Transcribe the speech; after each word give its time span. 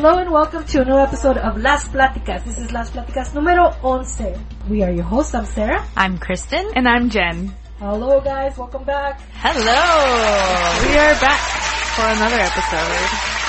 Hello 0.00 0.16
and 0.16 0.30
welcome 0.32 0.64
to 0.64 0.80
a 0.80 0.84
new 0.86 0.96
episode 0.96 1.36
of 1.36 1.58
Las 1.58 1.86
Platicas. 1.88 2.42
This 2.44 2.56
is 2.56 2.72
Las 2.72 2.90
Platicas 2.90 3.34
numero 3.34 3.76
11. 3.84 4.32
We 4.66 4.82
are 4.82 4.90
your 4.90 5.04
hosts. 5.04 5.34
I'm 5.34 5.44
Sarah. 5.44 5.84
I'm 5.94 6.16
Kristen. 6.16 6.66
And 6.74 6.88
I'm 6.88 7.10
Jen. 7.10 7.54
Hello 7.78 8.18
guys, 8.22 8.56
welcome 8.56 8.84
back. 8.84 9.20
Hello. 9.34 9.60
We 10.88 10.96
are 10.96 11.12
back 11.20 11.40
for 11.92 12.06
another 12.16 12.40
episode. 12.40 13.40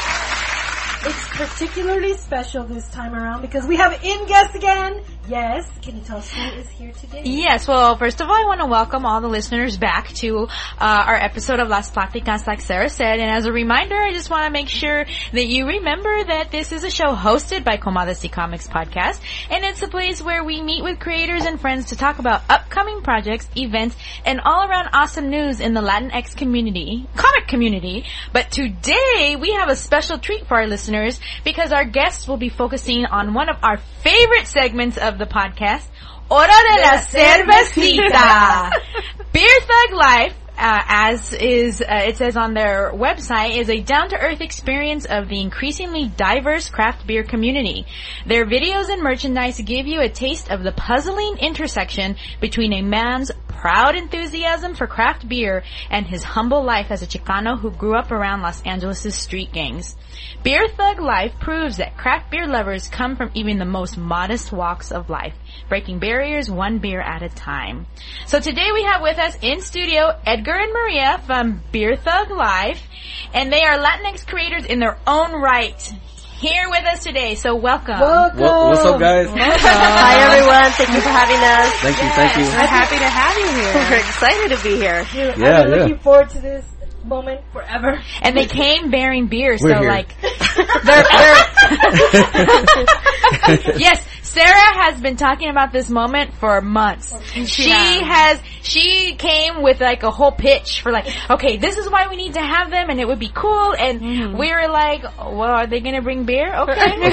It's 1.08 1.28
particularly 1.38 2.16
special 2.16 2.66
this 2.66 2.92
time 2.92 3.16
around 3.16 3.44
because 3.44 3.66
we 3.66 3.78
have 3.78 3.94
in 4.04 4.28
guest 4.28 4.54
again. 4.54 5.02
Yes, 5.28 5.70
can 5.84 5.96
you 5.98 6.02
tell 6.02 6.18
us 6.18 6.32
who 6.32 6.42
is 6.60 6.68
here 6.70 6.92
today? 6.94 7.22
Yes, 7.24 7.68
well, 7.68 7.96
first 7.96 8.22
of 8.22 8.28
all, 8.28 8.36
I 8.36 8.46
want 8.46 8.60
to 8.62 8.66
welcome 8.66 9.06
all 9.06 9.22
the 9.22 9.28
listeners 9.28 9.78
back 9.78 10.08
to 10.16 10.48
uh, 10.48 10.48
our 10.80 11.16
episode 11.16 11.60
of 11.60 11.68
Las 11.68 11.92
Platicas, 11.92 12.48
like 12.48 12.60
Sarah 12.60 12.90
said. 12.90 13.20
And 13.20 13.30
as 13.30 13.46
a 13.46 13.52
reminder, 13.52 13.96
I 13.96 14.14
just 14.14 14.32
want 14.32 14.46
to 14.46 14.50
make 14.52 14.68
sure 14.68 15.06
that 15.32 15.46
you 15.46 15.68
remember 15.68 16.24
that 16.24 16.50
this 16.52 16.72
is 16.72 16.84
a 16.84 16.90
show 16.90 17.16
hosted 17.16 17.64
by 17.64 17.78
Comadres 17.78 18.24
y 18.24 18.30
Comics 18.30 18.68
Podcast. 18.68 19.22
And 19.52 19.64
it's 19.64 19.84
a 19.84 19.88
place 19.88 20.24
where 20.24 20.44
we 20.44 20.60
meet 20.60 20.84
with 20.84 21.00
creators 21.00 21.46
and 21.46 21.62
friends 21.62 21.90
to 21.90 21.96
talk 21.96 22.18
about 22.18 22.42
upcoming 22.50 23.02
projects, 23.02 23.48
events, 23.56 23.96
and 24.26 24.42
all 24.44 24.68
around 24.68 24.90
awesome 24.94 25.30
news 25.30 25.60
in 25.60 25.76
the 25.76 25.82
Latinx 25.82 26.36
community, 26.36 27.08
comic 27.16 27.48
community. 27.48 28.06
But 28.34 28.50
today, 28.50 29.38
we 29.40 29.54
have 29.54 29.70
a 29.70 29.76
special 29.76 30.18
treat 30.18 30.48
for 30.48 30.58
our 30.58 30.68
listeners 30.68 31.20
because 31.44 31.72
our 31.72 31.86
guests 31.86 32.28
will 32.28 32.38
be 32.38 32.50
focusing 32.50 33.06
on 33.06 33.36
one 33.36 33.50
of 33.50 33.58
our 33.62 33.78
favorite 33.78 34.48
segments 34.48 34.98
of 34.98 35.11
the 35.18 35.26
podcast, 35.26 35.86
Hora 36.30 36.48
de 36.48 36.82
la 36.82 37.02
Cervecita. 37.02 38.70
Beer 39.32 39.62
Thug 39.68 39.94
Life 39.98 40.41
uh, 40.62 40.84
as 40.88 41.34
is 41.34 41.82
uh, 41.82 41.86
it 41.90 42.18
says 42.18 42.38
on 42.38 42.54
their 42.54 42.92
website, 42.94 43.58
is 43.58 43.68
a 43.68 43.82
down-to-earth 43.82 44.42
experience 44.42 45.06
of 45.06 45.28
the 45.28 45.42
increasingly 45.42 46.08
diverse 46.08 46.70
craft 46.70 47.08
beer 47.08 47.24
community. 47.24 47.88
Their 48.28 48.46
videos 48.46 48.90
and 48.90 49.02
merchandise 49.02 49.60
give 49.60 49.88
you 49.88 50.02
a 50.02 50.10
taste 50.10 50.52
of 50.52 50.62
the 50.62 50.72
puzzling 50.72 51.38
intersection 51.40 52.16
between 52.40 52.74
a 52.74 52.84
man's 52.84 53.32
proud 53.48 53.96
enthusiasm 53.96 54.76
for 54.76 54.88
craft 54.88 55.28
beer 55.28 55.64
and 55.90 56.06
his 56.06 56.24
humble 56.24 56.64
life 56.64 56.88
as 56.90 57.02
a 57.02 57.08
Chicano 57.08 57.60
who 57.60 57.72
grew 57.72 57.96
up 57.96 58.12
around 58.12 58.42
Los 58.42 58.62
Angeles' 58.64 59.16
street 59.16 59.52
gangs. 59.52 59.96
Beer 60.44 60.68
Thug 60.68 61.00
Life 61.00 61.34
proves 61.40 61.78
that 61.78 61.98
craft 61.98 62.32
beer 62.32 62.48
lovers 62.48 62.88
come 62.88 63.16
from 63.16 63.30
even 63.36 63.60
the 63.60 63.66
most 63.66 63.98
modest 63.98 64.52
walks 64.52 64.92
of 64.92 65.10
life, 65.10 65.36
breaking 65.70 66.00
barriers 66.00 66.50
one 66.50 66.80
beer 66.80 67.02
at 67.02 67.22
a 67.22 67.30
time. 67.30 67.86
So 68.26 68.40
today 68.40 68.72
we 68.74 68.84
have 68.84 69.02
with 69.02 69.20
us 69.20 69.38
in 69.42 69.62
studio 69.62 70.20
Edgar 70.26 70.51
and 70.56 70.74
Maria 70.74 71.22
from 71.26 71.62
Beer 71.72 71.96
Thug 71.96 72.32
Life, 72.32 72.82
and 73.34 73.52
they 73.52 73.64
are 73.64 73.78
Latinx 73.78 74.26
creators 74.26 74.66
in 74.66 74.80
their 74.80 74.98
own 75.08 75.32
right. 75.42 75.94
Here 76.40 76.70
with 76.70 76.84
us 76.86 77.04
today, 77.04 77.36
so 77.36 77.56
welcome. 77.56 78.00
Welcome. 78.00 78.40
What, 78.40 78.70
what's 78.70 78.86
up, 78.86 79.00
guys? 79.00 79.30
Hi 79.30 80.16
everyone, 80.26 80.72
thank 80.72 80.90
you 80.90 81.02
for 81.02 81.10
having 81.10 81.38
us. 81.38 81.72
Thank 81.82 81.98
you, 82.02 82.10
thank 82.10 82.38
you. 82.38 82.44
We're 82.44 82.66
happy 82.66 82.98
to 82.98 83.10
have 83.10 83.38
you 83.38 83.48
here. 83.62 83.74
We're 83.92 84.00
excited 84.00 84.58
to 84.58 84.64
be 84.64 84.76
here. 84.76 85.06
I've 85.06 85.36
been 85.36 85.40
yeah. 85.40 85.64
looking 85.64 86.00
forward 86.00 86.30
to 86.32 86.40
this 86.40 86.66
moment 87.04 87.42
forever. 87.52 88.02
And 88.22 88.36
they 88.36 88.46
came 88.46 88.92
bearing 88.92 89.28
beer, 89.28 89.58
so 89.58 89.68
We're 89.68 89.80
here. 89.80 89.90
like, 89.90 90.16
they're, 90.22 91.04
they're 91.04 91.36
yes, 93.78 94.08
Sarah 94.32 94.74
has 94.84 95.02
been 95.02 95.18
talking 95.18 95.50
about 95.50 95.74
this 95.74 95.90
moment 95.90 96.34
for 96.36 96.62
months. 96.62 97.14
She 97.34 97.70
has, 97.70 98.40
she 98.62 99.16
came 99.18 99.62
with 99.62 99.82
like 99.82 100.04
a 100.04 100.12
whole 100.12 100.32
pitch 100.32 100.82
for 100.82 100.92
like, 100.94 101.06
okay, 101.30 101.58
this 101.58 101.78
is 101.78 101.90
why 101.90 102.08
we 102.08 102.16
need 102.16 102.36
to 102.36 102.42
have 102.42 102.72
them 102.72 102.90
and 102.90 102.98
it 103.00 103.08
would 103.08 103.20
be 103.20 103.32
cool. 103.34 103.74
And 103.74 104.00
mm-hmm. 104.00 104.38
we 104.38 104.54
were 104.54 104.70
like, 104.70 105.04
well, 105.18 105.52
are 105.52 105.68
they 105.68 105.82
gonna 105.82 106.02
bring 106.02 106.24
beer? 106.24 106.56
Okay. 106.56 106.74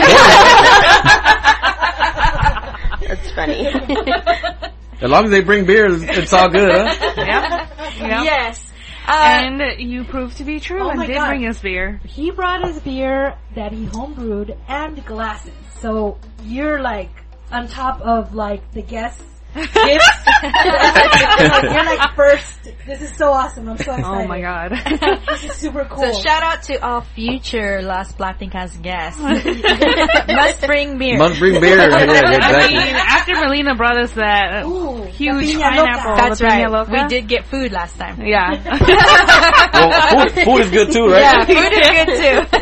That's 3.08 3.30
funny. 3.32 3.66
As 5.00 5.10
long 5.10 5.24
as 5.24 5.30
they 5.30 5.40
bring 5.40 5.64
beer, 5.64 5.86
it's, 5.86 6.04
it's 6.04 6.32
all 6.32 6.48
good, 6.48 6.70
huh? 6.70 7.14
Yep. 7.16 7.68
Yep. 7.98 8.24
yes. 8.24 8.67
Uh, 9.08 9.40
And 9.42 9.80
you 9.80 10.04
proved 10.04 10.36
to 10.36 10.44
be 10.44 10.60
true 10.60 10.82
Oh 10.82 10.90
and 10.90 11.00
did 11.06 11.14
God. 11.14 11.28
bring 11.28 11.46
us 11.46 11.58
beer. 11.60 11.98
He 12.04 12.30
brought 12.30 12.62
us 12.64 12.78
beer 12.80 13.36
that 13.54 13.72
he 13.72 13.86
homebrewed 13.86 14.54
and 14.68 15.02
glasses. 15.06 15.54
So 15.80 16.18
you're 16.42 16.80
like 16.80 17.10
on 17.50 17.68
top 17.68 18.00
of 18.02 18.34
like 18.34 18.70
the 18.72 18.82
guests. 18.82 19.24
Gifts. 19.60 20.08
you're 21.62 21.84
like 21.84 22.14
first. 22.14 22.68
This 22.86 23.02
is 23.02 23.14
so 23.16 23.30
awesome. 23.32 23.68
I'm 23.68 23.76
so 23.76 23.92
excited. 23.94 24.04
Oh 24.04 24.26
my 24.26 24.40
god. 24.40 24.72
This 25.28 25.44
is 25.44 25.52
super 25.54 25.84
cool. 25.84 26.12
so 26.12 26.20
shout 26.20 26.42
out 26.42 26.62
to 26.64 26.84
all 26.84 27.02
future 27.02 27.82
Las 27.82 28.12
Platicas 28.12 28.80
guests. 28.82 29.20
Must 30.28 30.60
bring 30.62 30.98
beer. 30.98 31.18
Must 31.18 31.38
bring 31.38 31.60
beer. 31.60 31.76
Yeah, 31.78 31.86
I 31.90 32.68
mean, 32.68 32.96
after 32.96 33.34
Melina 33.34 33.74
brought 33.74 33.98
us 33.98 34.12
that 34.12 34.64
Ooh, 34.64 35.02
huge 35.04 35.54
pineapple. 35.54 36.16
That's 36.16 36.40
right. 36.42 36.68
loca. 36.70 36.90
We 36.90 37.06
did 37.08 37.28
get 37.28 37.46
food 37.46 37.72
last 37.72 37.96
time. 37.96 38.20
Yeah. 38.22 38.54
Well, 39.72 40.28
food, 40.28 40.44
food 40.44 40.60
is 40.62 40.70
good 40.70 40.92
too, 40.92 41.06
right? 41.06 41.20
Yeah, 41.20 41.44
food 41.44 41.72
is 41.72 41.88
good 41.96 42.08
too. 42.18 42.58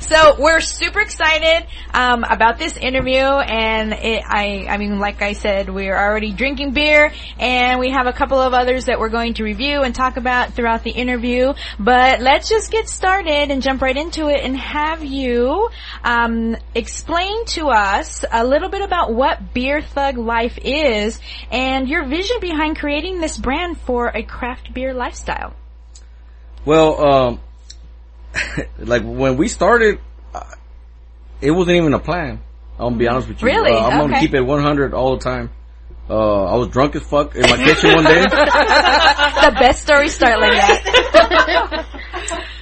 so 0.00 0.36
we're 0.38 0.60
super 0.60 1.00
excited 1.00 1.66
um, 1.92 2.24
about 2.24 2.58
this 2.58 2.76
interview, 2.76 3.20
and 3.20 3.92
it, 3.92 4.22
I, 4.26 4.66
I 4.68 4.78
mean, 4.78 4.98
like 4.98 5.22
I 5.22 5.29
said, 5.34 5.68
we're 5.70 5.96
already 5.96 6.32
drinking 6.32 6.72
beer, 6.72 7.12
and 7.38 7.80
we 7.80 7.90
have 7.90 8.06
a 8.06 8.12
couple 8.12 8.40
of 8.40 8.54
others 8.54 8.86
that 8.86 8.98
we're 8.98 9.08
going 9.08 9.34
to 9.34 9.44
review 9.44 9.82
and 9.82 9.94
talk 9.94 10.16
about 10.16 10.54
throughout 10.54 10.82
the 10.82 10.90
interview. 10.90 11.52
But 11.78 12.20
let's 12.20 12.48
just 12.48 12.70
get 12.70 12.88
started 12.88 13.50
and 13.50 13.62
jump 13.62 13.82
right 13.82 13.96
into 13.96 14.28
it, 14.28 14.44
and 14.44 14.56
have 14.56 15.04
you 15.04 15.68
um, 16.04 16.56
explain 16.74 17.44
to 17.46 17.68
us 17.68 18.24
a 18.30 18.44
little 18.44 18.68
bit 18.68 18.82
about 18.82 19.12
what 19.12 19.52
Beer 19.54 19.80
Thug 19.82 20.16
Life 20.16 20.58
is, 20.62 21.20
and 21.50 21.88
your 21.88 22.04
vision 22.06 22.38
behind 22.40 22.78
creating 22.78 23.20
this 23.20 23.36
brand 23.36 23.78
for 23.80 24.08
a 24.08 24.22
craft 24.22 24.72
beer 24.72 24.94
lifestyle. 24.94 25.54
Well, 26.64 27.04
um, 27.04 27.40
like 28.78 29.02
when 29.02 29.36
we 29.36 29.48
started, 29.48 30.00
uh, 30.34 30.44
it 31.40 31.50
wasn't 31.50 31.76
even 31.78 31.94
a 31.94 31.98
plan. 31.98 32.40
I'm 32.80 32.94
gonna 32.94 32.96
be 32.96 33.08
honest 33.08 33.28
with 33.28 33.42
you. 33.42 33.46
Really? 33.48 33.72
Uh, 33.72 33.78
I'm 33.88 33.98
gonna 34.00 34.20
keep 34.20 34.34
it 34.34 34.40
100 34.40 34.94
all 34.94 35.16
the 35.16 35.22
time. 35.22 35.50
Uh, 36.08 36.44
I 36.44 36.56
was 36.56 36.68
drunk 36.68 36.96
as 36.96 37.02
fuck 37.02 37.36
in 37.36 37.42
my 37.42 37.56
kitchen 37.56 37.94
one 37.94 38.04
day. 38.04 38.22
the 38.24 39.56
best 39.60 39.82
stories 39.82 40.14
start 40.14 40.40
like 40.40 40.52
that. 40.52 41.86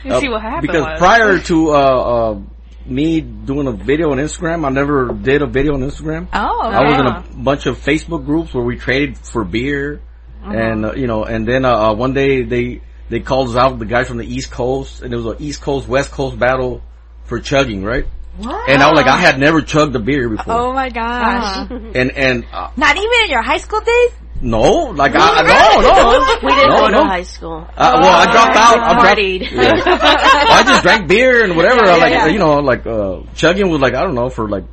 You 0.04 0.20
see 0.20 0.28
what 0.28 0.38
Uh, 0.38 0.40
happened 0.40 0.62
because 0.62 0.84
was. 0.86 0.98
prior 0.98 1.38
to, 1.38 1.70
uh, 1.70 1.74
uh, 1.74 2.40
me 2.86 3.20
doing 3.20 3.66
a 3.66 3.72
video 3.72 4.12
on 4.12 4.18
Instagram, 4.18 4.64
I 4.64 4.70
never 4.70 5.08
did 5.12 5.42
a 5.42 5.46
video 5.46 5.74
on 5.74 5.80
Instagram. 5.80 6.28
Oh, 6.32 6.60
I 6.62 6.82
was 6.84 6.94
in 7.00 7.06
a 7.06 7.42
bunch 7.42 7.66
of 7.66 7.78
Facebook 7.78 8.24
groups 8.24 8.54
where 8.54 8.64
we 8.64 8.76
traded 8.76 9.18
for 9.18 9.44
beer, 9.44 10.00
Uh-huh. 10.42 10.52
and 10.56 10.86
uh, 10.86 10.92
you 10.94 11.06
know, 11.08 11.24
and 11.24 11.46
then 11.46 11.64
uh, 11.64 11.74
uh, 11.90 11.94
one 11.94 12.14
day 12.14 12.42
they 12.44 12.80
they 13.10 13.20
called 13.20 13.48
us 13.50 13.56
out, 13.56 13.78
the 13.78 13.84
guys 13.86 14.06
from 14.08 14.18
the 14.18 14.24
East 14.36 14.50
Coast, 14.50 15.02
and 15.02 15.12
it 15.12 15.16
was 15.16 15.26
an 15.26 15.36
East 15.40 15.60
Coast 15.60 15.88
West 15.88 16.10
Coast 16.12 16.38
battle 16.38 16.80
for 17.24 17.40
chugging, 17.40 17.82
right? 17.84 18.06
What? 18.38 18.70
And 18.70 18.82
I 18.82 18.90
was 18.90 18.96
like, 18.96 19.06
I 19.10 19.16
had 19.18 19.38
never 19.38 19.60
chugged 19.62 19.94
a 19.96 19.98
beer 19.98 20.28
before, 20.28 20.54
Oh 20.54 20.72
my 20.72 20.88
gosh. 20.90 21.56
Uh-huh. 21.58 21.74
and 21.94 22.10
and 22.12 22.46
uh, 22.52 22.70
Not 22.76 22.96
even 22.96 23.12
in 23.24 23.30
your 23.30 23.42
high 23.42 23.58
school 23.58 23.80
days? 23.80 24.12
no, 24.40 24.94
like 24.94 25.12
I, 25.16 25.42
no, 25.42 25.80
no, 25.82 26.38
We 26.46 26.54
didn't 26.54 26.70
no, 26.70 26.78
go 26.78 26.88
no. 26.88 26.98
to 27.02 27.04
high 27.06 27.22
school. 27.24 27.66
Uh, 27.76 27.98
well, 28.00 28.14
I 28.14 28.24
dropped 28.30 28.56
out. 28.56 28.78
I 28.78 28.92
dropped, 28.94 29.18
Partied. 29.18 29.50
Yeah. 29.50 30.54
I 30.56 30.62
just 30.64 30.82
drank 30.84 31.08
beer 31.08 31.42
and 31.44 31.56
whatever. 31.56 31.84
Yeah, 31.84 31.96
like 31.96 32.12
yeah. 32.12 32.26
you 32.26 32.38
know, 32.38 32.58
like 32.58 32.86
uh, 32.86 33.22
chugging 33.34 33.68
was 33.68 33.80
like 33.80 33.94
I 33.94 34.02
don't 34.02 34.14
know 34.14 34.30
for 34.30 34.48
like 34.48 34.64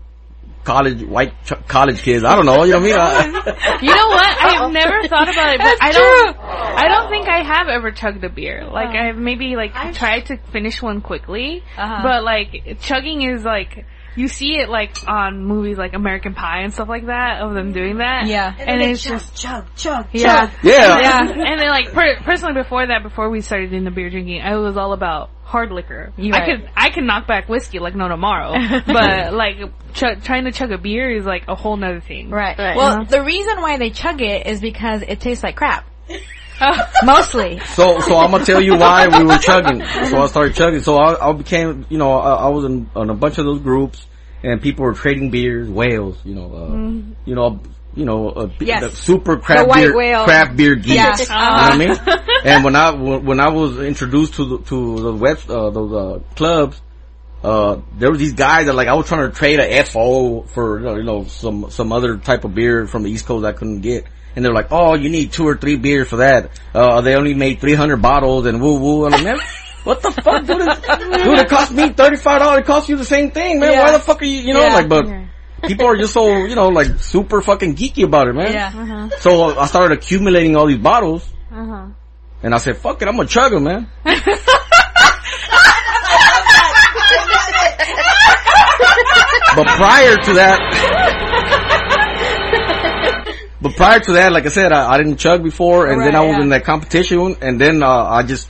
college 0.65 1.03
white 1.03 1.33
ch- 1.45 1.53
college 1.67 2.01
kids. 2.01 2.23
I 2.25 2.35
don't 2.35 2.45
know. 2.45 2.63
You 2.63 2.73
know 2.73 2.81
what 2.81 2.91
I 2.91 3.25
mean? 3.27 3.33
You 3.87 3.95
know 3.95 4.07
what? 4.07 4.37
I've 4.43 4.71
never 4.81 5.07
thought 5.07 5.29
about 5.29 5.53
it, 5.53 5.57
but 5.59 5.63
That's 5.63 5.81
I 5.81 5.91
don't. 5.91 6.37
I 6.39 6.87
don't 6.89 7.09
think 7.09 7.27
I 7.29 7.43
have 7.43 7.67
ever 7.69 7.91
chugged 7.91 8.23
a 8.23 8.29
beer. 8.29 8.65
Like 8.65 8.95
I've 8.95 9.17
maybe 9.17 9.55
like 9.55 9.75
I've- 9.75 9.93
tried 9.97 10.25
to 10.27 10.37
finish 10.51 10.81
one 10.81 11.01
quickly, 11.01 11.63
Uh-huh. 11.77 11.99
but 12.03 12.23
like 12.23 12.77
chugging 12.81 13.21
is 13.21 13.43
like 13.45 13.85
you 14.15 14.27
see 14.27 14.57
it 14.57 14.69
like 14.69 14.97
on 15.07 15.43
movies 15.43 15.77
like 15.77 15.93
American 15.93 16.33
Pie 16.33 16.61
and 16.61 16.73
stuff 16.73 16.87
like 16.87 17.07
that 17.07 17.41
of 17.41 17.53
them 17.53 17.73
doing 17.73 17.97
that. 17.97 18.27
Yeah. 18.27 18.53
And, 18.57 18.81
and 18.81 18.81
it's 18.91 19.03
chug, 19.03 19.19
just 19.19 19.35
chug, 19.35 19.65
chug, 19.75 20.07
Yeah. 20.13 20.47
chug. 20.47 20.51
yeah. 20.63 20.99
yeah. 21.01 21.19
and 21.29 21.59
then 21.59 21.67
like 21.67 21.91
per- 21.91 22.19
personally 22.23 22.53
before 22.53 22.87
that, 22.87 23.03
before 23.03 23.29
we 23.29 23.41
started 23.41 23.69
doing 23.71 23.83
the 23.83 23.91
beer 23.91 24.09
drinking, 24.09 24.41
I 24.41 24.55
was 24.57 24.77
all 24.77 24.93
about 24.93 25.29
hard 25.43 25.71
liquor. 25.71 26.11
You 26.17 26.33
I 26.33 26.39
right. 26.39 26.59
could 26.61 26.69
I 26.75 26.89
can 26.89 27.05
knock 27.05 27.27
back 27.27 27.47
whiskey 27.47 27.79
like 27.79 27.95
no 27.95 28.07
tomorrow, 28.07 28.53
but 28.87 29.33
like 29.33 29.57
ch- 29.93 30.23
trying 30.23 30.45
to 30.45 30.51
chug 30.51 30.71
a 30.71 30.77
beer 30.77 31.09
is 31.11 31.25
like 31.25 31.43
a 31.47 31.55
whole 31.55 31.77
nother 31.77 32.01
thing. 32.01 32.29
Right. 32.29 32.57
Right. 32.57 32.75
Well, 32.75 32.87
Uh-huh. 33.01 33.03
the 33.03 33.23
reason 33.23 33.61
why 33.61 33.77
they 33.77 33.89
chug 33.91 34.21
it 34.21 34.47
is 34.47 34.59
because 34.61 35.01
it 35.03 35.19
tastes 35.19 35.43
like 35.43 35.55
crap. 35.55 35.85
Mostly. 37.03 37.59
So, 37.75 37.99
so 37.99 38.17
I'm 38.17 38.31
gonna 38.31 38.45
tell 38.45 38.61
you 38.61 38.75
why 38.77 39.07
we 39.07 39.23
were 39.25 39.37
chugging. 39.37 39.83
So 40.09 40.21
I 40.21 40.27
started 40.27 40.55
chugging. 40.55 40.81
So 40.81 40.97
I, 40.97 41.29
I 41.29 41.33
became, 41.33 41.85
you 41.89 41.97
know, 41.97 42.11
I, 42.13 42.33
I 42.45 42.47
was 42.49 42.65
in, 42.65 42.89
in 42.95 43.09
a 43.09 43.13
bunch 43.15 43.37
of 43.37 43.45
those 43.45 43.59
groups, 43.59 44.05
and 44.43 44.61
people 44.61 44.85
were 44.85 44.93
trading 44.93 45.31
beers, 45.31 45.69
whales, 45.69 46.17
you 46.23 46.35
know, 46.35 46.53
uh, 46.53 46.75
you 47.25 47.35
know, 47.35 47.59
you 47.95 48.05
know, 48.05 48.29
uh, 48.29 48.45
b- 48.47 48.65
Yes. 48.65 48.81
the 48.83 48.89
super 48.95 49.37
craft 49.37 49.73
beer, 49.73 49.95
whale. 49.95 50.25
craft 50.25 50.57
beer 50.57 50.75
geeks. 50.75 50.95
Yeah. 50.95 51.15
You 51.17 51.25
know 51.27 51.95
what 51.95 52.09
I 52.09 52.17
mean? 52.17 52.19
And 52.45 52.63
when 52.63 52.75
I 52.75 52.91
when 52.91 53.39
I 53.39 53.49
was 53.49 53.79
introduced 53.79 54.35
to 54.35 54.45
the 54.45 54.57
to 54.65 54.99
the 55.01 55.13
web 55.13 55.39
uh, 55.49 55.71
those 55.71 55.93
uh, 55.93 56.19
clubs, 56.35 56.79
uh, 57.43 57.81
there 57.97 58.11
were 58.11 58.17
these 58.17 58.33
guys 58.33 58.67
that 58.67 58.73
like, 58.75 58.87
I 58.87 58.93
was 58.93 59.07
trying 59.07 59.31
to 59.31 59.35
trade 59.35 59.59
a 59.59 59.83
FO 59.83 60.43
for, 60.43 60.79
you 60.79 60.85
know, 60.85 60.95
you 60.95 61.03
know, 61.03 61.23
some, 61.25 61.71
some 61.71 61.91
other 61.91 62.17
type 62.17 62.43
of 62.43 62.53
beer 62.53 62.85
from 62.87 63.01
the 63.03 63.09
East 63.09 63.25
Coast 63.25 63.45
I 63.45 63.51
couldn't 63.51 63.81
get. 63.81 64.05
And 64.35 64.43
they're 64.43 64.53
like, 64.53 64.67
oh, 64.71 64.95
you 64.95 65.09
need 65.09 65.31
two 65.31 65.47
or 65.47 65.55
three 65.55 65.77
beers 65.77 66.07
for 66.09 66.17
that. 66.17 66.49
Uh, 66.73 67.01
they 67.01 67.15
only 67.15 67.33
made 67.33 67.59
300 67.61 67.97
bottles 67.97 68.45
and 68.45 68.61
woo 68.61 68.79
woo. 68.79 69.05
I'm 69.05 69.11
like, 69.13 69.23
man, 69.23 69.39
what 69.85 70.01
the 70.01 70.11
fuck, 70.11 70.45
dude? 70.45 70.59
It, 70.61 71.23
dude, 71.23 71.39
it 71.39 71.47
cost 71.49 71.71
me 71.71 71.89
$35. 71.89 72.59
It 72.59 72.65
cost 72.65 72.89
you 72.89 72.97
the 72.97 73.05
same 73.05 73.31
thing, 73.31 73.59
man. 73.59 73.71
Yeah. 73.73 73.83
Why 73.85 73.91
the 73.93 73.99
fuck 73.99 74.21
are 74.21 74.25
you, 74.25 74.39
you 74.39 74.53
know, 74.53 74.61
Yeah. 74.63 74.73
like, 74.75 74.89
but 74.89 75.05
people 75.63 75.85
are 75.87 75.95
just 75.95 76.13
so, 76.13 76.27
you 76.45 76.55
know, 76.55 76.67
like 76.67 76.99
super 76.99 77.41
fucking 77.41 77.75
geeky 77.75 78.03
about 78.03 78.27
it, 78.27 78.33
man. 78.33 78.51
Yeah. 78.51 79.09
So 79.19 79.57
I 79.57 79.67
started 79.67 79.97
accumulating 79.97 80.55
all 80.57 80.67
these 80.67 80.79
bottles. 80.79 81.27
Uh-huh. 81.51 81.87
And 82.43 82.53
I 82.53 82.57
said, 82.57 82.77
fuck 82.77 83.01
it, 83.01 83.07
I'm 83.07 83.15
gonna 83.15 83.27
chug 83.29 83.51
them, 83.53 83.63
man. 83.63 83.89
but 89.55 89.65
prior 89.77 90.15
to 90.17 90.33
that, 90.33 90.59
but 93.65 93.75
prior 93.75 93.99
to 93.99 94.13
that, 94.13 94.31
like 94.31 94.45
I 94.45 94.49
said, 94.49 94.71
I, 94.71 94.93
I 94.93 94.97
didn't 94.97 95.17
chug 95.17 95.41
before, 95.43 95.87
and 95.87 95.99
then 96.01 96.13
Right, 96.13 96.21
I 96.23 96.27
was 96.27 96.37
yeah. 96.37 96.41
in 96.43 96.49
that 96.49 96.63
competition, 96.65 97.35
and 97.41 97.59
then 97.59 97.81
uh, 97.81 97.89
I 97.89 98.21
just 98.23 98.49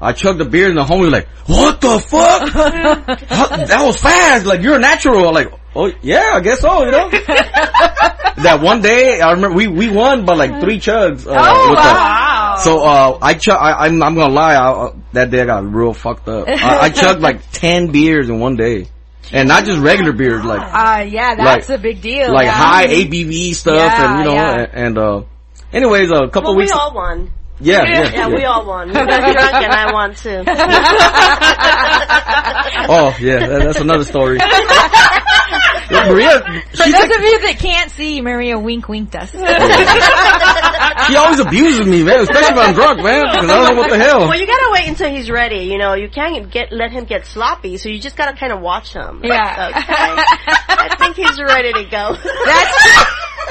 I 0.00 0.12
chugged 0.12 0.38
the 0.38 0.44
beer, 0.44 0.68
and 0.68 0.76
the 0.76 0.84
homie 0.84 1.02
was 1.08 1.12
like, 1.12 1.28
"What 1.46 1.80
the 1.80 1.98
fuck? 1.98 2.52
That 3.68 3.82
was 3.86 3.98
fast! 4.00 4.44
Like 4.44 4.60
you're 4.62 4.76
a 4.76 4.78
natural." 4.78 5.26
I'm 5.28 5.34
like, 5.34 5.52
"Oh 5.74 5.90
yeah, 6.02 6.32
I 6.34 6.40
guess 6.40 6.60
so." 6.60 6.84
You 6.84 6.90
know. 6.90 7.08
that 8.44 8.60
one 8.62 8.82
day, 8.82 9.20
I 9.20 9.32
remember 9.32 9.56
we 9.56 9.66
we 9.68 9.88
won 9.90 10.24
by 10.26 10.34
like 10.34 10.60
three 10.60 10.78
chugs. 10.78 11.26
Uh, 11.26 11.34
Oh, 11.36 11.70
with 11.70 11.78
the- 11.78 12.34
so 12.64 12.84
uh, 12.84 13.18
I 13.22 13.34
chug. 13.34 13.56
I, 13.58 13.86
I'm 13.86 14.02
I'm 14.02 14.14
gonna 14.14 14.32
lie. 14.32 14.54
I, 14.54 14.70
uh, 14.70 14.94
that 15.12 15.30
day 15.30 15.40
I 15.42 15.46
got 15.46 15.64
real 15.72 15.92
fucked 15.94 16.28
up. 16.28 16.48
I, 16.48 16.80
I 16.86 16.90
chugged 16.90 17.20
like 17.20 17.50
ten 17.50 17.90
beers 17.90 18.28
in 18.28 18.38
one 18.40 18.56
day, 18.56 18.88
and 19.34 19.48
not 19.48 19.64
just 19.64 19.78
regular 19.80 20.12
beers, 20.12 20.44
like 20.44 20.60
Uh, 20.62 21.04
yeah, 21.08 21.34
that's 21.34 21.68
Like- 21.68 21.78
a 21.78 21.82
big 21.82 22.00
deal. 22.00 22.32
like 22.32 22.46
yeah. 22.46 22.52
high 22.52 22.86
ABV 22.86 23.54
stuff, 23.54 23.74
Yeah, 23.76 24.10
and 24.10 24.18
you 24.18 24.24
know, 24.24 24.34
yeah. 24.34 24.54
and, 24.54 24.68
and 24.74 24.98
uh, 24.98 25.20
anyways, 25.72 26.10
a 26.10 26.28
couple 26.28 26.50
Well, 26.52 26.56
we 26.56 26.62
weeks. 26.62 26.72
all 26.72 26.92
won. 26.94 27.30
yeah, 27.60 27.82
yeah, 27.84 28.10
Yeah, 28.12 28.28
we 28.28 28.44
all 28.44 28.64
won. 28.64 28.88
You 28.88 28.94
got 28.94 29.06
drunk 29.06 29.54
and 29.54 29.72
I 29.72 29.92
won 29.92 30.14
too. 30.14 30.44
Oh 32.86 33.14
yeah, 33.20 33.46
that, 33.46 33.62
that's 33.64 33.80
another 33.80 34.04
story. 34.04 34.38
Yeah, 36.06 36.12
Maria, 36.12 36.40
For 36.70 36.82
she, 36.84 36.92
those 36.92 37.04
of 37.04 37.22
you 37.22 37.40
that 37.46 37.56
can't 37.58 37.90
see, 37.90 38.20
Maria 38.20 38.58
wink 38.58 38.88
winked 38.88 39.14
us. 39.14 39.30
she 41.08 41.16
always 41.16 41.40
abuses 41.40 41.86
me, 41.86 42.02
man, 42.02 42.20
especially 42.20 42.54
when 42.54 42.66
I'm 42.68 42.74
drunk, 42.74 43.02
man, 43.02 43.24
because 43.30 43.50
I 43.50 43.54
don't 43.56 43.74
know 43.74 43.80
what 43.80 43.90
the 43.90 43.98
hell. 43.98 44.20
Well, 44.20 44.38
you 44.38 44.46
gotta 44.46 44.70
wait 44.72 44.88
until 44.88 45.10
he's 45.10 45.30
ready. 45.30 45.64
You 45.64 45.78
know, 45.78 45.94
you 45.94 46.08
can't 46.08 46.50
get 46.50 46.72
let 46.72 46.90
him 46.92 47.04
get 47.04 47.26
sloppy, 47.26 47.76
so 47.78 47.88
you 47.88 47.98
just 47.98 48.16
gotta 48.16 48.36
kind 48.36 48.52
of 48.52 48.60
watch 48.60 48.92
him. 48.92 49.22
Yeah. 49.24 49.70
Okay. 49.70 49.84
I 49.88 50.96
think 50.98 51.16
he's 51.16 51.40
ready 51.40 51.72
to 51.72 51.84
go. 51.84 52.14
That's 52.14 52.74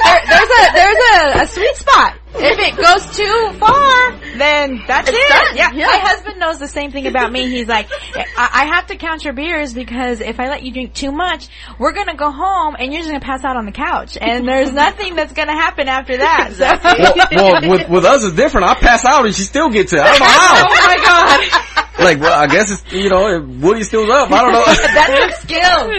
there, 0.04 0.20
there's 0.28 0.50
a 0.50 0.72
there's 0.72 0.98
a, 0.98 1.42
a 1.42 1.46
sweet 1.46 1.76
spot. 1.76 2.18
If 2.36 2.58
it 2.58 2.76
goes 2.76 3.16
too 3.16 3.58
far, 3.58 4.12
then 4.36 4.82
that's 4.88 5.08
it. 5.08 5.28
done, 5.28 5.56
Yeah. 5.56 5.70
yeah. 5.72 5.86
my 5.86 5.98
husband 5.98 6.38
knows 6.40 6.58
the 6.58 6.66
same 6.68 6.90
thing 6.90 7.06
about 7.06 7.30
me. 7.30 7.48
He's 7.48 7.68
like, 7.68 7.88
I, 8.16 8.26
I 8.36 8.64
have 8.74 8.88
to 8.88 8.96
count 8.96 9.24
your 9.24 9.34
beers 9.34 9.72
because 9.72 10.20
if 10.20 10.40
I 10.40 10.48
let 10.48 10.62
you 10.64 10.72
drink 10.72 10.94
too 10.94 11.12
much, 11.12 11.46
we're 11.78 11.92
gonna 11.92 12.16
go 12.16 12.30
home 12.32 12.74
and 12.78 12.92
you're 12.92 13.02
just 13.02 13.08
gonna 13.12 13.24
pass 13.24 13.44
out 13.44 13.56
on 13.56 13.66
the 13.66 13.72
couch, 13.72 14.18
and 14.20 14.46
there's 14.48 14.72
nothing 14.84 15.14
that's 15.14 15.32
gonna 15.32 15.52
happen 15.54 15.88
after 15.88 16.16
that. 16.18 16.52
So- 16.54 17.36
Well, 17.36 17.52
well, 17.52 17.70
with 17.70 17.88
with 17.88 18.04
us 18.04 18.24
it's 18.24 18.34
different. 18.34 18.66
I 18.68 18.74
pass 18.74 19.04
out 19.04 19.24
and 19.26 19.34
she 19.34 19.42
still 19.44 19.70
gets 19.70 19.92
it. 19.92 20.00
I 20.00 20.10
don't 20.10 20.18
know 20.20 20.26
how. 20.28 20.64
oh 20.66 20.86
my 20.86 20.96
god, 21.04 22.04
Like, 22.04 22.20
well, 22.20 22.32
I 22.38 22.46
guess 22.48 22.70
it's 22.72 22.92
you 22.92 23.08
know, 23.10 23.28
if 23.28 23.44
Woody 23.62 23.84
still's 23.84 24.10
up. 24.10 24.30
I 24.32 24.42
don't 24.42 24.52
know. 24.52 24.64
that's 24.66 25.38
a 25.38 25.40
skill. 25.42 25.92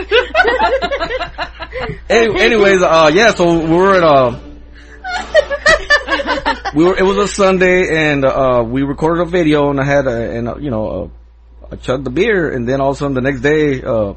Any, 2.10 2.42
anyways, 2.42 2.82
uh, 2.82 3.10
yeah. 3.14 3.32
So 3.34 3.66
we're 3.68 3.96
at 3.96 4.04
uh, 4.04 4.40
we 6.76 6.84
were. 6.86 6.98
It 6.98 7.04
was 7.04 7.18
a 7.18 7.28
Sunday, 7.28 8.12
and 8.12 8.26
uh, 8.26 8.64
we 8.66 8.84
recorded 8.84 9.22
a 9.22 9.26
video, 9.26 9.70
and 9.70 9.80
I 9.80 9.86
had 9.86 10.08
a, 10.08 10.32
and 10.38 10.50
uh, 10.50 10.58
you 10.58 10.70
know, 10.72 10.88
uh, 10.90 11.72
I 11.72 11.76
chugged 11.78 12.06
the 12.06 12.10
beer, 12.12 12.52
and 12.52 12.68
then 12.68 12.82
all 12.82 12.92
of 12.92 12.96
a 12.96 13.00
sudden 13.00 13.14
the 13.16 13.22
next 13.22 13.42
day, 13.42 13.82
uh, 13.82 14.14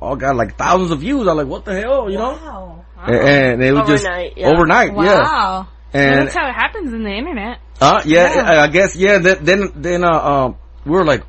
all 0.00 0.16
got 0.16 0.36
like 0.36 0.56
thousands 0.56 0.90
of 0.90 1.00
views. 1.00 1.26
I'm 1.26 1.36
like, 1.36 1.46
what 1.46 1.64
the 1.64 1.74
hell, 1.80 2.10
you 2.10 2.18
know? 2.18 2.32
Wow. 2.32 2.84
And, 3.06 3.14
and 3.14 3.62
it 3.62 3.72
was 3.72 3.88
just 3.88 4.04
Overnight, 4.06 4.36
yeah. 4.36 4.48
overnight, 4.48 4.92
yeah. 4.92 5.22
Wow. 5.22 5.68
And 5.92 6.20
That's 6.20 6.34
how 6.34 6.48
it 6.48 6.52
happens 6.52 6.92
in 6.92 7.02
the 7.02 7.10
internet. 7.10 7.58
uh, 7.80 8.02
yeah, 8.04 8.42
I, 8.44 8.64
I 8.64 8.68
guess, 8.68 8.94
yeah. 8.94 9.18
Then, 9.18 9.44
then, 9.44 9.72
then, 9.74 10.04
uh, 10.04 10.10
um, 10.10 10.56
we 10.84 10.92
were 10.92 11.04
like, 11.04 11.24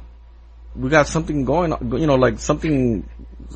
we 0.75 0.89
got 0.89 1.07
something 1.07 1.45
going, 1.45 1.73
on, 1.73 1.99
you 1.99 2.07
know, 2.07 2.15
like 2.15 2.39
something, 2.39 3.07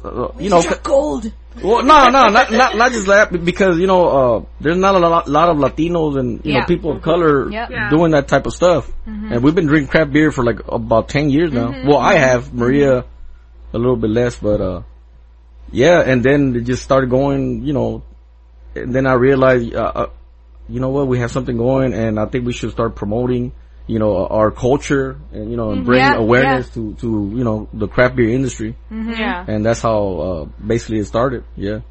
uh, 0.03 0.29
you 0.39 0.49
know, 0.49 0.61
You're 0.61 0.75
gold. 0.83 1.31
well, 1.63 1.83
no, 1.83 2.05
no, 2.05 2.29
not, 2.29 2.51
not, 2.51 2.75
not 2.75 2.91
just 2.91 3.07
that, 3.07 3.31
because, 3.43 3.77
you 3.79 3.87
know, 3.87 4.07
uh, 4.07 4.45
there's 4.59 4.77
not 4.77 4.95
a 4.95 4.99
lot, 4.99 5.27
lot 5.27 5.49
of 5.49 5.57
Latinos 5.57 6.17
and, 6.19 6.43
you 6.45 6.53
Yeah. 6.53 6.59
know, 6.59 6.65
people 6.65 6.91
of 6.91 7.01
color 7.01 7.49
Yep. 7.49 7.69
Yeah. 7.71 7.89
doing 7.89 8.11
that 8.11 8.27
type 8.27 8.45
of 8.45 8.53
stuff. 8.53 8.91
And 9.05 9.41
we've 9.43 9.55
been 9.55 9.67
drinking 9.67 9.87
craft 9.89 10.11
beer 10.11 10.31
for 10.31 10.43
like 10.43 10.59
about 10.67 11.09
10 11.09 11.29
years 11.29 11.51
now. 11.53 11.73
Well, 11.85 11.97
I 11.97 12.15
have, 12.17 12.53
Maria, 12.53 13.05
a 13.73 13.77
little 13.77 13.95
bit 13.95 14.09
less, 14.09 14.35
but, 14.37 14.61
uh, 14.61 14.81
yeah, 15.71 16.01
and 16.05 16.23
then 16.23 16.55
it 16.55 16.61
just 16.61 16.83
started 16.83 17.09
going, 17.09 17.63
you 17.65 17.73
know, 17.73 18.03
and 18.75 18.93
then 18.93 19.07
I 19.07 19.13
realized, 19.13 19.73
uh, 19.73 19.91
uh, 19.95 20.09
you 20.69 20.79
know 20.79 20.89
what, 20.89 21.07
we 21.07 21.19
have 21.19 21.31
something 21.31 21.57
going 21.57 21.93
and 21.93 22.19
I 22.19 22.25
think 22.25 22.45
we 22.45 22.53
should 22.53 22.71
start 22.71 22.95
promoting, 22.95 23.51
you 23.87 23.99
know, 23.99 24.27
our 24.27 24.51
culture 24.51 25.17
and, 25.31 25.51
you 25.51 25.57
know, 25.57 25.71
and 25.71 25.85
bring 25.85 25.99
Yeah, 25.99 26.15
awareness 26.15 26.69
to, 26.71 26.95
to, 26.95 27.31
you 27.35 27.43
know, 27.43 27.69
the 27.73 27.87
craft 27.87 28.15
beer 28.15 28.29
industry. 28.29 28.75
Yeah. 28.89 29.45
And 29.47 29.65
that's 29.65 29.81
how, 29.81 30.19
uh, 30.19 30.45
basically 30.65 30.99
it 30.99 31.05
started. 31.05 31.43
Yeah. 31.55 31.81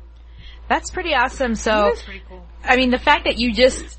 That's 0.68 0.90
pretty 0.90 1.14
awesome. 1.14 1.54
So, 1.54 1.70
That's 1.70 2.02
pretty 2.02 2.22
cool. 2.28 2.44
I 2.64 2.76
mean, 2.76 2.90
the 2.90 2.98
fact 2.98 3.24
that 3.24 3.38
you 3.38 3.52
just 3.52 3.98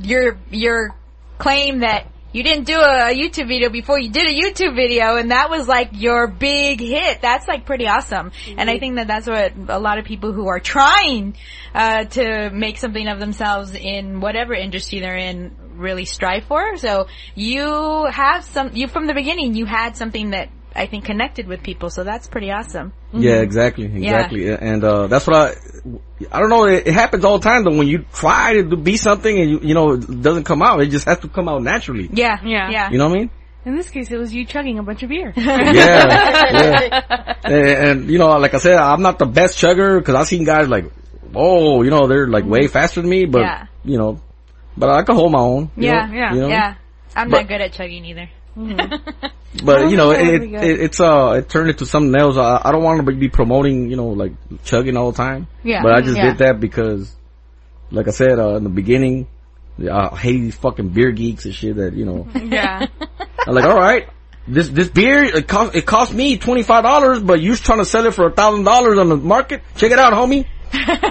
your 0.00 0.36
your 0.50 0.94
claim 1.38 1.80
that 1.80 2.06
you 2.36 2.42
didn't 2.42 2.64
do 2.64 2.78
a 2.78 3.14
YouTube 3.16 3.48
video 3.48 3.70
before 3.70 3.98
you 3.98 4.10
did 4.10 4.26
a 4.26 4.34
YouTube 4.34 4.76
video, 4.76 5.16
and 5.16 5.30
that 5.30 5.48
was 5.48 5.66
like 5.66 5.88
your 5.92 6.26
big 6.26 6.80
hit. 6.80 7.22
That's 7.22 7.48
like 7.48 7.64
pretty 7.64 7.86
awesome. 7.86 8.30
And 8.58 8.68
I 8.68 8.78
think 8.78 8.96
that 8.96 9.06
that's 9.06 9.26
what 9.26 9.54
a 9.68 9.78
lot 9.78 9.98
of 9.98 10.04
people 10.04 10.34
who 10.34 10.46
are 10.48 10.60
trying 10.60 11.34
uh, 11.74 12.04
to 12.04 12.50
make 12.50 12.76
something 12.76 13.08
of 13.08 13.20
themselves 13.20 13.74
in 13.74 14.20
whatever 14.20 14.52
industry 14.52 15.00
they're 15.00 15.16
in 15.16 15.56
really 15.76 16.04
strive 16.04 16.44
for. 16.44 16.76
So 16.76 17.06
you 17.34 18.04
have 18.04 18.44
some. 18.44 18.72
You 18.74 18.88
from 18.88 19.06
the 19.06 19.14
beginning, 19.14 19.54
you 19.54 19.64
had 19.64 19.96
something 19.96 20.30
that. 20.30 20.50
I 20.76 20.86
think 20.86 21.04
connected 21.04 21.46
with 21.48 21.62
people, 21.62 21.90
so 21.90 22.04
that's 22.04 22.28
pretty 22.28 22.50
awesome. 22.50 22.92
Yeah, 23.12 23.40
exactly, 23.40 23.84
exactly. 23.86 24.48
And, 24.52 24.84
uh, 24.84 25.06
that's 25.06 25.26
what 25.26 25.36
I, 25.36 25.54
I 26.30 26.40
don't 26.40 26.50
know, 26.50 26.64
it, 26.66 26.86
it 26.86 26.92
happens 26.94 27.24
all 27.24 27.38
the 27.38 27.44
time 27.48 27.64
though 27.64 27.76
when 27.76 27.88
you 27.88 28.04
try 28.12 28.54
to 28.54 28.62
do- 28.62 28.76
be 28.76 28.96
something 28.96 29.38
and 29.40 29.50
you, 29.50 29.60
you 29.62 29.74
know, 29.74 29.92
it 29.94 30.22
doesn't 30.22 30.44
come 30.44 30.62
out. 30.62 30.80
It 30.82 30.90
just 30.90 31.06
has 31.06 31.18
to 31.20 31.28
come 31.28 31.48
out 31.48 31.62
naturally. 31.62 32.08
Yeah, 32.12 32.36
Yeah. 32.44 32.70
yeah. 32.70 32.90
You 32.90 32.98
know 32.98 33.08
what 33.08 33.16
I 33.16 33.20
mean? 33.20 33.30
In 33.64 33.74
this 33.76 33.90
case, 33.90 34.10
it 34.12 34.18
was 34.18 34.32
you 34.32 34.44
chugging 34.44 34.78
a 34.78 34.82
bunch 34.82 35.02
of 35.02 35.08
beer. 35.08 35.32
Yeah, 35.36 35.72
yeah. 36.52 37.34
And, 37.44 37.54
and, 37.54 38.10
you 38.10 38.18
know, 38.18 38.28
like 38.38 38.54
I 38.54 38.58
said, 38.58 38.76
I'm 38.78 39.02
not 39.02 39.18
the 39.18 39.26
best 39.26 39.58
chugger 39.58 39.98
because 39.98 40.14
I've 40.14 40.26
seen 40.28 40.44
guys 40.44 40.68
like, 40.68 40.84
oh, 41.34 41.82
you 41.82 41.90
know, 41.90 42.06
they're 42.06 42.28
like 42.28 42.44
way 42.44 42.68
faster 42.68 43.00
than 43.00 43.10
me, 43.10 43.24
but, 43.24 43.40
Yeah. 43.40 43.66
you 43.84 43.98
know, 43.98 44.20
but 44.76 44.88
I 44.90 45.02
can 45.02 45.14
hold 45.16 45.32
my 45.32 45.40
own. 45.40 45.70
you 45.76 45.86
Yeah, 45.88 46.06
know, 46.06 46.12
yeah, 46.14 46.34
you 46.34 46.40
know? 46.42 46.48
Yeah, 46.48 46.74
I'm 47.16 47.28
But- 47.30 47.38
not 47.42 47.48
good 47.48 47.60
at 47.60 47.72
chugging 47.72 48.04
either. 48.04 48.28
But 49.64 49.90
you 49.90 49.96
know, 49.96 50.10
it, 50.10 50.42
it 50.42 50.80
it's 50.80 51.00
uh 51.00 51.36
it 51.38 51.48
turned 51.48 51.70
into 51.70 51.86
something 51.86 52.14
else. 52.20 52.36
I, 52.36 52.60
I 52.62 52.72
don't 52.72 52.82
want 52.82 53.04
to 53.06 53.12
be 53.12 53.28
promoting, 53.30 53.88
you 53.90 53.96
know, 53.96 54.08
like 54.08 54.32
chugging 54.64 54.96
all 54.98 55.12
the 55.12 55.16
time. 55.16 55.46
Yeah. 55.64 55.82
But 55.82 55.92
I 55.92 56.02
just 56.02 56.16
Yeah. 56.16 56.26
did 56.30 56.38
that 56.38 56.60
because, 56.60 57.14
like 57.90 58.06
I 58.06 58.10
said 58.10 58.38
uh, 58.38 58.56
in 58.56 58.64
the 58.64 58.70
beginning, 58.70 59.28
I 59.90 60.14
hate 60.14 60.40
these 60.40 60.56
fucking 60.56 60.90
beer 60.90 61.10
geeks 61.10 61.46
and 61.46 61.54
shit. 61.54 61.76
That 61.76 61.94
you 61.94 62.04
know, 62.04 62.26
yeah. 62.34 62.86
I'm 63.46 63.54
like, 63.54 63.64
all 63.64 63.76
right, 63.78 64.08
this 64.46 64.68
this 64.68 64.90
beer 64.90 65.24
it 65.24 65.48
cost 65.48 65.74
it 65.74 65.86
cost 65.86 66.12
me 66.12 66.36
twenty 66.36 66.62
five 66.62 66.82
dollars, 66.82 67.22
but 67.22 67.40
you're 67.40 67.56
trying 67.56 67.78
to 67.78 67.86
sell 67.86 68.04
it 68.04 68.12
for 68.14 68.26
a 68.26 68.32
thousand 68.32 68.64
dollars 68.64 68.98
on 68.98 69.08
the 69.08 69.16
market. 69.16 69.62
Check 69.76 69.90
it 69.90 69.98
out, 69.98 70.12
homie. 70.12 70.46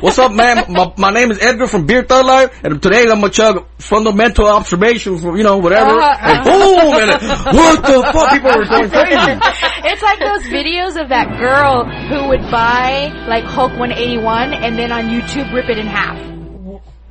What's 0.01 0.19
up, 0.19 0.31
man? 0.31 0.71
My, 0.71 0.93
my 0.97 1.11
name 1.11 1.31
is 1.31 1.39
Edgar 1.41 1.67
from 1.67 1.85
Beer 1.85 2.03
Thug 2.03 2.25
Life, 2.25 2.63
and 2.63 2.81
today 2.81 3.03
I'm 3.03 3.21
gonna 3.21 3.29
chug 3.29 3.65
fundamental 3.79 4.47
observation 4.47 5.17
from 5.17 5.37
you 5.37 5.43
know 5.43 5.57
whatever. 5.57 5.99
Uh-huh, 5.99 6.17
and 6.21 6.43
boom! 6.43 6.95
And 7.01 7.55
what 7.57 7.81
the 7.81 8.03
fuck? 8.13 8.31
People 8.31 8.51
were 8.51 8.65
going 8.65 8.89
crazy. 8.89 9.39
It's 9.87 10.01
like 10.01 10.19
those 10.19 10.41
videos 10.51 10.99
of 11.01 11.09
that 11.09 11.37
girl 11.39 11.85
who 11.85 12.29
would 12.29 12.41
buy 12.51 13.13
like 13.27 13.43
Hulk 13.43 13.71
181 13.77 14.53
and 14.53 14.77
then 14.77 14.91
on 14.91 15.05
YouTube 15.05 15.53
rip 15.53 15.69
it 15.69 15.77
in 15.77 15.85
half. 15.85 16.34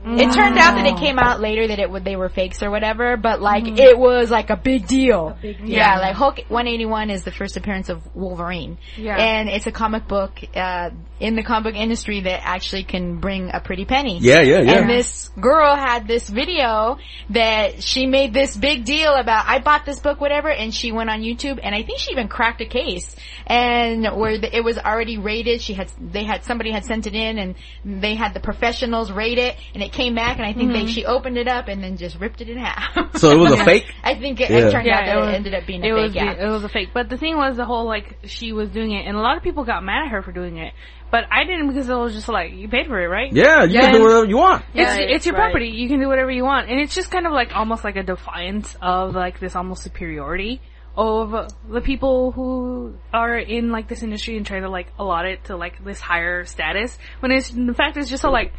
It 0.06 0.32
turned 0.34 0.58
out 0.58 0.74
that 0.74 0.86
it 0.86 0.98
came 0.98 1.18
out 1.18 1.40
later 1.40 1.68
that 1.68 1.78
it 1.78 1.90
would 1.90 2.04
they 2.04 2.16
were 2.16 2.28
fakes 2.28 2.62
or 2.62 2.70
whatever, 2.70 3.16
but 3.16 3.40
like 3.40 3.66
it 3.66 3.98
was 3.98 4.30
like 4.30 4.50
a 4.50 4.56
big 4.56 4.86
deal. 4.86 5.36
big 5.40 5.58
deal. 5.58 5.68
Yeah, 5.68 5.98
like 5.98 6.14
Hulk 6.14 6.38
181 6.48 7.10
is 7.10 7.24
the 7.24 7.32
first 7.32 7.56
appearance 7.56 7.88
of 7.88 8.02
Wolverine. 8.14 8.78
Yeah. 8.96 9.16
And 9.16 9.48
it's 9.48 9.66
a 9.66 9.72
comic 9.72 10.06
book 10.06 10.40
uh 10.54 10.90
in 11.24 11.36
the 11.36 11.42
comic 11.42 11.72
book 11.72 11.80
industry 11.80 12.20
that 12.20 12.40
actually 12.44 12.84
can 12.84 13.18
bring 13.18 13.50
a 13.50 13.58
pretty 13.58 13.86
penny. 13.86 14.18
Yeah, 14.20 14.42
yeah, 14.42 14.60
yeah. 14.60 14.72
And 14.80 14.90
this 14.90 15.30
girl 15.40 15.74
had 15.74 16.06
this 16.06 16.28
video 16.28 16.98
that 17.30 17.82
she 17.82 18.04
made 18.06 18.34
this 18.34 18.54
big 18.54 18.84
deal 18.84 19.14
about, 19.14 19.46
I 19.48 19.58
bought 19.58 19.86
this 19.86 20.00
book, 20.00 20.20
whatever, 20.20 20.50
and 20.50 20.74
she 20.74 20.92
went 20.92 21.08
on 21.08 21.22
YouTube 21.22 21.60
and 21.62 21.74
I 21.74 21.82
think 21.82 21.98
she 21.98 22.10
even 22.12 22.28
cracked 22.28 22.60
a 22.60 22.66
case 22.66 23.16
and 23.46 24.04
where 24.16 24.38
the, 24.38 24.54
it 24.54 24.62
was 24.62 24.76
already 24.76 25.16
rated, 25.16 25.62
she 25.62 25.72
had, 25.72 25.90
they 25.98 26.24
had, 26.24 26.44
somebody 26.44 26.70
had 26.70 26.84
sent 26.84 27.06
it 27.06 27.14
in 27.14 27.38
and 27.38 27.54
they 27.86 28.16
had 28.16 28.34
the 28.34 28.40
professionals 28.40 29.10
rate 29.10 29.38
it 29.38 29.56
and 29.72 29.82
it 29.82 29.93
came 29.94 30.14
back 30.14 30.36
and 30.38 30.46
I 30.46 30.52
think 30.52 30.72
they, 30.72 30.80
mm-hmm. 30.80 30.88
she 30.88 31.04
opened 31.06 31.38
it 31.38 31.48
up 31.48 31.68
and 31.68 31.82
then 31.82 31.96
just 31.96 32.18
ripped 32.20 32.40
it 32.40 32.48
in 32.48 32.58
half. 32.58 33.14
So 33.18 33.30
it 33.30 33.36
was 33.38 33.52
a 33.52 33.64
fake? 33.64 33.86
I 34.02 34.16
think 34.18 34.40
it, 34.40 34.50
Yeah. 34.50 34.58
it 34.58 34.70
turned 34.72 34.86
Yeah, 34.86 34.98
out 34.98 35.06
that 35.06 35.28
it 35.28 35.30
it, 35.30 35.34
ended 35.36 35.54
up 35.54 35.66
being 35.66 35.82
a 35.82 35.86
it 35.86 35.94
fake, 35.94 36.02
was 36.06 36.14
yeah. 36.14 36.34
the, 36.34 36.44
it 36.44 36.48
was 36.48 36.64
a 36.64 36.68
fake. 36.68 36.88
But 36.92 37.08
the 37.08 37.16
thing 37.16 37.36
was, 37.36 37.56
the 37.56 37.64
whole 37.64 37.86
like 37.86 38.18
she 38.24 38.52
was 38.52 38.68
doing 38.70 38.90
it, 38.90 39.06
and 39.06 39.16
a 39.16 39.20
lot 39.20 39.36
of 39.36 39.42
people 39.42 39.64
got 39.64 39.84
mad 39.84 40.06
at 40.06 40.10
her 40.10 40.20
for 40.22 40.32
doing 40.32 40.58
it. 40.58 40.74
But 41.10 41.24
I 41.30 41.44
didn't 41.44 41.68
because 41.68 41.88
it 41.88 41.94
was 41.94 42.12
just 42.12 42.28
like 42.28 42.52
you 42.52 42.68
paid 42.68 42.88
for 42.88 43.00
it, 43.00 43.06
right? 43.06 43.32
Yeah, 43.32 43.62
you 43.64 43.78
can 43.78 43.94
do 43.94 44.02
whatever 44.02 44.24
you 44.26 44.36
want. 44.36 44.64
It's 44.74 44.90
Right, 44.90 45.08
it's 45.10 45.24
your 45.26 45.36
right. 45.36 45.44
property. 45.52 45.68
You 45.68 45.88
can 45.88 46.00
do 46.00 46.08
whatever 46.08 46.30
you 46.30 46.42
want, 46.42 46.68
and 46.68 46.80
it's 46.80 46.94
just 46.94 47.10
kind 47.12 47.26
of 47.26 47.32
like 47.32 47.54
almost 47.54 47.84
like 47.84 47.94
a 47.96 48.02
defiance 48.02 48.76
of 48.82 49.14
like 49.14 49.38
this 49.38 49.54
almost 49.54 49.84
superiority 49.84 50.60
of 50.96 51.52
the 51.68 51.80
people 51.80 52.30
who 52.32 52.94
are 53.12 53.36
in 53.36 53.70
like 53.70 53.88
this 53.88 54.02
industry 54.02 54.36
and 54.36 54.46
try 54.46 54.60
to 54.60 54.68
like 54.68 54.88
allot 54.98 55.26
it 55.26 55.44
to 55.44 55.56
like 55.56 55.84
this 55.84 56.00
higher 56.00 56.44
status. 56.44 56.98
When 57.20 57.30
it's 57.32 57.50
in 57.52 57.72
fact 57.74 57.96
it's 57.96 58.10
just 58.10 58.22
so 58.22 58.30
like 58.30 58.52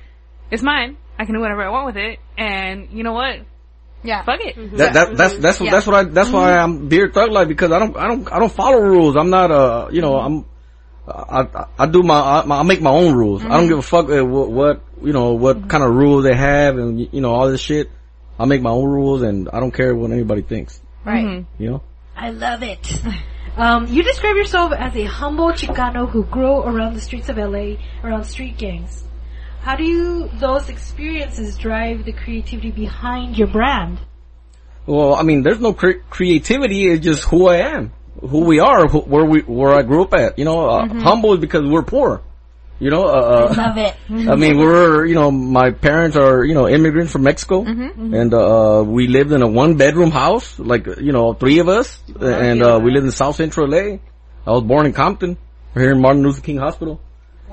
it's 0.49 0.63
mine. 0.63 0.97
I 1.17 1.25
can 1.25 1.33
do 1.33 1.41
whatever 1.41 1.63
I 1.63 1.69
want 1.69 1.85
with 1.87 1.97
it, 1.97 2.19
and 2.37 2.89
you 2.91 3.03
know 3.03 3.13
what? 3.13 3.39
Yeah. 4.03 4.23
Fuck 4.23 4.39
it. 4.41 4.55
That, 4.77 4.93
that, 4.93 5.17
that's 5.17 5.37
that's 5.37 5.59
what 5.59 5.71
that's 5.71 5.87
what 5.87 5.95
I 5.95 6.03
that's 6.03 6.29
why 6.29 6.57
I'm 6.57 6.87
beer 6.87 7.11
thug 7.11 7.31
like 7.31 7.47
because 7.47 7.71
I 7.71 7.79
don't 7.79 7.97
I 7.97 8.07
don't 8.07 8.31
I 8.31 8.39
don't 8.39 8.51
follow 8.51 8.79
rules. 8.79 9.15
I'm 9.15 9.29
not 9.29 9.51
uh 9.51 9.87
you 9.91 10.01
know 10.01 10.17
I'm 10.17 10.45
I 11.07 11.41
I, 11.41 11.65
I 11.79 11.85
do 11.87 12.03
my 12.03 12.19
I, 12.19 12.59
I 12.59 12.63
make 12.63 12.81
my 12.81 12.91
own 12.91 13.15
rules. 13.15 13.43
I 13.43 13.49
don't 13.49 13.67
give 13.67 13.79
a 13.79 13.81
fuck 13.81 14.09
uh, 14.09 14.23
what, 14.23 14.51
what 14.51 14.81
you 15.01 15.13
know 15.13 15.33
what 15.33 15.67
kind 15.69 15.83
of 15.83 15.91
rules 15.91 16.23
they 16.23 16.35
have 16.35 16.77
and 16.77 16.99
you 17.11 17.21
know 17.21 17.33
all 17.33 17.49
this 17.49 17.61
shit. 17.61 17.89
I 18.37 18.45
make 18.45 18.61
my 18.61 18.71
own 18.71 18.89
rules 18.89 19.21
and 19.21 19.49
I 19.51 19.59
don't 19.59 19.71
care 19.71 19.95
what 19.95 20.11
anybody 20.11 20.41
thinks. 20.41 20.79
Right. 21.03 21.45
You 21.57 21.69
know. 21.69 21.83
I 22.15 22.29
love 22.29 22.63
it. 22.63 23.01
Um, 23.57 23.87
you 23.87 24.03
describe 24.03 24.35
yourself 24.35 24.73
as 24.77 24.97
a 24.97 25.05
humble 25.05 25.53
Chicano 25.53 26.09
who 26.09 26.25
grew 26.25 26.57
around 26.61 26.93
the 26.93 26.99
streets 26.99 27.29
of 27.29 27.37
LA, 27.37 27.75
around 28.03 28.25
street 28.25 28.57
gangs. 28.57 29.05
How 29.65 29.75
do 29.75 29.83
you, 29.83 30.29
those 30.35 30.69
experiences 30.69 31.57
drive 31.57 32.05
the 32.05 32.11
creativity 32.13 32.69
behind 32.69 33.35
your 33.35 33.47
brand? 33.47 33.97
Well, 34.85 35.15
I 35.15 35.23
mean, 35.23 35.41
there's 35.41 35.59
no 35.59 35.73
cre- 35.73 36.03
creativity. 36.11 36.87
It's 36.87 37.03
just 37.03 37.23
who 37.23 37.47
I 37.47 37.57
am, 37.73 37.91
who 38.21 38.41
we 38.45 38.59
are, 38.59 38.87
who, 38.87 38.99
where 38.99 39.25
we 39.25 39.39
where 39.41 39.73
I 39.73 39.81
grew 39.81 40.03
up 40.03 40.13
at. 40.13 40.37
You 40.37 40.45
know, 40.45 40.69
uh, 40.69 40.87
humble 40.87 41.33
is 41.33 41.39
because 41.39 41.63
we're 41.65 41.81
poor. 41.81 42.21
You 42.77 42.91
know, 42.91 43.05
uh, 43.05 43.09
uh, 43.09 43.53
Love 43.57 43.77
it. 43.79 43.95
I 44.29 44.35
mean, 44.35 44.59
we're, 44.59 45.03
you 45.07 45.15
know, 45.15 45.31
my 45.31 45.71
parents 45.71 46.15
are, 46.15 46.43
you 46.43 46.53
know, 46.53 46.67
immigrants 46.69 47.11
from 47.11 47.23
Mexico. 47.23 47.63
And, 47.65 48.33
uh, 48.35 48.83
we 48.85 49.07
lived 49.07 49.31
in 49.31 49.41
a 49.41 49.47
one 49.47 49.77
bedroom 49.77 50.11
house, 50.11 50.59
like, 50.59 50.85
you 50.85 51.11
know, 51.11 51.33
three 51.33 51.57
of 51.57 51.69
us. 51.69 52.03
and, 52.19 52.61
uh, 52.61 52.79
we 52.83 52.91
lived 52.91 53.05
in 53.05 53.11
South 53.11 53.37
Central 53.37 53.67
LA. 53.67 53.97
I 54.45 54.51
was 54.51 54.61
born 54.61 54.85
in 54.85 54.93
Compton, 54.93 55.37
here 55.73 55.91
in 55.91 56.01
Martin 56.01 56.21
Luther 56.21 56.41
King 56.41 56.57
Hospital. 56.57 56.99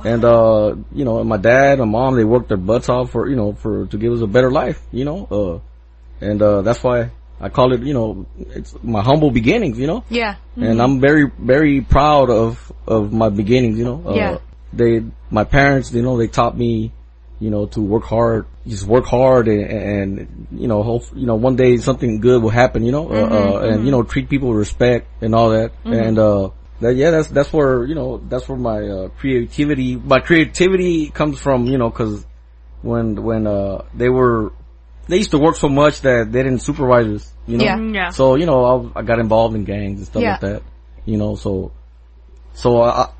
And, 0.04 0.24
uh, 0.24 0.74
you 0.92 1.04
know, 1.04 1.22
my 1.22 1.36
dad 1.36 1.78
and 1.80 1.90
mom, 1.90 2.16
they 2.16 2.24
worked 2.24 2.48
their 2.48 2.56
butts 2.56 2.88
off 2.88 3.10
for, 3.10 3.28
you 3.28 3.36
know, 3.36 3.52
for, 3.52 3.86
to 3.86 3.96
give 3.98 4.12
us 4.12 4.20
a 4.20 4.26
better 4.26 4.50
life, 4.50 4.80
you 4.90 5.04
know, 5.04 5.26
uh, 6.20 6.24
and, 6.24 6.40
uh, 6.42 6.62
that's 6.62 6.82
why 6.82 7.10
I 7.40 7.48
call 7.48 7.72
it, 7.72 7.82
you 7.82 7.94
know, 7.94 8.26
it's 8.38 8.74
my 8.82 9.02
humble 9.02 9.30
beginnings, 9.30 9.78
you 9.78 9.86
know? 9.86 10.04
Yeah. 10.08 10.36
and 10.56 10.80
I'm 10.80 11.00
very 11.00 11.30
very 11.38 11.80
proud 11.80 12.30
of 12.30 12.72
of 12.86 13.12
my 13.12 13.30
beginnings. 13.30 13.78
You 13.78 13.84
know, 13.84 14.02
uh, 14.06 14.14
Yeah. 14.14 14.38
they 14.72 15.02
my 15.30 15.44
parents, 15.44 15.92
you 15.92 16.02
know, 16.02 16.16
they 16.18 16.28
taught 16.28 16.56
me, 16.56 16.92
you 17.40 17.50
know, 17.50 17.66
to 17.66 17.80
work 17.80 18.04
hard, 18.04 18.46
just 18.66 18.86
work 18.86 19.06
hard, 19.06 19.48
and, 19.48 19.64
and 19.64 20.46
you 20.52 20.68
know, 20.68 20.82
hope 20.84 21.02
you 21.16 21.26
know 21.26 21.34
one 21.34 21.56
day 21.56 21.76
something 21.78 22.20
good 22.20 22.42
will 22.42 22.50
happen. 22.50 22.84
You 22.84 22.92
know, 22.92 23.08
uh, 23.10 23.14
uh, 23.14 23.58
and 23.70 23.84
you 23.84 23.90
know, 23.90 24.02
treat 24.04 24.28
people 24.28 24.48
with 24.50 24.58
respect 24.58 25.08
and 25.22 25.34
all 25.34 25.50
that, 25.50 25.72
and 25.84 26.18
uh. 26.18 26.50
That, 26.82 26.94
yeah, 26.96 27.10
that's 27.10 27.28
that's 27.28 27.52
where 27.52 27.84
you 27.84 27.94
know 27.94 28.18
that's 28.28 28.48
where 28.48 28.58
my 28.58 28.80
uh, 28.86 29.08
creativity 29.20 29.96
my 29.96 30.20
creativity 30.20 31.08
comes 31.10 31.38
from. 31.38 31.66
You 31.66 31.78
know, 31.78 31.88
because 31.90 32.24
when 32.82 33.22
when 33.22 33.46
uh 33.46 33.84
they 33.94 34.08
were 34.08 34.52
they 35.08 35.16
used 35.18 35.30
to 35.32 35.38
work 35.38 35.56
so 35.56 35.68
much 35.68 36.00
that 36.02 36.30
they 36.32 36.42
didn't 36.42 36.60
supervise 36.60 37.06
us. 37.06 37.32
You 37.46 37.58
know, 37.58 37.64
Yeah. 37.64 37.76
Mm, 37.76 37.94
Yeah. 37.94 38.10
so 38.10 38.34
you 38.36 38.46
know, 38.46 38.90
I, 38.94 39.00
I 39.00 39.02
got 39.02 39.18
involved 39.18 39.54
in 39.56 39.64
gangs 39.64 39.98
and 40.00 40.06
stuff 40.06 40.22
Yeah. 40.22 40.32
like 40.32 40.40
that. 40.42 40.62
You 41.06 41.16
know, 41.16 41.34
so 41.36 41.72
so 42.54 42.82
uh, 42.82 43.10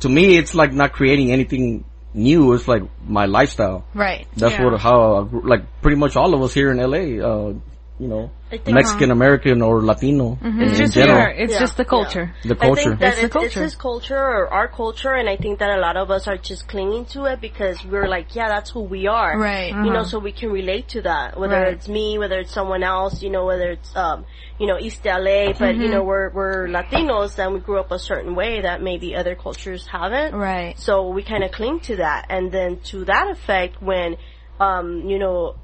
to 0.00 0.08
me, 0.08 0.36
it's 0.38 0.54
like 0.54 0.72
not 0.72 0.92
creating 0.92 1.32
anything 1.32 1.84
new. 2.14 2.52
It's 2.54 2.66
like 2.66 2.82
my 3.06 3.26
lifestyle. 3.26 3.84
Right. 3.94 4.26
That's 4.36 4.54
Yeah. 4.54 4.64
what 4.64 4.80
how 4.80 4.98
I 5.14 5.20
like 5.46 5.62
pretty 5.82 5.96
much 5.96 6.16
all 6.16 6.34
of 6.34 6.42
us 6.42 6.52
here 6.54 6.70
in 6.72 6.78
LA. 6.78 7.20
Uh, 7.22 7.54
you 7.98 8.08
know, 8.08 8.22
I 8.22 8.28
think- 8.28 8.30
Mexican 8.66 9.10
American 9.10 9.62
or 9.62 9.82
Latino 9.82 10.38
Mm-hmm. 10.42 10.60
in, 10.60 10.68
It's 10.68 10.72
in 10.72 10.84
just 10.84 10.94
general. 10.94 11.18
your, 11.20 11.28
it's 11.30 11.52
Yeah, 11.52 11.60
just 11.60 11.76
the 11.76 11.82
yeah. 11.84 11.88
culture. 11.88 12.34
The 12.44 12.54
I 12.54 12.58
culture. 12.58 12.82
think 12.82 13.00
that 13.00 13.08
It's 13.08 13.20
the 13.20 13.26
it's, 13.26 13.34
it's 13.36 13.54
culture. 13.54 13.62
his 13.62 13.74
culture 13.74 14.18
or 14.18 14.48
our 14.52 14.68
culture, 14.68 15.12
and 15.12 15.28
I 15.28 15.36
think 15.36 15.58
that 15.60 15.70
a 15.70 15.80
lot 15.80 15.96
of 15.96 16.10
us 16.10 16.26
are 16.28 16.36
just 16.36 16.68
clinging 16.68 17.04
to 17.14 17.24
it 17.26 17.40
because 17.40 17.84
we're 17.84 18.08
like, 18.08 18.34
yeah, 18.34 18.48
that's 18.48 18.70
who 18.70 18.80
we 18.80 19.06
are. 19.06 19.38
Right. 19.38 19.70
You 19.72 19.90
know, 19.92 20.02
so 20.04 20.18
we 20.18 20.32
can 20.32 20.50
relate 20.50 20.88
to 20.88 21.02
that. 21.02 21.38
Whether 21.38 21.56
Right. 21.56 21.72
it's 21.74 21.88
me, 21.88 22.18
whether 22.18 22.38
it's 22.40 22.52
someone 22.52 22.82
else, 22.82 23.22
you 23.22 23.30
know, 23.30 23.44
whether 23.46 23.70
it's, 23.70 23.94
um, 23.96 24.24
you 24.58 24.66
know, 24.66 24.78
East 24.78 25.04
LA, 25.04 25.52
but 25.58 25.76
you 25.76 25.88
know, 25.88 26.02
we're, 26.02 26.30
we're 26.30 26.66
Latinos 26.68 27.38
and 27.38 27.54
we 27.54 27.60
grew 27.60 27.78
up 27.80 27.90
a 27.92 27.98
certain 27.98 28.34
way 28.34 28.60
that 28.62 28.82
maybe 28.82 29.14
other 29.16 29.34
cultures 29.34 29.86
haven't. 29.86 30.34
Right. 30.34 30.78
So 30.78 31.08
we 31.08 31.22
kind 31.22 31.44
of 31.44 31.50
cling 31.52 31.80
to 31.80 31.96
that. 31.96 32.26
And 32.28 32.52
then 32.52 32.80
to 32.90 33.04
that 33.06 33.30
effect, 33.30 33.80
when, 33.80 34.16
um, 34.58 35.08
you 35.08 35.18
know, 35.18 35.56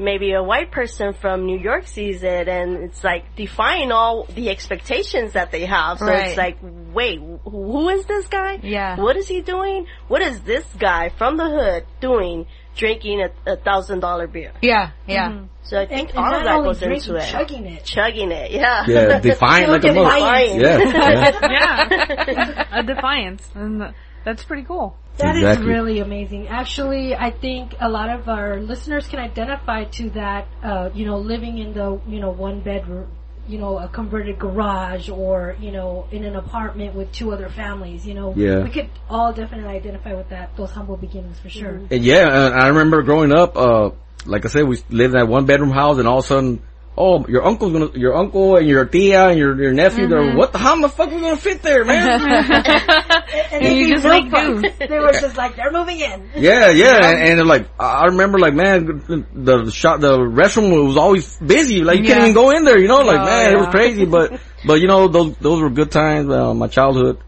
maybe 0.00 0.32
a 0.32 0.42
white 0.42 0.70
person 0.72 1.12
from 1.12 1.44
New 1.46 1.58
York 1.58 1.86
sees 1.86 2.22
it 2.22 2.48
and 2.48 2.76
it's 2.84 3.04
like 3.04 3.36
defying 3.36 3.92
all 3.92 4.24
the 4.24 4.48
expectations 4.50 5.34
that 5.34 5.52
they 5.52 5.66
have. 5.66 5.98
So 5.98 6.06
Right. 6.06 6.28
it's 6.28 6.36
like, 6.38 6.58
wait, 6.62 7.20
who 7.44 7.88
is 7.90 8.06
this 8.06 8.26
guy? 8.26 8.58
Yeah. 8.62 8.96
What 8.98 9.16
is 9.16 9.28
he 9.28 9.42
doing? 9.42 9.86
What 10.08 10.22
is 10.22 10.40
this 10.40 10.64
guy 10.78 11.10
from 11.18 11.36
the 11.36 11.48
hood 11.48 11.86
doing 12.00 12.46
drinking 12.76 13.20
a, 13.20 13.52
a 13.52 13.56
thousand 13.56 14.00
dollar 14.00 14.26
beer? 14.26 14.52
Yeah. 14.62 14.90
Yeah. 15.06 15.28
Mm-hmm. 15.30 15.44
So 15.64 15.78
I 15.78 15.86
think 15.86 16.08
And, 16.10 16.18
all 16.18 16.24
and 16.26 16.36
of 16.36 16.42
that 16.44 16.54
only 16.56 16.68
goes 16.70 16.80
drinking, 16.80 17.14
into 17.14 17.16
it. 17.22 17.30
chugging 17.30 17.66
it. 17.66 17.84
Chugging 17.84 18.32
it, 18.32 18.50
yeah. 18.50 18.84
yeah, 18.88 19.20
defiant 19.20 19.70
like 19.70 19.84
a 19.84 19.92
mother. 19.92 20.18
Yeah, 20.18 20.78
yeah. 20.78 21.40
yeah. 21.50 22.78
a 22.80 22.82
defiance. 22.82 23.48
And 23.54 23.82
uh, 23.82 23.92
that's 24.24 24.42
pretty 24.44 24.64
cool. 24.64 24.96
That 25.20 25.36
is 25.36 25.42
Exactly. 25.42 25.66
really 25.66 25.98
amazing. 26.00 26.48
Actually, 26.48 27.14
I 27.14 27.30
think 27.30 27.74
a 27.80 27.88
lot 27.88 28.10
of 28.10 28.28
our 28.28 28.60
listeners 28.60 29.06
can 29.06 29.18
identify 29.18 29.84
to 29.84 30.10
that, 30.10 30.48
uh, 30.62 30.90
you 30.94 31.06
know, 31.06 31.18
living 31.18 31.58
in 31.58 31.72
the, 31.72 32.00
you 32.08 32.20
know, 32.20 32.30
one 32.30 32.60
bedroom, 32.60 33.08
you 33.48 33.58
know, 33.58 33.78
a 33.78 33.88
converted 33.88 34.38
garage 34.38 35.08
or, 35.08 35.56
you 35.60 35.72
know, 35.72 36.06
in 36.10 36.24
an 36.24 36.36
apartment 36.36 36.94
with 36.94 37.12
two 37.12 37.32
other 37.32 37.48
families, 37.48 38.06
you 38.06 38.14
know. 38.14 38.32
Yeah. 38.36 38.62
We 38.62 38.70
could 38.70 38.88
all 39.08 39.32
definitely 39.32 39.70
identify 39.70 40.14
with 40.14 40.28
that, 40.30 40.56
those 40.56 40.70
humble 40.70 40.96
beginnings 40.96 41.38
for 41.38 41.48
sure. 41.48 41.80
And 41.90 42.04
yeah, 42.04 42.50
I 42.54 42.68
remember 42.68 43.02
growing 43.02 43.32
up, 43.32 43.56
uh, 43.56 43.90
like 44.26 44.44
I 44.44 44.48
said, 44.48 44.66
we 44.66 44.76
lived 44.88 45.14
in 45.14 45.20
that 45.20 45.28
one 45.28 45.46
bedroom 45.46 45.70
house 45.70 45.98
and 45.98 46.06
all 46.06 46.18
of 46.18 46.24
a 46.24 46.28
sudden, 46.28 46.62
oh, 46.96 47.24
your 47.28 47.44
uncle's 47.44 47.72
gonna, 47.72 47.90
your 47.98 48.14
uncle 48.16 48.56
and 48.56 48.66
your 48.68 48.84
tia 48.84 49.28
and 49.28 49.38
your, 49.38 49.60
your 49.60 49.72
nephew, 49.72 50.06
they're, 50.06 50.34
what 50.36 50.52
the, 50.52 50.58
how 50.58 50.78
the 50.80 50.88
fuck 50.88 51.10
we 51.10 51.20
gonna 51.20 51.36
fit 51.36 51.62
there, 51.62 51.84
man? 51.84 52.20
And, 53.52 53.62
And 53.64 53.76
you 53.76 53.86
they 53.86 53.90
just 53.92 54.02
built 54.02 54.60
make. 54.60 54.78
They 54.78 54.98
were 54.98 55.12
just 55.12 55.36
like, 55.36 55.56
they're 55.56 55.70
moving 55.72 56.00
in. 56.00 56.28
yeah, 56.36 56.68
yeah, 56.70 56.96
and, 56.96 57.22
and 57.22 57.38
they're 57.38 57.44
like, 57.44 57.68
I 57.78 58.02
I 58.02 58.04
remember 58.06 58.38
like, 58.38 58.54
man, 58.54 58.84
the, 58.86 59.64
the 59.64 59.70
shop, 59.70 60.00
the 60.00 60.18
restroom 60.18 60.86
was 60.86 60.96
always 60.96 61.36
busy, 61.38 61.82
like 61.82 61.98
you 62.00 62.04
can't 62.04 62.20
even 62.22 62.34
go 62.34 62.50
in 62.50 62.64
there, 62.64 62.78
you 62.78 62.88
know, 62.88 63.00
like, 63.02 63.20
Oh, 63.20 63.24
man, 63.24 63.52
it 63.52 63.56
was 63.56 63.68
crazy, 63.68 64.04
but, 64.04 64.40
but 64.66 64.80
you 64.80 64.88
know, 64.88 65.08
those, 65.08 65.36
those 65.36 65.60
were 65.62 65.70
good 65.70 65.90
times, 65.90 66.28
uh, 66.30 66.52
my 66.54 66.66
childhood, 66.68 67.18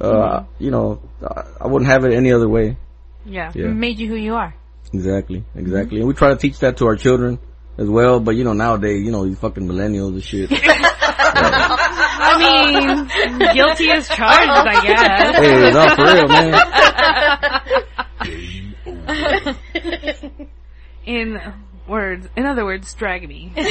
uh, 0.00 0.44
you 0.58 0.70
know, 0.70 1.00
I, 1.22 1.44
I 1.62 1.66
wouldn't 1.68 1.90
have 1.90 2.04
it 2.04 2.12
any 2.12 2.32
other 2.32 2.48
way. 2.48 2.76
Yeah. 3.24 3.52
Yeah. 3.54 3.68
Made 3.68 3.98
you 4.00 4.08
who 4.08 4.16
you 4.16 4.34
are. 4.34 4.54
Exactly, 4.92 5.44
exactly. 5.54 5.98
And 6.00 6.08
we 6.08 6.14
try 6.14 6.30
to 6.30 6.36
teach 6.36 6.58
that 6.58 6.78
to 6.78 6.86
our 6.86 6.96
children 6.96 7.38
as 7.78 7.88
well, 7.88 8.20
but 8.20 8.36
you 8.36 8.44
know, 8.44 8.52
nowadays, 8.52 9.02
you 9.04 9.10
know, 9.10 9.24
these 9.24 9.38
fucking 9.38 9.66
millennials 9.66 10.12
and 10.12 10.22
shit. 10.22 10.50
I 12.24 12.38
mean, 12.38 13.08
guilty 13.54 13.90
as 13.90 14.08
charged, 14.08 14.50
I 14.50 14.80
guess. 14.86 15.36
hey, 15.38 15.72
no, 15.72 15.88
for 15.96 16.04
real, 16.04 16.28
man. 16.28 16.52
Game 18.24 18.74
over. 19.08 19.56
In 21.04 21.40
words, 21.92 22.26
in 22.34 22.46
other 22.46 22.64
words, 22.64 22.92
drag 22.94 23.28
me. 23.28 23.52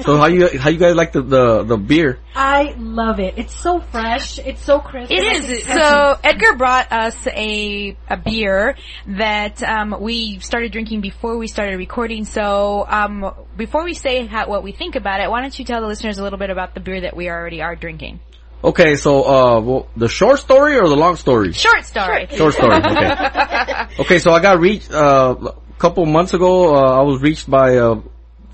So 0.00 0.18
how 0.18 0.26
you 0.26 0.58
how 0.58 0.68
you 0.68 0.78
guys 0.78 0.94
like 0.94 1.12
the 1.12 1.22
the, 1.22 1.62
the 1.62 1.76
beer? 1.78 2.18
I 2.34 2.74
love 2.76 3.18
it. 3.18 3.38
It's 3.38 3.58
so 3.58 3.80
fresh. 3.80 4.38
It's 4.38 4.62
so 4.62 4.78
crisp. 4.78 5.10
It 5.10 5.24
it's 5.24 5.66
So 5.66 6.18
Edgar 6.22 6.54
brought 6.56 6.92
us 6.92 7.16
a 7.26 7.96
a 8.08 8.18
beer 8.18 8.76
that 9.06 9.62
um, 9.62 9.96
we 10.00 10.38
started 10.40 10.70
drinking 10.70 11.00
before 11.00 11.38
we 11.38 11.46
started 11.46 11.78
recording. 11.78 12.26
So 12.26 12.84
um, 12.86 13.34
before 13.56 13.84
we 13.84 13.94
say 13.94 14.26
how, 14.26 14.48
what 14.48 14.62
we 14.62 14.72
think 14.72 14.96
about 14.96 15.20
it, 15.20 15.30
why 15.30 15.40
don't 15.40 15.58
you 15.58 15.64
tell 15.64 15.80
the 15.80 15.86
listeners 15.86 16.18
a 16.18 16.22
little 16.22 16.38
bit 16.38 16.50
about 16.50 16.74
the 16.74 16.80
beer 16.80 17.00
that 17.00 17.16
we 17.16 17.30
already 17.30 17.62
are 17.62 17.74
drinking? 17.74 18.20
Okay, 18.62 18.96
so 18.96 19.22
uh, 19.24 19.60
well, 19.60 19.88
the 19.96 20.08
short 20.08 20.40
story 20.40 20.76
or 20.76 20.88
the 20.88 20.96
long 20.96 21.16
story? 21.16 21.52
Short 21.52 21.84
story. 21.84 22.26
Short 22.30 22.52
story. 22.52 22.76
Okay. 22.76 23.86
okay, 24.00 24.18
so 24.18 24.32
I 24.32 24.40
got 24.40 24.60
reached 24.60 24.90
uh, 24.90 25.36
a 25.40 25.65
couple 25.78 26.04
months 26.06 26.34
ago. 26.34 26.74
Uh, 26.74 26.98
I 26.98 27.02
was 27.02 27.20
reached 27.20 27.48
by 27.50 27.72
a, 27.72 27.96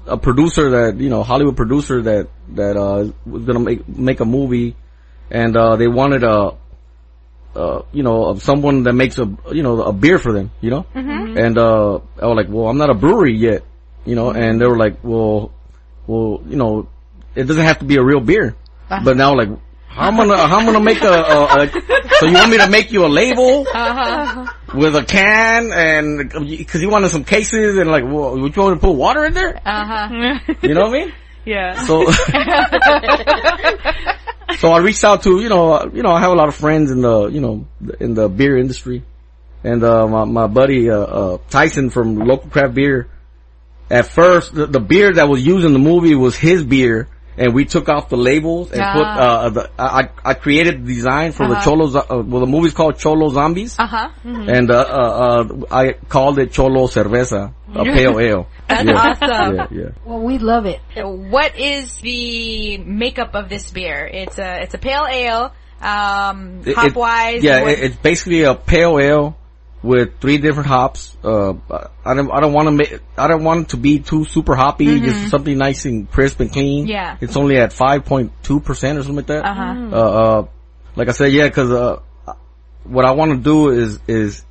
a 0.07 0.17
producer 0.17 0.71
that 0.71 1.01
you 1.01 1.09
know 1.11 1.23
Hollywood 1.23 1.57
producer 1.57 2.03
that 2.03 2.29
that 2.51 2.77
uh, 2.77 3.11
was 3.25 3.45
gonna 3.45 3.61
make 3.61 3.89
make 3.89 4.21
a 4.21 4.25
movie, 4.25 4.77
and 5.31 5.57
uh, 5.57 5.77
they 5.77 5.89
wanted 5.89 6.25
a. 6.25 6.57
Uh, 7.55 7.83
you 7.93 8.03
know, 8.03 8.25
of 8.25 8.43
someone 8.43 8.85
that 8.85 8.95
makes 8.95 9.19
a, 9.19 9.29
you 9.53 9.63
know, 9.63 9.83
a 9.83 9.93
beer 9.93 10.19
for 10.19 10.33
them, 10.33 10.51
you 10.63 10.71
know? 10.71 10.87
And, 11.37 11.59
uh, 11.59 11.97
I 12.19 12.27
was 12.27 12.35
like, 12.35 12.47
well, 12.49 12.67
I'm 12.67 12.79
not 12.79 12.89
a 12.89 12.95
brewery 12.95 13.37
yet, 13.37 13.61
you 14.07 14.15
know, 14.15 14.31
and 14.31 14.59
they 14.59 14.65
were 14.65 14.79
like, 14.79 15.05
well, 15.05 15.53
well, 16.07 16.41
you 16.49 16.57
know, 16.57 16.89
it 17.35 17.45
doesn't 17.45 17.63
have 17.63 17.81
to 17.81 17.85
be 17.85 17.97
a 17.97 18.03
real 18.03 18.21
beer. 18.21 18.57
But 19.05 19.19
now 19.19 19.37
like, 19.37 19.51
how 19.87 20.09
I'm 20.09 20.17
gonna, 20.17 20.39
how 20.49 20.61
I'm 20.61 20.65
gonna 20.65 20.81
make 20.81 21.03
a, 21.03 21.13
a, 21.13 21.45
a 21.65 21.67
so 22.23 22.29
you 22.29 22.35
want 22.35 22.53
me 22.53 22.59
to 22.59 22.71
make 22.71 22.93
you 22.93 23.05
a 23.05 23.09
label 23.09 23.65
with 24.75 24.95
a 24.95 25.05
can 25.07 25.73
and, 25.73 26.31
cause 26.31 26.81
you 26.81 26.89
wanted 26.89 27.09
some 27.09 27.25
cases 27.25 27.77
and 27.79 27.91
like, 27.91 28.05
well, 28.05 28.39
would 28.39 28.55
you 28.55 28.63
want 28.63 28.81
to 28.81 28.87
put 28.87 28.93
water 28.93 29.25
in 29.25 29.35
there? 29.35 29.61
Uh 29.67 29.85
huh. 29.85 30.39
You 30.63 30.75
know 30.75 30.83
what 30.83 30.91
I 30.91 30.93
mean? 30.93 31.13
yeah. 31.45 31.85
So, 31.85 32.05
so 34.59 34.69
I 34.69 34.79
reached 34.79 35.03
out 35.03 35.25
to, 35.25 35.41
you 35.41 35.49
know, 35.49 35.91
you 35.93 36.03
know, 36.03 36.13
I 36.13 36.21
have 36.21 36.31
a 36.31 36.35
lot 36.35 36.47
of 36.47 36.55
friends 36.55 36.93
in 36.93 37.01
the, 37.01 37.27
you 37.27 37.41
know, 37.41 37.67
in 37.99 38.15
the 38.15 38.29
beer 38.29 38.57
industry. 38.57 39.03
And, 39.65 39.83
uh, 39.83 40.07
my, 40.07 40.25
my 40.25 40.47
buddy, 40.47 40.91
uh, 40.91 40.99
uh, 40.99 41.39
Tyson 41.51 41.91
from 41.91 42.17
local 42.17 42.51
craft 42.51 42.75
beer, 42.75 43.09
at 43.91 44.07
first, 44.07 44.55
the, 44.55 44.67
the 44.67 44.81
beer 44.81 45.13
that 45.13 45.29
was 45.29 45.45
used 45.45 45.67
in 45.67 45.73
the 45.73 45.79
movie 45.79 46.15
was 46.15 46.37
his 46.37 46.63
beer. 46.63 47.09
And 47.37 47.55
we 47.55 47.65
took 47.65 47.89
off 47.89 48.09
the 48.11 48.17
labels 48.17 48.71
and 48.73 48.81
put, 48.81 49.05
Ah. 49.07 49.19
uh, 49.19 49.49
the, 49.51 49.71
I, 49.79 50.11
I 50.25 50.35
created 50.35 50.85
the 50.85 50.95
design 50.95 51.33
for 51.33 51.49
the 51.49 51.57
Cholo, 51.61 51.87
uh, 51.89 52.23
well, 52.23 52.41
the 52.41 52.47
movie's 52.47 52.75
called 52.75 52.99
Cholo 52.99 53.29
Zombies. 53.31 53.77
Uh 53.79 53.87
huh. 53.87 54.09
And, 54.25 54.71
uh, 54.71 54.75
uh, 54.75 55.45
uh, 55.49 55.67
I 55.71 55.93
called 55.93 56.39
it 56.39 56.53
Cholo 56.53 56.87
Cerveza, 56.89 57.55
a 57.75 57.85
pale 57.85 58.21
ale. 58.21 58.49
That's 58.69 58.85
yeah. 58.85 58.93
awesome. 58.95 59.55
Yeah, 59.57 59.67
yeah. 59.71 59.89
Well, 60.05 60.21
we 60.21 60.39
love 60.39 60.67
it. 60.67 60.81
What 60.95 61.59
is 61.59 61.97
the 62.01 62.79
makeup 62.79 63.35
of 63.35 63.49
this 63.49 63.71
beer? 63.71 64.07
It's 64.13 64.39
a 64.39 64.63
it's 64.63 64.75
a 64.75 64.79
pale 64.79 65.07
ale. 65.11 65.53
Um, 65.81 66.63
hop 66.67 66.95
wise. 66.95 67.43
Yeah, 67.43 67.69
it, 67.69 67.79
it's 67.81 67.97
basically 67.97 68.43
a 68.45 68.55
pale 68.55 68.99
ale 69.01 69.37
with 69.83 70.21
three 70.21 70.39
different 70.39 70.69
hops. 70.69 71.17
Uh, 71.23 71.55
I 72.05 72.15
don't, 72.15 72.31
I 72.31 72.41
don't 72.41 72.53
want 72.53 72.69
to 72.69 72.73
make, 72.73 73.01
I 73.19 73.27
don't 73.27 73.45
want 73.45 73.63
it 73.63 73.69
to 73.71 73.77
be 73.77 73.99
too 73.99 74.25
super 74.25 74.55
hoppy. 74.55 75.01
Just 75.01 75.31
something 75.31 75.57
nice 75.57 75.85
and 75.85 76.11
crisp 76.11 76.41
and 76.41 76.53
clean. 76.53 76.85
Mm-hmm. 76.85 76.91
Yeah. 76.91 77.17
It's 77.21 77.37
only 77.37 77.59
at 77.59 77.71
5.2% 77.71 78.31
or 78.51 78.75
something 78.75 79.17
like 79.17 79.27
that. 79.27 79.45
Uh-huh. 79.45 79.89
Uh, 79.93 79.97
uh, 79.97 80.49
like 80.95 81.09
I 81.09 81.13
said, 81.13 81.33
yeah, 81.33 81.49
cause, 81.49 81.71
uh, 81.71 82.01
what 82.85 83.05
I 83.05 83.13
want 83.13 83.33
to 83.33 83.39
do 83.39 83.71
is, 83.71 83.99
is 84.07 84.45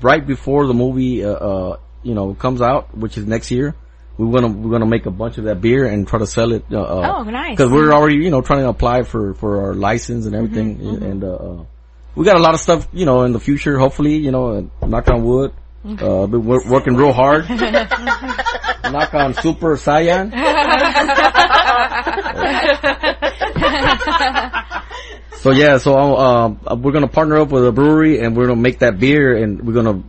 right 0.00 0.24
before 0.26 0.66
the 0.66 0.74
movie, 0.74 1.24
uh, 1.24 1.32
uh, 1.32 1.76
you 2.02 2.14
know, 2.14 2.34
comes 2.34 2.60
out, 2.60 2.96
which 2.96 3.16
is 3.16 3.26
next 3.26 3.50
year, 3.50 3.74
we're 4.18 4.40
gonna, 4.40 4.52
we're 4.52 4.70
gonna 4.70 4.86
make 4.86 5.06
a 5.06 5.10
bunch 5.10 5.38
of 5.38 5.44
that 5.44 5.60
beer 5.60 5.86
and 5.86 6.06
try 6.06 6.18
to 6.18 6.26
sell 6.26 6.52
it, 6.52 6.64
uh, 6.70 6.80
uh 6.80 7.14
Oh, 7.16 7.22
nice. 7.24 7.56
Cause 7.56 7.70
we're 7.70 7.92
already, 7.92 8.16
you 8.16 8.30
know, 8.30 8.42
trying 8.42 8.60
to 8.60 8.68
apply 8.68 9.02
for, 9.02 9.34
for 9.34 9.62
our 9.64 9.74
license 9.74 10.26
and 10.26 10.34
everything. 10.34 10.78
Mm-hmm, 10.78 11.04
And, 11.04 11.24
uh, 11.24 11.28
uh, 11.28 11.64
we 12.14 12.24
got 12.24 12.36
a 12.36 12.42
lot 12.42 12.54
of 12.54 12.60
stuff, 12.60 12.86
you 12.92 13.06
know, 13.06 13.22
in 13.22 13.32
the 13.32 13.40
future, 13.40 13.78
hopefully, 13.78 14.16
you 14.16 14.30
know, 14.30 14.70
knock 14.86 15.08
on 15.08 15.22
wood. 15.24 15.52
Uh, 15.84 16.26
been 16.26 16.44
wor- 16.44 16.62
working 16.68 16.94
real 16.94 17.12
hard. 17.12 17.48
knock 18.92 19.12
on 19.14 19.34
Super 19.34 19.76
Saiyan. 19.76 20.30
so 25.36 25.50
yeah, 25.50 25.78
so, 25.78 25.96
um, 25.96 26.60
uh, 26.66 26.76
we're 26.76 26.92
gonna 26.92 27.08
partner 27.08 27.38
up 27.38 27.48
with 27.50 27.66
a 27.66 27.72
brewery 27.72 28.20
and 28.20 28.36
we're 28.36 28.46
gonna 28.46 28.60
make 28.60 28.78
that 28.80 28.98
beer 29.00 29.36
and 29.36 29.60
we're 29.66 29.72
gonna, 29.72 30.02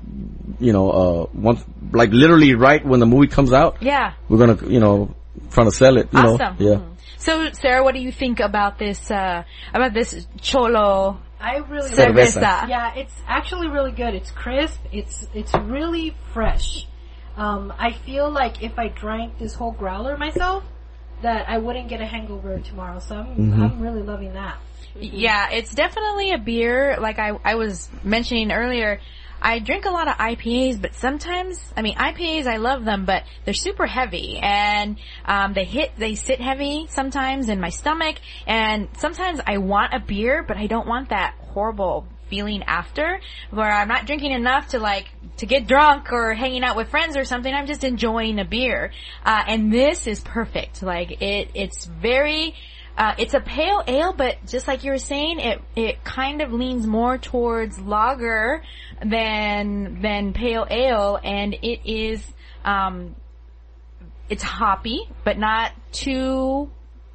you 0.59 0.73
know, 0.73 0.91
uh, 0.91 1.25
once, 1.33 1.63
like 1.91 2.11
literally 2.11 2.53
right 2.55 2.85
when 2.85 2.99
the 2.99 3.05
movie 3.07 3.27
comes 3.27 3.51
out, 3.53 3.77
Yeah. 3.81 4.13
we're 4.29 4.37
gonna, 4.37 4.57
you 4.67 4.79
know, 4.79 5.15
trying 5.51 5.67
to 5.67 5.75
sell 5.75 5.97
it, 5.97 6.09
you 6.13 6.19
Awesome. 6.19 6.37
know, 6.37 6.55
yeah. 6.59 6.79
So, 7.17 7.49
Sarah, 7.53 7.83
what 7.83 7.95
do 7.95 8.01
you 8.01 8.11
think 8.11 8.39
about 8.41 8.77
this? 8.77 9.09
Uh, 9.09 9.43
about 9.73 9.93
this 9.93 10.27
cholo 10.41 11.19
I 11.43 11.57
really 11.57 11.89
love 11.89 11.97
Cerveza. 11.97 12.39
cerveza? 12.39 12.69
Yeah, 12.69 12.95
it's 12.95 13.13
actually 13.27 13.67
really 13.67 13.91
good. 13.91 14.13
It's 14.13 14.31
crisp. 14.31 14.79
It's 14.93 15.27
it's 15.33 15.53
really 15.53 16.15
fresh. 16.31 16.87
Um, 17.35 17.73
I 17.77 17.91
feel 17.91 18.29
like 18.31 18.63
if 18.63 18.79
I 18.79 18.87
drank 18.87 19.37
this 19.39 19.53
whole 19.53 19.73
growler 19.73 20.15
myself, 20.17 20.63
that 21.21 21.49
I 21.49 21.57
wouldn't 21.57 21.89
get 21.89 21.99
a 21.99 22.05
hangover 22.05 22.59
tomorrow. 22.59 22.99
So 22.99 23.15
I'm 23.17 23.35
Mm-hmm. 23.35 23.61
I'm 23.61 23.81
really 23.81 24.03
loving 24.03 24.33
that. 24.33 24.57
Yeah, 24.95 25.49
it's 25.49 25.73
definitely 25.73 26.31
a 26.31 26.37
beer. 26.37 26.97
Like 26.99 27.19
I, 27.19 27.31
I 27.43 27.55
was 27.55 27.89
mentioning 28.03 28.51
earlier, 28.51 29.01
I 29.43 29.59
drink 29.59 29.83
a 29.83 29.89
lot 29.89 30.07
of 30.07 30.15
IPAs, 30.15 30.81
but 30.81 30.95
sometimes, 30.95 31.61
I 31.75 31.81
mean, 31.81 31.95
IPAs, 31.95 32.47
I 32.47 32.57
love 32.57 32.85
them, 32.85 33.03
but 33.03 33.23
they're 33.43 33.53
super 33.53 33.85
heavy 33.85 34.39
and, 34.41 34.97
um, 35.25 35.53
they 35.53 35.65
hit, 35.65 35.91
they 35.97 36.15
sit 36.15 36.39
heavy 36.39 36.87
sometimes 36.89 37.49
in 37.49 37.59
my 37.59 37.67
stomach 37.67 38.15
and 38.47 38.87
sometimes 38.97 39.41
I 39.45 39.57
want 39.57 39.93
a 39.93 39.99
beer, 39.99 40.43
but 40.47 40.55
I 40.55 40.67
don't 40.67 40.87
want 40.87 41.09
that 41.09 41.35
horrible 41.39 42.07
feeling 42.29 42.63
after 42.63 43.19
where 43.51 43.69
I'm 43.69 43.89
not 43.89 44.05
drinking 44.05 44.31
enough 44.31 44.69
to 44.69 44.79
like, 44.79 45.09
to 45.37 45.45
get 45.45 45.67
drunk 45.67 46.13
or 46.13 46.33
hanging 46.33 46.63
out 46.63 46.77
with 46.77 46.89
friends 46.89 47.17
or 47.17 47.25
something. 47.25 47.53
I'm 47.53 47.67
just 47.67 47.83
enjoying 47.83 48.39
a 48.39 48.45
beer. 48.45 48.91
Uh, 49.25 49.43
and 49.45 49.73
this 49.73 50.07
is 50.07 50.21
perfect. 50.21 50.81
Like 50.81 51.21
it, 51.21 51.51
it's 51.53 51.83
very, 51.83 52.55
uh, 52.97 53.15
it's 53.17 53.33
a 53.33 53.39
pale 53.39 53.83
ale, 53.87 54.13
but 54.13 54.45
just 54.45 54.67
like 54.67 54.83
you 54.83 54.91
were 54.91 54.97
saying, 54.97 55.39
it 55.39 55.61
it 55.75 56.03
kind 56.03 56.41
of 56.41 56.53
leans 56.53 56.85
more 56.85 57.17
towards 57.17 57.79
lager 57.79 58.63
than 59.03 60.01
than 60.01 60.33
pale 60.33 60.67
ale, 60.69 61.19
and 61.23 61.55
it 61.55 61.81
is 61.85 62.23
um, 62.63 63.15
it's 64.29 64.43
hoppy, 64.43 65.09
but 65.23 65.37
not 65.37 65.71
too 65.91 66.69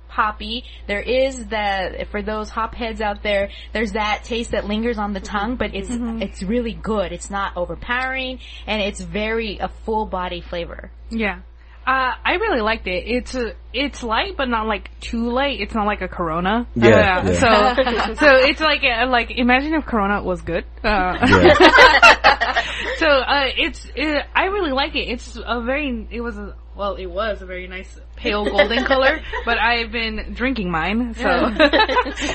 hoppy. 0.08 0.64
There 0.88 1.00
is 1.00 1.46
the 1.46 2.06
for 2.10 2.22
those 2.22 2.50
hop 2.50 2.74
heads 2.74 3.00
out 3.00 3.22
there. 3.22 3.50
There's 3.72 3.92
that 3.92 4.24
taste 4.24 4.50
that 4.50 4.66
lingers 4.66 4.98
on 4.98 5.12
the 5.12 5.20
tongue, 5.20 5.56
but 5.56 5.74
it's 5.74 5.90
it's 5.90 6.42
really 6.42 6.74
good. 6.74 7.12
It's 7.12 7.30
not 7.30 7.56
overpowering, 7.56 8.40
and 8.66 8.82
it's 8.82 9.00
very 9.00 9.58
a 9.58 9.68
full 9.68 10.06
body 10.06 10.40
flavor. 10.40 10.90
Yeah. 11.10 11.40
Uh, 11.88 12.12
I 12.22 12.34
really 12.34 12.60
liked 12.60 12.86
it. 12.86 13.04
It's 13.06 13.34
a, 13.34 13.54
it's 13.72 14.02
light, 14.02 14.36
but 14.36 14.46
not 14.46 14.66
like 14.66 14.90
too 15.00 15.30
light. 15.30 15.58
It's 15.58 15.74
not 15.74 15.86
like 15.86 16.02
a 16.02 16.08
Corona. 16.08 16.66
Yeah, 16.74 17.22
Uh, 17.24 17.32
So, 17.32 18.14
so 18.26 18.26
it's 18.46 18.60
like, 18.60 18.82
uh, 18.84 19.06
like, 19.08 19.30
imagine 19.30 19.72
if 19.72 19.86
Corona 19.86 20.22
was 20.22 20.42
good. 20.42 20.66
Uh, 20.84 21.26
so, 22.98 23.06
uh, 23.06 23.46
it's, 23.56 23.90
it, 23.96 24.22
I 24.36 24.44
really 24.48 24.72
like 24.72 24.96
it. 24.96 25.08
It's 25.08 25.38
a 25.42 25.62
very, 25.62 26.06
it 26.10 26.20
was 26.20 26.36
a, 26.36 26.54
well, 26.76 26.96
it 26.96 27.06
was 27.06 27.40
a 27.40 27.46
very 27.46 27.66
nice 27.68 27.98
pale 28.16 28.44
golden 28.44 28.84
color, 28.84 29.20
but 29.46 29.56
I've 29.58 29.90
been 29.90 30.34
drinking 30.34 30.70
mine, 30.70 31.14
so, 31.14 31.50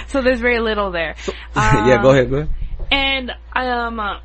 so 0.07 0.23
there's 0.23 0.39
very 0.39 0.61
little 0.61 0.91
there. 0.91 1.13
yeah, 1.55 2.01
go 2.01 2.09
ahead, 2.09 2.31
go 2.31 2.37
ahead. 2.37 2.49
And 2.91 3.31
um, 3.55 3.99
uh, 3.99 4.19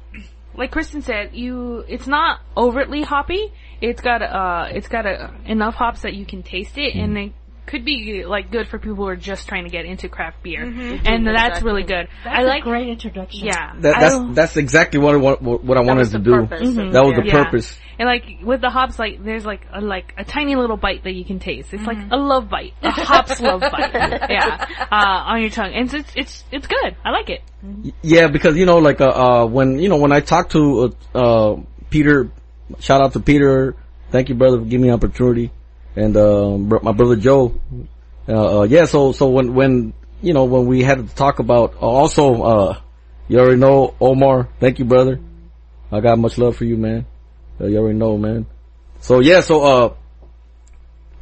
like 0.58 0.72
Kristen 0.72 1.02
said, 1.02 1.34
you 1.34 1.84
it's 1.86 2.06
not 2.06 2.40
overtly 2.56 3.02
hoppy. 3.02 3.52
It's 3.80 4.00
got 4.00 4.22
uh, 4.22 4.68
it's 4.70 4.88
got 4.88 5.06
a, 5.06 5.32
enough 5.46 5.74
hops 5.74 6.02
that 6.02 6.14
you 6.14 6.26
can 6.26 6.42
taste 6.42 6.76
it, 6.78 6.94
and 6.94 7.16
it 7.16 7.32
could 7.66 7.84
be 7.84 8.24
like 8.26 8.50
good 8.50 8.66
for 8.66 8.78
people 8.78 8.96
who 8.96 9.06
are 9.06 9.16
just 9.16 9.46
trying 9.46 9.64
to 9.64 9.70
get 9.70 9.84
into 9.84 10.08
craft 10.08 10.42
beer, 10.42 10.62
and 10.62 11.26
that's 11.26 11.62
really 11.62 11.82
good. 11.82 12.08
That's 12.24 12.38
I 12.38 12.42
like, 12.42 12.62
a 12.62 12.64
great 12.64 12.88
introduction. 12.88 13.46
yeah, 13.46 13.74
That, 13.80 14.00
that's 14.00 14.34
that's 14.34 14.56
exactly 14.56 14.98
what 14.98 15.14
I, 15.14 15.18
what, 15.18 15.42
what 15.42 15.76
I 15.76 15.82
wanted 15.82 16.10
to 16.10 16.18
do. 16.18 16.46
purpose 16.46 16.68
of 16.76 16.92
That 16.92 17.04
was 17.04 17.14
the 17.16 17.22
the 17.22 17.26
Yeah. 17.28 17.44
purpose. 17.44 17.78
And 18.00 18.06
like 18.08 18.24
with 18.42 18.60
the 18.60 18.70
hops, 18.70 18.98
like 18.98 19.22
there's 19.24 19.44
like 19.44 19.66
a, 19.72 19.80
like 19.80 20.14
a 20.16 20.24
tiny 20.24 20.54
little 20.54 20.76
bite 20.76 21.02
that 21.04 21.14
you 21.14 21.24
can 21.24 21.40
taste. 21.40 21.74
It's 21.74 21.84
like 21.84 21.98
a 22.10 22.16
love 22.16 22.48
bite, 22.48 22.74
a 22.80 22.90
hops 22.92 23.40
love 23.48 23.60
bite. 23.60 23.92
Yeah, 24.30 24.66
uh, 24.90 24.94
on 25.32 25.40
your 25.40 25.50
tongue, 25.50 25.72
and 25.74 25.92
it's 25.92 26.12
it's 26.16 26.44
it's 26.52 26.66
good. 26.68 26.96
I 27.04 27.10
like 27.10 27.28
it. 27.28 27.42
Yeah, 28.02 28.28
because 28.28 28.56
you 28.56 28.66
know, 28.66 28.78
like 28.78 29.00
uh, 29.00 29.08
uh 29.08 29.46
when 29.46 29.78
you 29.80 29.88
know 29.88 29.96
when 29.96 30.12
I 30.12 30.20
talked 30.20 30.52
to 30.52 30.94
uh, 31.14 31.18
uh 31.18 31.60
Peter, 31.90 32.30
shout 32.80 33.00
out 33.00 33.12
to 33.14 33.20
Peter. 33.20 33.74
Thank 34.10 34.28
you, 34.28 34.34
brother, 34.34 34.58
for 34.58 34.64
giving 34.64 34.82
me 34.82 34.88
an 34.88 34.94
opportunity, 34.94 35.50
and 35.96 36.16
uh, 36.16 36.56
my 36.56 36.92
brother 36.92 37.16
Joe. 37.16 37.60
Uh, 38.28 38.60
uh, 38.60 38.62
yeah, 38.62 38.84
so 38.84 39.12
so 39.12 39.28
when 39.28 39.54
when 39.54 39.92
you 40.22 40.32
know 40.34 40.44
when 40.44 40.66
we 40.66 40.82
had 40.82 40.98
to 40.98 41.14
talk 41.14 41.38
about 41.38 41.74
uh, 41.74 41.86
also 41.86 42.42
uh 42.42 42.80
you 43.28 43.38
already 43.38 43.56
know 43.56 43.94
Omar. 44.00 44.48
Thank 44.58 44.78
you, 44.78 44.84
brother. 44.84 45.20
I 45.92 46.00
got 46.00 46.18
much 46.18 46.38
love 46.38 46.56
for 46.56 46.64
you, 46.64 46.76
man. 46.76 47.06
Uh, 47.60 47.66
you 47.66 47.78
already 47.78 47.98
know, 47.98 48.16
man. 48.16 48.46
So 49.00 49.20
yeah, 49.20 49.40
so 49.40 49.62
uh, 49.62 49.94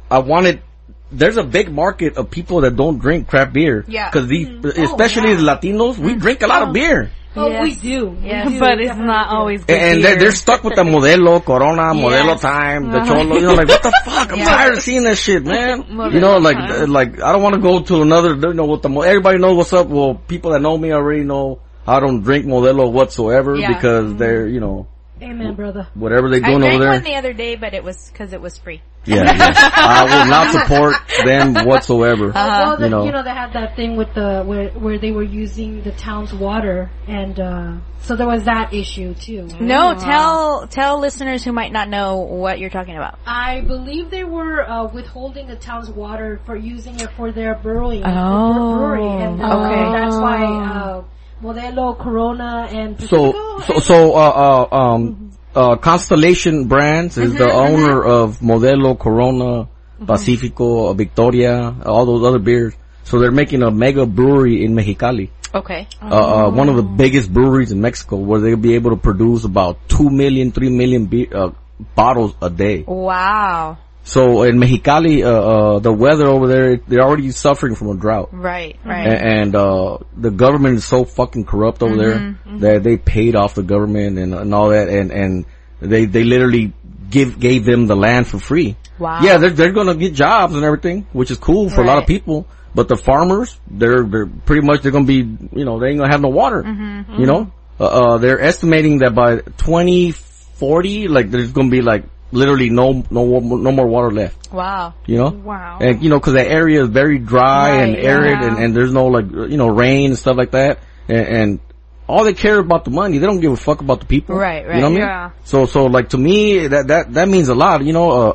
I 0.09 0.19
wanted. 0.19 0.61
There's 1.09 1.37
a 1.37 1.43
big 1.43 1.71
market 1.71 2.17
of 2.17 2.29
people 2.29 2.61
that 2.61 2.75
don't 2.75 2.99
drink 2.99 3.29
craft 3.29 3.53
beer. 3.53 3.85
Yeah. 3.87 4.09
Because 4.09 4.27
these, 4.27 4.49
especially 4.65 5.35
the 5.35 5.41
Latinos, 5.41 5.97
we 5.97 6.15
drink 6.15 6.41
a 6.41 6.47
lot 6.47 6.63
of 6.67 6.73
beer. 6.73 7.11
Oh, 7.37 7.61
we 7.61 7.69
Yes. 7.69 7.77
do. 7.77 8.09
We 8.09 8.29
do. 8.29 8.59
but 8.59 8.79
it's 8.79 8.97
not 8.97 9.29
do. 9.29 9.35
always 9.35 9.63
good 9.65 9.75
And 9.77 10.03
they're, 10.03 10.17
they're 10.17 10.31
stuck 10.31 10.63
with 10.63 10.75
the 10.75 10.83
Modelo, 10.83 11.43
Corona, 11.43 11.93
Modelo 11.93 12.39
time, 12.39 12.91
the 12.91 12.97
uh-huh. 12.97 13.05
Cholo, 13.05 13.35
you 13.35 13.47
know, 13.47 13.53
like 13.53 13.67
what 13.67 13.83
the 13.83 13.91
fuck? 14.05 14.31
I'm 14.31 14.37
Yeah. 14.39 14.45
tired 14.45 14.73
of 14.73 14.81
seeing 14.81 15.03
that 15.03 15.17
shit, 15.17 15.43
man. 15.43 15.83
Modelo 15.89 16.13
you 16.13 16.19
know, 16.19 16.37
like, 16.37 16.57
time. 16.57 16.91
like, 16.91 17.21
I 17.21 17.31
don't 17.31 17.43
want 17.43 17.55
to 17.55 17.61
go 17.61 17.81
to 17.81 18.01
another, 18.01 18.35
you 18.35 18.53
know, 18.53 18.65
with 18.65 18.81
the, 18.81 18.89
Mo- 18.89 19.01
everybody 19.01 19.37
knows 19.37 19.55
what's 19.57 19.73
up. 19.73 19.87
Well, 19.87 20.15
people 20.15 20.51
that 20.51 20.61
know 20.61 20.77
me 20.77 20.91
already 20.91 21.23
know 21.23 21.59
I 21.87 21.99
don't 21.99 22.21
drink 22.21 22.45
Modelo 22.45 22.91
whatsoever 22.91 23.55
Yeah. 23.55 23.73
because 23.73 24.05
mm-hmm. 24.05 24.17
they're, 24.17 24.47
you 24.47 24.59
know, 24.59 24.87
Amen, 25.21 25.55
brother. 25.55 25.87
whatever 25.93 26.29
they're 26.29 26.41
doing 26.41 26.63
over 26.63 26.77
there. 26.77 26.89
I 26.89 26.99
drank 26.99 27.03
one 27.05 27.11
the 27.11 27.17
other 27.17 27.33
day, 27.33 27.55
but 27.55 27.73
it 27.73 27.83
was 27.83 28.09
because 28.09 28.33
it 28.33 28.41
was 28.41 28.57
free. 28.57 28.81
Yeah, 29.07 29.23
yeah. 29.23 29.71
I 29.73 30.03
will 30.03 30.29
not 30.29 30.51
support 30.51 30.95
them 31.25 31.65
whatsoever. 31.65 32.31
well, 32.33 32.77
the, 32.77 32.85
you 32.85 32.89
know. 32.89 33.05
you 33.05 33.11
know, 33.11 33.23
they 33.23 33.29
had 33.29 33.53
that 33.53 33.75
thing 33.75 33.95
with 33.95 34.13
the 34.13 34.43
where 34.43 34.69
where 34.69 34.99
they 34.99 35.11
were 35.11 35.23
using 35.23 35.81
the 35.83 35.91
town's 35.91 36.33
water, 36.33 36.91
and 37.07 37.39
uh 37.39 37.77
so 38.01 38.15
there 38.15 38.27
was 38.27 38.45
that 38.45 38.73
issue 38.73 39.13
too. 39.13 39.47
No, 39.59 39.95
tell 39.95 40.67
tell 40.67 40.99
listeners 40.99 41.43
who 41.43 41.51
might 41.51 41.71
not 41.71 41.89
know 41.89 42.17
what 42.17 42.59
you're 42.59 42.69
talking 42.69 42.95
about. 42.95 43.19
I 43.25 43.61
believe 43.61 44.09
they 44.09 44.23
were 44.23 44.61
uh, 44.61 44.87
withholding 44.87 45.47
the 45.47 45.55
town's 45.55 45.89
water 45.89 46.39
for 46.45 46.55
using 46.55 46.99
it 46.99 47.09
for 47.17 47.31
their 47.31 47.55
brewing. 47.55 48.03
Oh, 48.05 48.77
brewery, 48.77 49.07
and 49.07 49.41
uh, 49.41 49.65
okay. 49.65 49.99
that's 49.99 50.15
why 50.15 50.43
uh, 50.45 51.03
Modelo, 51.41 51.97
Corona, 51.97 52.67
and 52.71 52.99
So, 52.99 53.31
Pacifico, 53.31 53.59
so, 53.61 53.79
so, 53.79 54.15
uh, 54.15 54.67
uh, 54.71 54.75
um, 54.75 55.26
uh, 55.57 55.75
Constellation 55.77 56.67
Brands 56.67 57.17
is 57.17 57.33
Mm-hmm, 57.33 57.37
the 57.39 57.51
owner 57.51 58.03
of 58.03 58.39
Modelo, 58.39 58.97
Corona, 58.97 59.67
Pacifico, 60.05 60.89
uh, 60.89 60.93
Victoria, 60.93 61.75
all 61.85 62.05
those 62.05 62.23
other 62.23 62.39
beers. 62.39 62.73
So 63.03 63.19
they're 63.19 63.31
making 63.31 63.63
a 63.63 63.71
mega 63.71 64.05
brewery 64.05 64.63
in 64.63 64.75
Mexicali. 64.75 65.29
Okay. 65.55 65.87
Uh, 66.01 66.05
uh, 66.05 66.49
one 66.51 66.69
of 66.69 66.75
the 66.75 66.83
biggest 66.83 67.33
breweries 67.33 67.71
in 67.71 67.81
Mexico 67.81 68.17
where 68.17 68.39
they'll 68.39 68.57
be 68.57 68.75
able 68.75 68.91
to 68.91 68.97
produce 68.97 69.45
about 69.45 69.89
2 69.89 70.09
million, 70.09 70.51
3 70.51 70.69
million 70.69 71.05
be- 71.05 71.31
uh, 71.33 71.49
bottles 71.95 72.35
a 72.41 72.49
day. 72.49 72.83
Wow. 72.85 73.77
So 74.07 74.43
in 74.43 74.57
Mexicali, 74.57 75.21
uh, 75.21 75.75
uh, 75.75 75.79
the 75.79 75.91
weather 75.91 76.27
over 76.27 76.47
there, 76.47 76.77
they're 76.77 77.01
already 77.03 77.31
suffering 77.31 77.75
from 77.75 77.89
a 77.89 77.95
drought. 77.95 78.29
Right. 78.31 78.79
Right. 78.85 79.05
A- 79.05 79.21
and 79.21 79.53
uh 79.53 79.97
the 80.15 80.31
government 80.31 80.77
is 80.77 80.85
so 80.85 81.03
fucking 81.03 81.43
corrupt 81.45 81.83
over 81.83 81.95
Mm-hmm, 81.95 82.59
there 82.59 82.73
that 82.75 82.83
they 82.83 82.95
paid 82.95 83.35
off 83.35 83.55
the 83.55 83.63
government 83.63 84.17
and, 84.17 84.33
and 84.33 84.53
all 84.55 84.69
that 84.69 84.87
and 84.87 85.11
and 85.11 85.45
they 85.81 86.05
they 86.05 86.23
literally 86.23 86.73
give 87.09 87.37
gave 87.37 87.65
them 87.65 87.87
the 87.87 87.95
land 87.95 88.27
for 88.27 88.39
free. 88.39 88.77
Wow. 88.97 89.19
Yeah, 89.21 89.37
they're 89.37 89.49
they're 89.51 89.73
gonna 89.73 89.95
get 89.95 90.13
jobs 90.13 90.55
and 90.55 90.63
everything, 90.63 91.05
which 91.11 91.29
is 91.29 91.37
cool 91.37 91.69
for 91.69 91.81
a 91.81 91.85
lot 91.85 91.97
of 91.97 92.07
people. 92.07 92.47
But 92.73 92.87
the 92.87 92.95
farmers, 92.95 93.59
they're 93.69 94.03
they're 94.03 94.25
pretty 94.25 94.65
much 94.65 94.81
they're 94.83 94.91
gonna 94.93 95.05
be 95.05 95.27
you 95.59 95.65
know 95.65 95.79
they 95.79 95.87
ain't 95.89 95.99
gonna 95.99 96.11
have 96.11 96.21
no 96.21 96.29
water. 96.29 96.63
Mm-hmm. 96.63 97.19
You 97.19 97.25
know, 97.25 97.51
uh, 97.79 97.83
uh 97.83 98.17
they're 98.19 98.39
estimating 98.39 98.99
that 98.99 99.13
by 99.13 99.37
2040, 99.37 101.07
like 101.09 101.29
there's 101.29 101.51
gonna 101.51 101.69
be 101.69 101.81
like 101.81 102.05
literally 102.31 102.69
no 102.69 103.03
no 103.09 103.39
no 103.39 103.71
more 103.71 103.87
water 103.87 104.11
left. 104.11 104.51
Wow. 104.51 104.93
You 105.05 105.17
know. 105.17 105.29
Wow. 105.29 105.79
And 105.81 106.03
you 106.03 106.09
know, 106.09 106.19
cause 106.19 106.33
that 106.33 106.47
area 106.47 106.83
is 106.83 106.89
very 106.89 107.19
dry 107.19 107.81
and 107.81 107.95
arid, 107.95 108.39
yeah. 108.39 108.47
and, 108.47 108.57
and 108.57 108.75
there's 108.75 108.93
no 108.93 109.07
like 109.07 109.29
you 109.31 109.57
know 109.57 109.67
rain 109.67 110.11
and 110.11 110.17
stuff 110.17 110.37
like 110.37 110.51
that, 110.51 110.79
and, 111.07 111.27
and 111.27 111.59
all 112.07 112.23
they 112.23 112.33
care 112.33 112.57
about 112.59 112.85
the 112.85 112.91
money. 112.91 113.17
They 113.17 113.25
don't 113.25 113.41
give 113.41 113.51
a 113.51 113.57
fuck 113.57 113.81
about 113.81 113.99
the 113.99 114.05
people. 114.05 114.35
Right, 114.35 114.65
right. 114.65 114.75
You 114.75 114.81
know 114.81 114.89
what 114.89 115.01
I 115.01 115.05
mean? 115.05 115.07
Yeah. 115.07 115.31
So 115.43 115.65
so 115.65 115.85
like 115.85 116.09
to 116.09 116.17
me 116.17 116.67
that 116.67 116.87
that 116.87 117.13
that 117.13 117.27
means 117.27 117.49
a 117.49 117.55
lot. 117.55 117.83
You 117.83 117.93
know, 117.93 118.11
uh, 118.11 118.29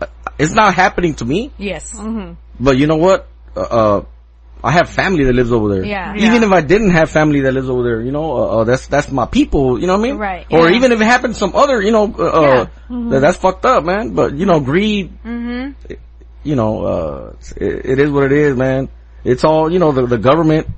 uh, 0.00 0.06
it's 0.38 0.52
not 0.52 0.74
happening 0.74 1.14
to 1.16 1.24
me, 1.24 1.52
Yes. 1.58 1.98
but 2.58 2.76
you 2.76 2.86
know 2.86 2.96
what? 2.96 3.28
Uh, 3.56 3.60
uh 3.60 4.04
I 4.62 4.72
have 4.72 4.88
family 4.90 5.24
that 5.24 5.34
lives 5.34 5.52
over 5.52 5.74
there. 5.74 5.84
Yeah. 5.84 6.14
Even 6.16 6.42
if 6.42 6.50
I 6.50 6.60
didn't 6.60 6.90
have 6.90 7.10
family 7.10 7.40
that 7.42 7.52
lives 7.52 7.68
over 7.70 7.82
there, 7.82 8.00
you 8.00 8.10
know, 8.10 8.36
uh, 8.36 8.46
uh, 8.60 8.64
that's 8.64 8.86
that's 8.88 9.10
my 9.10 9.26
people. 9.26 9.78
You 9.80 9.86
know 9.86 9.94
what 9.96 10.00
I 10.00 10.08
mean? 10.10 10.18
Right, 10.18 10.46
Or 10.50 10.68
yeah. 10.68 10.76
even 10.76 10.92
if 10.92 11.00
it 11.00 11.04
happened 11.04 11.34
to 11.34 11.38
some 11.38 11.54
other, 11.54 11.80
you 11.80 11.92
know, 11.92 12.12
uh, 12.18 12.22
uh 12.22 12.66
that, 13.10 13.20
that's 13.20 13.36
fucked 13.38 13.64
up, 13.64 13.84
man. 13.84 14.14
But 14.14 14.34
you 14.34 14.46
know, 14.46 14.60
greed 14.60 15.12
Mm-hmm. 15.24 15.94
you 16.42 16.56
know, 16.56 16.84
uh, 16.84 17.32
it, 17.56 17.86
it 17.86 17.98
is 18.00 18.10
what 18.10 18.24
it 18.24 18.32
is, 18.32 18.56
man. 18.56 18.88
It's 19.24 19.44
all, 19.44 19.70
you 19.70 19.78
know, 19.78 19.92
the, 19.92 20.06
the 20.06 20.18
government, 20.18 20.68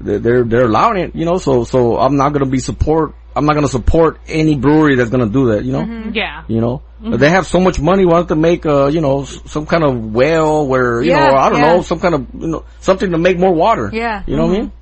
they're, 0.00 0.18
they're, 0.18 0.44
they're 0.44 0.64
allowing 0.64 0.98
it, 1.02 1.14
you 1.14 1.24
know, 1.24 1.36
so, 1.38 1.64
so 1.64 1.98
I'm 1.98 2.16
not 2.16 2.32
gonna 2.32 2.46
be 2.46 2.58
support, 2.58 3.14
I'm 3.40 3.46
not 3.46 3.54
gonna 3.54 3.68
support 3.68 4.20
any 4.28 4.54
brewery 4.54 4.96
that's 4.96 5.08
gonna 5.08 5.26
do 5.26 5.52
that, 5.52 5.64
you 5.64 5.72
know, 5.72 5.88
Yeah. 6.12 6.42
you 6.46 6.60
know, 6.60 6.82
they 7.00 7.30
have 7.30 7.46
so 7.46 7.58
much 7.58 7.80
money, 7.80 8.04
why 8.04 8.16
don't 8.18 8.28
they 8.28 8.34
make, 8.34 8.66
uh, 8.66 8.88
you 8.88 9.00
know, 9.00 9.24
some 9.24 9.64
kind 9.64 9.82
of 9.82 10.12
well 10.12 10.66
where, 10.66 11.00
you 11.00 11.12
Yeah, 11.12 11.30
know, 11.30 11.36
I 11.36 11.48
don't 11.48 11.60
yeah. 11.60 11.72
know, 11.76 11.80
some 11.82 12.00
kind 12.00 12.14
of, 12.16 12.26
you 12.38 12.48
know, 12.48 12.64
something 12.80 13.10
to 13.12 13.16
make 13.18 13.38
more 13.38 13.54
water. 13.54 13.88
Yeah. 13.92 14.22
You 14.26 14.36
know 14.36 14.46
what 14.46 14.56
I 14.56 14.58
mean? 14.58 14.72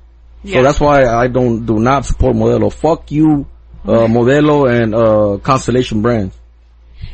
Yeah. 0.43 0.57
So 0.57 0.63
that's 0.63 0.79
why 0.81 1.05
I 1.05 1.27
don't, 1.27 1.65
do 1.65 1.79
not 1.79 2.05
support 2.05 2.35
Modelo. 2.35 2.71
Fuck 2.71 3.11
you, 3.13 3.45
uh, 3.87 4.07
Modelo 4.07 4.69
and, 4.69 4.93
uh, 4.93 5.37
Constellation 5.41 6.01
Brands. 6.01 6.35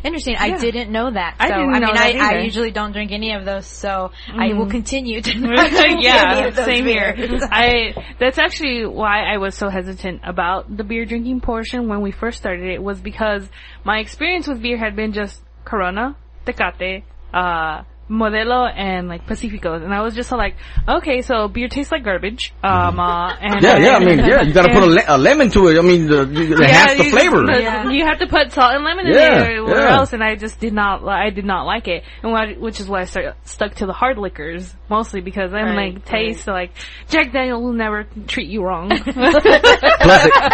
Interesting. 0.03 0.35
I 0.37 0.57
didn't 0.57 0.91
know 0.91 1.11
that. 1.11 1.35
I 1.39 1.47
so, 1.47 1.53
I 1.55 1.79
know 1.79 1.87
mean, 1.87 1.97
I, 1.97 2.37
I 2.37 2.41
usually 2.41 2.71
don't 2.71 2.91
drink 2.91 3.11
any 3.11 3.33
of 3.33 3.43
those, 3.43 3.65
so 3.65 4.11
I 4.31 4.53
will 4.53 4.69
continue 4.69 5.21
to 5.21 5.31
drink 5.39 6.03
yeah, 6.03 6.51
same 6.51 6.85
here. 6.85 7.15
I 7.51 7.95
that's 8.19 8.37
actually 8.37 8.85
why 8.85 9.23
I 9.23 9.37
was 9.37 9.55
so 9.55 9.69
hesitant 9.69 10.21
about 10.23 10.75
the 10.75 10.83
beer 10.83 11.05
drinking 11.05 11.41
portion 11.41 11.87
when 11.87 12.01
we 12.01 12.11
first 12.11 12.37
started 12.37 12.69
it 12.69 12.81
was 12.81 12.99
because 12.99 13.47
my 13.83 13.97
experience 13.99 14.47
with 14.47 14.61
beer 14.61 14.77
had 14.77 14.95
been 14.95 15.11
just 15.11 15.41
Corona, 15.63 16.15
Tecate, 16.45 17.03
uh, 17.33 17.83
Modelo, 18.09 18.71
and 18.71 19.07
like 19.07 19.25
Pacificos, 19.25 19.83
and 19.83 19.93
I 19.93 20.01
was 20.01 20.13
just 20.13 20.31
like, 20.31 20.55
okay, 20.87 21.21
so 21.23 21.47
beer 21.47 21.67
tastes 21.67 21.91
like 21.91 22.03
garbage. 22.03 22.53
Um, 22.63 22.99
uh, 22.99 23.33
and 23.41 23.61
Yeah, 23.63 23.77
yeah, 23.77 23.95
I 23.95 23.99
mean, 23.99 24.19
yeah, 24.19 24.41
you 24.43 24.53
gotta 24.53 24.71
put 24.73 24.83
a, 24.83 24.85
le- 24.85 25.03
a 25.07 25.17
lemon 25.17 25.49
to 25.51 25.67
it. 25.69 25.79
I 25.79 25.81
mean, 25.81 26.07
the, 26.07 26.25
you, 26.25 26.53
it 26.61 26.69
has 26.69 26.97
the 26.97 27.05
you- 27.05 27.11
flavor. 27.11 27.41
the- 27.45 27.91
You 27.93 28.05
have 28.05 28.19
to 28.19 28.27
put 28.27 28.51
salt 28.51 28.73
and 28.75 28.83
lemon 28.83 29.07
in 29.07 29.13
Yeah, 29.13 29.39
there 29.39 29.61
or 29.63 29.69
yeah. 29.75 29.97
else, 29.97 30.13
and 30.13 30.23
I 30.23 30.35
just 30.35 30.59
did 30.59 30.73
not. 30.73 31.03
I 31.07 31.31
did 31.31 31.45
not 31.45 31.65
like 31.65 31.87
it, 31.87 32.03
and 32.21 32.31
what, 32.31 32.59
which 32.59 32.79
is 32.79 32.87
why 32.87 33.01
I 33.01 33.05
started, 33.05 33.33
stuck 33.43 33.75
to 33.75 33.85
the 33.87 33.93
hard 33.93 34.17
liquors 34.17 34.71
mostly 34.89 35.21
because 35.21 35.51
I'm 35.53 35.75
Right, 35.75 35.95
like 35.95 36.05
taste 36.05 36.45
like 36.47 36.71
Jack 37.09 37.33
Daniel 37.33 37.61
will 37.63 37.73
never 37.73 38.05
treat 38.27 38.49
you 38.49 38.61
wrong. 38.63 38.89
plus, 38.89 39.43
they, 39.43 39.59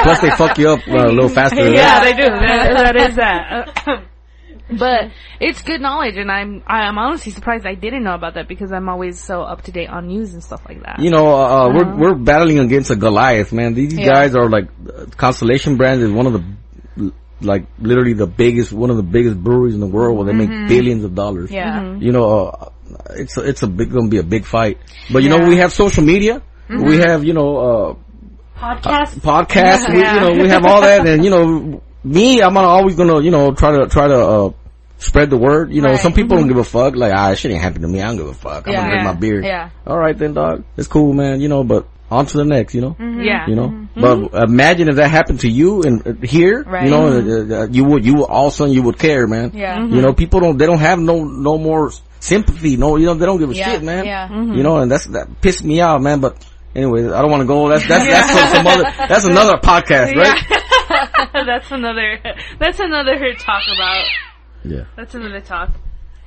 plus 0.03 0.21
they 0.21 0.29
fuck 0.31 0.57
you 0.57 0.69
up 0.69 0.79
uh, 0.87 1.07
a 1.07 1.11
little 1.11 1.27
faster. 1.27 1.63
than 1.63 1.73
yeah, 1.75 2.03
they 2.03 2.13
do. 2.13 2.23
That, 2.29 2.93
that 2.93 2.95
is 2.95 3.15
that. 3.17 4.05
But 4.79 5.11
it's 5.39 5.61
good 5.63 5.81
knowledge, 5.81 6.15
and 6.17 6.31
I'm 6.31 6.63
I'm 6.65 6.97
honestly 6.97 7.31
surprised 7.31 7.65
I 7.65 7.75
didn't 7.75 8.03
know 8.03 8.13
about 8.15 8.35
that 8.35 8.47
because 8.47 8.71
I'm 8.71 8.87
always 8.89 9.19
so 9.19 9.41
up 9.41 9.63
to 9.63 9.71
date 9.71 9.89
on 9.89 10.07
news 10.07 10.33
and 10.33 10.43
stuff 10.43 10.61
like 10.67 10.81
that. 10.83 10.99
You 10.99 11.09
know, 11.11 11.27
uh, 11.27 11.67
uh, 11.67 11.73
we're 11.73 11.95
we're 11.97 12.15
battling 12.15 12.59
against 12.59 12.89
a 12.89 12.95
Goliath, 12.95 13.51
man. 13.51 13.73
These 13.73 13.93
Yeah. 13.97 14.05
guys 14.07 14.35
are 14.35 14.49
like 14.49 14.69
uh, 14.87 15.05
Constellation 15.17 15.77
Brands 15.77 16.01
is 16.03 16.11
one 16.11 16.25
of 16.27 16.33
the 16.33 16.43
like 17.41 17.65
literally 17.79 18.13
the 18.13 18.27
biggest, 18.27 18.71
one 18.71 18.89
of 18.91 18.97
the 18.97 19.03
biggest 19.03 19.35
breweries 19.43 19.73
in 19.73 19.79
the 19.79 19.87
world 19.87 20.15
where 20.17 20.27
they 20.27 20.33
make 20.33 20.49
billions 20.69 21.03
of 21.03 21.15
dollars. 21.15 21.51
Yeah. 21.51 21.95
You 21.97 22.11
know, 22.11 22.25
uh, 22.49 22.69
it's 23.11 23.35
a, 23.37 23.41
it's 23.41 23.63
a 23.63 23.67
big 23.67 23.91
gonna 23.91 24.09
be 24.09 24.19
a 24.19 24.23
big 24.23 24.45
fight. 24.45 24.77
But 25.11 25.23
you 25.23 25.29
know, 25.29 25.39
we 25.39 25.57
have 25.57 25.73
social 25.73 26.03
media. 26.03 26.41
We 26.69 26.97
have 26.97 27.23
you 27.25 27.33
know 27.33 27.57
uh 27.57 27.95
podcast. 28.57 29.15
podcasts. 29.19 29.91
We, 29.91 29.99
Yeah. 30.01 30.13
you 30.15 30.21
know, 30.21 30.43
we 30.43 30.49
have 30.49 30.65
all 30.65 30.81
that, 30.81 31.05
and 31.05 31.25
you 31.25 31.31
know, 31.31 31.81
me, 32.03 32.41
I'm 32.41 32.55
always 32.57 32.95
gonna 32.95 33.19
you 33.21 33.31
know 33.31 33.53
try 33.53 33.71
to 33.77 33.87
try 33.87 34.07
to. 34.07 34.17
uh 34.17 34.51
Spread 35.01 35.29
the 35.31 35.37
word. 35.37 35.73
You 35.73 35.81
know, 35.81 35.89
Right. 35.89 35.99
some 35.99 36.13
people 36.13 36.37
don't 36.37 36.47
give 36.47 36.57
a 36.57 36.63
fuck. 36.63 36.95
Like, 36.95 37.11
ah, 37.15 37.31
it 37.31 37.37
shit 37.37 37.51
ain't 37.51 37.61
happen 37.61 37.81
to 37.81 37.87
me. 37.87 38.01
I 38.01 38.07
don't 38.07 38.17
give 38.17 38.27
a 38.27 38.33
fuck. 38.35 38.67
I'm 38.67 38.73
Yeah. 38.73 38.81
gonna 38.81 38.91
drink 38.91 39.05
my 39.05 39.13
beer. 39.13 39.41
Yeah. 39.43 39.69
All 39.87 39.97
right 39.97 40.15
then, 40.17 40.33
dog. 40.35 40.63
It's 40.77 40.87
cool, 40.87 41.13
man. 41.13 41.41
You 41.41 41.49
know, 41.49 41.63
but 41.63 41.87
on 42.11 42.27
to 42.27 42.37
the 42.37 42.45
next. 42.45 42.75
You 42.75 42.81
know 42.81 42.95
Yeah. 42.99 43.47
you 43.47 43.55
know. 43.55 43.73
But 43.95 44.29
imagine 44.47 44.89
if 44.89 44.95
that 44.97 45.09
happened 45.09 45.39
to 45.41 45.49
you 45.49 45.81
and 45.81 46.07
uh, 46.07 46.13
here, 46.25 46.63
Right. 46.67 46.85
you 46.85 46.91
know, 46.91 47.07
uh, 47.07 47.61
uh, 47.63 47.67
you 47.71 47.83
would, 47.85 48.05
you 48.05 48.13
would, 48.15 48.25
all 48.25 48.47
of 48.47 48.53
a 48.53 48.55
sudden 48.55 48.73
you 48.75 48.83
would 48.83 48.99
care, 48.99 49.25
man. 49.27 49.51
Yeah. 49.55 49.79
You 49.83 50.01
know, 50.03 50.13
people 50.13 50.39
don't, 50.39 50.57
they 50.57 50.67
don't 50.67 50.79
have 50.79 50.99
no, 50.99 51.23
no 51.23 51.57
more 51.57 51.91
sympathy. 52.19 52.77
No, 52.77 52.97
you 52.97 53.07
know, 53.07 53.15
they 53.15 53.25
don't 53.25 53.39
give 53.39 53.49
a 53.49 53.55
Yeah. 53.55 53.71
shit, 53.71 53.83
man. 53.83 54.05
Yeah. 54.05 54.29
You 54.29 54.61
know, 54.61 54.77
and 54.77 54.91
that's, 54.91 55.05
that 55.07 55.41
pissed 55.41 55.63
me 55.63 55.81
out, 55.81 55.99
man. 56.01 56.19
But 56.19 56.37
anyway, 56.75 57.05
I 57.11 57.21
don't 57.23 57.31
want 57.31 57.41
to 57.41 57.47
go. 57.47 57.69
That's, 57.69 57.87
that's, 57.87 58.05
that's 58.05 58.31
some, 58.31 58.47
some 58.55 58.67
other, 58.67 58.83
that's 59.09 59.25
another 59.33 59.57
podcast, 59.57 60.15
right? 60.15 60.43
that's 61.45 61.71
another. 61.71 62.19
That's 62.59 62.79
another 62.79 63.17
talk 63.39 63.63
about. 63.73 64.05
Yeah. 64.63 64.85
That's 64.95 65.15
another 65.15 65.41
talk. 65.41 65.71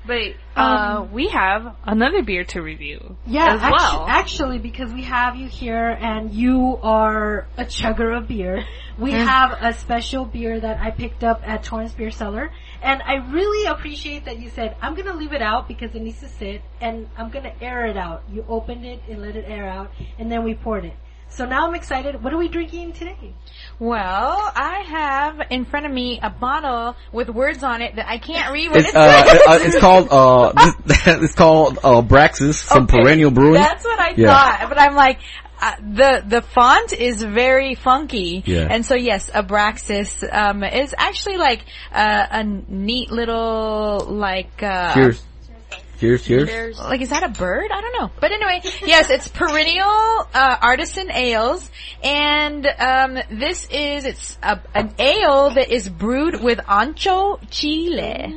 But 0.06 0.34
uh, 0.54 1.06
we 1.10 1.28
have 1.28 1.76
another 1.86 2.22
beer 2.22 2.44
to 2.44 2.60
review. 2.60 3.16
Yeah, 3.26 3.54
as 3.54 3.62
actu- 3.62 3.74
well. 3.78 4.04
actually, 4.06 4.58
because 4.58 4.92
we 4.92 5.02
have 5.04 5.34
you 5.36 5.48
here 5.48 5.88
and 5.88 6.30
you 6.30 6.78
are 6.82 7.46
a 7.56 7.64
chugger 7.64 8.14
of 8.14 8.28
beer, 8.28 8.66
we 8.98 9.12
Mm. 9.12 9.26
have 9.26 9.56
a 9.62 9.72
special 9.72 10.26
beer 10.26 10.60
that 10.60 10.78
I 10.78 10.90
picked 10.90 11.24
up 11.24 11.40
at 11.48 11.64
Torrance 11.64 11.94
Beer 11.94 12.10
Cellar. 12.10 12.50
And 12.82 13.00
I 13.00 13.14
really 13.32 13.66
appreciate 13.66 14.26
that 14.26 14.38
you 14.40 14.50
said, 14.50 14.76
I'm 14.82 14.94
gonna 14.94 15.14
leave 15.16 15.32
it 15.32 15.40
out 15.40 15.68
because 15.68 15.94
it 15.94 16.02
needs 16.02 16.20
to 16.20 16.28
sit 16.28 16.60
and 16.82 17.08
I'm 17.16 17.30
gonna 17.30 17.54
air 17.62 17.86
it 17.86 17.96
out. 17.96 18.24
You 18.30 18.44
opened 18.46 18.84
it 18.84 19.00
and 19.08 19.22
let 19.22 19.36
it 19.36 19.46
air 19.48 19.66
out 19.66 19.90
and 20.18 20.30
then 20.30 20.44
we 20.44 20.52
poured 20.54 20.84
it. 20.84 20.96
So 21.30 21.44
now 21.46 21.66
I'm 21.66 21.74
excited. 21.74 22.22
What 22.22 22.32
are 22.32 22.38
we 22.38 22.48
drinking 22.48 22.92
today? 22.92 23.34
Well, 23.80 24.52
I 24.54 24.84
have 24.86 25.48
in 25.50 25.64
front 25.64 25.84
of 25.84 25.90
me 25.92 26.20
a 26.22 26.30
bottle 26.30 26.94
with 27.12 27.28
words 27.28 27.64
on 27.64 27.82
it 27.82 27.96
that 27.96 28.06
I 28.08 28.18
can't 28.18 28.52
read 28.52 28.70
what 28.70 28.80
It's, 28.80 28.90
it 28.90 28.94
uh, 28.96 29.24
says. 29.24 29.40
uh, 29.46 29.58
it's 29.62 29.78
called, 29.80 30.08
uh, 30.12 30.52
it's 30.86 31.34
called, 31.34 31.78
uh, 31.82 32.02
Braxis 32.02 32.62
from 32.62 32.84
Okay, 32.84 33.02
Perennial 33.02 33.32
Brewing. 33.32 33.54
That's 33.54 33.84
what 33.84 33.98
I 33.98 34.10
Yeah. 34.16 34.28
thought, 34.32 34.68
but 34.68 34.78
I'm 34.80 34.94
like, 34.94 35.18
uh, 35.60 35.76
the 35.80 36.22
the 36.26 36.42
font 36.42 36.92
is 36.92 37.22
very 37.22 37.74
funky, 37.74 38.42
Yeah. 38.44 38.66
and 38.70 38.84
so 38.84 38.94
yes, 38.96 39.30
Abraxas 39.30 40.22
um, 40.30 40.62
is 40.62 40.94
actually 40.98 41.36
like 41.38 41.64
uh, 41.92 42.26
a 42.30 42.44
neat 42.44 43.10
little 43.10 44.04
like. 44.08 44.62
Uh, 44.62 45.12
Cheers. 46.04 46.22
Cheers, 46.26 46.48
cheers. 46.48 46.78
Like, 46.78 47.00
is 47.00 47.08
that 47.10 47.22
a 47.22 47.28
bird? 47.30 47.70
I 47.72 47.80
don't 47.80 47.92
know. 47.98 48.10
But 48.20 48.32
anyway, 48.32 48.60
yes, 48.86 49.08
it's 49.10 49.28
perennial 49.28 49.86
uh, 50.34 50.56
artisan 50.60 51.10
ales, 51.10 51.70
and 52.02 52.66
um, 52.66 53.18
this 53.30 53.66
is 53.70 54.04
it's 54.04 54.38
a, 54.42 54.60
an 54.74 54.94
ale 54.98 55.50
that 55.50 55.70
is 55.70 55.88
brewed 55.88 56.42
with 56.42 56.58
ancho 56.58 57.38
chile 57.50 58.34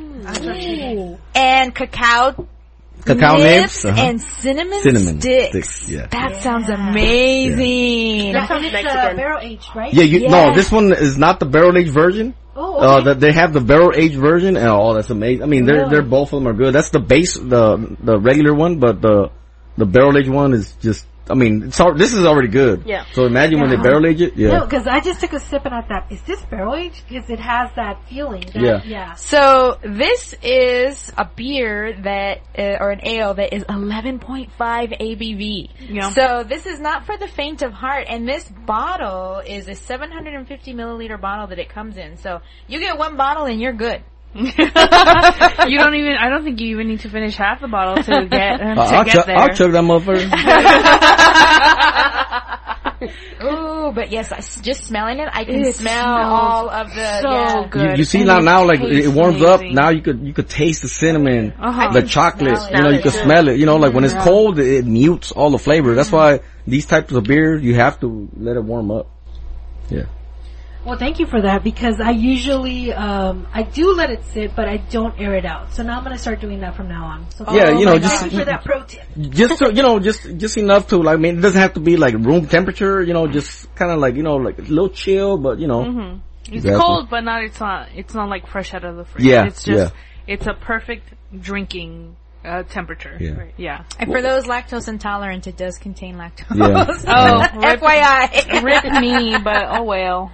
and 1.35 1.75
cacao 1.75 2.47
Cacao 3.05 3.37
nibs. 3.37 3.85
uh-huh. 3.85 4.01
and 4.01 4.21
cinnamon, 4.21 4.81
Cinnamon 4.81 5.21
sticks. 5.21 5.49
sticks, 5.49 5.89
yeah. 5.89 6.07
That 6.07 6.41
sounds 6.41 6.67
amazing. 6.69 8.33
That's 8.33 8.51
and 8.51 8.65
it's 8.65 8.73
uh, 8.75 8.81
Mexican. 8.83 9.15
barrel 9.17 9.39
aged, 9.41 9.69
right? 9.75 9.93
Yeah, 9.93 10.03
you, 10.03 10.19
Yeah. 10.21 10.29
no, 10.29 10.53
this 10.53 10.71
one 10.71 10.91
is 10.91 11.17
not 11.17 11.39
the 11.39 11.45
barrel 11.45 11.77
aged 11.77 11.91
version. 11.93 12.33
Oh, 12.59 12.79
Uh, 12.79 12.95
okay. 12.95 13.03
that 13.05 13.19
they 13.19 13.31
have 13.31 13.53
the 13.53 13.61
barrel 13.61 13.91
aged 13.95 14.17
version, 14.17 14.57
and 14.57 14.67
oh, 14.67 14.95
that's 14.95 15.11
amazing. 15.11 15.43
I 15.43 15.45
mean, 15.45 15.65
they're 15.65 15.81
Really? 15.85 15.89
they're 15.91 16.01
both 16.01 16.33
of 16.33 16.39
them 16.39 16.47
are 16.47 16.53
good. 16.57 16.73
That's 16.73 16.89
the 16.89 16.99
base, 16.99 17.35
the 17.37 17.95
the 18.03 18.17
regular 18.19 18.53
one, 18.53 18.79
but 18.79 18.99
the 19.01 19.29
the 19.77 19.85
barrel 19.85 20.17
aged 20.17 20.29
one 20.29 20.53
is 20.53 20.73
just. 20.81 21.05
I 21.29 21.33
mean, 21.33 21.63
it's 21.63 21.79
al- 21.79 21.95
this 21.95 22.13
is 22.13 22.25
already 22.25 22.47
good. 22.47 22.83
Yeah. 22.85 23.05
So 23.13 23.25
imagine 23.25 23.59
when 23.59 23.69
they 23.69 23.77
barrel 23.77 24.05
age 24.05 24.21
it. 24.21 24.35
Yeah. 24.35 24.59
No, 24.59 24.65
because 24.65 24.87
I 24.87 24.99
just 24.99 25.19
took 25.19 25.33
a 25.33 25.39
sip 25.39 25.65
and 25.65 25.73
I 25.73 25.81
thought, 25.81 26.11
is 26.11 26.21
this 26.23 26.41
barrel 26.45 26.75
aged? 26.75 27.03
Because 27.07 27.29
it 27.29 27.39
has 27.39 27.69
that 27.75 28.07
feeling. 28.09 28.43
That, 28.53 28.61
Yeah. 28.61 28.81
Yeah. 28.85 29.13
So 29.15 29.77
this 29.83 30.33
is 30.41 31.11
a 31.17 31.25
beer 31.35 31.93
that, 32.03 32.41
uh, 32.57 32.77
or 32.83 32.91
an 32.91 33.01
ale 33.05 33.33
that 33.35 33.53
is 33.53 33.63
11.5 33.63 34.49
ABV. 34.57 35.69
Yeah. 35.89 36.11
So 36.11 36.43
this 36.47 36.65
is 36.65 36.79
not 36.79 37.05
for 37.05 37.17
the 37.17 37.27
faint 37.27 37.61
of 37.61 37.73
heart, 37.73 38.05
and 38.09 38.27
this 38.27 38.45
bottle 38.65 39.41
is 39.45 39.67
a 39.67 39.75
750 39.75 40.73
milliliter 40.73 41.19
bottle 41.19 41.47
that 41.47 41.59
it 41.59 41.69
comes 41.69 41.97
in. 41.97 42.17
So 42.17 42.41
you 42.67 42.79
get 42.79 42.97
one 42.97 43.17
bottle 43.17 43.45
and 43.45 43.59
you're 43.61 43.73
good. 43.73 44.03
you 45.67 45.77
don't 45.79 45.95
even. 45.95 46.13
I 46.19 46.29
don't 46.29 46.43
think 46.43 46.59
you 46.61 46.67
even 46.75 46.87
need 46.87 46.99
to 47.01 47.09
finish 47.09 47.35
half 47.35 47.59
the 47.61 47.67
bottle 47.67 48.03
to 48.03 48.25
get 48.29 48.61
uh, 48.61 48.75
to 48.75 48.81
I'll, 48.81 49.03
get 49.03 49.13
chug, 49.13 49.25
there. 49.25 49.37
I'll 49.37 49.49
chug 49.53 49.71
that 49.71 49.83
motherfucker. 49.83 50.27
Ooh, 53.43 53.91
but 53.93 54.11
yes, 54.11 54.31
I 54.31 54.37
s 54.37 54.59
just 54.61 54.85
smelling 54.85 55.19
it, 55.19 55.29
I 55.31 55.43
can 55.45 55.55
It 55.63 55.75
smell 55.75 56.05
all 56.07 56.69
of 56.69 56.87
the 56.95 57.21
so 57.21 57.29
yeah. 57.31 57.67
good. 57.69 57.91
you, 57.91 57.97
you 57.97 58.03
see 58.05 58.19
And 58.19 58.27
now, 58.27 58.39
now 58.39 58.65
like 58.65 58.79
it 58.81 58.89
tastes 58.89 59.09
warms 59.13 59.41
up. 59.43 59.61
Now 59.61 59.89
you 59.89 60.01
could 60.01 60.21
you 60.25 60.33
could 60.33 60.49
taste 60.49 60.81
the 60.81 60.87
cinnamon, 60.89 61.53
Uh-huh. 61.59 61.91
the 61.93 62.01
chocolate. 62.01 62.59
You 62.73 62.81
know, 62.81 62.89
you 62.89 63.01
can 63.01 63.11
Smell 63.11 63.47
it. 63.49 63.59
You 63.59 63.65
know, 63.67 63.77
like 63.77 63.93
when 63.93 64.03
it's 64.03 64.15
cold, 64.15 64.57
it 64.59 64.85
mutes 64.85 65.31
all 65.31 65.51
the 65.51 65.59
flavor. 65.59 65.93
That's 65.95 66.11
why 66.11 66.39
these 66.65 66.85
types 66.87 67.13
of 67.13 67.23
beers 67.23 67.63
you 67.63 67.75
have 67.75 67.99
to 68.01 68.29
let 68.35 68.55
it 68.57 68.63
warm 68.63 68.89
up. 68.91 69.07
Yeah. 69.89 70.05
Well, 70.87 70.97
thank 70.97 71.19
you 71.19 71.25
for 71.25 71.41
that 71.41 71.65
because 71.65 71.99
I 71.99 72.11
usually, 72.11 72.93
um, 72.93 73.45
I 73.53 73.63
do 73.63 73.93
let 73.93 74.09
it 74.09 74.23
sit, 74.31 74.55
but 74.55 74.69
I 74.69 74.77
don't 74.77 75.19
air 75.19 75.35
it 75.35 75.43
out. 75.43 75.73
So 75.73 75.83
now 75.83 75.97
I'm 75.97 76.03
going 76.05 76.15
to 76.15 76.21
start 76.21 76.39
doing 76.39 76.61
that 76.61 76.77
from 76.77 76.87
now 76.87 77.03
on. 77.07 77.29
So 77.31 77.43
Yeah, 77.51 77.77
you 77.77 77.85
know, 77.85 77.99
just- 77.99 78.13
God, 78.13 78.19
thank 78.21 78.31
you 78.31 78.39
for 78.39 78.45
that 78.45 78.63
pro 78.63 78.83
tip. 78.83 79.01
just 79.17 79.57
so, 79.59 79.67
you 79.69 79.81
know, 79.81 79.99
just 79.99 80.37
just 80.37 80.55
enough 80.57 80.87
to 80.87 80.97
like. 80.97 81.15
I 81.15 81.17
mean, 81.17 81.39
it 81.39 81.41
doesn't 81.41 81.59
have 81.59 81.73
to 81.73 81.81
be 81.81 81.97
like 81.97 82.13
room 82.13 82.47
temperature. 82.47 83.01
You 83.03 83.11
know, 83.13 83.27
just 83.27 83.67
kind 83.75 83.91
of 83.91 83.99
like 83.99 84.15
you 84.15 84.23
know, 84.23 84.37
like 84.37 84.59
a 84.59 84.61
little 84.61 84.87
chill, 84.89 85.37
but 85.37 85.59
you 85.59 85.67
know, 85.67 85.83
Mm-hmm. 85.83 86.19
It's 86.55 86.63
Exactly. 86.63 86.81
cold, 86.81 87.09
but 87.09 87.21
not. 87.25 87.43
It's 87.43 87.59
not. 87.59 87.89
It's 87.93 88.13
not 88.13 88.29
like 88.29 88.47
fresh 88.47 88.73
out 88.73 88.85
of 88.85 88.95
the 88.95 89.03
fridge. 89.03 89.25
Yeah, 89.25 89.47
It's 89.47 89.63
just. 89.63 89.93
yeah. 89.93 89.99
It's 90.33 90.47
a 90.47 90.53
perfect 90.53 91.13
drinking 91.37 92.15
uh, 92.43 92.63
temperature. 92.63 93.17
Yeah. 93.19 93.31
Right. 93.31 93.53
Yeah. 93.57 93.83
And 93.99 94.11
for 94.11 94.21
those 94.21 94.45
lactose 94.45 94.87
intolerant, 94.87 95.47
it 95.47 95.57
does 95.57 95.77
contain 95.77 96.15
lactose. 96.15 96.55
Yeah. 96.55 96.85
Oh, 97.07 97.39
rip- 97.59 97.79
FYI. 97.81 98.63
Rip 98.63 99.01
me, 99.01 99.37
but 99.37 99.65
oh 99.77 99.83
well. 99.83 100.31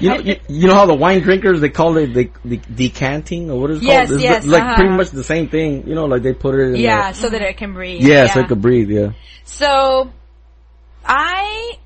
you 0.00 0.08
know, 0.08 0.18
you, 0.18 0.36
you 0.48 0.66
know 0.68 0.74
how 0.74 0.86
the 0.86 0.94
wine 0.94 1.20
drinkers 1.20 1.60
they 1.60 1.68
call 1.68 1.96
it 1.96 2.12
the, 2.14 2.30
the 2.44 2.56
decanting 2.56 3.50
or 3.50 3.60
what 3.60 3.70
is 3.70 3.78
it 3.78 3.84
Yes, 3.84 4.08
called? 4.08 4.20
It's 4.20 4.24
yes, 4.24 4.46
like 4.46 4.62
uh-huh. 4.62 4.74
pretty 4.76 4.90
much 4.90 5.10
the 5.10 5.24
same 5.24 5.48
thing. 5.48 5.86
You 5.86 5.94
know, 5.94 6.06
like 6.06 6.22
they 6.22 6.34
put 6.34 6.54
it 6.54 6.68
in. 6.70 6.76
Yeah, 6.76 7.12
so 7.12 7.28
that 7.28 7.42
it 7.42 7.56
can 7.56 7.74
breathe. 7.74 8.02
The, 8.02 8.08
yeah, 8.08 8.26
so 8.26 8.40
it 8.40 8.48
could 8.48 8.62
breathe. 8.62 8.90
Yeah. 8.90 9.12
So, 9.44 10.10
I, 11.04 11.78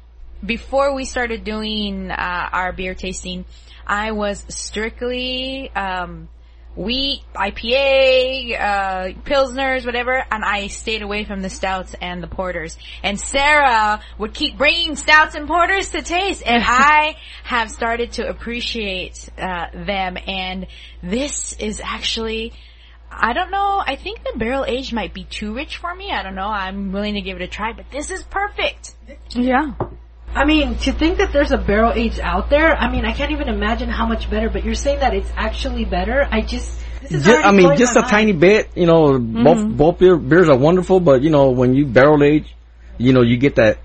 before 0.44 0.94
we 0.94 1.04
started 1.04 1.44
doing 1.44 2.10
uh, 2.10 2.48
our 2.52 2.72
beer 2.72 2.94
tasting, 2.94 3.44
I 3.86 4.12
was 4.12 4.44
strictly 4.48 5.70
um, 5.74 6.28
wheat, 6.76 7.22
IPA, 7.34 8.60
uh, 8.60 9.08
pilsners, 9.24 9.86
whatever, 9.86 10.24
and 10.30 10.44
I 10.44 10.66
stayed 10.68 11.02
away 11.02 11.24
from 11.24 11.42
the 11.42 11.50
stouts 11.50 11.94
and 12.00 12.22
the 12.22 12.26
porters. 12.26 12.76
And 13.02 13.18
Sarah 13.18 14.00
would 14.18 14.34
keep 14.34 14.58
bringing 14.58 14.96
stouts 14.96 15.34
and 15.34 15.48
porters 15.48 15.90
to 15.90 16.02
taste, 16.02 16.42
and 16.44 16.62
I 16.66 17.16
have 17.44 17.70
started 17.70 18.12
to 18.12 18.28
appreciate 18.28 19.28
uh, 19.38 19.66
them. 19.72 20.16
And 20.26 20.66
this 21.02 21.54
is 21.54 21.80
actually. 21.82 22.52
I 23.08 23.32
don't 23.34 23.52
know. 23.52 23.82
I 23.86 23.94
think 23.94 24.24
the 24.24 24.36
barrel 24.36 24.64
age 24.66 24.92
might 24.92 25.14
be 25.14 25.24
too 25.24 25.54
rich 25.54 25.76
for 25.76 25.94
me. 25.94 26.10
I 26.10 26.24
don't 26.24 26.34
know. 26.34 26.48
I'm 26.48 26.90
willing 26.92 27.14
to 27.14 27.22
give 27.22 27.36
it 27.36 27.42
a 27.42 27.46
try, 27.46 27.72
but 27.72 27.86
this 27.90 28.10
is 28.10 28.22
perfect. 28.24 28.94
Yeah. 29.30 29.72
I 30.36 30.44
mean, 30.44 30.76
to 30.84 30.92
think 30.92 31.18
that 31.18 31.32
there's 31.32 31.50
a 31.52 31.56
barrel 31.58 31.92
aged 31.94 32.20
out 32.20 32.50
there, 32.50 32.74
I 32.76 32.90
mean, 32.92 33.04
I 33.06 33.12
can't 33.12 33.32
even 33.32 33.48
imagine 33.48 33.88
how 33.88 34.06
much 34.06 34.28
better, 34.30 34.50
but 34.50 34.64
you're 34.64 34.74
saying 34.74 35.00
that 35.00 35.14
it's 35.14 35.30
actually 35.34 35.84
better. 35.86 36.28
I 36.30 36.42
just, 36.42 36.78
this 37.02 37.12
is 37.12 37.24
Just, 37.24 37.44
I 37.44 37.52
mean, 37.52 37.76
just 37.76 37.96
a 37.96 38.00
mind. 38.00 38.10
tiny 38.10 38.32
bit. 38.32 38.68
You 38.76 38.86
know, 38.86 39.18
both 39.18 39.66
both 39.76 39.98
beer, 39.98 40.16
beers 40.16 40.48
are 40.48 40.56
wonderful, 40.58 41.00
but 41.00 41.22
you 41.22 41.30
know, 41.30 41.50
when 41.50 41.74
you 41.74 41.86
barrel 41.86 42.22
age, 42.22 42.54
you 42.98 43.12
know, 43.14 43.22
you 43.22 43.36
get 43.38 43.56
that 43.56 43.78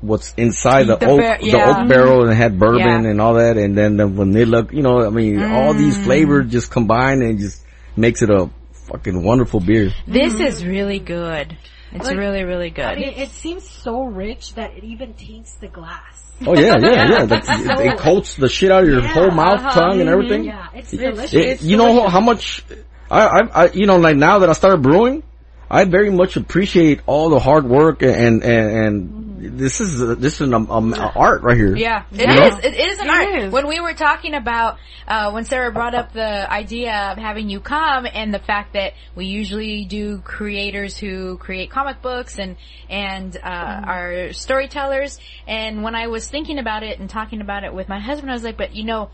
what's 0.00 0.34
inside 0.36 0.84
the, 0.88 0.96
The 0.96 1.06
oak, 1.06 1.20
bar- 1.20 1.38
the 1.38 1.46
yeah. 1.46 1.70
oak 1.82 1.88
barrel 1.88 2.28
and 2.28 2.36
had 2.36 2.58
bourbon 2.58 3.04
Yeah. 3.04 3.10
and 3.10 3.20
all 3.20 3.34
that, 3.34 3.56
and 3.56 3.76
then 3.76 3.96
the 3.96 4.06
vanilla. 4.06 4.66
You 4.70 4.82
know, 4.82 5.06
I 5.06 5.10
mean, 5.10 5.42
all 5.42 5.72
these 5.72 5.96
Mm. 5.96 6.04
flavors 6.04 6.50
just 6.52 6.70
combine 6.70 7.22
and 7.22 7.38
just 7.38 7.62
makes 7.96 8.22
it 8.22 8.30
a 8.30 8.50
fucking 8.90 9.22
wonderful 9.22 9.60
beer. 9.60 9.92
This 10.06 10.40
is 10.40 10.64
really 10.64 10.98
good. 10.98 11.56
It's 11.94 12.06
Like, 12.06 12.16
really, 12.16 12.42
really 12.42 12.70
good. 12.70 12.84
I 12.84 12.96
mean, 12.96 13.14
it 13.16 13.30
seems 13.30 13.68
so 13.68 14.02
rich 14.02 14.54
that 14.54 14.76
it 14.76 14.82
even 14.84 15.14
taints 15.14 15.54
the 15.54 15.68
glass. 15.68 16.32
Oh 16.44 16.58
yeah, 16.58 16.74
yeah, 16.80 17.08
yeah. 17.08 17.22
Like, 17.30 17.44
it, 17.48 17.92
it 17.92 17.98
coats 17.98 18.34
the 18.34 18.48
shit 18.48 18.72
out 18.72 18.82
of 18.82 18.88
your 18.88 19.00
Yeah, 19.00 19.06
whole 19.14 19.30
mouth, 19.30 19.60
uh-huh, 19.60 19.70
tongue, 19.80 20.00
and 20.00 20.08
mhm. 20.08 20.12
everything. 20.12 20.44
Yeah, 20.44 20.66
it's 20.74 20.92
It- 20.92 20.96
delicious. 20.98 21.32
it- 21.34 21.48
It's 21.48 21.62
you 21.62 21.76
know 21.76 22.08
how 22.08 22.20
much 22.20 22.64
I, 23.10 23.20
I, 23.26 23.40
I, 23.64 23.70
you 23.72 23.86
know, 23.86 23.96
like 23.98 24.16
now 24.16 24.40
that 24.40 24.48
I 24.48 24.52
started 24.54 24.82
brewing, 24.82 25.22
I 25.70 25.84
very 25.84 26.10
much 26.10 26.36
appreciate 26.36 27.00
all 27.06 27.30
the 27.30 27.38
hard 27.38 27.64
work 27.64 28.02
and 28.02 28.42
and 28.42 28.70
and 28.82 29.23
this 29.48 29.80
is 29.80 29.98
this 30.18 30.34
is 30.34 30.40
an 30.42 30.54
um, 30.54 30.70
um, 30.70 30.94
art 31.14 31.42
right 31.42 31.56
here. 31.56 31.76
Yeah, 31.76 32.04
it 32.12 32.28
you 32.28 32.42
is. 32.44 32.58
It, 32.58 32.74
it 32.74 32.90
is 32.90 32.98
an 32.98 33.06
It 33.06 33.10
art. 33.10 33.34
is. 33.42 33.52
When 33.52 33.66
we 33.68 33.80
were 33.80 33.94
talking 33.94 34.34
about 34.34 34.78
uh, 35.06 35.30
when 35.32 35.44
Sarah 35.44 35.72
brought 35.72 35.94
up 35.94 36.12
the 36.12 36.50
idea 36.50 37.12
of 37.12 37.18
having 37.18 37.48
you 37.50 37.60
come, 37.60 38.06
and 38.12 38.32
the 38.32 38.38
fact 38.38 38.72
that 38.74 38.94
we 39.14 39.26
usually 39.26 39.84
do 39.84 40.18
creators 40.18 40.96
who 40.96 41.36
create 41.38 41.70
comic 41.70 42.02
books 42.02 42.38
and 42.38 42.56
and 42.88 43.36
uh, 43.36 43.40
are 43.84 44.32
storytellers. 44.32 45.18
And 45.46 45.82
when 45.82 45.94
I 45.94 46.06
was 46.08 46.28
thinking 46.28 46.58
about 46.58 46.82
it 46.82 46.98
and 46.98 47.08
talking 47.10 47.40
about 47.40 47.64
it 47.64 47.74
with 47.74 47.88
my 47.88 48.00
husband, 48.00 48.30
I 48.30 48.34
was 48.34 48.44
like, 48.44 48.56
but 48.56 48.74
you 48.74 48.84
know. 48.84 49.10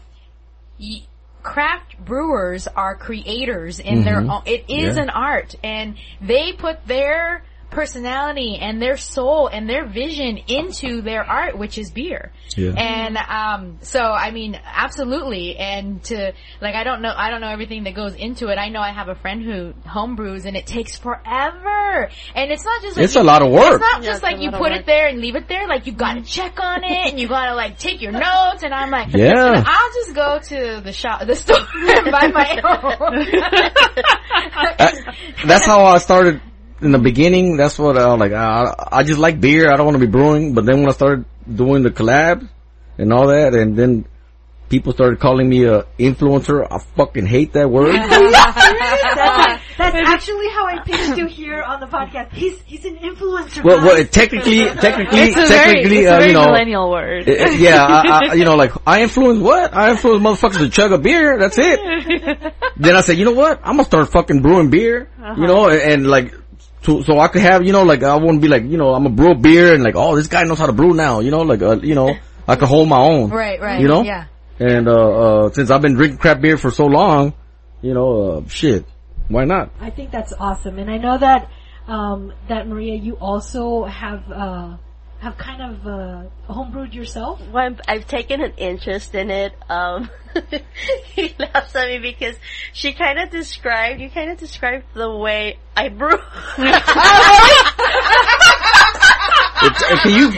Y- 0.79 1.03
Craft 1.43 1.97
brewers 2.05 2.67
are 2.69 2.95
creators 2.95 3.81
in 3.81 4.05
their 4.05 4.21
Mhm. 4.21 4.31
own, 4.31 4.43
it 4.45 4.67
is 4.69 4.97
Yeah. 4.99 5.05
an 5.05 5.09
art 5.09 5.55
and 5.65 5.95
they 6.21 6.53
put 6.53 6.87
their 6.87 7.45
personality 7.71 8.59
and 8.61 8.81
their 8.81 8.97
soul 8.97 9.47
and 9.49 9.69
their 9.69 9.87
vision 9.87 10.39
into 10.49 11.01
their 11.03 11.23
art, 11.25 11.57
which 11.59 11.79
is 11.79 11.91
beer. 11.91 12.33
Yeah. 12.57 12.73
And 12.77 13.17
um 13.17 13.79
so 13.83 14.01
I 14.01 14.31
mean 14.33 14.59
absolutely 14.65 15.57
and 15.57 16.03
to 16.05 16.33
like 16.61 16.75
I 16.75 16.85
don't 16.85 17.01
know 17.03 17.13
I 17.17 17.31
don't 17.31 17.41
know 17.41 17.49
everything 17.49 17.85
that 17.85 17.95
goes 17.95 18.15
into 18.15 18.49
it. 18.49 18.59
I 18.59 18.69
know 18.69 18.81
I 18.81 18.91
have 18.93 19.09
a 19.09 19.15
friend 19.15 19.43
who 19.43 19.73
homebrews 19.89 20.45
and 20.47 20.57
it 20.57 20.67
takes 20.67 20.97
forever. 20.97 22.11
And 22.35 22.51
it's 22.51 22.65
not 22.65 22.83
just 22.83 22.97
like 22.97 23.05
It's 23.05 23.15
you- 23.15 23.23
a 23.23 23.25
lot 23.25 23.43
of 23.43 23.51
work. 23.53 23.75
It's 23.75 23.81
not 23.81 24.03
Yeah, 24.03 24.07
just 24.11 24.17
it's 24.17 24.23
like 24.23 24.41
you 24.43 24.51
put 24.51 24.61
work. 24.61 24.73
it 24.81 24.87
there 24.87 25.09
and 25.09 25.21
leave 25.21 25.37
it 25.37 25.47
there. 25.49 25.67
Like 25.69 25.87
you 25.87 25.93
gotta 25.93 26.23
check 26.23 26.59
on 26.61 26.83
it 26.85 26.91
and 27.11 27.21
you 27.21 27.29
gotta 27.29 27.55
like 27.55 27.79
take 27.79 28.03
your 28.03 28.13
notes 28.13 28.63
and 28.63 28.75
I'm 28.75 28.91
like 28.91 29.13
Yeah. 29.15 29.63
I'll 29.67 29.93
just 29.95 30.15
go 30.15 30.39
to 30.41 30.81
the 30.83 30.93
shop 30.93 31.25
the 31.27 31.37
store 31.37 31.59
and 31.75 32.11
buy 32.11 32.29
my 32.29 32.61
own. 32.65 33.27
That- 34.79 35.15
that's 35.47 35.65
how 35.67 35.85
I 35.85 35.99
started 35.99 36.41
in 36.81 36.93
the 36.93 36.99
beginning. 36.99 37.57
That's 37.57 37.79
what 37.79 37.97
I 37.97 38.07
was 38.07 38.21
like. 38.21 38.33
I, 38.33 38.75
I 38.93 39.03
just 39.03 39.19
like 39.19 39.41
beer. 39.41 39.71
I 39.71 39.77
don't 39.77 39.87
want 39.87 39.97
to 39.99 40.07
be 40.07 40.11
brewing. 40.11 40.55
But 40.55 40.67
then 40.67 40.81
when 40.81 40.89
I 40.89 40.93
started 40.93 41.25
doing 41.53 41.83
the 41.83 41.91
collab 41.91 42.49
and 42.99 43.13
all 43.13 43.29
that, 43.29 43.55
and 43.55 43.77
then 43.77 44.07
people 44.71 44.93
started 44.93 45.21
calling 45.21 45.49
me 45.49 45.65
a 45.65 45.83
influencer. 45.99 46.67
I 46.71 46.79
fucking 46.97 47.27
hate 47.27 47.53
that 47.53 47.71
word. 47.71 47.95
That's 49.81 49.97
That's 49.97 50.09
actually 50.09 50.49
how 50.51 50.67
I 50.67 50.79
pitched 50.85 51.19
you 51.19 51.27
here 51.27 51.63
on 51.63 51.81
the 51.81 51.87
podcast. 51.87 52.33
He's 52.33 52.61
he's 52.63 52.85
an 52.85 52.97
influencer. 52.97 53.65
Well, 53.65 53.79
well, 53.79 53.97
guys. 53.97 54.11
technically, 54.11 54.65
technically, 54.65 55.21
It's 55.21 55.37
a 55.37 55.47
very, 55.47 55.73
technically, 55.73 55.99
it's 55.99 56.09
a 56.09 56.15
uh, 56.15 56.19
very 56.19 56.29
you 56.29 56.35
know, 56.35 56.47
millennial 56.47 56.91
word. 56.91 57.29
uh, 57.29 57.33
yeah, 57.33 57.85
I, 57.85 58.29
I, 58.31 58.35
you 58.35 58.45
know, 58.45 58.57
like 58.57 58.73
I 58.87 59.03
influence 59.03 59.41
what? 59.41 59.75
I 59.75 59.91
influence 59.91 60.23
motherfuckers 60.23 60.59
to 60.59 60.69
chug 60.71 60.93
a 60.93 60.99
beer. 60.99 61.39
That's 61.39 61.59
it. 61.59 61.81
then 62.77 62.97
I 62.97 63.01
said, 63.01 63.19
you 63.19 63.25
know 63.25 63.33
what? 63.33 63.61
I'm 63.63 63.77
gonna 63.77 63.85
start 63.85 64.09
fucking 64.11 64.41
brewing 64.41 64.71
beer. 64.71 65.11
You 65.37 65.47
know, 65.47 65.69
and, 65.69 65.81
and 65.81 66.07
like. 66.07 66.35
So, 66.83 67.03
so 67.03 67.19
I 67.19 67.29
could 67.29 67.43
have, 67.43 67.65
you 67.65 67.73
know, 67.73 67.83
like 67.83 68.03
I 68.03 68.17
wouldn't 68.17 68.41
be 68.41 68.49
like, 68.49 68.65
you 68.65 68.79
know, 68.79 68.95
I'm 68.95 69.07
a 69.07 69.11
brew 69.11 69.35
beer 69.35 69.75
and 69.75 69.83
like, 69.83 69.97
oh, 69.97 70.17
this 70.17 70.29
guy 70.29 70.45
knows 70.45 70.59
how 70.59 70.67
to 70.67 70.73
brew 70.73 70.95
now, 70.95 71.21
you 71.21 71.31
know, 71.31 71.41
like, 71.41 71.63
uh, 71.63 71.79
you 71.81 71.95
know, 71.95 72.17
I 72.49 72.57
could 72.57 72.69
hold 72.69 72.89
my 72.89 73.01
own. 73.01 73.31
Right, 73.31 73.61
right. 73.61 73.81
You 73.81 73.89
know? 73.89 74.03
Yeah. 74.03 74.27
And, 74.59 74.89
uh, 74.89 74.93
uh, 74.93 75.51
since 75.53 75.71
I've 75.71 75.83
been 75.83 75.95
drinking 75.95 76.19
crap 76.19 76.41
beer 76.41 76.57
for 76.57 76.71
so 76.71 76.87
long, 76.87 77.35
you 77.83 77.95
know, 77.95 78.31
uh, 78.31 78.49
shit, 78.49 78.85
why 79.29 79.45
not? 79.45 79.71
I 79.81 79.91
think 79.91 80.11
that's 80.11 80.33
awesome, 80.33 80.79
and 80.79 80.91
I 80.91 80.99
know 80.99 81.17
that 81.17 81.51
um, 81.87 82.33
that 82.49 82.69
Maria, 82.69 82.95
you 82.95 83.17
also 83.17 83.85
have 83.85 84.31
uh, 84.31 84.77
have 85.21 85.37
kind 85.37 85.61
of 85.63 85.87
uh, 85.87 86.23
homebrewed 86.53 86.95
yourself. 86.95 87.41
Well, 87.53 87.63
I'm- 87.63 87.79
I've 87.87 88.07
taken 88.07 88.41
an 88.43 88.55
interest 88.57 89.15
in 89.15 89.31
it. 89.31 89.53
Um, 89.69 90.09
he 91.15 91.35
laughs 91.39 91.75
at 91.77 91.89
me 91.89 91.99
because 91.99 92.37
she 92.73 92.93
kind 92.95 93.19
of 93.19 93.31
described, 93.31 94.01
you 94.01 94.09
kind 94.11 94.31
of 94.31 94.39
described 94.39 94.85
the 94.95 95.11
way 95.15 95.59
I 95.77 95.89
brew. 95.91 96.19
Uh, 99.63 99.99
can 100.03 100.13
you, 100.15 100.31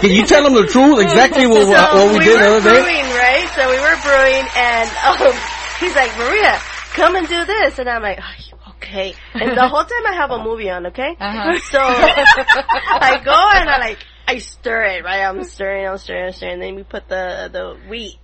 can 0.00 0.10
you 0.10 0.26
tell 0.26 0.42
them 0.42 0.54
the 0.54 0.66
truth? 0.66 0.98
Exactly 1.00 1.46
what, 1.46 1.68
what, 1.68 1.90
So 1.92 1.96
what 1.96 2.12
we, 2.12 2.18
we 2.18 2.24
did 2.24 2.40
the 2.40 2.46
other 2.56 2.70
day? 2.70 2.80
brewing, 2.82 3.04
right? 3.14 3.46
So 3.54 3.70
we 3.70 3.78
were 3.78 3.96
brewing, 4.02 4.46
and 4.56 4.90
um, 5.06 5.36
he's 5.78 5.94
like, 5.94 6.10
Maria, 6.18 6.58
come 6.94 7.14
and 7.14 7.28
do 7.28 7.44
this, 7.44 7.78
and 7.78 7.88
I'm 7.88 8.02
like, 8.02 8.18
oh, 8.20 8.70
okay. 8.70 9.14
And 9.34 9.56
the 9.56 9.68
whole 9.68 9.84
time 9.84 10.06
I 10.08 10.14
have 10.16 10.30
a 10.32 10.42
movie 10.42 10.70
on, 10.70 10.86
okay? 10.86 11.14
Uh-huh. 11.20 11.58
So 11.70 11.78
I 11.80 13.20
go 13.24 13.30
and 13.60 13.68
I 13.70 13.78
like 13.78 13.98
I 14.26 14.38
stir 14.38 14.82
it, 14.84 15.04
right? 15.04 15.22
I'm 15.24 15.44
stirring, 15.44 15.86
I'm 15.86 15.98
stirring, 15.98 16.26
I'm 16.26 16.32
stirring. 16.32 16.60
Then 16.60 16.74
we 16.76 16.82
put 16.82 17.08
the 17.08 17.50
the 17.52 17.76
wheat 17.88 18.18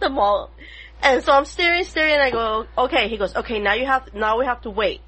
the 0.00 0.08
malt, 0.08 0.50
and 1.02 1.22
so 1.22 1.32
I'm 1.32 1.44
stirring, 1.44 1.84
stirring. 1.84 2.14
And 2.14 2.22
I 2.22 2.30
go, 2.30 2.66
okay. 2.78 3.08
He 3.08 3.16
goes, 3.16 3.34
okay. 3.34 3.58
Now 3.60 3.74
you 3.74 3.86
have 3.86 4.12
now 4.14 4.38
we 4.38 4.46
have 4.46 4.62
to 4.62 4.70
wait. 4.70 5.00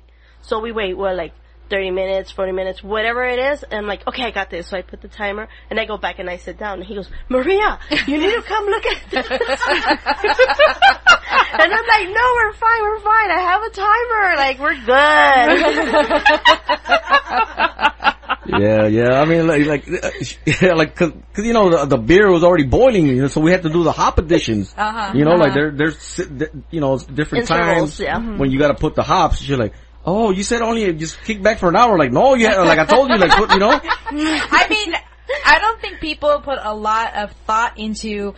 So 0.42 0.60
we 0.60 0.72
wait. 0.72 0.96
We're 0.96 1.14
like. 1.14 1.32
30 1.70 1.90
minutes, 1.92 2.30
40 2.32 2.52
minutes, 2.52 2.82
whatever 2.82 3.24
it 3.24 3.38
is, 3.38 3.62
and 3.62 3.72
I'm 3.72 3.86
like, 3.86 4.06
okay, 4.06 4.24
I 4.24 4.30
got 4.30 4.50
this. 4.50 4.66
So 4.66 4.76
I 4.76 4.82
put 4.82 5.00
the 5.00 5.08
timer, 5.08 5.48
and 5.70 5.80
I 5.80 5.86
go 5.86 5.96
back 5.96 6.18
and 6.18 6.28
I 6.28 6.36
sit 6.36 6.58
down, 6.58 6.80
and 6.80 6.86
he 6.86 6.94
goes, 6.94 7.08
Maria, 7.30 7.78
you 8.06 8.18
need 8.18 8.34
to 8.34 8.42
come 8.42 8.66
look 8.66 8.84
at 8.84 9.10
this. 9.10 9.26
and 9.30 9.40
I'm 11.72 11.86
like, 11.86 12.08
no, 12.10 12.34
we're 12.36 12.52
fine, 12.52 12.82
we're 12.82 13.00
fine. 13.00 13.30
I 13.30 13.40
have 13.40 13.62
a 13.62 13.70
timer, 13.70 14.36
like, 14.36 14.58
we're 14.60 14.76
good. 17.94 18.08
Yeah, 18.46 18.86
yeah. 18.86 19.20
I 19.20 19.24
mean, 19.24 19.46
like, 19.46 19.66
like, 19.66 19.88
uh, 19.88 20.10
yeah, 20.60 20.72
like, 20.74 20.96
cause, 20.96 21.12
'cause, 21.32 21.44
you 21.44 21.52
know, 21.52 21.70
the, 21.70 21.84
the 21.86 21.96
beer 21.96 22.30
was 22.30 22.42
already 22.42 22.64
boiling, 22.64 23.06
you 23.06 23.22
know, 23.22 23.28
so 23.28 23.40
we 23.40 23.50
had 23.52 23.62
to 23.62 23.70
do 23.70 23.84
the 23.84 23.92
hop 23.92 24.18
additions. 24.18 24.74
Uh-huh, 24.82 25.12
You 25.14 25.24
know, 25.24 25.36
like 25.36 25.50
uh-huh. 25.50 25.54
there, 25.54 25.70
there's, 25.70 26.20
you 26.70 26.80
know, 26.80 26.98
different 26.98 27.48
Intervals, 27.48 27.98
times 27.98 28.00
yeah. 28.00 28.18
when 28.36 28.50
you 28.50 28.58
gotta 28.58 28.74
put 28.74 28.94
the 28.96 29.02
hops. 29.04 29.46
You're 29.46 29.58
like, 29.58 29.74
oh, 30.04 30.32
you 30.32 30.42
said 30.42 30.60
only 30.62 30.92
just 30.94 31.22
kick 31.22 31.40
back 31.42 31.58
for 31.58 31.68
an 31.68 31.76
hour. 31.76 31.96
Like, 31.96 32.10
no, 32.12 32.34
you 32.34 32.46
had, 32.48 32.58
like 32.58 32.78
I 32.80 32.84
told 32.86 33.10
you, 33.10 33.16
like, 33.16 33.30
put, 33.30 33.52
you 33.52 33.58
know, 33.60 33.70
I 33.80 34.66
mean, 34.68 34.94
I 35.46 35.58
don't 35.60 35.80
think 35.80 36.00
people 36.00 36.40
put 36.40 36.58
a 36.60 36.74
lot 36.74 37.14
of 37.14 37.32
thought 37.46 37.78
into 37.78 38.34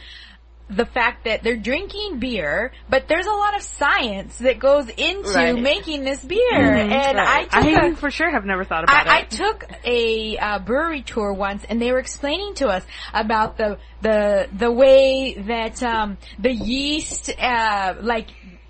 the 0.70 0.86
fact 0.86 1.24
that 1.26 1.42
they're 1.42 1.56
drinking 1.58 2.18
beer, 2.18 2.72
but 2.88 3.06
there's 3.06 3.26
a 3.26 3.32
lot 3.32 3.54
of 3.54 3.62
science 3.62 4.38
that 4.38 4.58
goes 4.58 4.88
into 4.88 5.28
Right. 5.34 5.58
making 5.60 6.04
this 6.04 6.24
beer. 6.24 6.40
And 6.54 7.18
Right. 7.18 7.48
I 7.52 7.62
took 7.62 7.78
I 7.82 7.86
a, 7.88 7.96
for 7.96 8.10
sure 8.10 8.30
have 8.30 8.46
never 8.46 8.64
thought 8.64 8.84
about 8.84 9.06
I, 9.06 9.18
I 9.18 9.22
took 9.22 9.64
a 9.84 10.38
uh, 10.38 10.58
brewery 10.60 11.02
tour 11.02 11.32
once, 11.34 11.64
and 11.68 11.80
they 11.82 11.92
were 11.92 11.98
explaining 11.98 12.54
to 12.54 12.68
us 12.68 12.84
about 13.12 13.58
the 13.58 13.78
the 14.00 14.48
the 14.56 14.72
way 14.72 15.34
that 15.34 15.82
um, 15.82 16.16
the 16.38 16.52
yeast, 16.52 17.30
uh, 17.38 17.94
like 18.00 18.28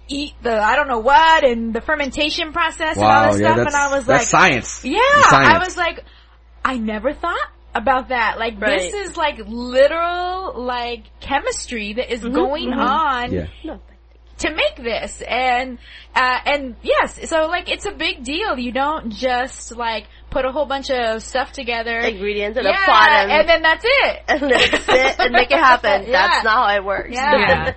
eat 0.08 0.34
the 0.42 0.60
I 0.60 0.74
don't 0.76 0.88
know 0.88 0.98
what, 0.98 1.44
and 1.44 1.72
the 1.72 1.80
fermentation 1.80 2.52
process 2.52 2.96
and 2.96 3.06
all 3.06 3.32
this 3.32 3.40
yeah, 3.40 3.52
stuff. 3.54 3.66
And 3.68 3.76
I 3.76 3.94
was 3.94 4.06
that's 4.06 4.32
like, 4.32 4.52
science. 4.52 4.84
yeah, 4.84 4.98
science. 5.28 5.48
I 5.48 5.58
was 5.64 5.76
like, 5.76 6.04
I 6.64 6.76
never 6.76 7.12
thought 7.12 7.50
about 7.74 8.08
that. 8.08 8.38
Like 8.38 8.60
Right. 8.60 8.78
this 8.80 8.94
is 8.94 9.16
like 9.16 9.38
literal 9.46 10.54
like 10.62 11.04
chemistry 11.20 11.94
that 11.94 12.12
is 12.12 12.22
going 12.24 12.72
on 12.72 13.32
Yeah. 13.32 13.46
No. 13.64 13.80
to 14.38 14.50
make 14.50 14.76
this 14.76 15.22
and 15.22 15.78
uh 16.14 16.38
and 16.46 16.76
yes 16.82 17.28
so 17.30 17.46
like 17.46 17.68
it's 17.70 17.86
a 17.86 17.92
big 17.92 18.24
deal 18.24 18.58
you 18.58 18.72
don't 18.72 19.10
just 19.10 19.76
like 19.76 20.06
put 20.30 20.44
a 20.44 20.50
whole 20.52 20.66
bunch 20.66 20.90
of 20.90 21.22
stuff 21.22 21.52
together 21.52 21.98
Ingredients 21.98 22.58
in 22.58 22.64
yeah, 22.64 22.82
a 22.82 22.86
pot 22.86 23.08
and, 23.10 23.30
and 23.40 23.48
then 23.48 23.62
that's 23.62 23.84
it 23.86 24.22
and 24.28 24.42
let 24.42 24.74
it 24.74 24.82
sit 24.82 25.20
and 25.20 25.32
make 25.32 25.50
it 25.50 25.58
happen. 25.58 26.02
Yeah. 26.06 26.12
That's 26.28 26.44
not 26.44 26.68
how 26.68 26.76
it 26.76 26.84
works. 26.84 27.10
Yeah. 27.12 27.74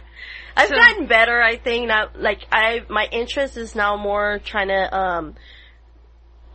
I've 0.56 0.70
So- 0.70 0.76
gotten 0.76 1.06
better, 1.06 1.40
I 1.40 1.58
think. 1.58 1.88
Now, 1.88 2.08
like 2.16 2.40
I, 2.52 2.82
my 2.90 3.06
interest 3.12 3.58
is 3.58 3.76
now 3.76 3.96
more 3.96 4.40
trying 4.44 4.70
to, 4.70 4.98
um, 4.98 5.36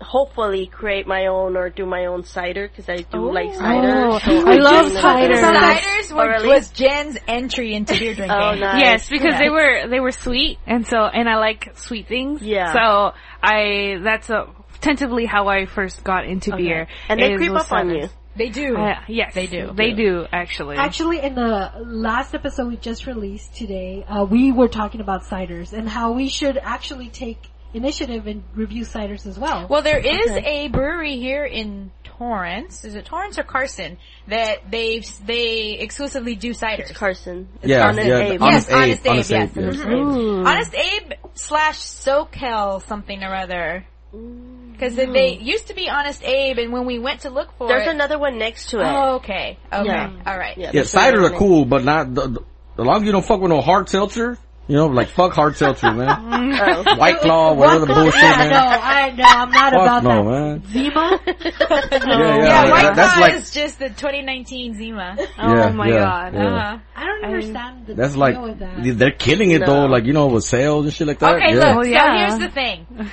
hopefully 0.02 0.66
create 0.66 1.06
my 1.06 1.26
own 1.26 1.56
or 1.56 1.70
do 1.70 1.86
my 1.86 2.06
own 2.06 2.24
cider 2.24 2.68
because 2.68 2.88
I 2.88 2.96
do 3.02 3.32
like 3.32 3.54
cider. 3.54 4.06
Oh, 4.06 4.18
So 4.18 4.30
I 4.46 4.52
I'm 4.52 4.60
love 4.60 4.92
cider. 4.92 5.34
ciders 5.34 6.12
were, 6.14 6.22
Oh, 6.22 6.26
really? 6.28 6.48
was 6.48 6.70
Jen's 6.70 7.16
entry 7.26 7.74
into 7.74 7.98
beer 7.98 8.14
drinking 8.16 8.36
Oh, 8.36 8.54
nice. 8.54 8.80
Yes, 8.80 9.08
because 9.08 9.32
Yeah. 9.34 9.38
they 9.38 9.50
were 9.50 9.88
they 9.88 10.00
were 10.00 10.12
sweet, 10.12 10.58
and 10.66 10.86
so 10.86 10.98
and 11.06 11.28
I 11.28 11.36
like 11.36 11.72
sweet 11.76 12.08
things. 12.08 12.42
Yeah. 12.42 12.72
So 12.72 13.14
I 13.42 13.98
that's 14.02 14.28
a, 14.30 14.46
tentatively 14.80 15.26
how 15.26 15.48
I 15.48 15.66
first 15.66 16.02
got 16.04 16.26
into 16.26 16.52
Okay. 16.54 16.62
beer. 16.62 16.86
And 17.08 17.20
they 17.20 17.36
creep 17.36 17.52
up 17.52 17.70
on 17.72 17.88
ciders. 17.88 18.02
you. 18.02 18.08
they 18.34 18.48
do 18.48 18.76
Uh, 18.76 18.94
yes, 19.08 19.34
They 19.34 19.46
do. 19.46 19.70
They 19.74 19.92
do 19.92 20.26
actually. 20.32 20.76
Actually, 20.76 21.20
in 21.20 21.34
the 21.34 21.70
last 21.84 22.34
episode 22.34 22.68
we 22.68 22.76
just 22.76 23.06
released 23.06 23.54
today, 23.54 24.04
uh, 24.08 24.24
we 24.24 24.50
were 24.52 24.68
talking 24.68 25.00
about 25.00 25.22
ciders 25.22 25.72
and 25.72 25.88
how 25.88 26.12
we 26.12 26.28
should 26.28 26.56
actually 26.58 27.08
take 27.10 27.38
initiative 27.74 28.26
and 28.26 28.42
review 28.54 28.84
ciders 28.84 29.26
as 29.26 29.38
well. 29.38 29.66
Well, 29.68 29.82
there 29.82 29.98
is 29.98 30.30
Okay. 30.30 30.66
a 30.66 30.68
brewery 30.68 31.16
here 31.16 31.44
in 31.44 31.90
Torrance. 32.04 32.84
Is 32.84 32.94
it 32.94 33.04
Torrance 33.06 33.38
or 33.38 33.42
Carson 33.42 33.96
that 34.28 34.70
they 34.70 35.02
they 35.24 35.72
exclusively 35.80 36.34
do 36.36 36.50
ciders? 36.52 36.92
Carson. 36.94 37.48
It's 37.62 37.70
Yeah, 37.70 37.88
Honest 37.88 38.06
yeah, 38.08 38.18
Abe. 38.18 38.42
Honest 38.42 38.68
yes, 38.70 38.76
Honest 38.78 39.00
Abe, 39.00 39.06
Abe. 39.06 39.10
Honest 39.12 39.30
yes, 39.30 39.50
Abe, 39.56 39.64
yes. 39.64 39.76
Mhm. 39.76 40.46
Honest 40.46 40.74
Abe 40.74 41.12
slash 41.34 41.78
SoCal 41.78 42.86
something 42.86 43.22
or 43.22 43.34
other. 43.34 43.86
Because 44.72 44.94
they 44.96 45.38
used 45.40 45.68
to 45.68 45.74
be 45.74 45.88
Honest 45.88 46.22
Abe, 46.22 46.58
and 46.58 46.72
when 46.72 46.84
we 46.86 46.98
went 46.98 47.20
to 47.20 47.30
look 47.30 47.56
for 47.56 47.68
There's 47.68 47.86
it, 47.86 47.94
another 47.94 48.18
one 48.18 48.36
next 48.38 48.70
to 48.70 48.80
it. 48.80 48.84
oh, 48.84 49.14
okay, 49.16 49.56
okay, 49.72 49.86
Yeah. 49.86 50.10
all 50.26 50.36
right. 50.38 50.58
Yeah, 50.58 50.70
Yeah, 50.74 50.82
ciders 50.82 51.30
are 51.30 51.36
cool, 51.36 51.64
but 51.64 51.82
not, 51.84 52.14
the, 52.14 52.28
the, 52.28 52.40
the 52.76 52.84
longer 52.84 53.06
you 53.06 53.12
don't 53.12 53.24
fuck 53.24 53.40
with 53.40 53.50
no 53.50 53.60
hard 53.62 53.88
seltzer, 53.88 54.36
you 54.72 54.78
know, 54.78 54.86
like 54.86 55.08
fuck 55.08 55.34
hard 55.34 55.54
seltzer, 55.54 55.92
man. 55.92 56.30
next- 56.48 56.88
Oh. 56.88 56.96
White 56.96 57.18
Claw, 57.20 57.52
whatever 57.52 57.84
the 57.84 57.92
bullshit, 57.92 58.22
yeah, 58.22 58.36
man. 58.38 58.50
no, 58.50 58.56
I 58.58 59.10
no, 59.10 59.24
I'm 59.24 59.50
not 59.50 59.72
Fuck 59.72 59.82
about 59.82 60.02
no, 60.02 60.24
that. 60.24 60.30
man. 60.30 60.62
Zima? 60.72 61.20
Yeah, 61.26 61.88
Yeah, 61.92 62.36
yeah, 62.44 62.70
White 62.70 62.82
that- 62.82 62.96
that's 62.96 63.12
Claw 63.12 63.20
like, 63.20 63.34
is 63.34 63.50
just 63.50 63.78
the 63.78 63.88
2019 63.90 64.74
Zima. 64.74 65.16
oh 65.18 65.54
Yeah, 65.56 65.70
my 65.72 65.88
yeah, 65.88 65.94
god. 65.98 66.34
yeah. 66.34 66.46
Uh-huh. 66.46 66.78
I 66.96 67.04
don't 67.04 67.24
understand 67.24 67.86
the 67.86 67.94
that's 67.94 68.12
deal 68.14 68.20
like, 68.20 68.40
with 68.40 68.58
that. 68.60 68.98
they're 68.98 69.10
killing 69.10 69.50
it 69.50 69.60
No. 69.60 69.66
though, 69.66 69.86
like, 69.86 70.04
you 70.04 70.14
know, 70.14 70.28
with 70.28 70.44
sales 70.44 70.86
and 70.86 70.94
shit 70.94 71.06
like 71.06 71.18
that. 71.18 71.34
Okay, 71.36 71.54
yeah. 71.54 71.74
look. 71.74 71.86
Oh, 71.86 71.92
So 71.92 72.12
here's 72.16 72.38
the 72.38 72.48
thing. 72.48 72.86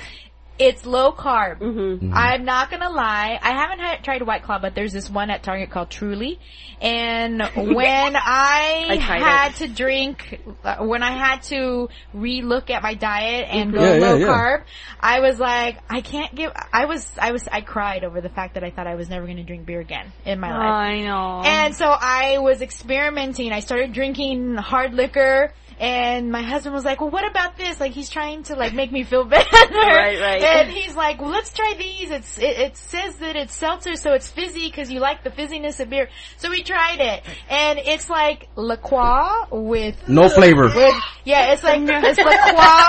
It's 0.60 0.84
low 0.84 1.10
carb. 1.10 1.60
Mhm. 1.60 2.12
I'm 2.14 2.44
not 2.44 2.70
gonna 2.70 2.90
lie. 2.90 3.38
I 3.42 3.52
haven't 3.52 3.78
had, 3.78 4.04
tried 4.04 4.20
White 4.20 4.42
Claw, 4.42 4.58
but 4.58 4.74
there's 4.74 4.92
this 4.92 5.08
one 5.08 5.30
at 5.30 5.42
Target 5.42 5.70
called 5.70 5.88
Truly. 5.88 6.38
And 6.82 7.40
when 7.56 8.14
I, 8.14 8.86
I 8.90 8.96
tried 8.98 9.22
had 9.22 9.54
to 9.56 9.68
drink, 9.68 10.38
uh, 10.62 10.76
when 10.84 11.02
I 11.02 11.12
had 11.12 11.42
to 11.44 11.88
relook 12.14 12.68
at 12.68 12.82
my 12.82 12.92
diet 12.92 13.48
and 13.50 13.72
go 13.72 13.82
Yeah, 13.82 13.94
yeah, 13.94 14.00
low 14.00 14.16
yeah. 14.16 14.26
carb, 14.26 14.62
I 15.00 15.20
was 15.20 15.40
like, 15.40 15.78
I 15.88 16.02
can't 16.02 16.34
give. 16.34 16.52
I 16.72 16.84
was, 16.84 17.08
I 17.18 17.32
was, 17.32 17.48
I 17.50 17.62
cried 17.62 18.04
over 18.04 18.20
the 18.20 18.28
fact 18.28 18.54
that 18.54 18.62
I 18.62 18.70
thought 18.70 18.86
I 18.86 18.96
was 18.96 19.08
never 19.08 19.26
gonna 19.26 19.44
drink 19.44 19.64
beer 19.64 19.80
again 19.80 20.12
in 20.26 20.40
my 20.40 20.50
life. 20.50 20.60
I 20.60 21.00
know. 21.00 21.42
And 21.42 21.74
so 21.74 21.86
I 21.86 22.36
was 22.38 22.60
experimenting. 22.60 23.50
I 23.52 23.60
started 23.60 23.94
drinking 23.94 24.56
hard 24.56 24.92
liquor. 24.92 25.54
And 25.80 26.30
my 26.30 26.42
husband 26.42 26.74
was 26.74 26.84
like, 26.84 27.00
well, 27.00 27.08
what 27.08 27.28
about 27.28 27.56
this? 27.56 27.80
Like, 27.80 27.92
he's 27.92 28.10
trying 28.10 28.42
to, 28.44 28.54
like, 28.54 28.74
make 28.74 28.92
me 28.92 29.02
feel 29.02 29.24
better. 29.36 29.48
Right, 29.50 30.20
right. 30.20 30.42
And 30.42 30.70
he's 30.70 30.94
like, 30.94 31.20
well, 31.22 31.30
let's 31.30 31.54
try 31.54 31.74
these. 31.78 32.10
It's, 32.10 32.36
it, 32.38 32.58
it 32.58 32.76
says 32.76 33.16
that 33.16 33.34
it's 33.34 33.54
seltzer, 33.56 33.96
so 33.96 34.12
it's 34.12 34.28
fizzy 34.28 34.66
because 34.68 34.90
you 34.92 35.00
like 35.00 35.24
the 35.24 35.30
fizziness 35.30 35.80
of 35.80 35.88
beer. 35.88 36.10
So 36.36 36.50
we 36.50 36.62
tried 36.62 37.00
it. 37.00 37.22
And 37.48 37.78
it's 37.78 38.10
like 38.10 38.48
La 38.56 38.76
Croix 38.76 39.46
with, 39.50 40.06
No 40.06 40.28
flavor. 40.28 40.64
with, 40.66 40.94
yeah, 41.24 41.52
it's 41.54 41.62
like, 41.64 41.80
it's 41.82 42.18
La 42.18 42.36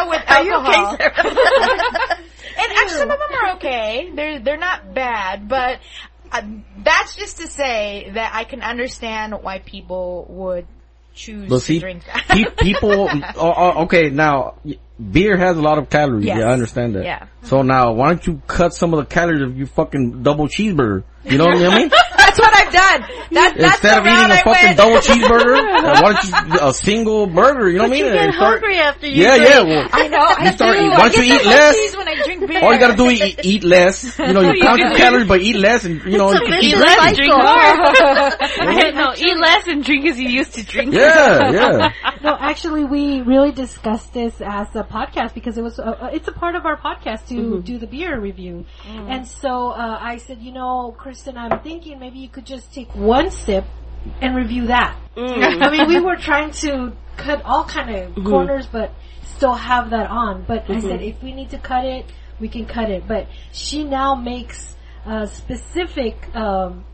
Croix 0.04 0.10
with 0.10 0.24
Are 0.30 0.44
you 0.44 0.52
alcohol. 0.54 0.94
okay, 0.96 1.10
Sarah? 1.16 2.18
And 2.58 2.72
actually, 2.74 2.98
some 2.98 3.12
of 3.12 3.18
them 3.18 3.30
are 3.46 3.56
okay. 3.56 4.12
They're 4.14 4.40
they're 4.40 4.58
not 4.58 4.94
bad, 4.94 5.48
but 5.48 5.80
uh, 6.32 6.42
that's 6.84 7.16
just 7.16 7.38
to 7.38 7.48
say 7.48 8.12
that 8.14 8.32
I 8.36 8.44
can 8.44 8.62
understand 8.62 9.34
why 9.42 9.60
people 9.60 10.26
would 10.30 10.68
choose 11.14 11.50
But 11.50 11.60
see, 11.60 11.80
drink 11.80 12.04
people, 12.60 13.10
oh, 13.36 13.54
oh, 13.58 13.84
okay, 13.84 14.10
now, 14.10 14.56
beer 15.00 15.38
has 15.38 15.58
a 15.58 15.62
lot 15.62 15.78
of 15.78 15.90
calories. 15.90 16.26
Yes. 16.26 16.40
Yeah, 16.40 16.46
I 16.46 16.54
understand 16.54 16.96
that. 16.96 17.04
Yeah. 17.04 17.28
So 17.44 17.62
now, 17.62 17.94
why 17.94 18.10
don't 18.10 18.26
you 18.26 18.42
cut 18.48 18.74
some 18.74 18.94
of 18.94 19.00
the 19.00 19.06
calories 19.06 19.42
of 19.42 19.58
your 19.58 19.68
fucking 19.68 20.24
double 20.24 20.48
cheeseburger? 20.48 21.04
You 21.24 21.38
know 21.38 21.46
what 21.46 21.62
I 21.62 21.76
mean? 21.76 21.92
That's 22.22 22.40
what 22.40 22.54
I've 22.56 22.72
done. 22.74 23.02
That, 23.32 23.56
that's 23.58 23.82
Instead 23.82 23.92
the 23.96 24.00
of 24.00 24.06
eating 24.06 24.18
route 24.18 24.32
a 24.32 24.34
I 24.34 24.44
fucking 24.44 24.66
went. 24.66 24.78
double 24.78 25.00
cheeseburger, 25.08 25.56
why 26.02 26.14
don't 26.14 26.24
you 26.24 26.60
a 26.70 26.74
single 26.74 27.28
burger? 27.28 27.70
You 27.70 27.78
know 27.80 27.84
what 27.88 27.94
I 27.94 27.96
You 27.98 28.04
get 28.06 28.16
And 28.26 28.34
start- 28.34 28.52
hungry 28.62 28.78
after 28.78 29.08
you 29.08 29.24
Yeah, 29.24 29.38
drink. 29.38 29.50
yeah. 29.50 29.64
Well, 29.64 29.90
I 29.92 30.08
know. 30.08 30.18
I 30.20 30.46
You 30.46 30.52
start 30.52 30.76
do. 30.78 30.80
eating- 30.86 30.92
I 30.94 31.00
once 31.00 31.18
you 31.18 31.24
eat 31.24 31.46
less, 31.46 31.96
when 31.98 32.08
I 32.08 32.16
drink 32.24 32.48
beer. 32.48 32.60
all 32.64 32.74
you 32.74 32.80
gotta 32.80 32.96
do 32.98 33.06
is 33.08 33.22
eat, 33.22 33.40
eat 33.44 33.64
less. 33.64 34.20
You 34.20 34.34
know, 34.34 34.42
you 34.42 34.62
count 34.66 34.80
your 34.80 34.96
calories, 34.96 35.28
but 35.28 35.42
eat 35.42 35.56
less, 35.56 35.86
and 35.86 36.04
you 36.06 36.18
know, 36.18 36.32
It's 36.32 36.42
a 36.42 36.46
you 36.46 36.58
eat 36.62 36.78
less, 36.78 36.98
less. 37.00 37.16
drink 37.16 37.32
more. 37.34 38.92
no, 38.94 39.14
eat 39.18 39.38
less 39.38 39.68
and 39.68 39.84
drink 39.84 40.06
as 40.06 40.20
you 40.20 40.30
used 40.30 40.54
to 40.56 40.64
drink. 40.64 40.94
Yeah, 40.94 41.52
yeah. 41.52 41.92
No, 42.22 42.36
actually, 42.40 42.86
we 42.86 43.22
really 43.22 43.52
discussed 43.52 44.14
this 44.14 44.34
as 44.42 44.68
a 44.76 44.84
podcast 44.84 45.34
because 45.34 45.58
it 45.58 45.64
was 45.64 45.80
uh, 45.80 45.84
uh, 45.84 46.10
it's 46.14 46.28
a 46.28 46.32
part 46.32 46.56
of 46.56 46.66
our 46.66 46.78
podcast 46.78 47.28
to 47.30 47.62
do 47.62 47.78
the 47.78 47.88
beer 47.88 48.20
review, 48.20 48.66
and 48.88 49.28
so 49.28 49.70
uh, 49.72 49.98
I 50.02 50.18
said, 50.18 50.40
you 50.42 50.52
know, 50.52 50.94
Kristen, 50.98 51.38
I'm 51.38 51.60
thinking 51.62 52.00
maybe 52.00 52.11
you 52.16 52.30
could 52.30 52.46
just 52.46 52.74
take 52.74 52.94
one 52.96 53.32
sip 53.32 53.66
and 54.22 54.36
review 54.36 54.68
that. 54.68 54.98
I 55.64 55.70
mean, 55.70 55.88
we 55.88 56.00
were 56.00 56.16
trying 56.16 56.52
to 56.52 56.94
cut 57.18 57.44
all 57.44 57.66
kind 57.66 57.90
of 57.96 58.16
corners, 58.26 58.68
but 58.72 58.92
still 59.24 59.54
have 59.54 59.90
that 59.92 60.08
on. 60.10 60.44
But 60.48 60.70
I 60.70 60.80
said, 60.82 61.02
if 61.02 61.22
we 61.22 61.34
need 61.34 61.50
to 61.52 61.58
cut 61.60 61.86
it, 61.86 62.06
we 62.40 62.48
can 62.48 62.66
cut 62.66 62.90
it. 62.90 63.08
But 63.08 63.28
she 63.52 63.84
now 63.84 64.16
makes 64.16 64.76
uh, 65.06 65.26
specific 65.28 66.34
um, 66.36 66.86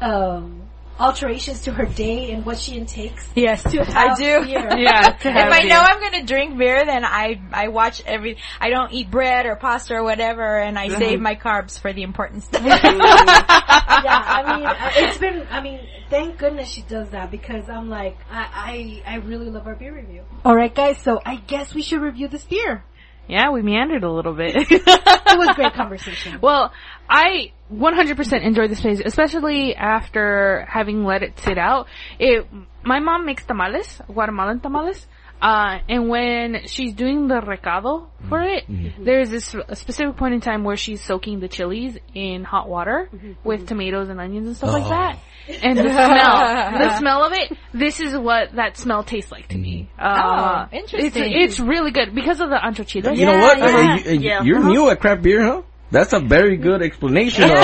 um, 0.00 0.62
alterations 0.98 1.62
to 1.62 1.72
her 1.72 1.86
day 1.86 2.32
and 2.32 2.44
what 2.44 2.58
she 2.58 2.76
intakes. 2.76 3.26
Yes, 3.34 3.62
To 3.64 3.80
I 3.86 4.14
do. 4.16 4.44
beer. 4.44 4.68
Yeah, 4.78 5.00
to 5.02 5.28
If 5.28 5.34
have 5.34 5.52
I 5.52 5.60
beer. 5.62 5.68
know 5.70 5.80
I'm 5.80 6.00
gonna 6.00 6.24
drink 6.24 6.58
beer, 6.58 6.84
then 6.86 7.04
I 7.04 7.40
I 7.52 7.68
watch 7.68 8.02
every. 8.06 8.38
I 8.60 8.70
don't 8.70 8.92
eat 8.92 9.10
bread 9.10 9.46
or 9.46 9.56
pasta 9.56 9.94
or 9.94 10.02
whatever, 10.02 10.58
and 10.58 10.78
I 10.78 10.88
save 10.88 11.20
my 11.20 11.34
carbs 11.34 11.78
for 11.80 11.92
the 11.92 12.02
important 12.02 12.42
stuff. 12.44 12.62
yeah, 12.66 14.22
I 14.26 14.56
mean, 14.56 14.66
uh, 14.66 14.90
it's 14.96 15.18
been. 15.18 15.46
I 15.50 15.60
mean, 15.60 15.80
thank 16.10 16.38
goodness 16.38 16.68
she 16.68 16.82
does 16.82 17.10
that 17.10 17.30
because 17.30 17.68
I'm 17.68 17.88
like, 17.88 18.16
I, 18.30 19.02
I, 19.06 19.12
I 19.12 19.16
really 19.16 19.50
love 19.50 19.66
our 19.66 19.74
beer 19.74 19.94
review. 19.94 20.22
All 20.44 20.54
right, 20.54 20.74
guys. 20.74 20.98
So 20.98 21.20
I 21.24 21.36
guess 21.36 21.74
we 21.74 21.82
should 21.82 22.00
review 22.00 22.28
this 22.28 22.44
beer. 22.44 22.84
Yeah, 23.28 23.50
we 23.50 23.60
meandered 23.60 24.04
a 24.04 24.10
little 24.10 24.32
bit. 24.34 24.56
It 25.30 25.36
was 25.38 25.54
great 25.56 25.74
conversation. 25.74 26.38
Well, 26.40 26.72
I 27.08 27.52
100% 27.72 28.42
enjoyed 28.42 28.70
this 28.70 28.80
place, 28.80 29.00
especially 29.04 29.74
after 29.74 30.66
having 30.68 31.04
let 31.04 31.22
it 31.22 31.38
sit 31.40 31.58
out. 31.58 31.86
It, 32.18 32.46
my 32.82 32.98
mom 33.00 33.24
makes 33.26 33.44
tamales, 33.44 34.00
Guatemalan 34.08 34.60
tamales. 34.60 35.06
Uh, 35.40 35.78
and 35.88 36.08
when 36.08 36.66
she's 36.66 36.92
doing 36.94 37.28
the 37.28 37.40
recado 37.40 38.10
for 38.28 38.42
it, 38.42 38.64
there's 38.98 39.30
this 39.30 39.54
a 39.68 39.76
specific 39.76 40.16
point 40.16 40.34
in 40.34 40.40
time 40.40 40.64
where 40.64 40.76
she's 40.76 41.00
soaking 41.00 41.38
the 41.38 41.46
chilies 41.46 41.96
in 42.12 42.42
hot 42.42 42.68
water 42.68 43.08
with 43.44 43.68
tomatoes 43.68 44.08
and 44.08 44.20
onions 44.20 44.48
and 44.48 44.56
stuff 44.56 44.72
like 44.72 44.88
that. 44.88 45.18
And 45.62 45.78
the 45.78 45.84
smell, 45.90 46.78
the 46.78 46.96
smell 46.98 47.24
of 47.24 47.32
it, 47.34 47.56
this 47.72 48.00
is 48.00 48.16
what 48.18 48.56
that 48.56 48.76
smell 48.76 49.04
tastes 49.04 49.30
like 49.30 49.46
to 49.48 49.56
me. 49.58 49.88
Uh, 49.96 50.66
Oh, 50.70 50.76
interesting. 50.76 51.22
It's, 51.32 51.52
it's 51.52 51.60
really 51.60 51.92
good 51.92 52.16
because 52.16 52.40
of 52.40 52.50
the 52.50 52.56
ancho 52.56 52.84
chiles. 52.84 53.16
You 53.16 53.26
know 53.26 53.38
what? 53.38 53.58
yeah. 53.60 53.64
Uh, 53.64 53.70
you, 53.70 54.10
uh, 54.10 54.12
Yeah. 54.20 54.42
You're 54.42 54.58
Uh-huh. 54.58 54.68
new 54.70 54.90
at 54.90 55.00
craft 55.00 55.22
beer, 55.22 55.40
huh? 55.44 55.62
That's 55.90 56.12
a 56.12 56.20
very 56.20 56.56
good 56.58 56.82
explanation. 56.82 57.44
Of, 57.44 57.50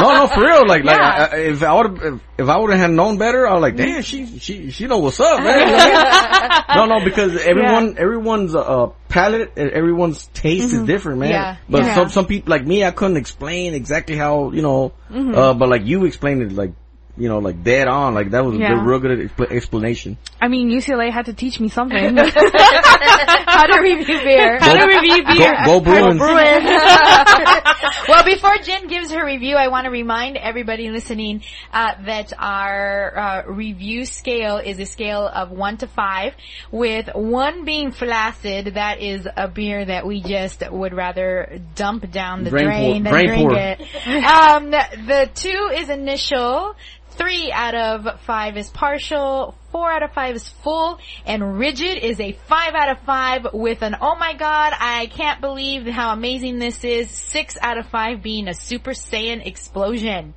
no, 0.00 0.12
no, 0.14 0.26
for 0.32 0.40
real. 0.40 0.66
Like, 0.66 0.82
like 0.84 0.96
Yeah. 0.96 1.28
I, 1.30 1.36
I- 1.36 1.40
if 1.40 1.62
I 1.62 1.74
would, 1.74 2.02
if, 2.02 2.20
if 2.38 2.48
I 2.48 2.56
would 2.56 2.72
have 2.74 2.90
known 2.90 3.18
better, 3.18 3.46
I 3.46 3.52
was 3.54 3.62
like, 3.62 3.76
damn, 3.76 4.02
she, 4.02 4.38
she, 4.38 4.70
she 4.70 4.86
know 4.86 4.98
what's 4.98 5.20
up, 5.20 5.40
man. 5.42 5.58
You 5.60 5.66
know 5.66 5.72
what 5.72 5.90
I 5.92 6.66
mean? 6.76 6.88
no, 6.88 6.98
no, 6.98 7.04
because 7.04 7.36
everyone, 7.44 7.98
everyone's 7.98 8.54
uh, 8.54 8.86
palate, 9.08 9.52
and 9.56 9.70
everyone's 9.70 10.26
taste 10.28 10.72
is 10.72 10.82
different, 10.82 11.18
man. 11.20 11.30
Yeah. 11.30 11.56
But 11.68 11.82
Yeah. 11.84 11.94
some, 11.94 12.08
some 12.08 12.26
people 12.26 12.50
like 12.50 12.66
me, 12.66 12.84
I 12.84 12.90
couldn't 12.92 13.18
explain 13.18 13.74
exactly 13.74 14.16
how, 14.16 14.50
you 14.52 14.62
know, 14.62 14.92
uh, 15.10 15.52
but 15.54 15.68
like 15.68 15.84
you 15.84 16.04
explained 16.06 16.42
it, 16.42 16.52
like, 16.52 16.72
you 17.16 17.28
know, 17.28 17.38
like 17.40 17.62
dead 17.62 17.88
on, 17.88 18.14
like 18.14 18.30
that 18.30 18.44
was 18.44 18.58
Yeah. 18.58 18.80
a 18.80 18.84
real 18.84 18.98
good 18.98 19.30
expl- 19.30 19.50
explanation. 19.50 20.16
I 20.40 20.48
mean, 20.48 20.70
UCLA 20.70 21.10
had 21.12 21.26
to 21.26 21.34
teach 21.34 21.60
me 21.60 21.68
something. 21.68 22.16
How 22.16 23.66
to 23.66 23.80
review 23.82 24.18
beer. 24.18 24.58
How 24.58 24.74
to 24.74 24.86
review 24.86 25.22
Go, 25.22 25.34
beer. 25.34 25.56
go 25.64 25.80
Bruins. 25.80 26.18
well, 28.08 28.24
before 28.24 28.56
Jen 28.64 28.88
gives 28.88 29.10
her 29.12 29.24
review, 29.24 29.56
I 29.56 29.68
want 29.68 29.84
to 29.84 29.90
remind 29.90 30.36
everybody 30.36 30.90
listening 30.90 31.42
uh, 31.72 31.92
that 32.06 32.32
our 32.38 33.16
uh, 33.18 33.42
review 33.46 34.04
scale 34.06 34.56
is 34.56 34.78
a 34.78 34.86
scale 34.86 35.26
of 35.26 35.50
one 35.50 35.76
to 35.78 35.86
five, 35.86 36.34
with 36.70 37.08
one 37.14 37.64
being 37.64 37.92
flaccid. 37.92 38.74
That 38.74 39.00
is 39.00 39.26
a 39.36 39.48
beer 39.48 39.84
that 39.84 40.06
we 40.06 40.22
just 40.22 40.62
would 40.70 40.94
rather 40.94 41.60
dump 41.74 42.10
down 42.10 42.44
the 42.44 42.50
Drain 42.50 42.64
drain 42.64 43.04
pour- 43.04 43.12
than 43.12 43.12
drain 43.12 43.26
drink 43.26 43.50
pour. 43.50 43.58
it. 43.58 44.24
Um, 44.24 44.70
the 44.70 45.28
two 45.34 45.70
is 45.74 45.88
initial. 45.90 46.74
Three 47.16 47.52
out 47.52 47.74
of 47.74 48.20
five 48.22 48.56
is 48.56 48.68
partial. 48.70 49.54
Four 49.70 49.90
out 49.90 50.02
of 50.02 50.12
five 50.12 50.36
is 50.36 50.48
full. 50.48 50.98
And 51.26 51.58
rigid 51.58 51.98
is 51.98 52.20
a 52.20 52.32
five 52.32 52.74
out 52.74 52.90
of 52.90 53.00
five 53.04 53.46
with 53.52 53.82
an 53.82 53.96
oh 54.00 54.16
my 54.16 54.34
god, 54.34 54.72
I 54.78 55.06
can't 55.06 55.40
believe 55.40 55.86
how 55.86 56.12
amazing 56.12 56.58
this 56.58 56.84
is. 56.84 57.10
Six 57.10 57.56
out 57.60 57.78
of 57.78 57.86
five 57.88 58.22
being 58.22 58.48
a 58.48 58.54
Super 58.54 58.92
Saiyan 58.92 59.46
explosion. 59.46 60.34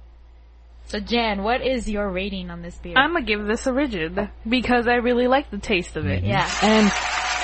So 0.88 1.00
Jen, 1.00 1.42
what 1.42 1.66
is 1.66 1.90
your 1.90 2.10
rating 2.10 2.52
on 2.52 2.62
this 2.62 2.76
beer? 2.78 2.94
I'm 2.96 3.14
gonna 3.14 3.26
give 3.26 3.46
this 3.46 3.66
a 3.66 3.74
rigid 3.74 4.30
because 4.48 4.88
I 4.88 4.96
really 4.96 5.28
like 5.28 5.50
the 5.50 5.58
taste 5.58 5.98
of 5.98 6.06
it. 6.06 6.24
Yeah. 6.24 6.48
And 6.62 6.88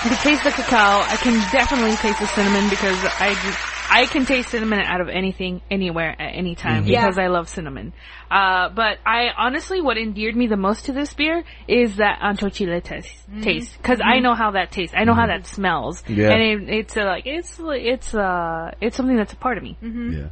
the 0.03 0.15
taste 0.15 0.45
of 0.45 0.53
cacao, 0.53 1.01
I 1.01 1.15
can 1.17 1.33
definitely 1.51 1.95
taste 1.95 2.19
the 2.19 2.27
cinnamon 2.27 2.69
because 2.69 2.97
I 3.19 3.33
just, 3.33 3.59
I 3.91 4.05
can 4.05 4.25
taste 4.25 4.49
cinnamon 4.49 4.79
out 4.79 5.01
of 5.01 5.09
anything, 5.09 5.61
anywhere, 5.69 6.15
at 6.17 6.33
any 6.33 6.55
time 6.55 6.85
Yeah. 6.85 7.01
because 7.01 7.17
I 7.17 7.27
love 7.27 7.49
cinnamon. 7.49 7.91
Uh, 8.29 8.69
but 8.69 8.99
I 9.05 9.27
honestly, 9.37 9.81
what 9.81 9.97
endeared 9.97 10.35
me 10.35 10.47
the 10.47 10.55
most 10.55 10.85
to 10.85 10.93
this 10.93 11.13
beer 11.13 11.43
is 11.67 11.97
that 11.97 12.19
ancho 12.21 12.51
chile 12.51 12.79
taste, 12.79 13.13
taste. 13.41 13.83
Cause 13.83 13.99
I 14.01 14.19
know 14.19 14.33
how 14.33 14.51
that 14.51 14.71
tastes. 14.71 14.95
I 14.97 15.03
know 15.03 15.13
how 15.13 15.27
that 15.27 15.45
smells. 15.45 16.01
Yeah. 16.07 16.29
And 16.31 16.69
it, 16.69 16.69
it's 16.79 16.95
uh, 16.95 17.03
like, 17.03 17.25
it's, 17.25 17.59
it's, 17.59 18.15
uh, 18.15 18.71
it's 18.79 18.95
something 18.95 19.17
that's 19.17 19.33
a 19.33 19.35
part 19.35 19.57
of 19.57 19.63
me. 19.63 19.77
Yeah. 19.81 20.29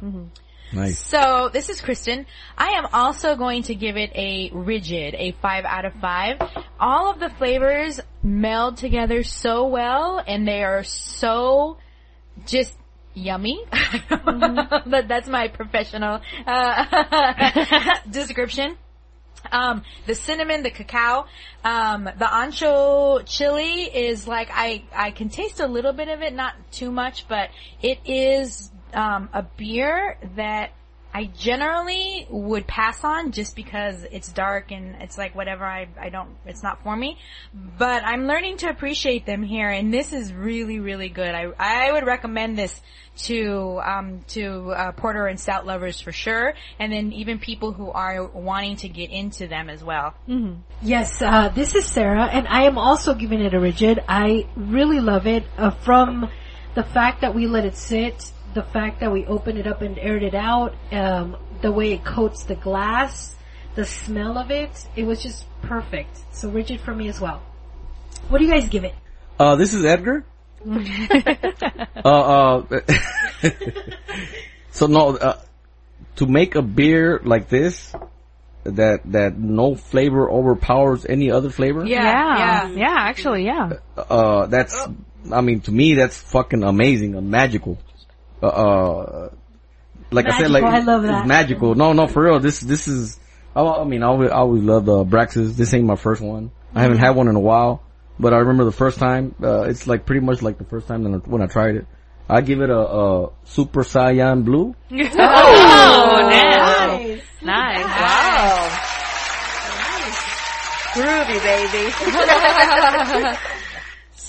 Nice. 0.72 0.98
So 0.98 1.50
this 1.52 1.68
is 1.68 1.80
Kristen. 1.80 2.26
I 2.56 2.78
am 2.78 2.86
also 2.92 3.36
going 3.36 3.64
to 3.64 3.74
give 3.74 3.96
it 3.96 4.12
a 4.14 4.50
rigid, 4.54 5.14
a 5.16 5.32
five 5.42 5.64
out 5.64 5.84
of 5.84 5.92
five. 6.00 6.40
All 6.78 7.10
of 7.10 7.18
the 7.18 7.28
flavors 7.28 8.00
meld 8.22 8.76
together 8.78 9.22
so 9.22 9.66
well 9.66 10.22
and 10.24 10.46
they 10.46 10.62
are 10.62 10.84
so 10.84 11.76
just 12.46 12.74
yummy. 13.20 13.64
but 14.10 15.08
that's 15.08 15.28
my 15.28 15.48
professional 15.48 16.20
uh, 16.46 17.94
description. 18.10 18.76
Um, 19.50 19.82
the 20.06 20.14
cinnamon, 20.14 20.62
the 20.62 20.70
cacao, 20.70 21.26
um, 21.64 22.04
the 22.04 22.26
ancho 22.26 23.22
chili 23.24 23.84
is 23.84 24.28
like 24.28 24.48
I 24.52 24.84
I 24.94 25.10
can 25.12 25.28
taste 25.28 25.60
a 25.60 25.66
little 25.66 25.92
bit 25.92 26.08
of 26.08 26.20
it, 26.22 26.34
not 26.34 26.54
too 26.70 26.90
much, 26.90 27.26
but 27.26 27.48
it 27.82 28.00
is 28.04 28.70
um, 28.92 29.30
a 29.32 29.42
beer 29.42 30.18
that 30.36 30.72
I 31.12 31.24
generally 31.24 32.26
would 32.30 32.66
pass 32.66 33.02
on 33.02 33.32
just 33.32 33.56
because 33.56 34.04
it's 34.12 34.30
dark 34.32 34.70
and 34.70 34.96
it's 35.00 35.18
like 35.18 35.34
whatever 35.34 35.64
I 35.64 35.88
I 36.00 36.08
don't 36.08 36.30
it's 36.46 36.62
not 36.62 36.82
for 36.82 36.96
me. 36.96 37.18
But 37.52 38.04
I'm 38.04 38.26
learning 38.26 38.58
to 38.58 38.68
appreciate 38.68 39.26
them 39.26 39.42
here, 39.42 39.68
and 39.68 39.92
this 39.92 40.12
is 40.12 40.32
really 40.32 40.78
really 40.78 41.08
good. 41.08 41.34
I 41.34 41.48
I 41.58 41.92
would 41.92 42.06
recommend 42.06 42.56
this 42.56 42.80
to 43.24 43.80
um 43.84 44.20
to 44.28 44.70
uh, 44.70 44.92
porter 44.92 45.26
and 45.26 45.38
stout 45.38 45.66
lovers 45.66 46.00
for 46.00 46.12
sure, 46.12 46.54
and 46.78 46.92
then 46.92 47.12
even 47.12 47.38
people 47.38 47.72
who 47.72 47.90
are 47.90 48.24
wanting 48.26 48.76
to 48.76 48.88
get 48.88 49.10
into 49.10 49.48
them 49.48 49.68
as 49.68 49.82
well. 49.82 50.14
Yes, 50.80 51.20
uh, 51.20 51.48
this 51.48 51.74
is 51.74 51.86
Sarah, 51.86 52.26
and 52.26 52.46
I 52.46 52.64
am 52.64 52.78
also 52.78 53.14
giving 53.14 53.40
it 53.40 53.52
a 53.52 53.60
rigid. 53.60 54.02
I 54.08 54.46
really 54.56 55.00
love 55.00 55.26
it 55.26 55.44
uh, 55.58 55.70
from 55.70 56.30
the 56.74 56.84
fact 56.84 57.22
that 57.22 57.34
we 57.34 57.46
let 57.46 57.64
it 57.64 57.76
sit, 57.76 58.30
the 58.54 58.62
fact 58.62 59.00
that 59.00 59.12
we 59.12 59.26
opened 59.26 59.58
it 59.58 59.66
up 59.66 59.82
and 59.82 59.98
aired 59.98 60.22
it 60.22 60.34
out, 60.34 60.74
um, 60.92 61.36
the 61.60 61.70
way 61.70 61.92
it 61.92 62.04
coats 62.04 62.44
the 62.44 62.54
glass, 62.54 63.34
the 63.74 63.84
smell 63.84 64.38
of 64.38 64.50
it. 64.50 64.70
It 64.96 65.04
was 65.04 65.22
just 65.22 65.44
perfect. 65.62 66.18
So 66.32 66.50
rigid 66.50 66.80
for 66.80 66.94
me 66.94 67.08
as 67.08 67.20
well. 67.20 67.42
What 68.28 68.38
do 68.38 68.44
you 68.44 68.50
guys 68.50 68.68
give 68.68 68.84
it? 68.84 68.94
Uh, 69.38 69.56
this 69.56 69.74
is 69.74 69.84
Edgar. 69.84 70.24
uh, 72.04 72.08
uh, 72.08 72.80
so 74.70 74.86
no, 74.86 75.16
uh, 75.16 75.40
to 76.16 76.26
make 76.26 76.54
a 76.54 76.62
beer 76.62 77.20
like 77.24 77.48
this, 77.48 77.94
that, 78.64 79.00
that 79.06 79.38
no 79.38 79.74
flavor 79.74 80.30
overpowers 80.30 81.06
any 81.06 81.30
other 81.30 81.48
flavor, 81.48 81.86
Yeah. 81.86 82.68
Yeah, 82.68 82.94
actually, 82.94 83.46
yeah. 83.46 83.72
uh, 83.96 84.46
that's, 84.46 84.76
I 85.32 85.40
mean, 85.40 85.60
to 85.62 85.72
me, 85.72 85.94
that's 85.94 86.18
fucking 86.18 86.62
amazing 86.62 87.14
and 87.14 87.30
magical. 87.30 87.78
Uh, 88.42 88.46
uh 88.46 89.28
like 90.12 90.26
I 90.26 90.38
said, 90.38 90.50
like, 90.50 90.64
I 90.64 90.80
love 90.80 91.04
it's 91.04 91.12
that. 91.12 91.26
magical. 91.26 91.74
No, 91.76 91.92
no, 91.92 92.08
for 92.08 92.24
real, 92.24 92.40
this, 92.40 92.58
this 92.60 92.88
is, 92.88 93.16
I, 93.54 93.62
I 93.62 93.84
mean, 93.84 94.02
I 94.02 94.06
always, 94.06 94.30
I 94.30 94.36
always 94.38 94.62
love 94.62 94.84
the 94.84 95.04
Abraxas. 95.04 95.54
This 95.54 95.72
ain't 95.72 95.84
my 95.84 95.94
first 95.96 96.20
one. 96.20 96.50
I 96.74 96.82
haven't 96.82 96.98
had 96.98 97.10
one 97.10 97.28
in 97.28 97.36
a 97.36 97.40
while. 97.40 97.82
but 98.18 98.34
I 98.34 98.38
remember 98.38 98.64
the 98.64 98.72
first 98.72 98.98
time. 98.98 99.34
Uh, 99.42 99.62
it's 99.62 99.86
like 99.86 100.04
pretty 100.06 100.20
much 100.24 100.42
like 100.42 100.58
the 100.58 100.64
first 100.64 100.86
time 100.88 101.04
when 101.04 101.14
I, 101.14 101.18
when 101.18 101.42
I 101.42 101.46
tried 101.46 101.76
it. 101.76 101.86
I 102.28 102.42
give 102.42 102.60
it 102.60 102.70
a, 102.70 102.78
a 102.78 103.30
Super 103.44 103.82
Saiyan 103.82 104.44
Blue. 104.44 104.74
Oh, 104.92 106.18
nice. 106.22 107.22
Nice. 107.42 107.82
Nice. 107.82 107.84
Wow. 107.84 108.68
Groovy, 110.94 111.38
baby. 111.42 113.36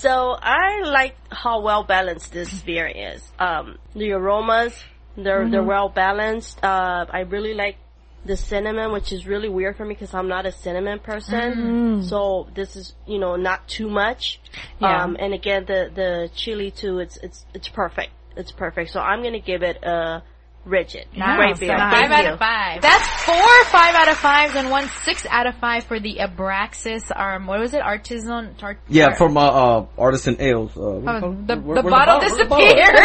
so 0.02 0.36
I 0.40 0.80
like 0.80 1.16
how 1.30 1.60
well 1.60 1.84
balanced 1.84 2.32
this 2.32 2.62
beer 2.62 2.86
is. 2.86 3.22
Um, 3.38 3.78
the 3.94 4.12
aromas, 4.12 4.74
they're 5.16 5.48
they're 5.48 5.62
well 5.62 5.88
balanced. 5.88 6.62
Uh, 6.62 7.06
I 7.08 7.20
really 7.20 7.54
like 7.54 7.76
the 8.24 8.36
cinnamon, 8.36 8.92
which 8.92 9.12
is 9.12 9.26
really 9.26 9.48
weird 9.48 9.76
for 9.76 9.84
me 9.84 9.94
because 9.94 10.12
I'm 10.14 10.28
not 10.28 10.44
a 10.46 10.52
cinnamon 10.52 10.98
person. 10.98 12.02
So 12.02 12.48
this 12.54 12.74
is 12.76 12.94
you 13.06 13.18
know 13.18 13.36
not 13.36 13.68
too 13.68 13.88
much. 13.88 14.40
Yeah. 14.80 15.04
Um, 15.04 15.16
and 15.18 15.34
again 15.34 15.64
the 15.66 15.90
the 15.94 16.30
chili 16.34 16.70
too. 16.72 16.98
It's 16.98 17.16
it's 17.18 17.46
it's 17.54 17.68
perfect. 17.68 18.10
It's 18.36 18.50
perfect. 18.52 18.90
So 18.90 19.00
I'm 19.00 19.22
gonna 19.22 19.40
give 19.40 19.62
it 19.62 19.82
a 19.84 20.22
rigid. 20.64 21.06
Great 21.12 21.58
beer. 21.58 21.76
Nice. 21.76 22.00
Five 22.02 22.10
out 22.10 22.32
of 22.32 22.38
five. 22.38 22.82
That's 22.82 23.08
four 23.24 23.64
five 23.64 23.94
out 23.94 24.08
of 24.08 24.16
fives 24.16 24.54
and 24.54 24.70
one 24.70 24.88
six 25.04 25.26
out 25.28 25.46
of 25.46 25.54
five 25.56 25.84
for 25.84 25.98
the 26.00 26.18
Abraxas. 26.20 27.10
Um, 27.14 27.46
what 27.46 27.60
was 27.60 27.74
it? 27.74 27.80
Artisan. 27.82 28.54
Tar- 28.56 28.78
Yeah, 28.88 29.06
tar- 29.08 29.16
from 29.16 29.36
uh, 29.36 29.40
uh 29.40 29.86
Artisan 29.98 30.36
Ales. 30.40 30.76
Uh, 30.76 30.80
what 30.80 31.00
do 31.00 31.04
you 31.04 31.08
Oh, 31.16 31.20
call 31.20 31.30
the, 31.32 31.56
Where- 31.56 31.76
the 31.76 31.82
where's 31.82 31.90
bottle 31.90 32.18
Where's 32.18 32.32
disappeared. 32.32 32.96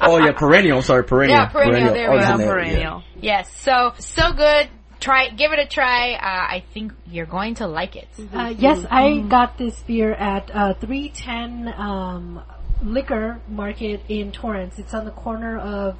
oh 0.00 0.18
yeah, 0.24 0.32
perennial. 0.32 0.82
Sorry, 0.82 1.04
perennial. 1.04 1.38
Yeah, 1.38 1.46
perennial, 1.48 1.94
there 1.94 2.10
we 2.10 2.18
go. 2.18 2.24
Artisan 2.24 2.40
Ale, 2.40 2.46
yeah. 2.46 2.52
Perennial. 2.52 3.02
yes, 3.20 3.56
so 3.62 3.92
so 3.98 4.32
good. 4.32 4.68
Try, 5.00 5.28
give 5.30 5.52
it 5.52 5.60
a 5.60 5.66
try. 5.66 6.14
Uh, 6.14 6.18
I 6.56 6.64
think 6.74 6.92
you're 7.06 7.24
going 7.26 7.54
to 7.56 7.68
like 7.68 7.94
it. 7.94 8.08
Uh, 8.34 8.52
yes, 8.58 8.84
I 8.90 9.18
got 9.20 9.56
this 9.56 9.78
beer 9.82 10.12
at 10.12 10.50
uh, 10.52 10.74
310 10.74 11.72
um, 11.76 12.42
Liquor 12.82 13.40
Market 13.48 14.00
in 14.08 14.32
Torrance. 14.32 14.78
It's 14.78 14.94
on 14.94 15.04
the 15.04 15.10
corner 15.10 15.58
of 15.58 15.98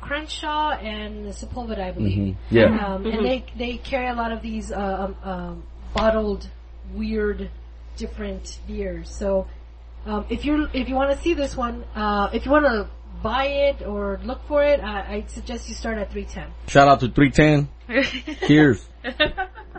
Crenshaw 0.00 0.72
and 0.72 1.26
Sepulveda, 1.28 1.78
I 1.78 1.90
believe. 1.92 2.18
Mhm. 2.18 2.36
Yeah. 2.50 2.86
Um, 2.86 3.06
And 3.06 3.24
they 3.24 3.44
they 3.56 3.76
carry 3.78 4.08
a 4.08 4.14
lot 4.14 4.32
of 4.32 4.42
these 4.42 4.70
uh, 4.72 4.76
um, 5.24 5.30
um, 5.30 5.62
bottled, 5.94 6.48
weird, 6.94 7.50
different 7.96 8.58
beers. 8.66 9.10
So 9.10 9.46
um, 10.06 10.26
if 10.28 10.44
you 10.44 10.68
if 10.72 10.88
you 10.88 10.94
want 10.94 11.10
to 11.16 11.18
see 11.22 11.34
this 11.34 11.56
one, 11.56 11.84
uh, 11.94 12.28
if 12.32 12.44
you 12.44 12.50
want 12.52 12.66
to 12.66 12.88
buy 13.22 13.46
it 13.46 13.82
or 13.86 14.20
look 14.24 14.46
for 14.46 14.62
it, 14.62 14.80
I, 14.80 15.14
I 15.14 15.24
suggest 15.28 15.68
you 15.68 15.74
start 15.74 15.96
at 15.96 16.12
310. 16.12 16.52
Shout 16.68 16.88
out 16.88 17.00
to 17.00 17.08
310. 17.08 17.68
Cheers. 18.46 18.86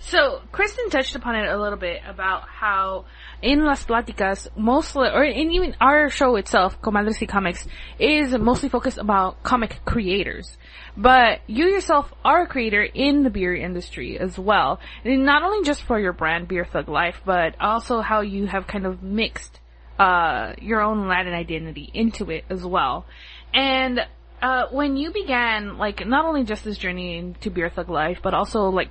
So, 0.00 0.40
Kristen 0.52 0.90
touched 0.90 1.16
upon 1.16 1.34
it 1.34 1.48
a 1.48 1.60
little 1.60 1.78
bit 1.78 2.02
about 2.06 2.42
how 2.48 3.06
in 3.42 3.64
Las 3.64 3.84
Platicas, 3.84 4.46
mostly, 4.56 5.08
or 5.08 5.24
in 5.24 5.50
even 5.50 5.74
our 5.80 6.08
show 6.08 6.36
itself, 6.36 6.80
Comadres 6.80 7.20
y 7.20 7.26
Comics, 7.26 7.66
is 7.98 8.32
mostly 8.38 8.68
focused 8.68 8.98
about 8.98 9.42
comic 9.42 9.80
creators. 9.84 10.56
But 10.96 11.40
you 11.48 11.66
yourself 11.66 12.12
are 12.24 12.42
a 12.42 12.46
creator 12.46 12.82
in 12.82 13.24
the 13.24 13.30
beer 13.30 13.56
industry 13.56 14.18
as 14.18 14.38
well. 14.38 14.78
And 15.04 15.24
not 15.24 15.42
only 15.42 15.64
just 15.64 15.82
for 15.82 15.98
your 15.98 16.12
brand, 16.12 16.46
Beer 16.46 16.64
Thug 16.64 16.88
Life, 16.88 17.20
but 17.24 17.60
also 17.60 18.00
how 18.00 18.20
you 18.20 18.46
have 18.46 18.68
kind 18.68 18.86
of 18.86 19.02
mixed, 19.02 19.58
uh, 19.98 20.52
your 20.60 20.80
own 20.80 21.08
Latin 21.08 21.34
identity 21.34 21.90
into 21.92 22.30
it 22.30 22.44
as 22.48 22.64
well. 22.64 23.04
And, 23.52 24.00
uh, 24.40 24.66
when 24.70 24.96
you 24.96 25.12
began, 25.12 25.76
like, 25.76 26.06
not 26.06 26.24
only 26.24 26.44
just 26.44 26.62
this 26.64 26.78
journey 26.78 27.18
into 27.18 27.50
Beer 27.50 27.68
Thug 27.68 27.88
Life, 27.88 28.20
but 28.22 28.32
also, 28.32 28.70
like, 28.70 28.90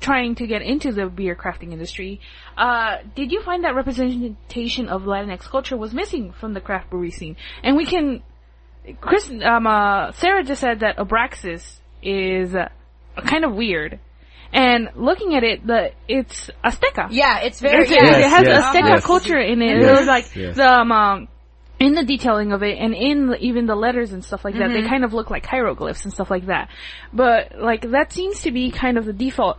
trying 0.00 0.34
to 0.36 0.46
get 0.46 0.62
into 0.62 0.92
the 0.92 1.06
beer 1.06 1.34
crafting 1.34 1.72
industry, 1.72 2.20
uh, 2.56 2.98
did 3.14 3.32
you 3.32 3.42
find 3.42 3.64
that 3.64 3.74
representation 3.74 4.88
of 4.88 5.02
Latinx 5.02 5.40
culture 5.42 5.76
was 5.76 5.92
missing 5.92 6.32
from 6.32 6.54
the 6.54 6.60
craft 6.60 6.90
brewery 6.90 7.10
scene? 7.10 7.36
And 7.62 7.76
we 7.76 7.84
can, 7.86 8.22
Chris, 9.00 9.30
um, 9.44 9.66
uh, 9.66 10.12
Sarah 10.12 10.44
just 10.44 10.60
said 10.60 10.80
that 10.80 10.96
Abraxas 10.98 11.78
is 12.02 12.54
uh, 12.54 12.68
kind 13.26 13.44
of 13.44 13.54
weird. 13.54 14.00
And 14.50 14.88
looking 14.96 15.34
at 15.34 15.44
it, 15.44 15.66
the, 15.66 15.90
it's 16.08 16.48
Azteca. 16.64 17.08
Yeah, 17.10 17.40
it's 17.40 17.60
very. 17.60 17.82
It's- 17.82 17.90
yeah. 17.90 18.18
it 18.18 18.30
has 18.30 18.46
yes, 18.46 18.64
Azteca 18.64 18.88
yes. 18.94 19.04
culture 19.04 19.38
in 19.38 19.60
it. 19.60 19.78
Yes, 19.80 19.88
It 19.88 19.98
was 20.00 20.06
like 20.06 20.34
yes. 20.36 20.56
the 20.56 20.66
um, 20.66 20.90
um, 20.90 21.28
in 21.78 21.92
the 21.94 22.02
detailing 22.02 22.52
of 22.52 22.62
it, 22.62 22.78
and 22.78 22.94
in 22.94 23.26
the, 23.26 23.36
even 23.36 23.66
the 23.66 23.74
letters 23.74 24.12
and 24.12 24.24
stuff 24.24 24.44
like 24.46 24.54
that, 24.54 24.70
Mm-hmm. 24.70 24.82
they 24.84 24.88
kind 24.88 25.04
of 25.04 25.12
look 25.12 25.30
like 25.30 25.44
hieroglyphs 25.44 26.04
and 26.04 26.14
stuff 26.14 26.30
like 26.30 26.46
that. 26.46 26.70
But 27.12 27.58
like 27.60 27.90
that 27.90 28.10
seems 28.12 28.40
to 28.42 28.50
be 28.50 28.70
kind 28.70 28.96
of 28.96 29.04
the 29.04 29.12
default. 29.12 29.58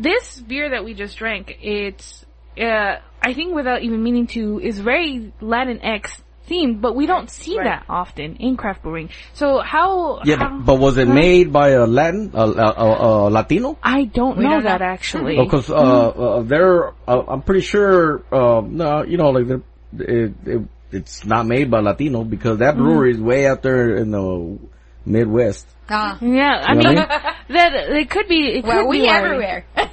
This 0.00 0.40
beer 0.40 0.70
that 0.70 0.84
we 0.84 0.94
just 0.94 1.16
drank, 1.18 1.58
it's 1.62 2.24
uh, 2.60 2.96
I 3.22 3.34
think 3.34 3.54
without 3.54 3.82
even 3.82 4.02
meaning 4.02 4.26
to, 4.28 4.60
is 4.60 4.78
very 4.78 5.32
Latinx 5.40 6.10
themed, 6.48 6.80
but 6.80 6.96
we 6.96 7.06
don't 7.06 7.30
see 7.30 7.56
Right. 7.56 7.64
that 7.64 7.84
often 7.88 8.36
in 8.36 8.56
craft 8.56 8.82
brewing. 8.82 9.10
So 9.34 9.58
how? 9.60 10.20
Yeah, 10.24 10.36
how- 10.36 10.56
but, 10.58 10.64
but 10.66 10.74
was 10.80 10.96
it 10.98 11.06
made 11.08 11.52
by 11.52 11.70
a 11.70 11.86
Latin, 11.86 12.30
a, 12.34 12.42
a, 12.44 12.72
a, 12.86 13.28
a 13.28 13.30
Latino? 13.30 13.78
I 13.82 14.04
don't 14.04 14.36
We 14.38 14.44
know 14.44 14.50
don't 14.50 14.64
know. 14.64 14.70
that 14.70 14.82
actually. 14.82 15.36
Because 15.36 15.70
uh, 15.70 15.74
uh, 15.74 16.42
they're, 16.42 16.88
uh, 17.06 17.22
I'm 17.28 17.42
pretty 17.42 17.60
sure, 17.62 18.24
uh, 18.32 18.62
no, 18.66 19.04
you 19.04 19.16
know, 19.16 19.30
like 19.30 19.46
they're- 19.46 19.62
it, 19.98 20.32
it, 20.46 20.62
it's 20.92 21.24
not 21.24 21.46
made 21.46 21.70
by 21.70 21.80
Latino 21.80 22.24
because 22.24 22.58
that 22.58 22.76
brewery 22.76 23.10
is 23.12 23.20
way 23.20 23.46
out 23.46 23.62
there 23.62 23.96
in 23.96 24.10
the 24.12 24.58
Midwest. 25.04 25.66
Ah. 25.92 26.18
Yeah, 26.20 26.62
I 26.64 26.72
You 26.74 26.78
mean 26.78 26.94
that 26.96 27.72
it 27.74 28.08
could 28.10 28.28
be. 28.28 28.58
It 28.58 28.64
well, 28.64 28.82
could 28.82 28.88
we 28.88 29.00
be 29.00 29.06
why- 29.06 29.18
everywhere. 29.18 29.64
yeah, 29.76 29.86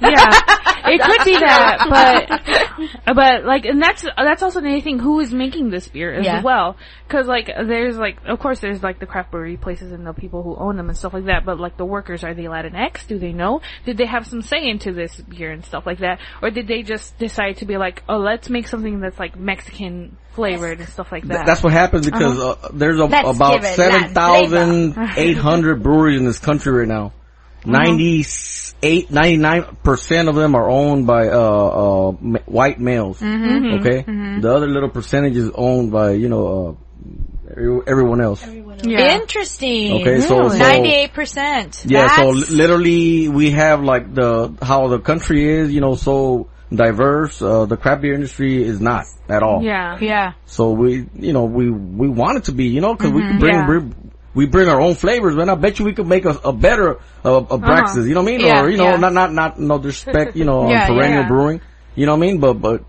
it 0.86 1.00
could 1.00 1.24
be 1.24 1.38
that, 1.38 2.28
but 3.06 3.16
but 3.16 3.44
like, 3.44 3.64
and 3.66 3.82
that's 3.82 4.04
that's 4.16 4.42
also 4.42 4.60
the 4.60 4.80
thing. 4.80 4.98
Who 5.00 5.18
is 5.20 5.34
making 5.34 5.70
this 5.70 5.88
beer 5.88 6.14
as 6.14 6.24
Yeah. 6.24 6.42
well? 6.42 6.76
Because 7.06 7.26
like, 7.26 7.46
there's 7.46 7.96
like, 7.96 8.18
of 8.26 8.38
course, 8.38 8.60
there's 8.60 8.82
like 8.82 9.00
the 9.00 9.06
craft 9.06 9.30
brewery 9.32 9.56
places 9.56 9.90
and 9.92 10.06
the 10.06 10.12
people 10.12 10.42
who 10.42 10.54
own 10.56 10.76
them 10.76 10.88
and 10.88 10.96
stuff 10.96 11.14
like 11.14 11.24
that. 11.24 11.44
But 11.44 11.58
like, 11.58 11.76
the 11.76 11.84
workers 11.86 12.22
are 12.22 12.34
they 12.34 12.44
Latinx? 12.44 13.06
Do 13.08 13.18
they 13.18 13.32
know? 13.32 13.60
Did 13.84 13.96
they 13.96 14.06
have 14.06 14.26
some 14.26 14.42
say 14.42 14.68
into 14.68 14.92
this 14.92 15.16
beer 15.16 15.50
and 15.50 15.64
stuff 15.64 15.84
like 15.84 15.98
that, 15.98 16.20
or 16.42 16.50
did 16.50 16.68
they 16.68 16.82
just 16.82 17.18
decide 17.18 17.56
to 17.58 17.64
be 17.66 17.76
like, 17.76 18.02
oh, 18.08 18.18
let's 18.18 18.48
make 18.48 18.68
something 18.68 19.00
that's 19.00 19.18
like 19.18 19.36
Mexican 19.38 20.16
flavored 20.32 20.78
and 20.78 20.88
stuff 20.88 21.10
like 21.10 21.22
Th- 21.24 21.32
that? 21.32 21.46
That's 21.46 21.62
what 21.64 21.72
happens 21.72 22.04
because 22.06 22.38
uh, 22.38 22.68
there's 22.72 23.00
a, 23.00 23.04
about 23.04 23.62
give 23.62 23.64
it 23.64 23.78
Latin 23.78 24.92
7,800 24.92 25.82
breweries 25.88 26.18
in 26.20 26.26
this 26.26 26.38
country 26.38 26.70
right 26.80 26.88
now. 26.88 27.12
98, 27.64 29.10
99% 29.10 30.28
of 30.28 30.34
them 30.34 30.54
are 30.54 30.68
owned 30.68 31.06
by, 31.06 31.28
uh, 31.28 31.38
uh, 31.38 32.10
white 32.46 32.78
males. 32.80 33.20
Okay? 33.22 34.02
The 34.40 34.52
other 34.54 34.66
little 34.66 34.90
percentage 34.90 35.36
is 35.36 35.50
owned 35.54 35.90
by, 35.90 36.12
you 36.12 36.28
know, 36.28 36.44
uh, 36.46 36.72
every- 37.52 37.80
everyone 37.86 38.20
else. 38.20 38.42
Everyone 38.46 38.78
yeah. 38.84 39.14
Interesting. 39.20 39.92
Okay, 40.00 40.20
so- 40.20 40.38
Really? 40.38 40.58
so- 40.58 40.64
Ninety-eight 40.68 41.12
percent. 41.14 41.82
Yeah, 41.86 42.08
so 42.16 42.28
literally 42.30 43.28
we 43.28 43.50
have 43.52 43.82
like 43.82 44.14
the, 44.14 44.52
how 44.62 44.88
the 44.88 44.98
country 45.00 45.40
is, 45.58 45.72
you 45.72 45.80
know, 45.80 45.94
so 45.94 46.48
diverse, 46.72 47.40
uh, 47.42 47.64
the 47.64 47.76
craft 47.76 48.02
beer 48.02 48.14
industry 48.14 48.62
is 48.62 48.78
not 48.80 49.04
at 49.28 49.42
all. 49.42 49.62
yeah. 49.62 49.96
Yeah. 50.00 50.32
So 50.46 50.70
we, 50.70 51.06
you 51.14 51.32
know, 51.32 51.44
we, 51.44 51.70
we 51.70 52.08
want 52.08 52.38
it 52.38 52.44
to 52.44 52.52
be, 52.52 52.66
you 52.66 52.80
know, 52.82 52.94
cause 52.94 53.10
we 53.10 53.22
can 53.22 53.38
bring, 53.38 53.54
Yeah. 53.54 53.66
Bring, 54.34 54.46
we 54.46 54.50
bring 54.50 54.68
our 54.68 54.80
own 54.80 54.94
flavors, 54.94 55.34
man. 55.34 55.48
I 55.48 55.54
bet 55.54 55.78
you 55.78 55.84
we 55.84 55.92
could 55.94 56.06
make 56.06 56.24
a, 56.24 56.30
a 56.44 56.52
better, 56.52 56.96
uh, 57.24 57.40
Abraxas, 57.42 58.06
you 58.06 58.14
know 58.14 58.22
what 58.22 58.28
I 58.28 58.36
mean? 58.36 58.40
Yeah, 58.46 58.62
or, 58.62 58.70
you 58.70 58.76
know, 58.76 58.90
yeah. 58.90 58.96
not, 58.96 59.12
not, 59.12 59.32
not, 59.32 59.58
no 59.58 59.78
disrespect, 59.78 60.36
you 60.36 60.44
know, 60.46 60.60
on 60.62 60.70
Yeah, 60.70 60.86
perennial 60.86 61.22
yeah. 61.22 61.28
brewing. 61.28 61.60
You 61.94 62.06
know 62.06 62.12
what 62.16 62.24
I 62.24 62.30
mean? 62.30 62.38
But, 62.40 62.54
but 62.54 62.84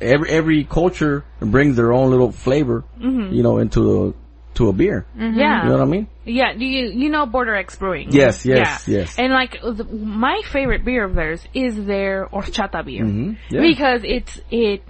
every, 0.00 0.30
every 0.30 0.64
culture 0.64 1.24
brings 1.40 1.76
their 1.76 1.92
own 1.92 2.10
little 2.10 2.30
flavor, 2.30 2.84
you 3.00 3.42
know, 3.42 3.58
into 3.58 4.08
a, 4.08 4.14
to 4.54 4.68
a 4.68 4.72
beer. 4.72 5.06
Yeah. 5.16 5.62
You 5.62 5.68
know 5.68 5.78
what 5.78 5.80
I 5.80 5.84
mean? 5.86 6.06
Yeah, 6.24 6.52
do 6.52 6.64
you 6.64 6.90
you 6.90 7.08
know 7.08 7.26
Border 7.26 7.54
X 7.56 7.76
Brewing? 7.76 8.12
Yes, 8.12 8.44
yes, 8.44 8.86
yeah. 8.86 8.98
yes. 8.98 9.18
And 9.18 9.32
like 9.32 9.60
the, 9.62 9.84
my 9.84 10.42
favorite 10.52 10.84
beer 10.84 11.04
of 11.04 11.14
theirs 11.14 11.42
is 11.54 11.84
their 11.86 12.26
horchata 12.26 12.84
beer 12.84 13.04
Mhm, 13.04 13.38
yeah. 13.50 13.60
because 13.60 14.02
it's 14.04 14.40
it 14.50 14.82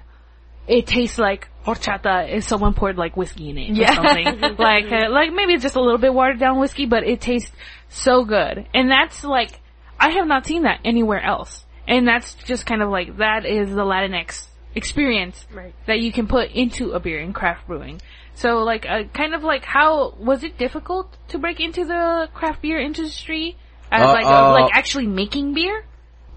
it 0.66 0.86
tastes 0.86 1.18
like 1.18 1.48
horchata 1.74 2.28
is 2.32 2.46
someone 2.46 2.74
poured 2.74 2.96
like 2.96 3.16
whiskey 3.16 3.50
in 3.50 3.58
it 3.58 3.76
Yeah. 3.76 3.92
or 3.92 3.94
something. 3.94 4.56
like 4.58 4.90
uh, 4.90 5.10
like 5.10 5.32
maybe 5.32 5.52
it's 5.54 5.62
just 5.62 5.76
a 5.76 5.80
little 5.80 5.98
bit 5.98 6.12
watered 6.14 6.38
down 6.38 6.58
whiskey, 6.58 6.86
but 6.86 7.04
it 7.04 7.20
tastes 7.20 7.50
so 7.88 8.24
good. 8.24 8.66
And 8.74 8.90
that's 8.90 9.24
like 9.24 9.60
I 10.00 10.10
have 10.12 10.26
not 10.26 10.46
seen 10.46 10.62
that 10.62 10.80
anywhere 10.84 11.20
else. 11.22 11.64
And 11.86 12.06
that's 12.06 12.34
just 12.34 12.66
kind 12.66 12.82
of 12.82 12.90
like 12.90 13.16
that 13.18 13.44
is 13.46 13.70
the 13.70 13.82
Latinx 13.84 14.46
experience 14.74 15.46
Right. 15.52 15.74
that 15.86 16.00
you 16.00 16.12
can 16.12 16.26
put 16.26 16.50
into 16.52 16.92
a 16.92 17.00
beer 17.00 17.20
in 17.20 17.32
craft 17.32 17.66
brewing. 17.66 18.00
So 18.34 18.58
like, 18.58 18.86
uh, 18.86 19.04
kind 19.12 19.34
of 19.34 19.42
like 19.42 19.64
how, 19.64 20.14
was 20.18 20.44
it 20.44 20.58
difficult 20.58 21.16
to 21.28 21.38
break 21.38 21.58
into 21.60 21.84
the 21.84 22.28
craft 22.34 22.62
beer 22.62 22.78
industry? 22.78 23.56
As 23.90 24.02
Uh, 24.02 24.12
like, 24.12 24.26
uh, 24.26 24.52
like 24.52 24.70
actually 24.74 25.06
making 25.06 25.54
beer? 25.54 25.84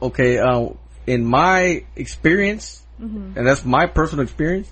okay, 0.01 0.39
uh, 0.39 0.69
in 1.05 1.25
my 1.25 1.83
experience, 1.95 2.80
Mm-hmm. 3.01 3.37
and 3.37 3.47
that's 3.47 3.65
my 3.65 3.87
personal 3.87 4.23
experience, 4.23 4.71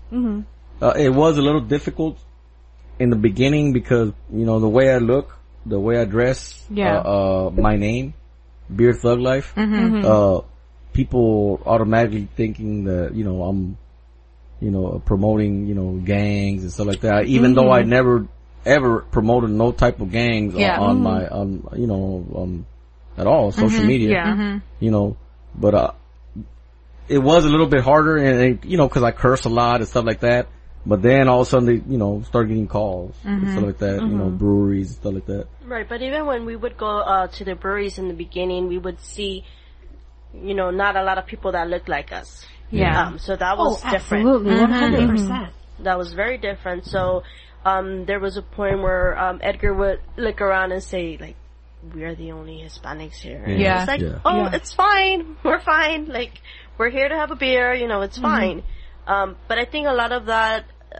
uh, 0.81 0.93
it 0.95 1.09
was 1.09 1.37
a 1.37 1.41
little 1.41 1.61
difficult 1.61 2.17
in 2.99 3.09
the 3.09 3.15
beginning 3.15 3.73
because, 3.73 4.11
you 4.31 4.45
know, 4.45 4.59
the 4.59 4.69
way 4.69 4.93
I 4.93 4.97
look, 4.99 5.35
the 5.65 5.79
way 5.79 5.99
I 5.99 6.05
dress, 6.05 6.65
Yeah. 6.69 6.97
uh, 6.99 7.47
uh, 7.47 7.51
my 7.51 7.75
name, 7.75 8.13
Beer 8.73 8.93
Thug 8.93 9.19
Life, 9.19 9.53
Mm-hmm. 9.55 10.05
uh, 10.05 10.41
people 10.93 11.61
automatically 11.65 12.27
thinking 12.35 12.85
that 12.85 13.13
you 13.15 13.23
know 13.23 13.43
I'm, 13.43 13.77
you 14.59 14.71
know, 14.71 15.01
promoting 15.05 15.65
you 15.67 15.75
know 15.75 15.93
gangs 16.03 16.63
and 16.63 16.71
stuff 16.71 16.87
like 16.87 17.01
that. 17.01 17.25
Even 17.25 17.53
though 17.53 17.71
I 17.71 17.83
never 17.83 18.27
ever 18.65 19.01
promoted 19.01 19.49
no 19.51 19.71
type 19.71 20.01
of 20.01 20.11
gangs 20.11 20.53
on- 20.53 20.59
Yeah. 20.59 20.79
on, 20.79 21.01
my 21.01 21.27
on 21.27 21.63
you 21.77 21.87
know 21.87 22.25
um 22.35 22.65
at 23.17 23.27
all 23.27 23.51
social 23.51 23.85
media. 23.85 24.09
Yeah. 24.11 24.59
You 24.79 24.91
know, 24.91 25.17
but 25.55 25.73
uh, 25.73 25.91
it 27.09 27.17
was 27.19 27.45
a 27.45 27.49
little 27.49 27.67
bit 27.67 27.83
harder, 27.83 28.17
and, 28.17 28.39
and 28.41 28.65
you 28.65 28.77
know, 28.77 28.87
because 28.87 29.03
I 29.03 29.11
curse 29.11 29.45
a 29.45 29.49
lot 29.49 29.81
and 29.81 29.87
stuff 29.87 30.05
like 30.05 30.21
that. 30.21 30.47
But 30.85 31.01
then 31.01 31.27
all 31.27 31.41
of 31.41 31.47
a 31.47 31.49
sudden, 31.49 31.65
they 31.65 31.91
you 31.91 31.97
know 31.97 32.21
start 32.23 32.47
getting 32.47 32.67
calls 32.67 33.15
and 33.25 33.49
stuff 33.51 33.63
like 33.65 33.77
that. 33.79 34.01
You 34.01 34.07
know, 34.17 34.29
breweries 34.29 34.87
and 34.91 34.97
stuff 34.97 35.13
like 35.13 35.25
that. 35.25 35.47
Right, 35.65 35.87
but 35.87 36.01
even 36.01 36.25
when 36.25 36.45
we 36.45 36.55
would 36.55 36.77
go 36.77 36.87
uh, 36.99 37.27
to 37.27 37.43
the 37.45 37.55
breweries 37.55 37.97
in 37.97 38.07
the 38.07 38.13
beginning, 38.13 38.67
we 38.69 38.77
would 38.77 38.99
see, 39.01 39.43
you 40.33 40.53
know, 40.53 40.69
not 40.71 40.95
a 40.95 41.03
lot 41.03 41.17
of 41.17 41.25
people 41.25 41.51
that 41.51 41.67
looked 41.67 41.89
like 41.89 42.11
us. 42.13 42.45
Yeah. 42.71 43.07
Um, 43.07 43.19
so 43.19 43.35
that 43.35 43.55
Oh, 43.57 43.71
was 43.71 43.81
different. 43.81 44.25
absolutely, 44.27 44.59
one 44.59 44.71
hundred 44.71 45.09
percent. 45.09 45.49
That 45.79 45.97
was 45.97 46.13
very 46.13 46.37
different. 46.37 46.85
So 46.85 47.23
um, 47.65 48.05
there 48.05 48.19
was 48.19 48.37
a 48.37 48.41
point 48.41 48.81
where 48.81 49.17
um, 49.19 49.39
Edgar 49.43 49.73
would 49.73 49.99
look 50.17 50.39
around 50.41 50.71
and 50.71 50.81
say, 50.83 51.17
like, 51.19 51.35
we 51.93 52.03
are 52.03 52.13
the 52.15 52.31
only 52.31 52.57
Hispanics 52.63 53.15
here. 53.15 53.43
And 53.43 53.59
Yeah. 53.59 53.79
It's 53.79 53.87
like, 53.87 54.01
Yeah. 54.01 54.19
oh, 54.25 54.37
Yeah. 54.43 54.55
it's 54.55 54.73
fine. 54.73 55.35
We're 55.43 55.59
fine. 55.61 56.07
Like, 56.07 56.41
we're 56.79 56.89
here 56.89 57.09
to 57.09 57.15
have 57.15 57.29
a 57.29 57.35
beer. 57.35 57.73
You 57.73 57.87
know, 57.87 58.01
it's 58.01 58.17
fine. 58.17 58.63
Um, 59.05 59.35
but 59.47 59.59
I 59.59 59.65
think 59.65 59.85
a 59.87 59.91
lot 59.93 60.11
of 60.13 60.27
that 60.27 60.65
uh, 60.91 60.99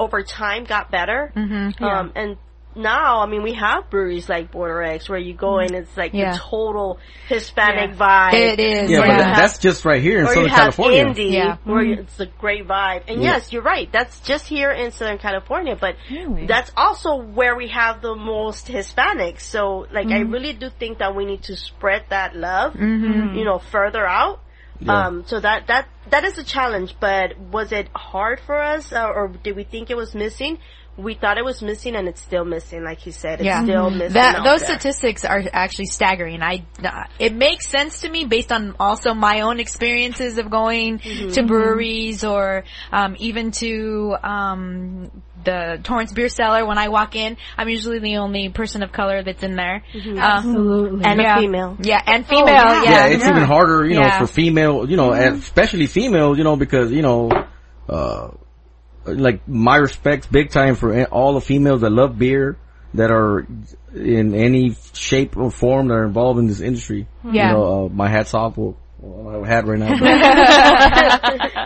over 0.00 0.22
time 0.22 0.64
got 0.64 0.90
better. 0.90 1.32
Mm-hmm. 1.36 1.82
Um, 1.84 2.12
and 2.14 2.36
now, 2.76 3.22
I 3.22 3.26
mean, 3.26 3.42
we 3.42 3.54
have 3.54 3.88
breweries 3.88 4.28
like 4.28 4.52
Border 4.52 4.82
X 4.82 5.08
where 5.08 5.18
you 5.18 5.32
go 5.32 5.58
and 5.60 5.70
it's 5.70 5.96
like 5.96 6.12
Yeah. 6.12 6.32
the 6.32 6.38
total 6.38 6.98
Hispanic 7.26 7.92
Yeah. 7.92 7.96
vibe. 7.96 8.34
It 8.34 8.60
is. 8.60 8.90
Yeah, 8.90 8.98
Yeah. 8.98 9.06
but 9.06 9.16
that, 9.16 9.36
that's 9.38 9.58
just 9.58 9.86
right 9.86 10.02
here 10.02 10.18
in 10.18 10.26
Or 10.26 10.28
you 10.28 10.34
Southern 10.34 10.50
have 10.50 10.58
California. 10.58 11.06
Indy, 11.06 11.24
Yeah. 11.24 11.56
where 11.64 11.82
you- 11.82 11.94
it's 12.00 12.20
a 12.20 12.26
great 12.26 12.68
vibe. 12.68 13.04
And 13.08 13.22
Yeah. 13.22 13.30
yes, 13.30 13.50
you're 13.52 13.62
right. 13.62 13.90
That's 13.90 14.20
just 14.20 14.46
here 14.46 14.70
in 14.70 14.92
Southern 14.92 15.16
California, 15.16 15.74
but 15.80 15.96
Really? 16.10 16.44
that's 16.44 16.70
also 16.76 17.16
where 17.16 17.56
we 17.56 17.68
have 17.68 18.02
the 18.02 18.14
most 18.14 18.68
Hispanics. 18.68 19.40
So, 19.40 19.86
like, 19.90 20.08
I 20.08 20.18
really 20.20 20.52
do 20.52 20.68
think 20.68 20.98
that 20.98 21.14
we 21.16 21.24
need 21.24 21.44
to 21.44 21.56
spread 21.56 22.04
that 22.10 22.36
love, 22.36 22.76
you 22.78 23.44
know, 23.44 23.58
further 23.58 24.06
out. 24.06 24.40
Yeah. 24.80 25.06
Um, 25.06 25.24
so 25.26 25.40
that, 25.40 25.66
that, 25.68 25.88
that 26.10 26.24
is 26.24 26.38
a 26.38 26.44
challenge, 26.44 26.96
but 27.00 27.38
was 27.38 27.72
it 27.72 27.88
hard 27.94 28.40
for 28.40 28.60
us, 28.60 28.92
uh, 28.92 29.06
or 29.06 29.28
did 29.28 29.56
we 29.56 29.64
think 29.64 29.90
it 29.90 29.96
was 29.96 30.14
missing? 30.14 30.58
We 30.98 31.14
thought 31.14 31.36
it 31.36 31.44
was 31.44 31.60
missing 31.62 31.94
and 31.94 32.08
it's 32.08 32.20
still 32.22 32.44
missing, 32.44 32.82
like 32.82 33.04
you 33.04 33.12
said. 33.12 33.40
It's 33.40 33.46
Yeah. 33.46 33.62
still 33.64 33.90
missing. 33.90 34.14
That 34.14 34.44
those 34.44 34.60
there. 34.60 34.78
statistics 34.78 35.24
are 35.24 35.42
actually 35.52 35.86
staggering. 35.86 36.42
I 36.42 36.64
uh, 36.82 37.04
it 37.18 37.34
makes 37.34 37.68
sense 37.68 38.00
to 38.00 38.08
me 38.08 38.24
based 38.24 38.50
on 38.50 38.74
also 38.80 39.12
my 39.12 39.42
own 39.42 39.60
experiences 39.60 40.38
of 40.38 40.50
going 40.50 40.98
to 41.32 41.42
breweries 41.42 42.24
or 42.24 42.64
um, 42.92 43.16
even 43.18 43.50
to 43.52 44.16
um, 44.22 45.10
the 45.44 45.78
Torrance 45.82 46.12
Beer 46.12 46.28
Cellar. 46.30 46.64
When 46.64 46.78
I 46.78 46.88
walk 46.88 47.14
in, 47.14 47.36
I'm 47.58 47.68
usually 47.68 47.98
the 47.98 48.16
only 48.16 48.48
person 48.48 48.82
of 48.82 48.90
color 48.92 49.22
that's 49.22 49.42
in 49.42 49.54
there. 49.54 49.82
Uh, 49.94 50.18
Absolutely. 50.18 51.04
And 51.04 51.20
yeah. 51.20 51.36
a 51.36 51.40
female. 51.40 51.76
yeah, 51.82 52.02
and 52.06 52.26
female. 52.26 52.46
yeah. 52.46 52.82
yeah, 52.82 52.90
yeah, 52.90 53.06
it's 53.08 53.24
even 53.26 53.42
harder, 53.42 53.84
you 53.86 53.94
know, 53.96 54.00
Yeah. 54.00 54.18
for 54.20 54.26
female, 54.26 54.88
you 54.88 54.96
know, 54.96 55.12
and 55.12 55.36
especially 55.42 55.86
females, 55.88 56.38
you 56.38 56.44
know, 56.44 56.56
because, 56.56 56.90
you 56.90 57.02
know, 57.02 57.30
uh, 57.88 58.28
like 59.06 59.46
my 59.48 59.76
respects 59.76 60.26
big 60.26 60.50
time 60.50 60.74
for 60.74 61.04
all 61.06 61.34
the 61.34 61.40
females 61.40 61.80
that 61.82 61.90
love 61.90 62.18
beer 62.18 62.58
that 62.94 63.10
are 63.10 63.46
in 63.94 64.34
any 64.34 64.76
shape 64.92 65.36
or 65.36 65.50
form 65.50 65.88
that 65.88 65.94
are 65.94 66.04
involved 66.04 66.38
in 66.38 66.46
this 66.46 66.60
industry. 66.60 67.06
Yeah. 67.24 67.48
You 67.48 67.52
know, 67.54 67.86
uh, 67.86 67.88
my 67.88 68.08
hat's 68.08 68.34
off. 68.34 68.56
Well, 68.56 68.76
I 69.00 69.06
don't 69.06 69.34
have 69.34 69.42
a 69.42 69.46
hat 69.46 69.66
right 69.66 69.78
now. 69.78 71.65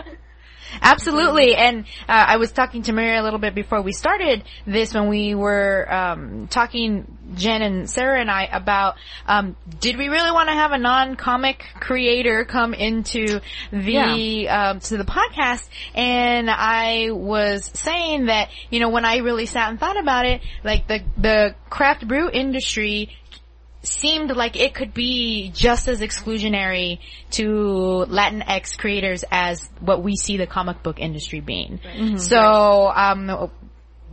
Absolutely, 0.81 1.55
and 1.55 1.85
uh, 2.07 2.25
I 2.27 2.37
was 2.37 2.51
talking 2.51 2.83
to 2.83 2.93
Mary 2.93 3.17
a 3.17 3.23
little 3.23 3.39
bit 3.39 3.55
before 3.55 3.81
we 3.81 3.91
started 3.91 4.43
this 4.65 4.93
when 4.93 5.07
we 5.07 5.35
were 5.35 5.91
um, 5.91 6.47
talking, 6.47 7.17
Jen 7.35 7.61
and 7.61 7.89
Sarah 7.89 8.19
and 8.19 8.29
I, 8.29 8.43
about 8.45 8.95
um, 9.25 9.55
did 9.79 9.97
we 9.97 10.09
really 10.09 10.31
want 10.31 10.49
to 10.49 10.53
have 10.53 10.71
a 10.71 10.77
non-comic 10.77 11.65
creator 11.79 12.45
come 12.45 12.73
into 12.73 13.39
the 13.71 14.49
um, 14.49 14.79
to 14.81 14.97
the 14.97 15.05
podcast? 15.05 15.67
And 15.93 16.49
I 16.49 17.11
was 17.11 17.65
saying 17.73 18.25
that 18.27 18.49
you 18.69 18.79
know 18.79 18.89
when 18.89 19.05
I 19.05 19.17
really 19.17 19.45
sat 19.45 19.69
and 19.69 19.79
thought 19.79 19.99
about 19.99 20.25
it, 20.25 20.41
like 20.63 20.87
the 20.87 21.01
the 21.17 21.55
craft 21.69 22.07
brew 22.07 22.29
industry 22.29 23.09
seemed 23.83 24.35
like 24.35 24.55
it 24.55 24.73
could 24.73 24.93
be 24.93 25.51
just 25.53 25.87
as 25.87 26.01
exclusionary 26.01 26.99
to 27.31 28.05
Latinx 28.07 28.77
creators 28.77 29.23
as 29.31 29.67
what 29.79 30.03
we 30.03 30.15
see 30.15 30.37
the 30.37 30.47
comic 30.47 30.83
book 30.83 30.99
industry 30.99 31.39
being. 31.39 31.79
So, 32.17 32.91
um, 32.93 33.49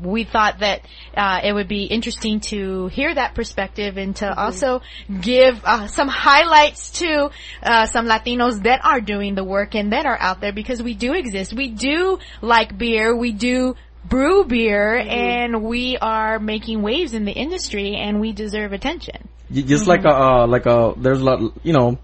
we 0.02 0.24
thought 0.24 0.60
that 0.60 0.82
uh, 1.16 1.40
it 1.42 1.52
would 1.52 1.68
be 1.68 1.84
interesting 1.84 2.40
to 2.40 2.86
hear 2.88 3.14
that 3.14 3.34
perspective 3.34 3.96
and 3.96 4.14
to 4.16 4.32
also 4.32 4.80
give 5.20 5.60
uh, 5.64 5.86
some 5.88 6.08
highlights 6.08 6.90
to 7.00 7.30
uh, 7.62 7.86
some 7.86 8.06
Latinos 8.06 8.62
that 8.62 8.84
are 8.84 9.00
doing 9.00 9.34
the 9.34 9.44
work 9.44 9.74
and 9.74 9.92
that 9.92 10.06
are 10.06 10.18
out 10.18 10.40
there 10.40 10.52
because 10.52 10.82
we 10.82 10.94
do 10.94 11.14
exist. 11.14 11.52
We 11.52 11.68
do 11.70 12.18
like 12.40 12.76
beer. 12.78 13.16
We 13.16 13.32
do 13.32 13.74
brew 14.04 14.44
beer 14.44 14.96
and 14.96 15.62
we 15.62 15.96
are 15.98 16.38
making 16.38 16.82
waves 16.82 17.12
in 17.14 17.24
the 17.24 17.32
industry 17.32 17.94
and 17.96 18.20
we 18.20 18.32
deserve 18.32 18.72
attention. 18.72 19.28
J- 19.52 19.62
just 19.62 19.86
like 19.86 20.04
a, 20.04 20.14
uh, 20.14 20.46
like 20.46 20.66
a, 20.66 20.94
there's 20.96 21.20
a 21.20 21.24
lot, 21.24 21.40
you 21.62 21.72
know, 21.72 21.98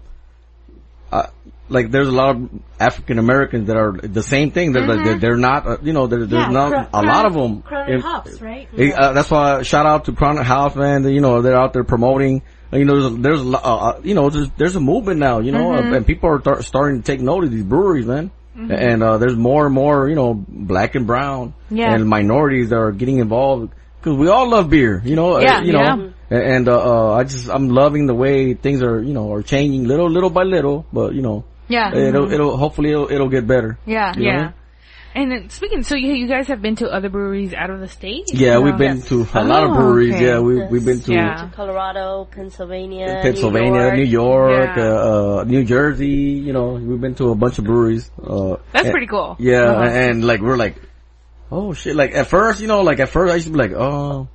uh, 1.11 1.27
like 1.69 1.89
there's 1.91 2.07
a 2.07 2.11
lot 2.11 2.35
of 2.35 2.49
African 2.79 3.17
Americans 3.17 3.67
that 3.67 3.77
are 3.77 3.93
the 3.93 4.21
same 4.23 4.51
thing. 4.51 4.71
They're, 4.71 4.85
they're, 4.85 5.19
they're 5.19 5.37
not, 5.37 5.65
uh, 5.67 5.77
you 5.81 5.93
know, 5.93 6.05
there, 6.07 6.19
there's 6.25 6.31
Yeah, 6.43 6.47
not 6.49 6.71
Cro- 6.91 7.01
a 7.01 7.03
lot 7.03 7.25
of 7.25 7.33
them. 7.33 7.61
Cronin 7.63 7.95
in- 7.95 8.01
Hops, 8.01 8.41
right? 8.41 8.67
Eh, 8.77 8.91
Uh, 8.91 9.13
that's 9.13 9.31
why 9.31 9.61
shout 9.63 9.85
out 9.85 10.05
to 10.05 10.11
Chronic 10.11 10.43
House, 10.43 10.75
man. 10.75 11.03
You 11.07 11.21
know, 11.21 11.41
they're 11.41 11.57
out 11.57 11.73
there 11.73 11.83
promoting. 11.83 12.43
uh, 12.71 12.77
You 12.77 12.85
know, 12.85 12.99
there's, 12.99 13.13
a- 13.13 13.17
there's, 13.17 13.41
uh, 13.41 13.57
uh, 13.57 13.99
you 14.03 14.13
know, 14.13 14.29
there's, 14.29 14.49
there's 14.57 14.75
a 14.75 14.79
movement 14.79 15.19
now, 15.19 15.39
you 15.39 15.51
know, 15.51 15.73
uh, 15.73 15.81
and 15.95 16.05
people 16.05 16.29
are 16.29 16.39
tar- 16.39 16.61
starting 16.61 17.01
to 17.01 17.03
take 17.11 17.19
note 17.21 17.43
of 17.43 17.51
these 17.51 17.63
breweries, 17.63 18.05
man. 18.05 18.29
And, 18.55 19.03
uh, 19.03 19.17
there's 19.17 19.35
more 19.35 19.65
and 19.65 19.75
more, 19.75 20.07
you 20.07 20.15
know, 20.15 20.33
black 20.33 20.95
and 20.95 21.05
brown 21.05 21.53
Yeah. 21.69 21.93
and 21.93 22.07
minorities 22.07 22.69
that 22.69 22.77
are 22.77 22.91
getting 22.91 23.17
involved 23.17 23.73
because 23.99 24.17
we 24.17 24.29
all 24.29 24.49
love 24.49 24.69
beer, 24.69 25.01
you 25.03 25.15
know, 25.15 25.33
uh, 25.37 25.61
you 25.61 25.73
know, 25.73 25.81
yeah. 25.81 25.93
and, 26.29 26.43
and, 26.43 26.69
uh, 26.69 26.79
uh, 27.11 27.13
I 27.15 27.23
just, 27.23 27.49
I'm 27.49 27.69
loving 27.69 28.07
the 28.07 28.13
way 28.15 28.53
things 28.53 28.81
are, 28.81 29.01
you 29.01 29.13
know, 29.13 29.33
are 29.33 29.41
changing 29.43 29.85
little, 29.85 30.09
little 30.09 30.29
by 30.29 30.43
little, 30.43 30.85
but 30.93 31.13
you 31.13 31.21
know, 31.21 31.43
Yeah. 31.67 31.93
it'll, 31.93 32.31
it'll, 32.31 32.55
hopefully 32.57 32.91
it'll, 32.91 33.11
it'll 33.11 33.29
get 33.29 33.45
better. 33.45 33.77
Yeah. 33.85 34.13
You 34.15 34.23
Yeah. 34.25 34.37
know? 34.37 34.49
And 35.15 35.31
then 35.31 35.49
speaking, 35.49 35.83
so 35.83 35.95
you, 35.95 36.11
you 36.13 36.27
guys 36.27 36.47
have 36.47 36.61
been 36.61 36.75
to 36.77 36.89
other 36.91 37.07
breweries 37.07 37.53
out 37.53 37.69
of 37.69 37.79
the 37.79 37.87
state? 37.87 38.25
Yeah, 38.33 38.59
we've 38.59 38.77
been 38.77 38.97
Yes. 38.97 39.07
to 39.07 39.21
a 39.33 39.43
lot 39.45 39.63
of 39.63 39.71
Oh, 39.71 39.75
breweries. 39.75 40.13
okay. 40.15 40.25
Yeah, 40.25 40.39
we, 40.39 40.61
we've 40.67 40.83
been 40.83 40.99
to 41.07 41.13
Yeah. 41.13 41.49
Colorado, 41.55 42.27
Pennsylvania, 42.29 43.19
Pennsylvania, 43.21 43.93
New 43.95 44.03
York, 44.03 44.75
Yeah. 44.75 44.83
uh, 44.83 45.39
uh, 45.39 45.43
New 45.47 45.63
Jersey. 45.63 46.07
You 46.43 46.51
know, 46.51 46.73
we've 46.73 46.99
been 46.99 47.15
to 47.15 47.29
a 47.31 47.35
bunch 47.35 47.57
of 47.59 47.63
breweries. 47.63 48.11
Uh, 48.21 48.57
That's 48.73 48.85
and- 48.87 48.91
pretty 48.91 49.07
cool. 49.07 49.37
Yeah, 49.39 49.63
Uh-huh. 49.63 49.83
and 49.85 50.25
like 50.27 50.41
we're 50.41 50.57
like, 50.57 50.75
oh 51.49 51.71
shit! 51.71 51.95
Like 51.95 52.11
at 52.13 52.27
first, 52.27 52.59
you 52.59 52.67
know, 52.67 52.81
like 52.81 52.99
at 52.99 53.07
first 53.07 53.31
I 53.31 53.35
used 53.35 53.47
to 53.47 53.53
be 53.53 53.57
like, 53.59 53.71
oh, 53.71 54.27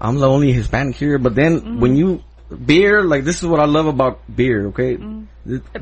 I'm 0.00 0.18
the 0.18 0.28
only 0.28 0.50
Hispanic 0.52 0.96
here. 0.96 1.18
But 1.18 1.36
then 1.36 1.60
Mm-hmm. 1.60 1.80
when 1.80 1.94
you 1.94 2.24
beer, 2.56 3.02
like 3.02 3.24
this 3.24 3.42
is 3.42 3.48
what 3.48 3.60
I 3.60 3.66
love 3.66 3.86
about 3.86 4.20
beer. 4.34 4.68
Okay, 4.68 4.96
brings 4.96 5.28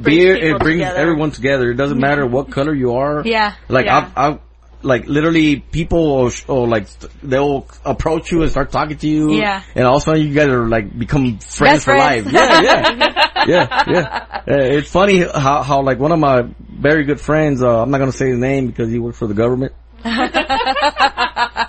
beer 0.03 0.37
it 0.37 0.59
brings 0.59 0.81
together. 0.81 0.99
everyone 0.99 1.31
together. 1.31 1.71
It 1.71 1.75
doesn't 1.75 1.99
matter 2.01 2.27
what 2.27 2.51
color 2.51 2.75
you 2.75 2.95
are. 2.95 3.23
Yeah. 3.25 3.55
Like 3.68 3.87
Yeah. 3.87 4.11
I, 4.16 4.29
I, 4.31 4.39
like 4.83 5.07
literally 5.07 5.57
people 5.57 6.16
will, 6.16 6.31
sh- 6.31 6.49
like 6.49 6.89
they'll 7.23 7.66
approach 7.85 8.33
you 8.33 8.43
and 8.43 8.51
start 8.51 8.73
talking 8.73 8.97
to 8.97 9.07
you. 9.07 9.33
Yeah. 9.35 9.62
And 9.75 9.87
all 9.87 9.97
of 9.97 10.03
a 10.03 10.05
sudden 10.05 10.27
you 10.27 10.35
guys 10.35 10.49
are 10.49 10.66
like 10.66 10.99
become 10.99 11.39
friends 11.39 11.85
for 11.85 11.97
life. 11.97 12.25
Yeah, 12.31 12.61
yeah, 12.62 13.45
yeah, 13.47 13.85
yeah. 13.87 14.27
Uh, 14.49 14.77
it's 14.79 14.91
funny 14.91 15.18
how 15.18 15.62
how 15.62 15.83
like 15.83 15.99
one 15.99 16.12
of 16.12 16.18
my 16.18 16.49
very 16.71 17.05
good 17.05 17.21
friends. 17.21 17.62
Uh, 17.62 17.83
I'm 17.83 17.91
not 17.91 17.99
gonna 17.99 18.12
say 18.12 18.29
his 18.31 18.39
name 18.39 18.66
because 18.68 18.91
he 18.91 18.99
works 18.99 19.18
for 19.18 19.27
the 19.27 19.35
government. 19.35 19.75
uh, 20.05 21.66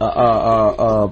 uh, 0.00 0.04
uh, 0.04 0.74
uh, 0.78 1.10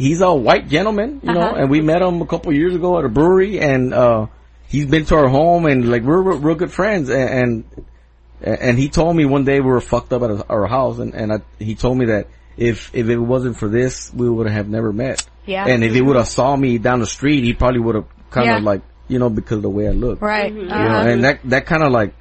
he's 0.00 0.20
a 0.20 0.32
white 0.34 0.66
gentleman, 0.68 1.20
you 1.22 1.32
know, 1.32 1.40
Uh-huh. 1.40 1.56
and 1.60 1.70
we 1.70 1.80
met 1.80 2.00
him 2.02 2.20
a 2.22 2.26
couple 2.26 2.52
years 2.52 2.74
ago 2.74 2.98
at 2.98 3.04
a 3.04 3.08
brewery, 3.18 3.60
and 3.60 3.92
uh, 3.94 4.26
he's 4.68 4.86
been 4.86 5.04
to 5.10 5.14
our 5.16 5.28
home, 5.28 5.66
and 5.66 5.88
like 5.92 6.02
we're, 6.02 6.22
we're 6.22 6.36
real 6.36 6.56
good 6.56 6.72
friends, 6.72 7.08
and. 7.10 7.28
and 7.40 7.64
and 8.42 8.78
he 8.78 8.88
told 8.88 9.14
me 9.14 9.26
one 9.26 9.44
day 9.44 9.60
we 9.60 9.66
were 9.68 9.82
fucked 9.82 10.14
up 10.14 10.22
at 10.22 10.30
our 10.48 10.66
house, 10.66 10.98
and 10.98 11.12
and 11.14 11.30
I, 11.30 11.38
he 11.58 11.74
told 11.74 11.98
me 11.98 12.06
that 12.06 12.24
if 12.56 12.88
if 12.94 13.06
it 13.10 13.18
wasn't 13.18 13.58
for 13.58 13.68
this, 13.68 14.10
we 14.14 14.30
would 14.30 14.48
have 14.48 14.66
never 14.66 14.94
met. 14.94 15.20
Yeah. 15.44 15.66
And 15.68 15.84
if 15.84 15.92
he 15.92 16.00
would 16.00 16.16
have 16.16 16.26
saw 16.26 16.56
me 16.56 16.78
down 16.78 17.00
the 17.00 17.06
street, 17.06 17.44
he 17.44 17.52
probably 17.52 17.80
would 17.80 17.96
have 17.96 18.06
kind 18.30 18.48
of 18.48 18.56
Yeah. 18.62 18.64
like 18.72 18.80
you 19.12 19.18
know 19.18 19.28
because 19.28 19.58
of 19.60 19.62
the 19.68 19.68
way 19.78 19.88
I 19.88 19.92
look. 19.92 20.22
Right. 20.22 20.50
You 20.50 20.64
know, 20.64 20.74
Uh-huh. 20.74 21.08
and 21.10 21.24
that 21.24 21.40
that 21.52 21.66
kind 21.66 21.82
of 21.82 21.92
like 21.92 22.14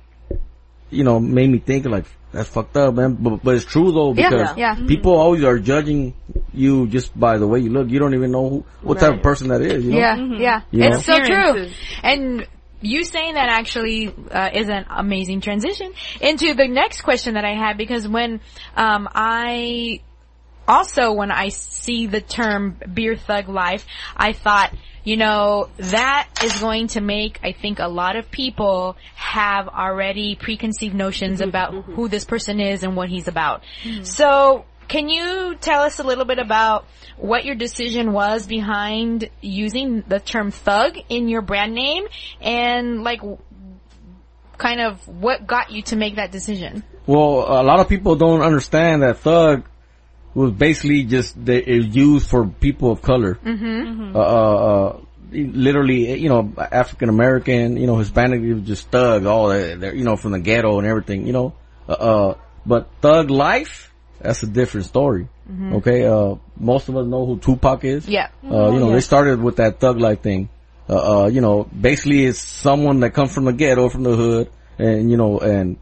you 0.90 1.06
know 1.06 1.22
made 1.22 1.50
me 1.50 1.60
think 1.60 1.86
like 1.86 2.04
that's 2.32 2.50
fucked 2.50 2.78
up, 2.78 2.94
man. 2.96 3.16
But 3.16 3.44
but 3.44 3.56
it's 3.56 3.66
true 3.66 3.92
though 3.92 4.14
because 4.14 4.56
yeah. 4.58 4.76
people 4.76 5.14
always 5.14 5.44
are 5.44 5.60
judging 5.60 6.14
you 6.54 6.88
just 6.88 7.18
by 7.18 7.38
the 7.38 7.48
way 7.48 7.60
you 7.60 7.70
look. 7.70 7.90
You 7.90 8.00
don't 8.00 8.14
even 8.14 8.32
know 8.32 8.50
who, 8.50 8.66
what 8.82 9.00
type 9.00 9.16
of 9.16 9.22
person 9.22 9.48
that 9.50 9.62
is. 9.62 9.84
You 9.84 9.92
know? 9.92 9.98
Yeah, 9.98 10.16
yeah. 10.18 10.62
You 10.72 10.84
It's 10.84 11.08
know? 11.08 11.18
so 11.18 11.24
true. 11.24 11.70
And 12.04 12.48
you 12.82 13.04
saying 13.04 13.34
that 13.34 13.50
actually 13.50 14.14
uh, 14.32 14.50
is 14.54 14.70
an 14.70 14.86
amazing 14.90 15.42
transition 15.42 15.92
into 16.22 16.54
the 16.54 16.68
next 16.68 17.02
question 17.02 17.34
that 17.34 17.46
I 17.46 17.56
had 17.56 17.78
because 17.78 18.08
when 18.08 18.42
um, 18.76 19.10
I 19.14 20.02
also 20.68 21.14
when 21.14 21.32
I 21.32 21.50
see 21.50 22.06
the 22.08 22.22
term 22.22 22.78
beer 22.94 23.16
thug 23.16 23.50
life, 23.50 23.86
I 24.16 24.34
thought, 24.34 24.74
you 25.10 25.18
know, 25.18 25.70
that 25.78 26.30
is 26.44 26.60
going 26.60 26.86
to 26.90 27.02
make, 27.02 27.40
I 27.42 27.52
think, 27.52 27.80
a 27.80 27.88
lot 27.88 28.16
of 28.16 28.30
people 28.30 28.96
have 29.16 29.68
already 29.68 30.36
preconceived 30.36 30.94
notions 30.94 31.40
mm-hmm. 31.40 31.50
about 31.50 31.74
mm-hmm. 31.74 31.94
who 31.96 32.08
this 32.08 32.26
person 32.26 32.60
is 32.60 32.84
and 32.84 32.96
what 32.96 33.10
he's 33.10 33.28
about. 33.28 33.64
Mm-hmm. 33.82 34.04
So, 34.04 34.66
can 34.88 35.10
you 35.10 35.56
tell 35.56 35.82
us 35.82 35.98
a 35.98 36.04
little 36.04 36.26
bit 36.26 36.38
about 36.38 36.86
what 37.18 37.44
your 37.44 37.56
decision 37.56 38.14
was 38.14 38.46
behind 38.46 39.32
using 39.42 40.04
the 40.08 40.20
term 40.20 40.52
thug 40.52 41.00
in 41.10 41.28
your 41.28 41.42
brand 41.42 41.74
name 41.74 42.06
and 42.40 43.04
like 43.04 43.22
kind 44.60 44.80
of 44.80 45.08
what 45.08 45.48
got 45.48 45.72
you 45.72 45.82
to 45.84 45.96
make 45.96 46.18
that 46.18 46.32
decision? 46.32 46.84
Well, 47.08 47.48
a 47.48 47.64
lot 47.64 47.80
of 47.80 47.90
people 47.90 48.16
don't 48.16 48.44
understand 48.44 49.02
that 49.02 49.18
thug 49.18 49.66
was 50.34 50.52
basically 50.52 51.04
just 51.04 51.44
they, 51.44 51.64
used 51.64 52.30
for 52.30 52.48
people 52.48 52.92
of 52.92 53.02
color. 53.02 53.40
Mm-hmm. 53.44 54.16
Uh, 54.16 54.20
uh, 54.20 54.24
uh, 54.24 55.00
literally, 55.32 56.20
you 56.20 56.30
know, 56.30 56.54
African 56.58 57.10
American, 57.10 57.78
you 57.78 57.88
know, 57.88 57.98
Hispanic, 57.98 58.42
it 58.42 58.54
was 58.54 58.64
just 58.64 58.88
thug, 58.90 59.26
all 59.26 59.50
that, 59.50 59.96
you 59.96 60.04
know, 60.04 60.16
from 60.16 60.32
the 60.32 60.40
ghetto 60.40 60.78
and 60.80 60.88
everything, 60.88 61.28
you 61.28 61.34
know. 61.34 61.54
Uh, 61.88 61.92
uh, 61.92 62.38
but 62.66 62.90
thug 63.02 63.30
life, 63.30 63.92
that's 64.22 64.44
a 64.44 64.48
different 64.48 64.86
story. 64.88 65.28
Okay, 65.74 66.06
uh, 66.06 66.36
most 66.58 66.90
of 66.90 66.98
us 66.98 67.08
know 67.08 67.26
who 67.26 67.40
Tupac 67.40 67.84
is. 67.84 68.08
Yeah. 68.08 68.30
Uh, 68.44 68.72
you 68.72 68.80
know, 68.80 68.92
they 68.92 69.02
started 69.02 69.42
with 69.42 69.56
that 69.56 69.80
thug 69.80 70.00
life 70.00 70.22
thing. 70.22 70.50
Uh, 70.88 71.24
uh, 71.24 71.28
you 71.28 71.42
know, 71.42 71.64
basically 71.64 72.26
it's 72.26 72.40
someone 72.40 73.00
that 73.00 73.16
comes 73.16 73.34
from 73.34 73.46
the 73.46 73.54
ghetto, 73.54 73.90
from 73.90 74.04
the 74.04 74.16
hood, 74.16 74.52
and, 74.78 75.10
you 75.10 75.18
know, 75.18 75.40
and, 75.40 75.78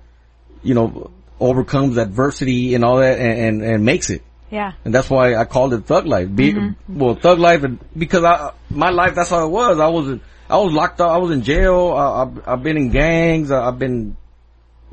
you 0.64 0.74
know, 0.74 1.12
overcomes 1.40 1.98
adversity 1.98 2.76
and 2.76 2.86
all 2.86 3.00
that 3.00 3.20
and, 3.20 3.62
and, 3.62 3.64
and 3.64 3.86
makes 3.86 4.10
it. 4.10 4.24
Yeah. 4.50 4.74
And 4.86 4.94
that's 4.94 5.10
why 5.10 5.36
I 5.36 5.46
called 5.46 5.74
it 5.74 5.86
thug 5.86 6.06
life. 6.06 6.34
Be, 6.34 6.54
mm-hmm. 6.54 7.00
Well, 7.00 7.16
thug 7.16 7.40
life, 7.40 7.64
and 7.64 7.80
because 7.98 8.24
I, 8.24 8.52
my 8.70 8.90
life, 8.90 9.16
that's 9.16 9.30
how 9.30 9.46
it 9.46 9.50
was. 9.50 9.80
I 9.80 9.88
was, 9.88 10.20
I 10.50 10.58
was 10.58 10.74
locked 10.74 11.02
up. 11.02 11.12
I 11.12 11.18
was 11.18 11.32
in 11.32 11.44
jail. 11.44 11.94
I, 11.96 12.24
I've, 12.24 12.48
I've 12.48 12.64
been 12.64 12.78
in 12.78 12.90
gangs. 12.90 13.52
I, 13.52 13.68
I've 13.68 13.80
been, 13.80 14.16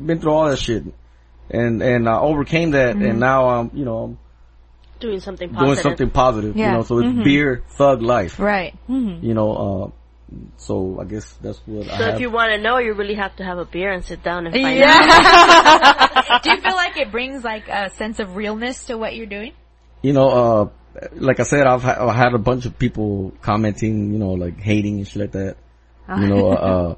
been 0.05 0.21
through 0.21 0.33
all 0.33 0.49
that 0.49 0.59
shit. 0.59 0.85
And, 1.51 1.83
and 1.83 2.09
I 2.09 2.19
overcame 2.19 2.73
that 2.73 2.93
and 2.97 3.03
mm-hmm. 3.03 3.19
now 3.19 3.49
I'm, 3.49 3.71
you 3.75 3.85
know, 3.85 4.17
Doing 5.01 5.21
something 5.21 5.53
doing 5.53 5.75
something 5.75 6.09
positive, 6.09 6.57
Yeah. 6.57 6.71
you 6.71 6.73
know, 6.79 6.83
so 6.85 6.99
it's 6.99 7.09
mm-hmm. 7.09 7.25
beer, 7.25 7.63
thug 7.71 8.01
life, 8.01 8.39
Right. 8.39 8.75
you 8.89 9.35
know, 9.35 9.53
uh, 9.53 9.91
so 10.57 10.99
I 11.01 11.05
guess 11.05 11.33
that's 11.43 11.59
what 11.67 11.89
I 11.91 11.99
So 11.99 12.05
have. 12.05 12.15
if 12.15 12.21
you 12.21 12.31
want 12.31 12.53
to 12.53 12.61
know, 12.61 12.79
you 12.79 12.95
really 12.95 13.15
have 13.15 13.35
to 13.37 13.45
have 13.45 13.59
a 13.59 13.65
beer 13.65 13.93
and 13.93 14.05
sit 14.05 14.23
down 14.23 14.47
and 14.47 14.55
find 14.55 14.83
out. 14.83 15.07
Yeah. 15.09 16.39
Do 16.43 16.51
you 16.51 16.61
feel 16.61 16.75
like 16.77 16.97
it 16.97 17.11
brings 17.11 17.43
like 17.45 17.69
a 17.69 17.91
sense 17.91 18.19
of 18.21 18.37
realness 18.37 18.87
to 18.87 18.97
what 18.99 19.15
you're 19.15 19.27
doing? 19.27 19.53
you 20.03 20.13
know, 20.13 20.29
uh, 20.29 20.69
like 21.15 21.41
I 21.41 21.45
said, 21.45 21.67
I've, 21.67 21.83
ha- 21.83 22.07
I 22.07 22.13
had 22.13 22.35
a 22.35 22.39
bunch 22.39 22.67
of 22.67 22.79
people 22.79 23.33
commenting, 23.41 24.13
you 24.13 24.19
know, 24.19 24.33
like 24.33 24.61
hating 24.61 24.99
and 24.99 25.09
shit 25.09 25.23
like 25.23 25.33
that. 25.33 25.57
You 26.09 26.27
know, 26.29 26.49
uh, 26.53 26.55
uh, 26.55 26.95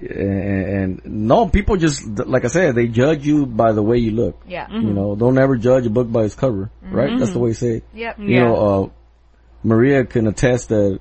and, 0.00 1.00
and 1.04 1.28
no, 1.28 1.48
people 1.48 1.76
just, 1.76 2.06
like 2.06 2.44
I 2.44 2.48
said, 2.48 2.76
they 2.76 2.86
judge 2.86 3.26
you 3.26 3.46
by 3.46 3.72
the 3.72 3.82
way 3.82 3.98
you 3.98 4.12
look. 4.12 4.40
Yeah. 4.46 4.68
You 4.70 4.92
know, 4.92 5.16
don't 5.16 5.36
ever 5.38 5.56
judge 5.56 5.86
a 5.86 5.90
book 5.90 6.10
by 6.12 6.22
its 6.24 6.36
cover, 6.36 6.70
right? 6.82 7.18
That's 7.18 7.32
the 7.32 7.40
way 7.40 7.48
you 7.50 7.54
say 7.54 7.68
it. 7.78 7.84
Yep. 7.94 8.18
You 8.20 8.40
know, 8.40 8.54
uh, 8.56 8.88
Maria 9.64 10.04
can 10.04 10.28
attest 10.28 10.68
that 10.68 11.00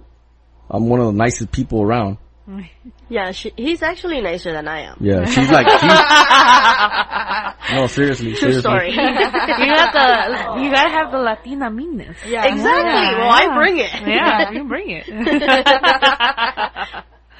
I'm 0.69 0.87
one 0.89 0.99
of 0.99 1.07
the 1.07 1.13
nicest 1.13 1.51
people 1.51 1.81
around. 1.81 2.17
Yeah, 3.07 3.33
she, 3.33 3.51
he's 3.55 3.83
actually 3.83 4.19
nicer 4.21 4.51
than 4.51 4.67
I 4.67 4.81
am. 4.81 4.97
Yeah, 4.99 5.25
she's 5.25 5.51
like, 5.51 5.67
she's, 5.79 5.91
no, 7.75 7.85
seriously, 7.85 8.33
True 8.33 8.51
seriously. 8.51 8.61
story. 8.61 8.89
you 8.93 8.95
got 8.97 9.93
the, 9.93 10.61
you 10.63 10.71
gotta 10.71 10.89
have 10.89 11.11
the 11.11 11.19
Latina 11.19 11.69
meanness. 11.69 12.17
Yeah. 12.25 12.45
exactly. 12.45 13.19
Well, 13.19 13.29
I 13.29 13.53
bring 13.55 13.77
it. 13.77 13.91
Yeah, 14.07 14.49
you 14.49 14.63
bring 14.63 14.89
it. 14.89 15.05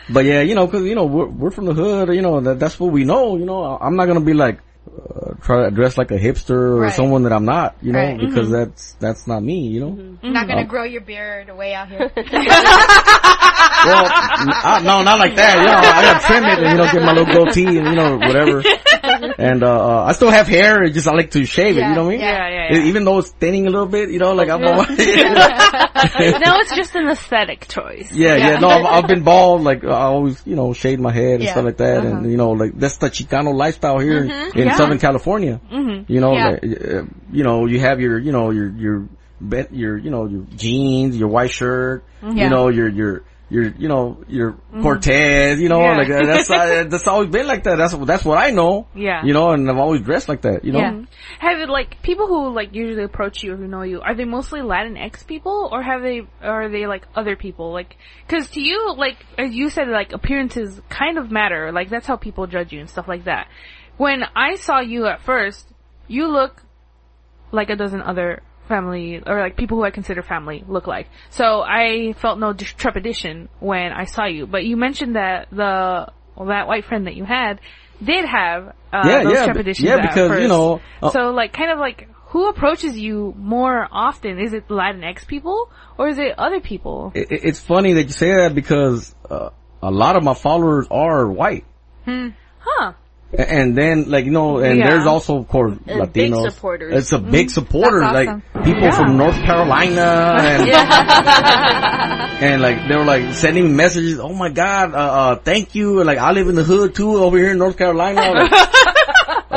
But 0.08 0.26
yeah, 0.26 0.42
you 0.42 0.54
know, 0.54 0.68
cause, 0.68 0.84
you 0.84 0.94
know, 0.94 1.06
we're, 1.06 1.26
we're 1.26 1.50
from 1.52 1.66
the 1.66 1.74
hood, 1.74 2.10
you 2.14 2.22
know, 2.22 2.40
that, 2.42 2.60
that's 2.60 2.80
what 2.80 2.92
we 2.92 3.06
know, 3.06 3.38
you 3.38 3.46
know, 3.46 3.76
I'm 3.82 3.96
not 3.96 4.06
gonna 4.06 4.22
be 4.22 4.34
like, 4.36 4.60
uh, 4.88 5.34
try 5.42 5.64
to 5.66 5.72
dress 5.72 5.98
like 5.98 6.12
a 6.12 6.18
hipster 6.18 6.52
or 6.52 6.80
Right. 6.82 6.94
someone 6.94 7.24
that 7.24 7.34
I'm 7.34 7.46
not, 7.46 7.76
you 7.82 7.92
know, 7.92 8.00
Right. 8.00 8.18
Mm-hmm. 8.18 8.28
because 8.30 8.50
that's, 8.52 8.94
that's 8.94 9.28
not 9.28 9.42
me, 9.44 9.68
you 9.68 9.80
know? 9.82 10.18
You're 10.22 10.32
not 10.34 10.48
gonna 10.48 10.66
grow 10.66 10.84
your 10.84 11.02
beard 11.02 11.50
way 11.56 11.74
out 11.74 11.90
here. 11.90 12.12
Well, 13.86 14.04
n- 14.06 14.50
I, 14.50 14.82
no, 14.84 15.04
not 15.04 15.20
like 15.20 15.36
that, 15.36 15.58
you 15.60 15.66
know, 15.66 15.74
I 15.74 16.02
gotta 16.02 16.26
trim 16.26 16.44
it 16.44 16.58
and, 16.60 16.72
you 16.72 16.78
know, 16.78 16.92
get 16.92 17.04
my 17.04 17.14
little 17.14 17.32
goatee 17.46 17.78
and, 17.78 17.88
you 17.88 17.96
know, 17.96 18.18
whatever. 18.18 18.64
And, 19.38 19.64
uh, 19.64 19.68
uh, 20.02 20.04
I 20.06 20.12
still 20.14 20.30
have 20.32 20.48
hair, 20.48 20.84
it's 20.84 20.94
just 20.96 21.08
I 21.08 21.14
like 21.14 21.32
to 21.32 21.46
shave 21.46 21.78
it, 21.78 21.82
you 21.82 21.94
know 21.96 22.04
what 22.06 22.14
I 22.14 22.18
mean? 22.18 22.20
Yeah, 22.22 22.48
yeah, 22.50 22.74
yeah. 22.78 22.86
Even 22.86 23.04
though 23.06 23.20
it's 23.20 23.30
thinning 23.32 23.68
a 23.68 23.70
little 23.70 23.88
bit, 23.88 24.10
you 24.10 24.20
know, 24.20 24.34
like 24.34 24.50
I'm, 24.50 24.62
now 24.62 24.86
it's 24.90 26.76
just 26.76 26.96
an 26.96 27.08
aesthetic 27.10 27.68
choice. 27.68 28.12
Yeah, 28.12 28.36
yeah, 28.36 28.60
no, 28.60 28.70
I've, 28.70 28.86
I've 28.86 29.08
been 29.08 29.24
bald, 29.24 29.62
like, 29.64 29.84
I 29.84 30.04
always, 30.04 30.42
you 30.46 30.56
know, 30.56 30.74
shade 30.74 31.00
my 31.00 31.12
head 31.12 31.36
and 31.36 31.44
Yeah. 31.44 31.52
stuff 31.52 31.66
like 31.66 31.78
that, 31.78 32.06
and, 32.06 32.30
you 32.30 32.38
know, 32.38 32.52
like, 32.52 32.78
that's 32.78 32.98
the 32.98 33.10
Chicano 33.10 33.54
lifestyle 33.54 34.00
here 34.00 34.24
in, 34.24 34.32
in 34.32 34.36
Mm-hmm. 34.36 34.60
Yeah. 34.60 34.76
Southern 34.76 35.00
California. 35.00 35.60
You 35.72 36.22
know, 36.22 36.34
Yeah. 36.34 36.50
like, 36.50 36.64
uh, 36.64 37.04
you 37.32 37.44
know, 37.44 37.66
you 37.66 37.80
have 37.80 38.00
your, 38.00 38.18
you 38.20 38.32
know, 38.32 38.52
your, 38.52 38.70
your, 38.72 39.08
bet, 39.42 39.74
your, 39.74 39.98
you 39.98 40.10
know, 40.12 40.26
your 40.28 40.44
jeans, 40.56 41.16
your 41.18 41.28
white 41.30 41.52
shirt, 41.52 42.04
Yeah. 42.24 42.46
you 42.46 42.50
know, 42.50 42.70
your, 42.70 42.90
your, 42.90 43.24
your, 43.50 43.68
you 43.78 43.88
know, 43.88 44.24
your 44.28 44.58
Cortez, 44.82 45.60
you 45.62 45.70
know, 45.70 45.80
Mm-hmm. 45.80 46.10
Yeah. 46.10 46.16
like, 46.16 46.24
uh, 46.24 46.26
that's, 46.26 46.50
uh, 46.50 46.84
that's 46.90 47.08
always 47.08 47.30
been 47.30 47.46
like 47.46 47.64
that. 47.66 47.78
That's, 47.78 47.94
that's 47.94 48.26
what 48.26 48.38
I 48.38 48.50
know. 48.50 48.88
Yeah. 48.96 49.24
You 49.24 49.34
know, 49.34 49.52
and 49.52 49.70
I've 49.70 49.78
always 49.78 50.02
dressed 50.02 50.28
like 50.28 50.42
that, 50.42 50.66
you 50.66 50.72
know? 50.72 50.80
Yeah. 50.80 51.02
Have 51.40 51.60
it 51.60 51.70
like 51.70 52.02
people 52.02 52.28
who 52.28 52.54
like 52.54 52.74
usually 52.74 53.04
approach 53.04 53.44
you 53.44 53.54
or 53.54 53.58
who 53.58 53.68
know 53.68 53.84
you? 53.84 54.02
Are 54.02 54.16
they 54.16 54.26
mostly 54.26 54.62
Latinx 54.62 55.28
people, 55.28 55.70
or 55.72 55.84
have 55.84 56.02
they, 56.02 56.22
are 56.42 56.70
they 56.70 56.88
like 56.88 57.06
other 57.16 57.36
people? 57.36 57.72
Like, 57.72 57.98
because 58.28 58.50
to 58.52 58.62
you, 58.62 58.96
like 58.98 59.18
as 59.38 59.54
you 59.54 59.70
said, 59.70 59.88
like 59.90 60.12
appearances 60.14 60.82
kind 60.90 61.18
of 61.18 61.30
matter. 61.32 61.72
Like 61.72 61.90
that's 61.90 62.08
how 62.08 62.16
people 62.16 62.48
judge 62.48 62.74
you 62.74 62.80
and 62.80 62.90
stuff 62.90 63.08
like 63.08 63.26
that. 63.26 63.48
When 63.98 64.24
I 64.36 64.56
saw 64.56 64.80
you 64.80 65.06
at 65.06 65.22
first, 65.22 65.68
you 66.08 66.28
look 66.28 66.64
like 67.52 67.70
a 67.70 67.76
dozen 67.76 68.02
other 68.02 68.42
family 68.68 69.22
or 69.26 69.40
like 69.40 69.56
people 69.58 69.78
who 69.78 69.84
I 69.84 69.92
consider 69.92 70.22
family 70.22 70.64
look 70.68 70.88
like. 70.88 71.08
So 71.30 71.62
I 71.62 72.14
felt 72.20 72.40
no 72.40 72.54
trepidation 72.54 73.50
when 73.60 73.92
I 73.92 74.06
saw 74.06 74.26
you. 74.26 74.48
But 74.48 74.66
you 74.66 74.78
mentioned 74.78 75.16
that 75.16 75.48
the 75.52 76.12
well, 76.36 76.48
that 76.48 76.68
white 76.68 76.86
friend 76.86 77.08
that 77.08 77.16
you 77.16 77.26
had 77.26 77.60
did 78.04 78.26
have 78.26 78.68
uh, 78.92 79.04
Yeah, 79.06 79.24
those 79.24 79.34
yeah, 79.34 79.46
trepidations. 79.46 79.88
yeah, 79.88 80.02
because, 80.02 80.42
you 80.42 80.48
know, 80.48 80.82
uh, 81.02 81.10
so 81.12 81.30
like 81.32 81.54
kind 81.54 81.72
of 81.72 81.80
like 81.80 82.10
who 82.28 82.50
approaches 82.50 82.98
you 82.98 83.34
more 83.38 83.88
often? 83.92 84.40
Is 84.40 84.52
it 84.54 84.68
Latinx 84.68 85.26
people 85.26 85.72
or 85.98 86.10
is 86.10 86.18
it 86.18 86.38
other 86.38 86.60
people? 86.60 87.12
It, 87.16 87.32
it- 87.32 87.46
it's 87.46 87.60
funny 87.62 87.94
that 87.94 88.04
you 88.04 88.10
say 88.10 88.34
that 88.36 88.54
because, 88.54 89.16
uh, 89.30 89.52
a 89.82 89.92
lot 89.92 90.16
of 90.18 90.24
my 90.24 90.34
followers 90.34 90.88
are 90.92 91.28
white. 91.28 91.64
Huh? 92.06 92.94
A- 93.38 93.52
And 93.52 93.76
then, 93.78 94.10
like, 94.10 94.26
you 94.26 94.32
know, 94.32 94.58
and 94.60 94.80
Yeah. 94.80 94.88
there's 94.90 95.06
also, 95.06 95.38
of 95.40 95.48
course, 95.48 95.74
And 95.88 96.12
big 96.14 96.32
Latinos. 96.32 96.52
supporters. 96.52 96.94
It's 96.96 97.12
a 97.12 97.20
big 97.20 97.50
supporter, 97.50 98.00
That's 98.02 98.14
like, 98.14 98.30
awesome. 98.30 98.64
people 98.64 98.92
from 98.92 99.18
North 99.18 99.36
Carolina 99.42 100.38
and, 100.40 100.70
and 102.44 102.62
like, 102.62 102.88
they 102.88 102.96
were 102.96 103.06
like 103.06 103.34
sending 103.34 103.76
messages, 103.76 104.20
oh 104.20 104.34
my 104.34 104.50
god, 104.50 104.94
uh, 104.94 104.98
uh, 104.98 105.36
thank 105.38 105.76
you, 105.76 106.04
like, 106.04 106.18
I 106.18 106.32
live 106.32 106.48
in 106.48 106.56
the 106.56 106.64
hood 106.64 106.96
too, 106.96 107.16
over 107.24 107.38
here 107.38 107.52
in 107.52 107.58
North 107.58 107.78
Carolina. 107.78 108.22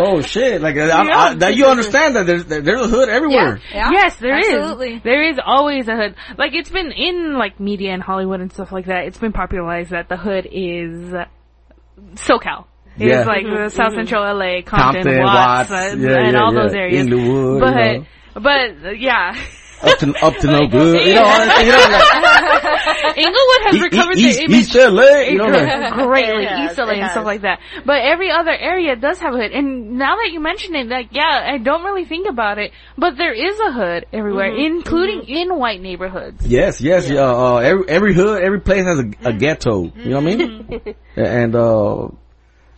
Like, 0.01 0.07
oh 0.07 0.20
shit, 0.22 0.62
like, 0.62 0.76
I, 0.76 0.91
I, 0.91 1.35
that 1.35 1.57
you 1.57 1.66
understand 1.66 2.14
that 2.16 2.24
there's, 2.26 2.45
there's 2.45 2.81
a 2.81 2.87
hood 2.87 3.09
everywhere. 3.09 3.61
Yeah. 3.74 3.91
Yes, 3.91 4.14
there 4.16 4.39
is. 4.39 4.47
Absolutely. 4.49 5.01
There 5.03 5.29
is 5.29 5.39
always 5.45 5.89
a 5.89 5.97
hood. 5.97 6.14
Like 6.37 6.55
it's 6.55 6.70
been 6.70 6.93
in 6.93 7.37
like 7.37 7.59
media 7.59 7.93
and 7.93 8.03
Hollywood 8.03 8.41
and 8.41 8.53
stuff 8.53 8.70
like 8.70 8.87
that. 8.87 9.07
It's 9.07 9.18
been 9.18 9.33
popularized 9.33 9.91
that 9.91 10.09
the 10.09 10.16
hood 10.16 10.47
is 10.51 11.12
SoCal. 12.14 12.66
It's 12.99 13.05
Yeah. 13.05 13.24
like 13.24 13.44
the 13.44 13.68
South 13.70 13.94
Central 13.94 14.22
LA, 14.24 14.62
Compton, 14.62 15.03
Compton, 15.05 15.22
Watts, 15.22 15.70
Watts, 15.70 15.92
and, 15.92 16.03
yeah, 16.03 16.18
and 16.18 16.32
yeah, 16.32 16.40
all 16.42 16.53
yeah. 16.55 16.62
those 16.62 16.74
areas. 16.74 17.07
Inglewood, 17.07 17.61
but, 17.61 17.76
you 17.76 17.99
know. 18.01 18.07
but 18.34 18.86
uh, 18.86 18.90
yeah, 18.90 19.36
Up 19.80 19.99
to, 19.99 20.12
up 20.26 20.34
to 20.38 20.46
no 20.51 20.66
good, 20.66 21.07
you 21.07 21.14
know, 21.14 21.28
you 21.62 21.70
know, 21.70 21.86
like, 21.94 23.16
Inglewood 23.16 23.62
has 23.66 23.74
E- 23.74 23.78
E- 23.78 23.82
recovered 23.82 24.16
East, 24.16 24.38
the 24.38 24.44
image. 24.44 24.57
East 24.59 24.74
LA, 24.74 25.18
you 25.30 25.38
know, 25.38 25.46
like, 25.46 25.92
greatly, 26.09 26.44
has, 26.46 26.70
East 26.72 26.78
LA 26.78 26.94
and 26.94 27.11
stuff 27.12 27.24
like 27.24 27.42
that. 27.42 27.61
But 27.86 28.01
every 28.03 28.30
other 28.32 28.51
area 28.51 28.96
does 28.96 29.18
have 29.20 29.34
a 29.34 29.36
hood. 29.38 29.53
And 29.53 29.96
now 29.99 30.16
that 30.16 30.30
you 30.32 30.40
mention 30.40 30.74
it, 30.74 30.88
like, 30.88 31.09
yeah, 31.12 31.53
I 31.55 31.59
don't 31.59 31.84
really 31.84 32.05
think 32.05 32.28
about 32.28 32.59
it, 32.59 32.72
but 32.96 33.16
there 33.16 33.32
is 33.32 33.59
a 33.61 33.70
hood 33.72 34.07
everywhere, 34.12 34.51
Mm-hmm. 34.51 34.76
including 34.78 35.28
in 35.28 35.55
white 35.57 35.80
neighborhoods. 35.80 36.44
Yes, 36.46 36.80
yes, 36.80 37.09
uh, 37.11 37.14
uh, 37.16 37.57
every, 37.59 37.88
every 37.88 38.14
hood, 38.14 38.42
every 38.42 38.61
place 38.61 38.84
has 38.84 38.99
a, 38.99 39.28
a 39.28 39.32
ghetto, 39.32 39.84
you 39.94 40.11
know 40.11 40.20
what 40.20 40.32
I 40.32 40.36
mean? 40.36 40.94
and, 41.16 41.55
uh, 41.55 42.09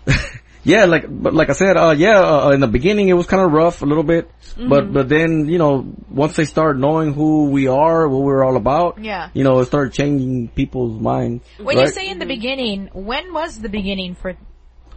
yeah, 0.65 0.85
like 0.85 1.05
but 1.09 1.33
like 1.35 1.51
I 1.51 1.53
said, 1.55 1.77
uh, 1.77 1.91
yeah, 1.97 2.21
uh, 2.21 2.51
in 2.51 2.61
the 2.61 2.67
beginning 2.69 3.09
it 3.09 3.15
was 3.15 3.27
kind 3.27 3.43
of 3.43 3.53
rough 3.53 3.83
a 3.83 3.87
little 3.87 4.03
bit, 4.05 4.31
but 4.57 4.93
but 4.93 5.09
then 5.09 5.49
you 5.49 5.59
know 5.59 5.87
once 6.11 6.37
they 6.37 6.45
start 6.45 6.79
knowing 6.79 7.13
who 7.15 7.51
we 7.51 7.69
are, 7.69 8.09
what 8.09 8.23
we're 8.23 8.45
all 8.45 8.57
about, 8.57 9.03
Yeah. 9.03 9.31
you 9.35 9.45
know, 9.45 9.59
it 9.61 9.67
started 9.67 9.93
changing 9.93 10.49
people's 10.49 11.01
minds. 11.01 11.45
When 11.59 11.79
you 11.79 11.89
say 11.89 12.09
in 12.09 12.19
the 12.19 12.27
beginning, 12.27 12.89
when 12.93 13.33
was 13.33 13.59
the 13.59 13.69
beginning 13.69 14.15
for 14.15 14.35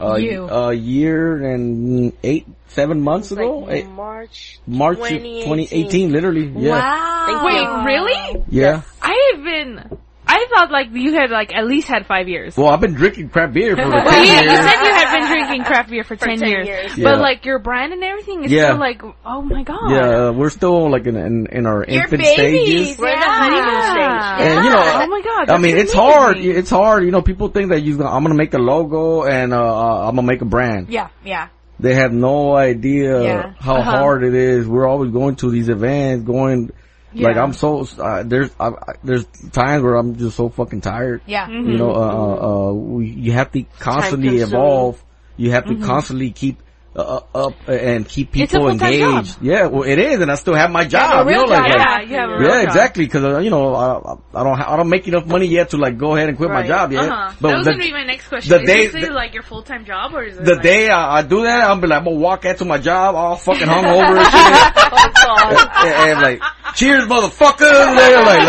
uh, 0.01 0.15
you. 0.15 0.45
a 0.49 0.73
year 0.73 1.37
and 1.53 2.11
eight, 2.23 2.47
seven 2.67 2.99
months 3.01 3.31
Like 3.31 3.39
ago, 3.45 3.69
Eight- 3.69 3.87
March. 3.87 4.59
March 4.65 4.97
2018. 4.97 5.43
2018, 5.45 6.11
literally, 6.11 6.47
yeah, 6.57 6.71
Wow. 6.71 7.45
Wait, 7.45 7.85
really? 7.93 8.43
yeah. 8.49 8.81
I 9.01 9.31
have 9.35 9.43
been. 9.43 9.97
I 10.35 10.47
thought 10.49 10.71
like 10.71 10.87
you 10.91 11.13
had 11.13 11.29
like 11.29 11.53
at 11.53 11.65
least 11.67 11.87
had 11.87 12.05
five 12.07 12.27
years. 12.27 12.57
Well, 12.57 12.67
I've 12.69 12.81
been 12.81 12.93
drinking 12.93 13.29
craft 13.29 13.53
beer 13.53 13.75
for 13.75 13.83
Well, 13.89 14.03
ten 14.03 14.23
you, 14.25 14.31
you 14.51 14.57
said 14.57 14.83
you 14.83 14.91
had 14.93 15.19
been 15.19 15.27
drinking 15.27 15.63
craft 15.65 15.89
beer 15.91 16.03
for, 16.03 16.15
10, 16.15 16.39
10 16.39 16.49
years, 16.49 16.67
years. 16.67 16.97
Yeah. 16.97 17.03
but 17.11 17.19
like 17.19 17.45
your 17.45 17.59
brand 17.59 17.93
and 17.93 18.03
everything 18.03 18.43
is 18.43 18.51
Yeah. 18.51 18.69
still 18.69 18.79
like, 18.79 19.01
oh 19.25 19.41
my 19.43 19.63
god. 19.63 19.91
Yeah, 19.91 20.27
uh, 20.27 20.31
we're 20.31 20.49
still 20.49 20.89
like 20.89 21.05
in 21.05 21.15
in, 21.15 21.47
in 21.51 21.65
our 21.67 21.83
Your 21.87 22.03
infant 22.03 22.21
babies. 22.23 22.67
stages. 22.95 22.97
We're 22.99 23.13
in 23.13 23.19
the 23.19 23.25
honeymoon 23.25 23.83
stage. 23.83 24.47
And 24.47 24.65
you 24.65 24.71
know, 24.71 24.83
oh 24.83 25.07
my 25.07 25.21
god. 25.23 25.41
I 25.43 25.45
that's 25.45 25.61
mean, 25.61 25.77
it's 25.77 25.93
amazing. 25.93 26.11
hard. 26.11 26.37
It's 26.37 26.69
hard. 26.69 27.05
You 27.05 27.11
know, 27.11 27.21
people 27.21 27.49
think 27.49 27.69
that 27.69 27.81
you, 27.83 28.03
I'm 28.03 28.23
gonna 28.23 28.33
make 28.35 28.53
a 28.53 28.59
logo 28.59 29.23
and 29.25 29.53
uh, 29.53 29.57
uh, 29.57 30.07
I'm 30.07 30.15
gonna 30.15 30.27
make 30.27 30.41
a 30.41 30.45
brand. 30.45 30.89
Yeah, 30.89 31.09
yeah. 31.23 31.49
They 31.79 31.95
have 31.95 32.13
no 32.13 32.55
idea 32.55 33.21
Yeah. 33.23 33.53
how 33.59 33.75
Uh-huh. 33.77 33.97
hard 33.97 34.23
it 34.23 34.33
is. 34.35 34.67
We're 34.67 34.87
always 34.87 35.11
going 35.11 35.35
to 35.37 35.51
these 35.51 35.69
events, 35.69 36.23
going. 36.25 36.71
Like 37.15 37.37
I'm 37.37 37.53
so 37.53 37.87
uh, 37.99 38.23
there's 38.23 38.49
I, 38.59 38.69
I, 38.69 38.93
there's 39.03 39.25
times 39.51 39.83
where 39.83 39.95
I'm 39.95 40.15
just 40.15 40.35
so 40.35 40.49
fucking 40.49 40.81
tired. 40.81 41.21
Yeah. 41.25 41.49
You 41.49 41.77
know, 41.77 41.91
uh, 41.91 41.99
uh, 41.99 42.69
uh, 42.69 42.73
we, 42.73 43.07
you 43.07 43.31
have 43.33 43.51
to 43.51 43.63
constantly 43.79 44.37
evolve. 44.39 45.03
You 45.37 45.51
have 45.51 45.65
to 45.65 45.75
constantly 45.77 46.31
keep 46.31 46.62
uh, 46.95 47.21
up 47.33 47.53
and 47.67 48.07
keep 48.07 48.31
people 48.31 48.69
engaged. 48.69 48.99
job. 49.35 49.37
Yeah, 49.41 49.65
well, 49.67 49.83
it 49.83 49.97
is, 49.97 50.21
and 50.21 50.31
I 50.31 50.35
still 50.35 50.53
have 50.53 50.69
my 50.69 50.85
job. 50.85 51.25
a 51.25 51.29
real 51.29 51.41
you 51.41 51.45
know, 51.47 51.51
like, 51.53 51.71
job, 51.71 51.79
like- 51.79 52.09
Yeah, 52.09 52.27
you 52.27 52.37
real 52.37 52.49
yeah, 52.49 52.61
exactly. 52.61 53.05
Because 53.05 53.23
uh, 53.23 53.39
you 53.39 53.49
know, 53.49 53.73
I, 53.73 53.85
I- 53.97 54.41
I 54.41 54.43
don't, 54.43 54.57
ha- 54.57 54.73
I 54.73 54.77
don't 54.77 54.89
make 54.89 55.07
enough 55.07 55.25
money 55.25 55.47
yet 55.47 55.69
to 55.71 55.77
like 55.77 55.97
go 55.97 56.15
ahead 56.15 56.29
and 56.29 56.37
quit 56.37 56.49
my 56.51 56.65
job 56.67 56.91
yet. 56.91 57.03
Uh-huh. 57.09 57.33
But 57.41 57.49
that 57.49 57.57
was 57.57 57.65
the, 57.65 57.71
gonna 57.73 57.83
be 57.83 57.91
my 57.91 58.03
next 58.03 58.27
question. 58.27 58.49
the 58.51 58.61
is 58.61 58.67
day- 58.67 58.87
this 58.87 59.07
the- 59.07 59.13
like 59.13 59.33
your 59.33 59.43
full 59.43 59.63
time 59.63 59.85
job 59.85 60.13
or 60.13 60.23
is 60.23 60.37
it 60.37 60.45
the 60.45 60.53
like, 60.53 60.61
day 60.63 60.89
I, 60.89 61.17
I 61.17 61.21
do 61.23 61.43
that, 61.43 61.69
I'm 61.69 61.81
be 61.81 61.87
like, 61.87 61.99
I'm 61.99 62.05
gonna 62.05 62.17
walk 62.17 62.45
out 62.45 62.57
to 62.59 62.65
my 62.65 62.77
job 62.77 63.15
all 63.15 63.35
fucking 63.37 63.67
hungover 63.67 64.17
and 64.17 64.31
shit. 64.31 65.85
and, 65.85 66.11
and 66.11 66.21
like, 66.21 66.41
cheers, 66.75 67.05
motherfucker. 67.05 67.59
They're 67.59 68.21
like, 68.23 68.43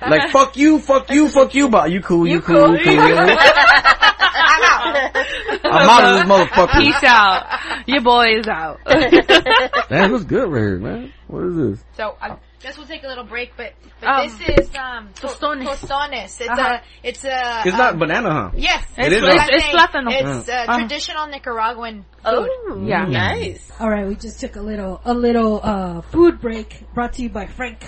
like, 0.00 0.10
like, 0.10 0.30
fuck 0.32 0.56
you, 0.56 0.78
fuck 0.80 1.10
you, 1.10 1.28
fuck 1.28 1.54
you, 1.54 1.68
but 1.68 1.90
you 1.90 2.00
cool, 2.02 2.26
you, 2.26 2.40
cool, 2.40 2.76
you 2.76 2.84
cool. 2.84 3.36
I'm 4.52 5.88
out 5.88 6.04
of 6.04 6.10
this 6.18 6.28
motherfucker. 6.28 6.78
Peace 6.78 7.04
out. 7.04 7.60
Your 7.86 8.00
boy 8.02 8.26
is 8.38 8.48
out. 8.48 8.80
Damn, 9.88 10.12
what's 10.12 10.24
good 10.24 10.48
right 10.50 10.60
here, 10.60 10.78
man? 10.78 11.12
What 11.28 11.44
is 11.44 11.56
this? 11.56 11.84
So 11.96 12.16
I 12.20 12.36
guess 12.60 12.76
we'll 12.76 12.86
take 12.86 13.04
a 13.04 13.06
little 13.08 13.24
break, 13.24 13.52
but, 13.56 13.72
but 14.00 14.08
Um, 14.08 14.26
this 14.28 14.40
is 14.58 14.74
um 14.76 15.08
tostones. 15.14 15.64
tostones. 15.64 16.40
It's 16.40 16.48
Uh-huh. 16.50 16.78
a 16.78 16.82
it's 17.06 17.24
a 17.24 17.62
It's 17.64 17.72
um, 17.74 17.78
not 17.78 17.98
banana, 17.98 18.30
huh? 18.32 18.50
Yes, 18.54 18.84
It 18.98 19.12
is, 19.12 19.22
what 19.22 19.36
huh? 19.36 19.42
I'm 19.42 19.48
It's 19.50 19.64
saying. 19.64 19.76
plátano. 19.76 20.10
It's 20.12 20.48
uh, 20.48 20.52
Uh-huh. 20.52 20.78
traditional 20.78 21.26
Nicaraguan 21.28 22.04
food. 22.24 22.48
Oh, 22.68 22.84
Yeah. 22.86 23.06
nice. 23.06 23.70
All 23.78 23.88
right, 23.88 24.06
we 24.06 24.14
just 24.16 24.40
took 24.40 24.56
a 24.56 24.60
little 24.62 25.00
a 25.04 25.14
little 25.14 25.60
uh, 25.62 26.00
food 26.02 26.40
break 26.40 26.84
brought 26.94 27.12
to 27.14 27.22
you 27.22 27.28
by 27.30 27.46
Frank, 27.46 27.86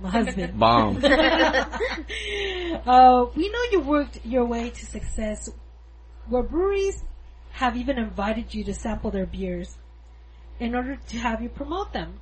my 0.00 0.10
husband. 0.10 0.58
Bomb. 0.58 0.96
uh, 2.86 3.24
we 3.34 3.48
know 3.48 3.62
you 3.72 3.80
worked 3.80 4.18
your 4.24 4.44
way 4.44 4.70
to 4.70 4.86
success, 4.86 5.48
where 6.28 6.42
breweries 6.42 7.02
have 7.52 7.76
even 7.76 7.98
invited 7.98 8.54
you 8.54 8.64
to 8.64 8.74
sample 8.74 9.10
their 9.10 9.26
beers 9.26 9.76
in 10.58 10.74
order 10.74 10.96
to 11.08 11.18
have 11.18 11.42
you 11.42 11.48
promote 11.48 11.92
them. 11.92 12.20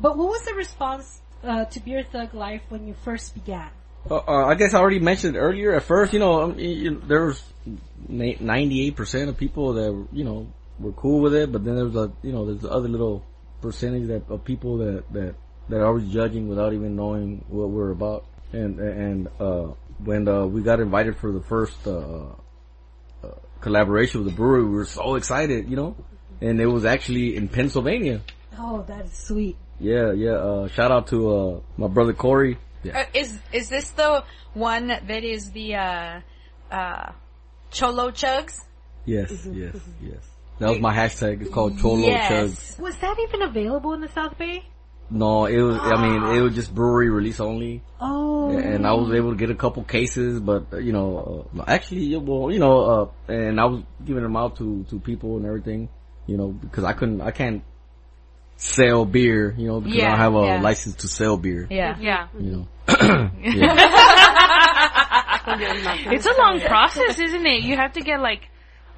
But 0.00 0.16
what 0.16 0.28
was 0.28 0.44
the 0.44 0.54
response 0.54 1.20
uh, 1.44 1.64
to 1.66 1.80
Beer 1.80 2.02
Thug 2.02 2.34
Life 2.34 2.62
when 2.68 2.86
you 2.86 2.94
first 3.04 3.34
began? 3.34 3.70
Uh, 4.10 4.16
uh, 4.16 4.46
I 4.46 4.54
guess 4.54 4.74
I 4.74 4.78
already 4.80 4.98
mentioned 4.98 5.36
earlier. 5.36 5.74
At 5.74 5.82
first, 5.82 6.12
you 6.12 6.18
know, 6.18 6.42
um, 6.42 6.58
you, 6.58 6.68
you, 6.68 7.02
there 7.06 7.26
was 7.26 7.42
ninety-eight 8.08 8.96
percent 8.96 9.28
of 9.28 9.36
people 9.36 9.74
that 9.74 10.06
you 10.12 10.24
know 10.24 10.48
were 10.80 10.92
cool 10.92 11.20
with 11.20 11.34
it, 11.34 11.52
but 11.52 11.64
then 11.64 11.76
there 11.76 11.84
was 11.84 11.94
a 11.94 12.12
you 12.22 12.32
know 12.32 12.46
there's 12.46 12.60
the 12.60 12.70
other 12.70 12.88
little 12.88 13.24
percentage 13.60 14.08
that 14.08 14.28
of 14.28 14.44
people 14.44 14.78
that 14.78 15.04
that 15.12 15.34
that 15.68 15.76
are 15.76 15.86
always 15.86 16.10
judging 16.10 16.48
without 16.48 16.72
even 16.72 16.96
knowing 16.96 17.44
what 17.48 17.70
we're 17.70 17.92
about. 17.92 18.24
And 18.52 18.80
and 18.80 19.28
uh, 19.38 19.68
when 20.02 20.26
uh, 20.26 20.46
we 20.46 20.62
got 20.62 20.80
invited 20.80 21.16
for 21.16 21.30
the 21.30 21.40
first 21.40 21.86
uh, 21.86 22.34
collaboration 23.62 24.22
with 24.22 24.30
the 24.30 24.36
brewery, 24.36 24.64
we 24.64 24.70
were 24.74 24.84
so 24.84 25.14
excited, 25.14 25.70
you 25.70 25.76
know, 25.76 25.96
and 26.40 26.60
it 26.60 26.66
was 26.66 26.84
actually 26.84 27.36
in 27.36 27.48
Pennsylvania. 27.48 28.20
Oh, 28.58 28.84
that 28.88 29.06
is 29.06 29.12
sweet. 29.12 29.56
Yeah, 29.80 30.12
yeah. 30.12 30.32
Uh, 30.32 30.68
shout 30.68 30.90
out 30.92 31.06
to 31.08 31.34
uh, 31.34 31.60
my 31.76 31.88
brother 31.88 32.12
Corey. 32.12 32.58
Yeah. 32.82 33.00
Uh, 33.00 33.04
is 33.14 33.38
is 33.52 33.68
this 33.68 33.90
the 33.90 34.24
one 34.54 34.88
that 34.88 35.24
is 35.24 35.50
the 35.52 35.76
uh 35.76 36.20
uh 36.70 37.12
Cholo 37.70 38.10
Chugs? 38.10 38.60
Yes, 39.06 39.30
yes, 39.52 39.76
yes. 40.02 40.18
That 40.58 40.70
was 40.70 40.78
my 40.80 40.94
hashtag. 40.94 41.40
It's 41.42 41.50
called 41.50 41.78
Cholo 41.78 42.02
Chug. 42.02 42.50
yes. 42.50 42.78
Was 42.78 42.96
that 42.98 43.16
even 43.18 43.42
available 43.42 43.94
in 43.94 44.00
the 44.00 44.08
South 44.08 44.36
Bay? 44.38 44.64
No, 45.12 45.44
it 45.46 45.60
was. 45.60 45.76
I 45.80 46.00
mean, 46.00 46.36
it 46.36 46.40
was 46.40 46.54
just 46.54 46.74
brewery 46.74 47.10
release 47.10 47.38
only, 47.38 47.82
Oh, 48.00 48.50
and 48.56 48.86
I 48.86 48.92
was 48.94 49.12
able 49.12 49.30
to 49.30 49.36
get 49.36 49.50
a 49.50 49.54
couple 49.54 49.84
cases. 49.84 50.40
But 50.40 50.72
uh, 50.72 50.78
you 50.78 50.92
know, 50.92 51.46
uh, 51.58 51.64
actually, 51.68 52.16
well, 52.16 52.50
you 52.50 52.58
know, 52.58 52.80
uh, 53.28 53.32
and 53.32 53.60
I 53.60 53.66
was 53.66 53.82
giving 54.04 54.22
them 54.22 54.36
out 54.36 54.56
to 54.56 54.84
to 54.90 54.98
people 55.00 55.36
and 55.36 55.44
everything. 55.46 55.88
You 56.26 56.36
know, 56.38 56.48
because 56.48 56.84
I 56.84 56.92
couldn't, 56.94 57.20
I 57.20 57.30
can't 57.30 57.62
sell 58.56 59.04
beer. 59.04 59.54
You 59.58 59.66
know, 59.68 59.80
because 59.80 59.98
I 59.98 60.02
Yeah, 60.02 60.08
don't 60.10 60.18
have 60.18 60.34
a 60.34 60.44
yeah. 60.46 60.60
license 60.62 60.96
to 60.96 61.08
sell 61.08 61.36
beer. 61.36 61.66
Yeah. 61.70 61.96
Yeah. 62.00 62.28
You 62.38 62.50
know. 62.52 62.68
yeah. 63.42 63.98
It's 66.14 66.26
a 66.26 66.32
long 66.38 66.60
process, 66.60 67.18
isn't 67.18 67.46
it? 67.46 67.62
You 67.62 67.76
have 67.76 67.94
to 67.94 68.00
get 68.00 68.20
like 68.20 68.48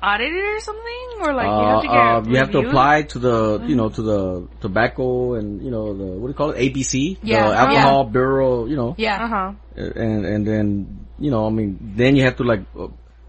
audited 0.09 0.45
or 0.57 0.61
something, 0.61 1.03
or 1.23 1.33
like 1.35 1.47
you 1.47 1.53
Uh, 1.53 1.73
have 1.73 1.83
to 1.83 1.89
get. 1.89 1.97
uh, 1.97 2.31
you 2.31 2.37
have 2.43 2.51
to 2.53 2.59
apply 2.69 3.03
to 3.13 3.19
the, 3.19 3.37
you 3.67 3.77
know, 3.77 3.89
to 3.89 4.03
the 4.03 4.49
tobacco 4.61 5.35
and, 5.35 5.63
you 5.63 5.71
know, 5.71 5.95
the, 5.97 6.05
what 6.05 6.27
do 6.29 6.33
you 6.33 6.35
call 6.35 6.51
it? 6.51 6.59
ABC? 6.61 7.19
Yeah, 7.23 7.49
The 7.49 7.57
alcohol 7.57 8.05
bureau, 8.05 8.67
you 8.67 8.77
know. 8.77 8.95
Yeah. 8.99 9.25
Uh 9.25 9.29
huh. 9.29 9.53
and 9.77 10.25
and 10.27 10.47
then 10.47 11.07
you 11.19 11.31
know, 11.31 11.47
I 11.47 11.51
mean, 11.51 11.79
then 11.97 12.17
you 12.17 12.25
have 12.25 12.37
to 12.37 12.45
like 12.45 12.63
uh, 12.77 12.89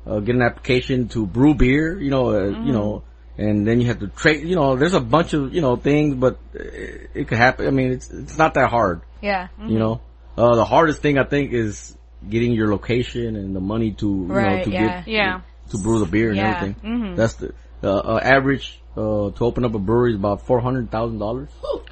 uh, 0.10 0.20
get 0.20 0.36
an 0.36 0.42
application 0.42 1.08
to 1.10 1.26
brew 1.26 1.54
beer, 1.54 2.00
you 2.00 2.10
know, 2.10 2.30
uh, 2.30 2.46
you 2.66 2.74
know, 2.74 3.04
and 3.38 3.66
then 3.68 3.80
you 3.82 3.88
have 3.88 4.00
to 4.00 4.08
trade. 4.08 4.48
You 4.48 4.56
know, 4.56 4.76
there's 4.76 4.94
a 4.94 5.00
bunch 5.16 5.34
of 5.34 5.54
you 5.54 5.62
know 5.62 5.76
things, 5.76 6.16
but 6.16 6.40
it, 6.54 7.10
it 7.14 7.28
could 7.28 7.38
happen. 7.38 7.68
I 7.68 7.72
mean, 7.72 7.92
it's 7.92 8.10
it's 8.10 8.38
not 8.38 8.54
that 8.56 8.70
hard, 8.70 9.02
Yeah. 9.22 9.48
you 9.74 9.80
know. 9.80 10.02
Uh, 10.38 10.56
the 10.56 10.66
hardest 10.66 11.02
thing 11.02 11.18
I 11.18 11.24
think 11.24 11.54
is 11.54 11.96
getting 12.30 12.52
your 12.54 12.70
location 12.72 13.36
and 13.36 13.56
the 13.56 13.62
money 13.62 13.92
to 14.02 14.08
you 14.08 14.28
know 14.28 14.64
to 14.64 14.70
yeah. 14.72 15.02
get 15.02 15.08
Yeah. 15.08 15.42
To 15.72 15.78
brew 15.78 16.00
the 16.00 16.06
beer 16.06 16.30
and 16.30 16.38
Yeah. 16.38 16.56
everything. 16.58 16.76
Mhm. 16.84 17.16
That's 17.16 17.34
the 17.36 17.54
uh, 17.84 17.88
uh, 17.88 18.20
average 18.24 18.80
uh, 18.98 19.30
to 19.32 19.46
open 19.46 19.66
up 19.66 19.76
a 19.76 19.80
brewery 19.80 20.12
is 20.12 20.16
about 20.16 20.42
four 20.48 20.60
hundred 20.62 20.90
thousand 20.92 21.20
dollars. 21.20 21.50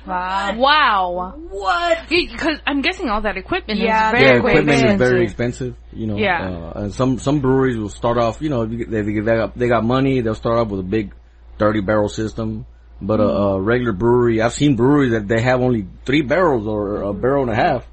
Wow. 0.07 0.55
Wow. 0.57 1.33
What? 1.49 1.97
Because 2.09 2.57
I'm 2.65 2.81
guessing 2.81 3.09
all 3.09 3.21
that 3.21 3.37
equipment 3.37 3.79
Yeah, 3.79 4.07
is 4.07 4.11
very 4.19 4.23
yeah, 4.25 4.31
way 4.43 4.51
equipment 4.51 4.69
is 4.69 4.81
expensive. 4.83 4.99
very 5.07 5.23
expensive. 5.23 5.75
You 5.91 6.07
know, 6.07 6.17
Yeah. 6.17 6.49
Uh, 6.49 6.79
and 6.83 6.93
some 6.93 7.19
some 7.19 7.39
breweries 7.39 7.77
will 7.77 7.89
start 7.89 8.17
off. 8.17 8.41
You 8.41 8.49
know, 8.49 8.65
they 8.65 8.83
they, 8.85 9.01
they 9.01 9.21
got 9.21 9.57
they 9.57 9.67
got 9.67 9.83
money. 9.85 10.21
They'll 10.21 10.35
start 10.35 10.57
off 10.59 10.69
with 10.69 10.79
a 10.79 10.83
big 10.83 11.13
thirty 11.59 11.81
barrel 11.81 12.09
system. 12.09 12.65
But 13.01 13.19
a, 13.19 13.23
a 13.27 13.61
regular 13.61 13.91
brewery, 13.91 14.41
I've 14.41 14.53
seen 14.53 14.75
breweries 14.77 15.11
that 15.11 15.27
they 15.27 15.41
have 15.41 15.59
only 15.61 15.87
three 16.05 16.21
barrels 16.21 16.65
or 16.67 17.01
a 17.01 17.13
barrel 17.13 17.43
and 17.43 17.51
a 17.51 17.55
half. 17.55 17.85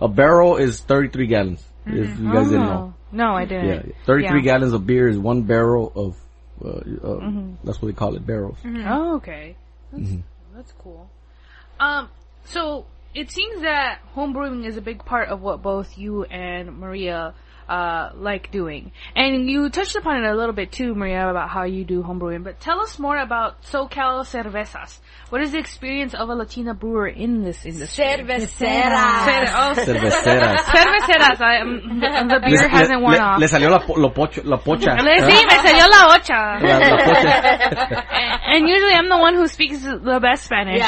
A 0.00 0.08
barrel 0.08 0.56
is 0.56 0.80
thirty 0.80 1.08
three 1.08 1.28
gallons. 1.28 1.64
If 1.86 2.18
you 2.18 2.32
guys 2.32 2.48
didn't 2.48 2.66
know, 2.66 2.92
Oh. 2.92 2.94
No, 3.12 3.34
I 3.34 3.44
didn't. 3.44 3.68
yeah, 3.68 3.92
thirty 4.04 4.26
three 4.28 4.40
Yeah. 4.40 4.52
gallons 4.58 4.72
of 4.72 4.86
beer 4.86 5.08
is 5.08 5.18
one 5.18 5.42
barrel 5.42 5.92
of. 5.94 6.16
Uh, 6.64 6.68
uh, 7.06 7.30
That's 7.64 7.82
what 7.82 7.88
they 7.88 7.92
call 7.92 8.16
it, 8.16 8.26
barrels. 8.26 8.56
Oh, 8.64 9.16
okay. 9.16 9.56
That's, 9.92 10.10
that's 10.54 10.72
cool. 10.78 11.10
Um, 11.78 12.08
so 12.46 12.86
it 13.14 13.30
seems 13.30 13.60
that 13.62 14.00
homebrewing 14.14 14.64
is 14.64 14.78
a 14.78 14.80
big 14.80 15.04
part 15.04 15.28
of 15.28 15.42
what 15.42 15.60
both 15.62 15.98
you 15.98 16.24
and 16.24 16.78
Maria 16.78 17.34
uh 17.68 18.10
like 18.14 18.50
doing. 18.50 18.92
And 19.14 19.48
you 19.50 19.68
touched 19.70 19.96
upon 19.96 20.24
it 20.24 20.30
a 20.30 20.34
little 20.34 20.54
bit 20.54 20.70
too, 20.72 20.94
Maria, 20.94 21.28
about 21.28 21.48
how 21.50 21.64
you 21.64 21.84
do 21.84 22.02
homebrewing. 22.02 22.44
But 22.44 22.60
tell 22.60 22.80
us 22.80 22.98
more 22.98 23.16
about 23.18 23.62
SoCal 23.62 24.24
Cervezas. 24.24 24.98
What 25.30 25.42
is 25.42 25.50
the 25.52 25.58
experience 25.58 26.14
of 26.14 26.28
a 26.28 26.34
Latina 26.34 26.72
brewer 26.74 27.08
in 27.08 27.42
this 27.42 27.66
industry? 27.66 28.04
Cervecera. 28.04 29.24
Cer- 29.26 29.52
oh, 29.56 29.72
Cerveceras. 29.74 30.56
cerveceras. 30.76 31.40
I, 31.40 31.60
um, 31.62 31.98
the, 32.00 32.34
the 32.34 32.40
beer 32.46 32.62
Le- 32.62 32.68
hasn't 32.68 33.00
worn 33.02 33.14
le, 33.14 33.20
off. 33.20 33.40
le 33.40 33.46
salió 33.48 33.70
la, 33.70 33.78
po- 33.80 33.94
lo 33.98 34.10
pocho- 34.10 34.44
la 34.44 34.58
pocha. 34.58 34.94
Le- 35.02 35.20
sí, 35.20 35.44
me 35.44 35.56
salió 35.58 35.86
la 35.88 36.14
ocha. 36.14 36.58
La- 36.62 36.78
la 36.78 36.96
pocha. 37.04 38.06
And 38.46 38.68
usually 38.68 38.92
I'm 38.94 39.08
the 39.08 39.18
one 39.18 39.34
who 39.34 39.48
speaks 39.48 39.82
the 39.82 40.18
best 40.22 40.44
Spanish. 40.44 40.82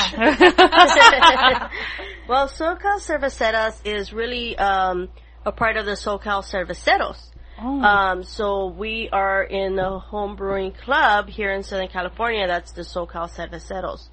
Well, 2.28 2.48
SoCal 2.48 3.00
Cerveceras 3.00 3.80
is 3.86 4.12
really 4.12 4.56
um, 4.58 5.08
a 5.48 5.52
part 5.52 5.76
of 5.76 5.86
the 5.86 5.92
SoCal 5.92 6.44
Cerveceros. 6.44 7.18
Oh. 7.60 7.82
Um, 7.82 8.22
so 8.22 8.66
we 8.66 9.08
are 9.10 9.42
in 9.42 9.74
the 9.74 9.98
home 9.98 10.36
brewing 10.36 10.72
club 10.72 11.28
here 11.28 11.50
in 11.50 11.64
Southern 11.64 11.88
California. 11.88 12.46
That's 12.46 12.72
the 12.72 12.82
SoCal 12.82 13.28
Cerveceros. 13.28 14.08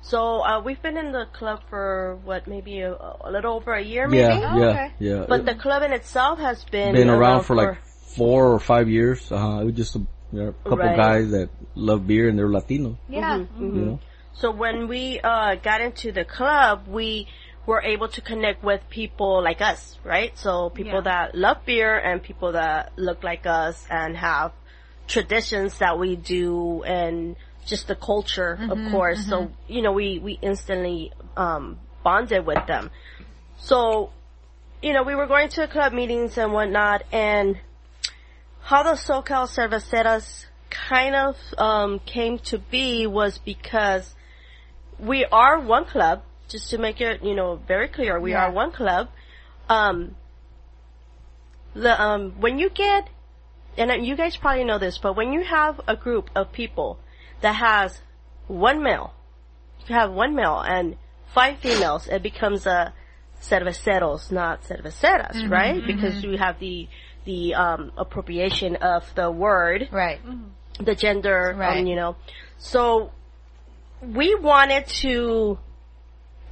So 0.00 0.40
uh, 0.40 0.60
we've 0.60 0.80
been 0.80 0.96
in 0.96 1.12
the 1.12 1.26
club 1.32 1.60
for 1.68 2.18
what, 2.24 2.48
maybe 2.48 2.80
a, 2.80 2.92
a 2.92 3.30
little 3.30 3.54
over 3.54 3.72
a 3.74 3.82
year, 3.82 4.08
maybe. 4.08 4.22
Yeah, 4.22 4.56
yeah, 4.56 4.68
okay. 4.70 4.92
yeah. 4.98 5.26
But 5.28 5.44
the 5.44 5.54
club 5.54 5.82
in 5.82 5.92
itself 5.92 6.38
has 6.38 6.64
been 6.64 6.94
been 6.94 7.10
around 7.10 7.44
for 7.44 7.54
like 7.54 7.78
four 8.16 8.52
or 8.52 8.58
five 8.58 8.88
years. 8.88 9.30
Uh, 9.30 9.58
it 9.60 9.64
was 9.66 9.74
just 9.74 9.96
a 9.96 9.98
you 10.32 10.38
know, 10.44 10.54
couple 10.64 10.78
Right. 10.78 10.96
guys 10.96 11.30
that 11.30 11.50
love 11.74 12.06
beer 12.06 12.28
and 12.28 12.38
they're 12.38 12.48
Latino. 12.48 12.98
Yeah. 13.08 13.44
You 13.58 13.66
know? 13.66 14.00
So 14.34 14.50
when 14.52 14.88
we 14.88 15.20
uh, 15.20 15.56
got 15.56 15.80
into 15.80 16.12
the 16.12 16.24
club, 16.24 16.86
we 16.86 17.26
were 17.68 17.82
able 17.82 18.08
to 18.08 18.22
connect 18.22 18.64
with 18.64 18.80
people 18.88 19.42
like 19.42 19.60
us, 19.60 19.98
right? 20.02 20.32
So 20.38 20.70
people 20.70 21.00
Yeah. 21.04 21.10
that 21.12 21.34
love 21.34 21.58
beer 21.66 21.92
and 21.98 22.22
people 22.22 22.52
that 22.52 22.92
look 22.96 23.22
like 23.22 23.44
us 23.44 23.86
and 23.90 24.16
have 24.16 24.52
traditions 25.06 25.78
that 25.78 25.98
we 25.98 26.16
do 26.16 26.82
and 26.84 27.36
just 27.66 27.86
the 27.86 27.94
culture, 27.94 28.58
of 28.70 28.78
course. 28.90 29.20
So 29.30 29.36
you 29.74 29.82
know, 29.82 29.92
we 29.92 30.18
we 30.18 30.38
instantly 30.40 31.12
um, 31.36 31.78
bonded 32.02 32.46
with 32.46 32.64
them. 32.66 32.90
So 33.58 34.12
you 34.80 34.92
know, 34.94 35.02
we 35.02 35.14
were 35.14 35.26
going 35.26 35.50
to 35.50 35.68
club 35.68 35.92
meetings 35.92 36.38
and 36.38 36.52
whatnot, 36.56 37.02
and 37.12 37.60
how 38.70 38.82
the 38.82 38.96
SoCal 39.08 39.46
Cerveceras 39.56 40.46
kind 40.70 41.14
of 41.14 41.36
um, 41.58 41.98
came 42.14 42.38
to 42.50 42.56
be 42.58 43.06
was 43.06 43.36
because 43.36 44.14
we 44.98 45.26
are 45.26 45.60
one 45.60 45.84
club. 45.84 46.22
Just 46.48 46.70
to 46.70 46.78
make 46.78 47.00
it, 47.00 47.22
you 47.22 47.34
know, 47.34 47.56
very 47.56 47.88
clear, 47.88 48.18
we 48.20 48.32
Yeah. 48.32 48.46
are 48.46 48.50
one 48.50 48.72
club. 48.72 49.08
Um, 49.68 50.16
the 51.74 52.00
um, 52.02 52.32
when 52.40 52.58
you 52.58 52.70
get, 52.70 53.08
and 53.76 54.04
you 54.06 54.16
guys 54.16 54.36
probably 54.36 54.64
know 54.64 54.78
this, 54.78 54.98
but 54.98 55.14
when 55.14 55.32
you 55.32 55.44
have 55.44 55.80
a 55.86 55.94
group 55.94 56.30
of 56.34 56.50
people 56.52 56.98
that 57.42 57.54
has 57.54 58.00
one 58.46 58.82
male, 58.82 59.12
you 59.86 59.94
have 59.94 60.10
one 60.10 60.34
male 60.34 60.60
and 60.60 60.96
five 61.34 61.58
females, 61.58 62.08
it 62.08 62.22
becomes 62.22 62.66
a 62.66 62.92
set 63.40 63.62
of 63.62 63.68
cerveceros, 63.68 64.32
not 64.32 64.64
set 64.64 64.80
of 64.80 64.86
asereras, 64.86 65.48
right? 65.48 65.86
Because 65.86 66.24
you 66.24 66.36
have 66.38 66.58
the 66.58 66.88
the 67.24 67.54
um, 67.54 67.92
appropriation 67.98 68.76
of 68.76 69.14
the 69.14 69.30
word 69.30 69.88
Right. 69.92 70.18
the 70.80 70.94
gender, 70.94 71.54
Right. 71.56 71.78
um, 71.80 71.86
you 71.86 71.94
know. 71.94 72.16
So 72.56 73.12
we 74.00 74.34
wanted 74.34 74.86
to 75.02 75.58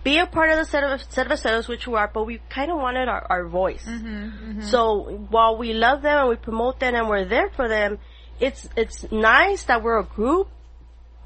be 0.07 0.18
a 0.18 0.26
part 0.26 0.50
of 0.52 0.59
the 0.59 0.76
cerve- 0.76 1.09
cerveceros, 1.16 1.66
which 1.66 1.84
we 1.88 1.94
are, 1.94 2.09
but 2.16 2.24
we 2.24 2.40
kind 2.48 2.70
of 2.70 2.78
wanted 2.78 3.09
our, 3.09 3.26
our 3.28 3.44
voice. 3.48 3.84
Mm-hmm, 3.84 4.07
mm-hmm. 4.07 4.61
So 4.72 4.80
while 5.34 5.59
we 5.59 5.72
love 5.72 6.02
them 6.02 6.16
and 6.20 6.28
we 6.28 6.36
promote 6.36 6.78
them 6.78 6.94
and 6.94 7.09
we're 7.09 7.24
there 7.24 7.50
for 7.57 7.66
them, 7.68 7.98
it's 8.38 8.68
it's 8.76 9.11
nice 9.11 9.64
that 9.64 9.82
we're 9.82 9.98
a 9.98 10.04
group, 10.04 10.48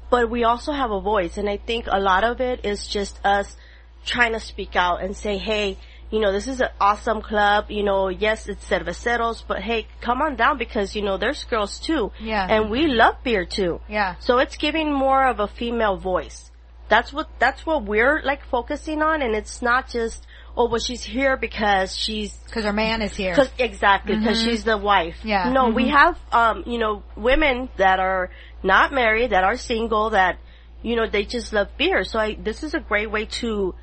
but 0.09 0.31
we 0.31 0.43
also 0.45 0.71
have 0.71 0.89
a 0.89 0.99
voice. 0.99 1.37
And 1.37 1.47
I 1.47 1.57
think 1.57 1.85
a 1.87 1.99
lot 1.99 2.23
of 2.23 2.41
it 2.41 2.65
is 2.65 2.87
just 2.87 3.23
us 3.23 3.55
trying 4.03 4.33
to 4.33 4.39
speak 4.39 4.75
out 4.75 5.03
and 5.03 5.15
say, 5.15 5.37
hey, 5.37 5.77
you 6.09 6.19
know, 6.19 6.31
this 6.31 6.47
is 6.47 6.59
an 6.59 6.69
awesome 6.79 7.21
club. 7.21 7.69
You 7.69 7.83
know, 7.83 8.09
yes, 8.09 8.49
it's 8.49 8.65
cerveceros, 8.67 9.43
but 9.47 9.59
hey, 9.61 9.87
come 10.01 10.21
on 10.23 10.35
down 10.35 10.57
because, 10.57 10.95
you 10.95 11.03
know, 11.03 11.17
there's 11.17 11.43
girls 11.43 11.79
too. 11.79 12.11
Yeah. 12.19 12.47
And 12.49 12.71
we 12.71 12.87
love 12.87 13.15
beer 13.23 13.45
too. 13.45 13.79
Yeah. 13.87 14.15
So 14.19 14.39
it's 14.39 14.57
giving 14.57 14.91
more 14.91 15.23
of 15.27 15.39
a 15.39 15.47
female 15.47 15.97
voice. 15.97 16.50
That's 16.91 17.11
what, 17.13 17.27
that's 17.39 17.65
what 17.65 17.85
we're 17.85 18.21
like 18.21 18.43
focusing 18.55 19.01
on 19.01 19.21
and 19.21 19.33
it's 19.33 19.61
not 19.61 19.87
just, 19.89 20.19
oh, 20.57 20.67
well 20.69 20.79
she's 20.87 21.03
here 21.03 21.37
because 21.37 21.95
she's 21.95 22.37
Cause 22.51 22.65
our 22.65 22.73
man 22.73 23.01
is 23.01 23.15
here. 23.15 23.33
Cause 23.33 23.49
exactly, 23.57 24.17
because 24.17 24.39
she's 24.43 24.63
the 24.65 24.77
wife. 24.77 25.15
Yeah. 25.23 25.51
No, 25.57 25.69
we 25.69 25.87
have 25.87 26.19
um, 26.33 26.63
you 26.67 26.77
know, 26.77 27.03
women 27.15 27.69
that 27.77 27.99
are 27.99 28.29
not 28.61 28.91
married, 28.93 29.29
that 29.31 29.45
are 29.45 29.55
single, 29.57 30.09
that 30.09 30.37
you 30.83 30.97
know 30.97 31.07
they 31.09 31.23
just 31.23 31.53
love 31.53 31.69
beer. 31.77 32.03
So 32.03 32.19
I, 32.19 32.35
this 32.35 32.61
is 32.61 32.73
a 32.73 32.81
great 32.81 33.09
way 33.09 33.25
to, 33.39 33.73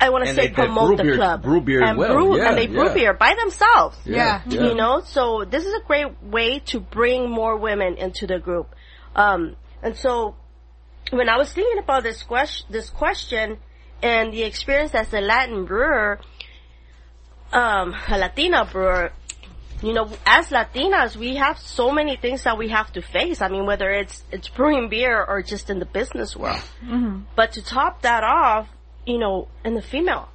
I 0.00 0.10
want 0.10 0.24
to 0.24 0.34
say, 0.34 0.42
they- 0.42 0.48
they 0.48 0.54
promote 0.54 0.88
brew 0.88 0.96
the 0.96 1.02
beer- 1.04 1.16
club 1.16 1.42
brew 1.42 1.60
beer 1.60 1.82
and 1.84 1.96
well. 1.96 2.14
brew, 2.14 2.36
Yeah, 2.38 2.48
and 2.48 2.58
they 2.58 2.66
brew 2.66 2.92
beer 2.94 3.14
by 3.14 3.34
themselves. 3.38 3.96
Yeah. 4.04 4.42
You 4.48 4.74
know, 4.74 5.02
so 5.04 5.44
this 5.48 5.64
is 5.64 5.72
a 5.74 5.86
great 5.86 6.20
way 6.20 6.58
to 6.70 6.80
bring 6.80 7.30
more 7.30 7.56
women 7.56 7.94
into 7.96 8.26
the 8.26 8.40
group. 8.40 8.74
Um, 9.14 9.54
and 9.84 9.96
so 9.96 10.34
when 11.10 11.28
I 11.28 11.36
was 11.36 11.52
thinking 11.52 11.78
about 11.78 12.02
this 12.02 12.22
question, 12.22 12.66
this 12.70 12.90
question 12.90 13.58
and 14.02 14.32
the 14.32 14.42
experience 14.42 14.94
as 14.94 15.12
a 15.12 15.20
Latin 15.20 15.64
brewer, 15.64 16.20
um, 17.52 17.94
a 18.08 18.18
Latina 18.18 18.64
brewer, 18.64 19.12
you 19.82 19.92
know, 19.92 20.10
as 20.24 20.48
Latinas, 20.48 21.16
we 21.16 21.36
have 21.36 21.58
so 21.58 21.90
many 21.90 22.16
things 22.16 22.44
that 22.44 22.56
we 22.56 22.68
have 22.68 22.92
to 22.92 23.02
face. 23.02 23.42
I 23.42 23.48
mean, 23.48 23.66
whether 23.66 23.90
it's, 23.90 24.22
it's 24.32 24.48
brewing 24.48 24.88
beer 24.88 25.22
or 25.22 25.42
just 25.42 25.68
in 25.68 25.78
the 25.78 25.84
business 25.86 26.34
world. 26.36 26.62
But 27.36 27.52
to 27.52 27.62
top 27.62 28.02
that 28.02 28.24
off, 28.24 28.68
you 29.06 29.18
know, 29.18 29.48
in 29.64 29.74
the 29.74 29.82
female, 29.82 30.28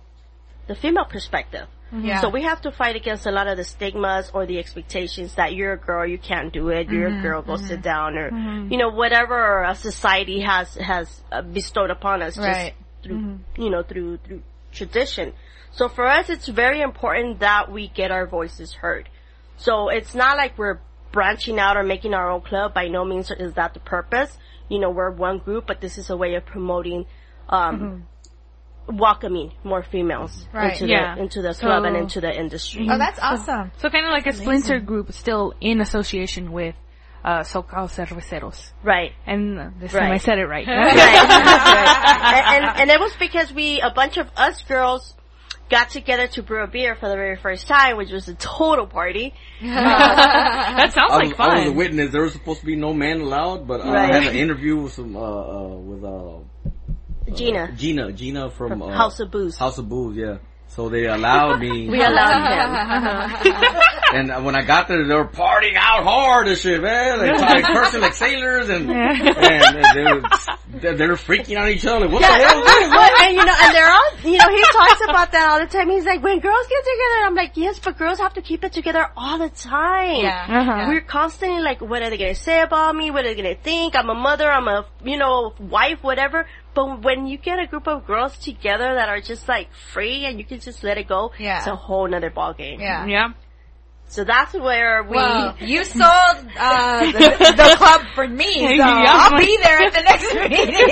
the 0.68 0.76
female 0.76 1.06
perspective. 1.06 1.68
Yeah. 1.92 2.22
So 2.22 2.30
we 2.30 2.44
have 2.44 2.62
to 2.62 2.72
fight 2.72 2.96
against 2.96 3.26
a 3.26 3.32
lot 3.32 3.48
of 3.48 3.58
the 3.58 3.64
stigmas 3.64 4.30
or 4.34 4.46
the 4.46 4.60
expectations 4.60 5.36
that 5.36 5.54
you're 5.56 5.74
a 5.74 5.78
girl, 5.78 6.06
you 6.06 6.18
can't 6.20 6.54
do 6.54 6.70
it, 6.70 6.90
you're 6.90 7.10
Mm-hmm. 7.10 7.20
a 7.20 7.22
girl, 7.24 7.42
go 7.42 7.56
sit 7.58 7.82
down, 7.82 8.16
or 8.18 8.30
you 8.70 8.78
know 8.78 8.90
whatever 8.90 9.64
a 9.64 9.76
society 9.76 10.42
has 10.42 10.76
has 10.76 11.22
uh, 11.32 11.42
bestowed 11.42 11.90
upon 11.90 12.22
us, 12.22 12.38
Right. 12.38 12.74
just 12.74 13.04
through 13.04 13.40
you 13.58 13.70
know 13.70 13.82
through 13.84 14.18
through 14.18 14.42
tradition. 14.72 15.34
So 15.72 15.88
for 15.90 16.06
us, 16.08 16.30
it's 16.30 16.48
very 16.48 16.82
important 16.82 17.40
that 17.40 17.72
we 17.72 17.88
get 17.88 18.12
our 18.12 18.28
voices 18.28 18.74
heard. 18.74 19.10
So 19.58 19.90
it's 19.90 20.14
not 20.16 20.38
like 20.38 20.58
we're 20.58 20.80
branching 21.12 21.60
out 21.60 21.76
or 21.78 21.84
making 21.84 22.14
our 22.14 22.30
own 22.30 22.42
club. 22.42 22.74
By 22.74 22.88
no 22.88 23.04
means 23.06 23.32
is 23.32 23.54
that 23.56 23.74
the 23.74 23.80
purpose. 23.80 24.38
You 24.68 24.80
know, 24.80 24.92
we're 24.92 25.10
one 25.12 25.40
group, 25.40 25.66
but 25.66 25.82
this 25.82 25.98
is 25.98 26.10
a 26.12 26.18
way 26.18 26.36
of 26.36 26.46
promoting. 26.46 27.06
Um, 27.50 28.06
welcoming 28.92 29.52
more 29.64 29.84
females 29.84 30.48
Right. 30.54 30.74
into 30.74 30.88
Yeah. 30.88 31.16
the 31.16 31.22
into 31.22 31.42
the 31.42 31.54
club 31.54 31.84
and 31.86 31.96
into 31.96 32.22
the 32.22 32.34
industry. 32.36 32.88
oh, 32.90 32.98
that's 32.98 33.20
awesome. 33.20 33.72
So 33.78 33.90
kind 33.90 34.06
of 34.06 34.12
like 34.12 34.28
a 34.28 34.34
splinter 34.34 34.80
group 34.80 35.12
still 35.14 35.54
in 35.62 35.82
association 35.82 36.52
with 36.52 36.76
uh, 37.24 37.40
SoCal 37.42 37.88
Cerveceros. 37.90 38.72
Right. 38.84 39.12
And 39.28 39.60
uh, 39.60 39.70
this 39.80 39.92
time 39.92 40.12
I 40.12 40.18
said 40.18 40.40
it 40.40 40.46
right. 40.46 40.66
right. 40.66 40.96
right. 40.96 42.44
And, 42.56 42.66
and 42.66 42.82
and 42.82 42.90
it 42.90 43.00
was 43.00 43.14
because 43.20 43.54
we 43.54 43.82
a 43.82 43.92
bunch 43.92 44.18
of 44.18 44.28
us 44.38 44.62
girls 44.64 45.16
got 45.70 45.90
together 45.92 46.28
to 46.28 46.42
brew 46.42 46.64
a 46.64 46.68
beer 46.68 46.96
for 46.96 47.08
the 47.10 47.16
very 47.16 47.36
first 47.36 47.68
time, 47.68 47.96
which 47.98 48.10
was 48.12 48.28
a 48.28 48.34
total 48.34 48.88
party. 48.88 49.34
that 49.62 50.94
sounds 50.94 51.12
I 51.12 51.18
like 51.18 51.36
fun. 51.36 51.52
I 51.52 51.60
was 51.60 51.68
a 51.68 51.72
witness. 51.74 52.12
There 52.12 52.24
was 52.24 52.34
supposed 52.34 52.62
to 52.62 52.66
be 52.66 52.76
no 52.76 52.94
man 52.94 53.22
allowed, 53.22 53.68
but 53.68 53.82
uh, 53.82 53.92
Right. 53.92 54.12
I 54.12 54.20
had 54.20 54.32
an 54.32 54.36
interview 54.38 54.78
with 54.78 54.94
some 54.94 55.16
uh, 55.16 55.20
uh 55.20 55.68
with 55.78 56.04
uh 56.04 56.40
Gina 57.36 57.72
Gina 57.76 58.12
Gina 58.12 58.50
from, 58.50 58.82
uh, 58.82 58.92
House 58.96 59.20
of 59.20 59.32
Booze. 59.32 59.58
House 59.58 59.78
of 59.78 59.88
Booze. 59.90 60.18
Yeah. 60.18 60.38
So 60.68 60.88
they 60.90 61.06
allowed 61.08 61.60
me. 61.60 61.90
We 61.92 62.02
allowed 62.04 63.42
him. 63.44 63.54
And 64.12 64.44
when 64.44 64.56
I 64.56 64.64
got 64.64 64.88
there, 64.88 65.06
they 65.06 65.14
were 65.14 65.28
partying 65.28 65.76
out 65.76 66.04
hard 66.04 66.48
and 66.48 66.58
shit, 66.58 66.82
man. 66.82 67.20
Like, 67.20 67.40
like 67.40 67.64
cursing 67.66 68.02
like 68.02 68.16
sailors 68.16 68.68
and, 68.68 68.90
and, 68.90 69.22
and 69.38 69.96
they, 69.96 70.04
were, 70.04 70.22
they, 70.82 70.96
they 70.96 71.06
were 71.08 71.14
freaking 71.16 71.62
on 71.62 71.70
each 71.70 71.86
other. 71.86 72.06
Like, 72.06 72.14
what 72.14 72.22
Yeah, 72.24 72.36
the 72.40 72.44
hell? 72.44 72.64
well, 72.90 73.22
and 73.24 73.36
you 73.36 73.46
know, 73.46 73.54
and 73.62 73.76
they're 73.76 73.92
all, 73.92 74.12
you 74.24 74.38
know, 74.40 74.50
he 74.50 74.64
talks 74.74 75.02
about 75.08 75.32
that 75.34 75.50
all 75.52 75.60
the 75.60 75.68
time. 75.68 75.92
He's 75.92 76.06
like, 76.06 76.24
when 76.24 76.40
girls 76.40 76.66
get 76.68 76.84
together, 76.84 77.26
I'm 77.28 77.36
like, 77.36 77.52
yes, 77.56 77.78
but 77.78 78.00
girls 78.00 78.18
have 78.18 78.34
to 78.34 78.42
keep 78.42 78.64
it 78.64 78.74
together 78.74 79.08
all 79.16 79.38
the 79.38 79.50
time. 79.50 80.22
Yeah. 80.24 80.46
Uh-huh. 80.60 80.86
We're 80.88 81.02
constantly 81.02 81.62
like, 81.62 81.80
what 81.80 82.02
are 82.02 82.10
they 82.10 82.18
gonna 82.18 82.34
say 82.34 82.62
about 82.62 82.96
me? 82.96 83.12
What 83.12 83.26
are 83.26 83.36
they 83.36 83.40
gonna 83.40 83.54
think? 83.54 83.96
I'm 83.96 84.10
a 84.10 84.16
mother, 84.16 84.50
I'm 84.50 84.68
a, 84.68 84.88
you 85.04 85.18
know, 85.18 85.54
wife, 85.60 86.02
whatever. 86.02 86.48
But 86.74 87.02
when 87.04 87.28
you 87.28 87.38
get 87.38 87.60
a 87.60 87.68
group 87.68 87.88
of 87.88 88.06
girls 88.06 88.38
together 88.38 88.96
that 88.96 89.10
are 89.10 89.22
just 89.22 89.48
like 89.48 89.70
free 89.94 90.26
and 90.26 90.38
you 90.38 90.46
can 90.46 90.60
just 90.60 90.84
let 90.84 90.98
it 90.98 91.08
go, 91.08 91.32
Yeah. 91.40 91.60
it's 91.60 91.68
a 91.68 91.76
whole 91.76 92.08
nother 92.08 92.30
ball 92.30 92.54
game. 92.54 92.80
Yeah. 92.80 93.06
yeah. 93.06 93.30
So 94.08 94.24
that's 94.24 94.54
where 94.54 95.04
we, 95.04 95.16
Well, 95.18 95.56
you 95.60 95.84
sold 95.84 96.02
uh, 96.58 97.12
the, 97.12 97.54
the 97.58 97.76
club 97.78 98.02
for 98.16 98.28
me, 98.28 98.54
so 98.68 98.70
Yeah. 98.74 99.06
I'll 99.08 99.38
be 99.40 99.58
there 99.62 99.80
at 99.82 99.94
the 99.94 100.02
next 100.02 100.34
meeting. 100.50 100.88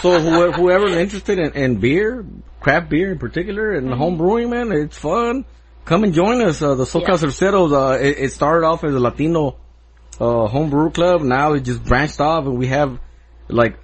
So 0.00 0.20
who, 0.20 0.52
whoever's 0.52 0.96
interested 0.96 1.38
in, 1.38 1.52
in 1.52 1.76
beer, 1.76 2.24
craft 2.60 2.88
beer 2.90 3.12
in 3.12 3.18
particular, 3.18 3.72
and 3.72 3.92
home 3.92 4.16
brewing, 4.16 4.50
man, 4.50 4.72
it's 4.72 4.96
fun. 4.96 5.44
Come 5.84 6.04
and 6.04 6.14
join 6.14 6.40
us. 6.42 6.62
Uh, 6.62 6.74
the 6.74 6.84
SoCal 6.84 7.08
Yeah. 7.08 7.14
Cerveceros, 7.16 7.72
uh, 7.72 7.98
it, 7.98 8.18
it 8.18 8.32
started 8.32 8.66
off 8.66 8.84
as 8.84 8.94
a 8.94 9.00
Latino, 9.00 9.56
uh, 10.20 10.46
home 10.46 10.70
brew 10.70 10.90
club. 10.90 11.22
Now 11.22 11.52
it 11.54 11.60
just 11.60 11.82
branched 11.84 12.20
off 12.20 12.44
and 12.46 12.56
we 12.58 12.68
have 12.68 12.98
like 13.48 13.78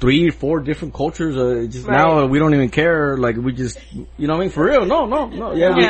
three, 0.00 0.30
four 0.30 0.60
different 0.60 0.94
cultures. 0.94 1.36
Uh, 1.36 1.66
just 1.70 1.86
Right. 1.86 1.96
now 1.96 2.20
uh, 2.20 2.26
we 2.26 2.38
don't 2.38 2.54
even 2.54 2.70
care. 2.70 3.16
Like 3.16 3.36
we 3.36 3.52
just, 3.52 3.78
you 3.92 4.26
know 4.26 4.34
what 4.34 4.40
I 4.40 4.44
mean? 4.44 4.50
For 4.50 4.64
real. 4.64 4.86
No, 4.86 5.06
no, 5.06 5.26
no. 5.26 5.52
Yeah. 5.54 5.74
we- 5.76 5.84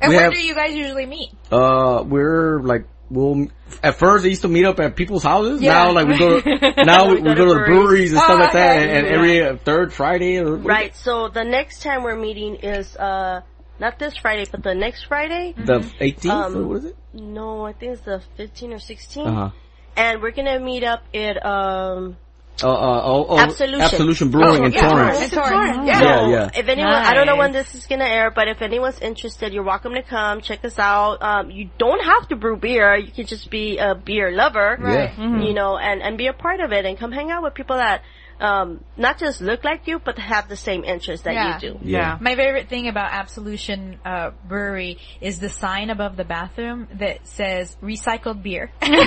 and 0.00 0.10
we 0.10 0.16
where 0.16 0.24
have, 0.24 0.32
do 0.32 0.42
you 0.42 0.54
guys 0.54 0.74
usually 0.74 1.06
meet? 1.06 1.30
uh, 1.52 2.02
we're 2.04 2.60
like, 2.60 2.86
we'll, 3.08 3.46
at 3.84 3.96
first 4.00 4.24
they 4.24 4.30
used 4.30 4.42
to 4.42 4.48
meet 4.48 4.64
up 4.66 4.80
at 4.80 4.96
people's 4.96 5.22
houses. 5.22 5.62
Yeah. 5.62 5.74
Now 5.74 5.92
like 5.92 6.08
we 6.08 6.18
go, 6.18 6.40
to, 6.40 6.74
now 6.84 7.08
we, 7.08 7.20
we 7.20 7.34
go 7.34 7.46
to 7.46 7.54
the 7.54 7.62
breweries 7.66 8.10
and 8.10 8.20
Oh, 8.20 8.24
stuff 8.24 8.40
like 8.40 8.52
that 8.54 8.76
okay. 8.78 8.96
and, 8.98 9.06
and 9.06 9.14
every 9.14 9.42
uh, 9.42 9.56
third 9.58 9.92
Friday 9.92 10.38
or, 10.38 10.56
right, 10.56 10.94
so 10.96 11.28
the 11.28 11.44
next 11.44 11.82
time 11.82 12.02
we're 12.02 12.16
meeting 12.16 12.56
is, 12.56 12.96
uh, 12.96 13.42
not 13.78 13.98
this 14.00 14.16
Friday, 14.16 14.44
but 14.50 14.62
the 14.64 14.74
next 14.74 15.04
Friday. 15.04 15.54
The 15.56 15.80
18th, 16.00 16.30
Um, 16.30 16.68
what 16.68 16.78
is 16.78 16.84
it? 16.86 16.96
No, 17.14 17.64
I 17.64 17.72
think 17.72 17.92
it's 17.92 18.02
the 18.02 18.22
15 18.36 18.72
or 18.72 18.78
16. 18.80 19.26
Uh 19.26 19.34
huh. 19.34 19.50
And 19.96 20.20
we're 20.22 20.30
gonna 20.32 20.58
meet 20.58 20.82
up 20.82 21.02
at 21.14 21.44
um 21.44 22.16
Uh, 22.62 22.68
uh, 22.68 23.02
oh, 23.04 23.26
oh, 23.30 23.38
Absolution. 23.38 23.80
Absolution 23.80 24.30
Brewing 24.30 24.62
Oh, 24.62 24.66
in 24.66 24.72
yeah, 24.72 24.88
Torrance. 24.88 25.22
In 25.22 25.30
Torrance. 25.30 25.76
Yeah. 25.78 25.84
Yeah, 25.84 25.98
So, 25.98 26.28
yeah. 26.30 26.50
If 26.54 26.68
anyone, 26.68 26.92
I 26.92 27.14
don't 27.14 27.26
know 27.26 27.36
when 27.36 27.52
this 27.52 27.74
is 27.74 27.86
gonna 27.86 28.04
air, 28.04 28.30
but 28.30 28.46
if 28.46 28.62
anyone's 28.62 29.00
interested, 29.00 29.52
you're 29.52 29.64
welcome 29.64 29.94
to 29.94 30.02
come 30.02 30.40
check 30.42 30.64
us 30.64 30.78
out. 30.78 31.22
Um, 31.22 31.50
you 31.50 31.70
don't 31.78 32.04
have 32.04 32.28
to 32.28 32.36
brew 32.36 32.56
beer; 32.56 32.96
you 32.96 33.10
can 33.10 33.26
just 33.26 33.50
be 33.50 33.78
a 33.78 33.94
beer 33.94 34.30
lover, 34.30 34.76
Right. 34.78 35.16
You 35.18 35.54
know, 35.54 35.76
and 35.78 36.02
and 36.02 36.18
be 36.18 36.26
a 36.28 36.32
part 36.32 36.60
of 36.60 36.72
it, 36.72 36.84
and 36.84 36.98
come 36.98 37.10
hang 37.10 37.30
out 37.30 37.42
with 37.42 37.54
people 37.54 37.76
that 37.76 38.02
um 38.40 38.82
not 38.96 39.18
just 39.18 39.40
look 39.40 39.64
like 39.64 39.86
you, 39.86 39.98
but 39.98 40.18
have 40.18 40.48
the 40.48 40.56
same 40.56 40.84
interests 40.84 41.24
that 41.24 41.34
Yeah. 41.34 41.54
you 41.54 41.60
do. 41.72 41.78
Yeah. 41.82 42.18
My 42.20 42.34
favorite 42.36 42.68
thing 42.68 42.88
about 42.88 43.12
Absolution 43.12 43.98
uh, 44.04 44.30
Brewery 44.48 44.98
is 45.20 45.38
the 45.38 45.48
sign 45.48 45.90
above 45.90 46.16
the 46.16 46.24
bathroom 46.24 46.88
that 46.94 47.26
says 47.26 47.76
recycled 47.82 48.42
beer. 48.42 48.70
yes. 48.82 48.98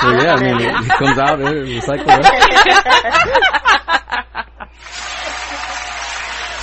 So 0.00 0.10
yeah, 0.10 0.34
I 0.34 0.40
mean, 0.42 0.60
it, 0.60 0.74
it 0.74 0.88
comes 0.98 1.18
out, 1.18 1.40
it's 1.40 1.86
recycled. 1.86 2.24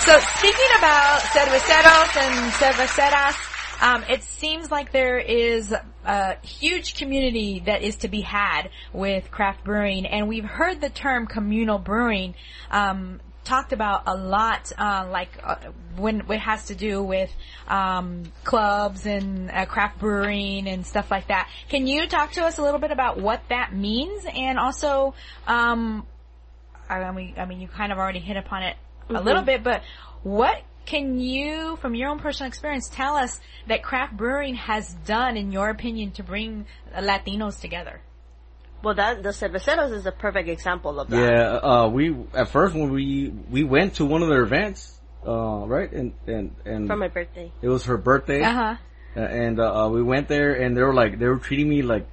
So 0.02 0.18
speaking 0.20 0.72
about 0.80 1.20
cerveceros 1.30 2.18
and 2.18 2.52
cerveceras, 2.54 3.38
um, 3.82 4.04
it 4.10 4.24
seems 4.24 4.70
like 4.70 4.92
there 4.92 5.18
is 5.18 5.74
a 6.06 6.38
huge 6.44 6.96
community 6.96 7.64
that 7.66 7.82
is 7.82 7.98
to 7.98 8.08
be 8.08 8.22
had 8.22 8.70
with 8.94 9.32
craft 9.32 9.64
brewing, 9.64 10.06
and 10.06 10.28
we've 10.28 10.46
heard 10.46 10.80
the 10.80 10.90
term 10.90 11.26
communal 11.28 11.80
brewing 11.80 12.36
um, 12.70 13.20
talked 13.44 13.74
about 13.74 14.04
a 14.06 14.16
lot, 14.16 14.72
uh, 14.78 15.08
like 15.12 15.30
uh, 15.44 15.56
when 15.98 16.22
it 16.30 16.40
has 16.40 16.68
to 16.68 16.76
do 16.76 17.02
with 17.02 17.32
um, 17.68 18.32
clubs 18.44 19.06
and 19.08 19.50
uh, 19.50 19.66
craft 19.66 20.00
brewing 20.00 20.68
and 20.68 20.86
stuff 20.86 21.10
like 21.10 21.28
that. 21.30 21.50
Can 21.68 21.88
you 21.88 22.08
talk 22.08 22.34
to 22.34 22.44
us 22.44 22.60
a 22.60 22.62
little 22.62 22.80
bit 22.80 22.92
about 22.92 23.20
what 23.20 23.42
that 23.50 23.74
means, 23.74 24.26
and 24.32 24.60
also 24.60 25.16
um, 25.48 26.06
I 26.88 27.12
mean, 27.12 27.34
I 27.38 27.46
mean, 27.46 27.62
you 27.62 27.68
kind 27.68 27.92
of 27.92 27.98
already 27.98 28.20
hit 28.20 28.38
upon 28.38 28.64
it 28.64 28.76
a 29.10 29.22
little 29.22 29.44
bit, 29.44 29.64
but 29.64 29.82
what 30.24 30.62
can 30.86 31.20
you, 31.20 31.78
from 31.78 31.96
your 31.96 32.10
own 32.10 32.20
personal 32.20 32.48
experience, 32.48 32.90
tell 32.90 33.16
us 33.16 33.40
that 33.68 33.84
craft 33.84 34.18
brewing 34.18 34.56
has 34.56 34.94
done, 35.06 35.38
in 35.38 35.52
your 35.52 35.70
opinion, 35.70 36.12
to 36.14 36.24
bring 36.24 36.66
Latinos 36.96 37.60
together? 37.62 38.02
Well, 38.84 38.96
that 38.96 39.22
the 39.22 39.30
cerveceros 39.30 39.94
is 39.94 40.06
a 40.08 40.12
perfect 40.12 40.50
example 40.50 41.00
of 41.00 41.08
that. 41.10 41.16
Yeah, 41.32 41.58
uh, 41.58 41.88
we 41.88 42.16
at 42.34 42.48
first 42.50 42.74
when 42.74 42.92
we 42.92 43.30
we 43.50 43.64
went 43.64 43.96
to 43.96 44.06
one 44.06 44.24
of 44.24 44.30
their 44.30 44.42
events, 44.42 45.00
uh, 45.26 45.68
right, 45.68 45.92
and 45.92 46.14
and 46.26 46.56
and 46.66 46.88
For 46.88 46.96
my 46.96 47.08
birthday. 47.08 47.52
it 47.62 47.70
was 47.70 47.86
her 47.86 47.98
birthday, 47.98 48.42
Uh 48.42 48.54
huh. 48.54 48.76
uh, 49.16 49.20
and 49.20 49.60
uh, 49.60 49.86
uh, 49.86 49.90
we 49.90 50.02
went 50.02 50.28
there, 50.28 50.54
and 50.56 50.76
they 50.76 50.82
were 50.82 50.96
like 50.96 51.20
they 51.20 51.28
were 51.28 51.38
treating 51.38 51.70
me 51.70 51.84
like, 51.84 52.08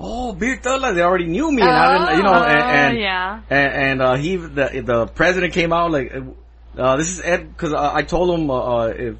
oh, 0.00 0.32
beer 0.32 0.56
tola. 0.56 0.92
They 0.92 1.02
already 1.02 1.26
knew 1.26 1.52
me, 1.52 1.62
and 1.62 1.70
I 1.70 1.98
didn't, 1.98 2.16
you 2.18 2.24
know, 2.24 2.42
and, 2.42 2.62
and 2.62 2.96
Oh, 2.96 3.00
yeah. 3.00 3.40
and, 3.48 3.72
and 3.72 4.02
uh, 4.02 4.14
he 4.16 4.34
the 4.36 4.82
the 4.84 5.06
president 5.06 5.52
came 5.54 5.72
out 5.72 5.92
like, 5.92 6.12
uh, 6.78 6.96
this 6.96 7.10
is 7.10 7.20
Ed 7.22 7.48
because 7.52 7.74
I, 7.74 7.96
I 7.96 8.02
told 8.02 8.38
him 8.38 8.50
uh, 8.50 8.54
uh, 8.54 8.86
if 8.96 9.16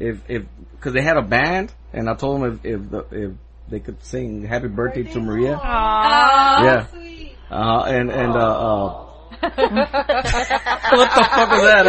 if 0.00 0.18
if 0.28 0.42
because 0.72 0.94
they 0.94 1.02
had 1.02 1.16
a 1.16 1.22
band, 1.22 1.72
and 1.92 2.08
I 2.08 2.14
told 2.14 2.42
him 2.42 2.52
if 2.52 2.64
if 2.64 2.90
the, 2.90 2.98
if 3.10 3.32
they 3.68 3.80
could 3.80 4.02
sing 4.02 4.44
Happy 4.44 4.68
Birthday 4.68 5.04
to 5.04 5.20
Maria, 5.20 5.60
yeah, 5.62 6.86
Sweet. 6.86 7.36
uh, 7.50 7.84
and 7.86 8.10
and 8.10 8.32
uh. 8.32 8.38
uh 8.38 9.08
what 9.42 9.54
the 9.56 11.24
fuck 11.30 11.50
was 11.50 11.62
that? 11.62 11.86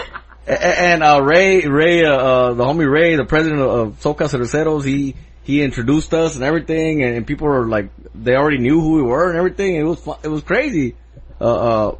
And 0.48 1.02
uh, 1.02 1.20
Ray, 1.22 1.66
Ray, 1.66 2.06
uh, 2.06 2.12
uh, 2.12 2.54
the 2.54 2.64
homie 2.64 2.90
Ray, 2.90 3.16
the 3.16 3.26
president 3.26 3.60
of 3.60 4.00
SoCal 4.00 4.30
Cerveceros, 4.30 4.82
he 4.82 5.14
he 5.42 5.62
introduced 5.62 6.14
us 6.14 6.36
and 6.36 6.44
everything, 6.44 7.02
and, 7.02 7.16
and 7.16 7.26
people 7.26 7.48
were 7.48 7.66
like, 7.66 7.90
they 8.14 8.34
already 8.34 8.56
knew 8.56 8.80
who 8.80 8.94
we 8.94 9.02
were 9.02 9.28
and 9.28 9.36
everything. 9.36 9.76
It 9.76 9.82
was 9.82 9.98
fun, 9.98 10.16
it 10.22 10.28
was 10.28 10.42
crazy. 10.42 10.96
Uh, 11.38 11.96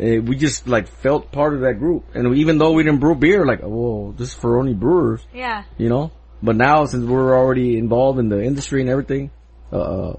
uh, 0.00 0.22
we 0.22 0.34
just 0.36 0.66
like 0.66 0.88
felt 0.88 1.30
part 1.30 1.52
of 1.54 1.60
that 1.60 1.74
group, 1.74 2.04
and 2.14 2.34
even 2.36 2.58
though 2.58 2.72
we 2.72 2.82
didn't 2.82 3.00
brew 3.00 3.14
beer, 3.14 3.44
like, 3.44 3.60
oh, 3.62 4.12
this 4.16 4.28
is 4.28 4.34
for 4.34 4.58
only 4.58 4.72
brewers, 4.74 5.20
Yeah. 5.34 5.64
you 5.76 5.88
know. 5.88 6.10
But 6.42 6.56
now, 6.56 6.86
since 6.86 7.04
we're 7.06 7.36
already 7.36 7.76
involved 7.76 8.18
in 8.18 8.30
the 8.30 8.42
industry 8.42 8.80
and 8.80 8.88
everything, 8.88 9.30
uh, 9.70 10.14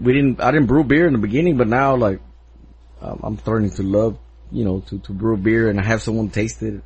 we 0.00 0.12
didn't. 0.12 0.40
I 0.40 0.50
didn't 0.50 0.66
brew 0.66 0.84
beer 0.84 1.06
in 1.06 1.12
the 1.14 1.18
beginning, 1.18 1.56
but 1.56 1.68
now, 1.68 1.96
like, 1.96 2.20
I'm 3.00 3.38
starting 3.38 3.70
to 3.70 3.82
love, 3.82 4.18
you 4.50 4.64
know, 4.64 4.80
to 4.88 4.98
to 4.98 5.12
brew 5.12 5.36
beer 5.38 5.70
and 5.70 5.80
I 5.80 5.84
have 5.86 6.02
someone 6.02 6.28
taste 6.28 6.62
it, 6.62 6.82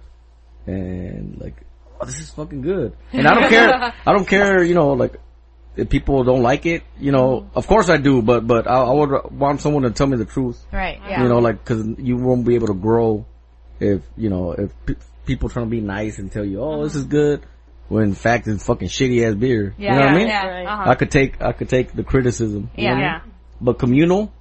and 0.66 1.40
like, 1.40 1.56
oh, 2.00 2.04
this 2.04 2.20
is 2.20 2.30
fucking 2.30 2.60
good. 2.62 2.96
And 3.12 3.26
I 3.26 3.34
don't 3.34 3.48
care. 3.48 3.72
I 4.06 4.12
don't 4.12 4.28
care, 4.28 4.62
you 4.62 4.74
know, 4.74 4.92
like. 4.92 5.16
If 5.80 5.88
people 5.88 6.22
don't 6.24 6.42
like 6.42 6.66
it, 6.66 6.82
you 6.98 7.10
know, 7.12 7.48
of 7.54 7.66
course 7.66 7.88
I 7.88 7.96
do, 7.96 8.22
but, 8.22 8.46
but 8.46 8.66
I, 8.66 8.80
I 8.82 8.92
would 8.92 9.30
want 9.32 9.60
someone 9.60 9.82
to 9.84 9.90
tell 9.90 10.06
me 10.06 10.16
the 10.16 10.24
truth, 10.24 10.58
Right. 10.72 11.00
Yeah. 11.08 11.22
you 11.22 11.28
know, 11.28 11.38
like, 11.38 11.64
cause 11.64 11.82
you 11.98 12.16
won't 12.16 12.44
be 12.46 12.54
able 12.54 12.68
to 12.68 12.74
grow 12.74 13.24
if, 13.80 14.02
you 14.16 14.28
know, 14.28 14.52
if 14.52 14.70
pe- 14.86 14.94
people 15.24 15.48
trying 15.48 15.66
to 15.66 15.70
be 15.70 15.80
nice 15.80 16.18
and 16.18 16.30
tell 16.30 16.44
you, 16.44 16.60
oh, 16.62 16.84
this 16.84 16.94
is 16.94 17.04
good, 17.04 17.42
when 17.88 18.04
in 18.04 18.14
fact 18.14 18.46
it's 18.46 18.64
fucking 18.66 18.88
shitty 18.88 19.26
ass 19.26 19.34
beer. 19.34 19.74
Yeah, 19.78 19.92
you 19.94 19.98
know 19.98 20.04
what 20.04 20.14
I 20.14 20.16
mean? 20.16 20.26
yeah. 20.28 20.46
Right. 20.46 20.66
Uh-huh. 20.66 20.90
I 20.90 20.94
could 20.96 21.10
take, 21.10 21.40
I 21.42 21.52
could 21.52 21.68
take 21.68 21.92
the 21.92 22.04
criticism. 22.04 22.70
you 22.76 22.84
know 22.84 22.90
Yeah. 22.90 22.92
I 22.92 22.94
mean? 22.94 23.02
Yeah. 23.04 23.20
But 23.60 23.78
communal, 23.78 24.32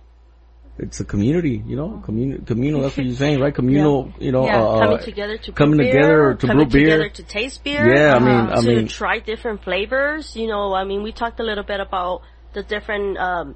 it's 0.79 0.99
a 0.99 1.05
community, 1.05 1.61
you 1.65 1.75
know, 1.75 2.01
communal, 2.05 2.43
communal, 2.45 2.81
that's 2.81 2.97
what 2.97 3.05
you're 3.07 3.15
saying, 3.15 3.39
right? 3.39 3.53
Communal, 3.53 4.11
you 4.19 4.31
know, 4.31 4.45
Yeah, 4.45 4.61
uh, 4.61 4.79
coming 4.79 4.99
together 5.03 5.37
to 5.37 5.51
coming 5.51 5.77
brew 5.77 5.85
together 5.87 6.33
to 6.35 6.47
coming 6.47 6.69
brew 6.69 6.81
beer. 6.81 6.97
together 6.97 7.09
to 7.09 7.23
taste 7.23 7.63
beer. 7.63 7.95
yeah, 7.95 8.15
I 8.15 8.19
mean, 8.19 8.29
I 8.29 8.61
to 8.61 8.67
mean, 8.67 8.87
try 8.87 9.19
different 9.19 9.63
flavors. 9.63 10.35
You 10.35 10.47
know, 10.47 10.73
I 10.73 10.83
mean, 10.83 11.03
we 11.03 11.11
talked 11.11 11.39
a 11.39 11.43
little 11.43 11.63
bit 11.63 11.79
about 11.79 12.21
the 12.53 12.63
different 12.63 13.17
um, 13.17 13.55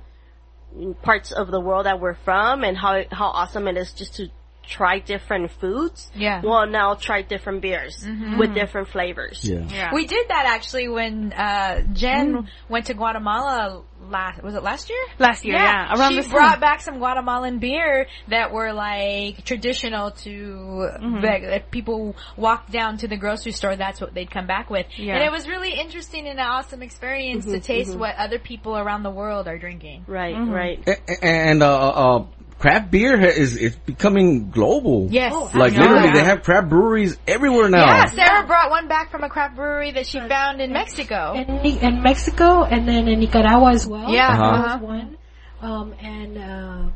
parts 1.02 1.32
of 1.32 1.52
the 1.52 1.60
world 1.60 1.86
that 1.86 2.00
we're 2.00 2.16
from 2.26 2.64
and 2.64 2.78
how 2.78 3.04
how 3.12 3.28
awesome 3.28 3.68
it 3.68 3.78
is 3.78 3.94
just 3.94 4.16
to 4.16 4.28
try 4.68 5.00
different 5.00 5.52
foods. 5.52 6.12
Yeah. 6.16 6.42
Well, 6.44 6.68
now 6.68 6.96
try 6.96 7.22
different 7.22 7.62
beers 7.62 8.04
mm-hmm. 8.04 8.38
with 8.38 8.54
different 8.54 8.90
flavors. 8.90 9.44
yeah. 9.44 9.68
Yeah. 9.70 9.94
We 9.94 10.06
did 10.06 10.28
that 10.30 10.46
actually 10.46 10.88
when 10.88 11.34
uh, 11.34 11.82
Jen 11.94 12.34
mm. 12.34 12.48
went 12.70 12.88
to 12.88 12.94
Guatemala 12.94 13.84
last. 14.10 14.44
Was 14.44 14.56
it 14.56 14.64
last 14.64 14.90
year? 14.90 15.04
Last 15.20 15.46
year, 15.46 15.56
yeah. 15.56 15.94
Around 15.94 16.12
she 16.12 16.18
this 16.18 16.28
brought 16.28 16.60
back 16.60 16.82
some 16.82 16.98
Guatemalan 16.98 17.60
beer 17.60 18.08
that 18.28 18.52
were 18.52 18.74
like 18.74 19.44
traditional 19.46 20.12
to 20.12 20.30
mm-hmm. 20.30 21.24
like, 21.24 21.44
if 21.44 21.72
people 21.72 22.16
walked 22.38 22.72
down 22.72 22.98
to 22.98 23.08
the 23.08 23.18
grocery 23.18 23.52
store. 23.52 23.76
That's 23.76 24.02
what 24.02 24.14
they'd 24.14 24.30
come 24.30 24.48
back 24.48 24.70
with, 24.70 24.88
Yeah. 24.98 25.16
and 25.16 25.24
it 25.24 25.32
was 25.32 25.48
really 25.48 25.74
interesting 25.74 26.28
and 26.28 26.40
an 26.40 26.46
awesome 26.46 26.82
experience 26.82 27.46
to 27.46 27.52
mm-hmm. 27.52 27.60
taste 27.62 27.96
what 27.96 28.16
other 28.16 28.40
people 28.40 28.78
around 28.78 29.04
the 29.04 29.12
world 29.12 29.48
are 29.48 29.58
drinking. 29.58 30.06
Right, 30.08 30.36
right. 30.36 30.84
A- 30.88 31.00
a- 31.08 31.26
And, 31.26 31.64
uh, 31.64 31.68
uh, 31.68 31.90
uh 31.90 32.26
craft 32.64 32.92
beer 32.92 33.20
is, 33.20 33.58
is 33.58 33.76
becoming 33.76 34.50
global. 34.50 35.10
Yes, 35.12 35.34
Like 35.54 35.74
Yeah. 35.74 35.82
literally, 35.82 36.12
they 36.14 36.24
have 36.24 36.44
craft 36.44 36.70
breweries 36.70 37.18
everywhere 37.28 37.68
now. 37.68 37.88
Yeah, 37.88 38.06
Sarah 38.06 38.48
brought 38.48 38.70
one 38.70 38.88
back 38.88 39.12
from 39.12 39.22
a 39.26 39.28
craft 39.28 39.58
brewery 39.58 39.92
that 39.92 40.08
she 40.08 40.20
found 40.22 40.62
in 40.62 40.72
Mexico. 40.72 41.34
in, 41.36 41.50
in 41.60 42.02
Mexico 42.02 42.64
and 42.64 42.88
then 42.88 43.10
in 43.10 43.20
Nicaragua 43.20 43.72
as 43.72 43.86
well. 43.86 44.10
Yeah, 44.10 44.30
uh-huh. 44.30 44.80
was 44.80 44.82
one. 44.82 45.18
Um, 45.60 45.94
and 46.00 46.38
uh, 46.38 46.90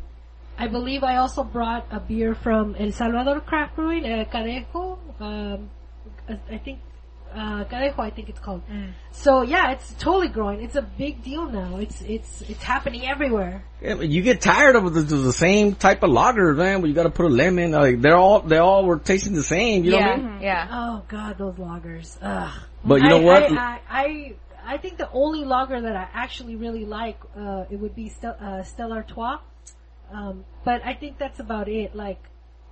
I 0.58 0.68
believe 0.68 1.04
I 1.04 1.18
also 1.18 1.44
brought 1.44 1.88
a 1.92 2.00
beer 2.00 2.34
from 2.34 2.78
El 2.80 2.94
Salvador 2.94 3.42
Craft 3.42 3.76
Brewing, 3.76 4.06
uh, 4.06 4.24
Cadejo. 4.32 4.98
Um, 5.20 5.70
I 6.30 6.40
I 6.56 6.58
think 6.60 6.80
uh, 7.38 7.66
Cadejo, 7.66 8.00
I 8.00 8.10
think 8.10 8.30
it's 8.30 8.40
called. 8.40 8.68
Mm. 8.68 8.94
So 9.12 9.44
yeah, 9.44 9.72
it's 9.72 9.94
totally 10.00 10.28
growing. 10.28 10.62
It's 10.62 10.76
a 10.76 10.82
big 10.82 11.24
deal 11.24 11.50
now. 11.50 11.78
It's 11.78 12.02
it's 12.02 12.42
it's 12.42 12.64
happening 12.64 13.08
everywhere. 13.08 13.64
Yeah, 13.82 13.96
but 13.96 14.08
you 14.08 14.24
get 14.24 14.42
tired 14.42 14.76
of 14.76 14.94
the, 14.94 15.02
the 15.02 15.34
same 15.34 15.76
type 15.76 16.02
of 16.02 16.10
lager, 16.10 16.54
man. 16.54 16.82
Where 16.82 16.90
you 16.90 16.96
got 16.96 17.04
to 17.04 17.12
put 17.12 17.26
a 17.26 17.30
lemon. 17.30 17.72
Like 17.72 18.02
they're 18.02 18.18
all 18.18 18.42
they 18.42 18.58
all 18.58 18.86
were 18.86 18.98
tasting 18.98 19.34
the 19.34 19.44
same. 19.44 19.84
You 19.84 19.92
know 19.92 20.00
yeah, 20.00 20.18
what 20.18 20.20
I 20.20 20.30
mean? 20.30 20.42
yeah. 20.42 20.68
Oh 20.72 21.04
god, 21.08 21.38
those 21.38 21.56
lagers. 21.56 22.18
Ugh. 22.22 22.62
But 22.84 23.02
you 23.02 23.10
know 23.10 23.20
I, 23.20 23.24
what? 23.24 23.44
I, 23.52 23.56
I, 23.56 23.80
I 23.90 24.36
I 24.66 24.78
think 24.78 24.98
the 24.98 25.10
only 25.12 25.46
lager 25.46 25.80
that 25.80 25.96
I 25.96 26.08
actually 26.14 26.56
really 26.56 26.86
like 26.86 27.20
uh, 27.38 27.66
it 27.70 27.78
would 27.80 27.96
be 27.96 28.10
Stel- 28.10 28.38
uh, 28.42 28.64
Stella 28.64 28.96
Artois. 28.98 29.40
Um, 30.12 30.46
but 30.64 30.82
I 30.86 30.94
think 30.94 31.18
that's 31.20 31.40
about 31.40 31.68
it. 31.68 31.96
Like 31.96 32.24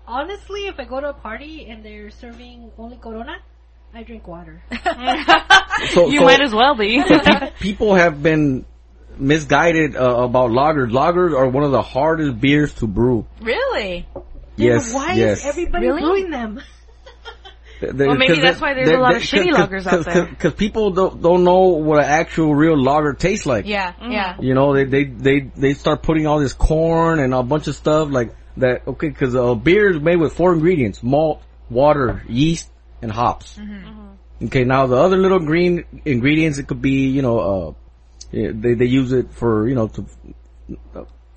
honestly, 0.08 0.68
if 0.68 0.80
I 0.80 0.86
go 0.86 1.00
to 1.00 1.10
a 1.10 1.14
party 1.14 1.70
and 1.70 1.86
they're 1.86 2.10
serving 2.10 2.72
only 2.78 2.98
Corona, 2.98 3.38
I 3.96 4.04
drink 4.04 4.28
water. 4.28 4.62
So, 5.92 6.08
You 6.08 6.20
so 6.20 6.26
might 6.26 6.42
as 6.42 6.54
well 6.54 6.76
be. 6.76 7.04
people 7.60 7.96
have 7.96 8.24
been 8.24 8.66
misguided 9.18 9.96
uh, 9.96 10.24
about 10.24 10.52
lagers. 10.52 10.90
Lagers 10.90 11.38
are 11.38 11.48
one 11.50 11.64
of 11.64 11.72
the 11.72 11.82
hardest 11.82 12.40
beers 12.40 12.74
to 12.76 12.88
brew. 12.88 13.28
Really? 13.42 14.08
Yes, 14.56 14.94
Why 14.94 15.14
yes. 15.14 15.40
is 15.40 15.46
everybody 15.46 15.88
Really? 15.88 16.02
brewing 16.02 16.30
them? 16.32 16.62
Well, 17.82 18.16
maybe 18.16 18.40
that's 18.40 18.62
why 18.62 18.74
there's 18.74 18.90
a 18.90 18.98
lot 18.98 19.16
of 19.18 19.22
shitty 19.22 19.52
lagers 19.52 19.86
out 19.86 20.06
there. 20.06 20.26
Because 20.28 20.54
people 20.54 20.92
don't, 20.92 21.22
don't 21.22 21.44
know 21.44 21.68
what 21.68 22.00
an 22.00 22.06
actual 22.06 22.56
real 22.56 22.82
lager 22.82 23.14
tastes 23.14 23.46
like. 23.46 23.66
Yeah, 23.66 23.94
yeah. 24.02 24.38
You 24.40 24.54
know, 24.54 24.74
they, 24.74 24.86
they, 24.86 25.04
they, 25.04 25.40
they 25.42 25.74
start 25.74 26.02
putting 26.02 26.26
all 26.26 26.40
this 26.40 26.54
corn 26.54 27.20
and 27.20 27.34
a 27.34 27.44
bunch 27.44 27.68
of 27.68 27.76
stuff. 27.76 28.10
Like, 28.10 28.34
that 28.58 28.88
okay, 28.88 29.10
because 29.10 29.36
uh, 29.36 29.56
beer 29.56 29.90
is 29.92 30.02
made 30.02 30.16
with 30.16 30.34
four 30.34 30.54
ingredients: 30.54 31.04
malt, 31.04 31.44
water, 31.70 32.24
yeast, 32.30 32.70
and 33.02 33.12
hops. 33.12 33.60
Okay, 34.44 34.64
now 34.64 34.88
the 34.88 34.96
other 34.98 35.18
little 35.18 35.40
green 35.40 35.86
ingredients, 36.06 36.58
it 36.58 36.68
could 36.68 36.82
be 36.82 37.08
you 37.10 37.22
know, 37.22 37.40
uh, 37.40 37.74
they 38.32 38.74
they 38.74 38.86
use 38.86 39.12
it 39.12 39.32
for 39.32 39.68
you 39.68 39.76
know 39.76 39.88
to 39.90 40.06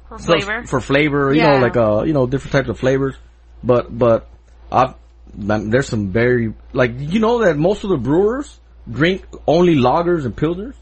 For 0.08 0.18
stuff- 0.18 0.42
flavor. 0.42 0.66
for 0.66 0.80
flavor, 0.80 1.32
you 1.32 1.40
Yeah. 1.40 1.58
know, 1.58 1.66
like 1.66 1.76
uh, 1.76 2.02
you 2.04 2.12
know, 2.12 2.26
different 2.26 2.52
types 2.52 2.68
of 2.68 2.78
flavors. 2.78 3.14
But 3.62 3.96
but 3.96 4.28
I've 4.72 4.94
man, 5.36 5.70
there's 5.70 5.88
some 5.88 6.10
very 6.12 6.54
like 6.72 6.92
you 6.98 7.20
know 7.20 7.44
that 7.44 7.56
most 7.56 7.84
of 7.84 7.90
the 7.90 7.96
brewers 7.98 8.58
drink 8.90 9.24
only 9.46 9.76
lagers 9.76 10.24
and 10.24 10.34
pilsners. 10.34 10.74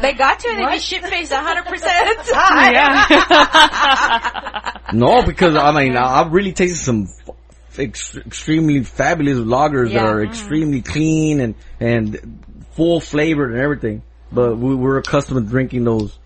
They 0.00 0.14
got 0.14 0.38
to, 0.40 0.48
and 0.48 0.58
they 0.58 0.72
be 0.72 0.78
shit 0.78 1.04
faced 1.04 1.32
100% 1.32 1.66
of 1.66 2.26
the 2.26 2.32
time. 2.32 2.72
yeah. 2.72 4.72
No, 4.92 5.22
because 5.22 5.54
I 5.56 5.72
mean 5.72 5.96
I- 5.96 6.20
I've 6.20 6.32
really 6.32 6.52
tasted 6.52 6.78
some 6.82 7.08
f- 7.08 7.34
ex- 7.78 8.16
extremely 8.16 8.82
fabulous 8.84 9.38
lagers 9.38 9.88
that 9.88 9.94
Yeah. 9.94 10.06
are 10.06 10.22
extremely 10.24 10.80
clean 10.82 11.40
and 11.40 11.54
and 11.80 12.42
full 12.72 13.00
flavored 13.00 13.52
and 13.52 13.60
everything. 13.60 14.02
But 14.30 14.56
we, 14.56 14.74
we're 14.74 14.98
accustomed 14.98 15.44
to 15.46 15.50
drinking 15.50 15.84
those 15.84 16.18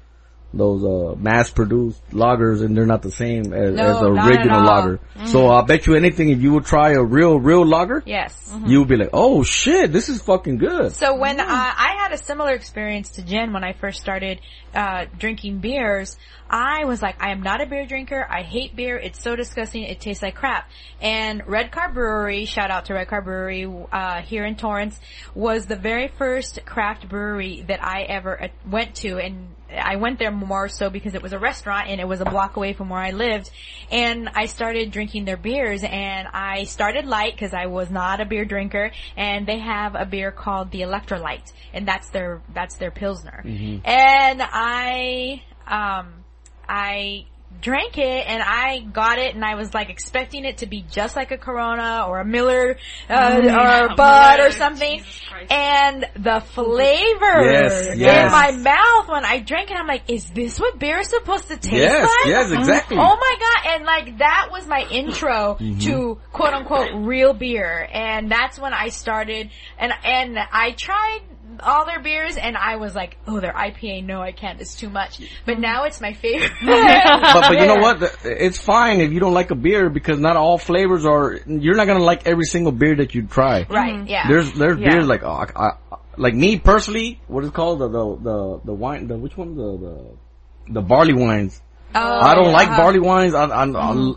those 0.57 0.83
uh 0.85 1.15
mass 1.17 1.51
produced 1.51 2.01
lagers 2.11 2.63
and 2.65 2.77
they're 2.77 2.87
not 2.87 3.03
the 3.03 3.11
same 3.11 3.53
as, 3.53 3.75
No, 3.75 3.85
as 3.85 4.01
the 4.01 4.07
original 4.13 4.63
lager. 4.63 5.01
So 5.27 5.49
I 5.51 5.63
bet 5.63 5.87
you 5.87 5.95
anything 5.95 6.31
if 6.31 6.41
you 6.41 6.53
would 6.55 6.65
try 6.65 6.93
a 6.93 7.03
real 7.03 7.39
real 7.39 7.65
lager, 7.67 8.03
Yes. 8.07 8.33
you 8.67 8.81
would 8.81 8.89
be 8.89 8.97
like, 8.97 9.11
"Oh 9.13 9.43
shit, 9.43 9.93
this 9.93 10.09
is 10.09 10.23
fucking 10.23 10.59
good." 10.59 10.93
So 10.93 11.17
when 11.17 11.41
I, 11.41 11.45
I 11.45 11.97
had 12.03 12.13
a 12.13 12.19
similar 12.19 12.53
experience 12.55 13.11
to 13.11 13.23
Jen 13.25 13.53
when 13.53 13.65
I 13.65 13.73
first 13.73 14.01
started 14.01 14.41
uh, 14.75 15.07
drinking 15.19 15.59
beers, 15.59 16.17
I 16.49 16.85
was 16.85 17.03
like, 17.03 17.21
I 17.23 17.33
am 17.33 17.43
not 17.43 17.61
a 17.61 17.67
beer 17.67 17.87
drinker. 17.87 18.25
I 18.29 18.43
hate 18.43 18.77
beer. 18.77 18.97
It's 18.97 19.21
so 19.23 19.35
disgusting. 19.35 19.83
It 19.83 20.01
tastes 20.01 20.23
like 20.23 20.35
crap. 20.37 20.69
And 21.01 21.43
Red 21.47 21.73
Car 21.73 21.93
Brewery, 21.93 22.45
shout 22.45 22.71
out 22.71 22.85
to 22.87 22.95
Red 22.95 23.09
Car 23.09 23.21
Brewery 23.23 23.67
uh, 23.91 24.23
here 24.23 24.45
in 24.45 24.55
Torrance, 24.57 24.99
was 25.35 25.67
the 25.67 25.77
very 25.77 26.09
first 26.09 26.65
craft 26.65 27.09
brewery 27.09 27.65
that 27.69 27.83
I 27.83 28.03
ever 28.03 28.45
uh, 28.45 28.49
went 28.71 28.95
to, 28.97 29.19
and 29.19 29.49
I 29.77 29.97
went 29.97 30.19
there 30.19 30.31
more 30.31 30.69
so 30.69 30.91
because 30.91 31.15
it 31.15 31.23
was 31.23 31.33
a 31.33 31.39
restaurant 31.39 31.89
and 31.89 32.01
it 32.01 32.09
was 32.09 32.21
a 32.21 32.25
block 32.25 32.57
away 32.57 32.73
from 32.73 32.89
where 32.89 33.01
I 33.01 33.11
lived. 33.11 33.51
And 33.91 34.29
I 34.35 34.47
started 34.47 34.91
drinking 34.91 35.25
their 35.25 35.37
beers 35.37 35.83
and 35.85 36.29
I 36.33 36.65
started 36.65 37.07
light 37.07 37.35
because 37.35 37.55
I 37.55 37.67
was 37.67 37.91
not 37.91 38.21
a 38.21 38.25
beer 38.25 38.45
drinker 38.45 38.91
and 39.17 39.47
they 39.47 39.59
have 39.59 39.95
a 39.95 40.05
beer 40.05 40.31
called 40.31 40.71
the 40.71 40.81
Electrolyte 40.81 41.53
and 41.73 41.87
that's 41.87 42.11
their, 42.11 42.43
that's 42.55 42.77
their 42.77 42.91
Pilsner. 42.91 43.43
And 43.85 44.41
I, 44.43 45.43
um, 45.67 46.25
I 46.69 47.27
drank 47.61 47.99
it 47.99 48.27
and 48.27 48.43
I 48.43 48.81
got 48.81 49.19
it 49.19 49.35
and 49.35 49.45
I 49.45 49.55
was 49.55 49.73
like 49.75 49.91
expecting 49.91 50.45
it 50.45 50.59
to 50.59 50.67
be 50.67 50.83
just 50.91 51.17
like 51.17 51.31
a 51.31 51.39
Corona 51.39 52.05
or 52.09 52.21
a 52.21 52.25
Miller 52.25 52.77
uh, 53.09 53.41
or 53.43 53.93
a 53.93 53.95
Bud 53.97 54.41
or 54.41 54.51
something. 54.53 55.03
And 55.51 56.07
the 56.17 56.41
flavor 56.41 57.43
Yes, 57.45 57.87
in 57.89 58.31
my 58.33 58.51
mouth 58.53 59.09
when 59.09 59.25
I 59.25 59.41
drank 59.41 59.71
it, 59.71 59.77
I'm 59.77 59.87
like, 59.87 60.09
is 60.09 60.25
this 60.31 60.59
what 60.59 60.79
beer 60.79 60.99
is 60.99 61.09
supposed 61.11 61.49
to 61.49 61.57
taste 61.57 61.73
Yes, 61.75 62.03
like? 62.05 62.27
yes, 62.27 62.53
exactly. 62.53 62.97
Oh 62.99 63.17
my 63.17 63.37
god! 63.39 63.75
And 63.75 63.85
like 63.85 64.19
that 64.19 64.49
was 64.51 64.67
my 64.67 64.87
intro 64.91 65.57
Mm-hmm. 65.67 65.79
to 65.81 66.19
quote 66.33 66.53
unquote 66.53 66.89
real 66.95 67.33
beer, 67.33 67.89
and 67.93 68.31
that's 68.31 68.59
when 68.59 68.73
I 68.73 68.89
started. 68.89 69.51
And 69.79 69.93
and 70.05 70.39
I 70.39 70.73
tried 70.73 71.21
all 71.63 71.85
their 71.87 72.01
beers, 72.01 72.37
and 72.37 72.57
I 72.57 72.77
was 72.77 72.95
like, 72.95 73.17
oh, 73.27 73.41
their 73.41 73.53
IPA, 73.53 74.05
no, 74.05 74.21
I 74.21 74.33
can't. 74.33 74.61
It's 74.61 74.75
too 74.75 74.91
much. 74.91 75.21
But 75.45 75.59
now 75.59 75.85
it's 75.85 76.01
my 76.01 76.13
favorite. 76.13 76.53
but 76.65 77.49
but 77.49 77.59
you 77.59 77.67
know 77.67 77.77
what? 77.77 78.03
It's 78.25 78.59
fine 78.59 79.01
if 79.01 79.13
you 79.13 79.21
don't 79.21 79.35
like 79.35 79.51
a 79.51 79.55
beer 79.55 79.91
because 79.91 80.19
not 80.19 80.37
all 80.37 80.59
flavors 80.59 81.05
are. 81.05 81.41
You're 81.47 81.77
not 81.77 81.87
gonna 81.87 82.05
like 82.05 82.27
every 82.27 82.45
single 82.45 82.73
beer 82.73 82.97
that 82.97 83.15
you 83.15 83.27
try. 83.27 83.67
right? 83.69 84.07
Yeah. 84.09 84.29
There's 84.29 84.53
there's 84.53 84.79
Yeah. 84.79 84.91
beers 84.91 85.07
like 85.07 85.23
oh, 85.23 85.31
I, 85.31 85.47
I, 85.55 85.71
like 86.17 86.35
me 86.35 86.59
personally. 86.59 87.21
What 87.27 87.45
is 87.45 87.51
it 87.51 87.55
called 87.55 87.81
the 87.81 87.89
the 87.89 88.17
the 88.17 88.61
the 88.65 88.75
wine 88.75 89.07
the 89.09 89.17
which 89.17 89.37
one 89.37 89.57
the 89.57 89.79
the 89.79 90.73
the 90.75 90.83
barley 90.83 91.15
wines. 91.15 91.61
oh, 91.95 92.01
I 92.01 92.35
don't 92.35 92.53
like 92.53 92.69
uh-huh. 92.69 92.77
barley 92.77 93.01
wines. 93.01 93.35
I 93.35 93.45
I, 93.45 93.65
I, 93.65 94.13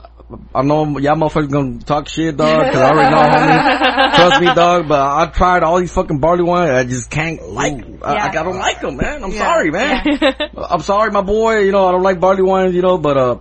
I 0.53 0.61
know 0.61 0.85
y'all 0.99 1.15
motherfuckers 1.15 1.49
gonna 1.51 1.79
talk 1.79 2.07
shit, 2.07 2.37
dog. 2.37 2.71
Cause 2.71 2.75
I 2.81 2.89
already 2.91 3.09
know, 3.09 3.21
homie. 3.21 4.15
Trust 4.15 4.41
me, 4.41 4.53
dog. 4.53 4.87
But 4.87 4.99
I 5.01 5.25
tried 5.27 5.63
all 5.63 5.79
these 5.79 5.91
fucking 5.91 6.19
barley 6.19 6.43
wines. 6.43 6.69
I 6.71 6.83
just 6.83 7.09
can't 7.09 7.49
like. 7.49 7.73
I, 8.03 8.13
Yeah. 8.13 8.25
I, 8.25 8.27
I 8.29 8.43
don't 8.43 8.57
like 8.59 8.79
them, 8.81 8.97
man. 8.97 9.23
I'm 9.23 9.31
sorry, 9.31 9.71
man. 9.71 10.05
I'm 10.57 10.81
sorry, 10.81 11.11
my 11.11 11.21
boy. 11.21 11.59
You 11.61 11.71
know 11.71 11.85
I 11.87 11.91
don't 11.91 12.03
like 12.03 12.19
barley 12.19 12.43
wines. 12.43 12.75
You 12.75 12.83
know, 12.83 12.97
but 12.99 13.17
uh, 13.17 13.39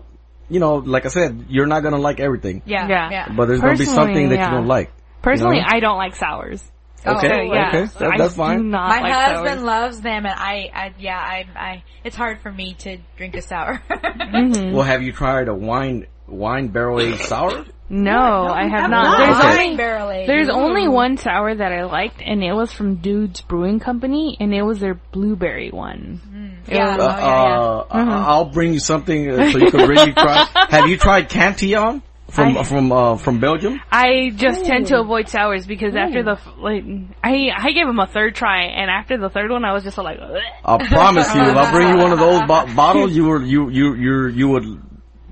you 0.48 0.60
know, 0.60 0.76
like 0.76 1.04
I 1.04 1.08
said, 1.08 1.46
you're 1.50 1.66
not 1.66 1.80
gonna 1.82 1.98
like 1.98 2.20
everything. 2.20 2.62
Yeah, 2.64 2.88
Yeah. 2.88 3.10
yeah. 3.10 3.34
But 3.36 3.46
there's 3.48 3.60
gonna 3.60 3.76
be 3.76 3.84
something 3.84 4.30
that 4.30 4.36
yeah. 4.36 4.46
you 4.50 4.56
don't 4.56 4.66
like. 4.66 4.90
Personally, 5.20 5.56
You 5.56 5.62
know? 5.62 5.68
I 5.70 5.80
don't 5.80 5.98
like 5.98 6.16
sours. 6.16 6.62
Oh, 7.06 7.16
Okay, 7.16 7.28
So, 7.28 7.54
yeah, 7.54 7.68
okay, 7.68 7.84
that, 7.98 8.02
I 8.12 8.16
that's 8.18 8.34
do 8.34 8.38
fine. 8.38 8.70
not 8.70 8.88
My 8.88 9.00
like 9.00 9.12
husband 9.12 9.60
sours. 9.60 9.62
loves 9.62 10.00
them, 10.00 10.26
and 10.26 10.34
I, 10.34 10.70
I, 10.74 10.94
yeah, 10.98 11.16
I, 11.18 11.46
I. 11.54 11.84
It's 12.02 12.16
hard 12.16 12.40
for 12.40 12.50
me 12.50 12.74
to 12.80 12.98
drink 13.16 13.36
a 13.36 13.42
sour. 13.42 13.80
Mm-hmm. 13.88 14.72
Well, 14.72 14.82
have 14.84 15.02
you 15.02 15.12
tried 15.12 15.48
a 15.48 15.54
wine 15.54 16.06
wine 16.28 16.68
barrel 16.68 17.00
aged 17.00 17.20
sour? 17.22 17.64
No, 17.90 18.12
I 18.48 18.64
have 18.68 18.82
have 18.82 18.90
not. 18.90 19.18
not. 19.18 19.18
There's 19.18 19.38
Okay. 19.38 19.46
only 19.48 19.68
Wine 19.68 19.76
barrel 19.78 20.10
aged. 20.10 20.28
there's 20.28 20.48
only 20.50 20.88
one 20.88 21.16
sour 21.16 21.54
that 21.54 21.72
I 21.72 21.84
liked, 21.84 22.20
and 22.22 22.44
it 22.44 22.52
was 22.52 22.70
from 22.70 22.96
Dude's 22.96 23.40
Brewing 23.40 23.80
Company, 23.80 24.36
and 24.38 24.52
it 24.52 24.62
was 24.62 24.78
their 24.78 25.00
blueberry 25.12 25.70
one. 25.70 26.20
It 26.66 26.74
Yeah. 26.74 26.96
was- 26.96 27.04
Uh, 27.06 27.08
uh, 27.08 27.84
I- 27.90 28.24
I'll 28.26 28.44
bring 28.50 28.74
you 28.74 28.78
something 28.78 29.30
uh, 29.30 29.50
so 29.50 29.58
you 29.58 29.70
can 29.70 29.88
really 29.88 30.12
try. 30.12 30.44
Have 30.68 30.86
you 30.88 30.98
tried 30.98 31.30
Cantillon 31.30 32.02
from 32.30 32.58
I- 32.58 32.62
from 32.64 32.92
uh, 32.92 33.16
from 33.16 33.40
Belgium? 33.40 33.80
I 33.90 34.32
just 34.36 34.66
tend 34.66 34.88
to 34.88 35.00
avoid 35.00 35.30
sours 35.30 35.66
because 35.66 35.96
after 35.96 36.22
the 36.22 36.32
f- 36.32 36.46
like, 36.58 36.84
I 37.24 37.50
I 37.56 37.70
gave 37.72 37.86
them 37.86 37.98
a 38.00 38.06
third 38.06 38.34
try, 38.34 38.64
and 38.64 38.90
after 38.90 39.16
the 39.16 39.30
third 39.30 39.50
one, 39.50 39.64
I 39.64 39.72
was 39.72 39.82
just 39.82 39.96
like, 39.96 40.18
"Ugh." 40.20 40.36
I 40.62 40.76
promise 40.88 41.34
you, 41.34 41.40
if 41.40 41.56
I 41.56 41.70
bring 41.72 41.88
you 41.88 41.96
one 41.96 42.12
of 42.12 42.18
those 42.18 42.40
bo- 42.42 42.66
bottles, 42.76 43.12
you 43.16 43.24
would 43.30 43.46
you 43.46 43.70
you 43.70 43.94
you 43.94 44.26
you 44.28 44.48
would 44.50 44.82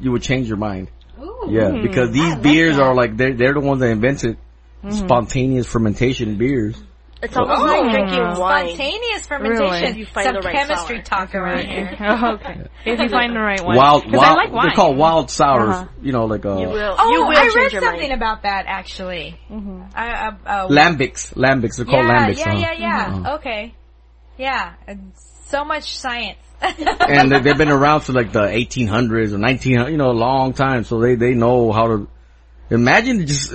you 0.00 0.12
would 0.12 0.22
change 0.22 0.48
your 0.48 0.56
mind. 0.58 0.90
Ooh. 1.20 1.46
Yeah, 1.48 1.70
because 1.82 2.10
these 2.10 2.36
beers 2.36 2.78
are 2.78 2.94
like 2.94 3.16
they're 3.16 3.34
they're 3.34 3.54
the 3.54 3.60
ones 3.60 3.80
that 3.80 3.90
invented 3.90 4.36
spontaneous 4.90 5.66
fermentation 5.66 6.36
beers. 6.36 6.76
It's 7.22 7.34
almost 7.34 7.62
like 7.62 7.90
drinking 7.90 8.38
wine. 8.38 8.68
Spontaneous 8.68 9.26
fermentation. 9.26 9.96
You 9.98 10.04
find 10.06 10.26
Some 10.26 10.34
the 10.34 10.40
right 10.42 10.54
chemistry 10.54 10.96
sour. 10.96 11.02
talk 11.26 11.34
around 11.34 11.66
here. 11.66 11.96
Oh, 11.98 12.32
okay. 12.34 12.60
If 12.84 13.00
you 13.00 13.08
find 13.08 13.34
the 13.34 13.40
right 13.40 13.64
one, 13.64 13.74
Wild, 13.74 14.04
'Cause 14.04 14.12
wild. 14.12 14.24
I 14.24 14.34
like 14.34 14.52
wine. 14.52 14.66
They're 14.66 14.76
called 14.76 14.96
wild 14.98 15.30
sours. 15.30 15.74
Uh-huh. 15.76 15.88
You 16.02 16.12
know, 16.12 16.26
like 16.26 16.44
uh, 16.44 16.58
You 16.58 16.68
will. 16.68 16.94
Oh, 16.98 17.10
you 17.10 17.20
will 17.26 17.36
I 17.38 17.50
read 17.54 17.72
something 17.72 18.00
mind. 18.10 18.12
about 18.12 18.42
that 18.42 18.66
actually. 18.68 19.40
I, 19.94 20.10
uh, 20.10 20.30
uh, 20.44 20.68
lambics. 20.68 21.32
Lambics. 21.34 21.76
They're 21.78 21.86
called 21.86 22.04
yeah, 22.06 22.28
lambics. 22.28 22.38
yeah, 22.38 22.52
huh? 22.52 22.58
yeah, 22.58 22.72
yeah. 22.78 23.06
Uh-huh. 23.16 23.34
Okay. 23.36 23.74
Yeah. 24.38 24.74
and 24.86 25.12
So 25.46 25.64
much 25.64 25.96
science. 25.96 26.38
and 27.08 27.30
they- 27.32 27.40
they've 27.40 27.56
been 27.58 27.70
around 27.70 28.02
since 28.02 28.16
like 28.16 28.32
the 28.32 28.40
1800s 28.46 29.32
or 29.32 29.38
1900, 29.38 29.90
you 29.90 29.96
know, 29.96 30.10
a 30.10 30.12
long 30.12 30.52
time. 30.52 30.84
So 30.84 31.00
they 31.00 31.14
they 31.14 31.34
know 31.34 31.72
how 31.72 31.86
to. 31.88 32.08
Imagine 32.70 33.26
just 33.26 33.54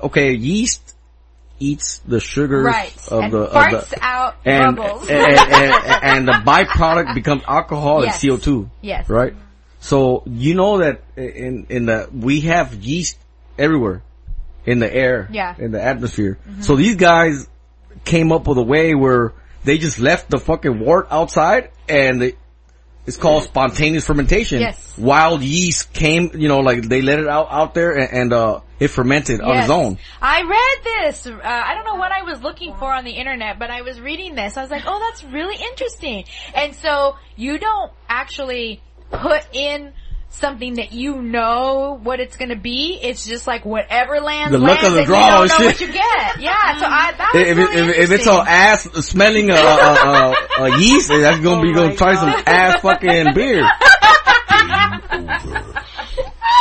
okay, 0.00 0.32
yeast 0.34 0.94
eats 1.58 1.98
the 1.98 2.20
sugars 2.20 2.64
right. 2.64 3.08
of 3.08 3.24
and 3.24 3.32
the 3.32 3.38
of 3.42 3.90
the, 3.90 3.98
out 4.02 4.36
and, 4.44 4.76
bubbles. 4.76 5.08
and, 5.08 5.38
and 5.38 6.04
and 6.04 6.28
the 6.28 6.32
byproduct 6.32 7.14
becomes 7.20 7.42
alcohol 7.46 8.04
Yes. 8.04 8.22
and 8.22 8.32
CO2, 8.40 8.68
yes. 8.80 9.08
right? 9.08 9.34
So 9.80 10.22
you 10.26 10.54
know 10.54 10.78
that 10.78 11.02
in 11.16 11.66
in 11.68 11.86
the 11.86 12.08
we 12.12 12.42
have 12.42 12.74
yeast 12.74 13.18
everywhere 13.58 14.02
in 14.64 14.78
the 14.78 14.92
air, 14.92 15.28
Yeah. 15.32 15.54
in 15.58 15.72
the 15.72 15.82
atmosphere. 15.82 16.38
Mm-hmm. 16.48 16.62
So 16.62 16.76
these 16.76 16.96
guys 16.96 17.48
came 18.04 18.30
up 18.32 18.46
with 18.46 18.58
a 18.58 18.62
way 18.62 18.94
where 18.94 19.32
they 19.64 19.78
just 19.78 19.98
left 19.98 20.30
the 20.30 20.38
fucking 20.38 20.80
wort 20.80 21.08
outside 21.10 21.70
and 21.88 22.20
they, 22.20 22.34
it's 23.06 23.16
called 23.16 23.44
spontaneous 23.44 24.04
fermentation. 24.04 24.60
Yes. 24.60 24.96
Wild 24.96 25.42
yeast 25.42 25.92
came, 25.92 26.30
you 26.34 26.48
know, 26.48 26.60
like 26.60 26.82
they 26.82 27.02
let 27.02 27.18
it 27.18 27.28
out 27.28 27.48
out 27.50 27.74
there 27.74 27.98
and, 27.98 28.12
and 28.12 28.32
uh 28.32 28.60
it 28.78 28.88
fermented 28.88 29.40
on 29.40 29.58
its 29.58 29.70
own. 29.70 29.98
I 30.20 30.42
read 30.42 31.04
this. 31.04 31.26
Uh, 31.26 31.40
I 31.42 31.74
don't 31.74 31.84
know 31.84 31.94
what 31.94 32.10
I 32.10 32.22
was 32.22 32.42
looking 32.42 32.74
for 32.74 32.92
on 32.92 33.04
the 33.04 33.12
internet, 33.12 33.58
but 33.58 33.70
I 33.70 33.82
was 33.82 34.00
reading 34.00 34.34
this. 34.34 34.56
I 34.56 34.62
was 34.62 34.70
like, 34.70 34.82
oh, 34.86 34.98
that's 34.98 35.22
really 35.32 35.56
interesting. 35.56 36.24
And 36.54 36.74
so 36.74 37.16
you 37.36 37.58
don't 37.58 37.92
actually 38.08 38.82
put 39.10 39.46
in 39.52 39.92
something 40.32 40.74
that 40.74 40.92
you 40.92 41.22
know 41.22 41.98
what 42.02 42.20
it's 42.20 42.36
going 42.36 42.48
to 42.48 42.56
be. 42.56 42.98
It's 43.02 43.24
just 43.26 43.46
like 43.46 43.64
whatever 43.64 44.20
lands, 44.20 44.52
The 44.52 44.58
luck 44.58 44.82
lands, 44.82 44.86
of 44.86 44.92
the 44.92 44.98
and 45.00 45.06
draw 45.06 45.20
you 45.20 45.26
don't 45.26 45.38
oh, 45.38 45.44
know 45.44 45.48
shit. 45.48 45.66
what 45.66 45.80
you 45.80 45.92
get. 45.92 46.40
Yeah, 46.40 46.78
so 46.78 46.86
I, 46.86 47.12
that 47.12 47.32
If, 47.34 47.56
really 47.56 47.90
if, 47.90 47.96
if 47.98 48.12
it's 48.12 48.26
all 48.26 48.42
ass 48.42 48.82
smelling 49.06 49.50
a, 49.50 49.54
a, 49.54 49.58
a, 49.58 50.34
a 50.64 50.78
yeast, 50.78 51.08
that's 51.08 51.40
gonna 51.40 51.62
be 51.62 51.72
Oh 51.72 51.74
gonna 51.74 51.96
try 51.96 52.14
some 52.14 52.42
ass 52.46 52.80
fucking 52.80 53.34
beer. 53.34 53.62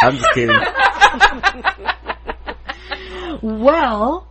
I'm 0.04 0.18
just 0.18 0.32
kidding. 0.34 0.60
Well, 3.42 4.28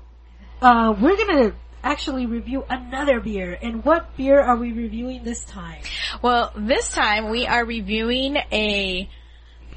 uh, 0.62 0.95
we're 1.01 1.17
gonna 1.17 1.53
actually 1.83 2.27
review 2.27 2.65
another 2.69 3.21
beer. 3.21 3.59
And 3.61 3.85
what 3.85 4.17
beer 4.17 4.41
are 4.41 4.57
we 4.57 4.73
reviewing 4.73 5.25
this 5.25 5.45
time? 5.45 5.83
Well, 6.23 6.53
this 6.57 6.91
time 6.91 7.31
we 7.31 7.47
are 7.47 7.65
reviewing 7.65 8.37
a 8.53 9.09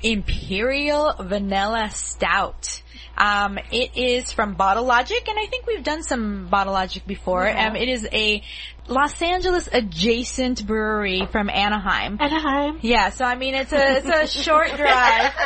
Imperial 0.04 1.14
Vanilla 1.20 1.90
Stout. 1.92 2.82
Um, 3.18 3.60
it 3.72 3.96
is 3.96 4.32
from 4.32 4.56
Bottle 4.56 4.86
Logic, 4.86 5.28
and 5.28 5.38
I 5.38 5.46
think 5.46 5.68
we've 5.68 5.84
done 5.84 6.04
some 6.04 6.48
Bottle 6.48 6.74
Logic 6.74 7.06
before. 7.06 7.48
Um, 7.48 7.76
it 7.76 7.88
is 7.88 8.08
a 8.12 8.42
Los 8.88 9.22
Angeles 9.22 9.70
adjacent 9.72 10.66
brewery 10.66 11.28
from 11.32 11.50
Anaheim. 11.50 12.18
Anaheim. 12.20 12.80
Yeah, 12.82 13.10
so 13.10 13.24
I 13.24 13.36
mean, 13.36 13.56
it's 13.56 13.72
a 13.72 13.98
it's 13.98 14.38
a 14.38 14.44
short 14.44 14.76
drive. 14.76 15.34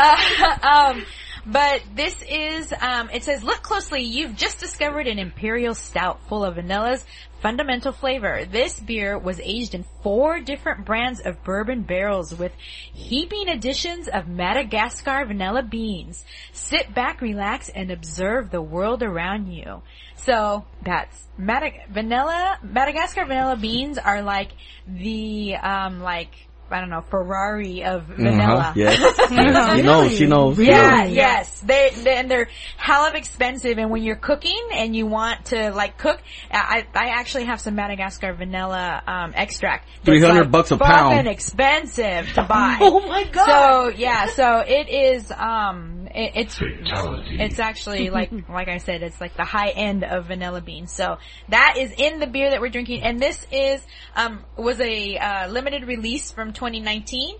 Uh, 0.00 0.94
um, 0.94 1.04
but 1.50 1.82
this 1.94 2.14
is 2.28 2.72
um, 2.78 3.08
it 3.10 3.24
says 3.24 3.42
look 3.42 3.62
closely. 3.62 4.02
You've 4.02 4.36
just 4.36 4.58
discovered 4.58 5.06
an 5.06 5.18
imperial 5.18 5.74
stout 5.74 6.20
full 6.28 6.44
of 6.44 6.56
vanilla's 6.56 7.04
fundamental 7.40 7.92
flavor. 7.92 8.44
This 8.44 8.78
beer 8.78 9.18
was 9.18 9.40
aged 9.40 9.74
in 9.74 9.84
four 10.02 10.40
different 10.40 10.84
brands 10.84 11.20
of 11.20 11.42
bourbon 11.44 11.82
barrels 11.82 12.34
with 12.34 12.52
heaping 12.92 13.48
additions 13.48 14.08
of 14.08 14.28
Madagascar 14.28 15.24
vanilla 15.24 15.62
beans. 15.62 16.24
Sit 16.52 16.94
back, 16.94 17.20
relax, 17.22 17.68
and 17.68 17.90
observe 17.90 18.50
the 18.50 18.60
world 18.62 19.02
around 19.02 19.50
you. 19.50 19.82
So 20.16 20.66
that's 20.82 21.28
vanilla. 21.38 22.58
Madagascar 22.62 23.24
vanilla 23.24 23.56
beans 23.56 23.96
are 23.96 24.20
like 24.20 24.50
the 24.86 25.56
um 25.56 26.00
like 26.00 26.47
I 26.70 26.80
don't 26.80 26.90
know 26.90 27.02
Ferrari 27.02 27.84
of 27.84 28.04
vanilla. 28.04 28.58
Uh-huh. 28.58 28.72
Yes. 28.76 29.00
yes. 29.30 29.68
She 29.78 29.82
knows. 29.82 30.12
She 30.18 30.26
knows. 30.26 30.58
Yeah, 30.58 31.04
yes. 31.04 31.60
They, 31.60 31.90
they 32.02 32.16
and 32.16 32.30
they're 32.30 32.48
hell 32.76 33.04
of 33.04 33.14
expensive. 33.14 33.78
And 33.78 33.90
when 33.90 34.02
you're 34.02 34.16
cooking 34.16 34.68
and 34.72 34.94
you 34.94 35.06
want 35.06 35.46
to 35.46 35.70
like 35.70 35.98
cook, 35.98 36.20
I 36.50 36.86
I 36.94 37.08
actually 37.08 37.44
have 37.44 37.60
some 37.60 37.74
Madagascar 37.74 38.32
vanilla 38.34 39.02
um, 39.06 39.32
extract. 39.34 39.88
300 40.04 40.40
like, 40.40 40.50
bucks 40.50 40.70
a 40.70 40.78
fucking 40.78 40.94
pound. 40.94 41.28
expensive 41.28 42.32
to 42.34 42.42
buy. 42.48 42.78
Oh 42.80 43.06
my 43.06 43.24
god. 43.24 43.46
So 43.46 43.96
yeah, 43.96 44.26
so 44.26 44.58
it 44.66 44.88
is. 44.88 45.30
Um, 45.30 46.08
it, 46.14 46.32
it's 46.34 46.58
it's 46.60 47.58
actually 47.58 48.10
like 48.10 48.30
like 48.48 48.68
I 48.68 48.78
said, 48.78 49.02
it's 49.02 49.20
like 49.20 49.36
the 49.36 49.44
high 49.44 49.70
end 49.70 50.04
of 50.04 50.26
vanilla 50.26 50.60
beans. 50.60 50.92
So 50.92 51.18
that 51.48 51.76
is 51.78 51.92
in 51.96 52.20
the 52.20 52.26
beer 52.26 52.50
that 52.50 52.60
we're 52.60 52.70
drinking, 52.70 53.02
and 53.02 53.20
this 53.20 53.46
is 53.52 53.84
um 54.16 54.44
was 54.56 54.80
a 54.80 55.16
uh, 55.16 55.48
limited 55.48 55.86
release 55.86 56.32
from 56.32 56.52
2019. 56.58 57.36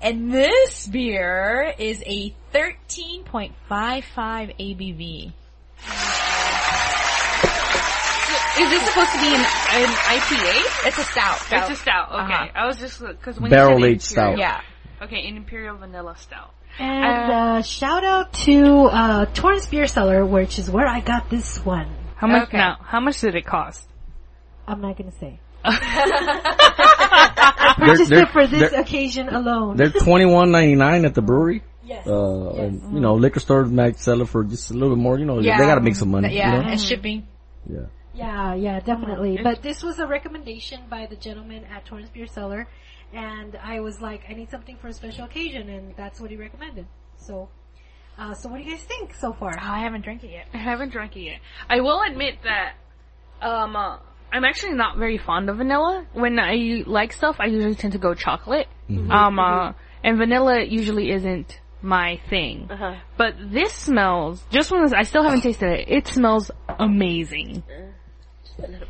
And 0.00 0.32
this 0.32 0.86
beer 0.88 1.72
is 1.78 2.02
a 2.06 2.34
13.55 2.52 3.52
ABV. 3.70 5.32
Is 8.58 8.70
this 8.70 8.82
supposed 8.88 9.12
to 9.12 9.18
be 9.20 9.28
an, 9.28 9.40
an 9.40 9.88
IPA? 9.88 10.86
It's 10.88 10.98
a 10.98 11.04
stout. 11.04 11.38
It's 11.50 11.70
a 11.70 11.76
stout. 11.76 12.08
Okay, 12.12 12.20
Uh-huh. 12.34 12.48
I 12.54 12.66
was 12.66 12.78
just 12.78 13.00
because 13.00 13.38
when 13.40 13.50
Barrel 13.50 13.78
you 13.78 13.84
said 13.86 13.90
aged 13.92 14.02
stout. 14.02 14.32
imperial- 14.32 14.38
Yeah. 14.40 14.60
Okay, 15.06 15.26
an 15.28 15.36
imperial 15.36 15.76
vanilla 15.76 16.16
stout. 16.18 16.52
And 16.78 17.32
uh, 17.32 17.62
shout 17.62 18.04
out 18.04 18.32
to 18.44 18.84
uh, 18.86 19.26
Torrance 19.26 19.66
Beer 19.66 19.86
Cellar, 19.86 20.24
which 20.24 20.58
is 20.58 20.70
where 20.70 20.86
I 20.86 21.00
got 21.00 21.28
this 21.30 21.62
one. 21.64 21.88
How 22.16 22.26
much 22.26 22.44
Okay. 22.48 22.56
now? 22.56 22.78
How 22.82 23.00
much 23.00 23.20
did 23.20 23.34
it 23.34 23.44
cost? 23.44 23.86
I'm 24.66 24.80
not 24.80 24.96
gonna 24.96 25.12
say. 25.12 25.38
They're, 25.64 25.74
Purchased 27.88 28.10
they're, 28.10 28.22
it 28.24 28.28
for 28.30 28.46
this 28.46 28.70
they're, 28.70 28.80
occasion 28.80 29.28
alone. 29.28 29.76
they're 29.76 29.90
twenty 29.90 30.24
one 30.26 30.50
ninety 30.50 30.74
nine 30.74 31.04
at 31.04 31.14
the 31.14 31.22
brewery. 31.22 31.62
yes. 31.84 32.06
Uh, 32.06 32.50
and, 32.52 32.94
you 32.94 33.00
know, 33.00 33.14
liquor 33.14 33.40
stores 33.40 33.70
might 33.70 33.98
sell 33.98 34.20
it 34.22 34.28
for 34.28 34.44
just 34.44 34.70
a 34.70 34.74
little 34.74 34.94
bit 34.94 35.02
more. 35.02 35.18
You 35.18 35.24
know, 35.24 35.40
Yeah. 35.40 35.58
they 35.58 35.66
got 35.66 35.76
to 35.76 35.80
make 35.80 35.96
some 35.96 36.10
money. 36.10 36.34
Yeah, 36.36 36.56
You 36.56 36.62
know? 36.62 36.68
and 36.70 36.80
shipping. 36.80 37.26
Yeah. 37.68 37.86
Yeah, 38.14 38.54
yeah, 38.54 38.80
definitely. 38.80 39.38
But 39.42 39.62
this 39.62 39.82
was 39.82 39.98
a 39.98 40.06
recommendation 40.06 40.82
by 40.90 41.06
the 41.06 41.16
gentleman 41.16 41.64
at 41.64 41.86
Torrance 41.86 42.10
Beer 42.10 42.26
Cellar, 42.26 42.68
and 43.14 43.56
I 43.56 43.80
was 43.80 44.02
like, 44.02 44.24
I 44.28 44.34
need 44.34 44.50
something 44.50 44.76
for 44.76 44.88
a 44.88 44.92
special 44.92 45.24
occasion, 45.24 45.70
and 45.70 45.94
that's 45.96 46.20
what 46.20 46.30
he 46.30 46.36
recommended. 46.36 46.86
So, 47.16 47.48
uh, 48.18 48.34
so 48.34 48.50
what 48.50 48.58
do 48.58 48.64
you 48.64 48.70
guys 48.72 48.82
think 48.84 49.14
so 49.14 49.32
far? 49.32 49.52
Oh, 49.54 49.58
I 49.62 49.78
haven't 49.80 50.02
drank 50.02 50.24
it 50.24 50.30
yet. 50.30 50.46
I 50.52 50.58
haven't 50.58 50.90
drank 50.92 51.16
it 51.16 51.22
yet. 51.22 51.38
I 51.70 51.80
will 51.80 52.02
admit 52.02 52.34
that 52.44 52.74
um 53.40 53.74
uh, 53.74 53.96
I'm 54.32 54.44
actually 54.44 54.72
not 54.72 54.96
very 54.96 55.18
fond 55.18 55.50
of 55.50 55.58
vanilla. 55.58 56.06
When 56.12 56.38
I 56.38 56.84
like 56.86 57.12
stuff, 57.12 57.36
I 57.38 57.46
usually 57.46 57.74
tend 57.74 57.92
to 57.92 57.98
go 57.98 58.14
chocolate. 58.14 58.66
Um 58.88 59.38
uh, 59.38 59.72
and 60.02 60.18
vanilla 60.18 60.62
usually 60.64 61.10
isn't 61.10 61.60
my 61.82 62.20
thing. 62.30 62.68
Uh-huh. 62.70 62.94
But 63.16 63.34
this 63.38 63.72
smells 63.72 64.42
just 64.50 64.70
when 64.70 64.92
I 64.94 65.02
still 65.02 65.22
haven't 65.22 65.42
tasted 65.42 65.68
it. 65.68 65.88
It 65.88 66.06
smells 66.08 66.50
amazing. 66.68 67.62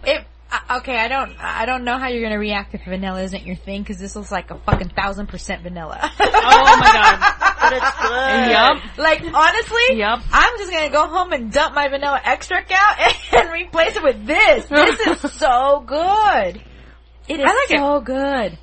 It, 0.04 0.24
uh, 0.50 0.78
okay, 0.78 0.98
I 0.98 1.08
don't, 1.08 1.34
I 1.38 1.64
don't 1.64 1.84
know 1.84 1.98
how 1.98 2.08
you're 2.08 2.22
gonna 2.22 2.38
react 2.38 2.74
if 2.74 2.84
vanilla 2.84 3.22
isn't 3.22 3.46
your 3.46 3.56
thing, 3.56 3.84
cause 3.84 3.98
this 3.98 4.14
looks 4.14 4.30
like 4.30 4.50
a 4.50 4.58
fucking 4.58 4.90
thousand 4.90 5.28
percent 5.28 5.62
vanilla. 5.62 5.98
Oh 6.20 6.76
my 6.78 6.92
god. 6.92 7.34
But 7.62 7.72
it's 7.74 8.00
good. 8.02 8.50
Yup. 8.50 8.98
like, 8.98 9.22
honestly, 9.34 9.98
Yup. 9.98 10.20
I'm 10.32 10.58
just 10.58 10.70
gonna 10.72 10.90
go 10.90 11.06
home 11.06 11.32
and 11.32 11.52
dump 11.52 11.74
my 11.74 11.88
vanilla 11.88 12.20
extract 12.24 12.72
out 12.72 12.96
and 13.32 13.50
replace 13.52 13.96
it 13.96 14.02
with 14.02 14.26
this. 14.26 14.66
This 14.66 15.22
is 15.22 15.32
so 15.38 15.82
good. 15.86 16.60
It 17.28 17.38
is 17.40 17.46
I 17.46 17.54
like 17.54 17.70
it. 17.70 17.78
so 17.78 18.00
good. 18.00 18.58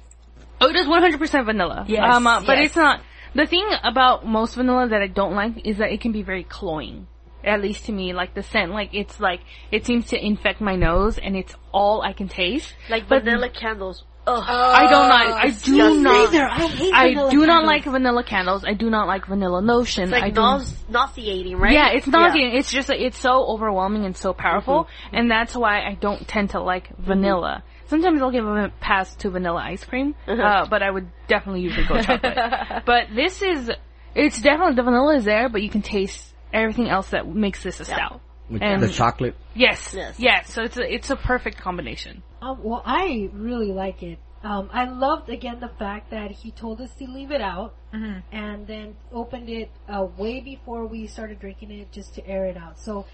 Oh, 0.61 0.67
it 0.69 0.75
is 0.75 0.87
100% 0.87 1.45
vanilla. 1.45 1.85
Yes, 1.87 2.03
Um, 2.13 2.27
uh, 2.27 2.41
but 2.45 2.57
yes. 2.57 2.65
it's 2.67 2.75
not. 2.75 3.01
The 3.33 3.45
thing 3.45 3.65
about 3.83 4.25
most 4.25 4.55
vanilla 4.55 4.89
that 4.89 5.01
I 5.01 5.07
don't 5.07 5.33
like 5.35 5.65
is 5.65 5.77
that 5.77 5.91
it 5.93 6.01
can 6.01 6.11
be 6.11 6.23
very 6.23 6.43
cloying. 6.43 7.07
At 7.43 7.61
least 7.61 7.85
to 7.85 7.91
me, 7.93 8.13
like 8.13 8.33
the 8.33 8.43
scent, 8.43 8.71
like 8.71 8.89
it's 8.93 9.19
like 9.19 9.39
it 9.71 9.85
seems 9.85 10.07
to 10.07 10.17
infect 10.23 10.59
my 10.61 10.75
nose, 10.75 11.17
and 11.17 11.35
it's 11.35 11.55
all 11.71 12.01
I 12.01 12.13
can 12.13 12.27
taste. 12.27 12.73
Like 12.89 13.07
But- 13.07 13.23
vanilla 13.23 13.49
candles. 13.49 14.03
Ugh. 14.27 14.43
I 14.47 14.87
don't 14.91 15.09
like. 15.09 15.27
I 15.29 15.45
do 15.47 15.51
disgusting. 15.53 16.03
not. 16.03 16.31
Neither. 16.33 16.45
I 16.47 16.67
hate 16.67 16.93
I 16.93 17.07
vanilla 17.09 17.31
do 17.31 17.45
not 17.47 17.65
like 17.65 17.83
vanilla 17.85 18.23
candles. 18.23 18.63
I 18.63 18.73
do 18.73 18.89
not 18.91 19.07
like 19.07 19.25
vanilla 19.25 19.59
lotion. 19.59 20.03
It's 20.03 20.11
like 20.11 20.23
I 20.23 20.29
do. 20.29 20.41
nauseating, 20.89 21.57
right? 21.57 21.71
Yeah, 21.73 21.89
it's 21.93 22.05
nauseating. 22.05 22.55
It's 22.55 22.69
just 22.69 22.89
it's 22.91 23.17
so 23.17 23.43
overwhelming 23.47 24.05
and 24.05 24.15
so 24.15 24.33
powerful, 24.33 24.83
Mm-hmm. 24.83 25.15
and 25.15 25.31
that's 25.31 25.55
why 25.55 25.81
I 25.81 25.95
don't 25.95 26.27
tend 26.27 26.51
to 26.51 26.61
like 26.61 26.95
vanilla. 26.97 27.63
Sometimes 27.87 28.21
I'll 28.21 28.29
give 28.31 28.45
a 28.45 28.71
pass 28.79 29.15
to 29.15 29.31
vanilla 29.31 29.61
ice 29.65 29.83
cream, 29.83 30.13
Uh-huh. 30.27 30.39
uh, 30.43 30.65
but 30.69 30.83
I 30.83 30.91
would 30.91 31.07
definitely 31.27 31.61
usually 31.61 31.87
go 31.87 31.99
chocolate. 31.99 32.83
but 32.85 33.05
this 33.15 33.41
is, 33.41 33.71
it's 34.13 34.39
definitely 34.39 34.75
the 34.75 34.83
vanilla 34.83 35.15
is 35.15 35.25
there, 35.25 35.49
but 35.49 35.63
you 35.63 35.71
can 35.71 35.81
taste 35.81 36.35
everything 36.53 36.89
else 36.89 37.09
that 37.11 37.27
makes 37.27 37.63
this 37.63 37.79
a 37.79 37.85
stout. 37.85 38.21
With 38.49 38.63
And- 38.63 38.81
the 38.81 38.89
chocolate. 38.89 39.35
Yes, 39.53 39.93
Yes. 39.93 40.19
yes, 40.19 40.51
So 40.51 40.63
it's 40.63 40.77
a 40.77 40.93
it's 40.93 41.09
a 41.11 41.15
perfect 41.15 41.57
combination. 41.59 42.23
Um, 42.41 42.63
well, 42.63 42.81
I 42.85 43.29
really 43.33 43.71
like 43.71 44.01
it. 44.01 44.17
Um, 44.43 44.69
I 44.73 44.85
loved 44.85 45.29
again 45.29 45.59
the 45.59 45.67
fact 45.77 46.09
that 46.11 46.31
he 46.31 46.49
told 46.51 46.79
us 46.81 46.91
to 46.95 47.05
leave 47.05 47.31
it 47.31 47.41
out 47.41 47.75
Mhm. 47.93 48.23
and 48.31 48.65
then 48.65 48.95
opened 49.11 49.49
it 49.49 49.69
uh, 49.87 50.05
way 50.17 50.39
before 50.39 50.87
we 50.87 51.05
started 51.07 51.39
drinking 51.39 51.71
it 51.71 51.91
just 51.91 52.15
to 52.15 52.25
air 52.27 52.45
it 52.45 52.57
out. 52.57 52.79
So 52.79 53.05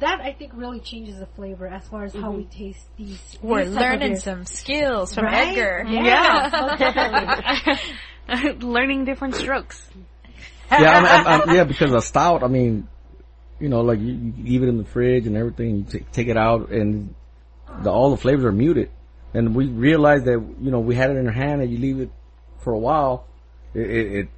that 0.00 0.20
I 0.20 0.32
think 0.32 0.52
really 0.54 0.80
changes 0.80 1.18
the 1.20 1.26
flavor 1.26 1.66
as 1.68 1.86
far 1.88 2.04
as 2.04 2.14
how 2.14 2.30
we 2.32 2.44
taste 2.44 2.86
these. 2.98 3.38
We're 3.42 3.64
these 3.64 3.74
type 3.74 3.76
of 3.76 3.90
learning 3.92 4.08
beers. 4.12 4.24
some 4.24 4.44
skills 4.44 5.14
from 5.14 5.24
Right? 5.24 5.48
Edgar. 5.56 5.84
Yeah, 5.88 6.50
most 6.52 6.78
definitely. 8.26 8.58
Learning 8.66 9.04
different 9.04 9.36
strokes. 9.36 9.88
Yeah, 10.80 10.90
I 10.92 10.98
I'm, 10.98 11.48
I'm, 11.48 11.54
yeah, 11.54 11.64
because 11.72 11.92
a 11.92 12.00
stout, 12.00 12.42
I 12.42 12.48
mean, 12.48 12.88
you 13.60 13.68
know, 13.68 13.82
like 13.82 14.00
you, 14.00 14.12
you 14.12 14.44
leave 14.44 14.62
it 14.62 14.68
in 14.68 14.78
the 14.78 14.84
fridge 14.84 15.26
and 15.26 15.36
everything, 15.36 15.76
you 15.76 15.84
take, 15.84 16.10
take 16.12 16.28
it 16.28 16.36
out 16.36 16.70
and 16.70 17.14
the, 17.82 17.90
all 17.90 18.10
the 18.10 18.16
flavors 18.16 18.44
are 18.44 18.52
muted. 18.52 18.90
And 19.34 19.54
we 19.54 19.66
realized 19.66 20.26
that, 20.26 20.44
you 20.60 20.70
know, 20.70 20.80
we 20.80 20.94
had 20.94 21.10
it 21.10 21.16
in 21.16 21.26
our 21.26 21.32
hand 21.32 21.62
and 21.62 21.70
you 21.70 21.78
leave 21.78 22.00
it 22.00 22.10
for 22.60 22.72
a 22.72 22.78
while, 22.78 23.26
it, 23.74 23.90
it, 23.90 24.12
it, 24.12 24.28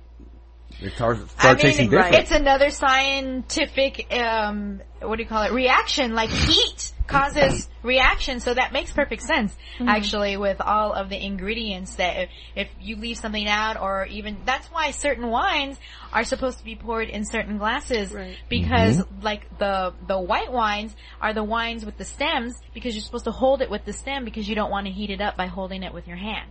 it 0.81 0.93
starts, 0.95 1.21
starts 1.21 1.45
I 1.45 1.49
mean, 1.51 1.59
tasting 1.59 1.91
different. 1.91 2.15
it's 2.17 2.31
another 2.31 2.71
scientific, 2.71 4.13
um, 4.13 4.81
what 5.01 5.17
do 5.17 5.23
you 5.23 5.29
call 5.29 5.43
it, 5.43 5.53
reaction, 5.53 6.15
like 6.15 6.31
heat 6.31 6.93
causes 7.07 7.69
reaction, 7.83 8.41
so 8.41 8.55
that 8.55 8.73
makes 8.73 8.91
perfect 8.93 9.23
sense, 9.23 9.55
actually, 9.81 10.37
with 10.37 10.61
all 10.61 10.93
of 10.93 11.11
the 11.11 11.23
ingredients 11.23 11.97
that 11.97 12.17
if, 12.23 12.31
if 12.57 12.69
you 12.81 12.97
leave 12.97 13.19
something 13.19 13.47
out 13.47 13.79
or 13.81 14.07
even, 14.07 14.39
that's 14.47 14.67
why 14.69 14.91
certain 14.91 15.29
wines 15.29 15.79
are 16.13 16.25
supposed 16.25 16.59
to 16.59 16.65
be 16.65 16.77
poured 16.77 17.09
in 17.11 17.25
certain 17.25 17.59
glasses, 17.59 18.11
Right. 18.13 18.37
because 18.49 18.97
Mm-hmm. 18.99 19.23
like 19.23 19.59
the, 19.59 19.93
the 20.09 20.19
white 20.19 20.51
wines 20.53 20.95
are 21.21 21.35
the 21.35 21.45
wines 21.45 21.85
with 21.85 21.99
the 21.99 22.05
stems, 22.05 22.55
because 22.73 22.95
you're 22.95 23.03
supposed 23.05 23.25
to 23.25 23.33
hold 23.33 23.61
it 23.61 23.71
with 23.71 23.85
the 23.85 23.93
stem 23.93 24.25
because 24.25 24.49
you 24.49 24.55
don't 24.55 24.71
want 24.71 24.87
to 24.87 24.93
heat 24.93 25.11
it 25.11 25.21
up 25.21 25.37
by 25.37 25.47
holding 25.47 25.83
it 25.83 25.93
with 25.93 26.07
your 26.09 26.17
hand. 26.17 26.51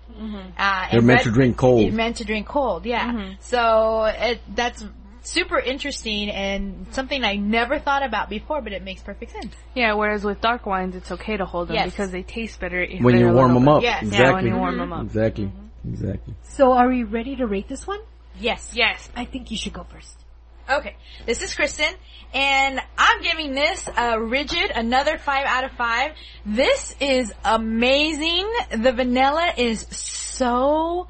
Uh, 0.57 0.87
They're 0.91 1.01
meant 1.01 1.19
red- 1.19 1.23
to 1.25 1.31
drink 1.31 1.57
cold. 1.57 1.81
It's 1.81 1.95
meant 1.95 2.17
to 2.17 2.25
drink 2.25 2.45
cold, 2.47 2.85
yeah. 2.85 3.33
So 3.39 4.03
it, 4.05 4.41
that's 4.55 4.83
super 5.23 5.57
interesting 5.57 6.29
and 6.29 6.85
something 6.91 7.23
I 7.23 7.35
never 7.35 7.79
thought 7.79 8.03
about 8.03 8.29
before, 8.29 8.61
but 8.61 8.73
it 8.73 8.83
makes 8.83 9.01
perfect 9.01 9.31
sense. 9.31 9.55
Yeah, 9.73 9.93
whereas 9.93 10.23
with 10.23 10.41
dark 10.41 10.65
wines, 10.65 10.95
it's 10.95 11.11
okay 11.11 11.37
to 11.37 11.45
hold 11.45 11.69
them 11.69 11.75
Yes. 11.75 11.89
because 11.91 12.11
they 12.11 12.23
taste 12.23 12.59
better 12.59 12.85
when 13.01 13.17
you 13.17 13.31
warm 13.31 13.53
them 13.53 13.67
up. 13.67 13.81
Yes. 13.83 14.03
Yeah, 14.03 14.07
Exactly. 14.09 14.33
when 14.35 14.45
you 14.47 14.57
warm 14.57 14.77
them 14.77 14.93
up. 14.93 15.03
Exactly. 15.03 15.45
Mm-hmm. 15.45 15.89
Exactly. 15.93 16.33
So 16.43 16.73
are 16.73 16.87
we 16.87 17.03
ready 17.03 17.35
to 17.37 17.47
rate 17.47 17.67
this 17.67 17.85
one? 17.87 17.99
Yes. 18.39 18.71
Yes. 18.73 19.09
I 19.15 19.25
think 19.25 19.51
you 19.51 19.57
should 19.57 19.73
go 19.73 19.83
first. 19.83 20.15
Okay. 20.69 20.95
This 21.25 21.41
is 21.41 21.53
Kristen, 21.53 21.93
and 22.33 22.79
I'm 22.97 23.21
giving 23.21 23.53
this 23.53 23.85
a 23.97 24.17
rigid 24.21 24.71
another 24.73 25.17
five 25.17 25.45
out 25.45 25.65
of 25.65 25.71
five. 25.73 26.13
This 26.45 26.95
is 27.01 27.33
amazing. 27.43 28.49
The 28.71 28.93
vanilla 28.93 29.53
is 29.57 29.81
so 29.91 31.07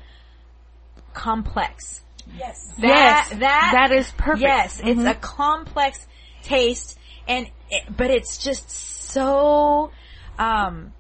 complex. 1.14 2.02
Yes. 2.38 2.74
That, 2.80 3.28
Yes, 3.30 3.40
that, 3.40 3.70
that 3.74 3.92
is 3.92 4.12
perfect. 4.12 4.42
Yes, 4.42 4.82
it's 4.84 5.02
a 5.02 5.14
complex 5.14 6.06
taste 6.44 6.98
and, 7.28 7.50
it, 7.70 7.84
but 7.96 8.10
it's 8.10 8.44
just 8.44 8.70
so, 8.70 9.92
um, 10.38 10.94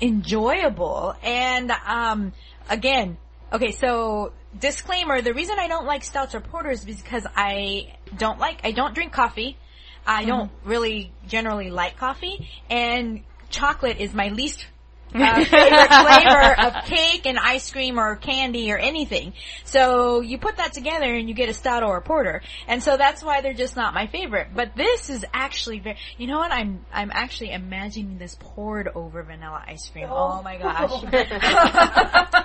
enjoyable. 0.00 1.14
And, 1.22 1.70
um, 1.70 2.32
again, 2.70 3.18
okay, 3.52 3.72
so 3.72 4.32
disclaimer, 4.58 5.20
the 5.20 5.34
reason 5.34 5.56
I 5.58 5.68
don't 5.68 5.86
like 5.86 6.04
stouts 6.04 6.34
or 6.34 6.40
porters 6.40 6.86
is 6.86 7.00
because 7.00 7.26
I 7.36 7.94
don't 8.16 8.38
like, 8.38 8.60
I 8.64 8.72
don't 8.72 8.94
drink 8.94 9.12
coffee. 9.12 9.58
I 10.06 10.24
don't 10.24 10.50
really 10.64 11.12
generally 11.28 11.70
like 11.70 11.96
coffee 11.96 12.48
and 12.68 13.22
chocolate 13.50 13.98
is 13.98 14.12
my 14.12 14.30
least 14.30 14.66
uh, 15.14 15.44
favorite 15.44 15.88
flavor 15.88 16.60
of 16.66 16.84
cake 16.84 17.26
and 17.26 17.38
ice 17.38 17.70
cream 17.70 17.98
or 17.98 18.16
candy 18.16 18.72
or 18.72 18.78
anything. 18.78 19.32
So 19.64 20.20
you 20.20 20.38
put 20.38 20.56
that 20.56 20.72
together 20.72 21.12
and 21.14 21.28
you 21.28 21.34
get 21.34 21.48
a 21.48 21.54
stout 21.54 21.82
or 21.82 21.96
a 21.96 22.02
porter. 22.02 22.42
And 22.66 22.82
so 22.82 22.96
that's 22.96 23.22
why 23.22 23.40
they're 23.40 23.52
just 23.54 23.76
not 23.76 23.94
my 23.94 24.06
favorite. 24.06 24.48
But 24.54 24.76
this 24.76 25.10
is 25.10 25.24
actually 25.32 25.80
very, 25.80 25.96
you 26.18 26.26
know 26.26 26.38
what? 26.38 26.52
I'm, 26.52 26.84
I'm 26.92 27.10
actually 27.12 27.52
imagining 27.52 28.18
this 28.18 28.36
poured 28.38 28.88
over 28.94 29.22
vanilla 29.22 29.62
ice 29.66 29.88
cream. 29.88 30.06
Oh, 30.10 30.42
my 30.42 30.56
gosh. 30.58 31.02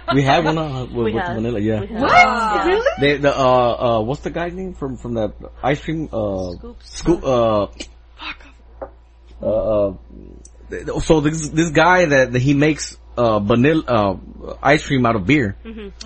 We 0.14 0.22
had 0.24 0.46
one 0.46 0.58
uh, 0.58 0.86
with, 0.86 0.94
We 0.94 1.14
with 1.14 1.22
have. 1.24 1.36
vanilla. 1.36 1.60
Yeah. 1.60 1.82
What? 1.82 2.12
Yeah. 2.12 2.66
Really? 2.66 2.92
They, 3.02 3.18
the 3.18 3.36
uh 3.38 3.98
uh 3.98 4.02
what's 4.02 4.22
the 4.22 4.30
guy's 4.30 4.54
name 4.54 4.74
from 4.74 4.96
from 4.96 5.16
that 5.16 5.34
ice 5.62 5.82
cream 5.82 6.08
uh 6.14 6.52
Scoops. 6.56 6.98
scoop 6.98 7.24
uh 7.26 7.68
uh, 9.42 9.48
uh 9.48 9.94
so 11.02 11.22
this 11.22 11.50
this 11.50 11.72
guy 11.72 12.06
that, 12.06 12.34
that 12.34 12.42
he 12.42 12.54
makes 12.54 12.98
uh 13.18 13.40
vanilla 13.40 13.84
uh 13.88 14.16
ice 14.62 14.86
cream 14.86 15.06
out 15.06 15.16
of 15.16 15.26
beer. 15.26 15.56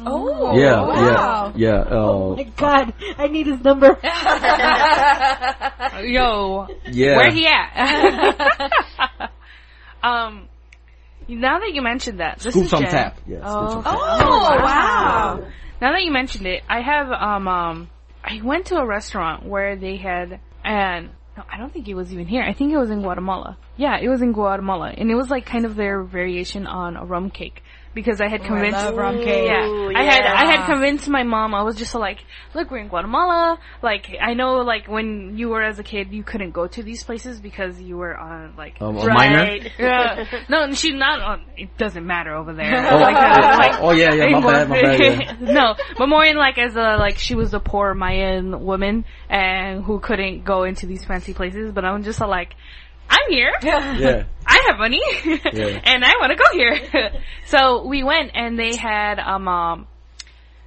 Oh, 0.05 0.57
yeah, 0.57 0.81
wow. 0.81 1.51
yeah, 1.55 1.69
yeah. 1.69 1.83
Oh 1.89 2.33
Uh, 2.33 2.35
my 2.37 2.43
god, 2.55 2.93
I 3.17 3.27
need 3.27 3.47
his 3.47 3.61
number. 3.63 3.97
Yo, 6.03 6.67
yeah. 6.91 7.17
where 7.17 7.31
he 7.31 7.47
at? 7.47 8.71
um, 10.03 10.47
now 11.27 11.59
that 11.59 11.73
you 11.73 11.81
mentioned 11.81 12.19
that, 12.19 12.39
this 12.39 12.53
Scoops 12.53 12.67
is 12.67 12.73
on 12.73 12.81
Jen. 12.83 12.91
tap. 12.91 13.17
Yeah. 13.27 13.37
Scoops 13.39 13.73
on 13.75 13.83
tap. 13.83 13.93
Oh, 13.95 14.55
wow. 14.63 15.47
Now 15.81 15.91
that 15.91 16.03
you 16.03 16.11
mentioned 16.11 16.45
it, 16.47 16.63
I 16.69 16.81
have 16.81 17.11
um 17.11 17.47
um 17.47 17.89
I 18.23 18.39
went 18.43 18.67
to 18.67 18.77
a 18.77 18.85
restaurant 18.85 19.45
where 19.45 19.75
they 19.75 19.97
had 19.97 20.39
and 20.63 21.09
no, 21.41 21.53
I 21.53 21.57
don't 21.57 21.71
think 21.71 21.87
it 21.87 21.95
was 21.95 22.11
even 22.11 22.27
here. 22.27 22.43
I 22.43 22.53
think 22.53 22.71
it 22.71 22.77
was 22.77 22.89
in 22.89 23.01
Guatemala. 23.01 23.57
Yeah, 23.77 23.97
it 23.99 24.09
was 24.09 24.21
in 24.21 24.33
Guatemala, 24.33 24.93
and 24.95 25.09
it 25.09 25.15
was 25.15 25.29
like 25.29 25.45
kind 25.45 25.65
of 25.65 25.75
their 25.75 26.03
variation 26.03 26.67
on 26.67 26.97
a 26.97 27.05
rum 27.05 27.29
cake 27.29 27.63
because 27.93 28.21
I 28.21 28.27
had 28.29 28.43
convinced. 28.43 28.77
love 28.77 28.95
rum 28.95 29.17
cake. 29.17 29.45
Yeah, 29.47 29.65
Ooh, 29.65 29.91
I 29.95 30.03
had 30.03 30.21
I 30.25 30.45
had 30.51 30.65
convinced 30.65 31.07
my 31.09 31.23
mom. 31.23 31.53
I 31.53 31.63
was 31.63 31.75
just 31.75 31.93
like, 31.95 32.19
look, 32.53 32.71
we're 32.71 32.77
in 32.79 32.87
Guatemala. 32.87 33.59
Like 33.81 34.07
I 34.21 34.33
know, 34.33 34.57
like 34.57 34.87
when 34.87 35.37
you 35.37 35.49
were 35.49 35.61
as 35.61 35.79
a 35.79 35.83
kid, 35.83 36.11
you 36.11 36.23
couldn't 36.23 36.51
go 36.51 36.67
to 36.67 36.83
these 36.83 37.03
places 37.03 37.39
because 37.39 37.81
you 37.81 37.97
were 37.97 38.15
on 38.17 38.55
like 38.57 38.81
Um, 38.81 38.97
a 38.97 39.05
minor. 39.07 39.57
Yeah. 39.79 40.25
No, 40.49 40.63
and 40.63 40.77
she's 40.77 40.93
not 40.95 41.21
on. 41.21 41.45
It 41.57 41.77
doesn't 41.77 42.05
matter 42.05 42.33
over 42.35 42.53
there. 42.53 42.91
Oh, 42.91 42.97
Like, 42.97 43.15
uh, 43.15 43.57
like, 43.57 43.79
oh, 43.81 43.91
yeah, 43.91 44.13
yeah. 44.13 44.29
My 44.29 44.41
bad, 44.41 44.69
my 44.69 44.81
bad. 44.81 44.99
Yeah. 44.99 45.35
no, 45.53 45.75
but 45.97 46.07
more 46.07 46.23
in 46.23 46.37
like 46.37 46.57
as 46.57 46.75
a 46.75 46.97
like 46.97 47.17
she 47.17 47.35
was 47.35 47.53
a 47.53 47.59
poor 47.59 47.93
Mayan 47.93 48.63
woman 48.63 49.05
and 49.29 49.83
who 49.83 49.99
couldn't 49.99 50.43
go 50.45 50.63
into 50.63 50.85
these 50.85 51.03
fancy 51.03 51.33
places. 51.33 51.71
But 51.73 51.85
I'm 51.85 52.03
just 52.03 52.19
like, 52.21 52.53
I'm 53.09 53.29
here. 53.29 53.51
Yeah. 53.61 54.23
I 54.45 54.65
have 54.69 54.77
money, 54.79 55.01
Yeah. 55.53 55.79
and 55.83 56.03
I 56.03 56.13
want 56.19 56.31
to 56.31 56.35
go 56.35 56.51
here. 56.53 57.11
so 57.45 57.85
we 57.87 58.03
went, 58.03 58.31
and 58.33 58.57
they 58.57 58.75
had 58.75 59.19
um, 59.19 59.47
um 59.47 59.87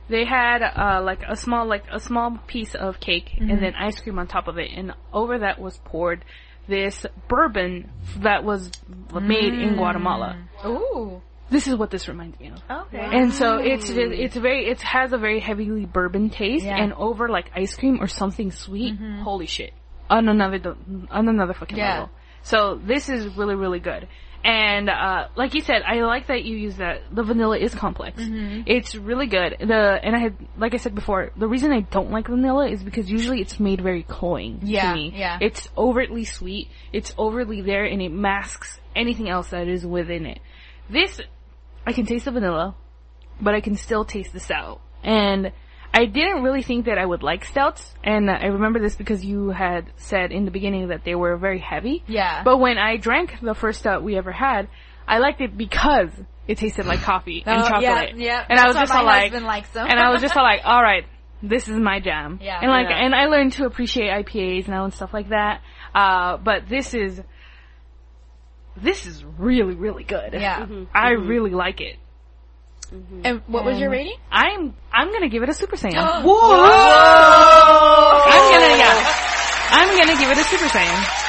they 0.09 0.25
had 0.25 0.63
uh 0.63 1.03
like 1.03 1.23
a 1.29 1.37
small 1.37 1.67
like 1.67 1.85
a 1.91 1.99
small 1.99 2.39
piece 2.47 2.75
of 2.75 3.01
cake 3.01 3.31
and 3.39 3.51
then 3.63 3.75
ice 3.75 3.99
cream 4.01 4.19
on 4.19 4.27
top 4.27 4.49
of 4.49 4.59
it, 4.59 4.71
and 4.75 4.93
over 5.13 5.39
that 5.39 5.59
was 5.61 5.79
poured 5.85 6.25
this 6.69 7.05
bourbon 7.29 7.91
that 8.19 8.45
was 8.45 8.71
made 9.13 9.53
in 9.55 9.75
Guatemala. 9.77 10.39
Ooh. 10.65 11.21
This 11.51 11.67
is 11.67 11.77
what 11.77 11.91
this 11.91 12.09
reminds 12.09 12.41
me 12.41 12.51
of. 12.51 12.87
Okay. 12.87 12.99
And 13.01 13.33
so 13.33 13.57
it's 13.59 13.89
it's 13.91 14.37
very 14.37 14.67
it 14.67 14.81
has 14.81 15.13
a 15.13 15.19
very 15.19 15.41
heavily 15.41 15.85
bourbon 15.85 16.31
taste, 16.31 16.65
Yeah. 16.65 16.77
and 16.83 16.93
over 16.95 17.29
like 17.29 17.51
ice 17.55 17.75
cream 17.75 18.01
or 18.01 18.07
something 18.07 18.51
sweet. 18.51 18.97
Holy 19.23 19.47
shit! 19.47 19.73
On 20.09 20.27
another 20.29 20.75
on 21.11 21.29
another 21.29 21.53
fucking 21.55 21.77
Yeah. 21.77 21.93
level. 21.93 22.11
So 22.45 22.81
this 22.83 23.09
is 23.09 23.37
really 23.37 23.55
really 23.57 23.81
good. 23.81 24.09
And 24.45 24.91
uh 24.91 25.29
like 25.37 25.55
you 25.55 25.63
said, 25.63 25.81
I 25.87 26.03
like 26.03 26.27
that 26.27 26.45
you 26.45 26.55
use 26.57 26.77
that 26.77 27.01
the 27.11 27.23
vanilla 27.23 27.57
is 27.59 27.75
complex. 27.75 28.23
It's 28.67 28.95
really 28.95 29.27
good. 29.27 29.57
The 29.59 29.99
and 30.03 30.15
I 30.15 30.19
had 30.19 30.37
like 30.59 30.75
I 30.75 30.77
said 30.77 30.95
before, 30.95 31.31
the 31.37 31.49
reason 31.49 31.73
I 31.73 31.81
don't 31.81 32.11
like 32.11 32.29
vanilla 32.29 32.69
is 32.69 32.83
because 32.83 33.11
usually 33.11 33.41
it's 33.41 33.59
made 33.59 33.81
very 33.81 34.03
cloying 34.03 34.61
Yeah, 34.63 34.91
to 34.91 34.95
me. 34.95 35.13
yeah. 35.17 35.39
It's 35.41 35.69
overtly 35.77 36.25
sweet. 36.25 36.69
It's 36.93 37.15
overly 37.17 37.63
there, 37.63 37.87
and 37.87 38.03
it 38.03 38.11
masks 38.13 38.79
anything 38.95 39.29
else 39.31 39.49
that 39.49 39.67
is 39.67 39.87
within 39.87 40.27
it. 40.27 40.41
This 40.91 41.21
I 41.87 41.93
can 41.95 42.05
taste 42.05 42.27
the 42.27 42.31
vanilla, 42.33 42.75
but 43.41 43.55
I 43.55 43.61
can 43.63 43.77
still 43.77 44.05
taste 44.05 44.35
the 44.35 44.41
stout. 44.41 44.81
And 45.03 45.53
I 45.97 46.07
didn't 46.07 46.43
really 46.43 46.63
think 46.63 46.87
that 46.87 46.99
I 46.99 47.07
would 47.07 47.23
like 47.23 47.45
stouts, 47.45 47.95
and 48.03 48.29
I 48.29 48.47
remember 48.47 48.81
this 48.81 48.97
because 48.97 49.25
you 49.25 49.51
had 49.51 49.87
said 49.97 50.33
in 50.33 50.45
the 50.45 50.51
beginning 50.51 50.89
that 50.89 51.05
they 51.05 51.15
were 51.15 51.37
very 51.37 51.61
heavy. 51.61 52.03
Yeah. 52.09 52.43
But 52.43 52.59
when 52.59 52.79
I 52.79 52.97
drank 52.97 53.39
the 53.41 53.55
first 53.55 53.79
stout 53.81 54.03
we 54.03 54.17
ever 54.19 54.33
had, 54.33 54.69
I 55.07 55.19
liked 55.19 55.41
it 55.41 55.57
because 55.57 56.11
it 56.49 56.59
tasted 56.59 56.87
like 56.87 57.01
coffee 57.01 57.45
and 57.47 57.63
Oh, 57.63 57.69
chocolate. 57.69 58.17
Yeah, 58.17 58.25
yeah. 58.27 58.45
And 58.49 58.59
I 58.59 58.67
was 58.67 58.75
just 58.77 58.93
all 58.93 59.05
like, 59.05 59.33
likes 59.33 59.71
them. 59.71 59.87
and 59.89 60.01
I 60.01 60.11
was 60.11 60.21
just 60.21 60.37
all 60.37 60.43
like, 60.43 60.63
all 60.65 60.83
right, 60.83 61.05
this 61.43 61.69
is 61.69 61.77
my 61.79 62.01
jam. 62.01 62.41
Yeah. 62.43 62.59
And 62.61 62.71
like, 62.71 62.89
Yeah. 62.91 63.05
and 63.05 63.15
I 63.15 63.27
learned 63.27 63.53
to 63.55 63.65
appreciate 63.67 64.11
IPAs 64.11 64.67
now 64.67 64.85
and 64.85 64.93
stuff 64.93 65.15
like 65.15 65.29
that. 65.29 65.61
Uh, 65.95 66.39
but 66.39 66.69
this 66.69 66.93
is, 66.93 67.21
this 68.77 69.07
is 69.07 69.25
really, 69.25 69.75
really 69.75 70.05
good. 70.05 70.33
Yeah. 70.33 70.67
I 70.93 71.11
really 71.11 71.51
like 71.53 71.81
it. 71.81 71.97
And 73.25 73.43
what 73.47 73.65
was 73.65 73.79
your 73.79 73.91
rating? 73.91 74.17
I'm, 74.31 74.75
I'm 74.93 75.13
gonna 75.13 75.29
give 75.29 75.43
it 75.43 75.49
a 75.49 75.55
Super 75.55 75.77
Saiyan. 75.77 76.23
Whoa! 76.25 76.33
I'm 78.27 78.53
gonna, 78.53 78.77
yeah. 78.77 79.21
I'm 79.71 79.89
gonna 79.99 80.19
give 80.21 80.31
it 80.31 80.39
a 80.39 80.45
Super 80.45 80.67
Saiyan. 80.67 81.21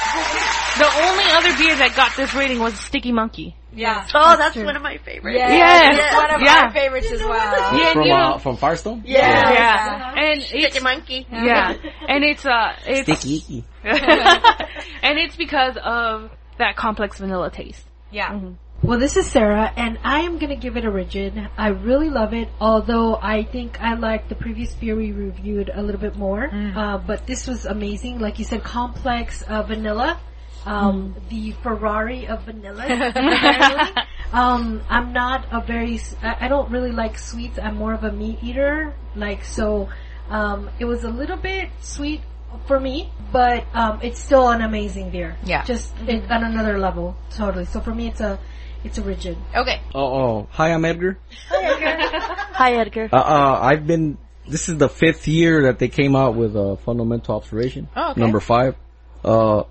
The 0.78 0.86
only 1.08 1.24
other 1.32 1.58
beer 1.58 1.76
that 1.78 1.94
got 1.96 2.16
this 2.18 2.34
rating 2.34 2.60
was 2.60 2.78
Sticky 2.80 3.12
Monkey. 3.14 3.56
Yeah. 3.74 4.06
Oh, 4.14 4.36
that's 4.38 4.56
one 4.58 4.76
of 4.76 4.82
my 4.82 4.98
favorites. 4.98 5.38
Yeah. 5.38 5.50
Yes. 5.54 6.00
It's 6.00 6.16
one 6.16 6.36
of 6.36 6.42
Yeah. 6.42 6.62
our 6.66 6.72
favorites 6.72 7.12
as 7.12 7.22
well. 7.22 7.78
Yeah, 7.78 7.94
From 7.94 8.02
you 8.04 8.08
know, 8.10 8.16
uh, 8.16 8.38
from 8.40 8.58
Firestone. 8.58 9.04
Yeah. 9.06 9.52
yeah. 9.52 10.14
And 10.16 10.40
it's, 10.42 10.48
Sticky 10.48 10.80
monkey. 10.82 11.28
yeah. 11.32 11.74
And 12.08 12.24
it's, 12.24 12.46
uh, 12.46 12.74
it's, 12.86 13.20
Sticky. 13.20 13.64
and 13.84 15.18
it's 15.20 15.36
because 15.36 15.78
of 15.84 16.32
that 16.58 16.76
complex 16.78 17.20
vanilla 17.20 17.50
taste. 17.52 17.86
Yeah. 18.12 18.40
Well, 18.86 19.00
this 19.00 19.18
is 19.18 19.26
Sarah, 19.26 19.74
and 19.76 19.98
I 20.04 20.20
am 20.22 20.38
gonna 20.38 20.56
give 20.56 20.78
it 20.78 20.86
a 20.86 20.92
rigid. 20.92 21.34
I 21.58 21.70
really 21.70 22.12
love 22.12 22.36
it, 22.36 22.50
although 22.62 23.16
I 23.16 23.42
think 23.42 23.82
I 23.82 23.96
like 23.96 24.30
the 24.30 24.36
previous 24.36 24.76
beer 24.76 24.96
we 24.96 25.12
reviewed 25.12 25.72
a 25.74 25.82
little 25.82 26.00
bit 26.00 26.16
more. 26.16 26.52
Uh, 26.54 27.00
but 27.00 27.26
this 27.26 27.48
was 27.48 27.66
amazing. 27.66 28.20
Like 28.20 28.38
you 28.38 28.46
said, 28.46 28.64
complex 28.64 29.42
uh, 29.42 29.64
vanilla. 29.64 30.20
Um, 30.68 31.16
the 31.30 31.54
Ferrari 31.64 32.28
of 32.28 32.44
vanilla. 32.44 32.86
um, 34.32 34.84
I'm 34.88 35.14
not 35.14 35.48
a 35.52 35.62
very, 35.62 36.00
I 36.22 36.48
don't 36.48 36.70
really 36.70 36.92
like 36.92 37.18
sweets. 37.18 37.58
I'm 37.58 37.78
more 37.78 37.94
of 37.96 38.04
a 38.04 38.12
meat 38.12 38.38
eater. 38.44 38.94
Like, 39.16 39.46
so, 39.46 39.90
um, 40.30 40.70
it 40.78 40.86
was 40.86 41.04
a 41.04 41.10
little 41.10 41.38
bit 41.38 41.70
sweet 41.82 42.22
for 42.68 42.80
me, 42.80 43.12
but, 43.32 43.66
um, 43.74 44.00
it's 44.04 44.20
still 44.20 44.50
an 44.50 44.62
amazing 44.62 45.10
beer. 45.10 45.38
Yeah. 45.44 45.64
Just 45.64 45.92
it, 46.08 46.30
on 46.30 46.44
another 46.44 46.78
level. 46.78 47.16
Totally. 47.32 47.66
So 47.66 47.80
for 47.80 47.94
me, 47.94 48.10
it's 48.10 48.22
a, 48.22 48.40
it's 48.86 48.98
a 48.98 49.02
rigid. 49.02 49.38
Okay. 49.56 49.82
Oh, 49.94 50.14
oh. 50.22 50.48
Hi, 50.52 50.72
I'm 50.74 50.86
Edgar. 50.86 51.18
Hi, 51.50 51.64
Edgar. 51.64 51.98
Hi, 52.54 52.74
Edgar. 52.76 53.10
Uh, 53.12 53.16
uh, 53.18 53.60
I've 53.62 53.86
been. 53.88 54.18
This 54.48 54.70
is 54.70 54.78
the 54.78 54.88
fifth 54.90 55.28
year 55.28 55.64
that 55.64 55.80
they 55.80 55.88
came 55.88 56.16
out 56.16 56.36
with 56.36 56.56
uh, 56.56 56.76
fundamental 56.78 57.36
observation. 57.36 57.90
Oh, 57.96 58.12
okay. 58.12 58.22
Number 58.22 58.40
five. 58.40 58.76
Uh, 59.24 59.64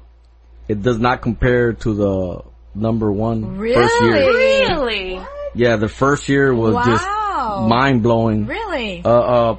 it 0.69 0.83
does 0.83 0.99
not 0.99 1.23
compare 1.23 1.75
to 1.75 1.95
the 1.95 2.41
number 2.75 3.13
one 3.13 3.57
Really? 3.57 3.77
first 3.77 4.03
year. 4.03 4.15
Really? 4.15 5.21
Yeah, 5.55 5.77
the 5.77 5.89
first 5.89 6.29
year 6.29 6.53
was 6.53 6.75
Wow. 6.75 6.85
just 6.85 7.07
mind 7.69 8.03
blowing. 8.03 8.47
Really? 8.47 9.03
Uh, 9.05 9.11
uh, 9.11 9.57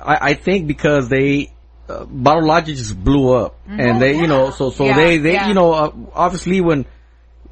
I, 0.00 0.30
I 0.30 0.34
think 0.34 0.66
because 0.66 1.08
they, 1.08 1.52
uh, 1.88 2.04
Bottle 2.06 2.46
Logic 2.48 2.74
just 2.74 2.98
blew 2.98 3.32
up, 3.32 3.60
and 3.68 4.02
they, 4.02 4.16
you 4.18 4.26
know, 4.26 4.50
so 4.50 4.70
so 4.70 4.82
Mm-hmm. 4.84 4.98
Yeah, 4.98 5.04
they 5.06 5.18
they 5.18 5.32
yeah. 5.34 5.46
you 5.48 5.54
know, 5.54 5.72
uh, 5.72 5.92
obviously 6.14 6.60
when 6.60 6.84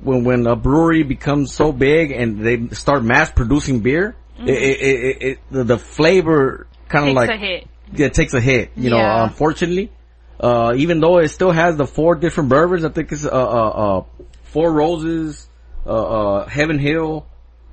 when 0.02 0.24
when 0.24 0.46
a 0.46 0.56
brewery 0.56 1.02
becomes 1.02 1.52
so 1.52 1.72
big 1.72 2.10
and 2.10 2.40
they 2.40 2.74
start 2.74 3.04
mass 3.04 3.30
producing 3.30 3.80
beer, 3.80 4.16
it, 4.38 4.50
it, 4.50 4.80
it, 4.80 5.22
it 5.22 5.38
the, 5.50 5.64
the 5.64 5.78
flavor 5.78 6.66
kind 6.88 7.08
of 7.08 7.14
Mm-hmm. 7.14 7.16
Takes 7.16 7.28
like 7.28 7.30
a 7.30 7.36
hit. 7.38 7.68
yeah, 7.92 8.06
it 8.06 8.14
takes 8.14 8.34
a 8.34 8.40
hit. 8.40 8.70
You 8.76 8.90
know, 8.90 9.22
unfortunately, 9.24 9.90
uh, 10.38 10.74
even 10.76 11.00
though 11.00 11.18
it 11.18 11.28
still 11.28 11.52
has 11.52 11.76
the 11.76 11.86
four 11.86 12.14
different 12.14 12.48
bourbons, 12.48 12.84
I 12.84 12.88
think 12.90 13.12
it's 13.12 13.24
uh 13.24 13.30
uh, 13.30 13.68
uh 13.68 14.04
Four 14.44 14.72
Roses, 14.72 15.48
uh, 15.86 15.90
uh 15.90 16.48
Heaven 16.48 16.78
Hill, 16.78 17.26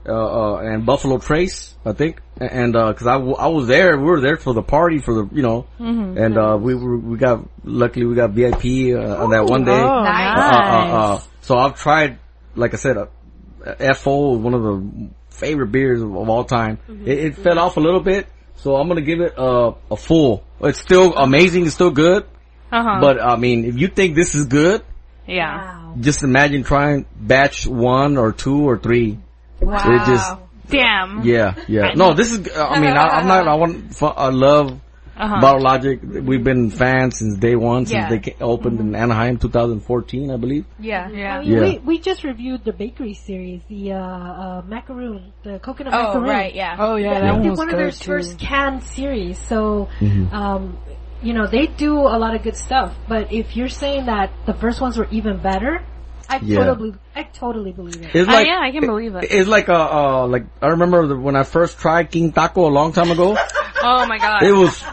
uh, 0.07 0.13
uh, 0.13 0.57
and 0.59 0.85
Buffalo 0.85 1.17
Trace, 1.17 1.75
I 1.85 1.93
think. 1.93 2.21
And, 2.39 2.75
uh 2.75 2.93
'cause 2.93 2.99
cause 2.99 3.07
I, 3.07 3.13
w- 3.13 3.35
I 3.35 3.47
was 3.47 3.67
there, 3.67 3.97
we 3.97 4.03
were 4.03 4.21
there 4.21 4.37
for 4.37 4.53
the 4.53 4.61
party 4.61 4.99
for 4.99 5.13
the, 5.13 5.29
you 5.35 5.41
know, 5.41 5.65
Mm-hmm. 5.79 6.17
and, 6.17 6.37
uh, 6.37 6.57
we 6.59 6.75
were, 6.75 6.97
we 6.97 7.17
got, 7.17 7.43
luckily 7.63 8.05
we 8.05 8.15
got 8.15 8.31
VIP, 8.31 8.93
uh, 8.95 9.23
on 9.23 9.31
that 9.31 9.45
one 9.45 9.65
day. 9.65 9.71
Oh, 9.71 10.03
Nice. 10.03 10.37
Uh, 10.37 10.41
uh, 10.41 10.97
uh, 11.15 11.21
so 11.41 11.57
I've 11.57 11.75
tried, 11.79 12.19
like 12.55 12.73
I 12.73 12.77
said, 12.77 12.97
uh, 12.97 13.93
FO 13.95 14.35
is 14.35 14.41
one 14.41 14.53
of 14.53 14.63
the 14.63 15.09
favorite 15.29 15.71
beers 15.71 16.01
of, 16.01 16.15
of 16.15 16.29
all 16.29 16.43
time. 16.45 16.77
It, 17.05 17.17
it 17.19 17.35
fell 17.37 17.59
off 17.59 17.77
a 17.77 17.79
little 17.79 17.99
bit, 18.01 18.27
so 18.57 18.75
I'm 18.75 18.87
gonna 18.87 19.01
give 19.01 19.19
it 19.21 19.33
a, 19.37 19.73
a 19.91 19.95
full. 19.97 20.43
It's 20.61 20.79
still 20.79 21.13
amazing, 21.15 21.65
it's 21.65 21.75
still 21.75 21.91
good, 21.91 22.23
Uh-huh. 22.71 22.99
but 23.01 23.21
I 23.21 23.35
mean, 23.35 23.65
if 23.65 23.75
you 23.77 23.87
think 23.87 24.15
this 24.15 24.35
is 24.35 24.45
good, 24.45 24.83
yeah. 25.27 25.93
Just 25.99 26.23
imagine 26.23 26.63
trying 26.63 27.05
batch 27.19 27.65
one 27.67 28.17
or 28.17 28.31
two 28.31 28.69
or 28.69 28.77
three. 28.77 29.17
Wow. 29.61 29.75
It 29.77 30.05
just, 30.05 30.33
Damn. 30.69 31.23
yeah, 31.23 31.55
yeah. 31.67 31.93
No, 31.95 32.13
this 32.13 32.31
is, 32.31 32.49
I 32.55 32.79
mean, 32.79 32.91
I, 32.91 33.07
I'm 33.19 33.27
not, 33.27 33.47
I 33.47 33.55
want, 33.55 34.01
I 34.03 34.29
love 34.29 34.79
Uh-huh. 35.17 35.41
Bottle 35.41 35.63
Logic. 35.63 35.99
We've 36.03 36.43
been 36.43 36.69
fans 36.69 37.17
since 37.17 37.39
day 37.39 37.55
one, 37.55 37.87
since 37.87 37.97
Yeah. 38.03 38.09
they 38.09 38.19
ca- 38.19 38.37
opened 38.39 38.79
in 38.79 38.93
Anaheim 38.93 39.37
2014, 39.39 40.29
I 40.29 40.37
believe. 40.37 40.65
yeah. 40.79 41.09
Yeah. 41.09 41.37
I 41.37 41.41
mean, 41.41 41.51
Yeah. 41.51 41.59
we, 41.61 41.77
we 41.79 41.99
just 41.99 42.23
reviewed 42.23 42.63
the 42.63 42.71
bakery 42.73 43.15
series, 43.15 43.61
the 43.67 43.93
uh, 43.93 43.97
uh, 43.99 44.61
macaroon, 44.67 45.33
the 45.41 45.57
coconut 45.57 45.93
Oh, 45.95 46.03
macaroon. 46.13 46.29
right, 46.29 46.53
yeah. 46.53 46.75
Oh 46.77 46.97
yeah, 46.97 47.15
They 47.15 47.21
that 47.21 47.33
one 47.33 47.49
was 47.49 47.57
one 47.57 47.69
of 47.73 47.77
their 47.77 47.89
too. 47.91 48.05
first 48.05 48.37
canned 48.37 48.83
series, 48.83 49.39
so 49.39 49.89
Mm-hmm. 49.99 50.35
um, 50.35 50.77
you 51.23 51.33
know 51.33 51.47
they 51.47 51.65
do 51.65 51.97
a 51.97 52.17
lot 52.23 52.35
of 52.35 52.43
good 52.43 52.55
stuff. 52.55 52.93
But 53.07 53.33
if 53.33 53.55
you're 53.57 53.69
saying 53.73 54.05
that 54.05 54.29
the 54.45 54.53
first 54.53 54.79
ones 54.81 54.97
were 54.99 55.07
even 55.09 55.37
better, 55.41 55.81
I 56.29 56.39
Yeah. 56.43 56.63
totally, 56.65 56.93
I 57.15 57.23
totally 57.23 57.71
believe 57.71 58.01
it. 58.01 58.13
It's 58.13 58.29
Uh, 58.29 58.39
yeah, 58.45 58.59
I 58.61 58.71
can 58.71 58.85
believe 58.85 59.15
it. 59.15 59.25
It's 59.31 59.47
like, 59.47 59.69
uh, 59.69 59.73
uh, 59.73 60.27
like, 60.27 60.45
I 60.61 60.67
remember 60.67 61.07
the, 61.07 61.15
when 61.17 61.35
I 61.35 61.43
first 61.43 61.79
tried 61.79 62.11
King 62.11 62.31
Taco 62.33 62.67
a 62.67 62.73
long 62.79 62.91
time 62.93 63.11
ago. 63.11 63.37
Oh 63.79 64.07
my 64.07 64.17
god. 64.17 64.41
it 64.41 64.51
was, 64.51 64.83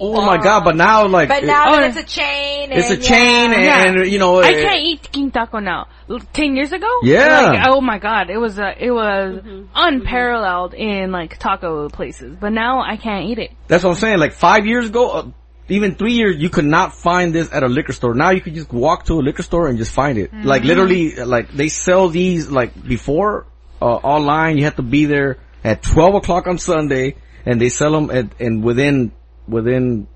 oh 0.00 0.22
my 0.24 0.38
god, 0.42 0.64
but 0.64 0.74
now 0.74 1.06
like, 1.06 1.28
But 1.28 1.42
it- 1.42 1.46
now 1.46 1.74
Oh, 1.74 1.78
it's 1.80 1.98
a 1.98 2.02
chain, 2.02 2.72
it's 2.72 2.88
a 2.88 2.94
and 2.94 3.02
chain 3.02 3.52
and, 3.52 3.62
Yeah. 3.62 3.84
and, 3.84 4.10
you 4.10 4.18
know, 4.18 4.40
I 4.40 4.48
it- 4.48 4.62
can't 4.64 4.80
eat 4.82 5.12
King 5.12 5.30
Taco 5.30 5.58
now. 5.58 5.86
Ten 6.32 6.56
years 6.56 6.72
ago? 6.72 6.88
Yeah. 7.02 7.42
Like, 7.42 7.66
oh 7.68 7.82
my 7.82 7.98
god, 7.98 8.30
it 8.30 8.38
was 8.38 8.58
uh, 8.58 8.72
it 8.80 8.90
was 8.90 9.42
unparalleled 9.74 10.72
in 10.74 11.12
like 11.12 11.38
taco 11.38 11.88
places, 11.90 12.34
but 12.40 12.52
now 12.52 12.80
I 12.80 12.96
can't 12.96 13.26
eat 13.26 13.38
it. 13.38 13.50
That's 13.68 13.84
what 13.84 13.90
I'm 13.90 13.96
saying. 13.96 14.18
Like 14.18 14.32
five 14.32 14.66
years 14.66 14.86
ago, 14.86 15.10
uh, 15.10 15.26
even 15.72 15.94
three 15.94 16.12
years, 16.12 16.36
you 16.36 16.50
could 16.50 16.64
not 16.64 16.94
find 16.94 17.34
this 17.34 17.50
at 17.52 17.62
a 17.62 17.68
liquor 17.68 17.92
store. 17.92 18.14
Now 18.14 18.30
you 18.30 18.40
could 18.40 18.54
just 18.54 18.72
walk 18.72 19.06
to 19.06 19.14
a 19.14 19.22
liquor 19.22 19.42
store 19.42 19.68
and 19.68 19.78
just 19.78 19.92
find 19.92 20.18
it. 20.18 20.32
Like 20.32 20.64
literally, 20.64 21.16
like 21.16 21.50
they 21.52 21.68
sell 21.68 22.08
these 22.08 22.50
like 22.50 22.72
before 22.86 23.46
uh, 23.80 23.86
online. 23.86 24.58
You 24.58 24.64
have 24.64 24.76
to 24.76 24.82
be 24.82 25.06
there 25.06 25.38
at 25.64 25.82
12 25.82 26.16
o'clock 26.16 26.46
on 26.46 26.58
Sunday, 26.58 27.16
and 27.46 27.60
they 27.60 27.68
sell 27.68 27.92
them 27.92 28.10
at 28.10 28.40
and 28.40 28.62
within 28.62 29.12
within 29.48 30.06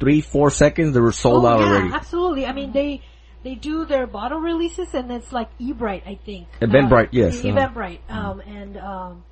three 0.00 0.20
four 0.20 0.50
seconds 0.50 0.94
they 0.94 1.00
were 1.00 1.12
sold 1.12 1.44
oh, 1.44 1.48
out 1.48 1.60
yeah, 1.60 1.66
already. 1.66 1.92
absolutely. 1.92 2.46
I 2.46 2.52
mean, 2.52 2.72
they 2.72 3.02
they 3.42 3.54
do 3.54 3.84
their 3.84 4.06
bottle 4.06 4.40
releases, 4.40 4.94
and 4.94 5.12
it's 5.12 5.32
like 5.32 5.48
Ebright, 5.58 6.02
I 6.06 6.18
think. 6.24 6.48
Eventbrite, 6.60 7.06
Uh, 7.06 7.12
yes, 7.12 7.44
uh-huh. 7.44 8.30
Um, 8.30 8.40
and 8.40 8.76
um, 8.78 9.24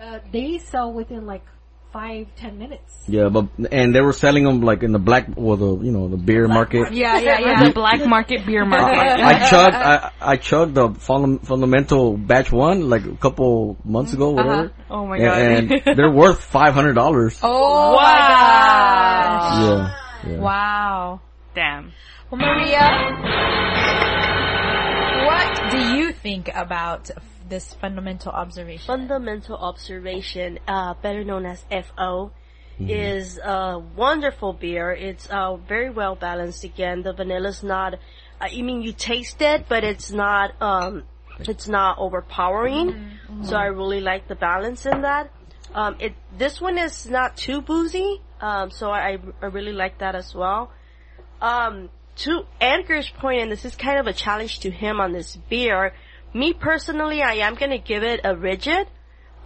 uh, 0.00 0.18
they 0.32 0.58
sell 0.58 0.92
within 0.92 1.26
like 1.26 1.44
five 1.92 2.26
ten 2.36 2.58
minutes. 2.58 3.04
Yeah, 3.08 3.28
but 3.28 3.48
and 3.72 3.94
they 3.94 4.00
were 4.00 4.12
selling 4.12 4.44
them 4.44 4.60
like 4.62 4.82
in 4.82 4.92
the 4.92 4.98
black 4.98 5.28
or 5.36 5.56
the 5.56 5.78
you 5.78 5.90
know 5.90 6.08
the 6.08 6.16
beer 6.16 6.46
market. 6.48 6.92
Yeah, 6.92 7.18
yeah, 7.18 7.38
yeah. 7.40 7.64
The 7.64 7.72
black 7.72 8.06
market 8.06 8.46
beer 8.46 8.64
market. 8.64 8.98
I 9.00 9.48
chugged 9.48 9.74
I, 9.74 10.10
I 10.20 10.36
chugged 10.36 10.74
the 10.74 10.90
funda- 10.94 11.44
fundamental 11.44 12.16
batch 12.16 12.52
one 12.52 12.88
like 12.88 13.04
a 13.04 13.16
couple 13.16 13.76
months 13.84 14.12
ago, 14.12 14.38
uh-huh. 14.38 14.46
whatever. 14.46 14.72
oh 14.90 15.06
my 15.06 15.18
god. 15.18 15.38
and 15.40 15.82
they're 15.98 16.10
worth 16.10 16.42
five 16.42 16.74
hundred 16.74 16.94
dollars. 16.94 17.38
Oh 17.42 17.94
Wow. 17.94 17.96
my 17.96 18.18
gosh. 18.28 19.62
Yeah, 19.62 20.30
yeah. 20.32 20.38
Wow. 20.40 21.20
Damn. 21.54 21.92
Well, 22.30 22.40
Maria, 22.40 22.86
what 25.26 25.70
do 25.72 25.96
you 25.96 26.12
think 26.12 26.48
about 26.54 27.10
this 27.50 27.74
fundamental 27.74 28.32
observation? 28.32 28.86
Fundamental 28.86 29.56
observation, 29.56 30.58
uh, 30.66 30.94
better 31.02 31.24
known 31.24 31.44
as 31.44 31.64
FO, 31.70 32.32
is 32.78 33.38
a 33.38 33.78
wonderful 33.78 34.54
beer. 34.54 34.90
It's 34.92 35.26
uh, 35.28 35.56
very 35.56 35.90
well 35.90 36.14
balanced. 36.14 36.64
Again, 36.64 37.02
the 37.02 37.12
vanilla's 37.12 37.62
not. 37.62 37.94
Uh, 37.94 37.98
I 38.40 38.62
mean, 38.62 38.80
you 38.80 38.92
taste 38.92 39.42
it, 39.42 39.66
but 39.68 39.84
it's 39.84 40.10
not. 40.10 40.60
Um, 40.62 41.04
it's 41.40 41.68
not 41.68 41.98
overpowering. 41.98 43.10
So 43.42 43.56
I 43.56 43.66
really 43.66 44.00
like 44.00 44.28
the 44.28 44.34
balance 44.34 44.86
in 44.86 45.02
that. 45.02 45.30
Um, 45.74 45.96
it 46.00 46.14
this 46.36 46.60
one 46.60 46.78
is 46.78 47.08
not 47.08 47.36
too 47.36 47.60
boozy. 47.60 48.20
Um, 48.40 48.70
so 48.70 48.90
I 48.90 49.18
I 49.42 49.46
really 49.46 49.72
like 49.72 49.98
that 49.98 50.14
as 50.14 50.34
well. 50.34 50.72
Um, 51.40 51.90
to 52.16 52.44
Edgar's 52.60 53.08
point, 53.08 53.42
and 53.42 53.52
this 53.52 53.64
is 53.64 53.74
kind 53.76 53.98
of 53.98 54.06
a 54.06 54.12
challenge 54.12 54.60
to 54.60 54.70
him 54.70 55.00
on 55.00 55.12
this 55.12 55.36
beer. 55.36 55.94
Me 56.32 56.52
personally, 56.52 57.22
I 57.22 57.34
am 57.46 57.54
gonna 57.54 57.78
give 57.78 58.02
it 58.02 58.20
a 58.24 58.36
rigid. 58.36 58.86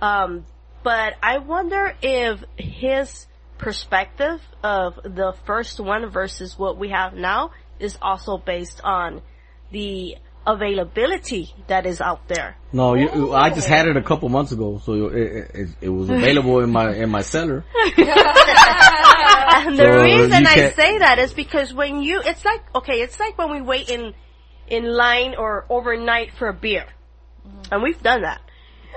Um, 0.01 0.45
but 0.83 1.15
I 1.23 1.39
wonder 1.39 1.95
if 2.03 2.45
his 2.57 3.27
perspective 3.57 4.41
of 4.63 4.97
the 5.03 5.35
first 5.47 5.81
one 5.81 6.11
versus 6.11 6.59
what 6.59 6.77
we 6.77 6.91
have 6.91 7.15
now 7.15 7.53
is 7.79 7.97
also 8.03 8.37
based 8.37 8.81
on 8.85 9.23
the 9.73 10.17
availability 10.47 11.55
that 11.69 11.87
is 11.87 12.03
out 12.03 12.29
there. 12.29 12.57
No, 12.71 12.95
you, 12.95 13.33
I 13.33 13.49
just 13.49 13.67
had 13.67 13.89
it 13.89 13.97
a 13.97 14.03
couple 14.03 14.29
months 14.29 14.53
ago, 14.53 14.79
so 14.85 15.07
it, 15.07 15.15
it, 15.15 15.51
it, 15.55 15.69
it 15.83 15.89
was 15.89 16.11
available 16.11 16.61
in 16.61 16.71
my 16.71 16.93
in 16.95 17.11
my 17.11 17.23
cellar. 17.23 17.65
And 19.67 19.79
the 19.79 19.85
So 19.85 20.03
reason 20.03 20.47
I 20.47 20.71
say 20.71 20.99
that 20.99 21.19
is 21.19 21.33
because 21.33 21.73
when 21.73 22.03
you, 22.03 22.21
it's 22.25 22.45
like, 22.45 22.63
okay, 22.75 23.01
it's 23.01 23.19
like 23.19 23.39
when 23.39 23.51
we 23.51 23.63
wait 23.63 23.89
in, 23.89 24.15
in 24.69 24.85
line 24.85 25.35
or 25.37 25.65
overnight 25.69 26.33
for 26.39 26.49
a 26.49 26.55
beer. 26.55 26.87
Mm-hmm. 27.47 27.75
And 27.75 27.83
we've 27.83 28.03
done 28.03 28.23
that. 28.23 28.41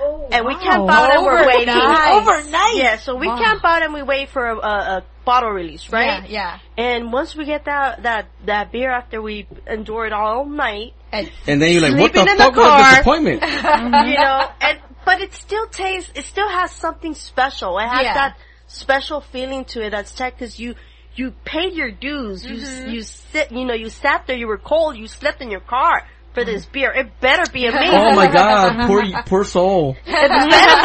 Oh, 0.00 0.28
and 0.30 0.46
we 0.46 0.54
camp 0.54 0.88
out 0.88 1.12
and 1.16 1.26
we're 1.26 1.44
waiting. 1.46 1.68
Overnight. 1.70 2.22
Overnight. 2.22 2.76
Yeah, 2.76 2.96
so 2.98 3.16
we 3.16 3.26
camp 3.26 3.64
out 3.64 3.82
and 3.82 3.92
we 3.92 4.02
wait 4.02 4.28
for 4.28 4.46
a, 4.46 4.56
a, 4.56 4.60
a 4.98 5.04
bottle 5.24 5.50
release, 5.50 5.90
right? 5.90 6.28
Yeah, 6.30 6.58
And 6.76 7.12
once 7.12 7.34
we 7.34 7.44
get 7.44 7.64
that, 7.64 8.04
that, 8.04 8.28
that 8.46 8.70
beer 8.70 8.90
after 8.92 9.20
we 9.20 9.48
endure 9.66 10.06
it 10.06 10.12
all 10.12 10.44
night, 10.46 10.94
yeah. 11.12 11.26
And 11.46 11.60
then 11.60 11.72
you're 11.72 11.82
like, 11.82 11.98
what 11.98 12.12
the 12.12 12.20
Sleeping 12.20 12.32
in 12.32 12.38
the 12.38 12.44
fuck 12.44 12.56
was 12.56 12.66
car. 12.66 12.90
disappointment? 12.90 13.42
you 13.42 14.16
know, 14.18 14.48
and, 14.60 14.78
but 15.04 15.20
it 15.20 15.32
still 15.34 15.66
tastes, 15.66 16.12
it 16.14 16.26
still 16.26 16.48
has 16.48 16.70
something 16.70 17.14
special. 17.14 17.78
It 17.78 17.88
has 17.88 18.02
Yeah. 18.04 18.14
that 18.14 18.38
special 18.68 19.20
feeling 19.22 19.64
to 19.64 19.82
it 19.82 19.90
that's 19.90 20.12
tech 20.12 20.38
cause 20.38 20.58
you, 20.60 20.74
you 21.18 21.32
paid 21.44 21.74
your 21.74 21.90
dues. 21.90 22.44
You, 22.44 22.56
Mm-hmm. 22.56 22.90
you 22.90 23.02
sit, 23.02 23.52
you 23.52 23.64
know, 23.64 23.74
you 23.74 23.88
sat 23.90 24.26
there, 24.26 24.36
you 24.36 24.46
were 24.46 24.58
cold, 24.58 24.96
you 24.96 25.08
slept 25.08 25.42
in 25.42 25.50
your 25.50 25.60
car 25.60 26.06
for 26.34 26.44
this 26.44 26.64
beer. 26.66 26.92
It 26.92 27.20
better 27.20 27.50
be 27.52 27.66
amazing. 27.72 27.94
oh 27.94 28.14
my 28.14 28.30
god, 28.30 28.86
poor 28.86 29.04
poor 29.26 29.44
soul. 29.44 29.96
It 30.06 30.12
better 30.12 30.34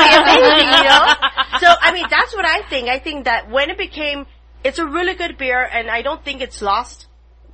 be 0.03 0.15
amazing, 0.23 0.67
you 0.77 0.83
know? 0.83 1.05
So, 1.59 1.67
I 1.81 1.91
mean, 1.93 2.05
that's 2.09 2.35
what 2.35 2.45
I 2.45 2.63
think. 2.67 2.89
I 2.89 2.99
think 2.99 3.25
that 3.25 3.49
when 3.49 3.69
it 3.69 3.77
became, 3.77 4.25
it's 4.63 4.79
a 4.79 4.85
really 4.85 5.13
good 5.13 5.37
beer 5.37 5.61
and 5.63 5.89
I 5.89 6.01
don't 6.01 6.23
think 6.23 6.41
it's 6.41 6.61
lost. 6.61 7.07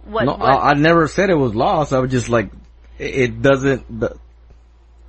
What, 0.06 0.26
No, 0.26 0.32
what 0.34 0.42
I, 0.42 0.70
I 0.70 0.74
never 0.76 1.08
said 1.08 1.30
it 1.30 1.36
was 1.36 1.54
lost. 1.54 1.92
I 1.94 2.00
was 2.00 2.12
just 2.12 2.30
like, 2.30 2.52
it, 2.98 3.16
it 3.16 3.42
doesn't, 3.42 4.00
the, 4.00 4.18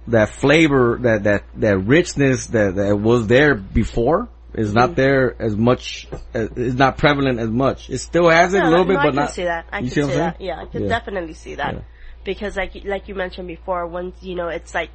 that 0.09 0.31
flavor, 0.31 0.99
that, 1.03 1.25
that, 1.25 1.45
that 1.57 1.79
richness 1.79 2.49
that, 2.49 2.75
that 2.75 2.99
was 2.99 3.27
there 3.29 3.55
before 3.55 4.29
is 4.55 4.73
not 4.75 4.95
there 4.97 5.35
as 5.41 5.57
much, 5.57 6.07
as, 6.35 6.49
is 6.57 6.75
not 6.75 6.99
prevalent 6.99 7.39
as 7.39 7.49
much. 7.49 7.89
It 7.91 7.99
still 7.99 8.29
has 8.29 8.53
it 8.55 8.59
No, 8.59 8.69
a 8.69 8.71
little 8.71 8.85
no, 8.85 8.93
bit, 8.93 8.99
I 8.99 9.03
but 9.05 9.09
can 9.11 9.17
not. 9.17 9.31
see 9.31 9.45
that. 9.45 9.67
I 9.73 9.79
you 9.79 9.83
can 9.85 9.91
see 9.91 10.03
see, 10.03 10.17
that. 10.17 10.37
saying? 10.39 10.49
Yeah, 10.49 10.61
I 10.63 10.67
can 10.67 10.83
Yeah. 10.83 10.89
definitely 10.89 11.35
see 11.35 11.55
that. 11.57 11.75
Yeah. 11.75 11.81
Because 12.25 12.57
like 12.57 12.75
you- 12.75 12.91
like 12.91 13.09
you 13.09 13.15
mentioned 13.15 13.49
before, 13.49 13.87
once 13.87 14.23
you 14.23 14.35
know 14.35 14.49
it's 14.49 14.75
like 14.75 14.91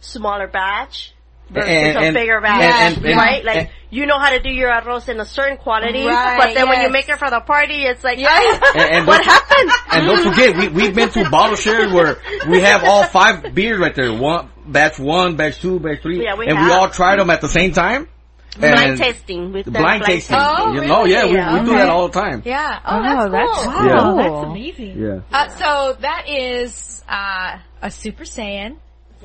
smaller 0.00 0.46
batch 0.48 1.12
versus 1.50 1.70
And- 1.70 2.16
a 2.16 2.18
bigger 2.18 2.40
batch, 2.40 2.62
and- 2.62 2.96
and- 2.96 3.06
and- 3.06 3.16
right? 3.16 3.44
Like 3.44 3.56
and- 3.56 3.68
you 3.90 4.06
know 4.06 4.18
how 4.18 4.30
to 4.30 4.40
do 4.40 4.50
your 4.50 4.70
arroz 4.70 5.08
in 5.08 5.20
a 5.20 5.24
certain 5.24 5.56
quantity, 5.56 6.04
Right, 6.06 6.38
but 6.38 6.54
then 6.54 6.68
when 6.68 6.80
you 6.82 6.90
make 6.90 7.08
it 7.08 7.18
for 7.18 7.30
the 7.30 7.40
party, 7.40 7.84
it's 7.84 8.02
like, 8.02 8.18
Yeah. 8.18 8.28
"Ah, 8.30 8.72
And- 8.74 8.82
and 8.90 9.06
what 9.06 9.18
don't- 9.18 9.26
happened? 9.26 9.70
And 9.92 10.06
don't 10.06 10.32
forget, 10.34 10.56
we, 10.56 10.68
we've 10.68 10.94
been 10.94 11.10
to 11.10 11.30
bottle 11.30 11.56
shares 11.56 11.92
where 11.92 12.18
we 12.48 12.60
have 12.60 12.82
all 12.84 13.04
five 13.04 13.54
beers 13.54 13.78
right 13.78 13.94
there. 13.94 14.12
One, 14.12 14.48
batch 14.66 14.98
one, 14.98 15.36
batch 15.36 15.60
two, 15.60 15.78
batch 15.78 16.02
three. 16.02 16.24
Yeah, 16.24 16.34
we 16.34 16.46
and 16.48 16.58
have. 16.58 16.66
we 16.66 16.72
all 16.72 16.88
tried 16.88 17.18
them 17.20 17.30
at 17.30 17.40
the 17.40 17.48
same 17.48 17.72
time. 17.72 18.08
Blind 18.60 18.90
And- 18.92 18.98
tasting 18.98 19.52
with 19.52 19.64
The 19.66 19.70
the 19.72 19.78
blind 19.78 20.04
tasting. 20.04 20.36
Oh, 20.40 20.72
you 20.72 20.86
know, 20.86 21.04
yeah, 21.04 21.26
we, 21.26 21.34
Yeah, 21.34 21.52
we 21.60 21.64
do 21.66 21.70
okay. 21.72 21.78
that 21.80 21.88
all 21.88 22.08
the 22.08 22.20
time. 22.20 22.42
Yeah. 22.44 22.80
Oh, 22.84 22.98
Oh, 22.98 23.02
that's 23.02 23.32
that's 23.32 23.64
cool. 23.64 23.72
cool. 23.72 23.86
Yeah. 23.86 24.00
Oh, 24.00 24.16
that's 24.16 24.46
amazing. 24.50 25.02
Yeah. 25.02 25.20
Uh, 25.32 25.48
so 25.50 25.96
that 26.00 26.24
is 26.28 27.02
uh, 27.08 27.58
a 27.82 27.90
Super 27.90 28.24
Saiyan, 28.24 28.76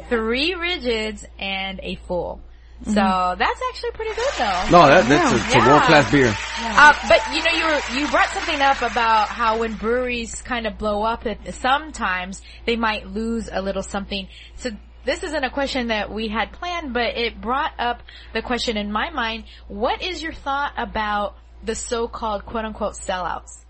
three 0.10 0.54
rigids, 0.56 1.26
and 1.40 1.80
a 1.84 1.96
full. 1.96 2.42
So 2.86 2.94
that's 2.94 3.62
actually 3.70 3.92
pretty 3.92 4.16
good 4.16 4.34
though. 4.38 4.66
No, 4.72 4.88
that, 4.88 5.06
that's 5.10 5.34
a, 5.34 5.36
it's 5.36 5.54
a 5.54 5.58
Yeah. 5.58 5.68
world 5.68 5.84
class 5.84 6.10
beer. 6.12 6.34
Uh, 6.62 6.94
but 7.10 7.20
you 7.36 7.44
know, 7.44 7.52
you 7.52 7.66
were, 7.66 8.00
you 8.00 8.08
brought 8.10 8.30
something 8.30 8.62
up 8.62 8.82
about 8.82 9.28
how 9.28 9.60
when 9.60 9.74
breweries 9.76 10.42
kind 10.42 10.66
of 10.66 10.78
blow 10.78 11.04
up, 11.04 11.24
that 11.26 11.54
sometimes 11.56 12.42
they 12.66 12.78
might 12.78 13.06
lose 13.06 13.50
a 13.52 13.62
little 13.62 13.84
something. 13.84 14.30
So 14.56 14.72
this 15.06 15.24
isn't 15.24 15.44
a 15.44 15.50
question 15.50 15.88
that 15.88 16.12
we 16.12 16.28
had 16.28 16.52
planned, 16.52 16.94
but 16.94 17.18
it 17.18 17.40
brought 17.40 17.72
up 17.80 18.02
the 18.34 18.42
question 18.42 18.78
in 18.78 18.92
my 18.92 19.10
mind, 19.10 19.46
what 19.68 20.02
is 20.02 20.22
your 20.22 20.34
thought 20.34 20.74
about 20.78 21.36
the 21.64 21.76
so-called 21.76 22.46
quote 22.46 22.66
unquote 22.66 22.94
sellouts? 22.94 23.66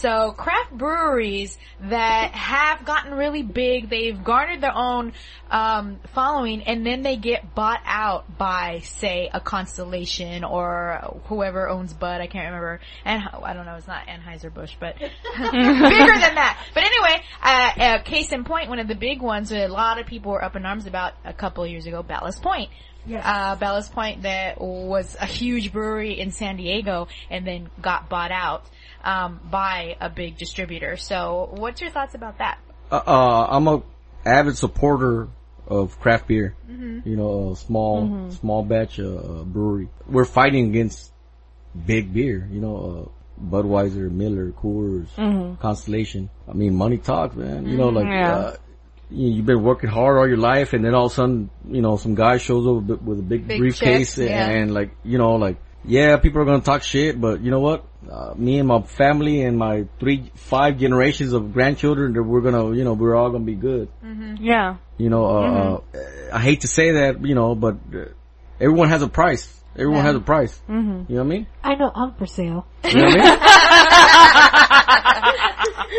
So 0.00 0.32
craft 0.32 0.72
breweries 0.72 1.58
that 1.82 2.32
have 2.32 2.86
gotten 2.86 3.12
really 3.12 3.42
big, 3.42 3.90
they've 3.90 4.24
garnered 4.24 4.62
their 4.62 4.74
own 4.74 5.12
um, 5.50 6.00
following, 6.14 6.62
and 6.62 6.86
then 6.86 7.02
they 7.02 7.16
get 7.16 7.54
bought 7.54 7.82
out 7.84 8.38
by, 8.38 8.80
say, 8.82 9.28
a 9.30 9.40
Constellation 9.40 10.42
or 10.42 11.20
whoever 11.26 11.68
owns 11.68 11.92
Bud. 11.92 12.22
I 12.22 12.28
can't 12.28 12.46
remember. 12.46 12.80
And 13.04 13.22
I 13.42 13.52
don't 13.52 13.66
know, 13.66 13.74
it's 13.74 13.86
not 13.86 14.06
Anheuser 14.06 14.52
Busch, 14.52 14.74
but 14.80 14.98
bigger 14.98 15.10
than 15.10 16.34
that. 16.34 16.66
But 16.72 16.82
anyway, 16.82 17.22
uh, 17.42 17.70
uh, 17.76 18.02
case 18.02 18.32
in 18.32 18.44
point, 18.44 18.70
one 18.70 18.78
of 18.78 18.88
the 18.88 18.94
big 18.94 19.20
ones 19.20 19.50
that 19.50 19.68
a 19.68 19.72
lot 19.72 20.00
of 20.00 20.06
people 20.06 20.32
were 20.32 20.42
up 20.42 20.56
in 20.56 20.64
arms 20.64 20.86
about 20.86 21.12
a 21.26 21.34
couple 21.34 21.62
of 21.62 21.70
years 21.70 21.84
ago, 21.84 22.02
Ballast 22.02 22.40
Point. 22.40 22.70
Yes. 23.04 23.22
Uh, 23.26 23.56
Ballast 23.56 23.92
Point 23.92 24.22
that 24.22 24.60
was 24.60 25.14
a 25.20 25.26
huge 25.26 25.72
brewery 25.72 26.18
in 26.18 26.30
San 26.30 26.56
Diego 26.56 27.08
and 27.28 27.46
then 27.46 27.70
got 27.82 28.08
bought 28.08 28.30
out 28.30 28.64
um, 29.04 29.40
by 29.50 29.96
a 30.00 30.08
big 30.10 30.36
distributor. 30.38 30.96
So, 30.96 31.48
what's 31.52 31.80
your 31.80 31.90
thoughts 31.90 32.14
about 32.14 32.38
that? 32.38 32.58
Uh, 32.90 33.02
uh, 33.06 33.46
I'm 33.50 33.66
a 33.68 33.82
avid 34.24 34.56
supporter 34.56 35.28
of 35.66 35.98
craft 36.00 36.26
beer. 36.28 36.56
You 36.68 37.16
know, 37.16 37.50
a 37.52 37.56
small, 37.56 38.30
small 38.32 38.64
batch 38.64 38.98
uh, 38.98 39.44
brewery. 39.44 39.88
We're 40.08 40.24
fighting 40.24 40.68
against 40.70 41.12
big 41.86 42.12
beer. 42.12 42.48
You 42.50 42.60
know, 42.60 42.76
uh, 43.08 43.42
Budweiser, 43.42 44.10
Miller, 44.10 44.50
Coors, 44.52 45.06
Constellation. 45.60 46.28
I 46.48 46.52
mean, 46.52 46.74
money 46.74 46.98
talks, 46.98 47.36
man. 47.36 47.66
You 47.66 47.76
know, 47.78 47.88
like 47.88 48.06
Yeah. 48.06 48.36
uh, 48.36 48.56
you, 49.10 49.30
you've 49.30 49.46
been 49.46 49.62
working 49.62 49.88
hard 49.90 50.18
all 50.18 50.28
your 50.28 50.36
life, 50.36 50.72
and 50.72 50.84
then 50.84 50.94
all 50.94 51.06
of 51.06 51.12
a 51.12 51.14
sudden, 51.14 51.50
you 51.68 51.80
know, 51.82 51.96
some 51.96 52.14
guy 52.14 52.38
shows 52.38 52.66
up 52.66 53.00
with, 53.02 53.18
a 53.18 53.22
big, 53.22 53.46
Big 53.48 53.58
briefcase, 53.58 54.16
check, 54.16 54.28
yeah. 54.28 54.48
and 54.48 54.72
like, 54.74 54.90
you 55.04 55.18
know, 55.18 55.34
like, 55.36 55.56
yeah, 55.84 56.16
people 56.18 56.42
are 56.42 56.44
gonna 56.44 56.62
talk 56.62 56.82
shit, 56.82 57.20
but 57.20 57.40
you 57.40 57.50
know 57.50 57.60
what? 57.60 57.84
Uh, 58.10 58.32
me 58.36 58.58
and 58.58 58.66
my 58.66 58.82
family 58.82 59.42
and 59.42 59.58
my 59.58 59.86
three, 59.98 60.30
five 60.34 60.78
generations 60.78 61.32
of 61.32 61.52
grandchildren, 61.52 62.14
we're 62.26 62.40
gonna, 62.40 62.74
you 62.74 62.84
know, 62.84 62.94
we're 62.94 63.14
all 63.14 63.30
gonna 63.30 63.44
be 63.44 63.54
good. 63.54 63.88
Yeah. 64.40 64.76
You 64.98 65.10
know, 65.10 65.24
uh, 65.24 65.80
uh, 65.96 66.00
I 66.32 66.40
hate 66.40 66.62
to 66.62 66.68
say 66.68 66.92
that, 66.92 67.24
you 67.24 67.34
know, 67.34 67.54
but 67.54 67.76
uh, 67.94 68.06
everyone 68.60 68.88
has 68.88 69.02
a 69.02 69.08
price. 69.08 69.56
Everyone 69.76 70.04
has 70.04 70.16
a 70.16 70.20
price. 70.20 70.60
Mm-hmm. 70.68 71.12
You 71.12 71.18
know 71.18 71.24
what 71.24 71.32
I 71.32 71.36
mean? 71.36 71.46
I 71.62 71.74
know 71.76 71.92
I'm 71.94 72.14
for 72.14 72.26
sale. 72.26 72.66
You 72.84 72.94
know 72.94 73.04
what 73.04 73.20
I 73.20 74.40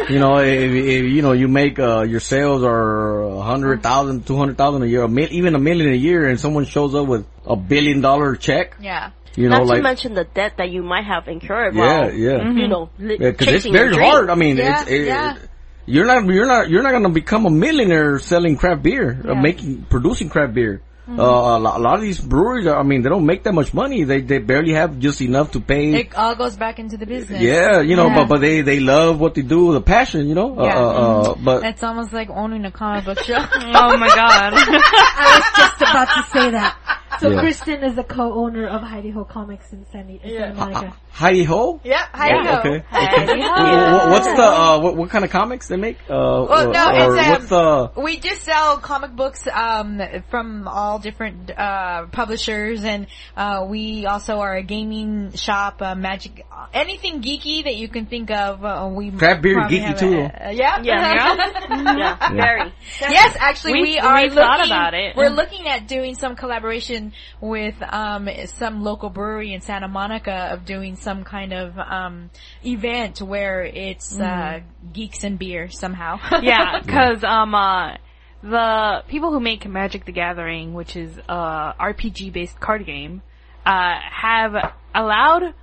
mean? 0.07 0.09
you 0.09 0.19
know, 0.19 0.39
if, 0.39 0.71
if 0.71 1.05
you 1.05 1.21
know 1.21 1.31
you 1.31 1.47
make 1.47 1.79
uh, 1.79 2.01
your 2.01 2.19
sales 2.19 2.63
are 2.63 3.21
a 3.21 3.41
hundred 3.41 3.81
thousand, 3.81 4.27
two 4.27 4.35
hundred 4.35 4.57
thousand 4.57 4.83
a 4.83 4.87
year, 4.87 5.03
a 5.03 5.07
mil- 5.07 5.31
even 5.31 5.55
a 5.55 5.59
million 5.59 5.93
a 5.93 5.95
year, 5.95 6.27
and 6.27 6.39
someone 6.39 6.65
shows 6.65 6.93
up 6.95 7.07
with 7.07 7.25
a 7.45 7.55
billion 7.55 8.01
dollar 8.01 8.35
check, 8.35 8.75
Yeah. 8.81 9.11
you 9.35 9.49
know, 9.49 9.57
Not 9.57 9.67
like 9.67 9.77
to 9.77 9.83
mention 9.83 10.13
the 10.13 10.25
debt 10.25 10.53
that 10.57 10.69
you 10.69 10.83
might 10.83 11.05
have 11.05 11.27
incurred 11.27 11.75
yeah, 11.75 11.81
while, 12.01 12.13
yeah, 12.13 12.49
you 12.51 12.67
know, 12.67 12.89
li- 12.99 13.17
yeah, 13.19 13.31
because 13.31 13.47
it's 13.47 13.55
chasing 13.63 13.73
your 13.73 13.83
very 13.85 13.93
dream. 13.95 14.09
hard. 14.09 14.29
I 14.29 14.35
mean, 14.35 14.57
Yeah, 14.57 14.81
it's 14.81 14.91
it, 14.91 15.05
yeah. 15.07 15.37
you're 15.85 16.05
not 16.05 16.25
you're 16.25 16.45
not 16.47 16.69
you're 16.69 16.83
not 16.83 16.91
going 16.91 17.03
to 17.03 17.09
become 17.09 17.45
a 17.45 17.49
millionaire 17.49 18.19
selling 18.19 18.55
craft 18.57 18.83
beer, 18.83 19.19
uh, 19.27 19.33
making 19.35 19.83
producing 19.89 20.29
craft 20.29 20.53
beer. 20.53 20.81
Mm-hmm. 21.09 21.19
Uh, 21.19 21.23
a, 21.23 21.59
lot, 21.59 21.79
a 21.79 21.81
lot 21.81 21.95
of 21.95 22.01
these 22.01 22.21
breweries, 22.21 22.67
are, 22.67 22.77
I 22.79 22.83
mean, 22.83 23.01
they 23.01 23.09
don't 23.09 23.25
make 23.25 23.43
that 23.43 23.53
much 23.53 23.73
money. 23.73 24.03
They 24.03 24.21
they 24.21 24.37
barely 24.37 24.73
have 24.73 24.99
just 24.99 25.19
enough 25.19 25.51
to 25.53 25.59
pay. 25.59 25.91
It 25.95 26.15
all 26.15 26.35
goes 26.35 26.55
back 26.55 26.77
into 26.77 26.95
the 26.95 27.07
business. 27.07 27.41
yeah, 27.41 27.81
you 27.81 27.95
know, 27.95 28.05
Yeah. 28.07 28.15
but 28.17 28.29
but 28.29 28.39
they 28.41 28.61
they 28.61 28.79
love 28.79 29.19
what 29.19 29.33
they 29.33 29.41
do, 29.41 29.73
the 29.73 29.81
passion, 29.81 30.29
you 30.29 30.35
know. 30.35 30.55
Yeah. 30.63 30.77
Uh, 30.77 30.79
uh, 30.79 31.21
uh, 31.31 31.35
but 31.43 31.63
It's 31.65 31.81
almost 31.83 32.13
like 32.13 32.29
owning 32.29 32.63
a 32.65 32.71
comic 32.71 33.05
book 33.05 33.19
show. 33.23 33.33
Oh 33.73 33.97
my 33.97 34.07
god. 34.13 34.53
I 34.55 35.37
was 35.41 35.57
just 35.57 35.81
about 35.81 36.07
to 36.15 36.23
say 36.31 36.51
that. 36.51 37.00
So 37.21 37.29
Yeah. 37.29 37.39
Kristen 37.39 37.83
is 37.83 37.93
the 37.95 38.03
co-owner 38.03 38.65
of 38.65 38.81
Hi 38.81 38.99
De 39.01 39.11
Ho 39.11 39.23
Comics 39.23 39.71
in 39.71 39.85
San, 39.91 40.09
in 40.09 40.19
Santa 40.27 40.55
Monica. 40.55 40.93
Hi 41.11 41.33
De 41.33 41.43
Ho. 41.43 41.79
yep, 41.83 41.99
how 42.13 42.27
you 42.29 42.35
Oh, 42.39 42.43
go? 42.43 42.51
okay. 42.71 42.83
Hi 42.89 43.25
De 43.25 43.41
Ho. 43.43 43.47
Wh- 43.47 44.07
wh- 44.07 44.09
What's 44.11 44.25
the 44.25 44.41
uh, 44.43 44.79
what, 44.79 44.97
what 44.97 45.09
kind 45.11 45.23
of 45.23 45.29
comics 45.29 45.67
they 45.67 45.77
make? 45.77 45.97
Uh, 46.09 46.47
Well, 46.49 46.71
no, 46.71 46.87
or 46.89 47.15
it's, 47.15 47.23
um, 47.27 47.31
what's 47.31 47.49
the 47.49 47.91
We 48.01 48.17
just 48.17 48.41
sell 48.41 48.77
comic 48.77 49.11
books 49.15 49.47
um, 49.53 50.01
from 50.31 50.67
all 50.67 50.97
different 50.97 51.51
uh, 51.55 52.07
publishers, 52.11 52.83
and 52.83 53.05
uh, 53.37 53.65
we 53.69 54.07
also 54.07 54.39
are 54.39 54.55
a 54.55 54.63
gaming 54.63 55.33
shop, 55.35 55.79
uh, 55.83 55.93
magic, 55.93 56.43
anything 56.73 57.21
geeky 57.21 57.65
that 57.65 57.75
you 57.75 57.87
can 57.87 58.07
think 58.07 58.31
of. 58.31 58.65
Uh, 58.65 58.89
we 58.91 59.11
craft 59.11 59.43
beer 59.43 59.61
geeky 59.61 59.81
have 59.81 59.99
too, 59.99 60.17
a- 60.17 60.47
uh, 60.47 60.49
yeah, 60.49 60.79
Yeah. 60.81 61.35
yeah, 61.69 62.33
very. 62.33 62.73
Yes, 62.99 63.37
actually, 63.39 63.73
we, 63.73 63.81
We- 63.83 63.99
are 63.99 64.15
we 64.15 64.21
looking, 64.23 64.37
thought 64.37 64.65
about 64.65 64.93
it. 64.95 65.15
We're 65.15 65.29
looking 65.29 65.67
at 65.67 65.87
doing 65.87 66.15
some 66.15 66.35
collaboration 66.35 67.10
with 67.39 67.75
um, 67.81 68.29
some 68.45 68.83
local 68.83 69.09
brewery 69.09 69.53
in 69.53 69.61
Santa 69.61 69.87
Monica 69.87 70.49
of 70.51 70.65
doing 70.65 70.95
some 70.95 71.23
kind 71.23 71.53
of 71.53 71.77
um, 71.77 72.29
event 72.65 73.21
where 73.21 73.63
it's 73.63 74.19
uh, 74.19 74.59
geeks 74.93 75.23
and 75.23 75.37
beer 75.39 75.69
somehow. 75.69 76.19
yeah, 76.41 76.79
because 76.85 77.23
um, 77.23 77.55
uh, 77.55 77.95
the 78.43 79.03
people 79.07 79.31
who 79.31 79.39
make 79.39 79.67
Magic 79.67 80.05
the 80.05 80.11
Gathering, 80.11 80.73
which 80.73 80.95
is 80.95 81.17
a 81.17 81.73
RPG 81.79 82.33
based 82.33 82.59
card 82.59 82.85
game, 82.85 83.21
uh, 83.65 83.95
have 84.11 84.73
allowed 84.93 85.53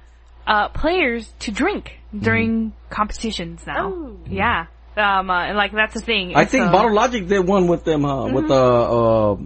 uh, 0.47 0.69
players 0.69 1.33
to 1.41 1.51
drink 1.51 1.99
during 2.17 2.73
competitions 2.91 3.67
now. 3.67 3.93
Oh. 3.93 4.17
Yeah. 4.27 4.67
Um, 4.97 5.31
uh, 5.31 5.45
and 5.45 5.57
like 5.57 5.73
that's 5.73 5.95
the 5.95 6.01
thing. 6.01 6.35
I 6.35 6.41
And 6.43 6.51
think 6.51 6.73
Bottle 6.73 6.93
Logic 6.93 7.27
did 7.27 7.47
one 7.47 7.69
with 7.69 7.85
them, 7.85 8.03
huh? 8.03 8.31
With 8.33 8.49
the 8.49 8.55
uh, 8.55 9.37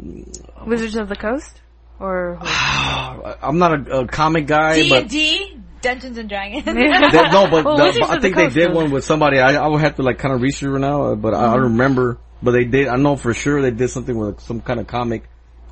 Wizards 0.65 0.97
of 0.97 1.09
the 1.09 1.17
Coast, 1.17 1.61
or 2.03 2.39
I'm 2.43 3.59
not 3.59 3.89
a, 3.89 4.01
a 4.01 4.07
comic 4.09 4.47
guy, 4.47 4.83
D 4.83 4.89
but 4.91 5.03
and 5.03 5.11
D, 5.11 5.59
Dungeons 5.81 6.19
and 6.19 6.29
Dragons. 6.29 6.65
They- 6.67 6.73
no, 6.73 7.49
but 7.49 7.65
Well, 7.65 7.77
the- 7.77 7.85
Wizards 7.85 8.07
I 8.11 8.17
of 8.17 8.23
the 8.23 8.29
think 8.29 8.37
they 8.37 8.49
did 8.49 8.69
was- 8.69 8.77
one 8.77 8.91
with 8.91 9.05
somebody. 9.05 9.39
I, 9.39 9.55
I 9.55 9.67
would 9.69 9.81
have 9.81 9.97
to 9.97 10.03
like 10.03 10.19
kind 10.19 10.35
of 10.35 10.41
research 10.43 10.75
it 10.75 10.79
now, 10.79 11.15
but 11.15 11.35
I, 11.35 11.51
I 11.51 11.55
don't 11.55 11.63
remember. 11.75 12.19
But 12.43 12.51
they 12.53 12.65
did. 12.65 12.89
I 12.89 12.97
know 12.97 13.15
for 13.17 13.33
sure 13.35 13.63
they 13.63 13.71
did 13.71 13.89
something 13.91 14.17
with 14.19 14.41
some 14.41 14.61
kind 14.61 14.81
of 14.81 14.89
comic 14.89 15.23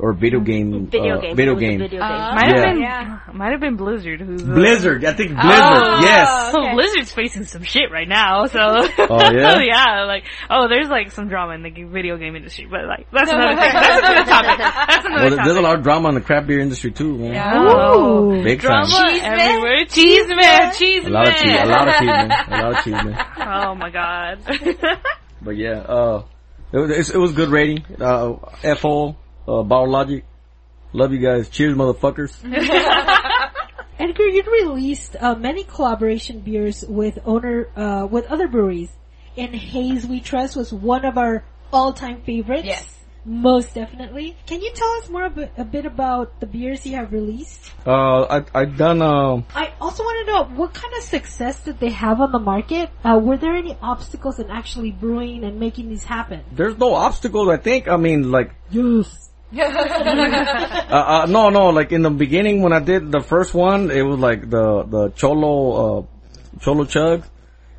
or 0.00 0.12
video 0.14 0.40
game. 0.40 0.86
Video 0.86 1.16
uh, 1.16 1.20
game. 1.20 1.36
Video 1.36 1.52
It 1.52 1.54
was 1.54 1.62
a 1.62 1.66
game. 1.66 1.82
Uh, 1.82 1.86
game. 1.88 2.00
might 2.34 2.46
have 2.46 2.64
been 2.64 2.80
Yeah. 2.80 3.18
might 3.32 3.52
have 3.52 3.60
been 3.60 3.76
Blizzard 3.76 4.20
who's 4.20 4.42
uh, 4.42 4.46
Blizzard. 4.46 5.04
I 5.04 5.12
think 5.12 5.30
Blizzard. 5.32 5.84
Oh. 5.86 6.00
yes. 6.00 6.52
So 6.52 6.58
Blizzard's 6.74 7.12
facing 7.12 7.44
some 7.44 7.62
shit 7.62 7.90
right 7.90 8.08
now, 8.08 8.46
so 8.46 8.58
Oh, 8.60 8.86
yeah? 9.32 9.60
yeah, 9.60 10.04
like 10.04 10.24
oh, 10.48 10.68
there's 10.68 10.88
like 10.88 11.12
some 11.12 11.28
drama 11.28 11.54
in 11.54 11.62
the 11.62 11.70
video 11.84 12.16
game 12.16 12.34
industry, 12.36 12.66
but 12.70 12.86
like 12.86 13.06
that's 13.12 13.30
another 13.30 13.54
thing. 13.60 13.72
That's 13.72 13.98
another 14.08 14.24
topic. 14.30 14.58
That's 14.58 15.06
another 15.06 15.22
Well, 15.22 15.30
topic. 15.30 15.44
there's 15.44 15.56
a 15.56 15.60
lot 15.62 15.76
of 15.78 15.82
drama 15.84 16.08
in 16.08 16.14
the 16.16 16.20
craft 16.20 16.46
beer 16.46 16.60
industry 16.60 16.90
too, 16.92 17.16
man. 17.18 17.32
Yeah. 17.34 17.52
Oh, 17.54 18.42
Big 18.42 18.60
drama 18.60 18.86
time. 18.86 19.10
Cheese 19.12 19.22
man? 19.22 19.38
everywhere. 19.38 19.84
Cheese 19.86 20.28
man, 20.28 20.72
cheese 20.74 21.04
A 21.06 21.10
lot 21.10 21.28
of 21.28 21.34
cheese. 21.34 21.44
man. 21.46 21.66
A 21.66 21.70
lot 21.70 21.88
of 21.88 21.94
cheese, 21.94 22.06
man. 22.06 22.30
A 22.30 22.62
lot 22.62 22.72
of 22.78 22.84
cheese, 22.84 22.92
man. 23.04 23.26
Oh 23.38 23.74
my 23.74 23.90
god. 23.90 24.38
But 25.42 25.56
yeah, 25.56 25.78
uh, 25.80 26.24
it 26.70 26.76
was, 26.78 27.10
it 27.10 27.16
was 27.16 27.32
good 27.32 27.48
rating. 27.48 27.82
Uh, 27.98 28.34
FO, 28.76 29.16
uh, 29.48 29.62
Bottle 29.62 29.90
Logic. 29.90 30.24
Love 30.92 31.12
you 31.12 31.18
guys. 31.18 31.48
Cheers, 31.48 31.76
motherfuckers. 31.76 32.34
Edgar, 33.98 34.26
you 34.28 34.42
released 34.42 35.14
uh, 35.20 35.34
many 35.34 35.62
collaboration 35.64 36.40
beers 36.40 36.84
with 36.88 37.18
owner 37.24 37.68
uh, 37.76 38.06
with 38.10 38.24
other 38.26 38.48
breweries, 38.48 38.90
and 39.36 39.54
Haze 39.54 40.06
We 40.06 40.20
Trust 40.20 40.56
was 40.56 40.72
one 40.72 41.04
of 41.04 41.18
our 41.18 41.44
all-time 41.72 42.22
favorites. 42.22 42.64
Yes. 42.64 42.96
most 43.26 43.74
definitely. 43.74 44.34
Can 44.46 44.62
you 44.62 44.72
tell 44.72 44.88
us 45.02 45.10
more 45.10 45.26
a 45.26 45.30
bit, 45.30 45.52
a 45.58 45.64
bit 45.64 45.84
about 45.84 46.40
the 46.40 46.46
beers 46.46 46.86
you 46.86 46.96
have 46.96 47.12
released? 47.12 47.70
Uh, 47.86 48.22
I, 48.22 48.60
I 48.62 48.64
done, 48.64 49.02
uh, 49.02 49.42
I 49.54 49.74
also 49.80 50.02
want 50.02 50.26
to 50.26 50.32
know 50.32 50.56
what 50.56 50.72
kind 50.72 50.94
of 50.96 51.02
success 51.02 51.60
did 51.62 51.78
they 51.78 51.90
have 51.90 52.20
on 52.22 52.32
the 52.32 52.38
market? 52.38 52.88
Uh, 53.04 53.18
were 53.22 53.36
there 53.36 53.54
any 53.54 53.76
obstacles 53.82 54.38
in 54.38 54.50
actually 54.50 54.90
brewing 54.92 55.44
and 55.44 55.60
making 55.60 55.90
these 55.90 56.04
happen? 56.04 56.42
there's 56.52 56.78
no 56.78 56.94
obstacles, 56.94 57.48
I 57.50 57.58
think. 57.58 57.86
I 57.86 57.96
mean, 57.98 58.30
like, 58.32 58.52
Yes. 58.70 59.29
uh, 59.58 60.92
uh, 60.92 61.26
no, 61.28 61.48
no, 61.50 61.70
like 61.70 61.92
in 61.92 62.02
the 62.02 62.10
beginning 62.10 62.62
when 62.62 62.72
I 62.72 62.80
did 62.80 63.10
the 63.10 63.20
first 63.20 63.52
one, 63.54 63.90
it 63.90 64.02
was 64.02 64.18
like 64.18 64.48
the, 64.48 64.84
the 64.84 65.08
Cholo, 65.10 66.00
uh, 66.00 66.02
Cholo 66.60 66.84
Chug. 66.84 67.24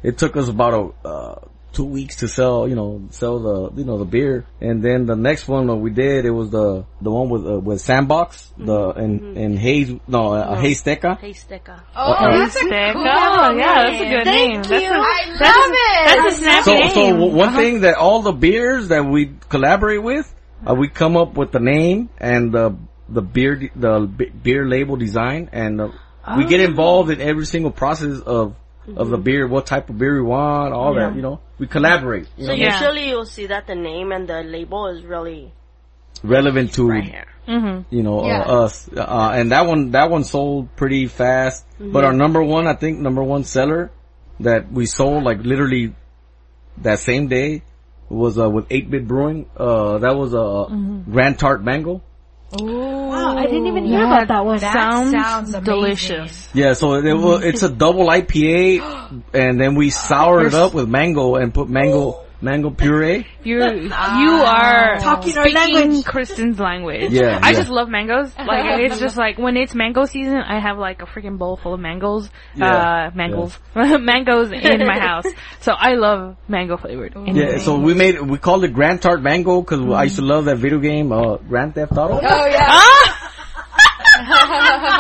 It 0.04 0.18
took 0.18 0.36
us 0.36 0.50
about 0.50 0.74
a, 0.74 1.08
uh, 1.08 1.36
two 1.74 1.86
weeks 1.86 2.18
to 2.18 2.28
sell, 2.28 2.68
you 2.68 2.76
know, 2.76 3.08
sell 3.12 3.40
the, 3.40 3.72
you 3.80 3.86
know, 3.86 3.98
the 3.98 4.04
beer. 4.06 4.46
And 4.60 4.84
then 4.84 5.06
the 5.06 5.16
next 5.16 5.48
one 5.48 5.68
that 5.68 5.76
we 5.76 5.92
did, 5.92 6.26
it 6.26 6.32
was 6.32 6.50
the, 6.50 6.84
the 7.00 7.10
one 7.10 7.30
with, 7.30 7.48
uh, 7.48 7.60
with 7.60 7.80
Sandbox, 7.80 8.52
the, 8.58 8.90
and, 8.90 9.38
and 9.38 9.58
Haze, 9.58 9.94
no, 10.08 10.34
uh, 10.34 10.56
Haze 10.60 10.84
Teca. 10.84 11.18
Hey, 11.20 11.32
Sticker. 11.34 11.82
Oh, 11.96 12.12
Uh, 12.12 12.38
that's 12.40 12.56
a 12.56 12.60
Stick. 12.60 12.94
cool 12.94 13.04
Oh, 13.08 13.56
yeah, 13.56 13.84
that's 13.90 14.02
a 14.02 14.10
good 14.10 14.24
Thank 14.26 14.26
name. 14.26 14.56
you. 14.64 14.64
That's 14.64 14.86
a, 14.86 14.94
I 14.98 15.36
that's 15.40 15.58
love 15.58 15.70
a, 15.70 15.74
it. 15.74 16.06
That's 16.24 16.36
a 16.36 16.38
snappy 16.42 16.64
So, 16.64 16.74
name. 16.74 16.90
so 16.94 17.08
w- 17.14 17.36
one 17.36 17.54
thing 17.56 17.82
that 17.82 17.96
all 17.96 18.22
the 18.22 18.34
beers 18.34 18.90
that 18.90 19.06
we 19.06 19.32
collaborate 19.48 20.04
with, 20.04 20.34
uh, 20.68 20.74
we 20.76 20.88
come 20.88 21.18
up 21.18 21.36
with 21.36 21.52
the 21.52 21.60
name 21.60 22.10
and 22.18 22.52
the 22.52 22.76
the 23.10 23.22
beer 23.22 23.70
the 23.76 24.00
beer 24.44 24.66
label 24.68 24.96
design, 24.96 25.50
and 25.52 25.82
uh, 25.82 25.90
we 26.38 26.46
get 26.46 26.62
involved 26.62 27.10
in 27.12 27.20
every 27.22 27.46
single 27.46 27.72
process 27.72 28.20
of 28.22 28.56
of 28.96 29.10
the 29.10 29.18
beer, 29.18 29.48
what 29.48 29.66
type 29.68 29.90
of 29.90 29.98
beer 29.98 30.16
we 30.16 30.28
want, 30.28 30.74
all 30.74 30.96
that. 30.96 31.16
You 31.16 31.22
know, 31.22 31.40
we 31.60 31.68
collaborate. 31.68 32.28
You 32.38 32.46
So 32.46 32.52
know? 32.52 32.54
Yeah. 32.56 32.74
usually 32.80 33.10
you'll 33.10 33.26
see 33.26 33.46
that 33.48 33.68
the 33.68 33.76
name 33.76 34.12
and 34.12 34.28
the 34.28 34.42
label 34.44 34.88
is 34.88 35.04
really 35.04 35.54
relevant 36.24 36.74
to 36.74 36.88
Right. 36.90 37.26
Mm-hmm. 37.48 37.96
you 37.96 38.04
know 38.04 38.26
Yeah. 38.26 38.42
uh, 38.42 38.64
us. 38.66 38.88
Uh, 38.96 39.32
and 39.34 39.52
that 39.52 39.66
one 39.68 39.92
that 39.92 40.10
one 40.10 40.24
sold 40.24 40.76
pretty 40.76 41.08
fast. 41.08 41.66
But 41.80 42.04
our 42.04 42.14
number 42.14 42.42
one, 42.44 42.68
I 42.68 42.74
think, 42.76 43.00
number 43.00 43.24
one 43.24 43.44
seller 43.44 43.92
that 44.40 44.72
we 44.72 44.86
sold 44.86 45.24
like 45.24 45.40
literally 45.44 45.94
that 46.78 47.00
same 47.00 47.28
day 47.28 47.64
was 48.12 48.38
uh, 48.38 48.50
with 48.50 48.68
Eight 48.70 48.90
Bit 48.90 49.08
Brewing. 49.08 49.50
Uh, 49.56 50.00
that 50.00 50.16
was 50.16 50.34
a 50.34 50.42
uh, 50.42 50.68
Grand 51.10 51.40
Tart 51.40 51.64
Mango. 51.64 52.02
Wow, 52.54 53.38
I 53.38 53.44
didn't 53.46 53.68
even 53.68 53.86
hear 53.86 54.04
about 54.04 54.28
that 54.28 54.46
one. 54.46 54.60
That 54.60 54.74
Sounds, 54.74 55.12
sounds 55.12 55.54
delicious. 55.66 56.50
Yeah, 56.54 56.74
so 56.74 56.96
it, 56.96 57.14
wa- 57.14 57.40
it's 57.42 57.64
a 57.64 57.70
double 57.70 58.08
IPA, 58.08 59.24
and 59.34 59.60
then 59.60 59.76
we 59.76 59.90
soured 59.90 60.48
it 60.48 60.54
up 60.54 60.74
with 60.74 60.90
mango 60.90 61.36
and 61.36 61.54
put 61.54 61.70
mango 61.70 62.26
mango 62.42 62.70
puree. 62.72 63.28
You're, 63.44 63.74
you 63.74 63.90
are 63.92 64.98
Talking 65.00 65.32
speaking 65.32 65.54
language. 65.76 66.06
Kristen's 66.06 66.60
language. 66.60 67.12
Yeah, 67.12 67.40
I 67.42 67.52
yeah. 67.52 67.58
just 67.58 67.70
love 67.70 67.90
mangoes. 67.90 68.34
Like, 68.52 68.80
it's 68.82 69.00
just 69.00 69.16
like, 69.18 69.38
when 69.38 69.56
it's 69.56 69.74
mango 69.76 70.06
season, 70.06 70.38
I 70.38 70.60
have 70.60 70.78
like 70.78 71.02
a 71.02 71.06
freaking 71.06 71.38
bowl 71.38 71.58
full 71.58 71.74
of 71.74 71.80
mangoes. 71.80 72.30
Yeah, 72.56 73.08
Uh, 73.08 73.12
mangoes. 73.16 73.58
mangoes 73.76 74.52
in 74.52 74.86
my 74.86 75.00
house. 75.00 75.26
So 75.62 75.72
I 75.74 75.94
love 75.94 76.36
mango 76.48 76.78
flavored. 76.78 77.16
Yeah, 77.28 77.60
so 77.60 77.78
we 77.78 77.94
made 77.94 78.20
we 78.22 78.38
called 78.38 78.64
it 78.64 78.74
Grand 78.74 79.02
Tart 79.02 79.22
Mango 79.22 79.62
because 79.62 79.80
I 79.94 80.04
used 80.04 80.18
to 80.18 80.22
love 80.24 80.46
that 80.46 80.58
video 80.58 80.80
game, 80.80 81.12
uh, 81.12 81.38
Grand 81.38 81.76
Theft 81.76 81.94
Auto. 81.94 82.20
Oh 82.22 82.46
yeah. 82.48 82.66
Ah! 82.68 83.18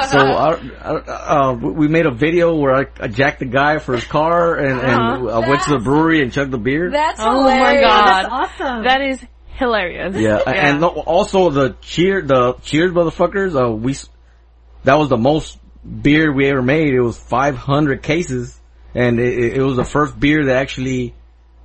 So 0.09 0.19
I, 0.19 0.51
I, 0.81 1.49
uh, 1.49 1.53
we 1.53 1.87
made 1.87 2.05
a 2.05 2.11
video 2.11 2.55
where 2.55 2.75
I, 2.75 2.85
I 2.99 3.07
jacked 3.07 3.39
the 3.39 3.45
guy 3.45 3.79
for 3.79 3.93
his 3.95 4.05
car 4.05 4.55
and, 4.55 4.79
and 4.79 5.29
I 5.29 5.39
went 5.39 5.63
to 5.63 5.71
the 5.71 5.79
brewery 5.79 6.21
and 6.21 6.31
chugged 6.31 6.51
the 6.51 6.57
beer. 6.57 6.91
That's 6.91 7.19
Oh 7.21 7.43
my. 7.43 7.79
God. 7.81 8.05
That's 8.05 8.29
awesome. 8.31 8.83
That 8.83 9.01
is 9.01 9.25
hilarious. 9.47 10.15
Yeah, 10.15 10.37
and 10.45 10.81
no- 10.81 10.89
also 10.89 11.49
the 11.49 11.75
cheer, 11.81 12.21
the 12.21 12.53
cheers 12.63 12.91
motherfuckers. 12.91 13.55
Uh, 13.59 13.71
we 13.71 13.95
that 14.83 14.95
was 14.95 15.09
the 15.09 15.17
most 15.17 15.57
beer 16.01 16.31
we 16.33 16.47
ever 16.49 16.61
made. 16.61 16.93
It 16.93 17.01
was 17.01 17.17
500 17.17 18.01
cases, 18.03 18.59
and 18.95 19.19
it, 19.19 19.37
it 19.37 19.57
it 19.57 19.61
was 19.61 19.77
the 19.77 19.83
first 19.85 20.19
beer 20.19 20.45
that 20.45 20.57
actually, 20.57 21.13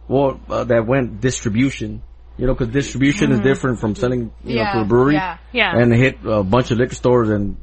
well, 0.09 0.41
uh, 0.49 0.65
that 0.65 0.87
went 0.87 1.21
distribution. 1.21 2.03
You 2.39 2.47
know, 2.47 2.53
because 2.53 2.69
distribution 2.69 3.33
is 3.33 3.41
different 3.41 3.81
from 3.81 3.95
selling, 3.95 4.31
you 4.45 4.57
know, 4.57 4.73
to 4.75 4.81
a 4.83 4.85
brewery. 4.85 5.15
yeah. 5.15 5.39
Yeah. 5.53 5.73
And 5.75 5.91
it 5.95 5.99
hit 5.99 6.19
a 6.27 6.43
bunch 6.45 6.71
of 6.71 6.77
liquor 6.77 6.95
stores, 6.95 7.31
and 7.31 7.57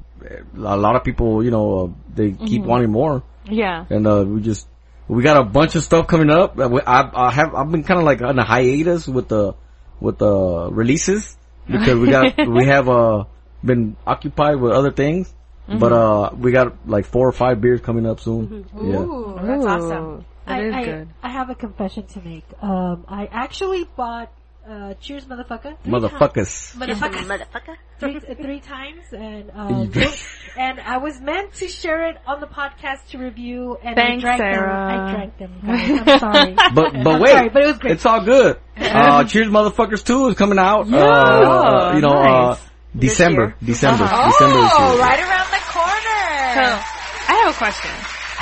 a 0.56 0.78
lot 0.78 0.96
of 0.96 1.04
people, 1.04 1.44
you 1.44 1.52
know, 1.52 1.86
uh, 1.86 1.88
they 2.16 2.32
keep 2.32 2.64
wanting 2.64 2.92
more. 2.92 3.24
yeah. 3.46 3.86
And 3.90 4.08
uh, 4.08 4.24
we 4.28 4.42
just 4.42 4.68
we 5.08 5.24
got 5.24 5.38
a 5.38 5.44
bunch 5.44 5.76
of 5.76 5.84
stuff 5.84 6.08
coming 6.08 6.30
up. 6.30 6.58
Uh, 6.58 6.80
I, 6.86 7.28
I 7.28 7.32
have 7.32 7.54
I've 7.56 7.72
been 7.72 7.84
kind 7.84 8.00
of 8.00 8.06
like 8.06 8.22
on 8.22 8.40
a 8.40 8.44
hiatus 8.44 9.08
with 9.08 9.28
the 9.28 9.54
with 10.00 10.18
the 10.18 10.70
releases 10.72 11.38
because 11.68 12.00
we 12.00 12.10
got 12.10 12.48
we 12.48 12.66
have 12.66 12.90
uh 12.90 13.26
been 13.64 13.96
occupied 14.06 14.58
with 14.58 14.72
other 14.72 14.92
things. 14.92 15.34
But 15.66 15.94
uh, 15.94 16.32
we 16.38 16.52
got 16.52 16.88
like 16.90 17.06
four 17.06 17.26
or 17.26 17.32
five 17.32 17.62
beers 17.62 17.80
coming 17.80 18.06
up 18.06 18.20
soon. 18.20 18.66
Yeah. 18.76 19.00
Ooh, 19.00 19.40
that's 19.42 19.66
awesome. 19.66 20.26
That 20.46 20.60
I, 20.60 20.66
is 20.66 20.74
I, 20.76 20.84
good. 20.84 21.08
I 21.24 21.30
have 21.30 21.50
a 21.50 21.56
confession 21.56 22.06
to 22.08 22.22
make. 22.22 22.44
Um, 22.62 23.06
I 23.08 23.28
actually 23.32 23.86
bought 23.96 24.30
uh, 24.70 24.94
Cheers, 25.02 25.26
motherfucker. 25.26 25.78
three 25.84 25.92
Motherfuckers. 25.94 26.76
Motherfucker. 26.76 27.76
three, 28.00 28.18
uh, 28.18 28.36
three 28.36 28.60
times, 28.60 29.04
and 29.12 29.46
You 29.96 30.02
um, 30.06 30.14
and 30.58 30.80
I 30.80 30.98
was 30.98 31.20
meant 31.20 31.54
to 31.56 31.68
share 31.68 32.10
it 32.10 32.18
on 32.26 32.40
the 32.40 32.48
podcast 32.48 33.08
to 33.12 33.18
review, 33.18 33.78
and 33.84 33.96
Thanks, 33.96 34.24
I 34.24 34.38
drank 34.38 34.42
Sarah. 34.42 34.70
them. 34.88 35.00
I 35.08 35.12
drank 35.14 35.38
them. 35.38 35.52
Guys. 35.66 36.02
I'm 36.08 36.20
sorry. 36.20 36.54
But 36.74 37.04
but 37.04 37.16
I'm 37.16 37.22
wait, 37.22 37.32
sorry, 37.32 37.50
but 37.50 37.62
it 37.64 37.68
was 37.68 37.78
great. 37.80 37.94
it's 37.94 38.06
all 38.06 38.24
good. 38.24 38.58
Uh, 38.78 39.24
Cheers, 39.26 39.48
motherfuckers 39.50 40.04
two 40.04 40.28
is 40.30 40.36
coming 40.36 40.58
out. 40.58 40.92
Uh, 40.92 40.98
Oh, 40.98 41.96
you 41.96 42.02
know, 42.02 42.10
nice. 42.10 42.58
uh, 42.58 42.62
December, 42.98 43.56
December, 43.64 44.08
Oh, 44.12 44.26
December 44.30 44.62
this 44.62 44.80
year. 44.80 45.00
right 45.00 45.20
around 45.20 45.50
the 45.52 45.64
corner. 45.70 46.54
So. 46.56 46.90
I 47.30 47.42
have 47.46 47.54
a 47.54 47.58
question. 47.58 47.92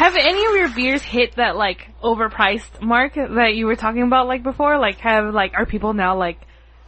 Have 0.02 0.16
any 0.16 0.44
of 0.48 0.56
your 0.56 0.70
beers 0.70 1.04
hit 1.04 1.36
that 1.36 1.56
like 1.56 1.88
overpriced 2.04 2.82
mark 2.82 3.14
that 3.14 3.54
you 3.54 3.68
were 3.68 3.76
talking 3.76 4.02
about 4.02 4.26
like 4.26 4.42
before? 4.42 4.80
Like 4.80 4.98
have 5.02 5.32
like 5.32 5.54
are 5.54 5.68
people 5.68 5.94
now 5.94 6.18
like 6.18 6.40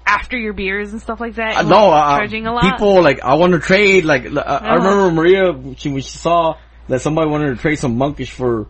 after 0.03 0.35
your 0.35 0.53
beers 0.53 0.93
and 0.93 0.99
stuff 0.99 1.21
like 1.21 1.35
that? 1.35 1.57
Uh, 1.57 1.61
no, 1.61 1.89
like, 1.89 2.05
uh, 2.05 2.17
charging 2.17 2.47
a 2.47 2.51
lot. 2.51 2.63
Uh-huh. 2.63 2.73
people 2.73 3.03
like 3.03 3.21
I 3.21 3.35
want 3.35 3.53
to 3.53 3.59
trade. 3.59 4.03
Like 4.03 4.25
uh, 4.25 4.39
I 4.39 4.75
remember 4.77 5.11
Maria 5.11 5.53
she, 5.77 5.89
when 5.89 6.01
she 6.01 6.17
saw 6.17 6.57
that 6.87 7.01
somebody 7.01 7.29
wanted 7.29 7.55
to 7.55 7.57
trade 7.57 7.75
some 7.75 7.99
monkish 7.99 8.31
for 8.31 8.67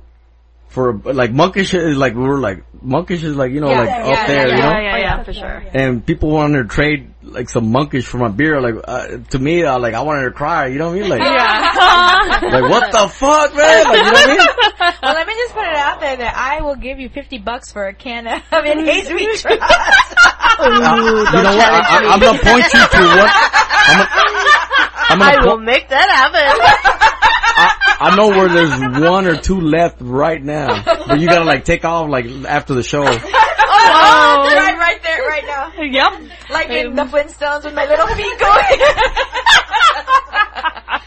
for 0.68 0.94
like 0.94 1.32
monkish 1.32 1.74
is 1.74 1.96
like 1.96 2.14
we 2.14 2.24
were 2.24 2.40
like 2.40 2.66
monkish 2.84 3.24
is 3.24 3.38
like 3.38 3.54
you 3.54 3.62
know 3.62 3.70
Yeah, 3.70 3.80
like 3.80 3.90
yeah, 3.90 4.12
up 4.12 4.28
there, 4.28 4.48
yeah, 4.50 4.56
you 4.56 4.62
know. 4.62 4.70
yeah, 4.72 4.82
yeah, 4.82 4.98
yeah. 4.98 5.24
For 5.24 5.34
sure. 5.34 5.64
And 5.74 6.06
people 6.06 6.32
wanted 6.32 6.64
to 6.64 6.68
trade 6.68 7.13
like 7.24 7.50
some 7.50 7.72
monkish 7.72 8.06
for 8.06 8.18
my 8.18 8.30
beer. 8.30 8.62
Like 8.62 8.76
uh, 8.84 9.18
to 9.30 9.40
me, 9.40 9.64
uh, 9.64 9.80
like 9.80 9.94
I 9.94 10.02
wanted 10.02 10.24
to 10.26 10.32
cry. 10.32 10.68
You 10.68 10.78
know 10.78 10.90
what 10.90 10.98
I 10.98 11.02
mean? 11.02 11.10
Like 11.10 11.20
like 12.54 12.70
what 12.70 12.92
the 12.92 13.08
fuck, 13.10 13.56
man? 13.56 13.84
Like 13.86 13.98
you 13.98 14.04
know 14.04 14.12
what 14.12 14.30
I 14.30 14.38
mean? 14.38 14.94
well, 15.02 15.14
let 15.14 15.28
me 15.28 15.34
just 15.34 15.54
put 15.54 15.64
it 15.66 15.76
out 15.76 16.00
there 16.00 16.18
that 16.18 16.36
I 16.36 16.62
will 16.62 16.76
give 16.76 17.00
you 17.00 17.10
50 17.10 17.40
bucks 17.40 17.72
for 17.72 17.88
a 17.88 17.94
can 17.94 18.28
of 18.28 18.66
In 18.66 18.86
Haze 18.86 19.10
We 19.10 19.26
Trust. 19.38 19.46
You 20.64 20.70
know 20.70 20.78
what? 20.80 21.34
I, 21.34 21.82
I, 21.90 22.14
I'm 22.14 22.20
gonna 22.20 22.40
point 22.40 22.64
you 22.64 22.80
to 22.80 23.02
what. 23.18 23.32
I'm 23.90 23.98
gonna, 23.98 24.10
I'm 25.10 25.20
gonna 25.20 25.48
will 25.48 25.58
po- 25.58 25.64
make 25.64 25.90
that 25.90 26.10
happen. 26.10 26.42
I, 27.56 28.10
I 28.12 28.16
know 28.16 28.30
where 28.30 28.50
there's 28.50 29.02
one 29.02 29.26
or 29.26 29.36
two 29.36 29.60
left 29.62 29.98
right 30.00 30.42
now, 30.42 30.84
but 30.84 31.20
you 31.20 31.28
gotta 31.28 31.44
like 31.44 31.66
take 31.66 31.86
off 31.86 32.08
like 32.08 32.26
after 32.46 32.76
the 32.76 32.84
show. 32.84 33.04
Oh, 33.86 34.46
they're 34.50 34.60
right, 34.60 34.78
right 34.78 35.04
there, 35.04 35.22
right 35.28 35.44
now. 35.46 35.72
Yep. 35.84 36.32
Like 36.50 36.70
in 36.70 36.96
the 36.96 37.04
Flintstones 37.04 37.66
with 37.66 37.74
my 37.74 37.86
little 37.86 38.08
feet 38.08 38.40
going. 38.40 38.82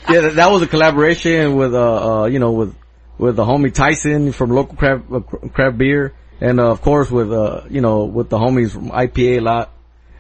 Yeah, 0.09 0.21
that, 0.21 0.35
that 0.37 0.51
was 0.53 0.63
a 0.63 0.69
collaboration 0.69 1.57
with 1.57 1.75
uh, 1.75 2.23
uh 2.23 2.27
you 2.27 2.39
know 2.39 2.53
with 2.53 2.77
with 3.19 3.35
the 3.35 3.45
homie 3.45 3.75
Tyson 3.75 4.31
from 4.31 4.51
local 4.51 4.77
craft 4.77 5.05
uh, 5.13 5.19
craft 5.19 5.79
beer, 5.79 6.15
and 6.41 6.61
uh, 6.61 6.71
of 6.71 6.81
course 6.81 7.11
with 7.11 7.33
uh 7.33 7.63
you 7.69 7.81
know 7.81 8.05
with 8.05 8.29
the 8.29 8.39
homies 8.39 8.71
from 8.71 8.91
IPA 8.91 9.43
lot 9.43 9.73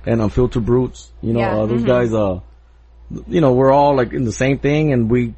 and 0.04 0.20
Unfiltered 0.20 0.66
Brutes. 0.66 1.12
You 1.22 1.34
know 1.34 1.40
Yeah. 1.40 1.56
uh, 1.58 1.66
those 1.66 1.84
guys 1.84 2.12
uh 2.12 2.40
you 3.28 3.40
know 3.40 3.52
we're 3.52 3.70
all 3.70 3.94
like 3.96 4.12
in 4.12 4.24
the 4.24 4.32
same 4.32 4.58
thing, 4.58 4.92
and 4.92 5.08
we 5.08 5.34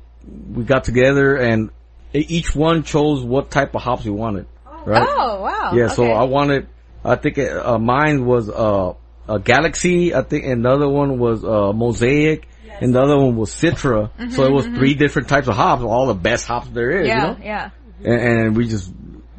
we 0.50 0.64
got 0.64 0.84
together 0.84 1.36
and 1.36 1.68
each 2.14 2.54
one 2.56 2.84
chose 2.84 3.22
what 3.22 3.50
type 3.50 3.74
of 3.74 3.82
hops 3.82 4.04
we 4.06 4.10
wanted. 4.12 4.46
Right? 4.86 5.06
oh, 5.06 5.42
wow. 5.42 5.72
Yeah, 5.74 5.88
so 5.88 6.04
I 6.04 6.24
wanted, 6.24 6.68
I 7.04 7.16
think 7.16 7.38
it, 7.38 7.50
uh, 7.56 7.78
mine 7.78 8.26
was, 8.26 8.48
uh, 8.50 8.94
a 9.28 9.38
Galaxy, 9.38 10.14
I 10.14 10.22
think, 10.22 10.44
another 10.46 10.88
one 10.88 11.18
was, 11.18 11.44
uh, 11.44 11.72
Mosaic, 11.72 12.48
and 12.80 12.94
the 12.94 13.00
other 13.00 13.16
one 13.16 13.36
was 13.36 13.50
Citra. 13.50 14.10
so 14.32 14.44
it 14.44 14.52
was 14.52 14.66
three 14.66 14.94
different 14.94 15.28
types 15.28 15.48
of 15.48 15.54
hops, 15.56 15.82
all 15.82 16.06
the 16.06 16.14
best 16.14 16.46
hops 16.46 16.68
there 16.68 16.90
is, 17.02 17.08
Yeah, 17.08 17.14
you 17.16 17.22
know? 17.22 17.36
yeah. 17.42 17.70
And, 18.04 18.20
and 18.20 18.56
we 18.56 18.68
just, 18.68 18.92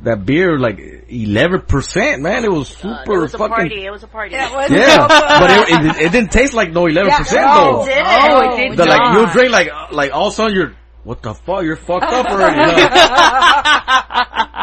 that 0.04 0.26
beer, 0.26 0.58
like, 0.60 0.78
11%, 1.10 2.22
man, 2.22 2.44
it 2.46 2.52
was 2.52 2.70
super 2.70 3.02
it 3.18 3.22
was 3.22 3.34
a 3.34 3.38
fucking, 3.38 3.54
party. 3.56 3.86
It 3.86 3.92
was 3.92 4.04
a 4.04 4.08
party. 4.08 4.36
That 4.36 4.54
was 4.54 4.72
yeah, 4.72 5.08
but 5.40 5.50
it, 5.52 5.86
it, 5.98 6.02
it 6.08 6.12
didn't 6.12 6.32
taste 6.32 6.54
like 6.54 6.72
no 6.72 6.84
11% 6.86 7.06
Yeah, 7.08 7.24
though. 7.24 7.72
no. 7.82 7.86
Did 7.86 7.98
it? 7.98 8.04
Oh, 8.06 8.42
it 8.56 8.70
did 8.70 8.78
The, 8.78 8.86
like, 8.86 8.98
not. 9.00 9.14
you'll 9.16 9.32
drink 9.32 9.52
like, 9.52 9.70
like 9.92 10.12
all 10.14 10.28
of 10.28 10.34
a 10.34 10.36
sudden 10.36 10.56
you're, 10.56 10.74
what 11.10 11.24
the 11.24 11.34
fuck, 11.34 11.64
you're 11.64 11.76
fucked 11.76 12.04
up 12.06 12.26
already. 12.34 12.60
Like, 12.60 12.92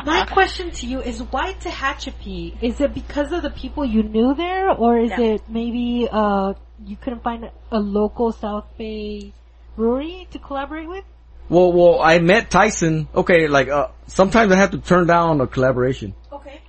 My 0.06 0.24
question 0.31 0.70
to 0.70 0.86
you 0.86 1.01
is 1.01 1.20
why 1.35 1.55
Tehachapi? 1.55 2.62
Is 2.62 2.81
it 2.81 2.94
because 2.94 3.32
of 3.32 3.43
the 3.43 3.51
people 3.51 3.85
you 3.85 4.02
knew 4.05 4.35
there, 4.35 4.70
or 4.70 4.97
is 4.98 5.10
Yeah. 5.10 5.35
it 5.35 5.43
maybe 5.48 6.09
uh 6.10 6.55
you 6.85 6.97
couldn't 6.97 7.23
find 7.24 7.51
a 7.73 7.78
local 7.81 8.31
South 8.32 8.66
Bay 8.78 9.32
brewery 9.77 10.28
to 10.31 10.39
collaborate 10.39 10.89
with? 10.89 11.05
well, 11.48 11.73
well, 11.73 12.01
I 12.01 12.18
met 12.20 12.51
Tyson, 12.51 13.09
okay, 13.14 13.47
like, 13.48 13.68
uh, 13.68 13.89
sometimes 14.09 14.52
I 14.52 14.56
have 14.56 14.70
to 14.73 14.78
turn 14.78 15.06
down 15.06 15.40
a 15.40 15.47
collaboration. 15.47 16.14
Okay. 16.32 16.60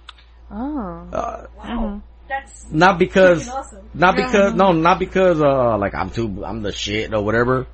Oh. 0.51 1.07
Uh, 1.13 1.45
Wow. 1.57 2.01
That's 2.29 2.65
not 2.71 2.97
because 2.99 3.47
awesome. 3.47 3.85
not 3.93 4.15
because 4.17 4.53
no 4.53 4.73
not 4.73 4.99
because 4.99 5.39
uh 5.41 5.77
like 5.77 5.95
i'm 5.95 6.09
too 6.09 6.43
i'm 6.43 6.61
the 6.61 6.73
shit 6.73 7.13
or 7.13 7.21
whatever 7.23 7.67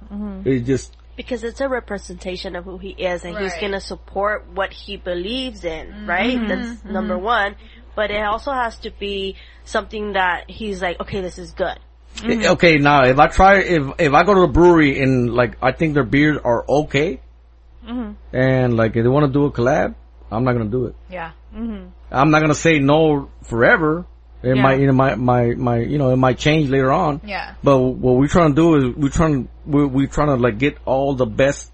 it's 0.46 0.68
just 0.68 0.96
Because 1.16 1.44
it's 1.44 1.62
a 1.62 1.70
representation 1.70 2.56
of 2.56 2.66
who 2.66 2.78
he 2.78 2.90
is 2.90 3.24
and 3.24 3.38
he's 3.38 3.54
gonna 3.62 3.82
support 3.82 4.48
what 4.54 4.74
he 4.74 4.98
believes 4.98 5.64
in, 5.64 6.08
right? 6.08 6.38
Mm-hmm. 6.38 6.48
That's 6.48 6.70
mm-hmm. 6.70 6.94
number 6.94 7.18
one. 7.18 7.56
But 7.96 8.10
it 8.10 8.24
also 8.24 8.52
has 8.52 8.78
to 8.80 8.92
be 8.92 9.36
something 9.66 10.14
that 10.14 10.50
he's 10.50 10.82
like, 10.82 11.00
okay, 11.00 11.22
this 11.22 11.38
is 11.38 11.52
good. 11.52 11.78
Mm-hmm. 12.16 12.52
okay 12.52 12.78
now 12.78 13.06
if 13.06 13.18
i 13.18 13.28
try 13.28 13.58
if 13.62 14.00
if 14.00 14.14
i 14.14 14.22
go 14.22 14.36
to 14.36 14.42
the 14.42 14.48
brewery 14.48 15.02
and 15.02 15.34
like 15.34 15.58
i 15.64 15.72
think 15.72 15.96
their 15.96 16.04
beers 16.04 16.38
are 16.44 16.64
okay 16.70 17.20
and 18.32 18.78
like 18.78 18.96
if 18.96 19.04
they 19.04 19.10
want 19.10 19.26
to 19.26 19.34
do 19.34 19.46
a 19.46 19.52
collab 19.52 19.96
i'm 20.32 20.44
not 20.44 20.54
gonna 20.54 20.70
do 20.70 20.86
it 20.86 20.96
Yeah. 21.10 21.32
i'm 21.52 22.30
not 22.30 22.40
gonna 22.42 22.54
say 22.54 22.78
no 22.78 23.32
forever 23.42 24.06
it 24.44 24.56
Yeah. 24.56 24.62
might 24.62 24.80
you 24.80 24.88
know 24.88 24.94
my 24.94 25.16
my 25.16 25.54
my 25.56 25.78
you 25.78 25.98
know 25.98 26.10
it 26.12 26.18
might 26.18 26.38
change 26.38 26.70
later 26.70 26.92
on 26.92 27.22
Yeah. 27.26 27.54
But 27.64 27.80
what 27.80 28.18
we're 28.18 28.28
trying 28.28 28.52
to 28.52 28.56
do 28.56 28.76
is 28.76 28.96
we're 28.96 29.10
trying 29.10 29.48
we 29.66 29.86
we 29.86 30.08
trying 30.08 30.28
to 30.28 30.36
like 30.36 30.58
get 30.60 30.78
all 30.86 31.16
the 31.16 31.26
best, 31.26 31.72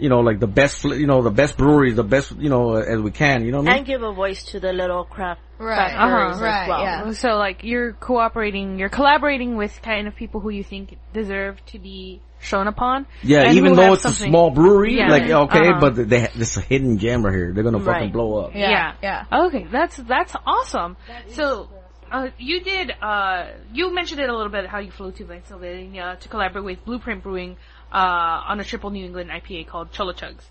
you 0.00 0.08
know, 0.08 0.20
like 0.20 0.40
the 0.40 0.46
best, 0.46 0.84
you 0.84 1.06
know, 1.06 1.22
the 1.22 1.30
best 1.30 1.56
breweries, 1.56 1.96
the 1.96 2.04
best, 2.04 2.32
you 2.36 2.48
know, 2.48 2.74
as 2.76 2.98
we 3.00 3.10
can. 3.10 3.44
You 3.44 3.52
know 3.52 3.58
what 3.58 3.68
I 3.68 3.70
mean? 3.72 3.78
and 3.78 3.86
give 3.86 4.02
a 4.02 4.12
voice 4.12 4.42
to 4.52 4.60
the 4.60 4.72
little 4.72 5.04
craft 5.04 5.40
Right. 5.58 5.76
craft 5.76 5.98
breweries 5.98 6.24
Uh-huh. 6.24 6.34
as 6.36 6.40
Right, 6.42 6.68
well. 6.68 6.82
yeah. 6.82 7.12
So 7.12 7.28
like 7.36 7.64
you're 7.64 7.92
cooperating, 7.92 8.78
you're 8.78 8.88
collaborating 8.88 9.56
with 9.56 9.80
kind 9.82 10.08
of 10.08 10.16
people 10.16 10.40
who 10.40 10.50
you 10.50 10.64
think 10.64 10.96
deserve 11.12 11.64
to 11.66 11.78
be 11.78 12.20
shown 12.40 12.66
upon. 12.66 13.06
Yeah, 13.22 13.52
even 13.52 13.74
though 13.74 13.82
have 13.82 13.92
it's 13.94 14.04
a 14.06 14.12
small 14.14 14.50
brewery, 14.50 14.96
Yeah. 14.96 15.08
like 15.10 15.24
okay, 15.30 15.68
Uh-huh. 15.68 15.80
but 15.80 16.08
they 16.08 16.26
this 16.34 16.56
a 16.56 16.62
hidden 16.62 16.96
gem 16.98 17.22
right 17.24 17.34
here. 17.34 17.52
They're 17.52 17.62
gonna 17.64 17.78
fucking 17.80 18.02
Right. 18.04 18.12
blow 18.12 18.44
up. 18.44 18.54
Yeah. 18.54 18.92
Yeah. 19.02 19.24
Okay, 19.30 19.66
that's 19.70 19.96
that's 19.98 20.34
awesome. 20.46 20.96
So, 21.28 21.68
uh, 22.10 22.28
you 22.38 22.60
did 22.62 22.92
uh, 23.02 23.44
you 23.74 23.94
mentioned 23.94 24.20
it 24.20 24.30
a 24.30 24.34
little 24.36 24.50
bit 24.50 24.66
how 24.66 24.78
you 24.78 24.90
flew 24.90 25.12
to 25.12 25.24
Pennsylvania 25.26 26.16
to 26.20 26.28
collaborate 26.28 26.64
with 26.64 26.84
Blueprint 26.86 27.22
Brewing 27.22 27.56
uh, 27.92 28.42
on 28.48 28.60
a 28.60 28.64
triple 28.64 28.90
New 28.90 29.04
England 29.04 29.30
IPA 29.30 29.66
called 29.66 29.92
Cholo 29.92 30.12
Chugs. 30.12 30.42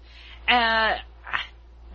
Uh, 0.48 0.98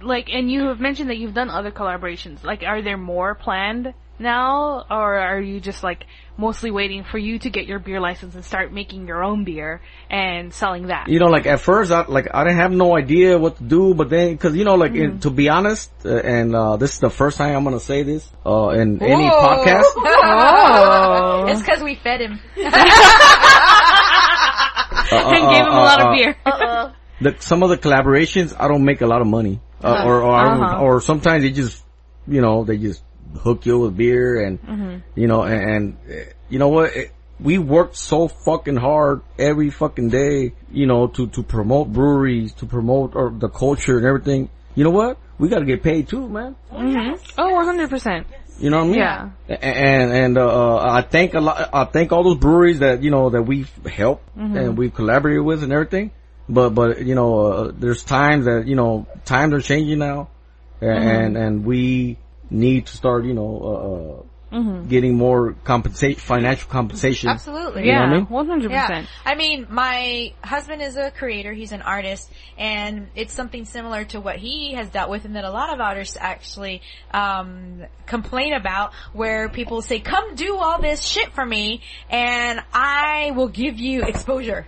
like, 0.03 0.29
and 0.31 0.51
you 0.51 0.66
have 0.69 0.81
mentioned 0.81 1.11
that 1.11 1.16
you've 1.19 1.35
done 1.35 1.51
other 1.51 1.71
collaborations. 1.71 2.43
Like, 2.45 2.62
are 2.62 2.83
there 2.83 2.97
more 2.97 3.35
planned 3.35 3.95
now, 4.19 4.85
or 4.91 5.16
are 5.19 5.41
you 5.41 5.59
just 5.61 5.83
like 5.83 6.05
mostly 6.37 6.71
waiting 6.71 7.03
for 7.05 7.19
you 7.19 7.39
to 7.39 7.51
get 7.51 7.66
your 7.66 7.79
beer 7.81 8.01
license 8.01 8.35
and 8.37 8.45
start 8.45 8.73
making 8.73 9.09
your 9.09 9.25
own 9.25 9.43
beer 9.45 9.81
and 10.09 10.53
selling 10.55 10.87
that? 10.89 11.09
You 11.09 11.19
know, 11.19 11.27
like 11.27 11.47
at 11.47 11.59
first, 11.61 11.91
I 11.91 12.05
like 12.07 12.29
I 12.33 12.45
didn't 12.45 12.59
have 12.59 12.71
no 12.73 12.97
idea 12.97 13.39
what 13.39 13.57
to 13.59 13.65
do, 13.65 13.93
but 13.95 14.11
then 14.11 14.33
because 14.33 14.55
you 14.55 14.65
know, 14.65 14.75
like 14.77 14.93
Mm-hmm. 14.93 15.15
in, 15.15 15.21
to 15.21 15.31
be 15.31 15.49
honest, 15.49 15.91
uh, 16.05 16.16
and 16.16 16.55
uh, 16.55 16.77
this 16.77 16.95
is 16.95 17.01
the 17.01 17.11
first 17.11 17.39
time 17.39 17.57
I'm 17.57 17.65
gonna 17.65 17.81
say 17.81 18.03
this 18.05 18.29
uh, 18.47 18.69
in 18.69 19.03
any 19.03 19.29
podcast. 19.29 19.85
Oh. 20.27 21.47
it's 21.49 21.61
because 21.61 21.83
we 21.83 21.97
fed 21.97 22.21
him. 22.21 22.41
Uh, 25.12 25.16
uh, 25.16 25.31
and 25.31 25.51
gave 25.51 25.66
him 25.66 25.72
a 25.72 25.76
uh, 25.76 25.85
lot 25.90 26.01
uh, 26.01 26.09
of 26.09 26.16
beer. 26.16 26.36
Uh-oh. 26.47 26.93
the, 27.20 27.36
some 27.40 27.62
of 27.62 27.68
the 27.70 27.76
collaborations, 27.78 28.55
I 28.59 28.68
don't 28.68 28.85
make 28.85 29.01
a 29.01 29.06
lot 29.06 29.20
of 29.20 29.26
money, 29.26 29.60
uh, 29.82 30.05
or 30.06 30.22
or, 30.22 30.35
Uh-huh. 30.35 30.81
or 30.82 31.01
sometimes 31.01 31.43
they 31.43 31.51
just, 31.51 31.85
you 32.26 32.40
know, 32.40 32.64
they 32.64 32.78
just 32.78 33.02
hook 33.40 33.66
you 33.66 33.78
with 33.81 33.97
beer, 33.97 34.44
and 34.44 34.60
Mm-hmm. 34.62 35.20
you 35.20 35.26
know, 35.26 35.43
and, 35.43 35.70
and 35.70 35.97
uh, 36.10 36.31
you 36.48 36.59
know 36.59 36.68
what, 36.68 36.94
it, 36.97 37.12
we 37.40 37.59
worked 37.59 37.97
so 37.97 38.28
fucking 38.28 38.76
hard 38.76 39.20
every 39.39 39.70
fucking 39.70 40.09
day, 40.09 40.52
you 40.70 40.86
know, 40.86 41.09
to 41.09 41.26
to 41.28 41.43
promote 41.43 41.93
breweries, 41.93 42.52
to 42.55 42.66
promote 42.66 43.14
or 43.16 43.31
the 43.31 43.48
culture 43.48 43.97
and 43.98 44.06
everything. 44.06 44.48
You 44.76 44.85
know 44.85 44.90
what? 44.90 45.18
We 45.39 45.48
got 45.48 45.59
to 45.59 45.64
get 45.64 45.82
paid 45.82 46.09
too, 46.09 46.28
man. 46.28 46.55
Oh, 47.36 47.43
100%. 47.43 48.24
You 48.59 48.70
know 48.70 48.78
what 48.78 48.85
I 48.85 48.89
mean? 48.89 48.98
Yeah. 48.98 49.31
And 49.48 50.12
and 50.12 50.39
uh, 50.39 50.47
uh, 50.47 50.93
I 50.98 51.02
thank 51.02 51.35
a 51.35 51.40
lot. 51.40 51.70
I 51.72 51.85
thank 51.85 52.12
all 52.12 52.22
those 52.22 52.39
breweries 52.39 52.78
that 52.81 53.02
you 53.02 53.10
know 53.10 53.31
that 53.31 53.43
we've 53.43 53.70
helped 53.85 54.36
mm-hmm. 54.36 54.56
and 54.56 54.78
we've 54.78 54.94
collaborated 54.94 55.44
with 55.44 55.62
and 55.62 55.72
everything. 55.72 56.12
But 56.48 56.70
but 56.70 57.05
you 57.05 57.14
know, 57.14 57.47
uh, 57.47 57.72
there's 57.76 58.05
times 58.05 58.44
that 58.44 58.66
you 58.66 58.76
know 58.76 59.06
times 59.24 59.55
are 59.55 59.60
changing 59.60 59.98
now, 59.98 60.28
a- 60.81 60.85
mm-hmm. 60.85 61.09
and 61.09 61.36
and 61.36 61.64
we 61.64 62.18
need 62.51 62.86
to 62.86 62.97
start 62.97 63.24
you 63.24 63.35
know 63.35 63.60
uh, 63.62 64.20
uh, 64.20 64.22
uh, 64.55 64.81
getting 64.82 65.14
more 65.14 65.52
compensation, 65.64 66.20
financial 66.20 66.68
compensation. 66.68 67.28
Absolutely. 67.28 67.82
You 67.82 67.89
Yeah, 67.89 68.02
I 68.02 68.16
mean? 68.16 68.26
100%. 68.26 69.06
I 69.24 69.35
mean, 69.35 69.66
my 69.68 70.32
husband 70.43 70.82
is 70.82 70.97
a 70.97 71.10
creator. 71.10 71.52
He's 71.52 71.72
an 71.72 71.82
artist 71.82 72.31
and 72.56 73.09
it's 73.14 73.32
something 73.32 73.64
similar 73.64 74.05
to 74.06 74.20
what 74.20 74.36
he 74.36 74.74
has 74.74 74.89
dealt 74.90 75.10
with 75.10 75.24
and 75.24 75.36
that 75.36 75.44
a 75.44 75.51
lot 75.51 75.72
of 75.72 75.81
artists 75.81 76.16
actually, 76.20 76.82
um, 77.12 77.85
complain 78.06 78.55
about 78.55 78.93
where 79.12 79.48
people 79.48 79.82
say, 79.82 80.01
come 80.01 80.35
do 80.35 80.56
all 80.56 80.81
this 80.81 81.02
shit 81.02 81.32
for 81.32 81.44
me 81.44 81.82
and 82.09 82.62
I 82.72 83.32
will 83.35 83.48
give 83.48 83.78
you 83.78 84.02
exposure. 84.02 84.66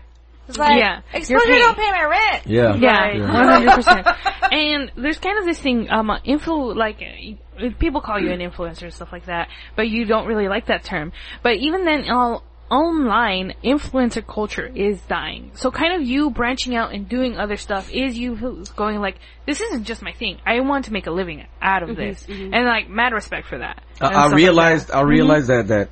It's 0.48 0.59
like, 0.59 0.78
Yeah. 0.78 1.01
You're 1.12 1.20
exposure 1.20 1.59
don't 1.59 1.77
pay 1.77 1.90
my 1.90 2.05
rent. 2.05 2.47
Yeah. 2.47 2.74
Yeah, 2.77 3.32
one 3.32 3.48
hundred 3.48 3.74
percent. 3.74 4.06
And 4.52 4.93
there's 4.97 5.18
kind 5.18 5.39
of 5.39 5.44
this 5.44 5.59
thing, 5.60 5.90
um, 5.90 6.10
uh, 6.10 6.20
influ 6.20 6.77
like 6.77 7.02
uh, 7.02 7.70
people 7.78 8.01
call 8.01 8.20
you 8.20 8.31
an 8.32 8.40
influencer 8.40 8.82
and 8.82 8.94
stuff 8.94 9.12
like 9.12 9.27
that, 9.27 9.48
but 9.74 9.89
you 9.89 10.05
don't 10.05 10.27
really 10.27 10.48
like 10.48 10.66
that 10.66 10.85
term. 10.85 11.12
But 11.43 11.56
even 11.56 11.85
then, 11.85 12.09
all 12.10 12.44
online 12.70 13.55
influencer 13.64 14.27
culture 14.27 14.66
is 14.66 15.01
dying. 15.02 15.52
So 15.55 15.70
kind 15.70 15.94
of 15.94 16.06
you 16.06 16.31
branching 16.31 16.74
out 16.74 16.93
and 16.93 17.09
doing 17.09 17.36
other 17.36 17.56
stuff 17.56 17.90
is 17.93 18.18
you 18.18 18.64
going 18.74 18.98
like, 19.01 19.16
this 19.47 19.60
isn't 19.60 19.85
just 19.85 20.02
my 20.02 20.12
thing. 20.12 20.39
I 20.44 20.60
want 20.60 20.86
to 20.86 20.93
make 20.93 21.06
a 21.06 21.12
living 21.12 21.47
out 21.62 21.82
of 21.82 21.97
this, 21.97 22.27
and 22.28 22.52
like 22.52 22.89
mad 22.89 23.12
respect 23.12 23.47
for 23.47 23.59
that. 23.59 23.82
I, 24.01 24.06
I 24.06 24.10
stuff 24.10 24.24
like 24.31 24.36
realized 24.36 24.89
that. 24.89 24.97
I 24.97 25.01
realized 25.02 25.48
that 25.48 25.68
that 25.68 25.90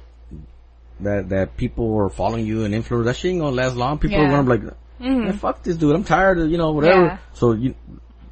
that 1.00 1.28
that 1.30 1.56
people 1.56 1.88
were 1.88 2.08
following 2.08 2.46
you 2.46 2.64
and 2.64 2.74
influence. 2.74 3.06
That 3.06 3.16
shit 3.16 3.32
ain't 3.32 3.40
gonna 3.40 3.54
last 3.56 3.76
long. 3.76 3.98
People 3.98 4.18
Yeah. 4.18 4.24
are 4.28 4.42
gonna 4.42 4.58
be 4.58 4.66
like, 4.66 4.74
Mm-hmm. 5.00 5.24
man, 5.24 5.32
fuck 5.38 5.62
this 5.64 5.76
dude. 5.76 5.94
I'm 5.94 6.04
tired 6.04 6.38
of 6.38 6.50
you 6.50 6.56
know 6.56 6.72
whatever. 6.72 7.04
Yeah. 7.04 7.18
So 7.34 7.52
you 7.52 7.74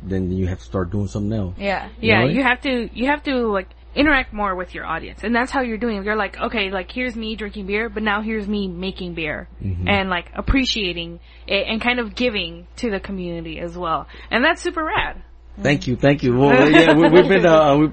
then 0.03 0.31
you 0.33 0.47
have 0.47 0.59
to 0.59 0.65
start 0.65 0.91
doing 0.91 1.09
something 1.09 1.33
else. 1.33 1.55
Yeah. 1.59 1.89
Yeah, 2.01 2.21
Really? 2.21 2.35
you 2.35 2.43
have 2.43 2.61
to 2.63 2.89
you 2.95 3.07
have 3.07 3.23
to 3.25 3.47
like 3.53 3.69
interact 3.95 4.33
more 4.33 4.55
with 4.55 4.75
your 4.75 4.87
audience, 4.87 5.23
and 5.23 5.35
that's 5.35 5.51
how 5.51 5.61
you're 5.61 5.77
doing. 5.77 5.99
it. 5.99 6.05
You're 6.05 6.17
like, 6.17 6.41
okay, 6.41 6.71
like 6.71 6.91
here's 6.91 7.15
me 7.15 7.37
drinking 7.37 7.67
beer, 7.67 7.89
but 7.91 8.03
now 8.03 8.23
here's 8.23 8.47
me 8.49 8.67
making 8.69 9.15
beer, 9.15 9.49
and 9.61 10.09
like 10.09 10.31
appreciating 10.35 11.21
it 11.47 11.67
and 11.69 11.81
kind 11.81 11.99
of 11.99 12.15
giving 12.15 12.67
to 12.77 12.91
the 12.91 13.01
community 13.01 13.59
as 13.59 13.77
well, 13.77 14.07
and 14.31 14.45
that's 14.45 14.63
super 14.63 14.83
rad. 14.85 15.21
Thank 15.61 15.87
you, 15.87 15.97
thank 15.97 16.23
you. 16.23 16.35
Well, 16.35 16.71
yeah, 16.71 16.95
we, 16.95 17.09
we've 17.11 17.29
been 17.29 17.45
uh, 17.45 17.77
we, 17.77 17.91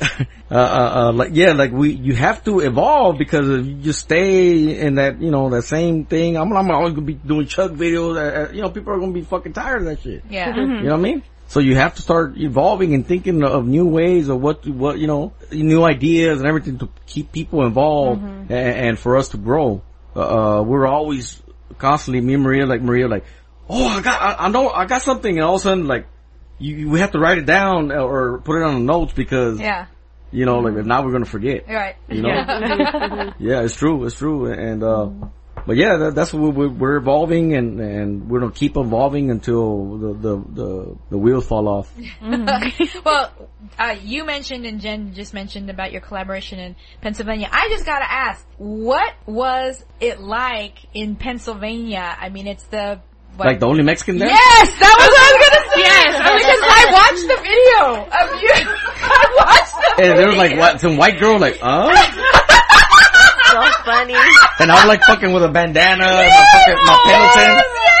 uh, 0.50 0.54
uh, 0.54 0.92
uh, 0.94 1.12
like 1.12 1.30
yeah, 1.32 1.52
like 1.52 1.72
we 1.72 1.90
you 1.90 2.14
have 2.14 2.44
to 2.44 2.60
evolve 2.60 3.18
because 3.18 3.48
if 3.48 3.66
you 3.66 3.74
just 3.74 4.00
stay 4.00 4.78
in 4.78 4.96
that 4.96 5.20
you 5.20 5.30
know 5.30 5.50
that 5.50 5.62
same 5.62 6.04
thing, 6.04 6.36
I'm 6.36 6.52
I'm 6.52 6.70
always 6.70 6.94
gonna 6.94 7.06
be 7.06 7.14
doing 7.14 7.46
chug 7.46 7.76
videos. 7.76 8.16
Uh, 8.16 8.48
uh, 8.48 8.52
you 8.52 8.62
know, 8.62 8.70
people 8.70 8.92
are 8.92 8.98
gonna 8.98 9.12
be 9.12 9.22
fucking 9.22 9.52
tired 9.52 9.82
of 9.82 9.84
that 9.86 10.00
shit. 10.00 10.24
Yeah. 10.30 10.54
You 10.54 10.66
know 10.66 10.82
what 10.82 10.92
I 10.92 10.96
mean? 10.96 11.22
So 11.48 11.60
you 11.60 11.76
have 11.76 11.94
to 11.94 12.02
start 12.02 12.36
evolving 12.36 12.92
and 12.92 13.06
thinking 13.06 13.42
of 13.42 13.66
new 13.66 13.86
ways 13.86 14.28
of 14.28 14.38
what, 14.38 14.66
what, 14.66 14.98
you 14.98 15.06
know, 15.06 15.32
new 15.50 15.82
ideas 15.82 16.40
and 16.40 16.46
everything 16.46 16.78
to 16.80 16.90
keep 17.06 17.32
people 17.32 17.64
involved 17.64 18.22
and, 18.22 18.52
and 18.52 18.98
for 18.98 19.16
us 19.16 19.30
to 19.30 19.38
grow. 19.38 19.80
Uh, 20.14 20.62
we're 20.64 20.86
always 20.86 21.42
constantly, 21.78 22.20
me 22.20 22.34
and 22.34 22.42
Maria, 22.42 22.66
like 22.66 22.82
Maria, 22.82 23.08
like, 23.08 23.24
oh, 23.66 23.86
I 23.88 24.02
got, 24.02 24.20
I, 24.20 24.44
I 24.44 24.48
know, 24.50 24.68
I 24.68 24.84
got 24.84 25.00
something 25.00 25.36
and 25.36 25.42
all 25.42 25.54
of 25.54 25.62
a 25.62 25.64
sudden, 25.64 25.86
like, 25.86 26.06
you, 26.58 26.76
you- 26.76 26.90
we 26.90 27.00
have 27.00 27.12
to 27.12 27.18
write 27.18 27.38
it 27.38 27.46
down 27.46 27.92
or 27.92 28.38
put 28.38 28.56
it 28.60 28.64
on 28.64 28.74
the 28.74 28.80
notes 28.80 29.12
because, 29.12 29.60
Yeah. 29.60 29.86
you 30.32 30.44
know, 30.46 30.58
like, 30.58 30.84
now 30.84 31.04
we're 31.04 31.12
gonna 31.12 31.24
forget. 31.24 31.66
Right. 31.68 31.96
You 32.08 32.22
know? 32.22 32.28
yeah, 33.38 33.62
it's 33.62 33.74
true, 33.76 34.04
it's 34.04 34.16
true. 34.16 34.46
And, 34.52 34.82
uh, 34.82 35.10
but 35.66 35.76
yeah, 35.76 35.96
that, 35.98 36.14
that's 36.14 36.32
what 36.32 36.54
we're, 36.54 36.68
we're 36.68 36.96
evolving 36.96 37.54
and, 37.54 37.78
and 37.80 38.28
we're 38.30 38.40
gonna 38.40 38.52
keep 38.52 38.76
evolving 38.76 39.30
until 39.30 39.98
the, 39.98 40.12
the, 40.14 40.36
the, 40.54 40.96
the 41.10 41.18
wheels 41.18 41.46
fall 41.46 41.68
off. 41.68 41.92
well, 43.04 43.32
uh, 43.78 43.96
you 44.02 44.24
mentioned 44.24 44.64
and 44.64 44.80
Jen 44.80 45.12
just 45.14 45.34
mentioned 45.34 45.68
about 45.68 45.92
your 45.92 46.00
collaboration 46.00 46.58
in 46.58 46.76
Pennsylvania. 47.02 47.48
I 47.52 47.68
just 47.68 47.84
gotta 47.84 48.10
ask, 48.10 48.46
what 48.56 49.12
was 49.26 49.84
it 50.00 50.20
like 50.20 50.78
in 50.94 51.16
Pennsylvania? 51.16 52.16
I 52.18 52.30
mean, 52.30 52.46
it's 52.46 52.64
the 52.64 53.00
what? 53.38 53.46
Like 53.46 53.60
the 53.60 53.66
only 53.70 53.84
Mexican 53.86 54.18
there? 54.18 54.28
Yes, 54.28 54.66
that 54.82 54.94
was 54.98 55.08
what 55.14 55.22
I 55.22 55.30
was 55.30 55.40
gonna 55.46 55.62
say. 55.70 55.80
Yes, 55.86 56.10
I 56.18 56.26
because 56.42 56.62
I 56.66 56.82
watched 56.90 57.26
the 57.30 57.38
video 57.38 57.78
of 58.10 58.26
you. 58.42 58.50
I 59.14 59.24
watched 59.38 59.74
the 59.78 59.88
And 59.88 60.10
video. 60.10 60.16
there 60.18 60.26
was 60.28 60.36
like 60.36 60.54
what, 60.58 60.80
some 60.82 60.96
white 60.98 61.18
girl 61.22 61.38
like, 61.38 61.58
uh? 61.62 61.86
so 63.48 63.62
funny. 63.86 64.18
And 64.58 64.70
I 64.70 64.74
was 64.74 64.86
like 64.90 65.02
fucking 65.06 65.32
with 65.32 65.44
a 65.44 65.48
bandana 65.48 66.02
and 66.04 66.28
my 66.34 66.44
fucking, 66.52 66.78
my 66.82 66.96
Pendleton. 67.06 67.46
I 67.46 67.46
mean, 67.46 67.62
what 67.62 67.62
does 67.62 67.97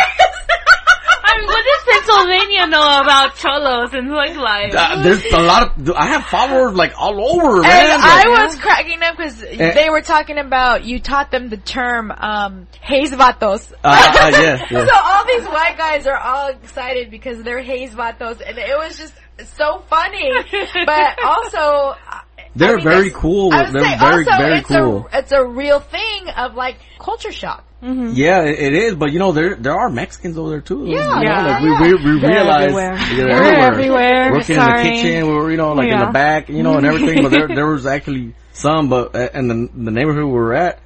Pennsylvania 2.08 2.66
know 2.66 3.00
about 3.00 3.36
cholos 3.36 3.92
and 3.92 4.10
like 4.10 4.36
life? 4.36 4.74
Uh, 4.74 5.02
there's 5.02 5.24
a 5.26 5.40
lot 5.40 5.78
of, 5.78 5.90
I 5.90 6.06
have 6.08 6.24
followers 6.24 6.74
like 6.74 6.92
all 6.98 7.18
over, 7.20 7.62
man. 7.62 7.90
And 7.92 8.02
Like, 8.02 8.26
I 8.26 8.44
was 8.46 8.54
cracking 8.56 9.02
up 9.02 9.16
because 9.16 9.40
they 9.40 9.88
were 9.90 10.02
talking 10.02 10.38
about 10.38 10.84
you 10.84 11.00
taught 11.00 11.30
them 11.30 11.48
the 11.48 11.56
term 11.56 12.10
um, 12.10 12.66
"haze 12.80 13.12
vatos." 13.12 13.72
uh, 13.84 13.88
uh, 13.88 14.30
yeah, 14.32 14.66
yeah. 14.70 14.86
So 14.86 14.94
all 14.94 15.26
these 15.26 15.46
white 15.46 15.76
guys 15.76 16.06
are 16.06 16.16
all 16.16 16.48
excited 16.48 17.10
because 17.10 17.42
they're 17.42 17.62
haze 17.62 17.94
vatos, 17.94 18.40
and 18.46 18.58
it 18.58 18.76
was 18.76 18.96
just 18.98 19.14
so 19.56 19.82
funny. 19.88 20.30
But 20.86 21.22
also, 21.24 21.94
I 22.06 22.22
They're 22.58 22.76
mean, 22.76 22.84
very 22.84 23.10
cool. 23.10 23.52
I 23.52 23.64
would 23.64 23.74
They're 23.74 23.82
say 23.82 23.98
very, 23.98 24.26
also 24.26 24.42
very 24.42 24.58
it's 24.58 24.68
cool. 24.68 25.08
A, 25.12 25.18
it's 25.18 25.32
a 25.32 25.44
real 25.44 25.80
thing 25.80 26.28
of 26.36 26.54
like 26.54 26.76
culture 26.98 27.32
shock. 27.32 27.64
Yeah, 27.80 28.42
it, 28.42 28.58
it 28.58 28.74
is, 28.74 28.94
but 28.96 29.12
you 29.12 29.20
know, 29.20 29.30
there 29.30 29.54
there 29.54 29.74
are 29.74 29.88
Mexicans 29.88 30.36
over 30.36 30.50
there 30.50 30.60
too. 30.60 30.84
Yeah, 30.86 30.96
you 30.96 30.96
know, 30.96 31.22
yeah, 31.22 31.46
like 31.46 31.62
yeah. 31.62 31.80
we 31.80 31.94
we, 31.94 32.14
we 32.14 32.20
They're 32.20 32.30
realize 32.30 32.62
everywhere. 32.62 32.96
they're 32.96 33.16
They're 33.16 33.30
everywhere. 33.30 33.66
everywhere. 33.66 34.32
Working 34.32 34.56
Sorry. 34.56 34.80
in 34.80 34.86
the 34.86 35.00
kitchen, 35.00 35.26
we 35.28 35.34
were 35.34 35.50
you 35.52 35.56
know 35.56 35.72
like 35.74 35.88
in 35.88 36.00
the 36.00 36.10
back, 36.10 36.48
you 36.48 36.64
know, 36.64 36.76
and 36.76 36.84
everything. 36.84 37.22
but 37.22 37.30
there 37.30 37.46
there 37.54 37.66
was 37.66 37.86
actually 37.86 38.34
some, 38.52 38.88
but 38.88 39.14
uh, 39.14 39.28
in 39.32 39.46
the 39.46 39.70
the 39.72 39.90
neighborhood 39.92 40.24
we 40.24 40.32
were 40.32 40.54
at, 40.54 40.80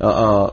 uh, 0.00 0.04
uh 0.04 0.50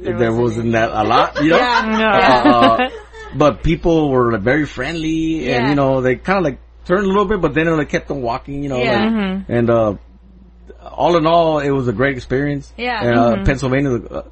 there, 0.00 0.32
wasn't 0.32 0.72
that 0.72 0.90
a 0.92 1.04
lot, 1.04 1.42
you 1.42 1.50
know. 1.50 1.58
Yeah. 1.58 2.42
Uh, 2.44 2.50
uh, 2.50 2.90
but 3.36 3.62
people 3.62 4.08
were 4.10 4.32
like, 4.32 4.42
very 4.42 4.64
friendly, 4.64 5.52
and 5.52 5.68
you 5.68 5.74
know 5.74 6.00
they 6.00 6.16
kind 6.16 6.38
of 6.38 6.44
like 6.44 6.60
turned 6.88 7.04
a 7.04 7.08
little 7.08 7.26
bit, 7.26 7.40
but 7.40 7.54
then 7.54 7.66
they 7.66 7.72
like, 7.72 7.88
kept 7.88 8.10
on 8.10 8.20
walking, 8.22 8.62
you 8.64 8.68
know. 8.68 8.78
Yeah. 8.82 8.98
like- 9.04 9.12
Mm-hmm. 9.12 9.52
and 9.52 9.70
uh 9.70 9.94
all 10.90 11.16
in 11.16 11.26
all, 11.26 11.58
it 11.60 11.70
was 11.70 11.86
a 11.86 11.92
great 11.92 12.16
experience. 12.16 12.72
Yeah. 12.76 13.00
And, 13.04 13.18
uh, 13.18 13.44
Pennsylvania. 13.44 13.94
Uh, 13.96 14.22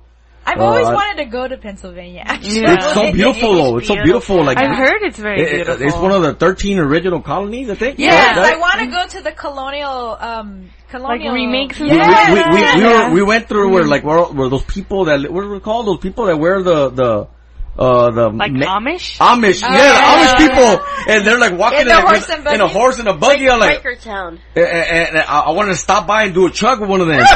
I've 0.48 0.58
Uh, 0.58 0.64
always 0.64 0.86
I- 0.86 0.94
wanted 0.94 1.24
to 1.24 1.28
go 1.30 1.46
to 1.46 1.56
Pennsylvania. 1.56 2.22
Actually, 2.24 2.60
Yeah. 2.62 2.74
It's 2.74 2.94
so 2.94 3.12
beautiful 3.20 3.54
though. 3.54 3.76
It's 3.78 3.88
so 3.88 3.94
beautiful. 4.02 4.42
Like 4.44 4.58
I've 4.58 4.76
heard 4.76 5.02
it's 5.02 5.18
very 5.18 5.40
it- 5.42 5.46
it- 5.46 5.54
beautiful. 5.66 5.86
it's 5.86 5.96
one 5.96 6.12
of 6.12 6.22
the 6.22 6.34
13 6.34 6.78
original 6.78 7.20
colonies, 7.20 7.68
I 7.70 7.74
think. 7.74 7.98
Yes, 7.98 8.36
Right? 8.36 8.54
I 8.54 8.58
want 8.58 8.78
to 8.80 8.86
go 8.86 9.06
to 9.06 9.20
the 9.22 9.32
colonial, 9.32 10.16
um, 10.20 10.70
colonial 10.88 11.34
remakes 11.34 11.78
and 11.80 11.90
We, 11.90 11.96
we, 11.96 12.04
we, 12.04 12.54
we, 12.54 12.60
Yeah. 12.60 13.08
were, 13.08 13.14
we 13.14 13.22
went 13.22 13.48
through 13.48 13.68
where 13.72 13.84
like 13.84 14.02
where, 14.04 14.22
where 14.22 14.48
those 14.48 14.64
people 14.64 15.04
that 15.06 15.30
what 15.30 15.42
do 15.42 15.50
we 15.50 15.60
call 15.60 15.82
those 15.84 15.98
people 15.98 16.26
that 16.26 16.38
wear 16.38 16.62
the 16.62 16.90
the 16.90 17.26
uh 17.78 18.10
the 18.10 18.28
like 18.30 18.52
ma- 18.52 18.78
Amish. 18.80 19.18
Amish, 19.18 19.60
yeah, 19.62 19.68
Oh, 19.70 19.74
yeah. 19.76 20.34
Amish 20.34 20.38
people, 20.48 20.86
and 21.08 21.26
they're 21.26 21.38
like 21.38 21.58
walking 21.58 21.80
In 21.80 21.86
the 21.88 21.94
like, 21.94 22.04
horse 22.04 22.28
with- 22.28 22.46
and 22.46 22.54
in 22.54 22.60
a 22.60 22.68
horse 22.68 22.98
and 22.98 23.08
a 23.08 23.14
buggy. 23.14 23.48
I'm 23.50 23.60
like, 23.60 23.82
Quakertown. 23.82 24.38
and, 24.54 24.64
and, 24.64 25.08
and 25.10 25.18
I, 25.18 25.40
I 25.40 25.50
wanted 25.50 25.70
to 25.72 25.76
stop 25.76 26.06
by 26.06 26.24
and 26.24 26.34
do 26.34 26.46
a 26.46 26.50
chug 26.50 26.80
with 26.80 26.88
one 26.90 27.00
of 27.00 27.06
them. 27.06 27.20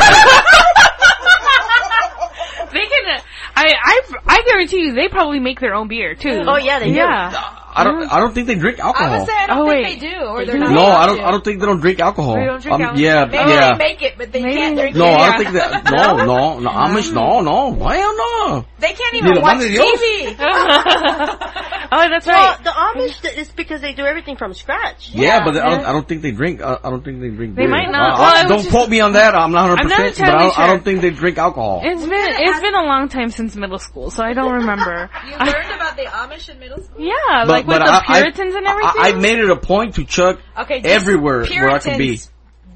They 2.73 2.87
can. 2.87 3.17
uh, 3.17 3.21
I 3.57 3.75
I 3.85 4.01
I 4.27 4.43
guarantee 4.47 4.83
you, 4.83 4.93
they 4.95 5.09
probably 5.09 5.41
make 5.41 5.59
their 5.59 5.75
own 5.75 5.89
beer 5.89 6.15
too. 6.15 6.45
Oh 6.47 6.57
yeah, 6.57 6.79
they 6.79 6.87
do. 6.87 6.93
yeah. 6.93 7.57
I 7.73 7.85
don't, 7.85 8.13
I 8.13 8.21
don't 8.21 8.35
think 8.35 8.47
they 8.49 8.55
drink 8.57 8.81
I 8.81 8.87
alcohol. 8.89 9.19
would 9.19 9.29
say 9.29 9.35
I 9.37 9.47
don't 9.47 9.59
Oh, 9.59 9.69
think 9.71 9.87
wait. 9.87 10.01
they 10.01 10.11
do, 10.11 10.17
or 10.25 10.39
They 10.41 10.45
they're 10.47 10.55
do. 10.55 10.61
not 10.61 10.73
no, 10.73 10.87
I 10.87 11.07
don't. 11.07 11.17
to. 11.19 11.25
I 11.27 11.31
don't 11.31 11.45
think 11.45 11.61
they 11.61 11.67
don't 11.67 11.81
drink 11.81 12.01
alcohol. 12.01 12.35
They 12.35 12.45
don't 12.47 12.61
drink 12.63 12.75
Um, 12.75 12.83
alcohol. 12.83 13.01
Yeah, 13.01 13.25
Maybe 13.27 13.37
yeah. 13.51 13.73
they 13.73 13.79
make 13.79 14.03
it, 14.03 14.15
but 14.19 14.33
they 14.33 14.43
Maybe 14.43 14.55
can't 14.57 14.77
they 14.77 14.83
drink 14.83 14.97
No, 14.97 15.07
it. 15.07 15.15
I 15.15 15.27
don't 15.31 15.39
think 15.45 15.55
that. 15.55 15.85
No, 15.91 16.17
no, 16.25 16.59
no. 16.61 16.71
Amish, 16.71 17.13
no, 17.13 17.41
no. 17.41 17.75
Hell 17.89 18.17
no. 18.17 18.65
They 18.79 18.93
can't 18.93 19.15
even 19.15 19.35
lo 19.35 19.41
watch. 19.43 19.59
TV. 19.59 20.37
oh, 21.93 22.09
that's 22.11 22.27
Well, 22.27 22.57
right. 22.57 22.65
the 22.65 22.71
Amish 22.71 23.37
is 23.39 23.51
because 23.51 23.81
they 23.81 23.93
do 23.93 24.05
everything 24.05 24.37
from 24.37 24.55
scratch. 24.55 25.11
Yeah, 25.13 25.45
but 25.45 25.57
I, 25.57 25.71
don't. 25.71 25.85
I 25.87 25.93
don't 25.93 26.09
think 26.09 26.23
they 26.23 26.31
drink. 26.33 26.63
I, 26.63 26.79
I 26.83 26.91
don't 26.91 27.05
think 27.05 27.21
they 27.21 27.29
drink. 27.31 27.55
They 27.57 27.63
beer. 27.63 27.71
might 27.71 27.91
not. 27.91 28.15
Uh, 28.15 28.23
Well, 28.23 28.37
uh, 28.45 28.49
don't 28.49 28.59
just- 28.59 28.71
quote 28.71 28.89
me 28.91 29.01
on 29.01 29.13
that. 29.15 29.35
I'm 29.35 29.53
not 29.53 29.69
100. 29.71 29.81
I'm 29.81 29.89
not 29.89 29.99
percent 30.11 30.19
But 30.29 30.35
I 30.35 30.43
don't, 30.43 30.59
I 30.59 30.67
don't 30.69 30.85
think 30.85 31.01
they 31.03 31.11
drink 31.11 31.39
alcohol. 31.39 31.81
It's 31.85 32.03
been 32.03 32.11
it's 32.13 32.61
been 32.61 32.75
a 32.75 32.85
long 32.85 33.09
time 33.09 33.31
since 33.31 33.57
middle 33.57 33.79
school, 33.79 34.11
so 34.11 34.23
I 34.25 34.33
don't 34.33 34.53
remember. 34.53 35.11
You 35.27 35.37
learned 35.39 35.71
about 35.75 35.97
the 35.97 36.05
Amish 36.05 36.49
in 36.49 36.59
middle 36.59 36.83
school? 36.83 37.01
yeah, 37.05 37.45
like 37.67 37.81
with 37.81 37.87
the 37.87 37.93
I- 37.93 38.05
I- 38.17 38.21
Puritans 38.21 38.55
and 38.55 38.67
everything. 38.67 39.03
I, 39.03 39.09
I 39.09 39.13
made 39.13 39.39
it 39.39 39.51
a 39.51 39.57
point 39.57 39.95
to 39.97 40.05
chuck 40.05 40.41
Okay, 40.59 40.81
just 40.81 40.95
everywhere 40.95 41.45
where 41.47 41.71
I 41.71 41.79
could 41.79 41.99
be. 41.99 42.07
Puritans, 42.19 42.31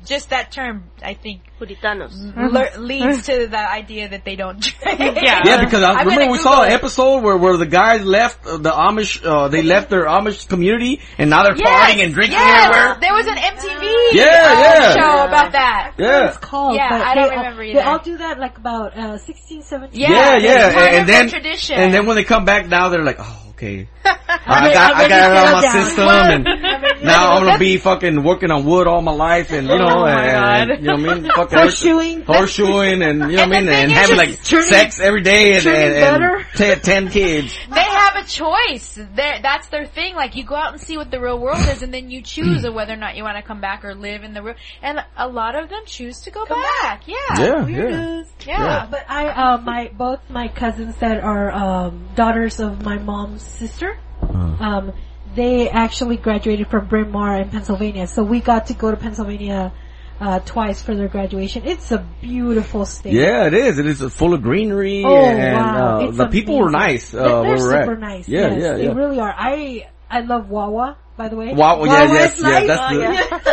Just 0.04 0.30
that 0.30 0.52
term, 0.52 0.84
I 1.02 1.14
think, 1.14 1.40
Puritanos. 1.58 2.12
le- 2.36 2.78
leads 2.78 3.24
to 3.24 3.46
the 3.46 3.56
idea 3.58 4.08
that 4.10 4.22
they 4.26 4.36
don't 4.36 4.60
drink. 4.60 4.76
Yeah. 5.24 5.40
Yeah, 5.48 5.64
because 5.64 5.82
I 5.82 5.92
I'm 5.92 5.98
remember 6.04 6.20
gonna 6.28 6.32
we 6.32 6.38
saw 6.38 6.50
Google 6.60 6.64
an 6.64 6.72
episode 6.72 7.22
where, 7.22 7.36
where 7.38 7.56
the 7.56 7.64
guys 7.64 8.04
left 8.04 8.44
uh, 8.46 8.58
the 8.58 8.70
Amish, 8.70 9.24
uh, 9.24 9.48
they 9.48 9.62
left 9.62 9.88
their 9.88 10.04
Amish 10.04 10.46
community 10.46 11.00
and 11.16 11.30
now 11.30 11.42
they're 11.44 11.54
partying 11.54 12.04
and 12.04 12.12
drinking 12.12 12.36
yes. 12.36 12.66
everywhere. 12.68 12.98
There 13.00 13.14
was 13.14 13.26
an 13.26 13.36
MTV 13.36 13.82
Yeah, 14.12 14.60
yeah. 14.60 14.92
show 14.92 15.24
about 15.24 15.52
that. 15.52 15.94
Yeah. 15.96 16.28
it's 16.28 16.36
called. 16.36 16.74
Yeah, 16.74 16.90
I 16.92 17.14
don't 17.14 17.28
they 17.30 17.36
all- 17.36 17.42
remember 17.42 17.62
They 17.64 17.70
either. 17.70 17.82
all 17.88 17.98
do 18.00 18.16
that 18.18 18.38
like 18.38 18.58
about 18.58 18.94
uh, 18.98 19.16
16, 19.16 19.62
17. 19.62 19.98
Yeah, 19.98 20.08
Yeah, 20.10 20.36
yeah, 20.36 20.72
part 20.74 20.86
and, 20.92 21.08
then 21.08 21.28
tradition. 21.30 21.76
and 21.76 21.94
then 21.94 22.04
when 22.04 22.16
they 22.16 22.24
come 22.24 22.44
back 22.44 22.68
now, 22.68 22.90
they're 22.90 23.02
like, 23.04 23.20
oh, 23.20 23.43
okay, 23.54 23.88
I 24.04 24.60
ready- 24.62 24.74
got 24.74 24.94
I'm 24.96 25.04
I 25.04 25.08
got 25.08 25.30
it 25.30 25.36
out 25.36 25.46
of 25.46 25.52
my 25.52 25.62
down. 25.62 25.84
system, 25.84 26.08
and 26.08 26.44
ready 26.62 27.04
now 27.04 27.32
I'm 27.34 27.44
gonna 27.44 27.58
be 27.58 27.76
fucking 27.78 28.22
working 28.22 28.50
on 28.50 28.64
wood 28.64 28.86
all 28.86 29.00
my 29.02 29.12
life, 29.12 29.50
and 29.52 29.66
you 29.68 29.78
know, 29.78 29.84
Oh 29.88 30.00
my 30.00 30.24
and, 30.24 30.70
God. 30.70 30.78
you 30.80 30.86
know 30.86 30.92
what 30.94 31.10
I 31.18 31.20
mean, 31.20 31.30
fucking 31.36 31.58
Horseshoeing. 31.58 32.24
horseshoeing, 32.24 33.08
and 33.08 33.30
you 33.30 33.36
know 33.36 33.46
what 33.46 33.56
I 33.56 33.60
mean, 33.60 33.68
And 33.68 33.68
the 33.68 33.72
thing 33.72 33.82
and 33.84 33.92
is, 33.92 33.98
having 33.98 34.16
like 34.16 34.42
turning- 34.44 34.66
sex 34.68 35.00
every 35.00 35.20
day, 35.22 35.54
and, 35.54 35.62
turning 35.62 36.02
and, 36.02 36.24
and 36.24 36.46
ten, 36.54 36.80
ten 36.80 37.08
kids. 37.10 37.56
they 37.72 37.80
have 37.80 38.16
a 38.16 38.24
choice. 38.26 38.94
They're, 39.14 39.40
that's 39.42 39.68
their 39.68 39.86
thing. 39.86 40.14
Like 40.14 40.34
you 40.36 40.44
go 40.44 40.54
out 40.56 40.72
and 40.72 40.80
see 40.80 40.96
what 40.96 41.10
the 41.10 41.20
real 41.20 41.38
world 41.38 41.58
is, 41.68 41.82
and 41.82 41.92
then 41.92 42.10
you 42.10 42.22
choose 42.22 42.66
whether 42.68 42.92
or 42.92 42.96
not 42.96 43.16
you 43.16 43.22
want 43.24 43.36
to 43.36 43.42
come 43.42 43.60
back 43.60 43.84
or 43.84 43.94
live 43.94 44.24
in 44.24 44.34
the 44.34 44.42
real. 44.42 44.54
And 44.82 44.98
a 45.16 45.28
lot 45.28 45.54
of 45.56 45.68
them 45.68 45.82
choose 45.86 46.20
to 46.22 46.30
go 46.30 46.44
back. 46.46 47.02
Yeah. 47.06 47.14
Yeah, 47.38 47.66
Yeah. 47.66 47.88
yeah. 47.88 48.22
Yeah, 48.46 48.86
but 48.90 49.04
I, 49.08 49.28
uh, 49.28 49.58
my, 49.58 49.90
both 49.96 50.20
my 50.28 50.48
cousins 50.48 50.96
that 50.96 51.22
are, 51.22 51.50
um, 51.52 52.08
daughters 52.14 52.60
of 52.60 52.82
my 52.82 52.98
mom's 52.98 53.43
sister, 53.44 53.96
Uh-huh. 54.22 54.64
um, 54.64 54.92
they 55.34 55.68
actually 55.68 56.16
graduated 56.16 56.68
from 56.68 56.86
Bryn 56.86 57.10
Mawr 57.10 57.36
in 57.36 57.50
Pennsylvania. 57.50 58.06
So 58.06 58.22
we 58.22 58.40
got 58.40 58.66
to 58.66 58.74
go 58.74 58.90
to 58.90 58.96
Pennsylvania, 58.96 59.72
uh, 60.20 60.38
twice 60.40 60.80
for 60.80 60.94
their 60.94 61.08
graduation. 61.08 61.64
It's 61.66 61.90
a 61.90 62.06
beautiful 62.20 62.86
state. 62.86 63.12
Yeah, 63.14 63.46
it 63.46 63.54
is. 63.54 63.78
It 63.78 63.86
is 63.86 64.00
full 64.14 64.32
of 64.32 64.42
greenery, 64.42 65.02
Oh, 65.04 65.24
and 65.24 65.54
wow. 65.56 66.00
uh, 66.06 66.10
the 66.12 66.26
people 66.28 66.58
were 66.58 66.70
nice. 66.70 67.12
Uh, 67.12 67.42
They're, 67.42 67.42
they're 67.42 67.58
super 67.58 67.92
at. 67.94 67.98
nice. 68.00 68.28
Yeah, 68.28 68.50
yes, 68.54 68.60
yeah, 68.62 68.72
They 68.76 68.88
really 68.94 69.18
are. 69.18 69.34
I, 69.36 69.88
I 70.08 70.20
love 70.20 70.48
Wawa, 70.50 70.96
by 71.16 71.28
the 71.28 71.36
way. 71.36 71.54
Wow, 71.54 71.84
yeah, 71.84 72.04
yes, 72.12 72.40
yeah, 72.40 72.64
that's 72.66 72.92
Oh, 72.92 72.96
the, 72.96 73.02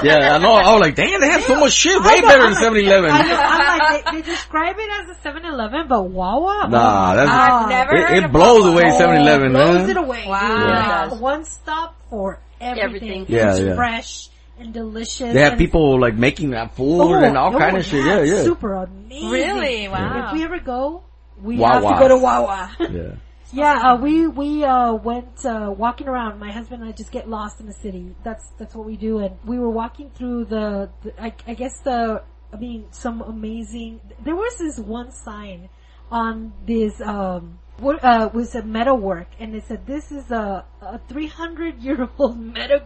yeah. 0.04 0.20
yeah. 0.20 0.36
I 0.36 0.38
know. 0.40 0.54
I 0.54 0.72
was 0.74 0.82
like, 0.82 0.96
damn, 0.96 1.22
they 1.22 1.30
have 1.30 1.44
so 1.44 1.60
much 1.60 1.74
shit, 1.74 2.02
way 2.02 2.20
know, 2.22 2.28
better 2.28 2.44
I'm 2.44 2.54
than 2.54 2.64
like- 2.64 2.84
7-Eleven. 2.84 3.12
I 3.12 3.22
know, 3.22 3.40
I'm 3.40 3.78
like, 3.78 4.06
they, 4.06 4.12
they 4.12 4.22
describe 4.24 4.76
it 4.80 4.90
as 4.90 5.10
a 5.18 5.20
7-Eleven, 5.30 5.88
but 5.88 6.04
Wawa? 6.04 6.68
Nah, 6.70 7.12
oh, 7.12 7.16
that's- 7.16 7.28
God. 7.30 7.64
I've 7.64 7.70
never 7.70 7.96
It, 8.16 8.24
it 8.24 8.32
blows 8.32 8.66
away 8.66 8.84
Oh, 8.92 9.00
7-Eleven, 9.00 9.52
blows 9.52 9.76
man. 9.82 9.90
it 9.92 9.98
away. 9.98 10.26
Wow. 10.28 10.40
dude. 10.58 10.68
Yeah, 10.70 11.06
Like, 11.12 11.22
one 11.22 11.46
stop 11.46 11.96
for 12.10 12.40
everything. 12.60 13.22
Everything. 13.22 13.26
Yeah, 13.30 13.56
yeah. 13.56 13.76
fresh 13.76 14.30
and 14.60 14.74
delicious. 14.74 15.34
They 15.34 15.42
have 15.42 15.58
people 15.58 16.00
like 16.00 16.16
making 16.16 16.52
that 16.52 16.76
food 16.76 17.02
Oh, 17.02 17.14
and 17.14 17.38
all 17.38 17.56
oh, 17.56 17.60
kind 17.60 17.78
of 17.78 17.86
shit. 17.86 18.06
Yeah, 18.06 18.22
yeah. 18.24 18.44
Super 18.44 18.74
amazing. 18.74 19.30
Really? 19.30 19.88
Wow. 19.88 20.28
If 20.28 20.34
we 20.34 20.44
ever 20.44 20.60
go, 20.60 21.04
we 21.42 21.58
Wawa. 21.58 21.74
have 21.74 21.94
to 21.94 22.00
go 22.00 22.08
to 22.10 22.18
Wawa. 22.18 22.72
Yeah. 22.80 22.88
yeah, 23.54 23.80
uh, 23.84 23.96
we 23.98 24.28
we 24.28 24.64
uh, 24.64 24.94
went 24.94 25.46
uh, 25.46 25.74
walking 25.76 26.08
around. 26.08 26.40
My 26.40 26.52
husband 26.52 26.82
and 26.82 26.90
I 26.90 26.94
just 26.94 27.12
get 27.12 27.30
lost 27.30 27.60
in 27.60 27.66
the 27.66 27.74
city. 27.74 28.16
That's 28.24 28.48
that's 28.58 28.76
what 28.76 28.86
we 28.86 28.98
do. 28.98 29.20
And 29.20 29.38
we 29.46 29.60
were 29.60 29.70
walking 29.70 30.10
through 30.12 30.46
the, 30.46 30.90
the 31.04 31.22
I, 31.22 31.34
I 31.48 31.54
guess 31.54 31.80
the 31.82 32.24
I 32.54 32.58
mean 32.58 32.86
some 32.92 33.22
amazing. 33.22 34.02
There 34.24 34.36
was 34.36 34.58
this 34.58 34.80
one 34.80 35.12
sign 35.12 35.70
on 36.12 36.54
this 36.68 37.00
um 37.02 37.58
what 37.80 38.04
uh 38.04 38.30
was 38.34 38.54
a 38.54 38.62
metal 38.62 38.98
work 38.98 39.28
and 39.40 39.56
it 39.56 39.64
said 39.64 39.88
this 39.88 40.12
is 40.12 40.30
a, 40.30 40.66
a 40.82 41.00
300 41.08 41.80
year 41.80 42.10
old 42.20 42.38
metal 42.58 42.82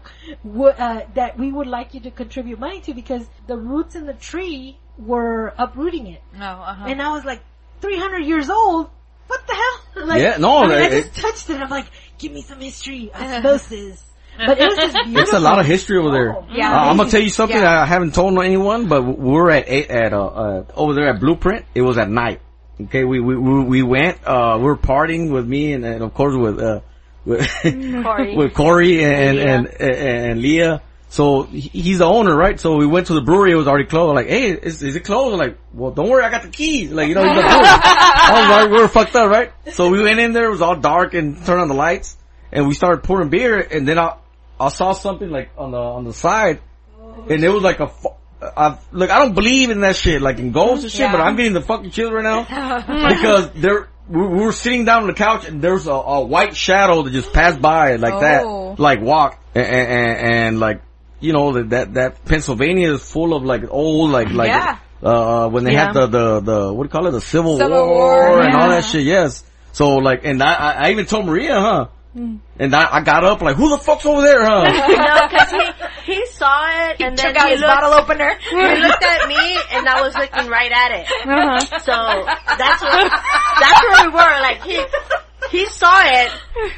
uh, 0.45 1.01
that 1.15 1.37
we 1.37 1.51
would 1.51 1.67
like 1.67 1.93
you 1.95 1.99
to 1.99 2.11
contribute 2.11 2.59
money 2.59 2.79
to 2.81 2.93
because 2.93 3.27
the 3.47 3.57
roots 3.57 3.95
in 3.95 4.05
the 4.05 4.13
tree 4.13 4.77
were 4.97 5.53
uprooting 5.57 6.07
it 6.07 6.21
No, 6.37 6.45
uh-huh. 6.45 6.85
and 6.87 7.01
I 7.01 7.11
was 7.11 7.25
like 7.25 7.41
300 7.81 8.19
years 8.19 8.49
old 8.49 8.89
what 9.27 9.47
the 9.47 9.53
hell 9.53 10.05
like, 10.07 10.21
Yeah, 10.21 10.37
no, 10.37 10.57
I, 10.57 10.67
mean, 10.67 10.77
I 10.77 10.89
just 10.89 11.15
touched 11.15 11.49
it 11.49 11.59
I'm 11.61 11.69
like 11.69 11.87
give 12.17 12.31
me 12.31 12.41
some 12.41 12.59
history 12.59 13.11
osmosis 13.13 14.03
but 14.37 14.59
it 14.59 14.65
was 14.67 14.77
just 14.77 14.93
beautiful 14.93 15.21
It's 15.21 15.33
a 15.33 15.39
lot 15.39 15.59
of 15.59 15.65
history 15.65 15.97
over 15.97 16.11
there. 16.11 16.35
Oh, 16.35 16.45
Yeah. 16.51 16.71
Uh, 16.71 16.89
I'm 16.89 16.97
gonna 16.97 17.09
tell 17.09 17.21
you 17.21 17.29
something 17.29 17.57
Yeah. 17.57 17.81
I 17.81 17.85
haven't 17.85 18.13
told 18.13 18.37
anyone, 18.43 18.87
but 18.87 19.03
we're 19.03 19.49
at 19.49 19.65
eight, 19.67 19.89
at 19.89 20.13
uh, 20.13 20.25
uh 20.25 20.63
over 20.75 20.93
there 20.93 21.07
at 21.07 21.19
Blueprint. 21.19 21.65
It 21.73 21.81
was 21.81 21.97
at 21.97 22.09
night. 22.09 22.41
Okay, 22.81 23.05
we 23.05 23.21
we 23.21 23.37
we, 23.37 23.63
we 23.63 23.83
went. 23.83 24.19
Uh, 24.25 24.57
we 24.59 24.65
were 24.65 24.75
partying 24.75 25.31
with 25.31 25.47
me 25.47 25.71
and, 25.71 25.85
and 25.85 26.01
of 26.03 26.13
course 26.13 26.35
with 26.35 26.59
uh 26.59 26.81
with 27.23 27.47
Corey. 28.03 28.35
with 28.35 28.53
Corey 28.53 29.03
and 29.03 29.37
Leah. 29.37 29.55
and, 29.55 29.67
and 29.67 29.95
and 29.95 30.41
Leah. 30.41 30.81
So 31.15 31.43
he's 31.43 31.99
the 31.99 32.05
owner, 32.05 32.35
right? 32.35 32.59
So 32.59 32.75
we 32.75 32.85
went 32.85 33.07
to 33.07 33.13
the 33.13 33.21
brewery. 33.21 33.53
It 33.53 33.55
was 33.55 33.69
already 33.69 33.85
closed. 33.85 34.15
Like, 34.15 34.27
hey, 34.27 34.51
is, 34.51 34.83
is 34.83 34.97
it 34.97 35.05
closed? 35.05 35.31
I'm 35.31 35.39
like, 35.39 35.57
well, 35.73 35.91
don't 35.91 36.09
worry, 36.09 36.23
I 36.25 36.29
got 36.29 36.43
the 36.43 36.49
keys. 36.49 36.91
Like, 36.91 37.07
you 37.07 37.15
know, 37.15 37.23
he's 37.23 37.35
the 37.37 37.41
brewery. 37.41 37.63
I 37.63 38.31
was 38.41 38.49
like, 38.49 38.69
we 38.75 38.81
were 38.81 38.87
fucked 38.89 39.15
up, 39.15 39.29
right? 39.31 39.53
So 39.71 39.89
we 39.89 40.03
went 40.03 40.19
in 40.19 40.33
there. 40.33 40.47
It 40.47 40.51
was 40.51 40.61
all 40.61 40.75
dark 40.75 41.13
and 41.13 41.37
turned 41.45 41.61
on 41.61 41.69
the 41.69 41.73
lights, 41.73 42.17
and 42.51 42.67
we 42.67 42.73
started 42.73 43.03
pouring 43.05 43.29
beer. 43.29 43.59
And 43.61 43.87
then 43.87 43.97
I 43.97 44.17
I 44.59 44.67
saw 44.67 44.91
something 44.91 45.29
like 45.29 45.51
on 45.57 45.71
the 45.71 45.77
on 45.79 46.03
the 46.03 46.11
side, 46.11 46.59
oh, 46.99 47.27
and 47.29 47.41
it 47.41 47.47
was 47.49 47.63
like 47.63 47.79
a. 47.79 47.89
I, 48.41 48.77
look, 48.91 49.09
I 49.09 49.19
don't 49.19 49.35
believe 49.35 49.69
in 49.69 49.79
that 49.79 49.95
shit, 49.95 50.21
like 50.21 50.37
in 50.39 50.51
ghosts 50.51 50.83
and 50.83 50.91
shit, 50.91 50.99
Yeah. 50.99 51.13
but 51.13 51.21
I'm 51.21 51.37
getting 51.37 51.53
the 51.53 51.61
fucking 51.61 51.91
chills 51.91 52.11
right 52.11 52.23
now 52.23 52.43
because 53.09 53.51
there 53.53 53.87
we 54.09 54.19
we 54.27 54.43
were 54.43 54.51
sitting 54.51 54.83
down 54.83 55.03
on 55.03 55.07
the 55.07 55.13
couch 55.13 55.47
and 55.47 55.61
there's 55.61 55.87
a, 55.87 55.91
a 55.93 56.21
white 56.25 56.57
shadow 56.57 57.03
that 57.03 57.11
just 57.11 57.31
passed 57.31 57.61
by 57.61 57.95
like 57.95 58.13
Oh. 58.15 58.19
that, 58.75 58.79
like 58.81 58.99
walk 59.01 59.39
and, 59.55 59.65
and, 59.65 60.17
and 60.17 60.59
like 60.59 60.81
you 61.19 61.33
know 61.33 61.53
that 61.53 61.69
that 61.69 61.93
that 61.95 62.25
Pennsylvania 62.25 62.93
is 62.93 63.01
full 63.11 63.33
of 63.33 63.43
like 63.43 63.63
old 63.69 64.11
like 64.11 64.29
like 64.31 64.49
Yeah. 64.49 64.77
uh 65.03 65.47
when 65.49 65.63
they 65.63 65.73
Yeah. 65.73 65.85
had 65.87 65.93
the 65.93 66.07
the 66.07 66.39
the 66.41 66.73
what 66.73 66.83
do 66.83 66.87
you 66.87 66.91
call 66.91 67.07
it 67.07 67.11
the 67.11 67.21
Civil, 67.21 67.57
Civil 67.57 67.87
War, 67.87 68.29
War, 68.29 68.41
and 68.41 68.55
all 68.55 68.69
that 68.69 68.83
shit. 68.85 69.03
Yes. 69.03 69.43
So 69.71 69.95
like 69.97 70.25
and 70.25 70.41
I 70.43 70.53
I, 70.53 70.71
I 70.87 70.91
even 70.91 71.05
told 71.05 71.25
Maria, 71.25 71.59
huh. 71.59 71.87
Hmm. 72.13 72.37
And 72.57 72.73
I, 72.73 72.87
I 72.99 73.01
got 73.01 73.25
up 73.25 73.41
like, 73.41 73.57
who 73.57 73.67
the 73.67 73.77
fuck's 73.77 74.05
over 74.05 74.21
there, 74.21 74.39
huh? 74.41 74.63
no, 74.71 75.27
because 75.27 75.51
he, 75.51 76.13
he 76.15 76.25
saw 76.27 76.63
it 76.89 77.01
and 77.01 77.17
then 77.17 77.33
Took 77.33 77.35
out 77.43 77.47
he 77.47 77.51
his 77.51 77.59
looked, 77.61 77.73
bottle 77.73 77.91
opener. 77.93 78.31
he 78.39 78.55
looked 78.55 79.03
at 79.03 79.27
me 79.27 79.59
and 79.73 79.83
I 79.89 79.99
was 79.99 80.15
looking 80.15 80.47
right 80.47 80.71
at 80.71 80.91
it. 80.99 81.05
Uh-huh. 81.27 81.59
So 81.83 81.91
that's 82.57 82.81
what, 82.81 83.11
that's 83.59 83.81
where 83.83 84.07
we 84.07 84.15
were. 84.15 84.35
Like 84.47 84.63
he 84.63 84.79
he 85.51 85.65
saw 85.67 86.01
it, 86.03 86.31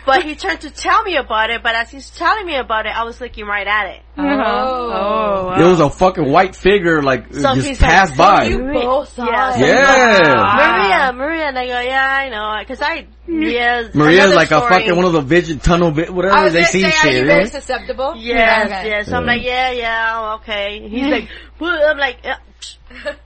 but 0.05 0.23
he 0.23 0.35
turned 0.35 0.61
to 0.61 0.69
tell 0.69 1.03
me 1.03 1.15
about 1.15 1.49
it. 1.49 1.63
But 1.63 1.75
as 1.75 1.89
he's 1.89 2.09
telling 2.09 2.45
me 2.45 2.55
about 2.55 2.85
it, 2.85 2.95
I 2.95 3.03
was 3.03 3.19
looking 3.21 3.45
right 3.45 3.67
at 3.67 3.87
it. 3.95 4.01
Oh. 4.17 4.23
Oh, 4.23 5.45
wow. 5.47 5.57
There 5.57 5.67
was 5.67 5.79
a 5.79 5.89
fucking 5.89 6.29
white 6.31 6.55
figure 6.55 7.01
like 7.03 7.33
So 7.33 7.55
just 7.55 7.67
he's 7.67 7.81
like, 7.81 7.89
passed 7.91 8.13
so 8.13 8.17
by. 8.17 8.45
you 8.45 8.57
both 8.59 9.09
saw 9.13 9.25
Yeah. 9.25 9.55
it. 9.55 9.59
Yeah. 9.59 11.11
Maria, 11.11 11.13
Maria, 11.13 11.45
and 11.47 11.57
I 11.59 11.67
go, 11.67 11.79
yeah, 11.79 12.17
I 12.21 12.29
know, 12.29 12.55
because 12.59 12.81
I, 12.81 13.07
yeah. 13.27 13.89
Maria's 13.93 14.25
another 14.31 14.35
like 14.35 14.51
a 14.51 14.61
fucking 14.61 14.95
one 14.95 15.05
of 15.05 15.13
the 15.13 15.21
vision 15.21 15.59
tunnel 15.59 15.91
bit, 15.91 16.09
I 16.09 16.11
whatever 16.11 16.43
was 16.43 16.53
they 16.53 16.59
gonna 16.61 16.71
say, 16.71 16.89
shit. 16.91 17.11
you 17.13 17.19
you 17.19 17.25
very 17.25 17.43
know? 17.43 17.49
susceptible? 17.49 18.15
Yes, 18.17 18.65
okay. 18.67 18.89
yes. 18.89 19.11
I'm 19.11 19.25
like, 19.25 19.43
yeah, 19.43 19.71
yeah, 19.71 20.33
okay. 20.35 20.87
He's 20.89 21.07
like, 21.07 21.29
I'm 21.61 21.97
like, 21.97 22.17
yeah. 22.23 22.37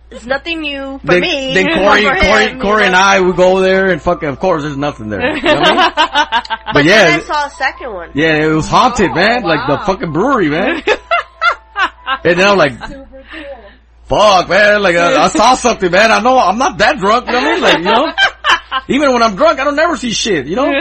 It's 0.10 0.26
nothing 0.26 0.62
new 0.62 1.00
for 1.00 1.06
then, 1.08 1.22
me. 1.22 1.54
then 1.54 1.68
Corey, 1.78 2.04
for 2.04 2.16
Corey, 2.16 2.48
him, 2.48 2.60
Corey 2.60 2.84
and 2.84 2.94
know. 2.94 3.00
I 3.00 3.20
would 3.20 3.36
go 3.36 3.60
there 3.62 3.90
and 3.92 4.02
fucking, 4.02 4.30
of 4.30 4.40
course, 4.40 4.64
there's 4.64 4.78
nothing 4.78 5.10
there. 5.10 5.22
You 5.36 5.42
know 5.42 5.54
what 5.56 5.68
I 5.68 5.72
mean? 5.72 6.58
But 6.74 6.86
Then 6.86 7.10
yeah, 7.10 7.18
I 7.18 7.20
saw 7.20 7.46
a 7.46 7.50
second 7.50 7.94
one. 7.94 8.12
yeah, 8.14 8.46
it 8.46 8.48
was 8.48 8.68
haunted, 8.68 9.14
man. 9.14 9.44
Like 9.44 9.68
the 9.68 9.78
fucking 9.86 10.14
brewery, 10.14 10.50
man. 10.50 10.82
and 12.24 12.40
then 12.40 12.48
I'm 12.48 12.58
like, 12.58 12.80
fuck, 14.06 14.48
man. 14.50 14.82
Like 14.82 14.96
I, 14.96 15.24
I 15.24 15.28
saw 15.28 15.56
something, 15.56 15.92
man. 15.92 16.12
I 16.12 16.22
know 16.22 16.38
I'm 16.38 16.58
not 16.58 16.78
that 16.78 16.98
drunk. 16.98 17.26
You 17.28 17.34
know 17.34 17.40
what 17.40 17.48
I 17.48 17.54
mean? 17.54 17.62
Like, 17.62 17.78
you 17.80 17.84
know, 17.84 18.14
even 18.88 19.14
when 19.14 19.22
I'm 19.22 19.36
drunk, 19.36 19.60
I 19.60 19.66
don't 19.66 19.76
never 19.76 19.98
see 19.98 20.12
shit. 20.12 20.48
You 20.48 20.56
know? 20.56 20.72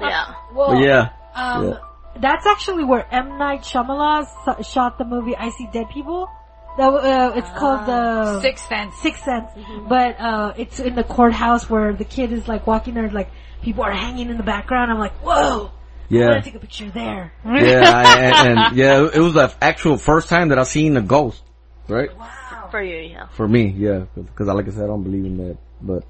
Yeah. 0.00 0.34
Well, 0.54 0.70
But 0.70 0.82
yeah, 0.84 1.08
um, 1.34 1.66
yeah. 1.68 1.74
that's 2.20 2.46
actually 2.46 2.84
where 2.84 3.06
M 3.12 3.38
Night 3.38 3.62
Shyamalan 3.62 4.26
shot 4.64 4.98
the 4.98 5.04
movie 5.04 5.34
I 5.36 5.50
See 5.50 5.68
Dead 5.72 5.88
People. 5.92 6.28
That 6.76 6.92
uh, 6.92 7.32
it's 7.36 7.50
called 7.50 7.86
the 7.86 8.40
Sixth 8.40 8.68
Sense. 8.68 8.94
Sixth 8.96 9.24
Sense, 9.24 9.50
but 9.88 10.20
uh, 10.20 10.52
it's 10.56 10.78
in 10.78 10.94
the 10.94 11.04
courthouse 11.04 11.70
where 11.70 11.92
the 11.92 12.04
kid 12.04 12.32
is 12.32 12.46
like 12.46 12.66
walking 12.66 12.94
there, 12.94 13.10
like 13.10 13.30
people 13.62 13.82
are 13.82 13.92
hanging 13.92 14.28
in 14.28 14.36
the 14.36 14.42
background. 14.42 14.90
I'm 14.90 14.98
like, 14.98 15.14
whoa, 15.24 15.66
I 15.66 15.70
yeah. 16.08 16.30
want 16.30 16.44
to 16.44 16.50
take 16.50 16.54
a 16.54 16.60
picture 16.60 16.90
there. 16.90 17.32
Yeah, 17.44 17.52
I, 17.84 18.18
and, 18.18 18.58
and 18.58 18.76
yeah, 18.76 19.08
it 19.12 19.20
was 19.20 19.34
the 19.34 19.54
actual 19.60 19.96
first 19.96 20.28
time 20.28 20.50
that 20.50 20.58
I 20.58 20.64
seen 20.64 20.96
a 20.96 21.02
ghost, 21.02 21.42
right? 21.88 22.16
Wow. 22.16 22.68
For 22.70 22.82
you, 22.82 22.96
yeah. 22.96 23.28
For 23.28 23.46
me, 23.46 23.68
yeah, 23.68 24.06
because 24.14 24.48
I 24.48 24.52
like 24.52 24.66
I 24.66 24.70
said, 24.70 24.84
I 24.84 24.86
don't 24.88 25.04
believe 25.04 25.24
in 25.24 25.36
that, 25.38 25.58
but 25.80 26.04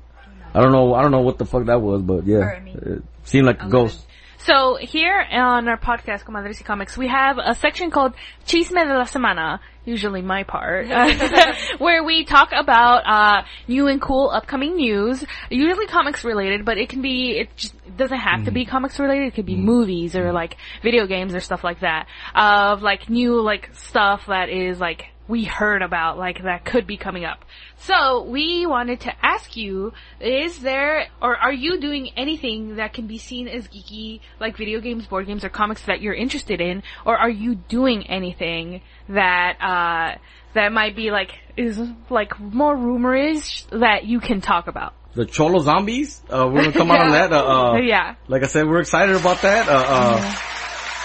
I 0.55 0.61
don't 0.61 0.73
know, 0.73 0.95
I 0.95 1.03
don't 1.03 1.11
know 1.11 1.21
what 1.21 1.39
the 1.39 1.45
fuck 1.45 1.67
that 1.67 1.81
was, 1.81 2.03
but 2.03 2.27
yeah, 2.27 2.61
it 2.65 3.03
seemed 3.25 3.47
like 3.47 3.63
a 3.63 3.69
ghost. 3.69 4.06
So 4.47 4.77
here 4.77 5.27
on 5.33 5.67
our 5.67 5.77
podcast, 5.77 6.23
Comadres 6.23 6.61
y 6.61 6.65
Comics, 6.65 6.97
we 6.97 7.09
have 7.09 7.37
a 7.37 7.57
section 7.57 7.91
called 7.91 8.15
Chisme 8.47 8.87
de 8.87 8.97
la 8.97 9.03
Semana, 9.03 9.59
usually 9.85 10.23
my 10.23 10.45
part, 10.45 10.87
where 11.81 12.05
we 12.05 12.25
talk 12.25 12.53
about 12.53 13.03
uh, 13.07 13.43
new 13.67 13.89
and 13.89 14.01
cool 14.01 14.31
upcoming 14.31 14.77
news, 14.77 15.25
usually 15.51 15.89
comics 15.89 16.23
related, 16.23 16.65
but 16.65 16.79
it 16.79 16.89
can 16.89 17.03
be, 17.03 17.41
it 17.41 17.57
just 17.57 17.75
doesn't 17.97 18.21
have 18.21 18.45
to 18.45 18.53
be 18.53 18.65
mm. 18.65 18.69
comics 18.69 19.01
related, 19.01 19.27
it 19.27 19.35
could 19.35 19.47
be 19.47 19.57
mm. 19.57 19.65
movies 19.65 20.15
or 20.15 20.27
mm. 20.27 20.33
like 20.33 20.57
video 20.81 21.09
games 21.09 21.35
or 21.35 21.41
stuff 21.41 21.65
like 21.65 21.81
that, 21.81 22.07
of 22.37 22.83
like 22.83 23.11
new 23.11 23.41
like 23.41 23.75
stuff 23.75 24.27
that 24.27 24.49
is 24.49 24.79
like 24.79 25.07
we 25.29 25.45
heard 25.45 25.83
about, 25.83 26.19
like 26.19 26.43
that 26.43 26.65
could 26.65 26.87
be 26.87 26.97
coming 26.97 27.25
up. 27.25 27.45
So 27.79 28.23
we 28.23 28.67
wanted 28.67 29.01
to 29.01 29.13
ask 29.25 29.57
you, 29.57 29.93
is 30.21 30.59
there, 30.61 31.09
or 31.21 31.37
are 31.37 31.53
you 31.53 31.81
doing 31.81 32.11
anything 32.17 32.77
that 32.77 32.93
can 32.93 33.07
be 33.07 33.19
seen 33.19 33.49
as 33.49 33.67
geeky, 33.69 34.21
like 34.41 34.57
video 34.57 34.81
games, 34.81 35.07
board 35.07 35.27
games, 35.27 35.45
or 35.45 35.49
comics 35.49 35.83
that 35.87 36.01
you're 36.01 36.15
interested 36.15 36.61
in, 36.61 36.83
or 37.05 37.17
are 37.17 37.31
you 37.31 37.55
doing 37.55 38.07
anything 38.09 38.83
that, 39.09 39.57
uh, 39.61 40.19
that 40.55 40.73
might 40.73 40.95
be 40.97 41.11
like, 41.11 41.33
is 41.57 41.81
like 42.09 42.39
more 42.39 42.77
rumorish 42.77 43.69
that 43.71 44.05
you 44.05 44.21
can 44.21 44.41
talk 44.41 44.69
about? 44.69 44.95
The 45.15 45.25
Cholo 45.25 45.61
Zombies, 45.61 46.21
uh, 46.29 46.49
we're 46.53 46.61
gonna 46.61 46.73
come 46.73 46.91
out 46.91 47.01
on 47.01 47.13
that, 47.13 47.33
uh, 47.33 47.73
uh, 47.73 47.77
yeah. 47.79 48.17
like 48.29 48.43
I 48.43 48.47
said, 48.47 48.67
we're 48.67 48.81
excited 48.81 49.17
about 49.17 49.41
that, 49.43 49.67
uh, 49.67 49.85
uh, 49.89 50.35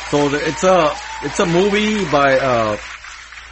so 0.09 0.29
the, 0.29 0.45
it's 0.45 0.63
a, 0.65 0.93
it's 1.23 1.39
a 1.39 1.45
movie 1.45 2.03
by, 2.11 2.37
uh, 2.37 2.77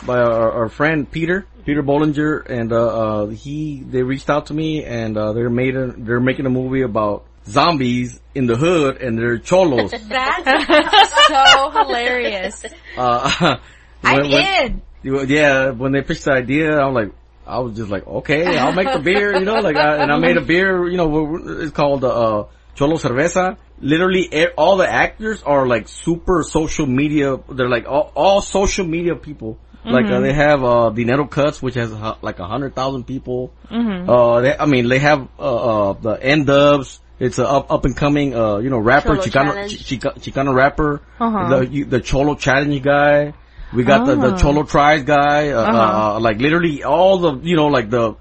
by 0.06 0.18
our, 0.20 0.52
our 0.52 0.70
friend 0.70 1.10
Peter, 1.10 1.46
Peter 1.66 1.84
Bollinger, 1.84 2.46
and, 2.50 2.72
uh, 2.74 2.78
uh, 3.24 3.26
he, 3.28 3.82
they 3.84 4.02
reached 4.04 4.30
out 4.30 4.48
to 4.48 4.54
me 4.54 4.84
and, 4.86 5.18
uh, 5.18 5.34
they're 5.34 5.50
made 5.50 5.76
a, 5.76 5.88
they're 5.98 6.20
making 6.20 6.46
a 6.46 6.50
movie 6.50 6.82
about 6.82 7.26
zombies 7.46 8.20
in 8.36 8.46
the 8.48 8.56
hood 8.56 8.98
and 9.02 9.18
they're 9.18 9.38
cholos. 9.40 9.92
That's 10.10 11.28
so 11.28 11.72
hilarious. 11.72 12.66
Uh, 12.98 13.58
I'm 14.04 14.22
when- 14.22 14.32
when- 14.32 14.66
in. 14.66 14.82
Yeah, 15.30 15.70
when 15.72 15.94
they 15.94 16.02
pitched 16.02 16.26
the 16.26 16.34
idea, 16.34 16.78
I'm 16.78 16.94
like, 16.94 17.12
I 17.48 17.60
was 17.60 17.76
just 17.78 17.90
like, 17.90 18.06
okay, 18.06 18.58
I'll 18.58 18.74
make 18.74 18.92
the 18.92 19.00
beer, 19.00 19.34
you 19.38 19.46
know, 19.46 19.56
like, 19.56 19.76
I, 19.78 19.96
and 20.04 20.12
I 20.12 20.18
made 20.18 20.36
a 20.38 20.42
beer, 20.42 20.88
you 20.88 20.98
know, 20.98 21.38
it's 21.62 21.72
called, 21.72 22.04
uh, 22.04 22.44
Cholo 22.76 22.98
Cerveza. 22.98 23.58
Literally, 23.80 24.30
all 24.58 24.76
the 24.78 24.88
actors 24.92 25.42
are 25.44 25.66
like 25.66 25.88
super 25.88 26.44
social 26.44 26.86
media, 26.86 27.38
they're 27.50 27.70
like 27.70 27.88
all, 27.88 28.12
all 28.14 28.42
social 28.42 28.86
media 28.86 29.16
people. 29.16 29.58
Like, 29.86 30.06
uh, 30.08 30.20
they 30.20 30.34
have, 30.34 30.64
uh, 30.64 30.90
Dinero 30.90 31.26
Cuts, 31.26 31.62
which 31.62 31.76
has 31.76 31.92
uh, 31.92 32.16
like 32.22 32.40
a 32.40 32.46
hundred 32.46 32.76
thousand 32.76 33.06
people. 33.06 33.54
Uh, 33.72 34.42
they, 34.42 34.58
I 34.58 34.66
mean, 34.66 34.88
they 34.90 35.00
have, 35.00 35.28
uh, 35.40 35.90
uh, 35.90 35.94
the 35.94 36.12
N-Dubs. 36.22 37.00
It's 37.20 37.38
a 37.38 37.48
up, 37.48 37.70
up 37.72 37.84
and 37.86 37.96
coming, 37.98 38.34
uh, 38.34 38.58
you 38.58 38.70
know, 38.70 38.78
rapper, 38.80 39.18
Cholo 39.18 39.22
Chicano, 39.56 39.70
Chica, 39.70 40.14
Chicano 40.20 40.54
rapper. 40.56 41.02
Uh-huh. 41.20 41.50
The, 41.60 41.68
you, 41.68 41.86
the 41.86 42.00
Cholo 42.00 42.36
Challenge 42.36 42.82
guy. 42.82 43.34
We 43.74 43.84
got 43.84 44.06
the, 44.06 44.16
the 44.16 44.34
Ah. 44.34 44.38
Cholo 44.38 44.64
Tribes 44.64 45.04
guy, 45.04 45.50
uh, 45.52 45.62
Uh-huh. 45.62 46.16
uh, 46.16 46.20
like 46.20 46.38
literally 46.40 46.84
all 46.84 47.20
the, 47.20 47.36
you 47.44 47.56
know, 47.56 47.68
like 47.68 47.90
the, 47.90 48.16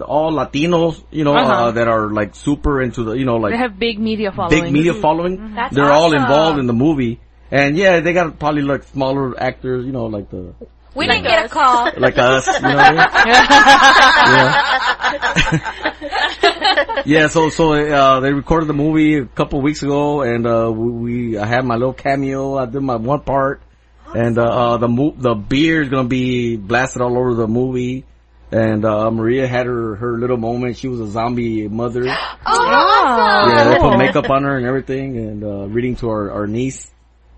all 0.00 0.32
Latinos, 0.32 1.02
you 1.10 1.24
know, 1.24 1.34
Uh-huh. 1.34 1.52
uh, 1.52 1.70
that 1.72 1.88
are 1.88 2.10
like 2.10 2.34
super 2.36 2.80
into 2.80 3.02
the, 3.04 3.12
you 3.12 3.24
know, 3.24 3.36
like 3.36 3.52
They 3.52 3.58
have 3.58 3.78
big 3.78 3.98
media 3.98 4.30
following. 4.32 4.62
big 4.62 4.72
media 4.72 4.94
following. 4.94 5.36
Mm-hmm. 5.38 5.54
That's 5.56 5.74
They're 5.74 5.92
all 5.92 6.14
involved 6.14 6.58
in 6.58 6.66
the 6.66 6.72
movie. 6.72 7.20
And 7.50 7.76
yeah, 7.76 8.00
they 8.00 8.12
got 8.12 8.38
probably 8.38 8.62
like 8.62 8.84
smaller 8.84 9.38
actors, 9.40 9.84
you 9.84 9.92
know, 9.92 10.06
like 10.06 10.30
the, 10.30 10.54
We 10.94 11.06
didn't 11.06 11.24
get 11.24 11.44
a 11.46 11.48
call. 11.48 11.90
like 11.96 12.16
us, 12.18 12.46
you 12.46 12.60
know 12.62 12.76
what 12.76 12.84
I 12.86 13.24
mean? 13.24 13.34
yeah. 16.94 17.02
yeah, 17.04 17.26
so, 17.28 17.48
so, 17.50 17.72
uh, 17.72 18.20
they 18.20 18.32
recorded 18.32 18.66
the 18.68 18.74
movie 18.74 19.16
a 19.18 19.24
couple 19.26 19.60
weeks 19.60 19.82
ago 19.82 20.22
and, 20.22 20.46
uh, 20.46 20.70
we, 20.72 20.90
we, 20.90 21.38
I 21.38 21.46
had 21.46 21.64
my 21.64 21.74
little 21.74 21.94
cameo, 21.94 22.56
I 22.56 22.66
did 22.66 22.80
my 22.82 22.96
one 22.96 23.20
part. 23.20 23.60
And, 24.14 24.38
uh, 24.38 24.42
uh, 24.42 24.76
the 24.76 24.86
mo- 24.86 25.14
the 25.18 25.34
beer 25.34 25.82
is 25.82 25.88
gonna 25.88 26.06
be 26.08 26.56
blasted 26.56 27.02
all 27.02 27.18
over 27.18 27.34
the 27.34 27.48
movie. 27.48 28.04
And, 28.52 28.84
uh, 28.84 29.10
Maria 29.10 29.48
had 29.48 29.66
her, 29.66 29.96
her 29.96 30.16
little 30.18 30.36
moment. 30.36 30.76
She 30.76 30.86
was 30.86 31.00
a 31.00 31.08
zombie 31.08 31.66
mother. 31.66 32.04
Oh, 32.46 33.48
Yeah, 33.48 33.64
they 33.64 33.78
put 33.78 33.98
makeup 33.98 34.30
on 34.30 34.44
her 34.44 34.56
and 34.56 34.64
everything, 34.66 35.16
and 35.18 35.42
uh, 35.44 35.66
reading 35.66 35.96
to 35.96 36.08
our, 36.08 36.30
our 36.30 36.46
niece. 36.46 36.90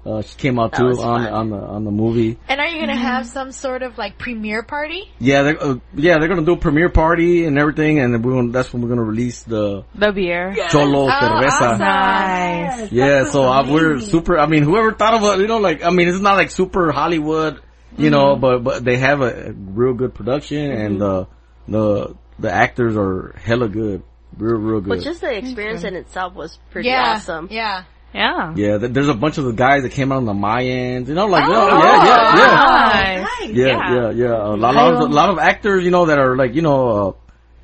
Uh, 0.07 0.23
she 0.23 0.37
came 0.37 0.59
out 0.61 0.70
That 0.70 0.78
too 0.78 0.87
on 1.03 1.24
fun. 1.24 1.33
on 1.33 1.51
the 1.51 1.57
on 1.57 1.85
the 1.85 1.91
movie. 1.91 2.39
And 2.49 2.61
are 2.61 2.66
you 2.69 2.78
gonna 2.78 2.95
have 2.97 3.27
some 3.27 3.51
sort 3.51 3.83
of 3.83 3.99
like 3.99 4.19
premiere 4.19 4.62
party? 4.62 5.11
Yeah, 5.19 5.43
they 5.43 5.57
uh, 5.57 5.77
yeah 5.95 6.19
they're 6.19 6.28
gonna 6.28 6.45
do 6.45 6.53
a 6.53 6.57
premiere 6.57 6.91
party 6.91 7.45
and 7.45 7.59
everything, 7.59 7.99
and 7.99 8.24
we're 8.24 8.35
gonna, 8.35 8.53
that's 8.53 8.73
when 8.73 8.83
we're 8.83 8.89
gonna 8.89 9.03
release 9.03 9.43
the 9.43 9.85
The 9.97 10.12
beer. 10.12 10.55
Cholo 10.70 11.07
Oh, 11.07 11.11
Cerveza. 11.11 11.51
awesome. 11.51 11.78
Nice. 11.81 12.93
Yeah, 12.93 13.24
so 13.24 13.43
I, 13.45 13.69
we're 13.69 13.99
super. 14.01 14.39
I 14.39 14.47
mean, 14.47 14.62
whoever 14.62 14.93
thought 14.93 15.15
of 15.15 15.23
it, 15.24 15.43
you 15.43 15.49
know, 15.49 15.59
like 15.59 15.83
I 15.83 15.91
mean, 15.91 16.07
it's 16.09 16.20
not 16.20 16.37
like 16.37 16.51
super 16.51 16.93
Hollywood, 16.93 17.61
you 17.99 18.11
know, 18.11 18.37
but 18.37 18.62
but 18.62 18.85
they 18.85 18.99
have 18.99 19.20
a, 19.23 19.49
a 19.49 19.53
real 19.53 19.95
good 19.95 20.15
production, 20.15 20.70
and 20.70 21.03
uh, 21.03 21.24
the 21.66 22.15
the 22.39 22.53
actors 22.53 22.97
are 22.97 23.35
hella 23.43 23.69
good, 23.69 24.03
real 24.37 24.55
real 24.57 24.81
good. 24.81 24.91
But 24.91 25.01
just 25.05 25.20
the 25.20 25.35
experience 25.37 25.83
in 25.83 25.97
itself 25.97 26.35
was 26.35 26.59
pretty 26.70 26.91
yeah, 26.91 27.15
awesome. 27.16 27.49
yeah. 27.51 27.85
Yeah. 28.17 28.55
Yeah, 28.57 28.79
there's 28.79 29.09
a 29.09 29.15
bunch 29.15 29.37
of 29.39 29.45
the 29.45 29.53
guys 29.53 29.83
that 29.83 29.93
came 29.93 30.11
out 30.11 30.17
on 30.17 30.25
the 30.25 30.33
Mayans, 30.33 31.09
you 31.09 31.15
know, 31.15 31.27
like, 31.27 31.45
Oh, 31.47 31.53
oh, 31.53 31.79
yeah, 31.85 32.05
yeah, 32.05 32.37
yeah. 32.39 33.23
Nice. 33.23 33.55
Yeah, 33.55 33.67
Yeah. 33.67 33.95
yeah, 33.95 34.11
yeah. 34.11 34.37
A 34.37 34.57
lot, 34.57 34.75
lot, 34.75 34.95
of, 34.95 35.01
a 35.01 35.13
lot 35.13 35.29
of 35.31 35.39
actors, 35.39 35.85
you 35.85 35.91
know, 35.91 36.07
that 36.07 36.19
are 36.19 36.35
like, 36.37 36.55
you 36.55 36.63
know, 36.63 36.89
uh, 36.89 37.13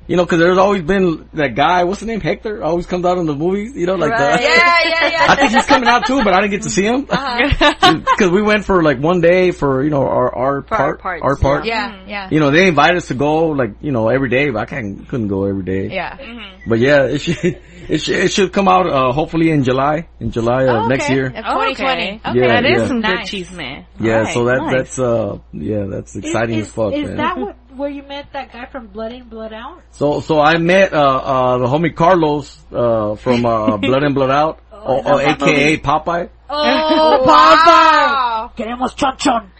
you 0.05 0.17
know, 0.17 0.25
cause 0.25 0.37
there's 0.37 0.57
always 0.57 0.81
been 0.81 1.29
that 1.33 1.55
guy, 1.55 1.85
what's 1.85 2.01
the 2.01 2.05
name, 2.05 2.19
Hector, 2.19 2.61
always 2.61 2.85
comes 2.85 3.05
out 3.05 3.17
in 3.17 3.25
the 3.25 3.33
movies, 3.33 3.73
you 3.75 3.85
know, 3.87 3.95
like 3.95 4.11
Right. 4.11 4.37
the, 4.37 4.43
Yeah, 4.43 4.49
yeah, 4.85 5.07
yeah. 5.11 5.25
I 5.29 5.35
think 5.37 5.51
he's 5.53 5.65
coming 5.65 5.87
out 5.87 6.05
too, 6.05 6.21
but 6.25 6.33
I 6.33 6.41
didn't 6.41 6.51
get 6.51 6.63
to 6.63 6.69
see 6.69 6.83
him. 6.85 7.07
Uh-huh. 7.09 7.99
Cause 8.19 8.29
we 8.29 8.41
went 8.41 8.65
for 8.65 8.83
like 8.83 8.99
one 8.99 9.21
day 9.21 9.51
for, 9.51 9.81
you 9.83 9.89
know, 9.89 10.01
our, 10.03 10.35
our 10.35 10.55
our 10.57 10.61
part, 10.61 10.99
parts, 11.01 11.21
our 11.23 11.35
part. 11.37 11.65
Yeah, 11.65 12.03
yeah. 12.05 12.27
You 12.29 12.41
know, 12.41 12.51
they 12.51 12.67
invited 12.67 12.97
us 12.97 13.07
to 13.07 13.13
go 13.13 13.47
like, 13.47 13.75
you 13.81 13.91
know, 13.93 14.09
every 14.09 14.29
day, 14.29 14.49
but 14.49 14.59
I 14.59 14.65
can't, 14.65 15.07
couldn't 15.07 15.29
go 15.29 15.45
every 15.45 15.63
day. 15.63 15.87
Yeah. 15.89 16.17
But 16.67 16.79
yeah, 16.79 17.05
it 17.05 17.19
should, 17.19 17.61
it 17.89 17.97
should, 17.99 18.15
it 18.15 18.31
should 18.31 18.51
come 18.53 18.67
out, 18.67 18.87
uh, 18.87 19.11
hopefully 19.11 19.49
in 19.51 19.63
July, 19.63 20.07
in 20.19 20.31
July 20.31 20.63
of 20.63 20.85
Oh, 20.85 20.87
next 20.87 21.09
year. 21.09 21.27
Of 21.27 21.35
2020. 21.35 21.75
Okay. 21.75 22.19
Okay. 22.25 22.39
Yeah, 22.39 22.47
that 22.47 22.65
is 22.65 22.81
yeah. 22.81 22.87
some 22.87 22.99
Nice. 23.01 23.17
good 23.19 23.25
cheese, 23.27 23.51
man. 23.51 23.85
Yeah, 23.99 24.13
Right, 24.21 24.33
so 24.33 24.45
that, 24.45 24.57
nice. 24.61 24.71
that's, 24.75 24.99
uh, 24.99 25.37
yeah, 25.53 25.85
that's 25.89 26.15
exciting 26.15 26.59
is, 26.59 26.67
as 26.67 26.73
fuck, 26.73 26.93
Is 26.93 27.07
man. 27.07 27.17
that 27.17 27.37
what, 27.37 27.55
where 27.75 27.89
you 27.89 28.03
met 28.03 28.27
that 28.33 28.51
guy 28.51 28.65
from 28.65 28.87
Blood 28.87 29.11
In, 29.13 29.23
Blood 29.29 29.53
Out? 29.53 29.81
So, 29.91 30.19
so 30.21 30.39
I 30.39 30.57
met, 30.57 30.93
uh, 30.93 30.97
uh, 30.97 31.57
the 31.59 31.65
homie 31.65 31.95
Carlos, 31.95 32.57
uh, 32.71 33.15
from, 33.15 33.45
uh, 33.45 33.77
Blood 33.77 34.03
In, 34.03 34.13
Blood 34.13 34.31
Out, 34.31 34.59
oh, 34.71 35.01
oh, 35.05 35.19
aka 35.19 35.77
Popeye. 35.77 36.29
Oh, 36.49 37.23
wow. 37.25 38.32
Queremos 38.55 38.95
chon 38.95 39.17
chon. 39.17 39.51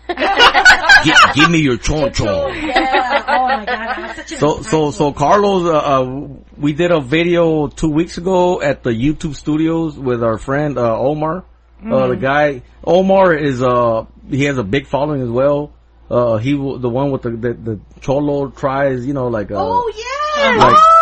Gi- 1.04 1.14
give 1.34 1.50
me 1.50 1.60
your 1.60 1.78
chon 1.78 2.12
chon. 2.14 2.54
Yeah. 2.68 3.24
Oh 3.28 3.48
my 3.48 3.66
god. 3.66 3.70
I'm 3.70 4.16
such 4.16 4.32
an 4.34 4.38
So, 4.38 4.62
so, 4.62 4.92
so 4.92 5.12
Carlos, 5.14 5.64
uh, 5.66 5.78
uh, 5.78 6.28
we 6.58 6.74
did 6.74 6.92
a 6.92 7.00
video 7.02 7.68
two 7.68 7.90
weeks 7.90 8.18
ago 8.18 8.62
at 8.62 8.84
the 8.84 8.92
YouTube 8.92 9.36
studios 9.36 9.98
with 9.98 10.24
our 10.24 10.38
friend, 10.38 10.78
uh, 10.78 10.98
Omar. 11.00 11.44
Uh, 11.86 12.08
the 12.08 12.16
guy, 12.16 12.62
Omar 12.84 13.34
is, 13.34 13.62
uh, 13.62 14.06
he 14.30 14.46
has 14.46 14.58
a 14.58 14.64
big 14.64 14.88
following 14.88 15.22
as 15.22 15.30
well. 15.30 15.74
Uh, 16.10 16.38
he, 16.38 16.54
w- 16.54 16.78
the 16.78 16.88
one 16.90 17.12
with 17.12 17.24
the, 17.24 17.32
the, 17.32 17.54
the 17.54 17.80
Cholo 18.00 18.50
tries, 18.50 19.06
you 19.06 19.14
know, 19.14 19.28
like, 19.28 19.52
uh, 19.52 19.56
Oh 19.58 19.92
yes. 19.96 20.58
Like- 20.60 20.68
oh 20.68 20.70
yes. 20.70 20.80
I 20.88 20.93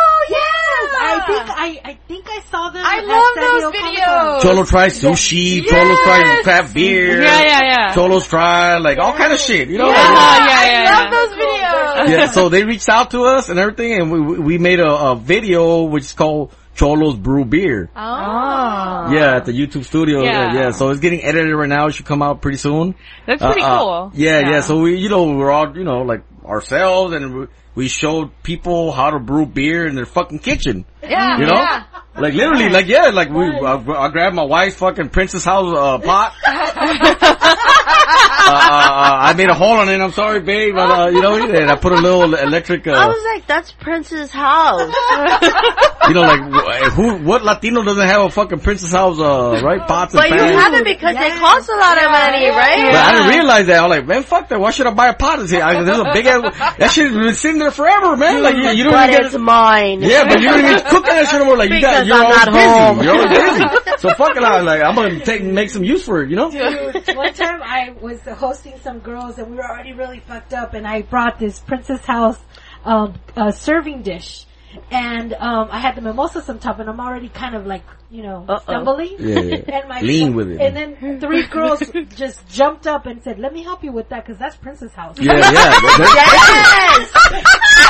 think 1.26 1.50
I 1.50 1.82
I 1.92 1.98
think 2.08 2.26
I 2.30 2.40
saw 2.52 2.70
them. 2.70 2.84
I 2.86 3.02
love 3.02 3.34
San 3.36 3.44
those 3.44 3.74
videos. 3.74 4.42
Cholo 4.42 4.64
try 4.66 4.88
sushi, 4.88 5.62
Yes. 5.64 5.70
Cholo 5.70 5.96
try 6.04 6.42
craft 6.44 6.74
beer. 6.74 7.22
Yeah, 7.22 7.42
yeah, 7.42 7.60
yeah. 7.64 7.94
Cholos 7.94 8.28
try 8.28 8.78
like 8.78 8.98
all 8.98 9.14
kind 9.14 9.34
of 9.34 9.40
shit, 9.40 9.70
you 9.70 9.78
know? 9.78 9.88
Yeah, 9.90 9.94
Like, 9.94 10.50
yeah, 10.50 10.64
yeah, 10.66 10.70
I 10.70 10.84
yeah. 10.84 11.00
love 11.02 11.12
those 11.12 11.38
videos. 11.38 12.10
yeah, 12.18 12.32
so 12.32 12.50
they 12.54 12.64
reached 12.64 12.90
out 12.90 13.12
to 13.12 13.24
us 13.24 13.50
and 13.50 13.60
everything, 13.60 13.94
and 13.94 14.12
we 14.12 14.20
we 14.20 14.40
we 14.40 14.58
made 14.58 14.80
a, 14.80 14.90
a 15.12 15.16
video 15.16 15.84
which 15.84 16.04
is 16.06 16.14
called 16.14 16.54
Cholos 16.76 17.16
Brew 17.16 17.46
Beer. 17.46 17.90
Oh. 17.96 19.12
Yeah, 19.14 19.36
at 19.38 19.46
the 19.46 19.52
YouTube 19.52 19.84
studio. 19.86 20.24
Yeah. 20.24 20.32
Yeah. 20.32 20.54
yeah. 20.54 20.72
So 20.72 20.90
it's 20.90 21.00
getting 21.02 21.24
edited 21.24 21.54
right 21.54 21.68
now. 21.70 21.88
It 21.88 21.94
should 21.94 22.06
come 22.06 22.22
out 22.22 22.42
pretty 22.42 22.58
soon. 22.58 22.96
That's 23.26 23.42
pretty 23.44 23.62
Uh, 23.62 23.66
uh, 23.68 23.80
cool. 23.80 24.12
yeah, 24.16 24.40
yeah, 24.50 24.62
So 24.62 24.80
we, 24.80 24.96
you 24.98 25.10
know, 25.10 25.24
we're 25.36 25.52
all, 25.52 25.76
you 25.78 25.84
know, 25.84 26.02
like 26.04 26.24
ourselves 26.46 27.14
and 27.14 27.48
we, 27.76 27.84
we 27.84 27.88
showed 27.88 28.32
people 28.44 28.92
how 28.92 29.12
to 29.12 29.20
brew 29.20 29.46
beer 29.46 29.86
in 29.86 29.96
their 29.96 30.06
fucking 30.06 30.40
kitchen. 30.40 30.86
Yeah. 31.04 31.38
You 31.38 31.46
know? 31.46 31.54
Yeah. 31.54 31.84
Like 32.18 32.34
literally, 32.34 32.70
like 32.70 32.88
yeah, 32.88 33.06
like 33.08 33.30
we, 33.30 33.46
I, 33.46 33.76
I 33.76 34.10
grabbed 34.10 34.36
my 34.36 34.44
wife's 34.44 34.76
fucking 34.76 35.10
Princess 35.10 35.46
House, 35.46 35.74
uh, 35.74 35.98
pot. 36.00 36.34
uh, 38.08 38.52
uh, 38.54 39.18
I 39.30 39.34
made 39.34 39.50
a 39.50 39.54
hole 39.54 39.82
in 39.82 39.90
it, 39.90 40.00
I'm 40.02 40.12
sorry 40.12 40.40
babe, 40.42 40.76
but, 40.76 40.90
uh, 40.90 41.08
you 41.10 41.22
know, 41.22 41.36
and 41.36 41.70
I 41.72 41.76
put 41.76 41.92
a 41.94 42.02
little 42.02 42.34
electric, 42.34 42.88
I 42.88 42.92
uh, 42.92 43.08
was 43.08 43.24
like, 43.34 43.48
that's 43.48 43.72
Princess 43.72 44.32
House. 44.32 44.82
you 46.08 46.14
know, 46.14 46.22
like, 46.22 46.92
who, 46.94 47.18
what 47.24 47.44
Latino 47.44 47.84
doesn't 47.84 48.08
have 48.08 48.22
a 48.22 48.30
fucking 48.30 48.60
Princess 48.60 48.92
House, 48.92 49.20
uh, 49.20 49.62
right, 49.64 49.86
pots 49.88 50.14
and 50.14 50.22
but 50.22 50.30
you 50.30 50.38
have 50.38 50.74
it 50.74 50.84
because 50.86 51.16
they 51.16 51.30
cost 51.32 51.70
a 51.70 51.76
lot 51.76 51.98
of 51.98 52.12
money, 52.12 52.48
right? 52.50 52.92
But 52.92 52.96
I 52.96 53.12
didn't 53.14 53.30
realize 53.30 53.66
that. 53.68 53.80
I 53.80 53.88
was 53.88 53.98
like, 53.98 54.08
man, 54.08 54.24
fuck 54.24 54.50
that. 54.50 54.60
Why 54.60 54.72
should 54.72 54.88
I 54.88 54.94
buy 54.94 55.08
a 55.10 55.14
pot? 55.14 55.40
This 55.40 55.54
I, 55.54 55.84
there's 55.84 55.98
a 56.00 56.12
big 56.14 56.26
ass, 56.26 56.58
that 56.78 56.92
shit's 56.92 57.14
been 57.14 57.34
sitting 57.34 57.60
there 57.60 57.72
forever, 57.72 58.18
man. 58.18 58.42
Like, 58.44 58.56
you, 58.56 58.70
you 58.70 58.84
don't 58.84 58.94
But 58.94 59.10
even 59.10 59.26
it's 59.26 59.32
get, 59.34 59.42
mine. 59.42 60.02
yeah, 60.02 60.26
but 60.28 60.40
you 60.42 60.50
don't 60.50 60.60
even 60.60 60.80
cook 60.90 61.06
that 61.06 61.26
shit 61.26 61.36
anymore. 61.36 61.58
Like, 61.58 61.70
you 61.72 61.82
got, 61.82 62.06
Because 62.06 62.08
you're 62.08 62.18
I'm 62.18 62.26
always 62.26 62.46
not 62.46 62.54
busy. 62.54 62.68
home. 62.70 63.04
You're 63.04 63.16
always 63.16 63.30
busy. 63.38 63.88
So 64.02 64.10
fuck 64.16 64.36
it. 64.36 64.42
I 64.42 64.62
like 64.62 64.82
I'm 64.82 64.96
gonna 64.96 65.20
take, 65.24 65.44
make 65.44 65.70
some 65.70 65.84
use 65.84 66.04
for 66.04 66.24
it, 66.24 66.32
you 66.32 66.36
know? 66.36 66.50
Dude, 66.50 67.16
one 67.16 67.34
time 67.36 67.62
I 67.62 67.91
was 68.00 68.22
hosting 68.22 68.78
some 68.80 69.00
girls 69.00 69.38
and 69.38 69.50
we 69.52 69.58
were 69.58 69.68
already 69.68 69.94
really 69.94 70.20
fucked 70.20 70.54
up 70.54 70.74
and 70.74 70.88
I 70.88 71.02
brought 71.02 71.40
this 71.40 71.60
Princess 71.60 72.06
House 72.06 72.40
um, 72.86 73.16
uh, 73.36 73.52
serving 73.52 74.04
dish. 74.04 74.46
And 74.90 75.34
um, 75.34 75.68
I 75.70 75.80
had 75.80 75.96
the 75.96 76.02
mimosas 76.02 76.50
on 76.50 76.60
top 76.60 76.80
and 76.80 76.90
I'm 76.90 77.00
already 77.00 77.30
kind 77.30 77.56
of 77.56 77.66
like, 77.66 77.84
you 78.12 78.24
know, 78.24 78.46
Uh-oh. 78.48 78.60
stumbling. 78.64 79.16
Yeah, 79.20 79.40
yeah. 79.40 79.56
And 79.80 79.88
my 79.90 80.02
Lean 80.02 80.36
with 80.36 80.52
it. 80.52 80.60
And 80.60 80.76
then 80.76 81.20
three 81.20 81.48
girls 81.56 81.82
just 82.16 82.46
jumped 82.50 82.86
up 82.86 83.06
and 83.06 83.24
said, 83.24 83.40
let 83.40 83.54
me 83.54 83.64
help 83.64 83.84
you 83.84 83.94
with 83.94 84.10
that 84.10 84.26
because 84.26 84.38
that's 84.38 84.58
Princess 84.58 84.92
House. 84.94 85.18
Yeah, 85.18 85.34
yeah. 85.38 85.42
That- 85.42 87.02
Yes! 87.02 87.08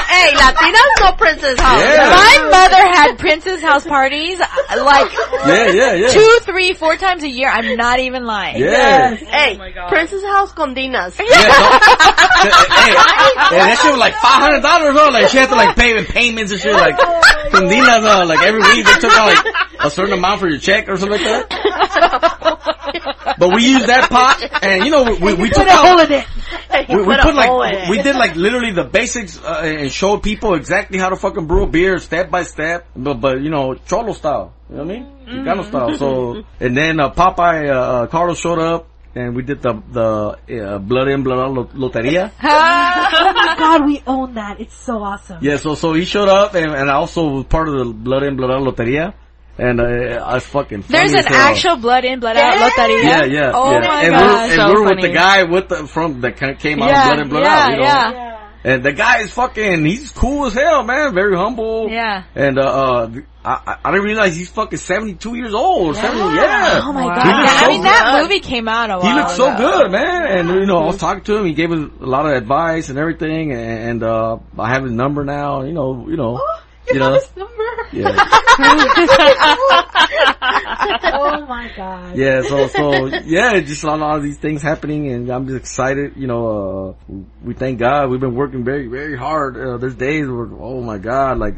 hey, 0.07 0.33
Latinos 0.37 0.91
know 1.01 1.11
Princess 1.17 1.59
House. 1.59 1.81
Yeah. 1.81 2.09
My 2.09 2.49
mother 2.51 2.83
had 2.95 3.17
princess 3.17 3.61
house 3.61 3.85
parties 3.85 4.39
uh, 4.39 4.83
like 4.85 5.11
yeah, 5.47 5.71
yeah, 5.71 5.93
yeah. 5.93 6.07
two, 6.09 6.37
three, 6.43 6.73
four 6.73 6.95
times 6.97 7.23
a 7.23 7.29
year. 7.29 7.49
I'm 7.49 7.75
not 7.75 7.99
even 7.99 8.25
lying. 8.25 8.61
Yeah. 8.61 9.15
Hey, 9.15 9.57
my 9.57 9.71
God. 9.71 9.89
Princess 9.89 10.23
House 10.23 10.51
con 10.53 10.75
dinas. 10.75 11.17
Yeah, 11.17 11.25
no, 11.25 11.69
hey, 12.45 12.91
hey, 12.91 13.57
that 13.57 13.79
shit 13.81 13.91
was 13.91 13.99
like 13.99 14.13
five 14.13 14.41
hundred 14.41 14.61
dollars. 14.61 14.95
Oh, 14.97 15.09
like 15.09 15.29
she 15.29 15.37
had 15.37 15.49
to 15.49 15.55
like 15.55 15.75
pay 15.75 15.97
in 15.97 16.05
payments 16.05 16.51
and 16.51 16.61
shit. 16.61 16.73
Like, 16.73 16.97
Condinas, 17.51 18.03
uh, 18.03 18.25
like 18.25 18.41
every 18.45 18.61
week 18.61 18.85
they 18.85 18.93
took 18.99 19.11
out 19.11 19.27
like 19.27 19.45
a 19.79 19.89
certain 19.89 20.10
amount 20.13 20.39
for 20.39 20.49
your 20.49 20.59
check 20.59 20.87
or 20.89 20.97
something 20.97 21.19
like 21.21 21.47
that. 21.49 22.67
But 23.37 23.55
we 23.55 23.65
used 23.65 23.87
that 23.87 24.09
pot, 24.09 24.37
and 24.61 24.85
you 24.85 24.91
know 24.91 25.03
we 25.03 25.33
we 25.33 25.49
took 25.49 25.65
Put 25.65 25.67
out. 25.67 26.09
We, 26.89 26.95
we 26.95 27.15
put 27.15 27.29
in 27.29 27.35
like 27.35 27.89
we 27.89 28.01
did 28.01 28.15
like 28.15 28.35
literally 28.35 28.71
the 28.71 28.83
basics 28.83 29.39
uh, 29.43 29.61
and 29.63 29.91
showed 29.91 30.21
people 30.23 30.53
exactly 30.55 30.97
how 30.99 31.09
to 31.09 31.15
fucking 31.15 31.45
brew 31.47 31.63
a 31.63 31.67
beer 31.67 31.97
step 31.99 32.29
by 32.29 32.43
step, 32.43 32.87
but 32.95 33.15
but 33.15 33.41
you 33.41 33.49
know 33.49 33.75
cholo 33.75 34.13
style. 34.13 34.53
You 34.69 34.77
know 34.77 34.83
what 34.85 34.95
I 34.95 34.99
mean? 34.99 35.05
Chicano 35.27 35.65
style. 35.67 35.97
So 35.97 36.43
and 36.59 36.75
then 36.77 36.99
uh, 36.99 37.11
Popeye 37.11 37.69
uh, 37.69 37.73
uh, 37.73 38.07
Carlos 38.07 38.39
showed 38.39 38.59
up. 38.59 38.87
And 39.13 39.35
we 39.35 39.43
did 39.43 39.61
the 39.61 39.73
the 39.91 40.07
uh, 40.07 40.77
blood 40.79 41.09
in 41.09 41.21
blood 41.23 41.39
out 41.39 41.51
lo- 41.53 41.89
loteria. 41.89 42.31
Oh 43.13 43.33
my 43.33 43.55
god, 43.59 43.85
we 43.85 44.01
own 44.07 44.35
that. 44.35 44.61
It's 44.61 44.75
so 44.75 45.03
awesome. 45.03 45.39
Yeah, 45.41 45.57
so 45.57 45.75
so 45.75 45.91
he 45.93 46.05
showed 46.05 46.29
up, 46.29 46.55
and, 46.55 46.71
and 46.71 46.89
I 46.89 46.93
also 46.93 47.27
was 47.27 47.45
part 47.45 47.67
of 47.67 47.75
the 47.77 47.85
blood 47.93 48.23
in 48.23 48.37
blood 48.37 48.51
out 48.51 48.61
loteria, 48.63 49.13
and 49.61 49.79
uh, 49.79 49.83
I 50.25 50.33
was 50.35 50.45
fucking. 50.45 50.81
funny 50.83 50.97
There's 50.97 51.13
as 51.13 51.25
an 51.25 51.31
hell. 51.33 51.47
actual 51.53 51.75
blood 51.77 52.03
in, 52.05 52.19
blood 52.19 52.35
out 52.37 52.53
loteria. 52.53 53.03
Yeah, 53.03 53.23
yeah, 53.25 53.51
Oh 53.53 53.71
yeah. 53.71 53.79
my 53.87 54.01
and 54.03 54.11
god. 54.13 54.25
we're, 54.25 54.43
and 54.43 54.53
so 54.53 54.73
we're 54.73 54.89
with 54.89 55.01
the 55.01 55.09
guy 55.13 55.43
with 55.43 55.67
the 55.69 55.87
from 55.87 56.21
that 56.21 56.37
came 56.59 56.81
out 56.81 56.89
Yeah, 56.89 57.01
of 57.01 57.05
blood 57.07 57.19
in 57.19 57.29
blood 57.29 57.43
yeah, 57.43 57.55
out. 57.63 57.69
You 57.71 57.77
know? 57.77 57.83
yeah. 57.83 58.11
Yeah. 58.11 58.27
And 58.63 58.83
the 58.85 58.93
guy 58.93 59.21
is 59.21 59.31
fucking. 59.33 59.83
He's 59.85 60.11
cool 60.11 60.45
as 60.45 60.53
hell, 60.53 60.83
man. 60.83 61.15
Very 61.15 61.35
humble. 61.35 61.89
Yeah. 61.89 62.25
And 62.35 62.59
uh, 62.59 62.61
uh 62.61 63.11
I 63.43 63.53
I- 63.65 63.77
I 63.85 63.89
didn't 63.91 64.05
realize 64.05 64.35
he's 64.35 64.49
fucking 64.49 64.77
seventy 64.77 65.15
two 65.15 65.33
years 65.35 65.55
old. 65.55 65.87
or 65.89 65.93
70, 65.95 66.19
yeah. 66.35 66.79
Oh 66.83 66.93
my 66.93 67.05
Wow. 67.07 67.15
god. 67.15 67.25
He 67.25 67.31
looks 67.41 67.51
I 67.53 67.61
so 67.63 67.67
mean, 67.69 67.81
that 67.83 68.11
good. 68.13 68.21
movie 68.29 68.39
came 68.39 68.67
out 68.67 68.91
a 68.91 68.99
while 68.99 69.09
He 69.09 69.13
looked 69.19 69.31
so 69.31 69.51
ago. 69.51 69.57
good, 69.57 69.91
man. 69.91 70.27
And 70.37 70.49
you 70.59 70.67
know, 70.67 70.77
I 70.77 70.85
was 70.85 70.97
talking 70.97 71.23
to 71.23 71.37
him. 71.37 71.45
He 71.45 71.53
gave 71.55 71.71
us 71.71 71.89
a 72.01 72.05
lot 72.05 72.27
of 72.27 72.33
advice 72.33 72.89
and 72.89 72.99
everything. 72.99 73.51
And, 73.51 73.79
and 73.89 74.03
uh 74.03 74.37
I 74.59 74.73
have 74.73 74.83
his 74.83 74.91
number 74.91 75.23
now. 75.25 75.63
You 75.63 75.73
know, 75.73 76.05
you 76.07 76.17
know, 76.17 76.39
You 76.87 76.93
you 76.95 76.99
know 76.99 77.09
know. 77.09 77.13
this 77.15 77.31
number? 77.35 77.53
Yeah. 77.93 78.09
oh 81.13 81.45
my 81.47 81.71
god. 81.75 82.15
yeah, 82.17 82.41
so 82.41 82.67
so 82.67 83.05
yeah, 83.23 83.59
just 83.59 83.83
a 83.83 83.95
lot 83.95 84.17
of 84.17 84.23
these 84.23 84.37
things 84.37 84.61
happening, 84.61 85.11
and 85.11 85.29
I'm 85.29 85.45
just 85.47 85.57
excited. 85.59 86.13
You 86.15 86.27
know, 86.27 86.95
uh, 87.09 87.13
we 87.43 87.53
thank 87.53 87.79
God. 87.79 88.09
We've 88.09 88.19
been 88.19 88.35
working 88.35 88.63
very 88.63 88.87
very 88.87 89.17
hard. 89.17 89.57
Uh, 89.57 89.77
there's 89.77 89.95
days 89.95 90.27
where 90.27 90.47
oh 90.59 90.81
my 90.81 90.97
God, 90.97 91.37
like 91.37 91.55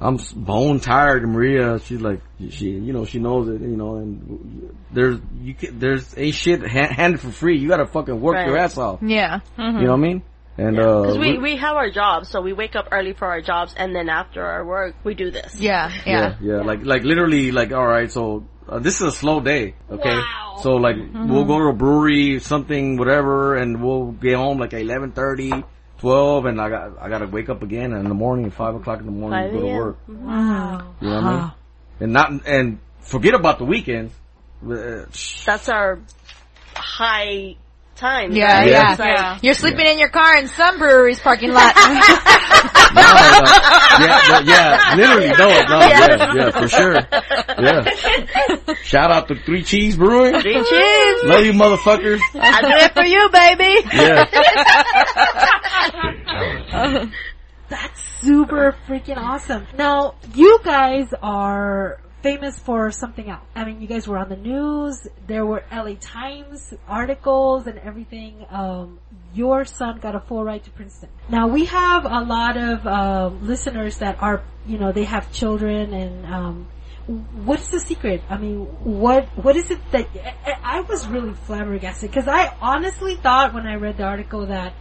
I'm 0.00 0.18
bone 0.34 0.80
tired. 0.80 1.26
Maria, 1.28 1.78
she's 1.80 2.00
like 2.00 2.20
she, 2.50 2.70
you 2.70 2.92
know, 2.92 3.04
she 3.04 3.18
knows 3.18 3.48
it. 3.48 3.60
You 3.60 3.76
know, 3.76 3.96
and 3.96 4.76
there's 4.92 5.18
you 5.42 5.54
can, 5.54 5.78
there's 5.78 6.16
ain't 6.16 6.34
shit 6.34 6.62
ha- 6.66 6.92
handed 6.92 7.20
for 7.20 7.30
free. 7.30 7.58
You 7.58 7.68
gotta 7.68 7.86
fucking 7.86 8.20
work 8.20 8.34
Right. 8.36 8.46
your 8.46 8.56
ass 8.56 8.78
off. 8.78 9.00
Yeah. 9.02 9.40
You 9.58 9.72
know 9.72 9.80
what 9.90 9.92
I 9.92 9.96
mean? 9.96 10.22
And 10.60 10.78
uh, 10.78 11.00
Because 11.00 11.18
we, 11.18 11.38
we 11.38 11.56
have 11.56 11.76
our 11.76 11.88
jobs, 11.88 12.28
so 12.28 12.42
we 12.42 12.52
wake 12.52 12.76
up 12.76 12.88
early 12.92 13.14
for 13.14 13.26
our 13.26 13.40
jobs, 13.40 13.72
and 13.74 13.96
then 13.96 14.10
after 14.10 14.44
our 14.44 14.62
work, 14.62 14.94
we 15.04 15.14
do 15.14 15.30
this. 15.30 15.54
Yeah. 15.58 15.90
yeah, 16.04 16.04
Yeah. 16.04 16.34
yeah, 16.42 16.60
like 16.62 16.84
like 16.84 17.02
literally, 17.02 17.50
like 17.50 17.72
all 17.72 17.86
right, 17.86 18.12
so 18.12 18.44
uh, 18.68 18.78
this 18.78 19.00
is 19.00 19.06
a 19.06 19.12
slow 19.12 19.40
day, 19.40 19.74
okay? 19.90 20.20
So 20.62 20.72
like 20.72 20.96
we'll 21.14 21.46
go 21.46 21.58
to 21.60 21.68
a 21.68 21.72
brewery, 21.72 22.40
something, 22.40 22.98
whatever, 22.98 23.56
and 23.56 23.82
we'll 23.82 24.12
get 24.12 24.36
home 24.36 24.58
like 24.58 24.72
11:30, 24.72 25.64
12, 25.98 26.44
and 26.44 26.60
I 26.60 26.68
got 26.68 26.98
I 27.00 27.08
got 27.08 27.18
to 27.20 27.26
wake 27.26 27.48
up 27.48 27.62
again 27.62 27.94
in 27.94 28.04
the 28.04 28.14
morning, 28.14 28.44
at 28.46 28.52
five 28.52 28.74
o'clock 28.74 29.00
in 29.00 29.06
the 29.06 29.12
morning, 29.12 29.52
to 29.52 29.58
go 29.58 29.60
to 29.66 29.74
work. 29.74 29.98
Wow. 30.08 30.94
You 31.00 31.08
know 31.08 31.14
what 31.14 31.24
I 31.24 31.40
mean? 31.40 31.52
And 32.00 32.12
not 32.12 32.46
and 32.46 32.78
forget 33.00 33.32
about 33.32 33.56
the 33.58 33.64
weekends. 33.64 34.12
Uh, 34.62 35.06
That's 35.46 35.70
our 35.70 36.00
high 36.74 37.56
time. 38.00 38.32
Yeah, 38.32 38.58
right? 38.60 38.70
yeah. 38.70 38.88
Like- 38.90 38.98
Yeah. 38.98 39.38
You're 39.42 39.54
sleeping 39.54 39.86
in 39.86 39.98
your 39.98 40.08
car 40.08 40.36
in 40.38 40.48
some 40.48 40.78
brewery's 40.78 41.20
parking 41.20 41.52
lot. 41.52 41.74
no, 41.76 43.02
no, 43.02 43.06
yeah, 44.00 44.18
no, 44.28 44.40
yeah, 44.40 44.94
literally, 44.96 45.28
no, 45.28 45.46
no, 45.46 45.78
yeah, 45.86 46.34
yeah, 46.34 46.50
for 46.50 46.66
sure, 46.68 46.94
yeah. 46.94 48.74
Shout 48.82 49.10
out 49.12 49.28
to 49.28 49.36
Three 49.36 49.62
Cheese 49.62 49.96
Brewing. 49.96 50.40
Three 50.40 50.54
cheers. 50.54 51.24
Love 51.24 51.44
you, 51.44 51.52
motherfuckers. 51.52 52.18
I 52.34 52.62
do 52.62 52.74
it 52.84 52.92
for 52.94 53.04
you, 53.04 53.28
baby. 53.30 53.86
Yeah. 53.94 54.24
That's 57.68 58.02
super 58.20 58.74
freaking 58.88 59.16
awesome. 59.16 59.66
Now, 59.78 60.14
you 60.34 60.58
guys 60.64 61.06
are 61.22 62.00
famous 62.22 62.58
for 62.58 62.90
something 62.90 63.28
else. 63.28 63.42
I 63.54 63.64
mean, 63.64 63.80
you 63.80 63.86
guys 63.86 64.06
were 64.06 64.18
on 64.18 64.28
the 64.28 64.36
news. 64.36 65.06
There 65.26 65.44
were 65.46 65.64
LA 65.72 65.94
Times 66.00 66.74
articles 66.88 67.66
and 67.66 67.78
everything. 67.78 68.46
Um, 68.50 68.98
your 69.34 69.64
son 69.64 69.98
got 70.00 70.14
a 70.14 70.20
full 70.20 70.44
ride 70.44 70.64
to 70.64 70.70
Princeton. 70.70 71.08
Now, 71.28 71.48
we 71.48 71.66
have 71.66 72.04
a 72.04 72.20
lot 72.20 72.56
of 72.56 72.86
um, 72.86 73.46
listeners 73.46 73.98
that 73.98 74.20
are, 74.22 74.42
you 74.66 74.78
know, 74.78 74.92
they 74.92 75.04
have 75.04 75.32
children 75.32 75.92
and. 75.92 76.26
Um, 76.26 76.68
What's 77.44 77.70
the 77.70 77.80
secret? 77.80 78.22
I 78.30 78.36
mean, 78.36 78.66
what 78.84 79.26
what 79.36 79.56
is 79.56 79.68
it 79.72 79.80
that 79.90 80.06
I, 80.46 80.78
I 80.78 80.80
was 80.82 81.08
really 81.08 81.32
flabbergasted 81.32 82.08
because 82.08 82.28
I 82.28 82.54
honestly 82.60 83.16
thought 83.16 83.52
when 83.52 83.66
I 83.66 83.74
read 83.74 83.96
the 83.96 84.04
article 84.04 84.46
that 84.46 84.74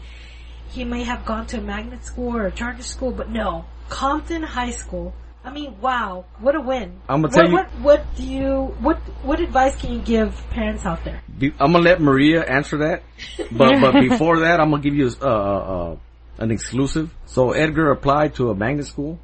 he 0.69 0.83
may 0.83 1.03
have 1.05 1.25
gone 1.25 1.47
to 1.47 1.57
a 1.57 1.61
magnet 1.61 2.05
school 2.05 2.35
or 2.37 2.45
a 2.45 2.51
charter 2.51 2.83
school, 2.83 3.11
but 3.11 3.29
no, 3.29 3.65
Compton 3.89 4.43
High 4.43 4.71
School. 4.71 5.13
I 5.43 5.51
mean, 5.51 5.79
wow, 5.79 6.25
what 6.39 6.55
a 6.55 6.61
win! 6.61 6.99
I'ma 7.07 7.23
what, 7.23 7.31
tell 7.33 7.47
you- 7.47 7.53
What, 7.53 7.67
what 7.81 8.15
do 8.17 8.23
you 8.23 8.75
what 8.81 8.97
what 9.23 9.39
advice 9.39 9.75
can 9.79 9.93
you 9.93 9.99
give 9.99 10.35
parents 10.49 10.85
out 10.85 11.03
there? 11.05 11.21
Be- 11.37 11.53
I'm 11.59 11.71
gonna 11.71 11.83
let 11.83 12.01
Maria 12.01 12.43
answer 12.43 12.77
that, 12.79 13.03
but 13.51 13.79
but 13.79 13.93
before 14.09 14.39
that, 14.41 14.59
I'm 14.59 14.69
gonna 14.71 14.83
give 14.83 14.95
you 14.95 15.09
uh, 15.21 15.25
uh, 15.25 15.95
an 16.39 16.51
exclusive. 16.51 17.13
So 17.25 17.51
Edgar 17.53 17.91
applied 17.91 18.35
to 18.35 18.49
a 18.51 18.55
magnet 18.55 18.87
school 18.87 19.17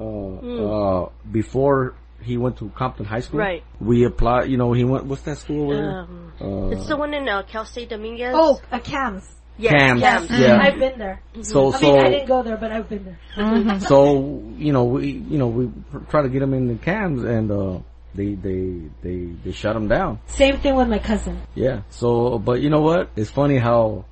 uh, 0.00 0.04
uh, 0.04 1.08
before 1.30 1.94
he 2.22 2.36
went 2.38 2.56
to 2.58 2.70
Compton 2.70 3.04
High 3.04 3.20
School. 3.20 3.40
Right. 3.40 3.62
We 3.80 4.04
applied. 4.04 4.48
You 4.48 4.56
know, 4.56 4.72
he 4.72 4.84
went. 4.84 5.04
What's 5.04 5.22
that 5.22 5.38
school 5.38 5.64
over 5.64 5.74
there? 5.76 5.90
Um, 6.00 6.32
Uh, 6.40 6.70
it's 6.74 6.86
the 6.88 6.96
one 6.96 7.12
in 7.14 7.28
uh, 7.28 7.42
Cal 7.42 7.64
State 7.66 7.90
Dominguez. 7.90 8.32
Oh, 8.34 8.58
a 8.72 8.80
CAMS. 8.80 9.24
Yes, 9.58 9.72
Cams. 9.72 10.00
Cams. 10.00 10.30
Yeah. 10.30 10.58
I've 10.60 10.78
been 10.78 10.98
there. 10.98 11.22
so 11.42 11.72
I 11.72 11.78
so 11.78 11.92
mean, 11.92 12.04
I 12.04 12.10
didn't 12.10 12.28
go 12.28 12.42
there, 12.42 12.56
but 12.56 12.72
I've 12.72 12.88
been 12.88 13.04
there. 13.04 13.80
so 13.80 14.42
you 14.56 14.72
know 14.72 14.84
we 14.84 15.10
you 15.10 15.38
know 15.38 15.48
we 15.48 15.70
try 16.10 16.22
to 16.22 16.28
get 16.28 16.40
them 16.40 16.54
in 16.54 16.68
the 16.68 16.76
cams 16.76 17.22
and 17.24 17.50
uh, 17.50 17.78
they 18.14 18.34
they 18.34 18.82
they 19.02 19.26
they 19.44 19.52
shut 19.52 19.74
them 19.74 19.88
down. 19.88 20.20
Same 20.26 20.58
thing 20.58 20.74
with 20.74 20.88
my 20.88 20.98
cousin. 20.98 21.40
Yeah. 21.54 21.82
So 21.90 22.38
but 22.38 22.60
you 22.60 22.70
know 22.70 22.80
what? 22.80 23.10
It's 23.16 23.30
funny 23.30 23.58
how 23.58 24.04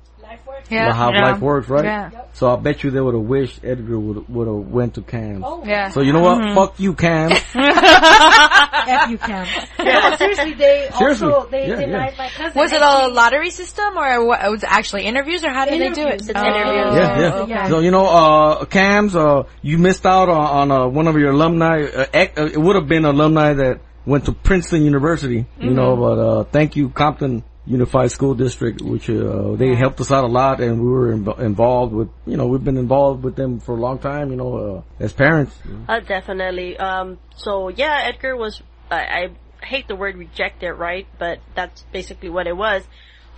Life 0.69 0.85
works. 0.85 0.95
How 0.97 1.11
Yeah. 1.11 1.31
life 1.31 1.39
works, 1.41 1.69
right? 1.69 1.83
Yeah. 1.85 2.09
So 2.33 2.51
I 2.51 2.55
bet 2.57 2.83
you 2.83 2.91
they 2.91 3.01
would 3.01 3.13
have 3.13 3.23
wished 3.23 3.59
Edgar 3.63 3.99
would 3.99 4.27
would 4.29 4.47
have 4.47 4.67
went 4.67 4.93
to 4.95 5.01
Cam. 5.01 5.43
Oh, 5.43 5.63
Yeah. 5.65 5.89
So 5.89 6.01
you 6.01 6.13
know 6.13 6.21
what? 6.21 6.53
Fuck 6.55 6.79
you, 6.79 6.93
Cam. 6.93 7.31
F 7.55 9.09
you 9.09 9.17
can. 9.17 9.47
Yeah, 9.81 10.15
seriously, 10.15 10.53
they 10.53 10.89
Seriously. 10.97 11.27
also 11.31 11.49
they 11.49 11.67
Yeah, 11.67 11.75
denied 11.77 12.13
yeah. 12.13 12.17
my 12.17 12.29
cousin. 12.29 12.59
Was 12.59 12.71
it 12.71 12.81
and 12.81 13.11
a 13.11 13.13
lottery 13.13 13.49
system 13.49 13.97
or 13.97 14.25
what, 14.25 14.39
was 14.51 14.63
it 14.63 14.69
actually 14.71 15.03
interviews 15.05 15.43
or 15.43 15.49
how 15.49 15.65
did 15.65 15.81
they 15.81 15.89
do 15.89 16.07
it? 16.07 16.21
Interviews. 16.21 16.29
It's 16.29 16.39
interviews. 16.39 16.95
Yeah, 16.95 17.19
yeah. 17.19 17.33
okay. 17.61 17.69
So 17.69 17.79
you 17.79 17.91
know, 17.91 18.05
uh, 18.05 18.65
Cams, 18.65 19.15
uh, 19.15 19.43
you 19.61 19.77
missed 19.77 20.05
out 20.05 20.29
on, 20.29 20.71
on 20.71 20.71
uh, 20.71 20.87
one 20.87 21.07
of 21.07 21.17
your 21.17 21.31
alumni. 21.31 21.83
Uh, 21.83 22.05
ec- 22.13 22.37
uh, 22.39 22.45
it 22.45 22.57
would 22.57 22.75
have 22.75 22.87
been 22.87 23.05
alumni 23.05 23.53
that 23.53 23.79
went 24.05 24.25
to 24.25 24.31
Princeton 24.33 24.83
University. 24.83 25.45
You 25.59 25.71
know, 25.71 25.95
but 25.95 26.19
uh, 26.19 26.43
thank 26.45 26.75
you, 26.75 26.89
Compton 26.89 27.43
Unified 27.65 28.11
School 28.11 28.33
District, 28.33 28.81
which 28.81 29.09
uh, 29.09 29.53
they 29.55 29.75
helped 29.75 30.01
us 30.01 30.11
out 30.11 30.23
a 30.23 30.27
lot, 30.27 30.61
and 30.61 30.81
we 30.81 30.89
were 30.89 31.13
inv- 31.15 31.39
involved 31.39 31.93
with. 31.93 32.09
You 32.25 32.35
know, 32.37 32.47
we've 32.47 32.63
been 32.63 32.77
involved 32.77 33.23
with 33.23 33.35
them 33.35 33.59
for 33.59 33.75
a 33.75 33.79
long 33.79 33.99
time. 33.99 34.31
You 34.31 34.35
know, 34.37 34.55
uh, 34.57 35.03
as 35.03 35.13
parents. 35.13 35.55
Uh, 35.87 35.99
definitely. 35.99 36.77
Um, 36.77 37.19
so 37.35 37.69
yeah, 37.69 38.01
Edgar 38.05 38.35
was, 38.35 38.61
I, 38.89 39.29
I 39.61 39.65
hate 39.65 39.87
the 39.87 39.95
word 39.95 40.15
rejected, 40.17 40.73
right? 40.73 41.05
But 41.19 41.39
that's 41.53 41.83
basically 41.91 42.29
what 42.29 42.47
it 42.47 42.57
was, 42.57 42.83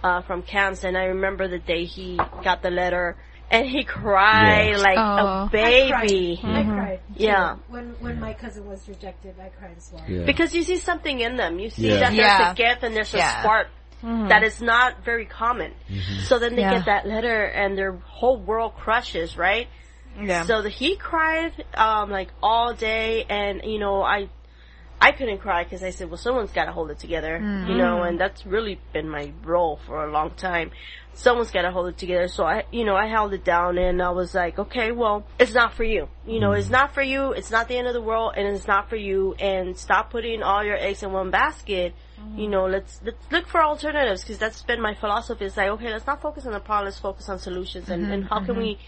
uh, 0.03 0.21
from 0.21 0.41
CAMS. 0.41 0.85
And 0.85 0.97
I 0.97 1.05
remember 1.05 1.49
the 1.49 1.59
day 1.59 1.83
he 1.83 2.17
got 2.43 2.61
the 2.61 2.71
letter 2.71 3.17
and 3.51 3.67
he 3.67 3.83
cried 3.83 4.69
Yeah. 4.71 4.77
like 4.77 4.97
Aw. 4.97 5.43
a 5.43 5.45
I 5.45 5.49
baby. 5.49 6.39
cried. 6.41 6.55
I 6.55 6.63
cried. 6.63 6.99
too. 7.17 7.23
Yeah. 7.25 7.55
When 7.67 7.95
when 7.99 8.19
my 8.21 8.33
cousin 8.33 8.65
was 8.65 8.87
rejected, 8.87 9.35
I 9.37 9.49
cried 9.49 9.75
as 9.77 9.91
well. 9.93 10.03
Yeah. 10.07 10.23
Because 10.23 10.55
you 10.55 10.63
see 10.63 10.77
something 10.77 11.19
in 11.19 11.35
them. 11.35 11.59
You 11.59 11.69
see 11.69 11.89
Yeah. 11.89 11.95
that 11.99 12.15
there's 12.15 12.17
Yeah. 12.17 12.51
a 12.51 12.55
gift 12.55 12.83
and 12.83 12.95
there's 12.95 13.13
a 13.13 13.17
Yeah. 13.17 13.43
Spark 14.03 14.29
that 14.29 14.43
is 14.43 14.61
not 14.61 15.03
very 15.03 15.25
common. 15.25 15.71
Mm-hmm. 15.89 16.19
So 16.25 16.39
then 16.39 16.55
they 16.55 16.61
Yeah. 16.61 16.75
get 16.75 16.85
that 16.85 17.07
letter 17.07 17.43
and 17.43 17.77
their 17.77 17.93
whole 17.93 18.39
world 18.39 18.75
crushes, 18.75 19.37
right? 19.37 19.67
Yeah. 20.21 20.45
So 20.45 20.61
the, 20.61 20.69
he 20.69 20.95
cried 20.95 21.65
um, 21.73 22.11
like 22.11 22.29
all 22.41 22.73
day, 22.73 23.25
and 23.27 23.61
you 23.63 23.79
know 23.79 24.03
I 24.03 24.29
I 25.01 25.11
couldn't 25.11 25.39
cry 25.39 25.63
because 25.63 25.83
I 25.83 25.89
said, 25.89 26.09
well, 26.09 26.17
someone's 26.17 26.53
got 26.53 26.65
to 26.65 26.71
hold 26.71 26.89
it 26.89 26.99
together, 26.99 27.37
mm-hmm. 27.37 27.69
you 27.69 27.77
know, 27.77 28.03
and 28.03 28.17
that's 28.17 28.45
really 28.45 28.79
been 28.93 29.09
my 29.09 29.33
role 29.43 29.79
for 29.85 30.05
a 30.05 30.09
long 30.11 30.31
time. 30.31 30.71
Someone's 31.13 31.51
got 31.51 31.63
to 31.63 31.71
hold 31.71 31.89
it 31.89 31.97
together. 31.97 32.29
So 32.29 32.45
I, 32.45 32.63
you 32.71 32.85
know, 32.85 32.95
I 32.95 33.07
held 33.07 33.33
it 33.33 33.43
down 33.43 33.77
and 33.77 34.01
I 34.01 34.11
was 34.11 34.33
like, 34.33 34.57
okay, 34.57 34.93
well, 34.93 35.25
it's 35.37 35.53
not 35.53 35.73
for 35.73 35.83
you. 35.83 36.07
You 36.25 36.39
know, 36.39 36.53
it's 36.53 36.69
not 36.69 36.93
for 36.93 37.01
you. 37.03 37.33
It's 37.33 37.51
not 37.51 37.67
the 37.67 37.77
end 37.77 37.87
of 37.87 37.93
the 37.93 38.01
world, 38.01 38.35
and 38.37 38.47
it's 38.47 38.65
not 38.65 38.89
for 38.89 38.95
you. 38.95 39.33
And 39.39 39.77
stop 39.77 40.09
putting 40.09 40.41
all 40.41 40.63
your 40.63 40.77
eggs 40.77 41.03
in 41.03 41.11
one 41.11 41.31
basket. 41.31 41.93
You 42.37 42.47
know, 42.49 42.65
let's 42.65 42.99
let's 43.03 43.31
look 43.31 43.47
for 43.47 43.61
alternatives 43.63 44.21
because 44.23 44.37
that's 44.39 44.61
been 44.63 44.81
my 44.81 44.95
philosophy. 44.95 45.45
It's 45.45 45.57
like, 45.57 45.69
okay, 45.69 45.91
let's 45.91 46.07
not 46.07 46.21
focus 46.21 46.45
on 46.45 46.53
the 46.53 46.59
problem. 46.59 46.85
Let's 46.85 46.99
focus 46.99 47.29
on 47.29 47.39
solutions 47.39 47.89
and, 47.89 48.11
and 48.11 48.25
how 48.25 48.43
can 48.45 48.57
we 48.57 48.79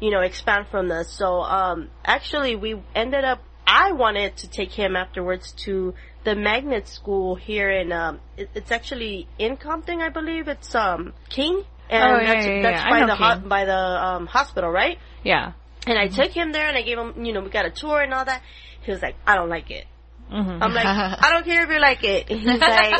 you 0.00 0.10
know, 0.10 0.20
expand 0.20 0.66
from 0.70 0.88
this. 0.88 1.08
So, 1.08 1.40
um, 1.42 1.88
actually 2.04 2.56
we 2.56 2.80
ended 2.94 3.24
up, 3.24 3.40
I 3.66 3.92
wanted 3.92 4.36
to 4.38 4.48
take 4.48 4.72
him 4.72 4.96
afterwards 4.96 5.52
to 5.64 5.94
the 6.24 6.34
magnet 6.34 6.88
school 6.88 7.36
here 7.36 7.70
in, 7.70 7.92
um, 7.92 8.20
it, 8.36 8.50
it's 8.54 8.70
actually 8.70 9.28
in 9.38 9.56
Compton, 9.56 10.00
I 10.00 10.08
believe. 10.08 10.48
It's, 10.48 10.74
um, 10.74 11.12
King. 11.28 11.64
And 11.88 12.02
Oh, 12.02 12.18
yeah, 12.18 12.34
that's, 12.34 12.46
yeah, 12.46 12.62
that's 12.62 12.82
yeah. 12.82 12.86
I 12.86 13.00
by 13.00 13.06
the, 13.06 13.14
ho- 13.14 13.48
by 13.48 13.64
the, 13.64 14.04
um, 14.06 14.26
hospital, 14.26 14.70
right? 14.70 14.98
yeah. 15.22 15.52
And 15.86 15.98
I 15.98 16.08
took 16.08 16.32
him 16.32 16.52
there 16.52 16.66
and 16.66 16.78
I 16.78 16.82
gave 16.82 16.96
him, 16.96 17.26
you 17.26 17.34
know, 17.34 17.42
we 17.42 17.50
got 17.50 17.66
a 17.66 17.70
tour 17.70 18.00
and 18.00 18.14
all 18.14 18.24
that. 18.24 18.40
He 18.80 18.90
was 18.90 19.02
like, 19.02 19.16
I 19.26 19.36
don't 19.36 19.50
like 19.50 19.70
it. 19.70 19.84
Mm-hmm. 20.34 20.62
I'm 20.62 20.74
like, 20.74 20.84
I 20.86 21.30
don't 21.30 21.44
care 21.44 21.62
if 21.64 21.70
you 21.70 21.80
like 21.80 22.02
it. 22.02 22.28
He's 22.28 22.44
like, 22.60 22.94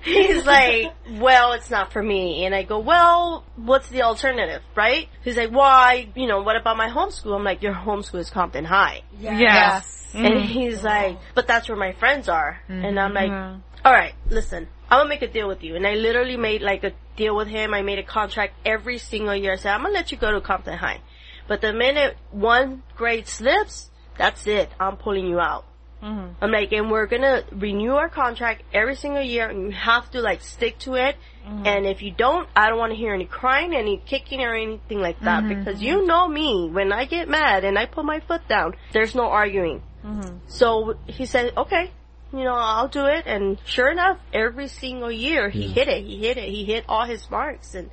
he's 0.04 0.44
like, 0.46 0.92
well, 1.20 1.52
it's 1.52 1.70
not 1.70 1.92
for 1.92 2.02
me. 2.02 2.44
And 2.46 2.54
I 2.54 2.62
go, 2.62 2.78
well, 2.78 3.44
what's 3.56 3.88
the 3.88 4.02
alternative, 4.02 4.62
right? 4.74 5.08
He's 5.22 5.36
like, 5.36 5.50
why, 5.50 6.08
you 6.14 6.26
know, 6.26 6.42
what 6.42 6.56
about 6.56 6.76
my 6.76 6.88
homeschool? 6.88 7.36
I'm 7.36 7.44
like, 7.44 7.62
your 7.62 7.74
homeschool 7.74 8.20
is 8.20 8.30
Compton 8.30 8.64
High. 8.64 9.02
Yeah. 9.20 9.82
And 10.14 10.44
he's 10.44 10.82
like, 10.82 11.18
but 11.34 11.46
that's 11.46 11.68
where 11.68 11.76
my 11.76 11.92
friends 11.92 12.28
are. 12.28 12.60
And 12.68 12.98
I'm 13.00 13.12
like, 13.14 13.30
Yeah. 13.30 13.58
alright, 13.84 14.14
listen, 14.30 14.68
I'm 14.88 15.00
gonna 15.00 15.08
make 15.08 15.22
a 15.22 15.28
deal 15.28 15.48
with 15.48 15.62
you. 15.64 15.74
And 15.76 15.86
I 15.86 15.94
literally 15.94 16.36
made 16.36 16.62
like 16.62 16.84
a 16.84 16.92
deal 17.16 17.34
with 17.36 17.48
him. 17.48 17.74
I 17.74 17.82
made 17.82 17.98
a 17.98 18.04
contract 18.04 18.54
every 18.64 18.98
single 18.98 19.34
year. 19.34 19.52
I 19.54 19.56
said, 19.56 19.72
I'm 19.72 19.82
gonna 19.82 19.94
let 19.94 20.12
you 20.12 20.18
go 20.18 20.30
to 20.32 20.40
Compton 20.40 20.78
High. 20.78 21.00
But 21.48 21.60
the 21.60 21.72
minute 21.72 22.16
one 22.30 22.82
grade 22.96 23.26
slips, 23.28 23.90
that's 24.16 24.46
it. 24.46 24.70
I'm 24.78 24.96
pulling 24.96 25.26
you 25.26 25.40
out. 25.40 25.64
Mm-hmm. 26.02 26.44
I'm 26.44 26.50
like, 26.50 26.72
and 26.72 26.90
we're 26.90 27.06
gonna 27.06 27.44
renew 27.50 27.92
our 27.92 28.10
contract 28.10 28.62
every 28.74 28.94
single 28.94 29.22
year, 29.22 29.48
and 29.48 29.62
you 29.62 29.70
have 29.72 30.10
to 30.10 30.20
like 30.20 30.42
stick 30.42 30.78
to 30.80 30.94
it. 30.94 31.16
Mm-hmm. 31.46 31.66
And 31.66 31.86
if 31.86 32.02
you 32.02 32.10
don't, 32.10 32.48
I 32.54 32.68
don't 32.68 32.78
want 32.78 32.92
to 32.92 32.96
hear 32.96 33.14
any 33.14 33.24
crying, 33.24 33.74
any 33.74 34.02
kicking, 34.04 34.40
or 34.42 34.54
anything 34.54 35.00
like 35.00 35.20
that, 35.20 35.44
mm-hmm. 35.44 35.58
because 35.60 35.82
you 35.82 36.04
know 36.06 36.28
me. 36.28 36.68
When 36.70 36.92
I 36.92 37.06
get 37.06 37.28
mad 37.28 37.64
and 37.64 37.78
I 37.78 37.86
put 37.86 38.04
my 38.04 38.20
foot 38.20 38.46
down, 38.48 38.74
there's 38.92 39.14
no 39.14 39.24
arguing. 39.24 39.82
So 40.48 40.98
he 41.06 41.24
said, 41.24 41.52
okay, 41.56 41.90
you 42.32 42.44
know, 42.44 42.54
I'll 42.54 42.88
do 42.88 43.06
it. 43.06 43.26
And 43.26 43.58
sure 43.64 43.90
enough, 43.90 44.18
every 44.32 44.68
single 44.68 45.10
year 45.10 45.48
he 45.48 45.68
hit 45.68 45.88
it. 45.88 46.04
He 46.04 46.18
hit 46.18 46.36
it. 46.36 46.48
He 46.48 46.64
hit 46.64 46.84
all 46.88 47.06
his 47.06 47.30
marks 47.30 47.74
and 47.74 47.90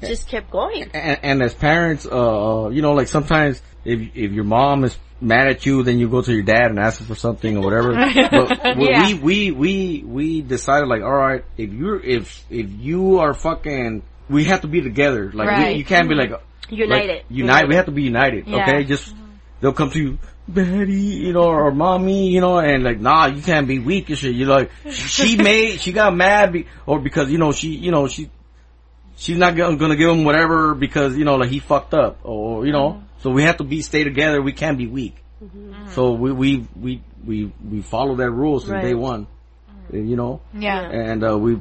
just 0.00 0.28
kept 0.28 0.50
going. 0.50 0.90
and, 0.92 1.18
and 1.22 1.42
as 1.42 1.54
parents, 1.54 2.06
uh, 2.06 2.64
uh, 2.64 2.68
you 2.68 2.82
know, 2.82 2.92
like 2.92 3.08
sometimes 3.08 3.62
if 3.84 4.00
if 4.14 4.32
your 4.32 4.44
mom 4.44 4.84
is 4.84 4.98
mad 5.20 5.48
at 5.48 5.64
you, 5.66 5.82
then 5.82 5.98
you 5.98 6.08
go 6.08 6.22
to 6.22 6.32
your 6.32 6.42
dad 6.42 6.66
and 6.70 6.78
ask 6.78 7.00
him 7.00 7.06
for 7.06 7.14
something 7.14 7.56
or 7.56 7.62
whatever. 7.62 7.92
but 8.30 8.76
we, 8.76 8.88
Yeah. 8.90 9.06
we 9.06 9.14
we 9.14 9.50
we 9.52 10.02
we 10.06 10.42
decided 10.42 10.88
like, 10.88 11.02
all 11.02 11.10
right, 11.16 11.44
if 11.56 11.72
you're 11.72 12.00
if 12.00 12.44
if 12.50 12.68
you 12.70 13.18
are 13.20 13.34
fucking, 13.34 14.02
we 14.28 14.44
have 14.44 14.60
to 14.62 14.68
be 14.68 14.80
together. 14.82 15.30
Like 15.32 15.48
Right. 15.48 15.72
we, 15.72 15.78
you 15.78 15.84
can't 15.84 16.08
be 16.08 16.14
like 16.14 16.32
United. 16.68 17.08
like, 17.08 17.24
unite. 17.30 17.68
We 17.68 17.74
have 17.76 17.86
to 17.86 17.92
be 17.92 18.02
united. 18.02 18.46
Yeah. 18.46 18.62
Okay, 18.62 18.84
just 18.84 19.14
they'll 19.60 19.72
come 19.72 19.90
to 19.90 19.98
you. 20.00 20.18
Daddy, 20.52 20.92
you 20.94 21.32
know, 21.32 21.42
or 21.48 21.72
mommy, 21.72 22.28
you 22.30 22.40
know, 22.40 22.58
and 22.58 22.84
like, 22.84 23.00
nah, 23.00 23.26
you 23.26 23.42
can't 23.42 23.66
be 23.66 23.80
weak 23.80 24.08
and 24.10 24.18
shit. 24.18 24.32
You're 24.36 24.46
like, 24.48 24.70
she 24.92 25.36
made, 25.36 25.80
she 25.80 25.90
got 25.92 26.14
mad, 26.14 26.52
be, 26.52 26.66
or 26.86 27.00
because, 27.00 27.32
you 27.32 27.38
know, 27.38 27.50
she, 27.50 27.70
you 27.70 27.90
know, 27.90 28.06
she, 28.06 28.30
she's 29.16 29.36
not 29.38 29.56
gonna, 29.56 29.76
gonna 29.76 29.96
give 29.96 30.08
him 30.08 30.22
whatever 30.22 30.76
because, 30.76 31.16
you 31.16 31.24
know, 31.24 31.34
like 31.34 31.48
he 31.50 31.58
fucked 31.58 31.94
up 31.94 32.20
or, 32.22 32.64
you 32.64 32.70
know, 32.70 33.02
so 33.26 33.30
we 33.32 33.42
have 33.42 33.56
to 33.56 33.64
be, 33.64 33.82
stay 33.82 34.04
together. 34.04 34.40
We 34.40 34.52
can't 34.52 34.78
be 34.78 34.86
weak. 34.86 35.16
So 35.94 36.12
we, 36.12 36.30
we, 36.30 36.68
we, 36.80 37.02
we, 37.24 37.52
we 37.68 37.82
follow 37.82 38.14
that 38.14 38.30
rule 38.30 38.60
since 38.60 38.70
Right. 38.70 38.82
day 38.84 38.94
one, 38.94 39.26
you 39.92 40.14
know, 40.14 40.42
Yeah. 40.56 40.88
and, 40.88 41.24
uh, 41.24 41.36
we 41.36 41.60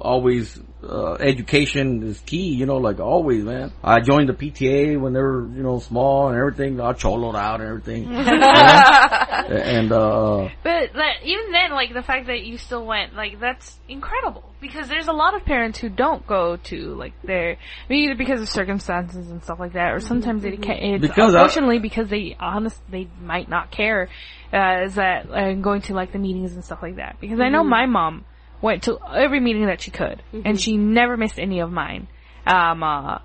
always, 0.00 0.58
uh, 0.88 1.14
education 1.14 2.02
is 2.02 2.18
key, 2.20 2.48
you 2.54 2.66
know, 2.66 2.76
like 2.76 3.00
always, 3.00 3.44
man. 3.44 3.72
I 3.82 4.00
joined 4.00 4.28
the 4.28 4.34
PTA 4.34 5.00
when 5.00 5.12
they 5.12 5.20
were, 5.20 5.42
you 5.48 5.62
know, 5.62 5.78
small 5.78 6.28
and 6.28 6.36
everything. 6.38 6.80
I 6.80 6.92
choloed 6.92 7.34
out 7.36 7.60
and 7.60 7.68
everything. 7.68 8.06
and, 8.14 9.92
uh, 9.92 10.48
But 10.62 10.94
like, 10.94 11.22
even 11.24 11.52
then, 11.52 11.72
like 11.72 11.92
the 11.94 12.02
fact 12.02 12.26
that 12.26 12.44
you 12.44 12.58
still 12.58 12.84
went, 12.86 13.14
like 13.14 13.40
that's 13.40 13.78
incredible 13.88 14.44
because 14.60 14.88
there's 14.88 15.08
a 15.08 15.12
lot 15.12 15.34
of 15.34 15.44
parents 15.44 15.78
who 15.78 15.88
don't 15.88 16.26
go 16.26 16.56
to 16.56 16.94
like 16.94 17.12
their 17.22 17.52
I 17.52 17.56
mean, 17.88 18.04
either 18.04 18.14
because 18.16 18.40
of 18.40 18.48
circumstances 18.48 19.30
and 19.30 19.42
stuff 19.42 19.60
like 19.60 19.74
that, 19.74 19.92
or 19.92 20.00
sometimes 20.00 20.42
they 20.42 20.56
can't. 20.56 20.82
It's 20.82 21.02
Because 21.02 21.34
I- 21.34 21.40
unfortunately 21.40 21.78
because 21.78 22.08
they 22.08 22.36
honest 22.38 22.80
they 22.90 23.08
might 23.20 23.48
not 23.48 23.70
care. 23.70 24.08
Uh, 24.52 24.84
is 24.84 24.94
that 24.94 25.28
uh, 25.30 25.52
going 25.54 25.82
to 25.82 25.94
like 25.94 26.12
the 26.12 26.18
meetings 26.18 26.54
and 26.54 26.64
stuff 26.64 26.80
like 26.82 26.96
that? 26.96 27.16
Because 27.20 27.40
I 27.40 27.48
know 27.48 27.64
my 27.64 27.86
mom 27.86 28.24
went 28.62 28.84
to 28.84 28.98
every 29.14 29.40
meeting 29.40 29.66
that 29.66 29.80
she 29.82 29.90
could, 29.90 30.22
and 30.44 30.60
she 30.60 30.76
never 30.76 31.16
missed 31.16 31.38
any 31.38 31.60
of 31.60 31.70
mine. 31.70 32.08
Um, 32.46 32.82
uh, 32.82 33.18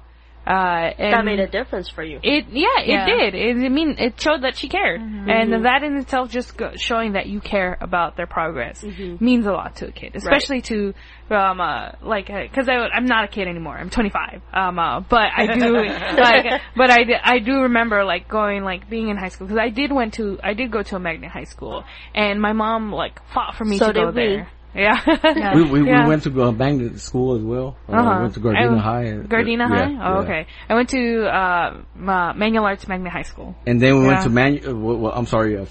uh, 0.46 0.50
and 0.50 1.14
That 1.14 1.24
made 1.26 1.40
a 1.40 1.48
difference 1.48 1.88
for 1.88 2.02
you. 2.04 2.20
it 2.24 2.48
yeah, 2.50 2.80
it 2.82 2.88
Yeah. 2.88 3.06
did. 3.06 3.36
It, 3.36 3.58
I 3.64 3.70
mean, 3.70 3.96
it 4.00 4.20
showed 4.20 4.42
that 4.42 4.58
she 4.58 4.70
cared, 4.70 5.00
and 5.00 5.66
that 5.66 5.84
in 5.84 5.98
itself 5.98 6.32
just 6.32 6.58
go, 6.58 6.72
showing 6.76 7.14
that 7.14 7.28
you 7.28 7.40
care 7.42 7.78
about 7.80 8.18
their 8.18 8.26
progress 8.26 8.84
means 9.20 9.46
a 9.46 9.52
lot 9.52 9.76
to 9.78 9.88
a 9.90 9.92
kid, 9.92 10.16
especially 10.16 10.62
to 10.62 10.96
um 11.30 11.62
uh, 11.62 11.92
like 12.02 12.26
because 12.28 12.68
I 12.68 12.74
I'm 12.74 13.06
not 13.06 13.26
a 13.26 13.28
kid 13.28 13.48
anymore. 13.48 13.78
I'm 13.78 13.92
25. 13.92 14.42
Um, 14.52 14.80
uh, 14.80 15.02
but 15.02 15.30
I 15.38 15.54
do 15.54 15.74
like, 16.18 16.62
but 16.76 16.90
I 16.90 17.06
I 17.24 17.38
do 17.38 17.62
remember 17.62 18.04
like 18.04 18.28
going 18.28 18.64
like 18.64 18.90
being 18.90 19.10
in 19.10 19.18
high 19.18 19.30
school 19.30 19.46
because 19.46 19.60
I 19.62 19.70
did 19.70 19.92
went 19.92 20.16
to 20.16 20.40
I 20.44 20.56
did 20.56 20.72
go 20.72 20.82
to 20.82 20.96
a 20.96 21.00
magnet 21.00 21.30
high 21.30 21.44
school, 21.46 21.84
and 22.16 22.42
my 22.42 22.54
mom 22.54 22.92
like 22.92 23.22
fought 23.32 23.54
for 23.56 23.64
me 23.64 23.78
So 23.78 23.88
to 23.88 23.94
go 23.94 24.08
we. 24.08 24.14
there. 24.14 24.50
Yeah. 24.74 25.54
we, 25.56 25.64
we, 25.70 25.86
Yeah. 25.88 26.04
we 26.04 26.10
went 26.10 26.24
to 26.24 26.44
uh, 26.44 26.52
Magnet 26.52 27.00
school 27.00 27.36
as 27.36 27.42
well. 27.44 27.76
Uh, 27.90 27.94
Uh-huh. 27.94 28.20
went 28.22 28.34
to 28.36 28.40
Gardena 28.40 28.78
I- 28.78 28.80
High. 28.80 29.04
and- 29.04 29.30
Gardena 29.30 29.58
yeah, 29.60 29.68
High? 29.68 29.84
Oh, 29.86 30.14
yeah. 30.14 30.20
okay. 30.24 30.48
I 30.70 30.74
went 30.76 30.90
to, 30.90 31.26
uh, 31.26 31.78
Manual 31.96 32.66
Arts 32.66 32.88
Magnet 32.88 33.12
High 33.12 33.24
School. 33.24 33.56
And 33.68 33.82
then 33.82 34.00
we 34.00 34.08
went 34.08 34.24
to 34.24 34.30
Manu- 34.30 34.62
uh, 34.70 34.74
well, 34.76 34.98
well, 34.98 35.12
I'm 35.14 35.26
sorry, 35.26 35.58
uh, 35.58 35.66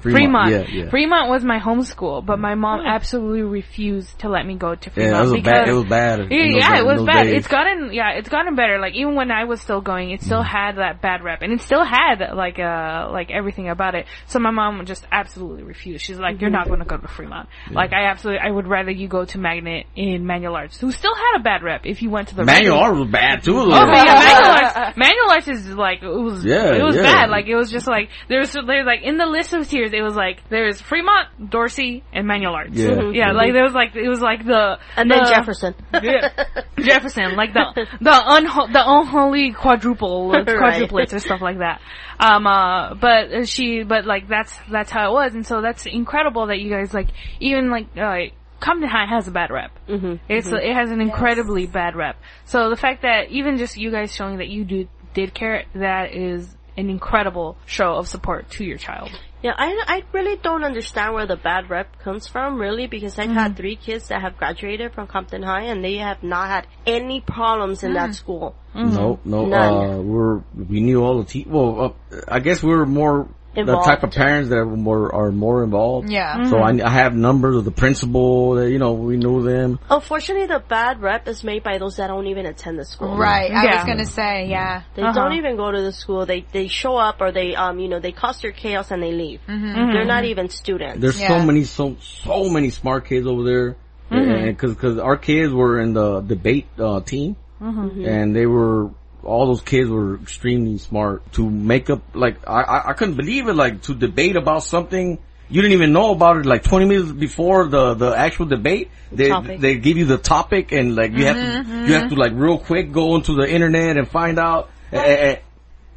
Fremont. 0.00 0.50
Fremont. 0.50 0.50
Yeah, 0.50 0.84
yeah. 0.84 0.90
Fremont 0.90 1.28
was 1.28 1.44
my 1.44 1.58
home 1.58 1.82
school, 1.82 2.22
but 2.22 2.38
my 2.38 2.54
mom 2.54 2.80
hmm. 2.80 2.86
absolutely 2.86 3.42
refused 3.42 4.20
to 4.20 4.28
let 4.28 4.46
me 4.46 4.56
go 4.56 4.74
to 4.74 4.90
Fremont. 4.90 5.12
Yeah, 5.12 5.18
it 5.18 5.22
was 5.22 5.32
because 5.32 5.52
bad. 5.52 5.68
It 5.68 5.72
was 5.72 5.84
bad. 5.84 6.20
in 6.20 6.30
Yeah, 6.30 6.38
those- 6.38 6.56
yeah, 6.56 6.78
it 6.78 6.86
was 6.86 7.02
bad. 7.04 7.22
days. 7.24 7.32
It's 7.34 7.48
gotten, 7.48 7.92
yeah, 7.92 8.10
it's 8.12 8.28
gotten 8.28 8.54
better. 8.54 8.78
Like 8.78 8.94
even 8.94 9.14
when 9.14 9.30
I 9.30 9.44
was 9.44 9.60
still 9.60 9.80
going, 9.80 10.10
it 10.10 10.22
still 10.22 10.42
hmm. 10.42 10.48
had 10.48 10.76
that 10.76 11.00
bad 11.02 11.22
rep, 11.24 11.42
and 11.42 11.52
it 11.52 11.60
still 11.62 11.84
had 11.84 12.20
like 12.34 12.58
uh 12.58 13.08
like 13.10 13.30
everything 13.30 13.68
about 13.68 13.94
it. 13.94 14.06
So 14.26 14.38
my 14.38 14.50
mom 14.50 14.84
just 14.86 15.06
absolutely 15.10 15.62
refused. 15.62 16.04
She's 16.04 16.18
like, 16.18 16.40
"You're 16.40 16.50
not 16.50 16.64
hmm. 16.64 16.74
going 16.74 16.80
to 16.80 16.86
go 16.86 16.96
to 16.96 17.08
Fremont." 17.08 17.48
Like 17.70 17.92
I 17.92 18.06
absolutely, 18.06 18.40
I 18.46 18.50
would 18.50 18.66
rather 18.66 18.90
you 18.90 19.08
go 19.08 19.24
to 19.24 19.38
Magnet 19.38 19.86
in 19.96 20.26
Manual 20.26 20.54
Arts, 20.54 20.78
who 20.78 20.92
still 20.92 21.14
had 21.14 21.40
a 21.40 21.42
bad 21.42 21.62
rep. 21.62 21.82
If 21.84 22.02
you 22.02 22.10
went 22.10 22.28
to 22.28 22.36
the 22.36 22.44
Manual 22.44 22.78
Arts 22.78 22.98
was 22.98 23.10
bad 23.10 23.42
too. 23.42 23.58
Oh, 23.58 23.68
but 23.68 24.04
yeah, 24.04 24.14
manual 24.14 24.50
arts, 24.50 24.96
manual 24.96 25.30
arts 25.30 25.48
is 25.48 25.68
like 25.68 26.02
it 26.02 26.08
was. 26.08 26.44
Yeah, 26.44 26.74
it 26.74 26.82
was 26.82 26.96
yeah. 26.96 27.02
bad. 27.02 27.30
Like 27.30 27.46
it 27.46 27.56
was 27.56 27.70
just 27.70 27.86
like 27.86 28.10
there 28.28 28.40
was 28.40 28.52
there 28.52 28.84
like 28.84 29.02
in 29.02 29.16
the 29.16 29.26
list 29.26 29.52
of 29.52 29.66
tiers, 29.90 30.00
it 30.00 30.02
was 30.02 30.14
like 30.14 30.48
there's 30.48 30.80
Fremont, 30.80 31.50
Dorsey, 31.50 32.02
and 32.12 32.26
manual 32.26 32.54
arts. 32.54 32.72
Yeah. 32.74 32.88
Mhm. 32.90 33.14
yeah. 33.16 33.32
Like 33.32 33.52
there 33.52 33.62
was 33.64 33.72
like 33.74 33.94
it 33.96 34.08
was 34.08 34.20
like 34.20 34.44
the 34.44 34.78
And 34.96 35.10
the, 35.10 35.14
then 35.16 35.26
Jefferson. 35.26 35.74
yeah, 36.02 36.28
Jefferson, 36.78 37.36
like 37.36 37.52
the 37.52 37.86
the 38.00 38.10
unho- 38.10 38.72
the 38.72 38.82
unholy 38.84 39.52
quadruple 39.52 40.30
Right. 40.32 40.46
quadruplets 40.46 41.12
or 41.12 41.18
stuff 41.18 41.40
like 41.40 41.58
that. 41.58 41.80
Um, 42.18 42.46
uh, 42.46 42.94
but 42.94 43.48
she, 43.48 43.82
but 43.82 44.04
like 44.04 44.28
that's 44.28 44.56
that's 44.70 44.90
how 44.90 45.10
it 45.10 45.12
was, 45.14 45.34
and 45.34 45.46
so 45.46 45.62
that's 45.62 45.86
incredible 45.86 46.46
that 46.48 46.58
you 46.60 46.70
guys 46.70 46.92
like 46.92 47.08
even 47.40 47.70
like 47.70 47.86
uh, 47.96 48.16
Compton 48.60 48.90
High 48.90 49.06
has 49.08 49.26
a 49.26 49.30
bad 49.30 49.50
rep. 49.50 49.70
hmm 49.88 50.16
It's 50.28 50.48
it 50.48 50.74
has 50.74 50.90
an 50.90 51.00
incredibly 51.00 51.66
bad 51.66 51.96
rep. 51.96 52.16
So 52.44 52.68
the 52.68 52.76
fact 52.76 53.02
that 53.02 53.30
even 53.30 53.56
just 53.56 53.76
you 53.78 53.90
guys 53.90 54.14
showing 54.14 54.38
that 54.38 54.48
you 54.48 54.64
do 54.64 54.88
did 55.14 55.32
care, 55.32 55.64
that 55.74 56.14
is 56.14 56.54
an 56.76 56.90
incredible 56.90 57.56
show 57.66 57.94
of 57.94 58.06
support 58.06 58.50
to 58.50 58.64
your 58.64 58.76
child. 58.78 59.10
Yeah, 59.42 59.52
I, 59.56 59.82
I 59.86 60.02
really 60.12 60.36
don't 60.36 60.64
understand 60.64 61.14
where 61.14 61.26
the 61.26 61.36
bad 61.36 61.70
rep 61.70 61.98
comes 62.00 62.26
from, 62.26 62.58
really, 62.58 62.86
because 62.86 63.18
I've 63.18 63.28
Mm-hmm. 63.30 63.38
had 63.38 63.56
three 63.56 63.76
kids 63.76 64.08
that 64.08 64.20
have 64.20 64.36
graduated 64.36 64.92
from 64.92 65.06
Compton 65.06 65.42
High 65.42 65.62
and 65.64 65.82
they 65.82 65.96
have 65.96 66.22
not 66.22 66.48
had 66.48 66.66
any 66.86 67.20
problems 67.22 67.82
in 67.82 67.92
Mm. 67.92 67.94
that 67.94 68.14
school. 68.14 68.54
No, 68.74 69.18
no. 69.24 69.46
None. 69.46 69.90
Uh, 69.90 70.02
we're 70.02 70.38
we 70.54 70.80
knew 70.80 71.02
all 71.02 71.18
the 71.18 71.24
te- 71.24 71.46
Well, 71.48 71.96
uh, 72.12 72.16
I 72.28 72.40
guess 72.40 72.62
we 72.62 72.70
were 72.70 72.86
more 72.86 73.28
Involved. 73.56 73.84
the 73.84 73.90
type 73.90 74.02
of 74.04 74.12
parents 74.12 74.48
that 74.50 74.58
are 74.58 74.64
more 74.64 75.12
are 75.14 75.32
more 75.32 75.64
involved. 75.64 76.08
Yeah. 76.10 76.48
So 76.48 76.58
I, 76.58 76.70
I 76.84 76.90
have 76.90 77.14
numbers 77.16 77.56
of 77.56 77.64
the 77.64 77.72
principal. 77.72 78.54
That, 78.54 78.70
you 78.70 78.78
know, 78.78 78.92
we 78.92 79.16
knew 79.16 79.42
them. 79.42 79.78
Unfortunately, 79.90 80.46
the 80.46 80.60
bad 80.60 81.00
rep 81.00 81.26
is 81.26 81.42
made 81.42 81.62
by 81.64 81.78
those 81.78 81.96
that 81.96 82.06
don't 82.06 82.28
even 82.28 82.46
attend 82.46 82.78
the 82.78 82.84
school. 82.84 83.16
Right. 83.16 83.50
I 83.50 83.76
was 83.76 83.84
gonna 83.84 84.06
say, 84.06 84.46
yeah. 84.48 84.82
They 84.94 85.02
Uh-huh. 85.02 85.12
don't 85.12 85.32
even 85.32 85.56
go 85.56 85.70
to 85.72 85.82
the 85.82 85.92
school. 85.92 86.26
They 86.26 86.46
they 86.52 86.68
show 86.68 86.96
up 86.96 87.20
or 87.20 87.32
they 87.32 87.56
um 87.56 87.80
you 87.80 87.88
know 87.88 87.98
they 87.98 88.12
cause 88.12 88.40
their 88.40 88.52
chaos 88.52 88.90
and 88.92 89.02
they 89.02 89.12
leave. 89.12 89.40
Mm-hmm. 89.48 89.92
They're 89.92 90.04
not 90.04 90.24
even 90.24 90.48
students. 90.48 91.00
There's 91.00 91.20
Yeah. 91.20 91.28
so 91.28 91.44
many 91.44 91.64
so 91.64 91.96
so 92.00 92.48
many 92.48 92.70
smart 92.70 93.06
kids 93.06 93.26
over 93.26 93.42
there. 93.42 93.76
Mm-hmm. 94.12 94.46
Because 94.46 94.74
because 94.74 94.98
our 94.98 95.16
kids 95.16 95.52
were 95.52 95.80
in 95.80 95.92
the 95.94 96.20
debate 96.20 96.66
uh, 96.78 97.00
team, 97.00 97.36
Mm-hmm. 97.60 98.04
and 98.06 98.34
they 98.34 98.46
were 98.46 98.90
all 99.24 99.46
those 99.46 99.60
kids 99.62 99.88
were 99.90 100.16
extremely 100.16 100.78
smart 100.78 101.32
to 101.34 101.48
make 101.48 101.90
up. 101.90 102.02
Like 102.14 102.48
I 102.48 102.62
I, 102.62 102.90
I 102.90 102.92
couldn't 102.94 103.14
believe 103.16 103.48
it. 103.48 103.54
Like 103.54 103.82
to 103.82 103.94
debate 103.94 104.36
about 104.36 104.62
something. 104.64 105.18
You 105.52 105.62
didn't 105.62 105.74
even 105.74 105.92
know 105.92 106.12
about 106.12 106.36
it 106.36 106.46
like 106.46 106.62
20 106.62 106.86
minutes 106.86 107.10
before 107.10 107.66
the, 107.66 107.94
the 107.94 108.12
actual 108.16 108.46
debate. 108.46 108.88
They, 109.10 109.30
Topic. 109.30 109.58
they 109.60 109.78
give 109.78 109.96
you 109.96 110.04
the 110.04 110.16
topic 110.16 110.70
and 110.70 110.94
like 110.94 111.10
you 111.10 111.24
have 111.26 111.34
Mm-hmm, 111.36 111.72
to, 111.72 111.88
you 111.88 111.94
have 111.94 112.08
to 112.10 112.14
like 112.14 112.30
real 112.34 112.56
quick 112.56 112.92
go 112.92 113.16
into 113.16 113.34
the 113.34 113.50
internet 113.52 113.96
and 113.96 114.06
find 114.08 114.38
out. 114.38 114.70
Eh, 114.92 114.98
eh, 114.98 115.16
eh. 115.32 115.36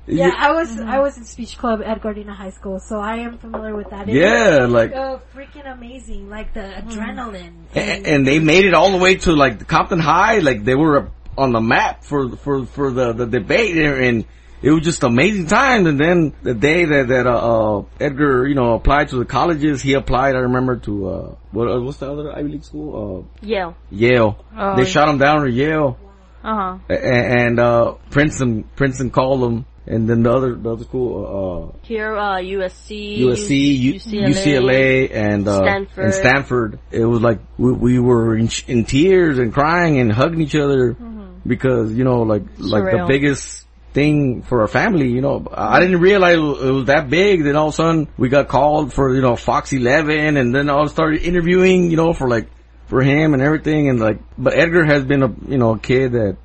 Yeah, 0.08 0.32
I 0.36 0.52
was 0.54 0.70
Mm-hmm. 0.70 0.90
I 0.90 1.00
was 1.02 1.18
in 1.18 1.24
speech 1.26 1.58
club 1.60 1.82
at 1.86 2.02
Gardena 2.02 2.36
High 2.36 2.50
School, 2.50 2.80
so 2.80 3.00
I 3.00 3.18
am 3.18 3.38
familiar 3.38 3.76
with 3.76 3.90
that. 3.91 4.10
It 4.10 4.16
Yeah, 4.16 4.64
was, 4.64 4.72
like- 4.72 4.94
uh, 4.95 5.20
freaking 5.36 5.72
amazing, 5.72 6.30
like 6.32 6.54
the 6.56 6.74
adrenaline. 6.82 7.54
and, 7.76 8.08
and 8.08 8.28
they 8.28 8.40
made 8.40 8.66
it 8.66 8.74
all 8.74 8.91
the 8.91 8.98
way 8.98 9.16
to 9.18 9.34
like 9.34 9.60
the 9.60 9.66
Compton 9.66 10.00
High, 10.00 10.40
like 10.40 10.64
they 10.66 10.76
were 10.76 11.10
on 11.38 11.52
the 11.52 11.62
map 11.62 12.04
for 12.04 12.36
for 12.38 12.66
for 12.66 12.92
the 12.92 13.14
the 13.14 13.26
debate, 13.26 13.78
and 13.78 14.26
it 14.62 14.72
was 14.72 14.84
just 14.84 15.04
amazing 15.04 15.48
time. 15.48 15.88
And 15.88 16.00
then 16.00 16.34
the 16.42 16.54
day 16.54 16.86
that 16.86 17.08
that 17.10 17.28
uh, 17.28 17.80
uh 17.80 17.86
Edgar, 18.00 18.48
you 18.48 18.56
know, 18.56 18.74
applied 18.76 19.10
to 19.10 19.18
the 19.18 19.26
colleges, 19.26 19.82
he 19.82 19.94
applied. 19.94 20.36
I 20.36 20.40
remember 20.40 20.78
to 20.78 21.10
uh 21.10 21.36
what 21.52 21.70
uh, 21.70 21.80
what's 21.82 21.98
the 21.98 22.12
other 22.12 22.32
Ivy 22.36 22.50
League 22.50 22.64
school? 22.64 23.28
Uh, 23.42 23.46
Yale. 23.46 23.76
Yale. 23.92 24.46
Oh, 24.58 24.76
they 24.76 24.84
yeah. 24.84 24.88
shot 24.88 25.10
him 25.10 25.18
down 25.18 25.46
at 25.46 25.54
Yale, 25.54 25.98
Uh 26.44 26.56
huh. 26.56 26.78
A- 26.90 26.94
a- 26.94 27.46
and 27.46 27.60
uh 27.60 27.94
Princeton 28.10 28.64
Princeton 28.76 29.12
called 29.12 29.44
him, 29.44 29.66
and 29.86 30.08
then 30.10 30.24
the 30.24 30.32
other 30.32 30.56
the 30.56 30.72
other 30.72 30.84
school, 30.86 31.76
Here, 31.82 32.16
uh, 32.16 32.38
USC, 32.38 33.18
uh 33.22 33.36
USC, 33.36 33.78
U- 33.80 33.94
UCLA, 33.96 35.14
and 35.14 35.46
uh, 35.48 35.58
Stanford. 35.62 36.06
and 36.06 36.14
Stanford. 36.14 36.80
It 36.92 37.04
was 37.06 37.20
like 37.22 37.40
we, 37.58 37.72
we 37.74 38.00
were 38.00 38.38
in, 38.38 38.48
sh- 38.48 38.64
in 38.68 38.86
tears 38.86 39.40
and 39.40 39.54
crying 39.54 40.00
and 40.00 40.10
hugging 40.12 40.40
each 40.42 40.56
other 40.56 40.96
because 41.45 41.94
you 41.94 42.03
know, 42.03 42.22
like 42.22 42.44
like 42.57 42.84
the 42.84 43.06
biggest 43.07 43.65
thing 43.94 44.41
for 44.41 44.61
our 44.61 44.68
family. 44.68 45.10
You 45.10 45.22
know, 45.22 45.48
I 45.52 45.80
didn't 45.80 45.99
realize 46.02 46.36
it 46.36 46.72
was, 46.72 46.86
that 46.86 47.10
big. 47.10 47.44
Then 47.44 47.56
all 47.56 47.68
of 47.68 47.74
a 47.74 47.78
sudden 47.78 48.07
we 48.18 48.30
got 48.30 48.48
called 48.48 48.94
for 48.94 49.14
you 49.15 49.22
know 49.22 49.36
Fox 49.36 49.72
11, 49.72 50.38
and 50.38 50.53
then 50.53 50.70
I 50.70 50.86
started 50.88 51.22
interviewing. 51.22 51.91
You 51.91 51.98
know, 51.98 52.14
for 52.14 52.28
like 52.28 52.48
for 52.88 53.02
him 53.02 53.34
and 53.34 53.41
everything, 53.41 53.90
and 53.90 53.99
like, 53.99 54.20
but 54.38 54.57
Edgar 54.57 54.86
has 54.86 55.03
been 55.03 55.24
a 55.24 55.34
you 55.48 55.57
know 55.57 55.72
a 55.74 55.80
kid 55.80 56.14
that. 56.14 56.38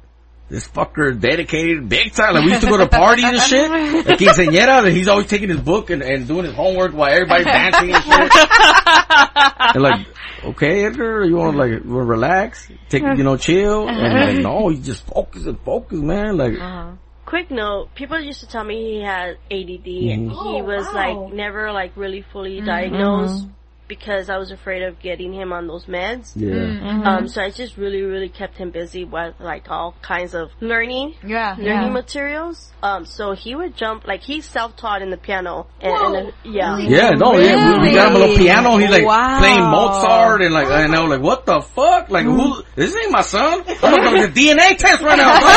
This 0.50 0.66
fucker 0.66 1.20
dedicated 1.20 1.90
big 1.90 2.14
time. 2.14 2.32
Like 2.32 2.44
we 2.46 2.52
used 2.52 2.62
to 2.62 2.70
go 2.70 2.78
to 2.78 2.88
parties 2.88 3.22
and 3.22 3.38
shit. 3.38 3.70
Like 4.08 4.18
quinceañera, 4.18 4.82
and 4.82 4.96
he's 4.96 5.06
always 5.06 5.26
taking 5.26 5.50
his 5.50 5.60
book 5.60 5.90
and, 5.90 6.00
and 6.00 6.26
doing 6.26 6.46
his 6.46 6.54
homework 6.54 6.94
while 6.94 7.12
everybody's 7.12 7.44
dancing 7.44 7.92
and 7.92 8.02
shit. 8.02 8.32
and 9.74 9.82
like, 9.82 10.06
okay, 10.44 10.84
Edgar, 10.84 11.24
you 11.24 11.36
want 11.36 11.52
to 11.54 11.58
like 11.58 11.80
relax, 11.84 12.70
take 12.88 13.02
you 13.02 13.24
know 13.24 13.36
chill, 13.36 13.88
and 13.88 14.14
like, 14.14 14.42
no, 14.42 14.70
you 14.70 14.80
just 14.80 15.04
focus 15.06 15.46
and 15.46 15.58
focus, 15.60 15.98
man. 15.98 16.36
Like, 16.36 16.54
uh-huh. 16.58 16.92
Quick 17.26 17.50
note: 17.50 17.94
People 17.94 18.18
used 18.18 18.40
to 18.40 18.46
tell 18.48 18.64
me 18.64 18.94
he 18.96 19.02
had 19.02 19.36
ADD. 19.50 19.84
Mhm. 19.84 20.30
He 20.30 20.60
Oh, 20.60 20.64
was 20.64 20.86
wow. 20.86 21.24
like 21.24 21.34
never 21.34 21.72
like 21.72 21.92
really 21.96 22.22
fully 22.22 22.60
diagnosed 22.62 23.46
because 23.88 24.28
I 24.30 24.36
was 24.36 24.50
afraid 24.50 24.82
of 24.82 24.98
getting 25.00 25.32
him 25.32 25.52
on 25.52 25.66
those 25.66 25.86
meds. 25.86 26.32
yeah, 26.36 26.48
Mm-hmm. 26.78 27.06
Um, 27.06 27.28
so 27.28 27.42
I 27.42 27.50
just 27.50 27.76
really, 27.76 28.02
really 28.02 28.28
kept 28.28 28.56
him 28.58 28.70
busy 28.70 29.04
with 29.04 29.34
like 29.40 29.70
all 29.70 29.94
kinds 30.02 30.34
of 30.34 30.50
learning, 30.60 31.14
Yeah. 31.24 31.54
learning 31.58 31.66
Yeah. 31.66 31.88
materials. 31.90 32.70
Um, 32.82 33.04
so 33.06 33.32
he 33.32 33.54
would 33.56 33.74
jump 33.76 34.06
like 34.06 34.22
he's 34.22 34.44
self-taught 34.46 35.02
in 35.02 35.10
the 35.10 35.16
piano, 35.16 35.66
and, 35.80 35.92
and 35.92 36.14
then, 36.14 36.32
yeah, 36.44 36.78
yeah, 36.78 37.10
no, 37.10 37.36
yeah. 37.36 37.80
We, 37.80 37.88
we 37.88 37.94
got 37.94 38.10
him 38.10 38.16
a 38.16 38.18
little 38.20 38.36
piano. 38.36 38.74
and 38.74 38.82
He's 38.82 38.90
like 38.92 39.04
Wow. 39.04 39.38
playing 39.40 39.64
Mozart, 39.64 40.42
and 40.42 40.54
like, 40.54 40.68
and 40.68 40.94
I 40.94 41.00
was 41.00 41.10
like, 41.10 41.20
what 41.22 41.44
the 41.44 41.60
fuck? 41.60 42.08
Like, 42.10 42.24
who? 42.24 42.36
Mm-hmm. 42.38 42.70
This 42.76 42.94
ain't 42.94 43.10
my 43.10 43.22
son. 43.22 43.64
I'm 43.66 43.80
gonna 44.04 44.12
get 44.12 44.28
a 44.30 44.32
DNA 44.32 44.76
test 44.78 45.02
right 45.02 45.16
now, 45.18 45.40
bro. 45.40 45.48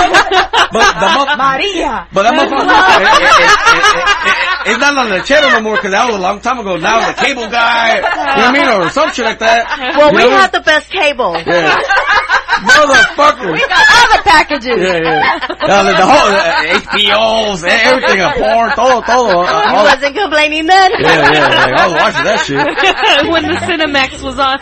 But 0.71 0.93
the 0.99 1.07
mo- 1.13 1.35
Maria. 1.35 2.07
But 2.13 2.23
that 2.23 2.33
motherfucker, 2.33 3.91
it, 4.65 4.69
it, 4.69 4.71
it, 4.71 4.71
it, 4.71 4.71
it, 4.71 4.71
it's 4.71 4.79
not 4.79 4.97
on 4.97 5.09
the 5.09 5.19
channel 5.23 5.49
no 5.51 5.61
more 5.61 5.75
because 5.75 5.91
that 5.91 6.05
was 6.07 6.15
a 6.15 6.19
long 6.21 6.39
time 6.41 6.59
ago. 6.59 6.77
Now 6.77 7.07
the 7.11 7.13
cable 7.21 7.49
guy, 7.49 7.95
you 7.95 8.01
know 8.01 8.07
what 8.07 8.45
I 8.45 8.51
mean, 8.53 8.67
or 8.69 8.89
some 8.89 9.11
shit 9.11 9.25
like 9.25 9.39
that. 9.39 9.95
Well, 9.97 10.11
You 10.11 10.17
we 10.17 10.23
know? 10.29 10.37
had 10.37 10.51
the 10.51 10.61
best 10.61 10.89
cable. 10.89 11.33
yeah. 11.45 11.77
motherfucker. 12.61 13.51
All 13.57 14.07
the 14.13 14.21
packages. 14.23 14.77
Yeah, 14.77 15.01
yeah. 15.01 15.39
Uh, 15.49 15.83
the, 15.83 15.93
the 15.97 16.05
whole 16.05 16.29
uh, 16.29 16.77
HBOs, 16.77 17.63
everything, 17.67 18.21
uh, 18.21 18.33
porn, 18.37 18.69
todo, 18.77 19.01
todo. 19.01 19.41
Uh, 19.41 19.69
He 19.69 19.75
all, 19.75 19.83
wasn't 19.85 20.15
complaining 20.15 20.65
then. 20.67 20.91
yeah, 20.99 21.31
yeah, 21.31 21.47
like, 21.47 21.73
I 21.73 21.85
was 21.87 21.93
watching 21.97 22.25
that 22.25 22.39
shit. 22.45 22.61
when 23.31 23.43
the 23.43 23.55
Cinemax 23.65 24.21
was 24.21 24.37
on. 24.37 24.59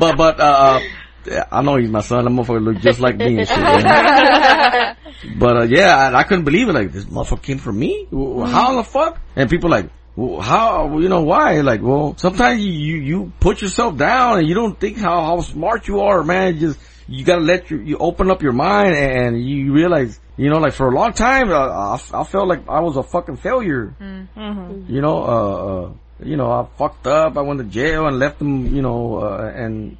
But, 0.00 0.16
but, 0.16 0.40
uh, 0.40 0.80
yeah, 0.82 0.88
I 1.50 1.62
know 1.62 1.76
he's 1.76 1.90
my 1.90 2.00
son. 2.00 2.24
That 2.24 2.30
motherfucker 2.30 2.62
look 2.64 2.78
just 2.82 3.00
like 3.00 3.16
me 3.16 3.38
and 3.38 3.48
shit. 3.48 3.58
yeah. 3.58 4.94
But, 5.38 5.56
uh, 5.56 5.62
yeah, 5.62 5.96
I, 5.96 6.18
I 6.20 6.22
couldn't 6.24 6.44
believe 6.44 6.68
it. 6.68 6.72
Like, 6.74 6.92
this 6.92 7.04
motherfucker 7.06 7.42
came 7.42 7.58
from 7.58 7.78
me? 7.78 8.06
W- 8.10 8.44
How 8.44 8.76
the 8.76 8.84
fuck? 8.84 9.18
And 9.34 9.48
people 9.50 9.70
like, 9.70 9.88
well, 10.14 10.40
how, 10.40 10.98
you 10.98 11.08
know, 11.08 11.22
why? 11.22 11.60
Like, 11.62 11.80
well, 11.82 12.14
sometimes 12.18 12.60
you, 12.64 12.70
you, 12.72 12.96
you 13.00 13.32
put 13.40 13.60
yourself 13.62 13.96
down 13.96 14.38
and 14.38 14.46
you 14.48 14.54
don't 14.54 14.78
think 14.78 14.98
how, 14.98 15.20
how 15.24 15.40
smart 15.40 15.88
you 15.88 16.00
are, 16.00 16.22
man. 16.22 16.58
Just, 16.58 16.78
you 17.08 17.24
gotta 17.24 17.40
let 17.42 17.70
your, 17.70 17.82
you 17.82 17.96
open 17.98 18.30
up 18.30 18.42
your 18.42 18.52
mind 18.52 18.94
and 18.94 19.42
you 19.42 19.72
realize, 19.72 20.20
you 20.36 20.48
know, 20.50 20.58
like 20.58 20.74
for 20.74 20.88
a 20.88 20.94
long 20.94 21.12
time, 21.12 21.50
uh, 21.50 21.54
I, 21.56 22.00
I 22.12 22.24
felt 22.24 22.46
like 22.46 22.68
I 22.68 22.80
was 22.80 22.96
a 22.96 23.02
fucking 23.02 23.36
failure. 23.38 23.94
You 24.88 25.00
know, 25.00 25.18
uh, 25.24 25.86
uh, 25.86 25.92
you 26.24 26.36
know, 26.36 26.50
I 26.50 26.66
fucked 26.78 27.06
up. 27.06 27.36
I 27.36 27.40
went 27.42 27.58
to 27.60 27.64
jail 27.64 28.06
and 28.06 28.18
left 28.18 28.38
them, 28.38 28.74
you 28.74 28.82
know, 28.82 29.16
uh, 29.22 29.52
and, 29.54 29.96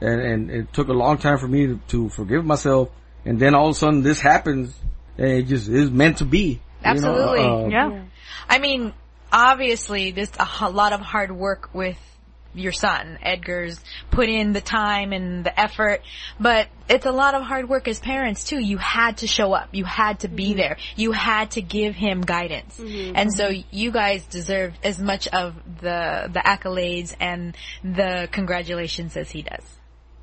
and, 0.00 0.20
and 0.20 0.50
it 0.50 0.72
took 0.72 0.88
a 0.88 0.92
long 0.92 1.18
time 1.18 1.38
for 1.38 1.48
me 1.48 1.66
to, 1.66 1.80
to 1.88 2.08
forgive 2.08 2.44
myself. 2.44 2.90
And 3.24 3.38
then 3.38 3.54
all 3.54 3.68
of 3.68 3.76
a 3.76 3.78
sudden 3.78 4.02
this 4.02 4.20
happens 4.20 4.74
and 5.16 5.28
it 5.28 5.42
just 5.46 5.68
is 5.68 5.90
meant 5.90 6.18
to 6.18 6.24
be. 6.24 6.38
you 6.40 6.56
know, 6.82 6.90
Absolutely. 6.90 7.40
uh, 7.40 7.54
uh 7.54 7.68
Yeah. 7.68 8.02
I 8.48 8.58
mean, 8.58 8.92
obviously, 9.32 10.12
there's 10.12 10.32
a 10.38 10.70
lot 10.70 10.92
of 10.92 11.00
hard 11.00 11.32
work 11.32 11.70
with 11.74 11.98
your 12.54 12.72
son. 12.72 13.18
Edgar's 13.22 13.80
put 14.10 14.28
in 14.28 14.52
the 14.52 14.60
time 14.60 15.12
and 15.12 15.44
the 15.44 15.60
effort, 15.60 16.02
but 16.40 16.68
it's 16.88 17.06
a 17.06 17.12
lot 17.12 17.34
of 17.34 17.42
hard 17.42 17.68
work 17.68 17.88
as 17.88 18.00
parents 18.00 18.44
too. 18.44 18.58
You 18.58 18.78
had 18.78 19.18
to 19.18 19.26
show 19.26 19.52
up. 19.52 19.68
You 19.72 19.84
had 19.84 20.20
to 20.20 20.28
be 20.28 20.50
mm-hmm. 20.50 20.58
there. 20.58 20.76
You 20.96 21.12
had 21.12 21.52
to 21.52 21.62
give 21.62 21.94
him 21.94 22.22
guidance. 22.22 22.78
Mm-hmm. 22.78 23.16
And 23.16 23.32
so 23.32 23.50
you 23.70 23.90
guys 23.90 24.24
deserve 24.26 24.74
as 24.82 24.98
much 24.98 25.28
of 25.28 25.54
the, 25.80 26.30
the 26.32 26.40
accolades 26.40 27.14
and 27.20 27.56
the 27.84 28.28
congratulations 28.32 29.16
as 29.16 29.30
he 29.30 29.42
does. 29.42 29.77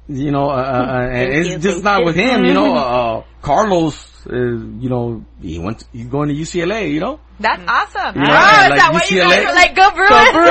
You 0.07 0.31
know, 0.31 0.49
uh, 0.49 0.53
uh, 0.53 1.07
and 1.11 1.33
it's 1.33 1.49
you, 1.49 1.57
just 1.57 1.83
not 1.83 1.99
you. 1.99 2.05
with 2.05 2.15
him. 2.15 2.45
You 2.45 2.53
know, 2.53 2.75
uh, 2.75 3.23
Carlos, 3.41 3.95
uh, 4.27 4.35
you 4.35 4.89
know, 4.89 5.25
he 5.41 5.57
went. 5.59 5.79
To, 5.79 5.85
he's 5.91 6.07
going 6.07 6.29
to 6.29 6.35
UCLA. 6.35 6.91
You 6.91 6.99
know, 6.99 7.19
That's 7.39 7.61
awesome. 7.67 8.15
Yeah, 8.21 8.29
oh, 8.29 8.63
is 8.63 8.69
like 8.69 8.79
that 8.79 8.89
why 8.93 9.01
you 9.09 9.17
guys 9.21 9.33
UCLA? 9.33 9.45
were 9.47 9.53
like, 9.53 9.75
go 9.75 9.91
Bruins? 9.91 10.31
Go 10.31 10.45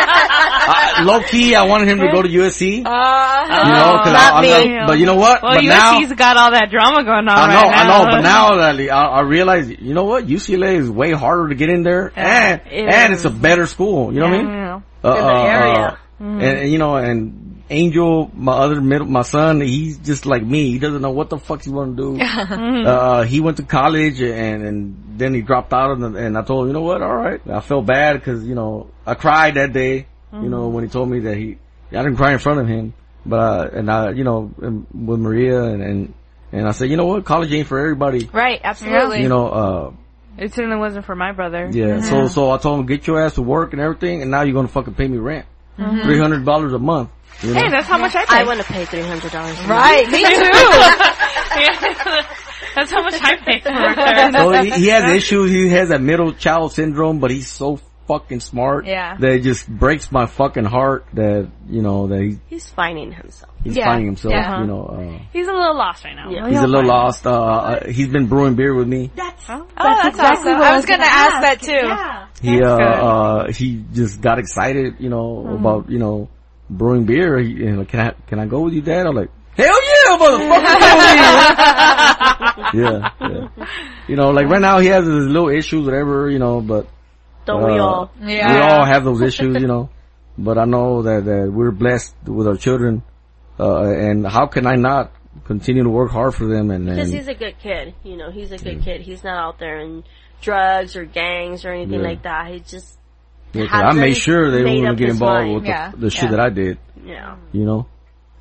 uh, 0.00 1.04
low 1.04 1.20
key, 1.22 1.54
I 1.54 1.64
wanted 1.66 1.88
him 1.88 1.98
to 1.98 2.08
go 2.12 2.22
to 2.22 2.28
USC. 2.28 2.78
You 2.78 2.84
Uh, 2.84 2.88
know, 2.88 4.00
cause 4.04 4.12
not 4.12 4.32
I, 4.34 4.36
I'm 4.36 4.68
me. 4.68 4.78
but 4.86 4.98
you 4.98 5.06
know 5.06 5.14
what? 5.16 5.42
Well, 5.42 5.54
but 5.54 5.64
now, 5.64 5.98
USC's 6.00 6.12
got 6.14 6.36
all 6.36 6.50
that 6.52 6.70
drama 6.70 7.04
going 7.04 7.28
on 7.28 7.30
I 7.30 7.46
know, 7.54 7.62
right 7.68 7.78
I 7.78 7.84
know, 7.88 8.04
but 8.10 8.20
now 8.20 8.56
that 8.60 8.80
I, 8.90 8.96
I 9.06 9.20
realize, 9.22 9.68
you 9.70 9.94
know 9.94 10.04
what? 10.04 10.26
UCLA 10.26 10.76
is 10.78 10.90
way 10.90 11.12
harder 11.12 11.48
to 11.48 11.54
get 11.54 11.70
in 11.70 11.82
there, 11.82 12.12
and 12.16 12.60
it 12.70 12.88
and 12.92 13.12
it's 13.12 13.24
a 13.24 13.30
better 13.30 13.66
school. 13.66 14.12
You 14.12 14.20
know 14.20 14.26
what 14.30 14.34
I 14.34 14.42
mean? 14.42 14.48
Yeah. 14.52 14.80
Uh, 15.04 15.14
In 15.14 15.24
the 15.24 15.32
uh, 15.32 15.44
area. 15.44 15.74
uh, 15.74 15.96
and, 16.20 16.42
and, 16.42 16.70
you 16.72 16.78
know, 16.78 16.96
and 16.96 17.47
Angel, 17.70 18.30
my 18.34 18.52
other 18.52 18.80
middle, 18.80 19.06
my 19.06 19.22
son, 19.22 19.60
he's 19.60 19.98
just 19.98 20.24
like 20.26 20.42
me. 20.42 20.70
He 20.70 20.78
doesn't 20.78 21.02
know 21.02 21.10
what 21.10 21.28
the 21.28 21.38
fuck 21.38 21.62
he 21.62 21.70
want 21.70 21.96
to 21.96 22.16
do. 22.16 22.22
uh, 22.86 23.22
he 23.24 23.40
went 23.40 23.58
to 23.58 23.62
college 23.62 24.20
and, 24.20 24.62
and 24.62 25.04
then 25.18 25.34
he 25.34 25.42
dropped 25.42 25.72
out 25.72 25.90
and, 25.98 26.16
and 26.16 26.38
I 26.38 26.42
told 26.42 26.62
him, 26.62 26.68
you 26.68 26.72
know 26.74 26.80
what? 26.82 27.02
All 27.02 27.14
right. 27.14 27.40
I 27.46 27.60
felt 27.60 27.84
bad 27.86 28.14
because, 28.14 28.44
you 28.46 28.54
know, 28.54 28.88
I 29.06 29.14
cried 29.14 29.54
that 29.54 29.72
day, 29.72 30.06
you 30.32 30.48
know, 30.48 30.68
when 30.68 30.84
he 30.84 30.90
told 30.90 31.10
me 31.10 31.20
that 31.20 31.36
he, 31.36 31.58
I 31.90 32.02
didn't 32.02 32.16
cry 32.16 32.32
in 32.32 32.38
front 32.38 32.60
of 32.60 32.68
him, 32.68 32.94
but, 33.26 33.38
uh, 33.38 33.68
and 33.78 33.90
I, 33.90 34.10
you 34.12 34.24
know, 34.24 34.50
with 34.58 35.20
Maria 35.20 35.62
and, 35.64 35.82
and, 35.82 36.14
and 36.52 36.66
I 36.66 36.70
said, 36.72 36.88
you 36.90 36.96
know 36.96 37.06
what? 37.06 37.24
College 37.26 37.52
ain't 37.52 37.66
for 37.66 37.78
everybody. 37.78 38.28
right, 38.32 38.60
absolutely. 38.64 39.20
You 39.22 39.28
know, 39.28 39.48
uh, 39.48 39.92
It 40.38 40.54
certainly 40.54 40.78
wasn't 40.78 41.04
for 41.04 41.14
my 41.14 41.32
brother. 41.32 41.68
yeah. 41.70 42.00
So, 42.00 42.28
so 42.28 42.50
I 42.50 42.56
told 42.58 42.80
him, 42.80 42.86
get 42.86 43.06
your 43.06 43.20
ass 43.20 43.34
to 43.34 43.42
work 43.42 43.72
and 43.74 43.82
everything, 43.82 44.22
and 44.22 44.30
now 44.30 44.42
you're 44.42 44.54
gonna 44.54 44.68
fucking 44.68 44.94
pay 44.94 45.06
me 45.08 45.18
rent. 45.18 45.44
Mm-hmm. 45.78 46.20
hundred 46.20 46.44
dollars 46.44 46.72
a 46.72 46.78
month. 46.78 47.10
You 47.42 47.54
know? 47.54 47.60
Hey, 47.60 47.70
that's 47.70 47.86
how 47.86 47.98
much 47.98 48.14
I 48.16 48.24
pay. 48.24 48.36
I 48.36 48.42
want 48.44 48.60
to 48.60 48.66
pay 48.66 48.84
three 48.84 49.02
hundred 49.02 49.30
dollars. 49.30 49.56
Right, 49.66 50.10
me 50.10 50.24
too. 50.28 50.28
that's 52.74 52.90
how 52.90 53.02
much 53.02 53.14
I 53.22 53.36
pay 53.36 53.60
for 53.60 53.70
her. 53.70 54.32
so 54.32 54.50
he, 54.62 54.70
he 54.82 54.88
has 54.88 55.04
issues. 55.14 55.52
He 55.52 55.68
has 55.68 55.90
a 55.90 56.00
middle 56.00 56.32
child 56.32 56.72
syndrome, 56.72 57.20
but 57.20 57.30
he's 57.30 57.48
so 57.48 57.78
fucking 58.08 58.40
smart 58.40 58.86
Yeah. 58.86 59.16
that 59.18 59.30
it 59.30 59.42
just 59.42 59.68
breaks 59.68 60.10
my 60.10 60.26
fucking 60.26 60.64
heart 60.64 61.04
that 61.12 61.48
you 61.68 61.82
know 61.82 62.06
that 62.08 62.20
he, 62.20 62.38
He's 62.48 62.68
finding 62.70 63.12
himself. 63.12 63.52
he's 63.62 63.76
Yeah. 63.76 63.84
finding 63.84 64.06
himself. 64.06 64.32
Yeah. 64.34 64.60
You 64.62 64.66
know, 64.66 64.82
uh, 64.86 65.18
He's 65.32 65.46
a 65.46 65.52
little 65.52 65.76
lost 65.76 66.04
right 66.04 66.16
now. 66.16 66.30
Yeah. 66.30 66.48
he's 66.48 66.58
a 66.58 66.66
little 66.66 66.88
lost. 66.88 67.26
Uh, 67.26 67.30
uh, 67.30 67.86
he's 67.88 68.08
been 68.08 68.26
brewing 68.26 68.54
beer 68.56 68.74
with 68.74 68.88
me. 68.88 69.10
That's, 69.14 69.44
Oh, 69.50 69.66
that's, 69.76 70.08
exactly 70.08 70.52
awesome. 70.52 70.58
what 70.58 70.72
I 70.72 70.76
was 70.76 70.84
gonna 70.86 71.04
ask 71.06 71.40
that 71.42 71.60
too. 71.62 71.72
Yeah. 71.86 72.26
He 72.40 72.62
uh, 72.62 72.76
good. 72.76 72.82
uh 72.82 73.52
he 73.52 73.84
just 73.92 74.20
got 74.20 74.38
excited, 74.38 74.94
you 74.98 75.10
know, 75.10 75.44
Mm-hmm. 75.44 75.54
about 75.66 75.90
you 75.90 75.98
know 75.98 76.28
brewing 76.70 77.04
beer. 77.04 77.38
He, 77.38 77.64
and 77.66 77.78
like, 77.78 77.88
can 77.88 78.00
I 78.00 78.10
can 78.26 78.38
I 78.40 78.46
go 78.46 78.60
with 78.60 78.72
you, 78.74 78.80
Dad? 78.82 79.06
I'm 79.06 79.14
like, 79.14 79.30
hell 79.56 79.66
yeah, 79.66 80.16
motherfucker! 80.18 81.48
yeah, 82.74 83.10
yeah. 83.20 83.48
You 84.08 84.16
know, 84.16 84.30
like 84.30 84.46
right 84.46 84.60
now 84.60 84.78
he 84.78 84.86
has 84.88 85.04
his 85.06 85.26
little 85.26 85.48
issues, 85.50 85.84
whatever, 85.84 86.30
you 86.30 86.38
know, 86.38 86.60
but 86.60 86.86
Don't 87.48 87.64
we 87.64 87.78
Uh, 87.78 87.82
all? 87.82 88.10
Yeah. 88.22 88.52
we 88.54 88.60
all 88.60 88.84
have 88.84 89.02
those 89.04 89.22
issues, 89.22 89.56
you 89.62 89.66
know. 89.68 89.88
But 90.40 90.56
I 90.56 90.66
know 90.66 91.02
that, 91.02 91.24
that 91.24 91.50
we're 91.52 91.72
blessed 91.72 92.14
with 92.24 92.46
our 92.46 92.56
children, 92.56 93.02
uh, 93.58 93.82
and 94.06 94.24
how 94.24 94.46
can 94.46 94.66
I 94.68 94.76
not 94.76 95.10
continue 95.46 95.82
to 95.82 95.90
work 95.90 96.12
hard 96.12 96.32
for 96.36 96.46
them? 96.46 96.70
And, 96.70 96.84
Because 96.86 97.08
and 97.10 97.18
he's 97.18 97.26
a 97.26 97.34
good 97.34 97.58
kid. 97.58 97.94
You 98.04 98.16
know, 98.16 98.30
he's 98.30 98.52
a 98.52 98.58
good 98.58 98.82
kid. 98.84 99.00
He's 99.00 99.24
not 99.24 99.36
out 99.36 99.58
there 99.58 99.80
in 99.80 100.04
drugs 100.40 100.94
or 100.94 101.04
gangs 101.06 101.64
or 101.64 101.72
anything 101.72 102.00
Yeah. 102.02 102.06
like 102.10 102.22
that. 102.22 102.52
He 102.52 102.60
just, 102.60 102.98
yeah, 103.52 103.62
'cause 103.66 103.82
has 103.82 103.96
I 103.96 103.98
made 103.98 104.16
sure 104.16 104.52
they 104.52 104.62
made 104.62 104.74
wouldn't 104.82 104.88
up 104.92 104.96
get 104.98 105.08
involved 105.10 105.42
mind. 105.46 105.54
with 105.54 105.62
the, 105.64 105.68
Yeah. 105.70 105.92
the 105.96 106.10
shit 106.10 106.22
Yeah. 106.24 106.30
that 106.36 106.40
I 106.40 106.50
did. 106.50 106.78
yeah. 107.04 107.34
you 107.50 107.64
know. 107.64 107.86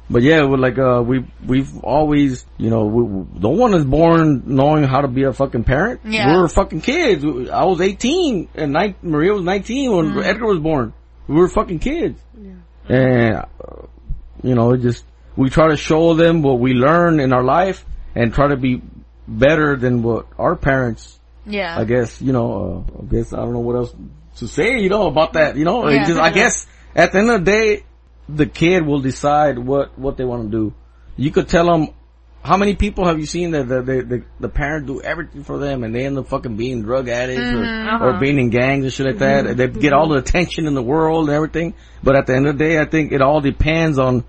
But 0.10 0.24
yeah, 0.24 0.46
we're 0.46 0.58
like, 0.58 0.78
uh, 0.80 1.04
we, 1.06 1.26
we've 1.46 1.78
always, 1.84 2.46
you 2.58 2.70
know, 2.70 2.86
we, 2.86 3.04
no 3.42 3.50
one 3.50 3.74
is 3.74 3.84
born 3.84 4.44
knowing 4.46 4.84
how 4.86 5.02
to 5.02 5.08
be 5.10 5.24
a 5.24 5.34
fucking 5.34 5.66
parent. 5.66 6.02
Yeah. 6.06 6.32
We 6.34 6.40
were 6.42 6.48
fucking 6.48 6.80
kids. 6.82 7.26
I 7.26 7.66
was 7.66 7.82
18 7.82 8.48
and 8.56 8.72
ni- 8.74 8.96
Maria 9.02 9.34
was 9.34 9.44
19 9.44 9.92
when 9.92 10.06
Mm-hmm. 10.06 10.20
Edgar 10.20 10.46
was 10.46 10.60
born. 10.60 10.94
We 11.28 11.36
were 11.36 11.50
fucking 11.50 11.80
kids. 11.80 12.22
Yeah. 12.42 12.54
And, 12.96 13.36
uh, 13.36 13.88
you 14.44 14.56
know, 14.56 14.72
it 14.74 14.82
just, 14.82 15.04
we 15.36 15.50
try 15.50 15.68
to 15.70 15.76
show 15.78 16.14
them 16.14 16.42
what 16.42 16.60
we 16.60 16.74
learn 16.74 17.20
in 17.20 17.34
our 17.34 17.44
life 17.44 17.86
and 18.16 18.34
try 18.34 18.48
to 18.48 18.56
be 18.56 18.82
better 19.28 19.76
than 19.76 20.04
what 20.04 20.28
our 20.38 20.56
parents, 20.56 21.20
Yeah. 21.46 21.78
I 21.78 21.84
guess, 21.84 22.22
you 22.22 22.32
know, 22.32 22.86
uh, 22.98 23.02
I 23.02 23.06
guess 23.08 23.34
I 23.34 23.38
don't 23.38 23.52
know 23.52 23.60
what 23.60 23.76
else 23.76 23.94
to 24.38 24.48
say, 24.48 24.80
you 24.80 24.88
know, 24.90 25.08
about 25.08 25.34
that, 25.34 25.58
you 25.58 25.66
know, 25.66 25.90
Yeah. 25.90 26.06
just, 26.06 26.18
I 26.20 26.30
guess 26.32 26.66
at 26.96 27.12
the 27.12 27.20
end 27.20 27.30
of 27.30 27.44
the 27.44 27.52
day, 27.52 27.84
the 28.30 28.46
kid 28.46 28.86
will 28.86 29.00
decide 29.00 29.58
what, 29.58 29.98
what 29.98 30.18
they 30.18 30.26
want 30.26 30.52
to 30.52 30.58
do. 30.58 30.74
You 31.16 31.32
could 31.32 31.48
tell 31.48 31.66
them, 31.66 31.90
how 32.44 32.56
many 32.56 32.76
people 32.76 33.06
have 33.06 33.20
you 33.20 33.26
seen 33.26 33.52
that 33.52 33.68
the, 33.68 33.82
the, 33.82 34.02
the, 34.04 34.24
the 34.40 34.50
parent 34.50 34.88
do 34.88 35.02
everything 35.02 35.44
for 35.44 35.58
them 35.58 35.84
and 35.84 35.94
they 35.94 36.06
end 36.06 36.18
up 36.18 36.28
fucking 36.28 36.56
being 36.56 36.82
drug 36.82 37.10
addicts 37.10 37.42
or, 37.42 37.56
mm-hmm. 37.56 38.04
or 38.04 38.10
uh-huh. 38.12 38.20
being 38.20 38.40
in 38.40 38.50
gangs 38.50 38.86
and 38.86 38.94
shit 38.94 39.06
like 39.06 39.18
that. 39.18 39.46
Mm-hmm. 39.46 39.58
They 39.58 39.68
get 39.68 39.92
all 39.92 40.08
the 40.08 40.18
attention 40.18 40.66
in 40.66 40.74
the 40.74 40.82
world 40.82 41.28
and 41.28 41.36
everything. 41.36 41.74
But 42.04 42.16
at 42.16 42.26
the 42.28 42.36
end 42.36 42.48
of 42.48 42.58
the 42.58 42.64
day, 42.64 42.80
I 42.80 42.86
think 42.86 43.12
it 43.12 43.22
all 43.22 43.42
depends 43.42 44.00
on 44.00 44.24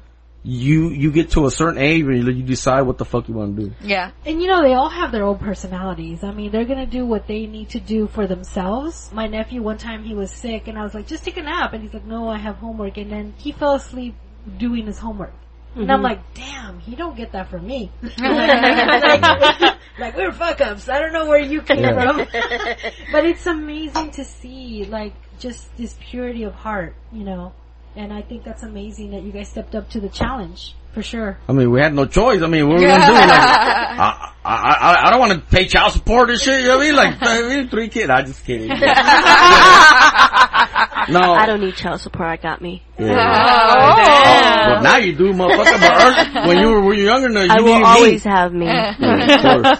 you, 0.48 0.88
you 0.88 1.12
get 1.12 1.32
to 1.32 1.44
a 1.44 1.50
certain 1.50 1.76
age 1.76 2.04
and 2.04 2.26
you, 2.26 2.32
you 2.32 2.42
decide 2.42 2.82
what 2.82 2.96
the 2.96 3.04
fuck 3.04 3.28
you 3.28 3.34
want 3.34 3.54
to 3.54 3.66
do. 3.66 3.74
yeah. 3.82 4.12
And 4.24 4.40
you 4.40 4.48
know, 4.48 4.62
they 4.62 4.72
all 4.72 4.88
have 4.88 5.12
their 5.12 5.24
own 5.24 5.38
personalities. 5.38 6.24
I 6.24 6.30
mean, 6.30 6.50
they're 6.50 6.64
gonna 6.64 6.86
do 6.86 7.04
what 7.04 7.26
they 7.26 7.44
need 7.44 7.68
to 7.70 7.80
do 7.80 8.06
for 8.06 8.26
themselves. 8.26 9.10
My 9.12 9.26
nephew, 9.26 9.62
one 9.62 9.76
time 9.76 10.04
he 10.04 10.14
was 10.14 10.30
sick 10.30 10.66
and 10.66 10.78
I 10.78 10.84
was 10.84 10.94
like, 10.94 11.06
just 11.06 11.22
take 11.22 11.36
a 11.36 11.42
nap. 11.42 11.74
And 11.74 11.82
he's 11.82 11.92
like, 11.92 12.06
no, 12.06 12.28
I 12.28 12.38
have 12.38 12.56
homework. 12.56 12.96
And 12.96 13.12
then 13.12 13.34
he 13.36 13.52
fell 13.52 13.74
asleep 13.74 14.14
doing 14.56 14.86
his 14.86 14.98
homework. 14.98 15.34
And 15.74 15.92
I'm 15.92 15.98
mm-hmm. 15.98 16.04
like, 16.04 16.34
damn, 16.34 16.80
he 16.80 16.96
don't 16.96 17.14
get 17.14 17.32
that 17.32 17.50
from 17.50 17.66
me. 17.66 17.92
like, 18.02 18.18
like, 19.98 20.16
we're 20.16 20.32
fuck 20.32 20.62
ups. 20.62 20.88
I 20.88 20.98
don't 20.98 21.12
know 21.12 21.26
where 21.26 21.38
you 21.40 21.60
came 21.60 21.80
Yeah. 21.80 21.92
from. 21.92 22.16
but 23.12 23.26
it's 23.26 23.46
amazing 23.46 24.12
to 24.12 24.24
see, 24.24 24.86
like, 24.86 25.12
just 25.38 25.76
this 25.76 25.94
purity 26.00 26.44
of 26.44 26.54
heart, 26.54 26.96
you 27.12 27.22
know. 27.22 27.52
And 27.96 28.12
I 28.12 28.22
think 28.22 28.44
that's 28.44 28.62
amazing 28.62 29.10
that 29.10 29.22
you 29.22 29.32
guys 29.32 29.48
stepped 29.48 29.74
up 29.74 29.90
to 29.90 30.00
the 30.00 30.08
challenge, 30.08 30.74
for 30.92 31.02
sure. 31.02 31.38
I 31.48 31.52
mean, 31.52 31.70
we 31.70 31.80
had 31.80 31.94
no 31.94 32.06
choice. 32.06 32.42
I 32.42 32.46
mean, 32.46 32.68
what 32.68 32.74
were 32.74 32.80
we 32.80 32.86
gonna 32.86 33.06
do? 33.06 33.12
Like, 33.12 33.30
I, 33.30 34.32
I, 34.44 34.54
I, 34.54 35.06
I 35.06 35.10
don't 35.10 35.20
want 35.20 35.32
to 35.32 35.40
pay 35.40 35.66
child 35.66 35.92
support 35.92 36.30
and 36.30 36.40
shit. 36.40 36.62
You 36.62 36.68
know 36.68 36.76
what 36.76 36.84
I 36.84 36.86
mean? 36.86 36.96
Like, 36.96 37.16
I 37.20 37.42
mean, 37.48 37.68
three 37.68 37.88
kids. 37.88 38.10
I 38.10 38.22
just 38.22 38.44
kidding. 38.44 38.70
no. 41.20 41.32
I 41.32 41.46
don't 41.46 41.60
need 41.60 41.74
child 41.76 42.00
support. 42.00 42.28
I 42.28 42.36
got 42.36 42.60
me. 42.60 42.82
Yeah. 42.98 43.12
Oh. 43.12 44.72
Well, 44.72 44.82
now 44.82 44.96
you 44.98 45.14
do, 45.14 45.32
motherfucker. 45.32 45.80
But 45.80 46.02
early, 46.02 46.48
when 46.48 46.58
you 46.58 46.68
were, 46.68 46.80
when 46.82 46.98
you 46.98 47.04
were 47.04 47.10
younger, 47.10 47.28
no, 47.28 47.42
you 47.42 47.50
I 47.50 47.60
will 47.60 47.74
needed 47.74 47.86
always 47.86 48.24
me. 48.24 48.30
have 48.30 48.52
me. 48.52 48.66
Yeah, 48.66 48.90
of 48.90 49.62
course. 49.62 49.78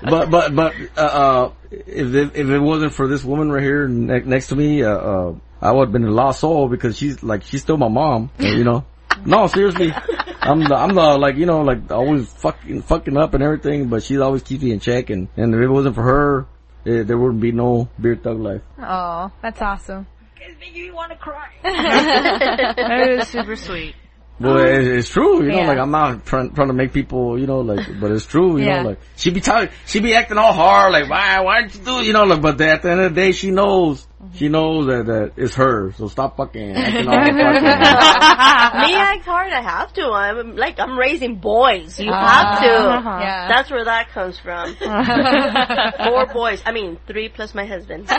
but 0.10 0.30
but 0.30 0.54
but 0.54 0.74
uh, 0.96 1.00
uh, 1.00 1.52
if 1.70 2.14
it, 2.14 2.36
if 2.36 2.48
it 2.48 2.58
wasn't 2.58 2.94
for 2.94 3.06
this 3.06 3.22
woman 3.22 3.50
right 3.52 3.62
here 3.62 3.86
ne- 3.86 4.20
next 4.22 4.48
to 4.48 4.56
me, 4.56 4.82
uh, 4.82 4.90
uh, 4.90 5.34
I 5.60 5.72
would 5.72 5.86
have 5.88 5.92
been 5.92 6.04
a 6.04 6.10
lost 6.10 6.40
soul 6.40 6.68
because 6.68 6.96
she's 6.96 7.22
like 7.22 7.42
she's 7.44 7.62
still 7.62 7.76
my 7.76 7.88
mom. 7.88 8.30
You 8.38 8.64
know. 8.64 8.84
No, 9.24 9.46
seriously. 9.48 9.92
I'm 10.40 10.60
the, 10.64 10.74
I'm 10.74 10.94
the, 10.94 11.18
like, 11.18 11.36
you 11.36 11.44
know, 11.44 11.60
like, 11.60 11.90
always 11.90 12.26
fucking, 12.32 12.82
fucking 12.82 13.18
up 13.18 13.34
and 13.34 13.42
everything, 13.42 13.88
but 13.88 14.02
she 14.02 14.18
always 14.18 14.42
keeps 14.42 14.62
me 14.62 14.72
in 14.72 14.80
check, 14.80 15.10
and, 15.10 15.28
and 15.36 15.54
if 15.54 15.60
it 15.60 15.68
wasn't 15.68 15.94
for 15.94 16.02
her, 16.02 16.46
eh, 16.86 17.02
there 17.02 17.18
wouldn't 17.18 17.40
be 17.40 17.52
no 17.52 17.88
Beer 18.00 18.16
Thug 18.16 18.38
life. 18.38 18.62
Oh, 18.78 19.30
that's 19.42 19.60
awesome. 19.60 20.06
It's 20.40 20.58
making 20.58 20.82
me 20.82 20.90
want 20.90 21.12
to 21.12 21.18
cry. 21.18 21.48
That 21.62 23.10
is 23.10 23.28
super 23.28 23.56
sweet. 23.56 23.94
Well, 24.40 24.58
oh. 24.58 24.64
it, 24.64 24.86
it's 24.86 25.10
true, 25.10 25.42
you 25.42 25.50
know, 25.50 25.62
like, 25.62 25.78
I'm 25.78 25.90
not 25.90 26.24
trying, 26.24 26.52
trying 26.52 26.68
to 26.68 26.74
make 26.74 26.92
people, 26.92 27.38
you 27.38 27.46
know, 27.46 27.60
like, 27.60 27.86
but 28.00 28.10
it's 28.10 28.24
true, 28.24 28.58
you 28.58 28.64
Yeah. 28.64 28.82
know, 28.82 28.88
like, 28.90 28.98
she 29.16 29.30
be 29.30 29.40
telling, 29.40 29.68
she 29.86 30.00
be 30.00 30.14
acting 30.14 30.38
all 30.38 30.54
hard, 30.54 30.92
like, 30.92 31.10
why, 31.10 31.40
why 31.40 31.62
did 31.62 31.74
you 31.74 31.84
do, 31.84 31.98
it? 31.98 32.06
you 32.06 32.12
know, 32.14 32.24
like, 32.24 32.40
but 32.40 32.60
at 32.60 32.82
the 32.82 32.90
end 32.90 33.00
of 33.00 33.14
the 33.14 33.20
day, 33.20 33.32
she 33.32 33.50
knows, 33.50 34.06
mm-hmm. 34.22 34.36
she 34.36 34.48
knows 34.48 34.86
that, 34.86 35.06
that 35.06 35.32
it's 35.36 35.54
her, 35.56 35.92
so 35.92 36.08
stop 36.08 36.38
fucking 36.38 36.72
acting 36.72 37.06
all 37.06 37.14
fucking, 37.26 38.40
me 38.78 38.94
act 38.94 39.24
hard. 39.24 39.52
I 39.52 39.62
have 39.62 39.92
to. 39.94 40.02
I'm 40.10 40.56
like 40.56 40.78
I'm 40.78 40.98
raising 40.98 41.36
boys. 41.36 41.98
You 41.98 42.10
uh-huh. 42.10 42.26
have 42.26 42.60
to. 42.60 42.68
Uh-huh. 42.68 43.18
Yeah. 43.20 43.48
That's 43.48 43.70
where 43.70 43.84
that 43.84 44.10
comes 44.10 44.38
from. 44.38 44.74
Four 44.76 46.26
boys. 46.26 46.62
I 46.64 46.72
mean, 46.72 46.98
three 47.06 47.28
plus 47.28 47.54
my 47.54 47.66
husband. 47.66 48.06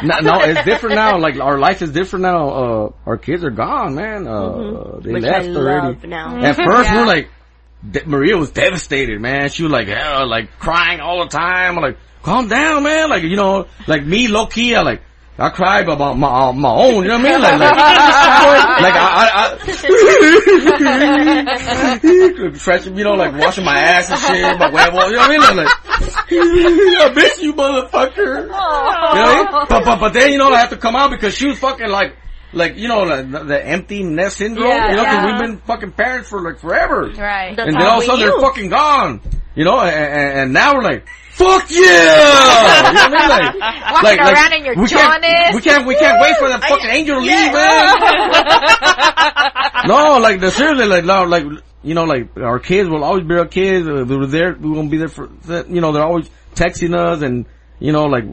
no, 0.02 0.18
no, 0.20 0.40
it's 0.42 0.64
different 0.64 0.96
now. 0.96 1.18
Like 1.18 1.38
our 1.40 1.58
life 1.58 1.82
is 1.82 1.90
different 1.92 2.22
now. 2.22 2.48
Uh, 2.50 2.92
our 3.06 3.16
kids 3.16 3.44
are 3.44 3.50
gone, 3.50 3.94
man. 3.94 4.26
Uh, 4.26 4.98
they 5.00 5.12
Which 5.12 5.22
left 5.22 5.48
already. 5.48 6.06
now. 6.06 6.36
At 6.42 6.56
first, 6.56 6.68
we 6.68 6.94
Yeah. 6.96 7.00
were 7.00 7.06
like, 7.06 7.28
De- 7.88 8.06
Maria 8.06 8.36
was 8.36 8.50
devastated, 8.50 9.20
man. 9.20 9.48
She 9.50 9.62
was 9.62 9.72
like, 9.72 9.88
hell, 9.88 10.26
like 10.28 10.58
crying 10.58 11.00
all 11.00 11.22
the 11.24 11.28
time. 11.30 11.76
I'm 11.76 11.82
like, 11.82 11.98
calm 12.22 12.48
down, 12.48 12.82
man. 12.82 13.10
Like, 13.10 13.22
you 13.24 13.36
know, 13.36 13.66
like 13.86 14.04
me, 14.04 14.28
low 14.28 14.46
key, 14.46 14.74
I 14.74 14.82
like, 14.82 15.02
I 15.36 15.48
cry 15.50 15.80
about 15.80 16.16
my 16.16 16.28
uh, 16.28 16.52
my 16.52 16.70
own, 16.70 17.02
you 17.02 17.08
know 17.08 17.18
what 17.18 17.26
I 17.26 17.30
mean? 17.32 17.40
Like, 17.42 17.58
like, 17.58 17.76
like 18.84 18.94
I, 18.94 19.08
I, 19.34 19.58
I 22.44 22.52
fresh, 22.54 22.86
you 22.86 23.02
know, 23.02 23.14
like 23.14 23.34
washing 23.34 23.64
my 23.64 23.76
ass 23.76 24.10
and 24.10 24.20
shit, 24.20 24.58
my 24.60 24.70
huevo, 24.70 25.10
you 25.10 25.16
know 25.16 25.18
what 25.18 25.20
I 25.20 25.28
mean? 25.28 25.40
Like, 25.40 25.56
like 25.56 25.72
I 26.30 27.12
miss 27.16 27.42
you, 27.42 27.52
motherfucker. 27.52 28.16
You 28.16 28.46
know 28.46 28.48
what 28.48 29.18
I 29.18 29.36
mean? 29.36 29.66
But, 29.68 29.84
but, 29.84 29.98
but 29.98 30.12
then, 30.12 30.30
you 30.30 30.38
know, 30.38 30.52
I 30.52 30.60
have 30.60 30.70
to 30.70 30.76
come 30.76 30.94
out 30.94 31.10
because 31.10 31.34
she 31.34 31.48
was 31.48 31.58
fucking 31.58 31.88
like, 31.88 32.16
like, 32.52 32.76
you 32.76 32.86
know, 32.86 33.02
like 33.02 33.28
the, 33.28 33.42
the 33.42 33.66
empty 33.66 34.04
nest 34.04 34.36
syndrome, 34.36 34.68
Yeah, 34.68 34.90
you 34.90 34.96
know, 34.96 35.04
cause 35.04 35.14
yeah. 35.14 35.26
we've 35.26 35.40
been 35.48 35.58
fucking 35.66 35.92
parents 35.92 36.28
for 36.28 36.42
like 36.42 36.60
forever. 36.60 37.06
Right. 37.08 37.56
That's 37.56 37.68
and 37.68 37.76
then 37.76 37.84
all 37.84 37.98
of 37.98 38.04
a 38.04 38.06
sudden 38.06 38.20
they're 38.24 38.40
fucking 38.40 38.70
gone. 38.70 39.20
You 39.56 39.64
know, 39.64 39.80
and, 39.80 39.94
and, 39.94 40.38
and 40.38 40.52
now 40.52 40.74
we're 40.74 40.82
like, 40.82 41.08
fuck 41.34 41.66
yeah! 41.70 41.80
You 42.94 43.10
know 43.10 43.18
I 43.18 43.52
mean? 43.52 43.60
Like, 43.60 44.02
Walking 44.02 44.20
around 44.20 44.52
in 44.52 44.64
your 44.64 44.74
we 44.76 44.86
can't, 44.88 45.22
jaundice. 45.22 45.54
we 45.54 45.60
can't, 45.60 45.86
we 45.86 45.94
can't 45.96 46.20
wait 46.20 46.36
for 46.38 46.48
that 46.48 46.62
fucking 46.62 46.88
angel 46.90 47.16
to 47.16 47.20
leave, 47.22 47.52
man. 47.52 47.94
no, 49.88 50.18
like, 50.18 50.40
the, 50.40 50.50
seriously, 50.50 50.86
like, 50.86 51.04
no, 51.04 51.24
like, 51.24 51.44
you 51.82 51.94
know, 51.94 52.04
like, 52.04 52.36
our 52.36 52.58
kids 52.58 52.88
will 52.88 53.04
always 53.04 53.24
be 53.26 53.34
our 53.36 53.46
kids. 53.46 53.86
Uh, 53.88 54.04
We 54.06 54.16
were 54.16 54.26
there, 54.26 54.54
we 54.58 54.70
won't 54.70 54.90
be 54.90 54.98
there 54.98 55.08
for, 55.08 55.28
you 55.68 55.80
know, 55.80 55.92
they're 55.92 56.02
always 56.04 56.28
texting 56.54 56.94
us 56.96 57.22
and, 57.22 57.46
you 57.80 57.92
know, 57.92 58.04
like, 58.04 58.24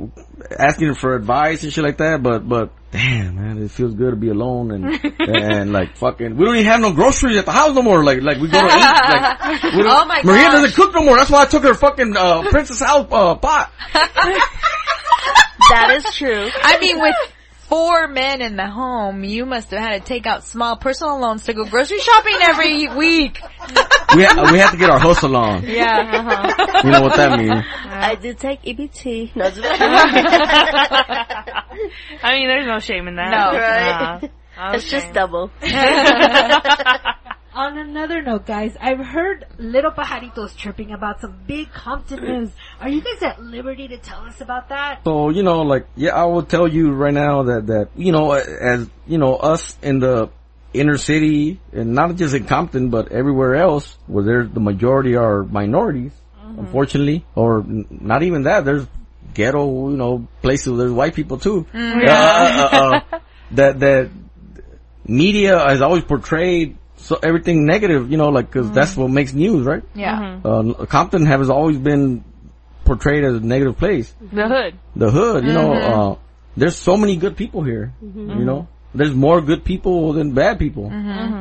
asking 0.57 0.93
for 0.95 1.15
advice 1.15 1.63
and 1.63 1.71
shit 1.73 1.83
like 1.83 1.97
that, 1.97 2.21
but, 2.23 2.47
but, 2.47 2.71
damn, 2.91 3.35
man, 3.35 3.57
it 3.61 3.71
feels 3.71 3.93
good 3.93 4.11
to 4.11 4.15
be 4.15 4.29
alone 4.29 4.71
and, 4.71 5.13
and 5.19 5.71
like, 5.73 5.95
fucking, 5.97 6.35
we 6.37 6.45
don't 6.45 6.55
even 6.55 6.67
have 6.71 6.81
no 6.81 6.93
groceries 6.93 7.37
at 7.37 7.45
the 7.45 7.51
house 7.51 7.73
no 7.75 7.81
more. 7.81 8.03
Like, 8.03 8.21
like, 8.21 8.37
we 8.39 8.47
go 8.49 8.59
to 8.61 8.65
eat, 8.67 8.71
like, 8.71 9.63
we 9.63 9.83
don't, 9.83 9.87
Oh 9.91 10.05
my 10.05 10.21
Maria 10.23 10.43
gosh. 10.43 10.53
doesn't 10.53 10.75
cook 10.75 10.93
no 10.93 11.03
more. 11.03 11.17
That's 11.17 11.29
why 11.29 11.41
I 11.43 11.45
took 11.45 11.63
her 11.63 11.73
fucking, 11.73 12.15
uh, 12.15 12.43
Princess 12.49 12.79
House, 12.79 13.07
uh, 13.11 13.35
pot. 13.35 13.71
That 15.69 15.91
is 15.95 16.15
true. 16.15 16.49
I 16.63 16.79
mean, 16.79 16.99
with 16.99 17.15
four 17.71 18.09
men 18.09 18.41
in 18.41 18.57
the 18.57 18.67
home, 18.69 19.23
you 19.23 19.45
must 19.45 19.71
have 19.71 19.79
had 19.79 20.01
to 20.01 20.05
take 20.05 20.27
out 20.27 20.43
small 20.43 20.75
personal 20.75 21.17
loans 21.21 21.45
to 21.45 21.53
go 21.53 21.63
grocery 21.63 22.01
shopping 22.01 22.35
every 22.41 22.87
week. 22.97 23.41
We, 24.13 24.25
ha- 24.25 24.49
we 24.51 24.59
have 24.59 24.71
to 24.71 24.77
get 24.77 24.89
our 24.89 24.99
hustle 24.99 25.37
on. 25.37 25.63
Yeah. 25.65 25.87
Uh-huh. 25.87 26.81
You 26.83 26.91
know 26.91 26.99
what 27.01 27.15
that 27.15 27.39
means. 27.39 27.63
I 27.85 28.15
did 28.15 28.39
take 28.39 28.63
EBT. 28.63 29.37
No, 29.37 29.45
I 32.21 32.33
mean, 32.33 32.49
there's 32.49 32.67
no 32.67 32.79
shame 32.79 33.07
in 33.07 33.15
that. 33.15 33.31
No. 33.31 33.53
right. 33.57 34.29
Nah. 34.57 34.73
It's 34.73 34.91
just 34.91 35.07
oh, 35.07 35.13
double. 35.13 35.49
On 37.53 37.77
another 37.77 38.21
note, 38.21 38.45
guys, 38.45 38.77
I've 38.79 38.99
heard 39.05 39.45
little 39.57 39.91
pajaritos 39.91 40.55
chirping 40.55 40.93
about 40.93 41.19
some 41.19 41.37
big 41.45 41.69
Compton 41.73 42.23
news. 42.23 42.49
Are 42.79 42.87
you 42.87 43.01
guys 43.01 43.21
at 43.21 43.41
liberty 43.43 43.89
to 43.89 43.97
tell 43.97 44.21
us 44.21 44.39
about 44.39 44.69
that? 44.69 45.01
So, 45.03 45.29
you 45.29 45.43
know, 45.43 45.63
like, 45.63 45.85
yeah, 45.97 46.15
I 46.15 46.23
will 46.25 46.43
tell 46.43 46.65
you 46.65 46.93
right 46.93 47.13
now 47.13 47.43
that, 47.43 47.67
that, 47.67 47.89
you 47.97 48.13
know, 48.13 48.31
as, 48.31 48.89
you 49.05 49.17
know, 49.17 49.35
us 49.35 49.77
in 49.81 49.99
the 49.99 50.29
inner 50.73 50.97
city, 50.97 51.59
and 51.73 51.93
not 51.93 52.15
just 52.15 52.33
in 52.33 52.45
Compton, 52.45 52.89
but 52.89 53.11
everywhere 53.11 53.55
else, 53.55 53.97
where 54.07 54.23
there's 54.23 54.49
the 54.49 54.61
majority 54.61 55.17
are 55.17 55.43
minorities, 55.43 56.13
unfortunately, 56.57 57.25
or 57.35 57.59
n- 57.59 57.85
not 57.89 58.23
even 58.23 58.43
that, 58.43 58.63
there's 58.63 58.87
ghetto, 59.33 59.89
you 59.89 59.97
know, 59.97 60.25
places 60.41 60.69
where 60.69 60.77
there's 60.77 60.93
white 60.93 61.15
people 61.15 61.37
too. 61.37 61.65
Uh, 61.73 61.79
uh, 62.07 62.69
uh, 63.11 63.19
that, 63.51 63.79
that 63.81 64.09
media 65.05 65.59
has 65.59 65.81
always 65.81 66.03
portrayed 66.05 66.77
so 67.01 67.19
everything 67.21 67.65
negative, 67.65 68.11
you 68.11 68.17
know, 68.17 68.29
like, 68.29 68.51
cause 68.51 68.65
mm-hmm. 68.65 68.73
that's 68.73 68.95
what 68.95 69.09
makes 69.09 69.33
news, 69.33 69.65
right? 69.65 69.83
Yeah. 69.93 70.39
Mm-hmm. 70.43 70.81
Uh, 70.81 70.85
Compton 70.85 71.25
has 71.25 71.49
always 71.49 71.77
been 71.77 72.23
portrayed 72.83 73.23
as 73.23 73.35
a 73.35 73.39
negative 73.39 73.77
place 73.77 74.13
The 74.33 74.47
hood. 74.47 74.79
the 74.95 75.11
hood, 75.11 75.45
you 75.45 75.53
know, 75.53 75.69
mm-hmm. 75.69 75.99
uh, 75.99 76.15
there's 76.57 76.75
so 76.75 76.97
many 76.97 77.15
good 77.15 77.37
people 77.37 77.63
here, 77.63 77.93
you 78.01 78.45
know, 78.45 78.67
there's 78.93 79.13
more 79.13 79.39
good 79.41 79.63
people 79.63 80.13
than 80.13 80.33
bad 80.33 80.59
people, 80.59 80.85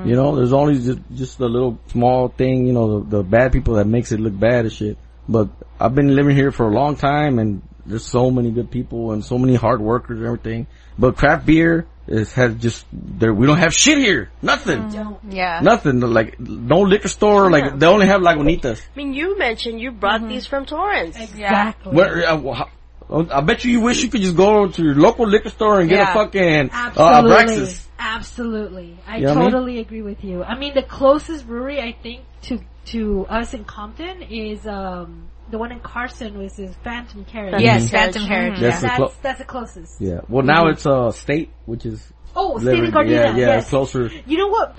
you 0.06 0.14
know, 0.14 0.36
there's 0.36 0.52
always 0.52 0.84
just, 0.84 1.00
just 1.14 1.40
a 1.40 1.46
little 1.46 1.80
small 1.88 2.28
thing, 2.28 2.66
you 2.66 2.72
know, 2.72 3.00
the, 3.00 3.16
the 3.16 3.22
bad 3.22 3.52
people 3.52 3.74
that 3.74 3.86
makes 3.86 4.12
it 4.12 4.20
look 4.20 4.38
bad 4.38 4.66
and 4.66 4.72
shit. 4.72 4.98
But 5.28 5.48
I've 5.78 5.94
been 5.94 6.14
living 6.14 6.36
here 6.36 6.52
for 6.52 6.68
a 6.68 6.72
long 6.72 6.96
time 6.96 7.38
and 7.38 7.62
there's 7.86 8.04
so 8.04 8.30
many 8.30 8.50
good 8.50 8.70
people 8.70 9.12
and 9.12 9.24
so 9.24 9.38
many 9.38 9.54
hard 9.54 9.80
workers 9.80 10.18
and 10.18 10.26
everything. 10.26 10.66
But 10.98 11.16
craft 11.16 11.46
beer 11.46 11.86
is, 12.06 12.32
has 12.34 12.54
just, 12.56 12.86
there, 12.92 13.32
we 13.32 13.46
don't 13.46 13.58
have 13.58 13.74
shit 13.74 13.98
here. 13.98 14.30
Nothing. 14.42 15.18
Yeah. 15.28 15.60
Nothing. 15.62 16.00
Like, 16.00 16.38
no 16.40 16.80
liquor 16.80 17.08
store, 17.08 17.50
like, 17.50 17.78
they 17.78 17.86
only 17.86 18.06
have 18.06 18.20
Lagunitas. 18.20 18.80
I 18.80 18.96
mean, 18.96 19.14
you 19.14 19.38
mentioned 19.38 19.80
you 19.80 19.92
brought 19.92 20.26
these 20.26 20.46
from 20.46 20.66
Torrance. 20.66 21.16
Exactly. 21.18 21.92
Where, 21.92 22.26
uh, 22.26 22.64
I 23.10 23.40
bet 23.40 23.64
you 23.64 23.72
you 23.72 23.80
wish 23.80 24.02
you 24.02 24.08
could 24.08 24.20
just 24.20 24.36
go 24.36 24.68
to 24.68 24.84
your 24.84 24.94
local 24.94 25.26
liquor 25.26 25.48
store 25.48 25.80
and 25.80 25.88
get 25.88 26.10
a 26.10 26.12
fucking 26.12 26.70
uh, 26.70 26.92
Absolutely. 26.96 27.30
Abraxas. 27.30 27.86
Absolutely. 27.98 28.98
I 29.06 29.16
You 29.16 29.26
know 29.26 29.28
what 29.30 29.36
I 29.36 29.40
mean? 29.42 29.50
totally 29.50 29.78
agree 29.80 30.02
with 30.02 30.22
you. 30.24 30.44
I 30.44 30.56
mean, 30.56 30.74
the 30.74 30.82
closest 30.82 31.46
brewery 31.46 31.80
I 31.80 31.92
think 31.92 32.22
to 32.42 32.60
to 32.86 33.26
us 33.28 33.54
in 33.54 33.64
Compton 33.64 34.22
is 34.22 34.66
um 34.66 35.28
the 35.50 35.58
one 35.58 35.72
in 35.72 35.80
Carson 35.80 36.38
was 36.38 36.58
is 36.58 36.74
Phantom 36.84 37.24
Carriage. 37.24 37.60
Yes, 37.60 37.86
Mhm. 37.86 37.90
Phantom 37.90 38.26
Carriage. 38.26 38.60
That's 38.60 38.82
Yeah. 38.82 38.96
the 38.96 39.02
That's 39.04 39.16
that's 39.18 39.38
the 39.40 39.44
closest. 39.44 40.00
Yeah. 40.00 40.20
Well, 40.28 40.44
now 40.44 40.68
it's 40.68 40.86
uh 40.86 41.10
state, 41.12 41.50
which 41.66 41.84
is 41.86 42.12
Oh, 42.36 42.58
State 42.58 42.66
Liberty. 42.78 42.86
and 42.86 42.94
Gardena. 42.94 43.10
Yeah, 43.10 43.30
yeah, 43.32 43.36
yes. 43.54 43.62
it's 43.64 43.70
closer. 43.70 44.08
You 44.24 44.38
know 44.38 44.48
what? 44.48 44.78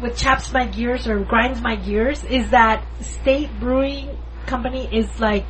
What 0.00 0.16
chaps 0.16 0.52
my 0.52 0.66
gears 0.66 1.06
or 1.06 1.20
grinds 1.20 1.60
my 1.60 1.76
gears 1.76 2.24
is 2.24 2.50
that 2.50 2.84
State 3.00 3.48
Brewing 3.60 4.16
Company 4.46 4.88
is 4.92 5.06
like 5.20 5.46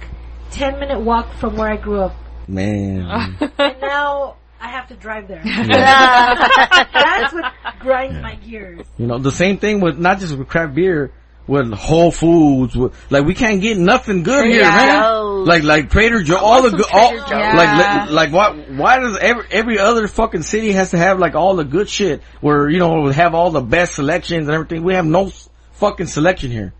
ten 0.51 0.79
minute 0.79 1.01
walk 1.01 1.33
from 1.35 1.57
where 1.57 1.71
I 1.71 1.77
grew 1.77 2.01
up, 2.01 2.15
Man, 2.47 3.01
and 3.59 3.77
now 3.81 4.37
I 4.61 4.69
have 4.69 4.89
to 4.89 4.95
drive 4.97 5.29
there. 5.29 5.43
That's 5.45 7.33
what 7.33 7.53
grinds 7.81 8.21
my 8.21 8.35
gears. 8.37 8.87
you 8.99 9.07
know 9.07 9.19
the 9.19 9.33
same 9.33 9.59
thing 9.59 9.81
with 9.81 9.99
not 9.99 10.19
just 10.21 10.37
with 10.37 10.49
craft 10.49 10.75
beer, 10.75 11.13
with 11.49 11.73
Whole 11.73 12.13
Foods. 12.13 12.77
With, 12.77 12.95
like 13.11 13.25
we 13.25 13.35
can't 13.35 13.61
get 13.61 13.77
nothing 13.79 14.23
good 14.23 14.45
here, 14.47 14.61
Yeah. 14.61 14.71
man. 14.77 15.45
Like 15.47 15.63
like 15.65 15.91
Trader 15.91 16.23
Joe, 16.23 16.37
all 16.37 16.63
the 16.63 16.71
good, 16.77 16.87
all 16.93 17.11
Joe's. 17.13 17.31
like 17.31 18.11
like 18.11 18.33
why 18.33 18.53
why 18.77 18.99
does 19.01 19.17
every 19.19 19.45
every 19.51 19.79
other 19.79 20.07
fucking 20.07 20.43
city 20.43 20.73
has 20.73 20.91
to 20.91 20.99
have 20.99 21.19
like 21.19 21.35
all 21.35 21.57
the 21.57 21.65
good 21.65 21.89
shit 21.89 22.23
where 22.41 22.69
you 22.69 22.79
know 22.79 23.09
have 23.09 23.35
all 23.35 23.51
the 23.51 23.61
best 23.63 23.95
selections 23.95 24.47
and 24.47 24.55
everything? 24.55 24.85
We 24.85 24.95
have 24.95 25.07
no 25.07 25.33
fucking 25.73 26.07
selection 26.07 26.51
here. 26.51 26.75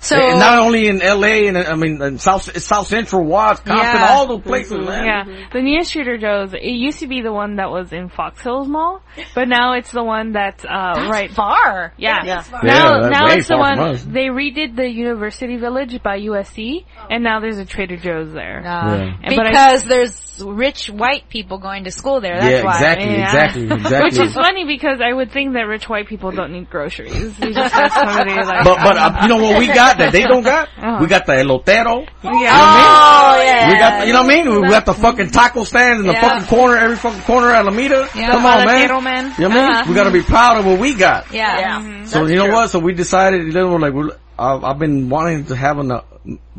So, 0.00 0.16
And 0.16 0.38
not 0.38 0.58
only 0.60 0.86
in 0.88 1.02
L.A. 1.02 1.48
and 1.48 1.58
I 1.58 1.74
mean 1.74 2.00
in 2.00 2.18
South 2.18 2.42
South 2.62 2.86
Central, 2.86 3.24
Watts, 3.24 3.60
Compton, 3.60 3.78
Yeah. 3.86 4.08
all 4.10 4.26
those 4.26 4.42
places, 4.42 4.78
man. 4.78 5.04
Yeah, 5.06 5.48
the 5.52 5.60
nearest 5.62 5.92
Trader 5.92 6.16
Joe's. 6.18 6.54
It 6.54 6.62
used 6.62 7.00
to 7.00 7.06
be 7.06 7.22
the 7.22 7.32
one 7.32 7.56
that 7.56 7.70
was 7.70 7.92
in 7.92 8.08
Fox 8.08 8.40
Hills 8.42 8.68
Mall, 8.68 9.02
but 9.34 9.48
now 9.48 9.74
it's 9.74 9.90
the 9.90 10.04
one 10.04 10.32
that's 10.32 10.64
uh 10.64 11.08
right. 11.10 11.30
far. 11.30 11.92
Yeah. 11.96 12.24
Yeah. 12.24 12.44
Now, 12.52 12.60
Yeah, 12.62 13.00
that's 13.00 13.12
now 13.12 13.26
it's 13.26 13.48
the 13.48 13.56
one 13.58 14.12
they 14.12 14.26
redid 14.26 14.76
the 14.76 14.88
University 14.88 15.56
Village 15.56 16.02
by 16.02 16.18
USC, 16.20 16.84
and 17.10 17.22
now 17.24 17.40
there's 17.40 17.58
a 17.58 17.64
Trader 17.64 17.96
Joe's 17.96 18.32
there. 18.32 18.60
Uh, 18.60 18.96
Yeah. 18.96 19.12
And- 19.24 19.36
but 19.36 19.46
I- 19.46 19.50
because 19.50 19.84
there's 19.84 20.42
rich 20.44 20.88
white 20.88 21.28
people 21.28 21.58
going 21.58 21.84
to 21.84 21.90
school 21.90 22.20
there. 22.20 22.38
That's 22.40 22.52
yeah, 22.52 22.62
why. 22.64 22.74
exactly, 22.76 23.10
Yeah. 23.10 23.24
exactly, 23.24 23.62
exactly. 23.70 24.00
Which 24.02 24.18
is 24.18 24.34
funny 24.34 24.64
because 24.66 25.00
I 25.04 25.12
would 25.12 25.32
think 25.32 25.54
that 25.54 25.62
rich 25.66 25.88
white 25.88 26.06
people 26.06 26.30
don't 26.30 26.52
need 26.52 26.70
groceries. 26.70 27.36
They 27.38 27.52
just 27.52 27.74
have 27.74 27.92
somebody 27.92 28.34
like. 28.34 28.64
But 28.64 28.78
but 28.82 28.96
uh, 28.96 29.18
you 29.22 29.28
know 29.28 29.47
what 29.48 29.58
we 29.58 29.66
got 29.66 29.98
that 29.98 30.12
they 30.12 30.22
don't 30.22 30.42
got? 30.42 30.68
Uh-huh. 30.78 30.98
We 31.00 31.06
got 31.08 31.26
the 31.26 31.32
elotero. 31.32 32.06
yeah. 32.22 32.30
Oh, 32.54 33.42
yeah. 33.42 33.68
We 33.72 33.78
got 33.78 34.00
the, 34.00 34.06
you 34.06 34.12
know 34.12 34.22
what 34.22 34.32
I 34.32 34.44
mean? 34.44 34.62
We 34.62 34.68
got 34.68 34.86
the 34.86 34.94
fucking 34.94 35.30
taco 35.30 35.64
stands 35.64 36.00
in 36.00 36.06
the 36.06 36.12
Yeah. 36.12 36.20
fucking 36.40 36.46
corner, 36.48 36.76
every 36.76 36.96
fucking 36.96 37.22
corner 37.22 37.48
of 37.50 37.56
Alameda. 37.56 38.08
Yeah. 38.14 38.30
Come 38.32 38.46
on, 38.46 38.64
man. 38.64 38.88
Man. 39.02 39.34
You 39.38 39.48
know 39.48 39.48
what 39.48 39.58
I 39.58 39.60
mean? 39.60 39.70
Uh-huh. 39.70 39.84
We 39.88 39.94
gotta 39.94 40.10
be 40.12 40.22
proud 40.22 40.58
of 40.58 40.66
what 40.66 40.78
we 40.78 40.94
got. 40.94 41.32
Yeah. 41.32 41.58
Yeah. 41.58 42.04
So 42.06 42.20
That's 42.20 42.30
you 42.30 42.36
know 42.36 42.44
true. 42.46 42.54
what? 42.54 42.70
So 42.70 42.78
we 42.78 42.94
decided, 42.94 43.46
you 43.46 43.52
know, 43.52 43.74
like 43.76 43.92
we're, 43.92 44.10
I've, 44.38 44.62
I've 44.64 44.78
been 44.78 45.08
wanting 45.08 45.46
to 45.46 45.56
have 45.56 45.78
an, 45.78 45.90
uh, 45.90 46.02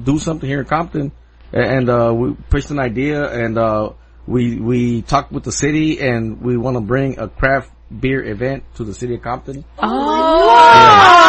do 0.02 0.20
something 0.20 0.48
here 0.50 0.60
in 0.62 0.66
Compton, 0.66 1.12
and, 1.54 1.66
and 1.66 1.90
uh, 1.90 2.14
we 2.14 2.36
pitched 2.50 2.72
an 2.72 2.80
idea, 2.80 3.24
and 3.32 3.58
uh, 3.58 3.92
we 4.28 4.58
we 4.60 5.02
talked 5.02 5.32
with 5.32 5.44
the 5.44 5.52
city, 5.52 6.00
and 6.02 6.42
we 6.42 6.58
want 6.58 6.76
to 6.76 6.82
bring 6.82 7.20
a 7.20 7.28
craft 7.30 7.72
beer 7.90 8.22
event 8.24 8.64
to 8.76 8.84
the 8.84 8.94
city 8.94 9.16
of 9.16 9.22
Compton. 9.22 9.64
Awesome. 9.80 9.90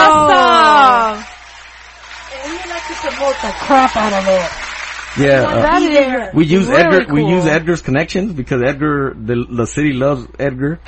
And 0.00 0.28
we 0.28 0.34
like 0.34 1.39
to 2.90 3.10
promote 3.10 3.36
the 3.42 3.52
crap 3.64 3.96
out 3.96 4.12
of 4.12 4.26
it. 4.28 4.50
Yeah, 5.18 5.42
uh, 5.42 5.62
That 5.62 5.78
Be 5.80 5.86
is 5.86 5.92
there. 5.94 6.30
we 6.34 6.44
use 6.46 6.68
really 6.68 6.82
Edgar. 6.98 7.12
We 7.12 7.24
use 7.24 7.44
Edgar's 7.46 7.82
connections 7.82 8.32
because 8.32 8.62
Edgar, 8.62 9.12
the 9.14 9.44
the 9.50 9.66
city 9.66 9.92
loves 9.92 10.28
Edgar. 10.38 10.78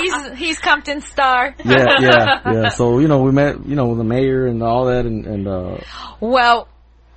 he's 0.00 0.38
he's 0.38 0.58
Compton 0.60 1.00
star. 1.00 1.54
yeah, 1.64 1.84
yeah, 2.00 2.52
yeah. 2.52 2.68
So 2.68 3.00
you 3.00 3.08
know, 3.08 3.22
we 3.22 3.32
met, 3.32 3.66
you 3.66 3.74
know, 3.74 3.94
the 3.96 4.04
mayor 4.04 4.46
and 4.46 4.62
all 4.62 4.86
that, 4.86 5.04
and 5.04 5.26
and 5.26 5.48
uh, 5.48 5.78
Well, 6.20 6.68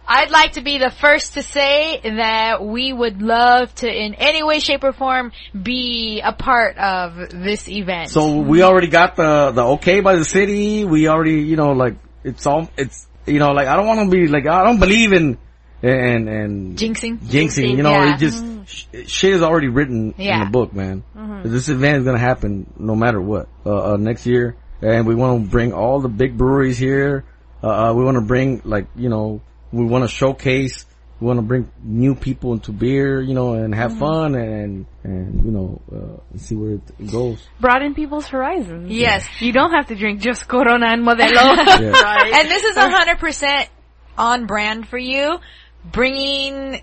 I'd 0.08 0.32
like 0.32 0.54
to 0.54 0.62
be 0.64 0.80
the 0.80 0.90
first 0.90 1.36
to 1.36 1.44
say 1.44 2.02
that 2.04 2.66
we 2.66 2.92
would 2.92 3.22
love 3.22 3.74
to, 3.76 3.88
in 3.88 4.16
any 4.16 4.42
way, 4.44 4.60
shape, 4.60 4.84
or 4.84 4.92
form, 4.92 5.32
be 5.54 6.22
a 6.24 6.34
part 6.34 6.78
of 6.78 7.16
this 7.32 7.68
event. 7.70 8.10
so 8.10 8.40
we 8.40 8.64
already 8.64 8.88
got 8.88 9.16
the 9.16 9.52
the 9.52 9.64
okay 9.76 10.02
by 10.02 10.16
the 10.16 10.26
city. 10.26 10.84
We 10.84 11.08
already, 11.08 11.42
you 11.42 11.56
know, 11.58 11.74
like 11.74 11.94
it's 12.24 12.46
all 12.46 12.70
it's 12.78 13.08
you 13.26 13.40
know, 13.40 13.52
like 13.52 13.68
I 13.68 13.76
don't 13.76 13.88
want 13.88 14.00
to 14.02 14.10
be 14.10 14.28
like 14.28 14.48
I 14.48 14.64
don't 14.64 14.80
believe 14.80 15.14
in 15.14 15.38
and 15.84 16.30
and 16.30 16.78
Jinxing. 16.78 17.18
jinxing. 17.20 17.76
You 17.78 17.84
know, 17.84 17.92
Yeah. 17.92 18.14
it 18.16 18.20
just 18.20 18.44
sh- 18.68 18.86
shit 19.08 19.34
is 19.34 19.42
already 19.42 19.68
written 19.68 20.14
in 20.18 20.40
the 20.40 20.50
book, 20.52 20.74
man. 20.74 21.04
This 21.44 21.70
event 21.70 22.00
is 22.00 22.06
gonna 22.06 22.20
happen 22.20 22.72
no 22.78 22.96
matter 22.96 23.20
what 23.20 23.48
uh, 23.66 23.94
uh, 23.94 23.98
next 23.98 24.26
year, 24.26 24.56
and 24.82 25.08
we 25.08 25.16
want 25.16 25.44
to 25.44 25.50
bring 25.50 25.74
all 25.74 26.00
the 26.00 26.10
big 26.10 26.38
breweries 26.38 26.78
here. 26.78 27.24
Uh, 27.64 27.90
uh, 27.90 27.94
we 27.94 28.04
want 28.04 28.16
to 28.16 28.22
bring 28.22 28.62
like 28.64 28.88
you 28.96 29.10
know, 29.10 29.42
we 29.72 29.86
want 29.86 30.04
to 30.04 30.08
showcase. 30.08 30.86
We 31.22 31.28
want 31.28 31.38
to 31.38 31.44
bring 31.44 31.72
new 31.84 32.16
people 32.16 32.54
into 32.54 32.72
beer, 32.72 33.22
you 33.22 33.36
know, 33.36 33.54
and 33.54 33.76
have 33.76 33.96
fun 34.00 34.34
and 34.34 34.88
and 35.04 35.46
you 35.46 35.52
know, 35.52 35.80
uh, 35.94 36.38
see 36.38 36.56
where 36.56 36.72
it 36.72 37.12
goes. 37.12 37.48
Broaden 37.60 37.94
people's 37.94 38.26
horizons. 38.28 38.92
Yes. 38.92 39.28
You 39.40 39.52
don't 39.54 39.72
have 39.72 39.88
to 39.90 39.96
drink 39.96 40.20
just 40.20 40.48
Corona 40.48 40.88
and 40.88 41.06
Modelo. 41.06 41.30
Yeah. 41.82 41.92
Right. 41.92 42.34
And 42.34 42.50
this 42.50 42.64
is 42.64 42.76
a 42.76 42.90
hundred 42.90 43.20
percent 43.20 43.70
on 44.18 44.48
brand 44.48 44.88
for 44.88 44.98
you, 44.98 45.38
bringing 45.86 46.82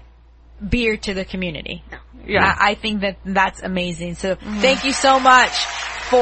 beer 0.67 0.97
to 0.97 1.15
the 1.15 1.25
community. 1.25 1.83
yeah. 2.25 2.45
I, 2.45 2.71
I 2.71 2.75
think 2.75 3.01
that 3.01 3.17
that's 3.25 3.61
amazing. 3.63 4.15
So 4.15 4.37
thank 4.37 4.85
you 4.85 4.93
so 4.93 5.19
much 5.19 5.51
for 6.11 6.21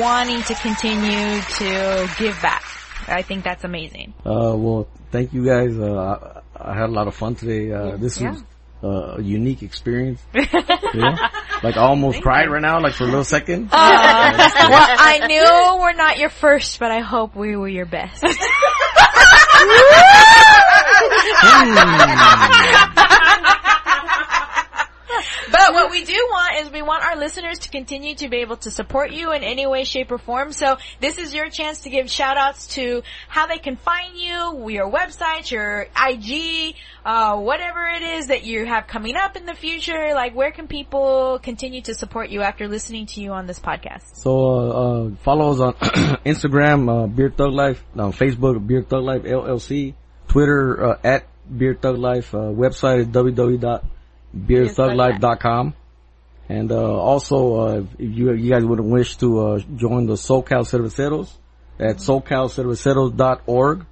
wanting 0.00 0.42
to 0.42 0.54
continue 0.54 1.40
to 1.40 2.10
give 2.18 2.40
back. 2.42 2.64
I 3.08 3.22
think 3.22 3.44
that's 3.44 3.62
amazing. 3.62 4.14
Uh, 4.24 4.54
well, 4.56 4.88
thank 5.12 5.32
you 5.32 5.44
guys. 5.46 5.78
Uh, 5.78 6.42
I, 6.58 6.74
had 6.74 6.88
a 6.88 6.92
lot 6.92 7.08
of 7.08 7.14
fun 7.14 7.34
today. 7.34 7.72
Uh, 7.72 7.96
this 7.96 8.20
was 8.20 8.42
uh, 8.82 9.16
a 9.18 9.22
unique 9.22 9.62
experience. 9.62 10.20
yeah. 10.34 11.28
Like 11.62 11.76
I 11.76 11.82
almost 11.82 12.22
cried 12.22 12.50
right 12.50 12.60
now, 12.60 12.80
like 12.80 12.94
for 12.94 13.04
a 13.04 13.06
little 13.06 13.24
second. 13.24 13.70
well, 13.72 13.80
I 13.80 15.26
knew 15.26 15.82
we're 15.82 15.94
not 15.94 16.18
your 16.18 16.30
first, 16.30 16.78
but 16.78 16.90
I 16.90 17.00
hope 17.00 17.34
we 17.34 17.56
were 17.56 17.68
your 17.68 17.86
best. 17.86 18.22
But 25.56 25.72
what 25.72 25.90
we 25.90 26.04
do 26.04 26.12
want 26.12 26.58
is 26.58 26.70
we 26.70 26.82
want 26.82 27.02
our 27.02 27.16
listeners 27.16 27.60
to 27.60 27.70
continue 27.70 28.14
to 28.16 28.28
be 28.28 28.38
able 28.38 28.58
to 28.58 28.70
support 28.70 29.10
you 29.10 29.32
in 29.32 29.42
any 29.42 29.66
way, 29.66 29.84
shape, 29.84 30.12
or 30.12 30.18
form. 30.18 30.52
So 30.52 30.76
this 31.00 31.16
is 31.16 31.32
your 31.32 31.48
chance 31.48 31.80
to 31.84 31.90
give 31.90 32.10
shout 32.10 32.36
outs 32.36 32.66
to 32.74 33.02
how 33.28 33.46
they 33.46 33.56
can 33.56 33.76
find 33.76 34.18
you, 34.18 34.68
your 34.68 34.90
website, 34.90 35.50
your 35.50 35.86
IG, 35.96 36.74
uh, 37.06 37.38
whatever 37.38 37.86
it 37.86 38.02
is 38.02 38.26
that 38.26 38.44
you 38.44 38.66
have 38.66 38.86
coming 38.86 39.16
up 39.16 39.34
in 39.34 39.46
the 39.46 39.54
future. 39.54 40.12
Like 40.14 40.34
where 40.34 40.50
can 40.50 40.68
people 40.68 41.40
continue 41.42 41.80
to 41.82 41.94
support 41.94 42.28
you 42.28 42.42
after 42.42 42.68
listening 42.68 43.06
to 43.06 43.22
you 43.22 43.32
on 43.32 43.46
this 43.46 43.58
podcast? 43.58 44.04
So 44.12 44.30
uh, 44.38 44.68
uh, 44.68 45.10
follow 45.22 45.52
us 45.52 45.60
on 45.60 45.72
Instagram, 46.26 47.04
uh, 47.04 47.06
Beer 47.06 47.30
Thug 47.30 47.52
Life, 47.54 47.82
on 47.96 48.12
Facebook, 48.12 48.66
Beer 48.66 48.82
Thug 48.82 49.04
Life 49.04 49.22
LLC, 49.22 49.94
Twitter 50.28 50.84
uh, 50.84 50.98
at 51.02 51.26
Beer 51.56 51.74
Thug 51.74 51.96
Life, 51.96 52.34
uh, 52.34 52.52
website 52.52 52.98
is 52.98 53.06
www.beerthuglife.com. 54.36 55.74
And 56.48 56.70
uh, 56.70 56.94
also, 56.96 57.54
uh, 57.54 57.84
if 57.98 58.16
you 58.16 58.32
you 58.32 58.50
guys 58.50 58.64
would 58.64 58.80
wish 58.80 59.16
to 59.16 59.46
uh, 59.46 59.58
join 59.74 60.06
the 60.06 60.14
SoCal 60.14 60.64
Cerveceros 60.64 61.32
at 61.78 61.96
SoCalCerveceros.org, 61.96 63.86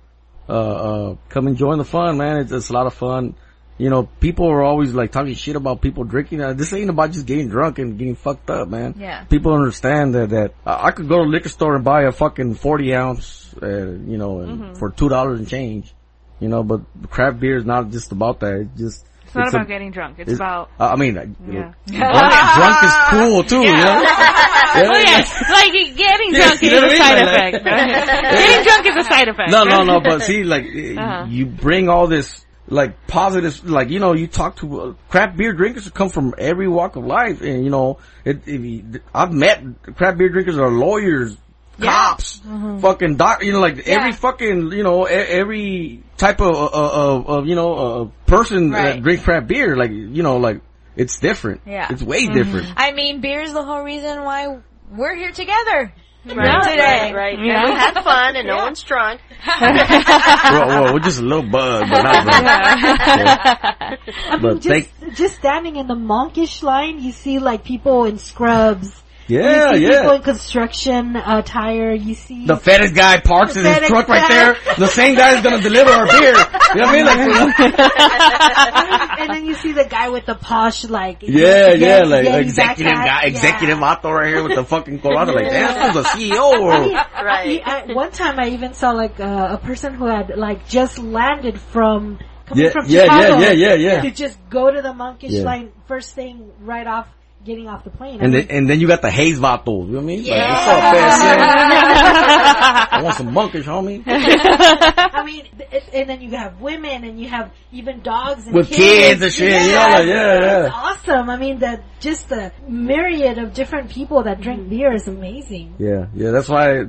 uh, 0.49 0.53
uh, 0.53 1.17
come 1.29 1.47
and 1.49 1.57
join 1.57 1.79
the 1.79 1.85
fun, 1.85 2.17
man. 2.17 2.37
It's, 2.39 2.53
it's 2.53 2.71
a 2.71 2.73
lot 2.73 2.87
of 2.87 2.95
fun. 2.95 3.35
You 3.77 3.91
know, 3.91 4.05
people 4.21 4.47
are 4.47 4.63
always 4.63 4.95
like 4.95 5.11
talking 5.11 5.35
shit 5.35 5.57
about 5.57 5.81
people 5.81 6.05
drinking. 6.05 6.41
Uh, 6.41 6.53
this 6.53 6.73
ain't 6.73 6.91
about 6.91 7.11
just 7.11 7.27
getting 7.27 7.49
drunk 7.49 7.81
and 7.81 7.99
getting 7.99 8.15
fucked 8.15 8.49
up, 8.49 8.69
man. 8.69 8.95
Yeah. 8.97 9.25
People 9.25 9.53
understand 9.53 10.15
that 10.15 10.31
that 10.31 10.55
I 10.65 10.89
I 10.89 10.91
could 10.93 11.09
go 11.09 11.17
to 11.17 11.23
a 11.23 11.27
liquor 11.29 11.49
store 11.49 11.75
and 11.75 11.85
buy 11.85 12.03
a 12.03 12.13
fucking 12.13 12.55
forty 12.55 12.95
ounce, 12.95 13.53
uh, 13.61 13.67
you 13.67 14.17
know, 14.17 14.41
and 14.41 14.79
for 14.79 14.91
two 14.91 15.09
dollars 15.09 15.41
and 15.41 15.49
change, 15.49 15.93
you 16.39 16.49
know. 16.49 16.63
But 16.63 16.83
craft 17.11 17.41
beer 17.41 17.57
is 17.57 17.65
not 17.65 17.91
just 17.91 18.13
about 18.13 18.39
that. 18.41 18.61
It's 18.61 18.79
just 18.79 19.07
it's 19.41 19.53
not 19.53 19.55
a- 19.55 19.57
about 19.57 19.69
getting 19.69 19.91
drunk. 19.91 20.19
It's, 20.19 20.33
it's- 20.33 20.39
about 20.39 20.71
uh, 20.79 20.89
I 20.89 20.97
mean, 20.97 21.17
uh, 21.19 21.25
Yeah. 21.51 21.73
drunk, 21.87 22.33
drunk 22.57 22.85
is 22.85 22.93
cool 23.11 23.45
too. 23.45 23.61
You 23.67 23.73
know? 23.73 24.03
Yeah, 24.03 24.41
Oh 24.77 24.81
yeah. 24.81 24.99
yes, 25.01 25.51
like 25.51 25.97
getting 25.97 26.33
drunk 26.33 26.63
is 26.63 26.73
a 26.73 26.97
side 26.97 27.17
mean? 27.17 27.27
Like- 27.27 27.55
effect. 27.55 27.65
getting 27.65 28.65
drunk 28.65 28.87
is 28.87 28.97
a 28.97 29.05
side 29.09 29.29
effect. 29.29 29.51
No, 29.51 29.65
no, 29.65 29.83
no. 29.85 30.01
But 30.01 30.23
see, 30.23 30.43
like 30.45 30.65
Uh-huh. 30.67 31.27
you 31.29 31.47
bring 31.47 31.89
all 31.89 32.07
this 32.07 32.45
like 32.67 33.07
positive, 33.07 33.69
like 33.69 33.91
you 33.91 34.01
know, 34.01 34.15
you 34.15 34.27
talk 34.27 34.57
to 34.57 34.81
uh, 34.81 34.95
craft 35.11 35.37
beer 35.37 35.53
drinkers 35.53 35.85
who 35.85 35.91
come 35.91 36.09
from 36.09 36.35
every 36.39 36.67
walk 36.67 36.97
of 36.97 37.05
life, 37.05 37.43
and 37.43 37.63
you 37.63 37.71
know, 37.71 37.99
it, 38.25 38.41
if 38.47 38.61
you, 38.65 39.01
I've 39.15 39.33
met 39.33 39.63
crap 39.97 40.17
beer 40.17 40.31
drinkers 40.31 40.57
are 40.59 40.71
lawyers, 40.71 41.37
cops, 41.81 42.41
fucking 42.81 43.17
doc, 43.17 43.43
you 43.43 43.53
know, 43.53 43.61
like 43.61 43.87
every 43.89 44.13
fucking, 44.13 44.73
you 44.73 44.83
know, 44.83 45.09
e- 45.09 45.13
every 45.13 46.03
type 46.17 46.41
of, 46.41 46.55
uh, 46.55 46.69
of, 46.73 47.27
of 47.29 47.47
you 47.47 47.55
know, 47.55 47.75
uh, 47.75 48.05
person 48.27 48.71
Right. 48.71 48.95
that 48.97 49.03
drinks 49.03 49.23
craft 49.25 49.47
beer, 49.49 49.77
like 49.77 49.91
you 49.91 50.23
know, 50.23 50.37
like 50.39 50.61
it's 50.97 51.19
different. 51.19 51.63
Yeah. 51.67 51.89
it's 51.91 52.03
way 52.03 52.27
different. 52.29 52.69
I 52.77 52.93
mean, 52.93 53.21
beer 53.21 53.41
is 53.43 53.53
the 53.53 53.63
whole 53.65 53.83
reason 53.83 54.23
why 54.25 54.59
we're 54.91 55.15
here 55.17 55.33
together. 55.33 55.93
Right, 56.27 56.63
today. 56.63 57.13
right, 57.13 57.15
right. 57.15 57.39
Yeah. 57.39 57.61
And 57.65 57.69
we 57.69 57.79
had 57.79 58.03
fun, 58.03 58.35
and 58.37 58.49
no 58.49 58.57
one's 58.57 58.83
drunk. 58.83 59.21
well, 59.61 60.69
well, 60.69 60.95
we're 60.95 61.01
just 61.01 61.19
a 61.21 61.23
little 61.23 61.43
buzz, 61.43 61.87
but 61.91 62.03
not. 62.03 62.27
I 63.11 63.99
mean, 64.33 64.41
But 64.41 64.61
just 64.63 64.89
just 65.15 65.37
standing 65.37 65.77
in 65.77 65.87
the 65.87 65.95
monkish 65.95 66.63
line, 66.63 67.03
you 67.03 67.13
see 67.13 67.39
like 67.39 67.63
people 67.63 68.05
in 68.07 68.17
scrubs. 68.17 69.03
Yeah, 69.27 69.73
you 69.73 69.79
see 69.79 69.83
yeah. 69.93 70.01
people 70.01 70.17
in 70.17 70.23
construction 70.23 71.17
attire. 71.17 71.93
You 71.93 72.15
see 72.15 72.47
The 72.47 72.57
FedEx 72.57 72.95
guy 72.95 73.21
parks 73.21 73.57
in 73.57 73.65
his 73.65 73.77
FedEx 73.77 73.87
truck 73.87 74.09
right 74.09 74.29
there. 74.29 74.57
The 74.79 74.87
same 74.87 75.17
guy 75.17 75.37
is 75.37 75.43
gonna 75.43 75.63
deliver 75.63 75.91
our 75.91 76.07
beer. 76.07 76.33
You 76.33 76.33
know 76.33 76.35
what 76.35 76.89
I 76.89 76.93
mean? 76.93 77.07
Like, 77.07 77.81
and 79.21 79.31
then 79.31 79.45
you 79.47 79.55
see 79.55 79.73
the 79.73 79.85
guy 79.85 80.09
with 80.11 80.27
the 80.27 80.35
posh 80.35 80.85
like 80.85 81.23
yeah, 81.23 81.73
yeah, 81.73 82.03
Yeti- 82.03 82.11
like 82.11 82.27
Yeti 82.27 82.41
executive 82.43 82.93
backpack. 82.93 83.05
guy, 83.07 83.21
Yeah. 83.23 83.29
executive 83.29 83.81
author 83.83 84.15
right 84.15 84.29
here 84.29 84.43
with 84.43 84.55
the 84.57 84.65
fucking 84.65 84.99
Colorado. 85.01 85.33
Like, 85.33 85.51
damn, 85.51 85.95
this 85.95 85.97
is 85.97 86.05
a 86.05 86.09
CEO. 86.17 86.61
Or, 86.61 87.25
Right. 87.25 87.63
I, 87.65 87.93
one 87.95 88.11
time 88.13 88.39
I 88.39 88.49
even 88.51 88.75
saw 88.75 88.91
like 88.91 89.19
uh, 89.21 89.49
a 89.53 89.59
person 89.59 89.95
who 89.95 90.07
had 90.07 90.37
like 90.37 90.69
just 90.69 90.99
landed 90.99 91.59
from 91.59 92.19
coming 92.47 92.65
Yeah, 92.65 92.71
from 92.71 92.87
yeah, 92.89 93.05
yeah, 93.05 93.21
Chicago 93.21 93.41
yeah, 93.41 93.51
yeah, 93.53 93.75
yeah. 93.75 94.01
to 94.03 94.11
just 94.11 94.39
go 94.51 94.71
to 94.71 94.83
the 94.83 94.93
monkish 94.93 95.33
Yeah. 95.33 95.45
line 95.45 95.73
first 95.87 96.15
thing 96.15 96.51
right 96.61 96.87
off 96.87 97.09
getting 97.45 97.69
off 97.69 97.85
the 97.85 97.91
plane. 97.91 98.21
And 98.21 98.33
mean, 98.33 98.47
then 98.47 98.57
and 98.57 98.71
then 98.71 98.81
you 98.81 98.87
got 98.89 99.03
the 99.03 99.11
haze 99.11 99.39
vatos. 99.39 99.87
You 99.87 99.93
know 99.93 99.99
what 99.99 100.03
I 100.03 100.05
mean? 100.07 100.19
Like, 100.21 100.27
Yeah. 100.29 100.53
what's 100.53 100.67
up, 100.67 101.29
man? 101.33 102.89
I 102.95 103.03
want 103.03 103.17
some 103.17 103.33
monkish, 103.33 103.67
homie. 103.67 104.03
I 104.07 105.23
mean, 105.25 105.47
and 105.93 106.09
then 106.09 106.21
you 106.21 106.31
have 106.37 106.61
women 106.61 107.05
and 107.05 107.21
you 107.21 107.29
have 107.29 107.53
even 107.73 108.01
dogs 108.03 108.47
and 108.47 108.55
With 108.55 108.71
kids 108.71 109.21
and 109.23 109.33
shit, 109.33 109.63
you 109.63 109.69
know, 109.69 109.75
like, 109.75 110.07
yeah, 110.07 110.41
yeah. 110.41 110.67
It's 110.67 110.75
awesome. 110.75 111.31
I 111.31 111.37
mean, 111.37 111.59
the 111.59 111.81
just 112.01 112.29
the 112.29 112.53
myriad 112.69 113.39
of 113.39 113.53
different 113.55 113.91
people 113.91 114.23
that 114.25 114.41
drink 114.41 114.69
beer 114.69 114.93
is 114.93 115.09
amazing. 115.09 115.75
Yeah, 115.79 116.07
yeah. 116.15 116.31
That's 116.31 116.49
why, 116.49 116.85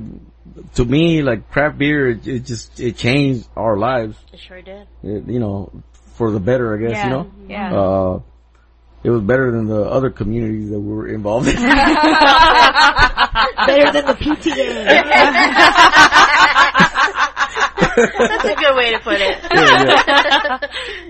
to 0.76 0.84
me, 0.84 1.22
like 1.22 1.50
craft 1.50 1.78
beer, 1.78 2.08
it, 2.10 2.26
it 2.26 2.40
just 2.44 2.80
it 2.80 2.96
changed 2.96 3.48
our 3.56 3.76
lives. 3.76 4.16
It 4.32 4.40
sure 4.40 4.62
did. 4.62 4.86
It, 5.02 5.26
you 5.28 5.38
know, 5.40 5.70
for 6.14 6.30
the 6.30 6.40
better, 6.40 6.74
I 6.74 6.78
guess. 6.80 6.92
Yeah, 6.92 7.04
You 7.04 7.10
know. 7.10 7.30
yeah. 7.48 7.74
Uh, 7.78 8.20
it 9.06 9.10
was 9.10 9.22
better 9.22 9.50
than 9.52 9.68
the 9.68 9.84
other 9.84 10.10
communities 10.10 10.70
that 10.70 10.80
we 10.80 10.92
were 10.92 11.06
involved 11.06 11.46
in. 11.46 11.54
Better 11.62 11.68
than 13.92 14.04
the 14.04 14.16
PTA. 14.18 14.84
That's 18.18 18.44
a 18.44 18.54
good 18.56 18.74
way 18.74 18.90
to 18.90 18.98
put 18.98 19.20
it. 19.20 19.40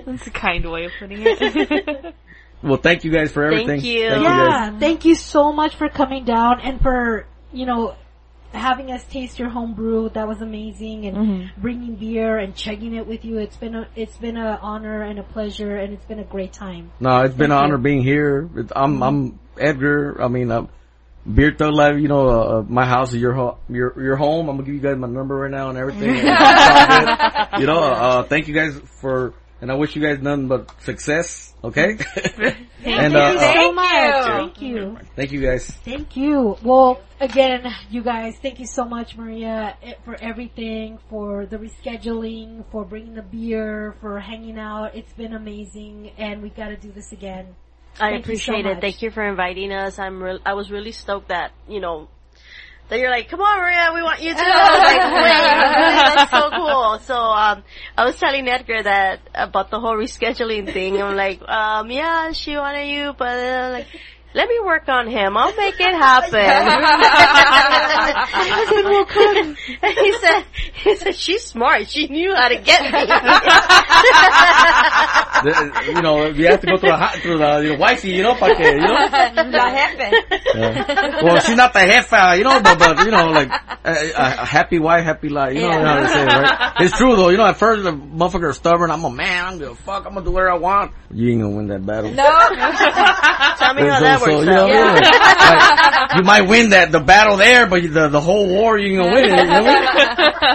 That's 0.05 0.26
a 0.26 0.31
kind 0.31 0.70
way 0.70 0.84
of 0.84 0.92
putting 0.99 1.23
it. 1.23 2.15
well, 2.62 2.76
thank 2.76 3.05
you 3.05 3.10
guys 3.10 3.33
for 3.33 3.44
everything. 3.44 3.81
Thank 3.81 3.84
you. 3.84 4.10
guys. 4.10 4.23
yeah, 4.23 4.78
thank 4.78 5.07
you 5.07 5.15
so 5.15 5.55
much 5.55 5.76
for 5.76 5.89
coming 5.89 6.26
down 6.26 6.60
and 6.60 6.78
for, 6.83 7.25
you 7.50 7.65
know, 7.65 7.97
having 8.52 8.91
us 8.91 9.05
taste 9.05 9.39
your 9.39 9.49
home 9.49 9.75
brew. 9.75 10.08
That 10.10 10.26
was 10.26 10.41
amazing 10.41 11.07
and 11.07 11.50
bringing 11.57 11.97
beer 11.97 12.39
and 12.39 12.55
chugging 12.55 12.94
it 12.94 13.07
with 13.07 13.25
you. 13.25 13.39
It's 13.39 13.57
been 13.57 13.75
a, 13.75 13.89
it's 13.94 14.16
been 14.16 14.36
an 14.36 14.58
honor 14.60 15.02
and 15.02 15.18
a 15.18 15.23
pleasure 15.23 15.76
and 15.76 15.92
it's 15.92 16.05
been 16.07 16.18
a 16.18 16.25
great 16.25 16.52
time. 16.52 16.91
No, 17.00 17.23
it's 17.23 17.34
been 17.34 17.50
an 17.50 17.58
Thank 17.58 17.65
honor 17.65 17.78
being 17.78 18.02
here. 18.02 18.49
It, 18.57 18.73
I'm 18.75 19.02
I'm 19.02 19.39
Edgar. 19.58 20.23
I 20.23 20.28
mean, 20.28 20.50
uh, 20.50 20.66
Beer 21.33 21.55
Thug 21.57 21.75
Life. 21.75 21.99
You 21.99 22.08
know, 22.08 22.28
uh, 22.28 22.58
uh, 22.58 22.65
my 22.68 22.86
house 22.86 23.12
is 23.12 23.20
your 23.20 23.33
ho- 23.33 23.58
your 23.68 24.00
your 24.00 24.16
home. 24.16 24.49
I'm 24.49 24.57
gonna 24.57 24.66
give 24.66 24.75
you 24.75 24.81
guys 24.81 24.97
my 24.97 25.08
number 25.08 25.34
right 25.36 25.50
now 25.50 25.70
and 25.70 25.78
everything. 25.78 26.10
And 26.10 26.18
it's 26.28 26.70
all 26.70 27.49
good. 27.50 27.60
you 27.60 27.66
know, 27.66 27.81
uh, 27.81 28.23
thank 28.25 28.49
you 28.49 28.55
guys 28.55 28.78
for, 29.00 29.34
and 29.60 29.70
I 29.70 29.75
wish 29.75 29.97
you 29.97 30.02
guys 30.02 30.20
nothing 30.20 30.49
but 30.49 30.70
success. 30.83 31.55
Okay. 31.65 31.93
and 31.97 31.99
Thank 32.83 33.15
uh, 33.15 33.33
you 33.33 33.39
uh, 33.39 33.52
so 33.55 33.73
much. 33.73 34.26
you. 34.26 34.33
Thank 34.33 34.62
you. 34.62 34.99
thank 35.17 35.33
you 35.33 35.41
guys. 35.41 35.67
Thank 35.85 36.17
you. 36.17 36.57
Well, 36.62 37.01
again, 37.20 37.67
you 37.91 38.02
guys, 38.02 38.36
thank 38.41 38.60
you 38.60 38.67
so 38.67 38.85
much, 38.85 39.17
Maria, 39.17 39.76
eh, 39.83 39.94
for 40.05 40.17
everything, 40.20 40.99
for 41.09 41.47
the 41.47 41.59
rescheduling, 41.59 42.65
for 42.70 42.85
bringing 42.85 43.15
the 43.15 43.23
beer, 43.23 43.97
for 44.01 44.20
hanging 44.20 44.59
out. 44.59 44.94
It's 44.94 45.12
been 45.15 45.33
amazing, 45.33 46.12
and 46.18 46.43
we 46.43 46.51
got 46.51 46.68
to 46.68 46.76
do 46.76 46.93
this 46.93 47.12
again. 47.12 47.57
I 47.99 48.10
Thank 48.10 48.28
you 48.28 48.36
so 48.36 48.52
appreciate 48.52 48.67
it. 48.67 48.81
Thank 48.81 49.02
you 49.02 49.10
for 49.10 49.26
inviting 49.26 49.73
us. 49.73 49.99
I'm 49.99 50.23
re- 50.23 50.41
I 50.44 50.52
was 50.52 50.70
really 50.70 50.93
stoked 50.93 51.28
that 51.28 51.52
you 51.67 51.81
know 51.81 52.09
that 52.89 52.98
you're 52.98 53.10
like, 53.10 53.28
come 53.28 53.40
on, 53.40 53.58
Maria, 53.58 53.90
we 53.94 54.02
want 54.02 54.23
you 54.23 54.32
too. 54.32 54.40
like, 54.40 55.12
wait, 55.12 56.16
that's 56.16 56.31
so 56.31 56.50
cool. 56.50 56.98
So, 57.00 57.15
um, 57.16 57.65
I 57.97 58.05
was 58.05 58.18
telling 58.18 58.48
Edgar 58.48 58.82
that 58.82 59.20
about 59.34 59.70
the 59.70 59.81
whole 59.81 59.94
rescheduling 59.94 60.73
thing. 60.73 61.00
I'm 61.00 61.16
like, 61.16 61.42
um, 61.42 61.90
yeah, 61.90 62.32
she 62.32 62.56
wanted 62.56 62.86
you, 62.89 63.12
but 63.16 63.28
uh, 63.28 63.70
like, 63.73 63.86
let 64.36 64.48
me 64.48 64.58
work 64.62 64.86
on 64.89 65.08
him. 65.08 65.34
I'll 65.36 65.56
make 65.56 65.81
it 65.81 65.94
happen. 65.94 66.34
I 66.39 66.66
said, 68.68 68.84
well, 68.84 69.05
good. 69.06 69.56
And 69.82 69.92
he 69.98 70.12
said, 70.18 70.44
he 70.74 70.97
said, 70.97 71.15
she's 71.16 71.42
smart. 71.44 71.89
She 71.89 72.06
knew 72.08 72.34
how 72.34 72.48
to 72.48 72.56
get 72.58 72.82
me. 72.84 72.90
The- 75.42 75.92
you 75.97 76.02
know, 76.02 76.26
you 76.26 76.47
have 76.48 76.60
to 76.60 76.66
go 76.66 76.76
through 76.78 76.90
the, 76.90 76.97
hot- 76.97 77.15
through 77.16 77.39
the, 77.39 77.58
you 77.62 77.68
know, 77.73 77.78
wifey, 77.78 78.10
you 78.10 78.23
know, 78.23 78.34
para 78.34 78.55
que, 78.56 78.65
you 78.65 78.76
know. 78.81 78.94
La 78.94 79.70
jefe. 79.70 80.12
Yeah. 80.55 81.23
Well, 81.23 81.40
she's 81.40 81.56
not 81.56 81.73
the 81.73 81.81
jefa, 81.81 82.39
you 82.39 82.44
know, 82.44 82.60
but, 82.60 82.78
but 82.78 82.98
you 83.05 83.10
know, 83.10 83.26
like, 83.31 83.50
a, 83.84 83.90
a, 83.90 84.42
a 84.42 84.44
happy 84.47 84.78
wife, 84.78 85.05
happy 85.05 85.28
life, 85.28 85.55
you 85.55 85.60
know 85.62 85.68
Yeah. 85.70 85.78
what 85.78 85.86
I'm 86.05 86.08
saying, 86.08 86.26
right? 86.28 86.73
It's 86.81 86.97
true 86.97 87.16
though, 87.16 87.28
you 87.31 87.36
know, 87.36 87.47
at 87.47 87.56
first 87.56 87.82
the 87.84 87.92
motherfucker 87.92 88.50
is 88.50 88.56
stubborn, 88.56 88.90
I'm 88.90 89.05
a 89.05 89.10
man, 89.10 89.44
I'm 89.47 89.58
gonna 89.58 89.74
fuck, 89.74 90.06
I'm 90.06 90.15
gonna 90.15 90.24
do 90.24 90.32
whatever 90.32 90.52
I 90.52 90.58
want. 90.58 90.92
You 91.10 91.31
ain't 91.32 91.42
gonna 91.42 91.56
win 91.56 91.66
that 91.68 91.84
battle. 91.86 92.10
No. 92.12 92.24
Tell 92.24 93.74
me 93.74 93.82
how 93.89 94.00
that 94.00 94.20
So- 94.20 94.25
so, 94.26 94.34
works 94.36 94.46
you 94.46 94.52
know, 94.52 94.66
out. 94.66 95.00
like, 95.00 96.16
you 96.16 96.22
might 96.22 96.42
win 96.48 96.70
that, 96.70 96.90
the 96.92 97.00
battle 97.00 97.36
there, 97.36 97.66
but 97.66 97.82
the, 97.82 98.08
the 98.08 98.20
whole 98.20 98.46
war, 98.48 98.78
you 98.78 99.00
ain't 99.00 99.05
gonna 99.05 99.14
win 99.14 99.24
it, 99.24 99.30
you 99.30 99.36
know 99.36 99.42
what 99.42 99.52
I 99.52 99.60
mean? 99.60 99.66
You 99.66 99.66
know 99.66 99.82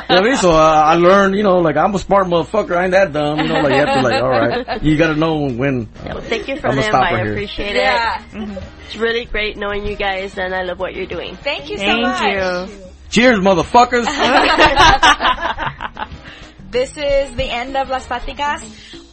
what 0.08 0.10
I 0.10 0.22
mean? 0.22 0.36
So, 0.38 0.52
uh, 0.52 0.84
I 0.86 0.96
learned, 0.96 1.36
you 1.36 1.44
know, 1.44 1.58
like, 1.58 1.78
I'm 1.78 1.94
a 1.96 2.00
smart 2.00 2.28
motherfucker, 2.28 2.76
I 2.76 2.84
ain't 2.84 2.92
that 2.92 3.14
dumb, 3.14 3.40
you 3.40 3.48
know, 3.48 3.62
like, 3.62 3.74
you 3.74 3.80
have 3.80 3.94
to 3.96 4.02
like, 4.02 4.22
alright, 4.22 4.84
you 4.84 4.98
gotta 4.98 5.16
know 5.16 5.48
when, 5.50 5.88
uh, 6.04 6.10
Well, 6.16 6.22
thank 6.22 6.48
you 6.48 6.58
for 6.60 6.68
I'm 6.68 6.76
the 6.76 6.82
gonna 6.82 6.92
stop 6.92 7.04
invite. 7.04 7.14
right 7.14 7.22
I 7.22 7.24
here. 7.24 7.32
appreciate 7.34 7.76
yeah. 7.76 8.22
it. 8.34 8.64
It's 8.86 8.96
really 8.98 9.26
great 9.26 9.58
knowing 9.58 9.86
you 9.86 9.96
guys, 9.96 10.38
and 10.38 10.54
I 10.54 10.64
love 10.64 10.80
what 10.80 10.94
you're 10.94 11.06
doing. 11.06 11.36
Thank 11.38 11.70
you 11.70 11.78
so 11.78 11.86
Thank 11.86 12.02
much. 12.02 12.22
you. 12.22 12.68
cheers 13.10 13.40
motherfuckers! 13.40 14.06
This 16.72 16.96
is 16.96 17.36
the 17.36 17.44
end 17.44 17.76
of 17.76 17.90
Las 17.90 18.08
Platicas. 18.08 18.62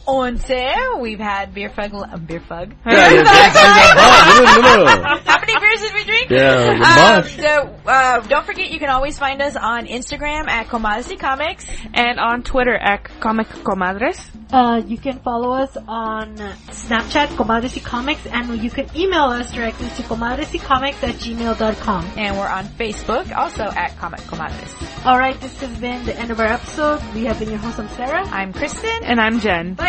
Once, 0.07 0.51
we've 0.99 1.19
had 1.19 1.53
beer 1.53 1.69
fug, 1.69 1.93
uh, 1.93 2.17
beer 2.17 2.39
fug. 2.39 2.73
Yeah, 2.85 3.11
yeah, 3.11 3.23
yeah. 3.23 5.17
How 5.25 5.39
many 5.39 5.59
beers 5.59 5.81
did 5.81 5.93
we 5.93 6.03
drink? 6.03 6.29
Yeah, 6.29 7.15
a 7.15 7.17
Um, 7.17 7.23
so, 7.27 7.75
uh, 7.85 8.19
don't 8.21 8.45
forget 8.45 8.71
you 8.71 8.79
can 8.79 8.89
always 8.89 9.17
find 9.17 9.41
us 9.41 9.55
on 9.55 9.85
Instagram 9.85 10.49
at 10.49 10.67
Comadre 10.67 11.19
Comics. 11.19 11.65
And 11.93 12.19
on 12.19 12.43
Twitter 12.43 12.75
at 12.75 13.03
Comic 13.19 13.47
Comadres. 13.47 14.19
Uh, 14.51 14.81
you 14.85 14.97
can 14.97 15.19
follow 15.19 15.53
us 15.53 15.77
on 15.87 16.35
Snapchat, 16.35 17.27
Comadres 17.37 17.75
y 17.75 17.81
Comics, 17.83 18.25
and 18.25 18.63
you 18.63 18.71
can 18.71 18.89
email 18.95 19.25
us 19.25 19.51
directly 19.51 19.87
to 19.89 20.01
comadresy 20.03 20.59
at 20.59 21.15
gmail.com. 21.15 22.05
And 22.17 22.37
we're 22.37 22.47
on 22.47 22.65
Facebook, 22.65 23.35
also 23.35 23.63
at 23.63 23.95
Comic 23.97 24.21
Comadres. 24.21 25.05
Alright, 25.05 25.39
this 25.39 25.59
has 25.61 25.77
been 25.79 26.03
the 26.05 26.15
end 26.17 26.31
of 26.31 26.39
our 26.39 26.47
episode. 26.47 27.01
We 27.13 27.25
have 27.25 27.37
been 27.39 27.49
your 27.49 27.59
host, 27.59 27.79
I'm 27.79 27.89
Sarah. 27.89 28.25
I'm 28.25 28.53
Kristen. 28.53 29.03
And 29.03 29.19
I'm 29.21 29.39
Jen. 29.39 29.75
Bye 29.75 29.88